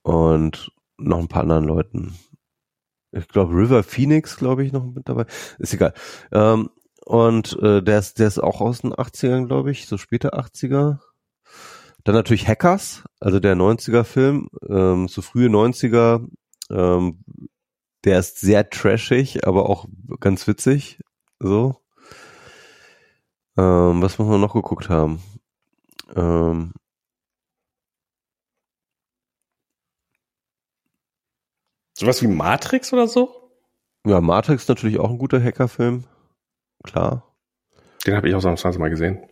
Und 0.01 0.71
noch 0.97 1.19
ein 1.19 1.27
paar 1.27 1.43
anderen 1.43 1.65
Leuten. 1.65 2.17
Ich 3.11 3.27
glaube, 3.27 3.53
River 3.53 3.83
Phoenix, 3.83 4.37
glaube 4.37 4.63
ich, 4.63 4.71
noch 4.71 4.85
mit 4.85 5.07
dabei. 5.07 5.25
Ist 5.59 5.73
egal. 5.73 5.93
Ähm, 6.31 6.69
und 7.05 7.57
äh, 7.61 7.81
der, 7.81 7.99
ist, 7.99 8.19
der 8.19 8.27
ist 8.27 8.39
auch 8.39 8.59
aus 8.61 8.81
den 8.81 8.93
80ern, 8.93 9.47
glaube 9.47 9.71
ich, 9.71 9.87
so 9.87 9.97
später 9.97 10.33
80er. 10.37 10.99
Dann 12.03 12.15
natürlich 12.15 12.47
Hackers, 12.47 13.03
also 13.19 13.39
der 13.39 13.55
90er-Film, 13.55 14.49
ähm, 14.69 15.07
so 15.07 15.21
frühe 15.21 15.49
90er. 15.49 16.27
Ähm, 16.69 17.23
der 18.03 18.19
ist 18.19 18.39
sehr 18.39 18.69
trashig, 18.69 19.47
aber 19.47 19.69
auch 19.69 19.87
ganz 20.19 20.47
witzig. 20.47 20.99
So. 21.39 21.77
Ähm, 23.57 24.01
was 24.01 24.17
muss 24.19 24.27
man 24.27 24.41
noch 24.41 24.53
geguckt 24.53 24.89
haben? 24.89 25.21
Ähm, 26.15 26.73
Sowas 31.97 32.21
wie 32.21 32.27
Matrix 32.27 32.93
oder 32.93 33.07
so? 33.07 33.51
Ja, 34.05 34.21
Matrix 34.21 34.67
natürlich 34.67 34.99
auch 34.99 35.09
ein 35.09 35.17
guter 35.17 35.43
Hackerfilm. 35.43 36.03
Klar. 36.83 37.35
Den 38.05 38.15
habe 38.15 38.29
ich 38.29 38.35
auch 38.35 38.41
sonst 38.41 38.63
mal 38.77 38.89
gesehen. 38.91 39.25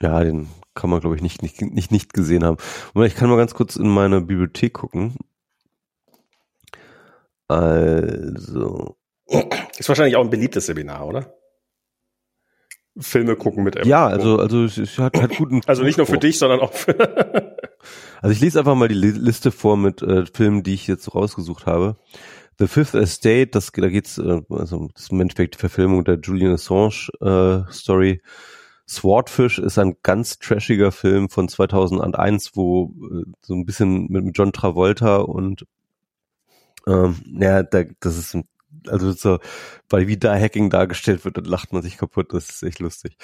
Ja, 0.00 0.22
den 0.22 0.48
kann 0.74 0.88
man, 0.88 1.00
glaube 1.00 1.16
ich, 1.16 1.22
nicht, 1.22 1.42
nicht, 1.42 1.60
nicht, 1.60 1.90
nicht 1.90 2.14
gesehen 2.14 2.44
haben. 2.44 2.58
Und 2.94 3.04
ich 3.04 3.16
kann 3.16 3.28
mal 3.28 3.36
ganz 3.36 3.54
kurz 3.54 3.74
in 3.74 3.88
meine 3.88 4.20
Bibliothek 4.20 4.72
gucken. 4.72 5.16
Also. 7.48 8.96
Ist 9.76 9.88
wahrscheinlich 9.88 10.14
auch 10.14 10.24
ein 10.24 10.30
beliebtes 10.30 10.66
Seminar, 10.66 11.06
oder? 11.08 11.39
Filme 13.00 13.36
gucken 13.36 13.64
mit 13.64 13.76
App. 13.76 13.86
Ja, 13.86 14.06
also, 14.06 14.38
also 14.38 14.64
es, 14.64 14.78
es 14.78 14.98
hat, 14.98 15.20
hat 15.20 15.36
guten. 15.36 15.60
Also 15.66 15.82
nicht 15.82 15.98
nur 15.98 16.06
für 16.06 16.18
dich, 16.18 16.38
sondern 16.38 16.60
auch 16.60 16.72
für. 16.72 16.96
also 18.22 18.32
ich 18.32 18.40
lese 18.40 18.58
einfach 18.58 18.74
mal 18.74 18.88
die 18.88 18.94
Liste 18.94 19.50
vor 19.50 19.76
mit 19.76 20.02
äh, 20.02 20.24
Filmen, 20.26 20.62
die 20.62 20.74
ich 20.74 20.86
jetzt 20.86 21.14
rausgesucht 21.14 21.66
habe. 21.66 21.96
The 22.58 22.66
Fifth 22.66 22.94
Estate, 22.94 23.48
das, 23.48 23.72
da 23.72 23.88
geht's, 23.88 24.18
äh, 24.18 24.42
also 24.50 24.88
das 24.94 25.04
ist 25.04 25.12
im 25.12 25.20
Endeffekt 25.20 25.54
die 25.54 25.58
Verfilmung 25.58 26.04
der 26.04 26.18
Julian 26.20 26.52
Assange 26.52 27.08
äh, 27.20 27.72
Story. 27.72 28.20
Swordfish 28.86 29.58
ist 29.58 29.78
ein 29.78 29.96
ganz 30.02 30.38
trashiger 30.38 30.90
Film 30.90 31.30
von 31.30 31.48
2001, 31.48 32.56
wo 32.56 32.92
äh, 33.10 33.24
so 33.40 33.54
ein 33.54 33.64
bisschen 33.64 34.08
mit, 34.08 34.24
mit 34.24 34.36
John 34.36 34.52
Travolta 34.52 35.18
und 35.18 35.64
ähm, 36.86 37.16
ja, 37.40 37.62
da, 37.62 37.84
das 38.00 38.18
ist 38.18 38.34
ein 38.34 38.44
also 38.88 39.12
so, 39.12 39.38
weil 39.88 40.08
wie 40.08 40.16
da 40.16 40.34
Hacking 40.34 40.70
dargestellt 40.70 41.24
wird, 41.24 41.36
dann 41.36 41.44
lacht 41.44 41.72
man 41.72 41.82
sich 41.82 41.96
kaputt, 41.96 42.32
das 42.32 42.48
ist 42.48 42.62
echt 42.62 42.78
lustig. 42.78 43.16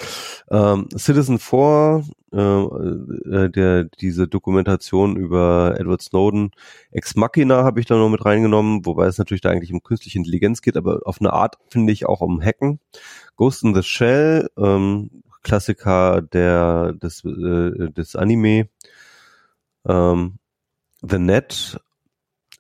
Ähm, 0.50 0.88
Citizen 0.96 1.38
4, 1.38 2.04
äh, 2.32 2.38
äh, 2.38 3.50
der, 3.50 3.84
diese 3.84 4.28
Dokumentation 4.28 5.16
über 5.16 5.74
Edward 5.78 6.02
Snowden, 6.02 6.50
Ex 6.90 7.16
Machina 7.16 7.64
habe 7.64 7.80
ich 7.80 7.86
da 7.86 7.96
noch 7.96 8.08
mit 8.08 8.24
reingenommen, 8.24 8.84
wobei 8.84 9.06
es 9.06 9.18
natürlich 9.18 9.42
da 9.42 9.50
eigentlich 9.50 9.72
um 9.72 9.82
künstliche 9.82 10.18
Intelligenz 10.18 10.62
geht, 10.62 10.76
aber 10.76 11.00
auf 11.04 11.20
eine 11.20 11.32
Art 11.32 11.56
finde 11.68 11.92
ich 11.92 12.06
auch 12.06 12.20
um 12.20 12.42
Hacken. 12.42 12.80
Ghost 13.36 13.62
in 13.64 13.74
the 13.74 13.82
Shell, 13.82 14.48
ähm, 14.56 15.22
Klassiker 15.42 16.22
der, 16.22 16.92
des, 16.94 17.24
äh, 17.24 17.90
des 17.92 18.16
Anime, 18.16 18.68
ähm, 19.86 20.38
The 21.02 21.18
Net, 21.18 21.78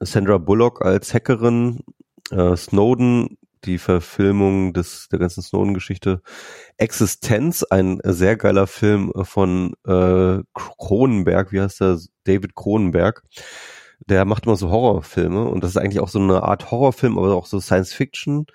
Sandra 0.00 0.38
Bullock 0.38 0.82
als 0.82 1.14
Hackerin, 1.14 1.80
äh, 2.30 2.56
Snowden, 2.56 3.38
die 3.64 3.78
Verfilmung 3.78 4.72
des 4.72 5.08
der 5.10 5.18
ganzen 5.18 5.42
Snowden-Geschichte. 5.42 6.22
Existenz, 6.76 7.62
ein 7.64 8.00
sehr 8.04 8.36
geiler 8.36 8.66
Film 8.66 9.12
von 9.22 9.74
äh, 9.86 10.38
Cronenberg, 10.54 11.52
wie 11.52 11.60
heißt 11.60 11.80
der? 11.80 11.98
David 12.24 12.54
Cronenberg. 12.54 13.22
Der 14.00 14.24
macht 14.24 14.46
immer 14.46 14.56
so 14.56 14.70
Horrorfilme 14.70 15.44
und 15.44 15.64
das 15.64 15.70
ist 15.70 15.76
eigentlich 15.78 16.00
auch 16.00 16.08
so 16.08 16.18
eine 16.18 16.42
Art 16.42 16.70
Horrorfilm, 16.70 17.18
aber 17.18 17.34
auch 17.34 17.46
so 17.46 17.60
Science 17.60 17.92
Fiction 17.92 18.46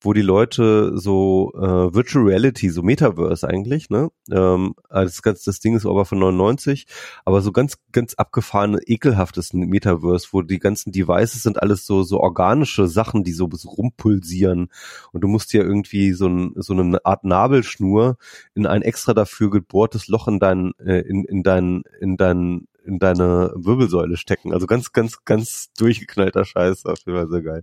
wo 0.00 0.12
die 0.14 0.22
Leute 0.22 0.98
so 0.98 1.52
äh, 1.54 1.94
Virtual 1.94 2.24
Reality, 2.24 2.70
so 2.70 2.82
Metaverse 2.82 3.46
eigentlich, 3.46 3.90
ne? 3.90 4.10
Ähm, 4.30 4.74
das, 4.88 5.20
ganz, 5.22 5.44
das 5.44 5.60
Ding 5.60 5.76
ist 5.76 5.84
aber 5.84 6.06
von 6.06 6.18
99, 6.18 6.86
aber 7.24 7.42
so 7.42 7.52
ganz, 7.52 7.76
ganz 7.92 8.14
abgefahrene, 8.14 8.80
ekelhaftes 8.86 9.52
Metaverse, 9.52 10.28
wo 10.32 10.40
die 10.42 10.58
ganzen 10.58 10.90
Devices 10.90 11.42
sind 11.42 11.62
alles 11.62 11.84
so, 11.84 12.02
so 12.02 12.20
organische 12.20 12.88
Sachen, 12.88 13.24
die 13.24 13.32
so, 13.32 13.48
so 13.52 13.68
rumpulsieren. 13.68 14.68
Und 15.12 15.20
du 15.20 15.28
musst 15.28 15.52
ja 15.52 15.62
irgendwie 15.62 16.12
so, 16.12 16.28
ein, 16.28 16.52
so 16.56 16.72
eine 16.72 17.04
Art 17.04 17.24
Nabelschnur 17.24 18.16
in 18.54 18.66
ein 18.66 18.82
extra 18.82 19.12
dafür 19.12 19.50
gebohrtes 19.50 20.08
Loch 20.08 20.28
in 20.28 20.38
dein, 20.38 20.72
äh, 20.78 21.00
in, 21.00 21.24
in 21.24 21.42
dein, 21.42 21.82
in 22.00 22.16
dein 22.16 22.66
in 22.82 22.98
deine 22.98 23.52
Wirbelsäule 23.54 24.16
stecken. 24.16 24.54
Also 24.54 24.66
ganz, 24.66 24.92
ganz, 24.92 25.24
ganz 25.26 25.70
durchgeknallter 25.76 26.46
Scheiß. 26.46 26.86
Auf 26.86 26.98
jeden 27.04 27.18
Fall 27.18 27.28
sehr 27.28 27.42
geil. 27.42 27.62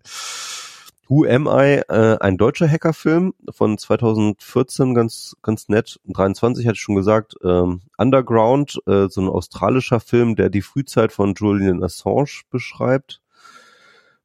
Who 1.09 1.25
Am 1.25 1.47
I, 1.47 1.81
äh, 1.87 2.17
ein 2.19 2.37
deutscher 2.37 2.67
Hackerfilm 2.67 3.33
von 3.49 3.77
2014, 3.77 4.93
ganz, 4.93 5.37
ganz 5.41 5.69
nett. 5.69 5.99
23 6.05 6.67
hatte 6.67 6.75
ich 6.75 6.81
schon 6.81 6.95
gesagt. 6.95 7.35
Ähm, 7.43 7.81
Underground, 7.97 8.81
äh, 8.87 9.07
so 9.07 9.21
ein 9.21 9.29
australischer 9.29 10.01
Film, 10.01 10.35
der 10.35 10.49
die 10.49 10.61
Frühzeit 10.61 11.13
von 11.13 11.33
Julian 11.33 11.81
Assange 11.81 12.41
beschreibt. 12.49 13.21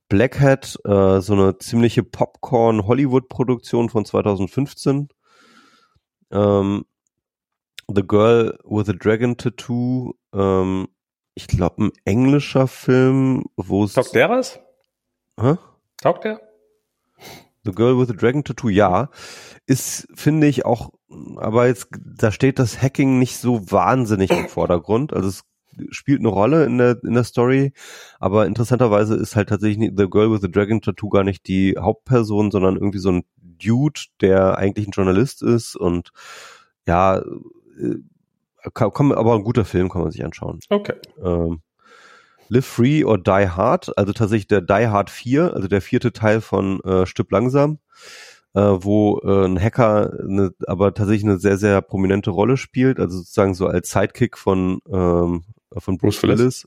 Black 0.09 0.41
Hat, 0.41 0.77
äh, 0.85 1.21
so 1.21 1.35
eine 1.35 1.57
ziemliche 1.59 2.03
Popcorn-Hollywood-Produktion 2.03 3.89
von 3.89 4.05
2015. 4.05 5.09
Ähm, 6.33 6.85
The 7.89 8.03
Girl 8.03 8.59
with 8.65 8.89
a 8.89 8.93
Dragon 8.93 9.37
Tattoo, 9.37 10.15
ähm, 10.35 10.89
ich 11.35 11.47
glaube 11.47 11.85
ein 11.85 11.93
englischer 12.05 12.67
Film, 12.67 13.45
wo 13.57 13.85
es... 13.85 13.95
Taugt 13.95 14.15
der 14.15 14.29
was? 14.29 14.61
Hä? 15.41 15.57
Taugt 15.99 16.25
der? 16.25 16.52
The 17.65 17.73
Girl 17.73 17.99
with 17.99 18.09
the 18.09 18.17
Dragon 18.17 18.45
Tattoo, 18.45 18.69
ja. 18.69 19.11
Ist, 19.67 20.09
finde 20.15 20.47
ich, 20.49 20.65
auch, 20.65 20.91
aber 21.37 21.67
jetzt, 21.67 21.89
da 22.19 22.33
steht 22.33 22.59
das 22.59 22.83
Hacking 22.83 23.19
nicht 23.19 23.39
so 23.39 23.71
wahnsinnig 23.71 24.31
im 24.31 24.49
Vordergrund. 24.49 25.13
Also 25.13 25.29
es 25.29 25.45
spielt 25.91 26.21
eine 26.21 26.29
Rolle 26.29 26.65
in 26.65 26.79
der, 26.79 26.99
in 27.03 27.15
der 27.15 27.25
Story, 27.25 27.73
aber 28.19 28.47
interessanterweise 28.47 29.15
ist 29.15 29.37
halt 29.37 29.49
tatsächlich 29.49 29.93
The 29.97 30.11
Girl 30.11 30.33
with 30.33 30.41
the 30.41 30.51
Dragon 30.51 30.81
Tattoo 30.81 31.09
gar 31.09 31.25
nicht 31.25 31.47
die 31.47 31.77
Hauptperson, 31.79 32.51
sondern 32.51 32.77
irgendwie 32.77 32.99
so 32.99 33.11
ein 33.11 33.25
Dude, 33.37 34.01
der 34.21 34.59
eigentlich 34.59 34.89
ein 34.89 34.93
Journalist 34.93 35.43
ist 35.43 35.77
und 35.77 36.11
ja, 36.87 37.19
äh, 37.19 37.97
kann, 38.75 38.93
kann, 38.93 39.13
aber 39.13 39.35
ein 39.35 39.45
guter 39.45 39.65
Film 39.65 39.89
kann 39.89 40.03
man 40.03 40.11
sich 40.11 40.25
anschauen. 40.25 40.61
Okay. 40.69 40.95
Ähm, 41.23 41.63
Live 42.53 42.67
Free 42.67 43.03
or 43.03 43.17
Die 43.17 43.49
Hard, 43.49 43.97
also 43.97 44.13
tatsächlich 44.13 44.47
der 44.47 44.61
Die 44.61 44.87
Hard 44.87 45.09
4, 45.09 45.55
also 45.55 45.69
der 45.69 45.81
vierte 45.81 46.13
Teil 46.13 46.43
von 46.43 46.81
äh, 46.81 47.07
Stück 47.07 47.31
langsam, 47.31 47.79
äh, 48.53 48.61
wo 48.61 49.21
äh, 49.25 49.47
ein 49.47 49.59
Hacker 49.59 50.13
eine, 50.21 50.53
aber 50.67 50.93
tatsächlich 50.93 51.25
eine 51.25 51.39
sehr, 51.39 51.57
sehr 51.57 51.81
prominente 51.81 52.29
Rolle 52.29 52.59
spielt, 52.59 53.01
also 53.01 53.17
sozusagen 53.17 53.55
so 53.55 53.69
als 53.69 53.91
Sidekick 53.91 54.37
von, 54.37 54.81
ähm, 54.87 55.45
von 55.79 55.97
Bruce, 55.97 56.21
Bruce 56.21 56.23
Willis. 56.25 56.67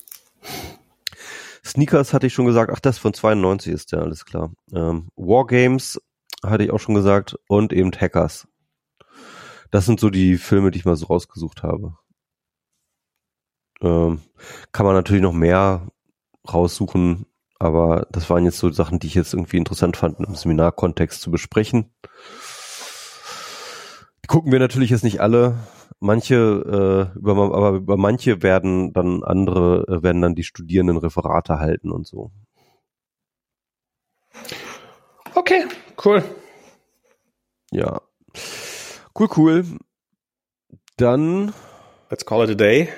Sneakers 1.63 2.13
hatte 2.13 2.25
ich 2.25 2.33
schon 2.33 2.47
gesagt, 2.47 2.71
ach, 2.73 2.79
das 2.79 2.97
von 2.97 3.13
92 3.13 3.71
ist 3.71 3.91
der, 3.91 4.01
alles 4.01 4.25
klar. 4.25 4.51
Ähm, 4.73 5.09
Wargames 5.15 6.01
hatte 6.43 6.63
ich 6.63 6.71
auch 6.71 6.79
schon 6.79 6.95
gesagt 6.95 7.35
und 7.47 7.73
eben 7.73 7.91
Hackers. 7.91 8.47
Das 9.69 9.85
sind 9.85 9.99
so 9.99 10.09
die 10.09 10.37
Filme, 10.37 10.71
die 10.71 10.79
ich 10.79 10.85
mal 10.85 10.95
so 10.95 11.05
rausgesucht 11.05 11.61
habe. 11.61 11.95
Ähm, 13.81 14.21
kann 14.71 14.85
man 14.85 14.95
natürlich 14.95 15.21
noch 15.21 15.33
mehr 15.33 15.87
raussuchen, 16.51 17.25
aber 17.59 18.07
das 18.11 18.29
waren 18.29 18.45
jetzt 18.45 18.59
so 18.59 18.71
Sachen, 18.71 18.99
die 18.99 19.07
ich 19.07 19.15
jetzt 19.15 19.33
irgendwie 19.33 19.57
interessant 19.57 19.97
fand, 19.97 20.19
im 20.19 20.35
Seminarkontext 20.35 21.21
zu 21.21 21.31
besprechen. 21.31 21.91
Die 24.23 24.27
gucken 24.27 24.51
wir 24.51 24.59
natürlich 24.59 24.89
jetzt 24.89 25.03
nicht 25.03 25.21
alle. 25.21 25.55
Manche, 25.99 27.11
äh, 27.15 27.17
über, 27.17 27.33
aber 27.55 27.71
über 27.71 27.97
manche 27.97 28.43
werden 28.43 28.91
dann 28.93 29.23
andere, 29.23 29.85
äh, 29.87 30.03
werden 30.03 30.21
dann 30.21 30.35
die 30.35 30.43
Studierenden 30.43 30.97
Referate 30.97 31.59
halten 31.59 31.91
und 31.91 32.05
so. 32.05 32.31
Okay, 35.35 35.65
cool. 36.03 36.23
Ja. 37.71 38.01
Cool, 39.17 39.27
cool. 39.37 39.65
Dann. 40.97 41.53
Let's 42.09 42.25
call 42.25 42.43
it 42.43 42.49
a 42.49 42.55
day. 42.55 42.89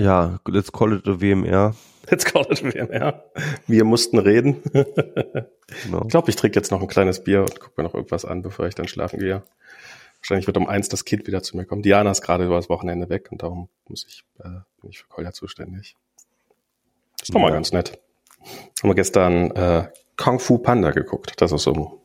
Ja, 0.00 0.40
let's 0.48 0.72
call 0.72 0.94
it 0.94 1.06
a 1.06 1.20
WMR. 1.20 1.74
Let's 2.10 2.24
call 2.24 2.46
it 2.50 2.62
a 2.62 2.72
WMR. 2.72 3.22
Wir 3.66 3.84
mussten 3.84 4.18
reden. 4.18 4.62
genau. 5.84 6.02
Ich 6.02 6.08
glaube, 6.08 6.30
ich 6.30 6.36
trinke 6.36 6.58
jetzt 6.58 6.70
noch 6.70 6.80
ein 6.80 6.88
kleines 6.88 7.22
Bier 7.22 7.40
und 7.40 7.60
gucke 7.60 7.74
mir 7.76 7.84
noch 7.84 7.94
irgendwas 7.94 8.24
an, 8.24 8.40
bevor 8.42 8.66
ich 8.66 8.74
dann 8.74 8.88
schlafen 8.88 9.18
gehe. 9.20 9.42
Wahrscheinlich 10.20 10.46
wird 10.46 10.56
um 10.56 10.66
eins 10.66 10.88
das 10.88 11.04
Kind 11.04 11.26
wieder 11.26 11.42
zu 11.42 11.56
mir 11.56 11.66
kommen. 11.66 11.82
Diana 11.82 12.10
ist 12.10 12.22
gerade 12.22 12.46
über 12.46 12.56
das 12.56 12.68
Wochenende 12.70 13.10
weg 13.10 13.28
und 13.30 13.42
darum 13.42 13.68
muss 13.88 14.06
ich, 14.08 14.24
äh, 14.38 14.60
bin 14.80 14.90
ich 14.90 15.00
für 15.00 15.08
Kolja 15.08 15.32
zuständig. 15.32 15.96
Das 17.18 17.28
ist 17.28 17.34
doch 17.34 17.40
ja. 17.40 17.46
mal 17.46 17.52
ganz 17.52 17.72
nett. 17.72 18.00
Haben 18.82 18.90
wir 18.90 18.94
gestern 18.94 19.50
äh, 19.52 19.88
Kung 20.16 20.40
Fu 20.40 20.58
Panda 20.58 20.92
geguckt. 20.92 21.34
Das 21.36 21.52
ist 21.52 21.62
so 21.62 22.00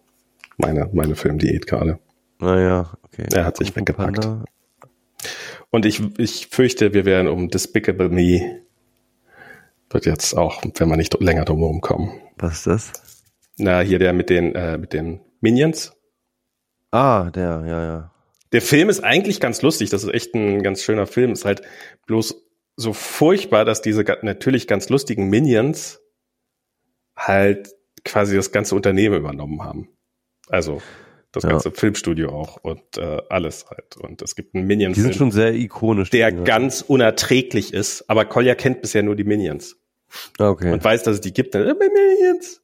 meine, 0.58 0.90
meine 0.94 1.16
Filmdiät 1.16 1.66
gerade. 1.66 2.00
Naja, 2.40 2.92
okay. 3.04 3.26
Er 3.34 3.46
hat 3.46 3.58
Kung 3.58 3.66
sich 3.66 3.76
weggepackt. 3.76 4.22
Panda. 4.22 4.46
Und 5.70 5.86
ich, 5.86 6.02
ich 6.20 6.48
fürchte, 6.48 6.94
wir 6.94 7.06
werden 7.06 7.28
um 7.28 7.50
Despicable 7.50 8.10
Me 8.10 8.62
wird 9.90 10.06
jetzt 10.06 10.34
auch, 10.34 10.62
wenn 10.64 10.90
wir 10.90 10.98
nicht 10.98 11.20
länger 11.22 11.46
drum 11.46 11.82
kommen. 11.82 12.22
Was 12.38 12.58
ist 12.60 12.68
das? 12.68 13.24
Na, 13.58 13.80
hier 13.80 14.00
der 14.00 14.14
mit 14.14 14.30
den, 14.30 14.54
äh, 14.56 14.78
mit 14.78 14.94
den 14.94 15.22
Minions. 15.40 15.94
Ah, 16.92 17.30
der, 17.30 17.64
ja, 17.66 17.84
ja. 17.84 18.12
Der 18.52 18.62
Film 18.62 18.90
ist 18.90 19.04
eigentlich 19.04 19.40
ganz 19.40 19.62
lustig. 19.62 19.90
Das 19.90 20.04
ist 20.04 20.14
echt 20.14 20.34
ein 20.34 20.64
ganz 20.64 20.82
schöner 20.82 21.08
Film. 21.08 21.32
Ist 21.32 21.46
halt 21.46 21.62
bloß 22.08 22.42
so 22.76 22.94
furchtbar, 22.94 23.66
dass 23.66 23.82
diese 23.82 24.04
natürlich 24.22 24.68
ganz 24.68 24.90
lustigen 24.90 25.30
Minions 25.30 26.02
halt 27.16 27.70
quasi 28.04 28.36
das 28.36 28.52
ganze 28.52 28.76
Unternehmen 28.76 29.16
übernommen 29.16 29.64
haben. 29.64 29.90
Also 30.48 30.82
das 31.36 31.44
ja. 31.44 31.50
ganze 31.50 31.72
Filmstudio 31.72 32.30
auch 32.30 32.58
und 32.64 32.98
äh, 32.98 33.22
alles 33.30 33.66
halt. 33.70 33.98
Und 33.98 34.22
es 34.22 34.36
gibt 34.36 34.56
einen 34.56 34.66
Minions. 34.66 34.96
Die 34.96 35.02
sind 35.02 35.16
schon 35.16 35.32
sehr 35.32 35.54
ikonisch. 35.54 36.10
Der 36.10 36.30
ja. 36.30 36.44
ganz 36.44 36.82
unerträglich 36.82 37.74
ist, 37.74 38.10
aber 38.10 38.26
Kolja 38.26 38.56
kennt 38.56 38.82
bisher 38.82 39.04
nur 39.04 39.16
die 39.16 39.24
Minions. 39.24 39.78
Okay. 40.40 40.72
Und 40.72 40.84
weiß, 40.84 41.04
dass 41.04 41.16
es 41.16 41.22
die 41.22 41.34
gibt. 41.34 41.56
Dann, 41.56 41.68
äh, 41.68 41.74
Minions. 41.74 42.62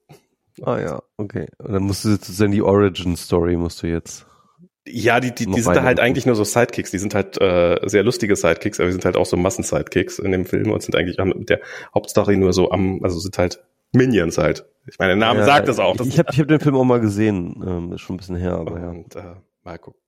Ah 0.62 0.80
ja, 0.80 1.02
okay. 1.18 1.48
Und 1.58 1.74
dann 1.74 1.84
musst 1.84 2.06
du 2.06 2.10
sozusagen 2.10 2.52
die 2.52 2.62
Origin 2.62 3.16
Story 3.16 3.56
musst 3.56 3.84
du 3.84 3.88
jetzt. 3.88 4.26
Ja, 4.88 5.20
die, 5.20 5.34
die, 5.34 5.46
die 5.46 5.62
sind 5.62 5.76
da 5.76 5.84
halt 5.84 6.00
eigentlich 6.00 6.26
nur 6.26 6.36
so 6.36 6.44
Sidekicks. 6.44 6.92
Die 6.92 6.98
sind 6.98 7.14
halt 7.14 7.40
äh, 7.40 7.80
sehr 7.88 8.04
lustige 8.04 8.36
Sidekicks, 8.36 8.80
aber 8.80 8.88
die 8.88 8.94
sind 8.94 9.06
halt 9.06 9.16
auch 9.16 9.28
so 9.28 9.38
Massen-Sidekicks 9.38 10.20
in 10.20 10.32
dem 10.32 10.46
Film 10.46 10.72
und 10.72 10.82
sind 10.82 10.96
eigentlich 10.96 11.18
mit 11.24 11.50
der 11.50 11.62
Hauptstory 11.94 12.36
nur 12.36 12.52
so 12.52 12.72
am, 12.72 13.00
also 13.04 13.20
sind 13.20 13.38
halt 13.38 13.64
Minions 13.92 14.38
halt. 14.38 14.66
Ich 14.88 14.98
meine, 14.98 15.10
der 15.10 15.18
Name 15.18 15.40
ja, 15.40 15.46
sagt 15.46 15.68
das 15.68 15.80
auch. 15.80 16.00
ich 16.00 16.18
habe 16.18 16.30
ich 16.32 16.40
hab 16.40 16.48
den 16.48 16.60
Film 16.60 16.76
auch 16.76 16.84
mal 16.84 17.00
gesehen, 17.00 17.64
ähm, 17.66 17.94
ist 17.94 18.02
schon 18.02 18.16
ein 18.16 18.18
bisschen 18.18 18.36
her, 18.36 18.54
aber 18.54 18.74
und, 18.74 19.14
ja. 19.14 19.34
Äh, 19.34 19.36
mal 19.64 19.78
gucken. 19.78 20.02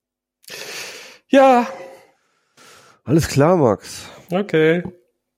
Ja. 1.28 1.68
Alles 3.04 3.28
klar, 3.28 3.58
Max. 3.58 4.08
Okay. 4.32 4.84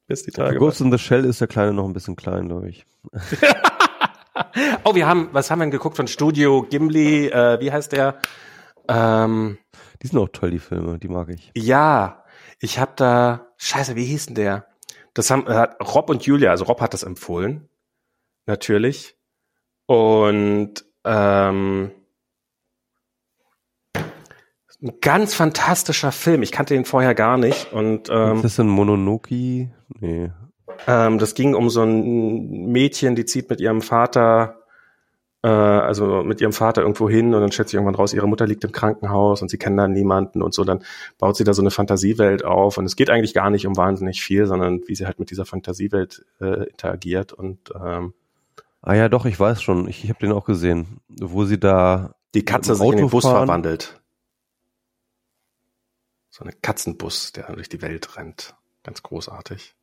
Bis 0.08 0.24
die 0.24 0.32
Tage. 0.32 0.58
Ghost 0.60 0.82
in 0.82 0.92
the 0.92 0.98
Shell 0.98 1.26
ist 1.26 1.42
der 1.42 1.48
Kleine 1.48 1.74
noch 1.74 1.86
ein 1.86 1.94
bisschen 1.94 2.16
klein, 2.16 2.48
glaube 2.48 2.70
ich. 2.70 2.86
oh, 4.84 4.94
wir 4.94 5.08
haben, 5.08 5.30
was 5.32 5.50
haben 5.50 5.60
wir 5.60 5.66
denn 5.66 5.72
geguckt 5.72 5.98
von 5.98 6.08
Studio 6.08 6.64
Gimli? 6.64 7.28
Äh, 7.28 7.60
wie 7.60 7.72
heißt 7.72 7.92
der? 7.92 8.20
Ähm, 8.88 9.58
die 10.02 10.08
sind 10.08 10.20
auch 10.20 10.30
toll, 10.30 10.52
die 10.52 10.60
Filme, 10.60 11.00
die 11.00 11.08
mag 11.08 11.30
ich. 11.30 11.52
Ja, 11.56 12.24
ich 12.60 12.80
habe 12.80 12.92
da, 12.96 13.48
scheiße, 13.58 13.96
wie 13.96 14.06
hieß 14.06 14.28
denn 14.28 14.36
der? 14.36 14.68
Das 15.14 15.32
haben 15.32 15.48
äh, 15.48 15.68
Rob 15.82 16.10
und 16.10 16.24
Julia, 16.26 16.52
also 16.52 16.66
Rob 16.66 16.82
hat 16.82 16.94
das 16.94 17.04
empfohlen, 17.04 17.68
natürlich. 18.46 19.16
Und 19.88 20.86
ähm, 21.04 21.92
ein 24.86 25.00
ganz 25.02 25.34
fantastischer 25.34 26.12
Film. 26.12 26.44
Ich 26.44 26.52
kannte 26.52 26.76
ihn 26.76 26.86
vorher 26.86 27.16
gar 27.16 27.38
nicht. 27.38 27.72
Und 27.74 28.10
ähm, 28.10 28.38
ist 28.38 28.44
das 28.44 28.60
ein 28.60 28.68
Mononoki? 28.68 29.70
Nee. 30.00 30.32
Ähm, 30.88 31.18
das 31.18 31.36
ging 31.36 31.56
um 31.56 31.70
so 31.70 31.84
ein 31.84 32.72
Mädchen, 32.72 33.16
die 33.16 33.26
zieht 33.26 33.50
mit 33.50 33.62
ihrem 33.62 33.82
Vater, 33.82 34.60
äh, 35.44 35.48
also 35.48 36.24
mit 36.24 36.42
ihrem 36.42 36.54
Vater 36.54 36.82
irgendwo 36.82 37.10
hin 37.10 37.34
und 37.34 37.42
dann 37.42 37.52
schätzt 37.52 37.72
sie 37.72 37.78
irgendwann 37.78 37.96
raus, 37.96 38.14
ihre 38.14 38.28
Mutter 38.28 38.46
liegt 38.46 38.64
im 38.64 38.72
Krankenhaus 38.72 39.42
und 39.42 39.50
sie 39.50 39.58
kennen 39.58 39.78
da 39.78 39.88
niemanden 39.88 40.42
und 40.42 40.54
so. 40.54 40.64
Dann 40.64 40.84
baut 41.18 41.38
sie 41.38 41.46
da 41.46 41.54
so 41.54 41.62
eine 41.62 41.72
Fantasiewelt 41.72 42.44
auf 42.44 42.78
und 42.78 42.86
es 42.86 42.96
geht 42.96 43.10
eigentlich 43.10 43.34
gar 43.34 43.50
nicht 43.50 43.66
um 43.66 43.78
wahnsinnig 43.78 44.22
viel, 44.22 44.46
sondern 44.46 44.82
wie 44.88 44.96
sie 44.96 45.06
halt 45.06 45.20
mit 45.20 45.32
dieser 45.32 45.46
Fantasiewelt 45.46 46.26
äh, 46.42 46.70
interagiert 46.70 47.32
und 47.32 47.72
ähm, 47.82 48.14
Ah 48.86 48.94
ja, 48.94 49.10
doch, 49.10 49.26
ich 49.26 49.40
weiß 49.40 49.64
schon. 49.64 49.88
Ich, 49.88 50.04
ich 50.04 50.10
habe 50.12 50.20
den 50.20 50.32
auch 50.32 50.46
gesehen, 50.46 51.02
wo 51.08 51.44
sie 51.46 51.60
da 51.60 52.16
die 52.36 52.46
Katze 52.46 52.76
sich 52.76 52.88
in 52.88 52.98
den 52.98 53.10
Bus 53.10 53.24
fahren. 53.24 53.48
verwandelt. 53.48 54.00
So 56.30 56.44
eine 56.44 56.54
Katzenbus, 56.54 57.32
der 57.32 57.52
durch 57.54 57.68
die 57.68 57.82
Welt 57.82 58.16
rennt. 58.16 58.56
Ganz 58.84 59.02
großartig. 59.02 59.76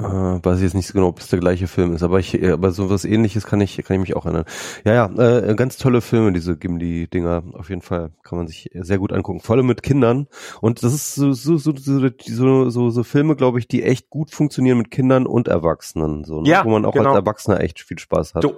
Äh, 0.00 0.04
weiß 0.06 0.58
ich 0.58 0.62
jetzt 0.62 0.74
nicht 0.74 0.86
so 0.86 0.92
genau, 0.92 1.08
ob 1.08 1.18
es 1.18 1.26
der 1.26 1.40
gleiche 1.40 1.66
Film 1.66 1.92
ist, 1.92 2.04
aber 2.04 2.20
ich, 2.20 2.40
aber 2.48 2.70
so 2.70 2.88
was 2.88 3.04
ähnliches 3.04 3.46
kann 3.46 3.60
ich, 3.60 3.78
kann 3.78 3.96
ich 3.96 4.00
mich 4.00 4.14
auch 4.14 4.26
erinnern. 4.26 4.44
Ja, 4.84 4.94
ja, 4.94 5.38
äh, 5.40 5.56
ganz 5.56 5.76
tolle 5.76 6.00
Filme, 6.02 6.32
diese 6.32 6.56
Gimli-Dinger. 6.56 7.42
Auf 7.54 7.68
jeden 7.68 7.82
Fall 7.82 8.12
kann 8.22 8.38
man 8.38 8.46
sich 8.46 8.70
sehr 8.74 8.98
gut 8.98 9.12
angucken. 9.12 9.40
Vor 9.40 9.56
allem 9.56 9.66
mit 9.66 9.82
Kindern. 9.82 10.28
Und 10.60 10.84
das 10.84 10.94
ist 10.94 11.16
so, 11.16 11.32
so, 11.32 11.56
so, 11.56 11.72
so, 11.74 12.70
so, 12.70 12.90
so 12.90 13.02
Filme, 13.02 13.34
glaube 13.34 13.58
ich, 13.58 13.66
die 13.66 13.82
echt 13.82 14.08
gut 14.08 14.30
funktionieren 14.30 14.78
mit 14.78 14.92
Kindern 14.92 15.26
und 15.26 15.48
Erwachsenen. 15.48 16.22
So, 16.22 16.42
ne? 16.42 16.48
ja, 16.48 16.64
Wo 16.64 16.70
man 16.70 16.84
auch 16.84 16.92
genau. 16.92 17.10
als 17.10 17.18
Erwachsener 17.18 17.60
echt 17.60 17.80
viel 17.80 17.98
Spaß 17.98 18.36
hat. 18.36 18.44
Du, 18.44 18.54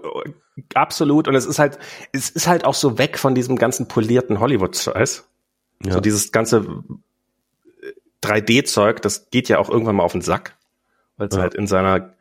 absolut. 0.75 1.27
Und 1.27 1.37
es 1.37 1.47
ist 1.47 1.59
halt, 1.59 1.79
es 2.12 2.29
ist 2.29 2.49
halt 2.49 2.67
auch 2.67 2.75
so 2.75 2.99
weg 2.99 3.17
von 3.17 3.35
diesem 3.35 3.57
ganzen 3.57 3.89
polierten 3.89 4.41
Hollywood-Scheiß. 4.41 5.27
Ja. 5.87 5.93
So 5.93 6.01
dieses 6.01 6.33
ganze 6.33 6.85
3D-Zeug, 8.23 9.01
das 9.01 9.31
geht 9.31 9.49
ja 9.49 9.59
auch 9.59 9.71
irgendwann 9.71 9.97
mal 9.97 10.03
auf 10.03 10.12
den 10.12 10.21
Sack 10.21 10.60
weil 11.21 11.29
es 11.29 11.37
ja. 11.37 11.43
halt 11.43 11.55
in 11.55 11.67
seiner, 11.67 12.15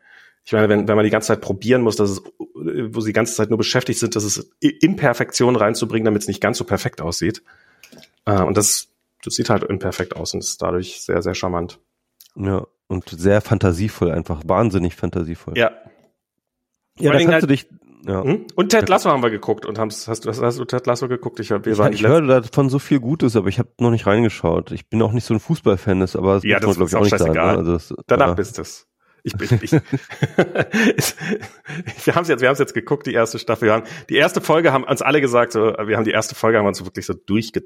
ich 0.44 0.52
meine, 0.52 0.68
wenn, 0.68 0.86
wenn 0.86 0.94
man 0.94 1.04
die 1.04 1.10
ganze 1.10 1.28
Zeit 1.28 1.40
probieren 1.40 1.80
muss, 1.80 1.96
dass 1.96 2.10
es, 2.10 2.22
wo 2.36 3.00
sie 3.00 3.08
die 3.08 3.14
ganze 3.14 3.34
Zeit 3.34 3.48
nur 3.48 3.56
beschäftigt 3.56 3.98
sind, 3.98 4.14
dass 4.14 4.24
es 4.24 4.50
Imperfektion 4.60 5.56
reinzubringen, 5.56 6.04
damit 6.04 6.20
es 6.20 6.28
nicht 6.28 6.42
ganz 6.42 6.58
so 6.58 6.64
perfekt 6.64 7.00
aussieht. 7.00 7.42
Äh, 8.26 8.42
und 8.42 8.58
das, 8.58 8.88
das 9.24 9.34
sieht 9.34 9.48
halt 9.48 9.64
imperfekt 9.64 10.14
aus 10.14 10.34
und 10.34 10.40
ist 10.40 10.60
dadurch 10.60 11.00
sehr, 11.00 11.22
sehr 11.22 11.34
charmant. 11.34 11.78
Ja, 12.36 12.66
und 12.88 13.08
sehr 13.08 13.40
fantasievoll 13.40 14.10
einfach, 14.10 14.42
wahnsinnig 14.44 14.96
fantasievoll. 14.96 15.56
Ja. 15.56 15.72
Ja, 16.98 17.12
da 17.12 17.18
kannst 17.18 17.32
halt, 17.32 17.42
du 17.44 17.46
dich, 17.46 17.66
ja. 18.06 18.22
Hm? 18.22 18.46
Und 18.54 18.68
Ted 18.70 18.88
Lasso 18.88 19.10
haben 19.10 19.22
wir 19.22 19.30
geguckt 19.30 19.64
und 19.64 19.78
haben 19.78 19.90
hast 19.90 20.24
du 20.24 20.30
hast 20.30 20.58
du 20.58 20.64
Ted 20.64 20.86
Lasso 20.86 21.08
geguckt? 21.08 21.40
Ich, 21.40 21.50
wir 21.50 21.66
ich, 21.66 21.78
waren 21.78 21.92
ich 21.92 22.06
höre 22.06 22.22
davon 22.22 22.68
so 22.68 22.78
viel 22.78 23.00
Gutes, 23.00 23.36
aber 23.36 23.48
ich 23.48 23.58
habe 23.58 23.70
noch 23.78 23.90
nicht 23.90 24.06
reingeschaut. 24.06 24.72
Ich 24.72 24.88
bin 24.88 25.00
auch 25.02 25.12
nicht 25.12 25.24
so 25.24 25.34
ein 25.34 25.40
Fußballfan, 25.40 26.02
aber 26.14 26.34
das 26.34 26.44
ja, 26.44 26.60
das 26.60 26.76
man, 26.76 26.86
ist 26.86 26.94
auch, 26.94 27.00
auch 27.00 27.06
scheißegal. 27.06 27.34
Sagen, 27.34 27.52
ne? 27.52 27.58
also 27.58 27.72
das, 27.72 27.94
Danach 28.06 28.28
ja. 28.28 28.34
bist 28.34 28.58
es. 28.58 28.89
Ich 29.22 29.36
bin, 29.36 29.48
ich, 29.62 29.72
wir 32.04 32.14
haben 32.14 32.22
es 32.22 32.28
jetzt, 32.28 32.40
wir 32.40 32.48
haben 32.48 32.54
es 32.54 32.58
jetzt 32.58 32.74
geguckt, 32.74 33.06
die 33.06 33.14
erste 33.14 33.38
Staffel. 33.38 33.66
Wir 33.66 33.72
haben, 33.74 33.86
die 34.08 34.16
erste 34.16 34.40
Folge 34.40 34.72
haben 34.72 34.84
uns 34.84 35.02
alle 35.02 35.20
gesagt, 35.20 35.52
so, 35.52 35.60
wir 35.60 35.96
haben 35.96 36.04
die 36.04 36.10
erste 36.10 36.34
Folge 36.34 36.58
haben 36.58 36.66
uns 36.66 36.84
wirklich 36.84 37.06
so 37.06 37.14
durchge, 37.14 37.64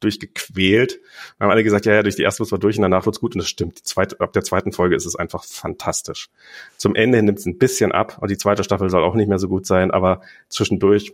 durchgequält. 0.00 1.00
Wir 1.38 1.44
haben 1.44 1.50
alle 1.50 1.64
gesagt, 1.64 1.86
ja, 1.86 1.94
ja, 1.94 2.02
durch 2.02 2.16
die 2.16 2.22
erste 2.22 2.42
muss 2.42 2.50
man 2.50 2.60
durch 2.60 2.76
und 2.76 2.82
danach 2.82 3.06
wird's 3.06 3.20
gut. 3.20 3.34
Und 3.34 3.40
das 3.40 3.48
stimmt. 3.48 3.78
Die 3.78 3.82
zweite, 3.82 4.20
ab 4.20 4.32
der 4.32 4.42
zweiten 4.42 4.72
Folge 4.72 4.96
ist 4.96 5.06
es 5.06 5.16
einfach 5.16 5.44
fantastisch. 5.44 6.28
Zum 6.76 6.94
Ende 6.94 7.22
nimmt 7.22 7.38
es 7.38 7.46
ein 7.46 7.58
bisschen 7.58 7.92
ab 7.92 8.18
und 8.20 8.30
die 8.30 8.38
zweite 8.38 8.64
Staffel 8.64 8.90
soll 8.90 9.04
auch 9.04 9.14
nicht 9.14 9.28
mehr 9.28 9.38
so 9.38 9.48
gut 9.48 9.66
sein, 9.66 9.90
aber 9.90 10.22
zwischendurch 10.48 11.12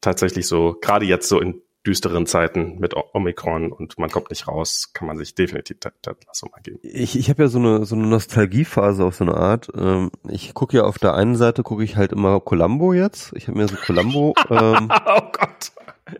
tatsächlich 0.00 0.46
so, 0.46 0.76
gerade 0.80 1.04
jetzt 1.04 1.28
so 1.28 1.40
in 1.40 1.62
düsteren 1.86 2.26
Zeiten 2.26 2.78
mit 2.78 2.94
Omikron 3.14 3.72
und 3.72 3.98
man 3.98 4.10
kommt 4.10 4.30
nicht 4.30 4.48
raus, 4.48 4.90
kann 4.92 5.06
man 5.06 5.16
sich 5.16 5.34
definitiv 5.34 5.78
Ted 5.80 5.94
Lasso 6.26 6.46
mal 6.50 6.60
geben. 6.62 6.78
Ich, 6.82 7.18
ich 7.18 7.30
habe 7.30 7.42
ja 7.42 7.48
so 7.48 7.58
eine 7.58 7.86
so 7.86 7.94
eine 7.94 8.06
Nostalgiephase 8.06 9.04
auf 9.04 9.14
so 9.14 9.24
eine 9.24 9.34
Art. 9.34 9.68
Ähm, 9.74 10.10
ich 10.28 10.52
gucke 10.52 10.76
ja 10.76 10.84
auf 10.84 10.98
der 10.98 11.14
einen 11.14 11.36
Seite 11.36 11.62
gucke 11.62 11.82
ich 11.82 11.96
halt 11.96 12.12
immer 12.12 12.40
Columbo 12.40 12.92
jetzt. 12.92 13.32
Ich 13.34 13.48
habe 13.48 13.58
mir 13.58 13.68
so 13.68 13.76
Columbo. 13.76 14.34
ähm, 14.50 14.90
oh 15.06 15.20
Gott. 15.32 15.72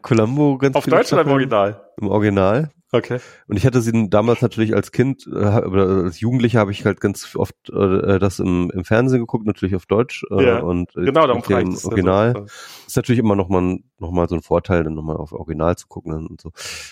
Columbo 0.03 0.57
ganz 0.57 0.77
Auf 0.77 0.87
Deutsch 0.87 1.13
oder 1.13 1.23
im 1.23 1.31
Original? 1.31 1.81
Im 2.01 2.09
Original. 2.09 2.71
Okay. 2.93 3.21
Und 3.47 3.57
ich 3.57 3.65
hatte 3.65 3.81
sie 3.81 4.11
damals 4.11 4.43
natürlich 4.43 4.75
als 4.75 4.91
Kind 4.91 5.25
äh, 5.27 5.31
oder 5.31 5.87
als 6.05 6.19
Jugendlicher 6.19 6.59
habe 6.59 6.73
ich 6.73 6.85
halt 6.85 7.01
ganz 7.01 7.37
oft 7.37 7.55
äh, 7.71 8.19
das 8.19 8.41
im, 8.41 8.71
im 8.75 8.85
Fernsehen 8.85 9.21
geguckt, 9.21 9.47
natürlich 9.47 9.77
auf 9.77 9.87
Deutsch 9.87 10.25
äh, 10.31 10.45
Ja, 10.45 10.59
und 10.59 10.91
äh, 10.97 11.05
Genau, 11.05 11.27
darum 11.27 11.43
im 11.47 11.71
das. 11.71 11.85
Original. 11.85 12.29
Also, 12.35 12.47
Ist 12.89 12.97
natürlich 12.97 13.21
immer 13.21 13.37
noch 13.37 13.49
mal, 13.49 13.79
noch 14.01 14.11
mal 14.11 14.29
so 14.29 14.35
ein 14.35 14.43
Vorteil, 14.43 14.83
dann 14.83 14.95
nochmal 14.95 15.17
auf 15.17 15.31
Original 15.33 15.77
zu 15.77 15.87
gucken 15.87 16.13
und 16.13 16.41
so. 16.41 16.51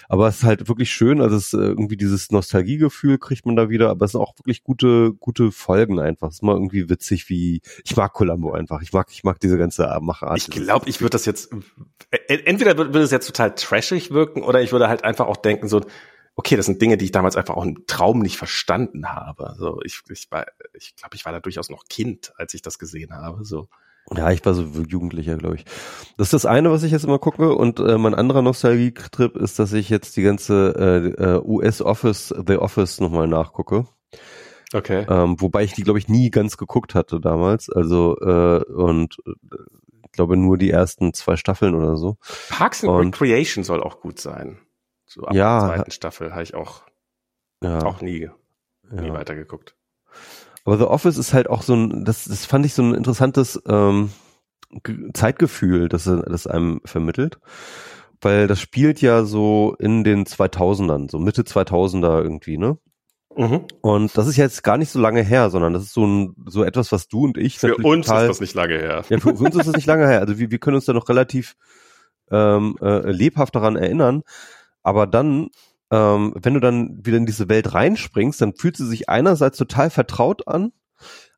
Aber 0.09 0.29
es 0.29 0.37
ist 0.37 0.45
halt 0.45 0.69
wirklich 0.69 0.93
schön, 0.93 1.21
also 1.21 1.35
es 1.35 1.53
ist 1.53 1.55
äh, 1.55 1.67
irgendwie 1.67 1.97
dieses 1.97 2.31
Nostalgiegefühl 2.31 3.19
kriegt 3.19 3.45
man 3.45 3.57
da 3.57 3.69
wieder, 3.69 3.91
aber 3.91 4.05
es 4.05 4.13
sind 4.13 4.21
auch 4.21 4.39
wirklich 4.39 4.63
gute, 4.63 5.15
gute 5.15 5.51
Folgen 5.51 5.99
einfach. 5.99 6.29
Es 6.29 6.37
ist 6.37 6.43
mal 6.43 6.55
irgendwie 6.55 6.89
witzig, 6.89 7.29
wie, 7.29 7.61
ich 7.85 7.97
mag 7.97 8.13
Columbo 8.13 8.53
einfach. 8.53 8.83
Ich 8.83 8.93
mag, 8.93 9.09
ich 9.11 9.25
mag 9.25 9.41
diese 9.41 9.59
ganze 9.59 9.99
Machart. 10.01 10.39
Ich 10.39 10.49
glaube, 10.49 10.89
ich 10.89 11.01
würde 11.01 11.11
das 11.11 11.25
jetzt, 11.25 11.51
äh, 12.13 12.39
entweder 12.45 12.79
würde 12.79 13.01
es 13.01 13.11
jetzt 13.11 13.27
total 13.27 13.57
trashig 13.57 14.13
wirken 14.13 14.45
oder 14.45 14.63
ich 14.63 14.71
würde 14.71 14.89
halt 14.89 14.98
einfach 15.05 15.27
auch 15.27 15.37
denken 15.37 15.69
so, 15.69 15.81
okay, 16.37 16.57
das 16.57 16.67
sind 16.67 16.81
Dinge, 16.81 16.97
die 16.97 17.07
ich 17.07 17.13
damals 17.13 17.37
einfach 17.37 17.57
auch 17.57 17.65
im 17.65 17.87
Traum 17.87 18.21
nicht 18.21 18.37
verstanden 18.37 19.09
habe. 19.09 19.55
So, 19.59 19.81
ich, 19.85 20.03
ich 20.09 20.31
war, 20.31 20.47
ich 20.73 20.95
glaube, 20.95 21.17
ich 21.17 21.25
war 21.25 21.33
da 21.33 21.41
durchaus 21.41 21.69
noch 21.69 21.85
Kind, 21.89 22.33
als 22.37 22.55
ich 22.55 22.63
das 22.63 22.79
gesehen 22.79 23.13
habe. 23.13 23.45
So. 23.45 23.69
Ja, 24.17 24.31
ich 24.31 24.45
war 24.47 24.55
so 24.55 24.63
Jugendlicher, 24.63 25.37
glaube 25.37 25.57
ich. 25.57 25.65
Das 26.17 26.29
ist 26.29 26.33
das 26.33 26.47
eine, 26.47 26.71
was 26.71 26.83
ich 26.83 26.93
jetzt 26.93 27.05
immer 27.05 27.19
gucke. 27.19 27.55
Und 27.55 27.81
äh, 27.81 27.99
mein 27.99 28.15
anderer 28.15 28.43
Nostalgie-Trip 28.43 29.37
ist, 29.37 29.59
dass 29.59 29.73
ich 29.73 29.91
jetzt 29.91 30.17
die 30.17 30.23
ganze 30.23 30.75
äh, 31.19 31.23
äh, 31.23 31.41
US-Office, 31.45 32.35
The 32.47 32.57
Office 32.57 33.01
nochmal 33.01 33.27
nachgucke. 33.27 33.87
Okay. 34.73 35.07
Ähm, 35.09 35.41
wobei 35.41 35.65
ich 35.65 35.73
die, 35.73 35.83
glaube 35.83 35.99
ich, 35.99 36.09
nie 36.09 36.31
ganz 36.31 36.57
geguckt 36.57 36.95
hatte 36.95 37.21
damals. 37.21 37.69
Also, 37.69 38.17
äh, 38.21 38.63
und 38.65 39.17
äh, 39.27 39.57
ich 40.05 40.13
glaube 40.13 40.37
nur 40.37 40.57
die 40.57 40.71
ersten 40.71 41.13
zwei 41.15 41.37
Staffeln 41.37 41.75
oder 41.75 41.97
so. 41.97 42.17
Parks 42.49 42.85
and 42.85 42.93
und- 42.93 43.21
Recreation 43.21 43.65
soll 43.65 43.83
auch 43.83 44.01
gut 44.01 44.21
sein. 44.21 44.59
So 45.09 45.23
ab 45.25 45.35
Ja. 45.35 45.67
der 45.67 45.77
zweiten 45.77 45.91
Staffel 45.91 46.33
habe 46.33 46.43
ich 46.43 46.55
auch, 46.55 46.83
Ja, 47.63 47.83
auch 47.85 48.01
nie, 48.03 48.31
nie 48.91 49.07
ja. 49.09 49.15
weitergeguckt. 49.15 49.75
Aber 50.65 50.77
The 50.79 50.85
Office 50.85 51.17
ist 51.17 51.33
halt 51.33 51.49
auch 51.49 51.63
so 51.63 51.75
ein, 51.75 52.05
das, 52.05 52.25
das 52.27 52.45
fand 52.45 52.67
ich 52.67 52.75
so 52.75 52.83
ein 52.83 52.95
interessantes 52.95 53.61
ähm, 53.67 54.11
Ge- 54.85 55.11
Zeitgefühl, 55.15 55.89
das, 55.89 56.05
das 56.05 56.47
einem 56.47 56.81
vermittelt. 56.85 57.39
Weil 58.21 58.47
das 58.49 58.61
spielt 58.61 59.01
ja 59.01 59.25
so 59.25 59.75
in 59.79 60.05
den 60.05 60.27
2000ern, 60.27 61.11
so 61.11 61.19
Mitte 61.19 61.43
2000er 61.43 62.21
irgendwie, 62.23 62.59
ne? 62.59 62.77
Mhm. 63.37 63.65
Und 63.81 64.19
das 64.19 64.27
ist 64.27 64.37
jetzt 64.37 64.65
gar 64.65 64.77
nicht 64.77 64.91
so 64.91 64.99
lange 65.01 65.23
her, 65.23 65.49
sondern 65.51 65.73
das 65.73 65.85
ist 65.85 65.95
so 65.95 66.05
ein, 66.05 66.35
so 66.47 66.65
etwas, 66.65 66.91
was 66.93 67.07
du 67.09 67.25
und 67.25 67.39
ich 67.39 67.61
Für 67.61 67.77
uns 67.77 68.07
total, 68.07 68.25
ist 68.25 68.29
das 68.31 68.41
nicht 68.41 68.55
lange 68.55 68.75
her. 68.77 69.05
ja, 69.09 69.19
für, 69.21 69.37
für 69.37 69.45
uns 69.45 69.55
ist 69.57 69.69
das 69.69 69.77
nicht 69.77 69.87
lange 69.87 70.07
her. 70.09 70.19
Also 70.21 70.39
wir, 70.39 70.51
wir 70.51 70.59
können 70.59 70.75
uns 70.75 70.85
da 70.87 70.93
noch 70.93 71.09
relativ 71.09 71.55
ähm, 72.31 72.77
äh, 72.83 73.11
lebhaft 73.11 73.55
daran 73.55 73.77
erinnern. 73.77 74.23
Aber 74.89 75.07
dann, 75.07 75.51
ähm, 75.91 76.33
wenn 76.41 76.55
du 76.55 76.61
dann 76.61 77.05
wieder 77.05 77.19
in 77.19 77.27
diese 77.27 77.51
Welt 77.51 77.75
reinspringst, 77.75 78.41
dann 78.41 78.55
fühlt 78.55 78.79
sie 78.79 78.87
sich 78.87 79.11
einerseits 79.11 79.59
total 79.59 79.91
vertraut 79.91 80.49
an, 80.49 80.73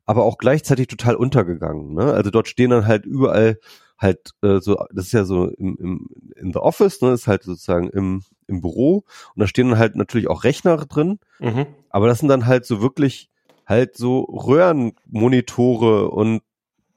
aber 0.05 0.23
auch 0.23 0.37
gleichzeitig 0.37 0.87
total 0.87 1.15
untergegangen. 1.17 1.93
Ne? 1.93 2.13
Also 2.13 2.31
dort 2.31 2.47
stehen 2.47 2.69
dann 2.69 2.87
halt 2.87 3.05
überall 3.05 3.59
halt 3.97 4.31
äh, 4.41 4.61
so, 4.61 4.77
das 4.93 5.07
ist 5.07 5.11
ja 5.11 5.25
so 5.25 5.47
im, 5.49 5.75
im 5.81 6.07
in 6.37 6.53
the 6.53 6.59
Office, 6.59 7.01
ne, 7.01 7.11
ist 7.11 7.27
halt 7.27 7.43
sozusagen 7.43 7.89
im 7.89 8.23
im 8.47 8.61
Büro 8.61 9.03
und 9.35 9.39
da 9.41 9.47
stehen 9.47 9.69
dann 9.69 9.77
halt 9.77 9.97
natürlich 9.97 10.29
auch 10.29 10.45
Rechner 10.45 10.77
drin, 10.77 11.19
Mhm. 11.39 11.65
aber 11.89 12.07
das 12.07 12.19
sind 12.19 12.29
dann 12.29 12.45
halt 12.45 12.65
so 12.65 12.81
wirklich 12.81 13.29
halt 13.65 13.97
so 13.97 14.21
Röhrenmonitore 14.21 16.09
und 16.09 16.41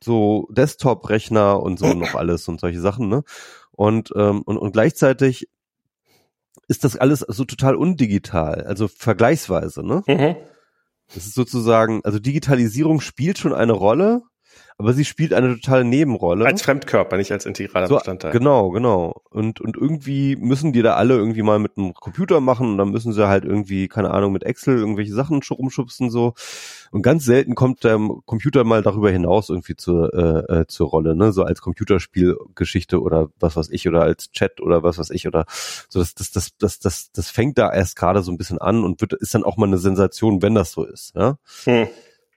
so 0.00 0.46
Desktop-Rechner 0.52 1.60
und 1.60 1.80
so 1.80 1.92
noch 1.94 2.14
alles 2.14 2.46
und 2.46 2.60
solche 2.60 2.80
Sachen, 2.80 3.08
ne? 3.08 3.24
Und, 3.72 4.12
ähm, 4.16 4.42
und, 4.42 4.56
und 4.56 4.72
gleichzeitig 4.72 5.48
ist 6.68 6.84
das 6.84 6.96
alles 6.96 7.20
so 7.20 7.44
total 7.44 7.74
undigital, 7.76 8.64
also 8.64 8.88
vergleichsweise, 8.88 9.84
ne? 9.86 10.02
Mhm. 10.06 10.36
Das 11.14 11.26
ist 11.26 11.34
sozusagen, 11.34 12.00
also 12.04 12.18
Digitalisierung 12.18 13.00
spielt 13.00 13.38
schon 13.38 13.52
eine 13.52 13.72
Rolle, 13.72 14.22
aber 14.76 14.92
sie 14.92 15.04
spielt 15.04 15.32
eine 15.32 15.54
totale 15.54 15.84
Nebenrolle. 15.84 16.46
Als 16.46 16.62
Fremdkörper, 16.62 17.16
nicht 17.16 17.30
als 17.30 17.46
integraler 17.46 17.86
So, 17.86 17.94
Bestandteil. 17.94 18.32
Genau, 18.32 18.70
genau. 18.70 19.22
Und, 19.30 19.60
und 19.60 19.76
irgendwie 19.76 20.36
müssen 20.36 20.72
die 20.72 20.82
da 20.82 20.94
alle 20.94 21.14
irgendwie 21.14 21.42
mal 21.42 21.58
mit 21.58 21.78
einem 21.78 21.94
Computer 21.94 22.40
machen 22.40 22.70
und 22.72 22.78
dann 22.78 22.90
müssen 22.90 23.12
sie 23.12 23.28
halt 23.28 23.44
irgendwie, 23.44 23.86
keine 23.88 24.10
Ahnung, 24.10 24.32
mit 24.32 24.42
Excel 24.42 24.76
irgendwelche 24.78 25.14
Sachen 25.14 25.42
schu- 25.42 25.54
rumschubsen 25.54 26.10
so. 26.10 26.34
Und 26.90 27.02
ganz 27.02 27.24
selten 27.24 27.54
kommt 27.54 27.84
der 27.84 27.98
Computer 28.26 28.64
mal 28.64 28.82
darüber 28.82 29.10
hinaus 29.10 29.48
irgendwie 29.48 29.76
zur, 29.76 30.12
äh, 30.12 30.60
äh, 30.60 30.66
zur 30.66 30.88
Rolle, 30.88 31.14
ne? 31.14 31.32
So 31.32 31.44
als 31.44 31.60
Computerspielgeschichte 31.60 33.00
oder 33.00 33.28
was 33.38 33.56
weiß 33.56 33.70
ich 33.70 33.88
oder 33.88 34.02
als 34.02 34.32
Chat 34.32 34.60
oder 34.60 34.82
was 34.82 34.98
weiß 34.98 35.10
ich 35.10 35.26
oder 35.26 35.44
so. 35.88 36.00
Das, 36.00 36.14
das, 36.14 36.32
das, 36.32 36.56
das, 36.58 36.78
das, 36.80 37.12
das 37.12 37.30
fängt 37.30 37.58
da 37.58 37.72
erst 37.72 37.96
gerade 37.96 38.22
so 38.22 38.32
ein 38.32 38.38
bisschen 38.38 38.58
an 38.58 38.84
und 38.84 39.00
wird, 39.00 39.12
ist 39.14 39.34
dann 39.34 39.44
auch 39.44 39.56
mal 39.56 39.66
eine 39.66 39.78
Sensation, 39.78 40.42
wenn 40.42 40.54
das 40.54 40.72
so 40.72 40.84
ist, 40.84 41.14
ja. 41.14 41.38
Hm. 41.64 41.86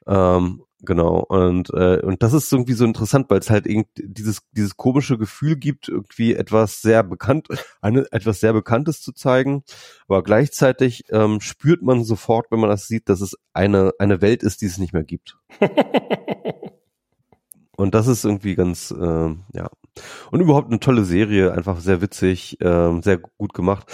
Ähm, 0.07 0.63
genau. 0.87 1.19
Und, 1.19 1.69
äh, 1.75 1.99
und 2.01 2.23
das 2.23 2.33
ist 2.33 2.51
irgendwie 2.51 2.73
so 2.73 2.85
interessant, 2.85 3.29
weil 3.29 3.39
es 3.39 3.51
halt 3.51 3.67
irgendwie 3.67 3.89
dieses, 4.03 4.39
dieses 4.53 4.75
komische 4.75 5.19
Gefühl 5.19 5.55
gibt, 5.57 5.87
irgendwie 5.89 6.33
etwas 6.33 6.81
sehr 6.81 7.03
bekannt, 7.03 7.49
eine, 7.81 8.11
etwas 8.11 8.39
sehr 8.39 8.53
Bekanntes 8.53 9.01
zu 9.01 9.11
zeigen. 9.11 9.63
Aber 10.07 10.23
gleichzeitig 10.23 11.03
ähm, 11.11 11.41
spürt 11.41 11.83
man 11.83 12.03
sofort, 12.03 12.47
wenn 12.49 12.59
man 12.59 12.71
das 12.71 12.87
sieht, 12.87 13.09
dass 13.09 13.21
es 13.21 13.37
eine, 13.53 13.91
eine 13.99 14.21
Welt 14.21 14.41
ist, 14.41 14.61
die 14.61 14.65
es 14.65 14.79
nicht 14.79 14.93
mehr 14.93 15.03
gibt. 15.03 15.37
Und 17.77 17.93
das 17.93 18.07
ist 18.07 18.25
irgendwie 18.25 18.55
ganz, 18.55 18.89
ähm, 18.99 19.43
ja. 19.53 19.69
Und 20.31 20.41
überhaupt 20.41 20.69
eine 20.69 20.79
tolle 20.79 21.03
Serie, 21.03 21.51
einfach 21.51 21.79
sehr 21.79 22.01
witzig, 22.01 22.57
ähm, 22.61 23.03
sehr 23.03 23.19
gut 23.19 23.53
gemacht. 23.53 23.85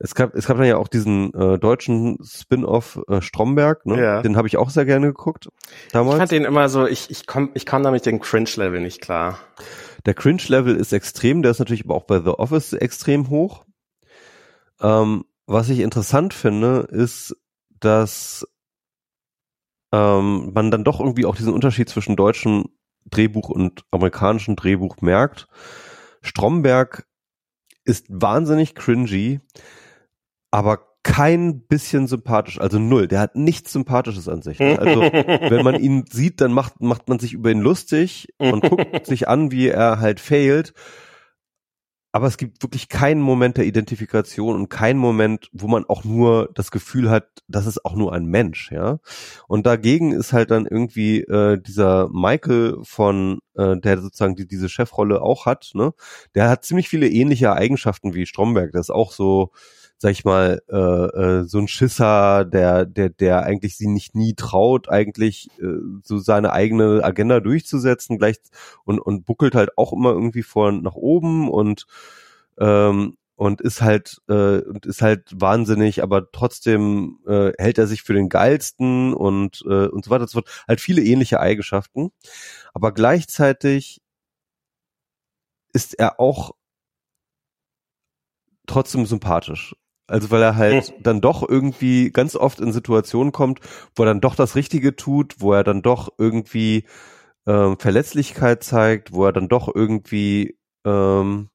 Es 0.00 0.14
gab, 0.14 0.34
es 0.34 0.46
gab 0.46 0.58
dann 0.58 0.66
ja 0.66 0.76
auch 0.76 0.88
diesen 0.88 1.34
äh, 1.34 1.58
deutschen 1.58 2.18
Spin-off 2.24 3.00
äh, 3.08 3.20
Stromberg, 3.20 3.84
ne? 3.84 4.00
Ja. 4.00 4.22
Den 4.22 4.36
habe 4.36 4.46
ich 4.46 4.56
auch 4.56 4.70
sehr 4.70 4.84
gerne 4.84 5.08
geguckt 5.08 5.48
Ich 5.86 5.92
damals. 5.92 6.18
fand 6.18 6.30
den 6.30 6.44
immer 6.44 6.68
so, 6.68 6.86
ich, 6.86 7.10
ich 7.10 7.26
komm, 7.26 7.50
ich 7.54 7.66
kam 7.66 7.82
da 7.82 7.90
mit 7.90 8.06
dem 8.06 8.20
Cringe-Level 8.20 8.80
nicht 8.80 9.00
klar. 9.00 9.38
Der 10.06 10.14
Cringe-Level 10.14 10.76
ist 10.76 10.92
extrem, 10.92 11.42
der 11.42 11.50
ist 11.50 11.58
natürlich 11.58 11.84
aber 11.84 11.96
auch 11.96 12.04
bei 12.04 12.20
The 12.20 12.30
Office 12.30 12.72
extrem 12.74 13.28
hoch. 13.28 13.64
Ähm, 14.80 15.24
was 15.46 15.68
ich 15.68 15.80
interessant 15.80 16.34
finde, 16.34 16.86
ist, 16.90 17.36
dass 17.80 18.46
ähm, 19.92 20.52
man 20.52 20.70
dann 20.70 20.84
doch 20.84 21.00
irgendwie 21.00 21.26
auch 21.26 21.36
diesen 21.36 21.52
Unterschied 21.52 21.88
zwischen 21.88 22.16
deutschem 22.16 22.66
Drehbuch 23.06 23.48
und 23.48 23.84
amerikanischem 23.90 24.54
Drehbuch 24.54 25.00
merkt. 25.00 25.48
Stromberg 26.20 27.06
ist 27.84 28.06
wahnsinnig 28.10 28.74
cringy, 28.74 29.40
aber 30.50 30.88
kein 31.02 31.62
bisschen 31.62 32.06
sympathisch, 32.06 32.60
also 32.60 32.78
null. 32.78 33.08
Der 33.08 33.20
hat 33.20 33.34
nichts 33.34 33.72
Sympathisches 33.72 34.28
an 34.28 34.42
sich. 34.42 34.58
ne? 34.58 34.78
Also 34.78 35.00
wenn 35.02 35.64
man 35.64 35.80
ihn 35.80 36.04
sieht, 36.10 36.40
dann 36.40 36.52
macht, 36.52 36.80
macht 36.80 37.08
man 37.08 37.18
sich 37.18 37.32
über 37.32 37.50
ihn 37.50 37.60
lustig 37.60 38.28
und 38.38 38.62
guckt 38.68 39.06
sich 39.06 39.28
an, 39.28 39.50
wie 39.50 39.68
er 39.68 40.00
halt 40.00 40.20
failt. 40.20 40.74
Aber 42.10 42.26
es 42.26 42.38
gibt 42.38 42.62
wirklich 42.62 42.88
keinen 42.88 43.20
Moment 43.20 43.58
der 43.58 43.66
Identifikation 43.66 44.54
und 44.54 44.70
keinen 44.70 44.98
Moment, 44.98 45.50
wo 45.52 45.68
man 45.68 45.84
auch 45.84 46.04
nur 46.04 46.50
das 46.54 46.70
Gefühl 46.70 47.10
hat, 47.10 47.28
das 47.48 47.66
ist 47.66 47.84
auch 47.84 47.94
nur 47.94 48.14
ein 48.14 48.24
Mensch, 48.24 48.72
ja. 48.72 48.98
Und 49.46 49.66
dagegen 49.66 50.12
ist 50.12 50.32
halt 50.32 50.50
dann 50.50 50.66
irgendwie 50.66 51.20
äh, 51.20 51.60
dieser 51.60 52.08
Michael 52.10 52.78
von, 52.82 53.40
äh, 53.54 53.76
der 53.76 54.00
sozusagen 54.00 54.36
die, 54.36 54.46
diese 54.46 54.70
Chefrolle 54.70 55.20
auch 55.20 55.44
hat, 55.44 55.70
ne? 55.74 55.92
Der 56.34 56.48
hat 56.48 56.64
ziemlich 56.64 56.88
viele 56.88 57.08
ähnliche 57.08 57.52
Eigenschaften 57.52 58.14
wie 58.14 58.26
Stromberg. 58.26 58.72
Der 58.72 58.80
ist 58.80 58.90
auch 58.90 59.12
so, 59.12 59.52
sag 59.98 60.12
ich 60.12 60.24
mal, 60.24 60.62
äh, 60.68 60.76
äh, 60.76 61.44
so 61.44 61.58
ein 61.58 61.68
Schisser, 61.68 62.44
der, 62.44 62.86
der, 62.86 63.10
der 63.10 63.42
eigentlich 63.42 63.76
sie 63.76 63.88
nicht 63.88 64.14
nie 64.14 64.34
traut, 64.34 64.88
eigentlich 64.88 65.50
äh, 65.60 65.80
so 66.04 66.18
seine 66.18 66.52
eigene 66.52 67.02
Agenda 67.04 67.40
durchzusetzen, 67.40 68.18
gleich 68.18 68.36
und, 68.84 69.00
und 69.00 69.26
buckelt 69.26 69.54
halt 69.56 69.76
auch 69.76 69.92
immer 69.92 70.10
irgendwie 70.10 70.44
vor 70.44 70.70
nach 70.72 70.94
oben 70.94 71.50
und 71.50 71.86
ähm, 72.58 73.16
und 73.36 73.60
ist 73.60 73.82
halt 73.82 74.20
äh, 74.28 74.58
und 74.62 74.86
ist 74.86 75.02
halt 75.02 75.30
wahnsinnig, 75.34 76.02
aber 76.02 76.30
trotzdem 76.32 77.20
äh, 77.26 77.52
hält 77.58 77.78
er 77.78 77.86
sich 77.86 78.02
für 78.02 78.14
den 78.14 78.28
geilsten 78.28 79.14
und 79.14 79.62
äh, 79.66 79.86
und 79.88 80.04
so 80.04 80.10
weiter 80.10 80.22
und 80.22 80.30
so 80.30 80.38
fort. 80.40 80.64
Halt 80.68 80.80
viele 80.80 81.02
ähnliche 81.02 81.40
Eigenschaften, 81.40 82.10
aber 82.74 82.92
gleichzeitig 82.92 84.00
ist 85.72 85.94
er 85.98 86.20
auch 86.20 86.52
trotzdem 88.66 89.06
sympathisch. 89.06 89.74
Also 90.08 90.30
weil 90.30 90.42
er 90.42 90.56
halt 90.56 90.94
dann 91.00 91.20
doch 91.20 91.48
irgendwie 91.48 92.10
ganz 92.10 92.34
oft 92.34 92.60
in 92.60 92.72
Situationen 92.72 93.32
kommt, 93.32 93.60
wo 93.94 94.02
er 94.02 94.06
dann 94.06 94.20
doch 94.20 94.34
das 94.34 94.56
Richtige 94.56 94.96
tut, 94.96 95.36
wo 95.38 95.52
er 95.52 95.64
dann 95.64 95.82
doch 95.82 96.08
irgendwie 96.18 96.84
ähm, 97.46 97.78
Verletzlichkeit 97.78 98.64
zeigt, 98.64 99.12
wo 99.12 99.26
er 99.26 99.32
dann 99.32 99.48
doch 99.48 99.72
irgendwie 99.74 100.56
ähm, 100.84 101.50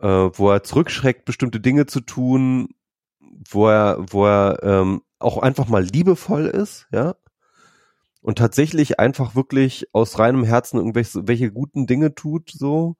äh, 0.00 0.06
wo 0.06 0.50
er 0.50 0.62
zurückschreckt, 0.62 1.24
bestimmte 1.24 1.60
Dinge 1.60 1.86
zu 1.86 2.00
tun, 2.00 2.68
wo 3.48 3.68
er, 3.68 3.98
wo 4.08 4.26
er 4.26 4.62
ähm, 4.62 5.02
auch 5.18 5.38
einfach 5.38 5.68
mal 5.68 5.82
liebevoll 5.82 6.46
ist, 6.46 6.86
ja, 6.92 7.14
und 8.20 8.38
tatsächlich 8.38 8.98
einfach 8.98 9.34
wirklich 9.34 9.86
aus 9.92 10.18
reinem 10.18 10.44
Herzen 10.44 10.78
irgendwelche 10.78 11.28
welche 11.28 11.52
guten 11.52 11.86
Dinge 11.86 12.14
tut, 12.14 12.50
so. 12.50 12.96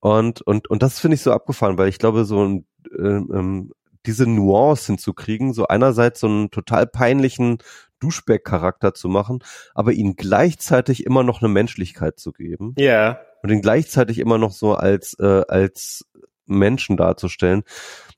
Und, 0.00 0.42
und, 0.42 0.68
und 0.70 0.82
das 0.82 1.00
finde 1.00 1.16
ich 1.16 1.22
so 1.22 1.32
abgefahren, 1.32 1.78
weil 1.78 1.88
ich 1.88 1.98
glaube, 1.98 2.24
so 2.24 2.44
ein, 2.44 2.66
ähm, 2.98 3.30
ähm 3.32 3.72
diese 4.06 4.26
Nuance 4.26 4.86
hinzukriegen, 4.88 5.54
so 5.54 5.66
einerseits 5.66 6.20
so 6.20 6.26
einen 6.26 6.50
total 6.50 6.86
peinlichen 6.86 7.58
Duschback-Charakter 8.00 8.92
zu 8.92 9.08
machen, 9.08 9.38
aber 9.74 9.92
ihnen 9.92 10.14
gleichzeitig 10.14 11.06
immer 11.06 11.22
noch 11.22 11.40
eine 11.40 11.48
Menschlichkeit 11.48 12.18
zu 12.18 12.32
geben. 12.32 12.74
Ja. 12.76 12.84
Yeah. 12.84 13.20
Und 13.42 13.50
ihn 13.50 13.62
gleichzeitig 13.62 14.18
immer 14.18 14.36
noch 14.36 14.52
so 14.52 14.74
als, 14.74 15.16
äh, 15.18 15.44
als 15.48 16.04
Menschen 16.44 16.98
darzustellen. 16.98 17.62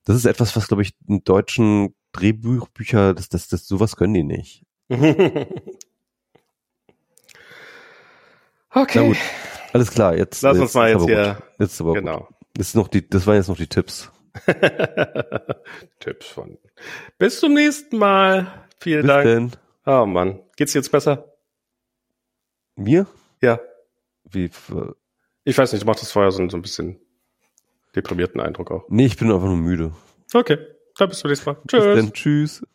Das 0.04 0.16
ist 0.16 0.24
etwas, 0.24 0.56
was, 0.56 0.66
glaube 0.66 0.82
ich, 0.82 0.92
in 1.06 1.22
deutschen 1.22 1.94
Drehbücher, 2.10 3.14
das, 3.14 3.28
das, 3.28 3.46
das, 3.46 3.68
sowas 3.68 3.94
können 3.94 4.14
die 4.14 4.24
nicht. 4.24 4.64
Okay. 8.76 8.98
Na 9.00 9.06
gut. 9.06 9.16
Alles 9.72 9.90
klar, 9.90 10.14
jetzt. 10.14 10.42
Lass 10.42 10.58
uns 10.58 10.74
mal 10.74 10.90
jetzt 10.90 11.06
hier. 11.06 11.38
Jetzt 11.58 11.80
aber 11.80 11.94
genau. 11.94 12.18
Gut. 12.18 12.36
Das, 12.52 12.68
ist 12.68 12.74
noch 12.74 12.88
die, 12.88 13.08
das 13.08 13.26
waren 13.26 13.36
jetzt 13.36 13.48
noch 13.48 13.56
die 13.56 13.68
Tipps. 13.68 14.10
Tipps 16.00 16.26
von. 16.26 16.58
Bis 17.18 17.40
zum 17.40 17.54
nächsten 17.54 17.98
Mal. 17.98 18.66
Vielen 18.80 19.02
Bis 19.02 19.08
Dank. 19.08 19.24
Denn. 19.24 19.52
Oh 19.86 20.06
Mann. 20.06 20.40
Geht's 20.56 20.74
jetzt 20.74 20.90
besser? 20.90 21.32
Mir? 22.76 23.06
Ja. 23.40 23.60
Wie? 24.24 24.50
Ich 25.44 25.56
weiß 25.56 25.72
nicht, 25.72 25.82
du 25.82 25.86
machst 25.86 26.02
das 26.02 26.12
vorher 26.12 26.30
so, 26.32 26.48
so 26.48 26.56
ein 26.56 26.62
bisschen 26.62 27.00
deprimierten 27.94 28.40
Eindruck 28.40 28.70
auch. 28.70 28.84
Nee, 28.88 29.06
ich 29.06 29.16
bin 29.16 29.30
einfach 29.30 29.46
nur 29.46 29.56
müde. 29.56 29.92
Okay. 30.34 30.58
Dann 30.98 31.08
bis 31.08 31.18
zum 31.18 31.30
nächsten 31.30 31.50
Mal. 31.50 31.56
Tschüss. 31.68 31.84
Bis 31.84 31.96
dann. 31.96 32.12
Tschüss. 32.12 32.66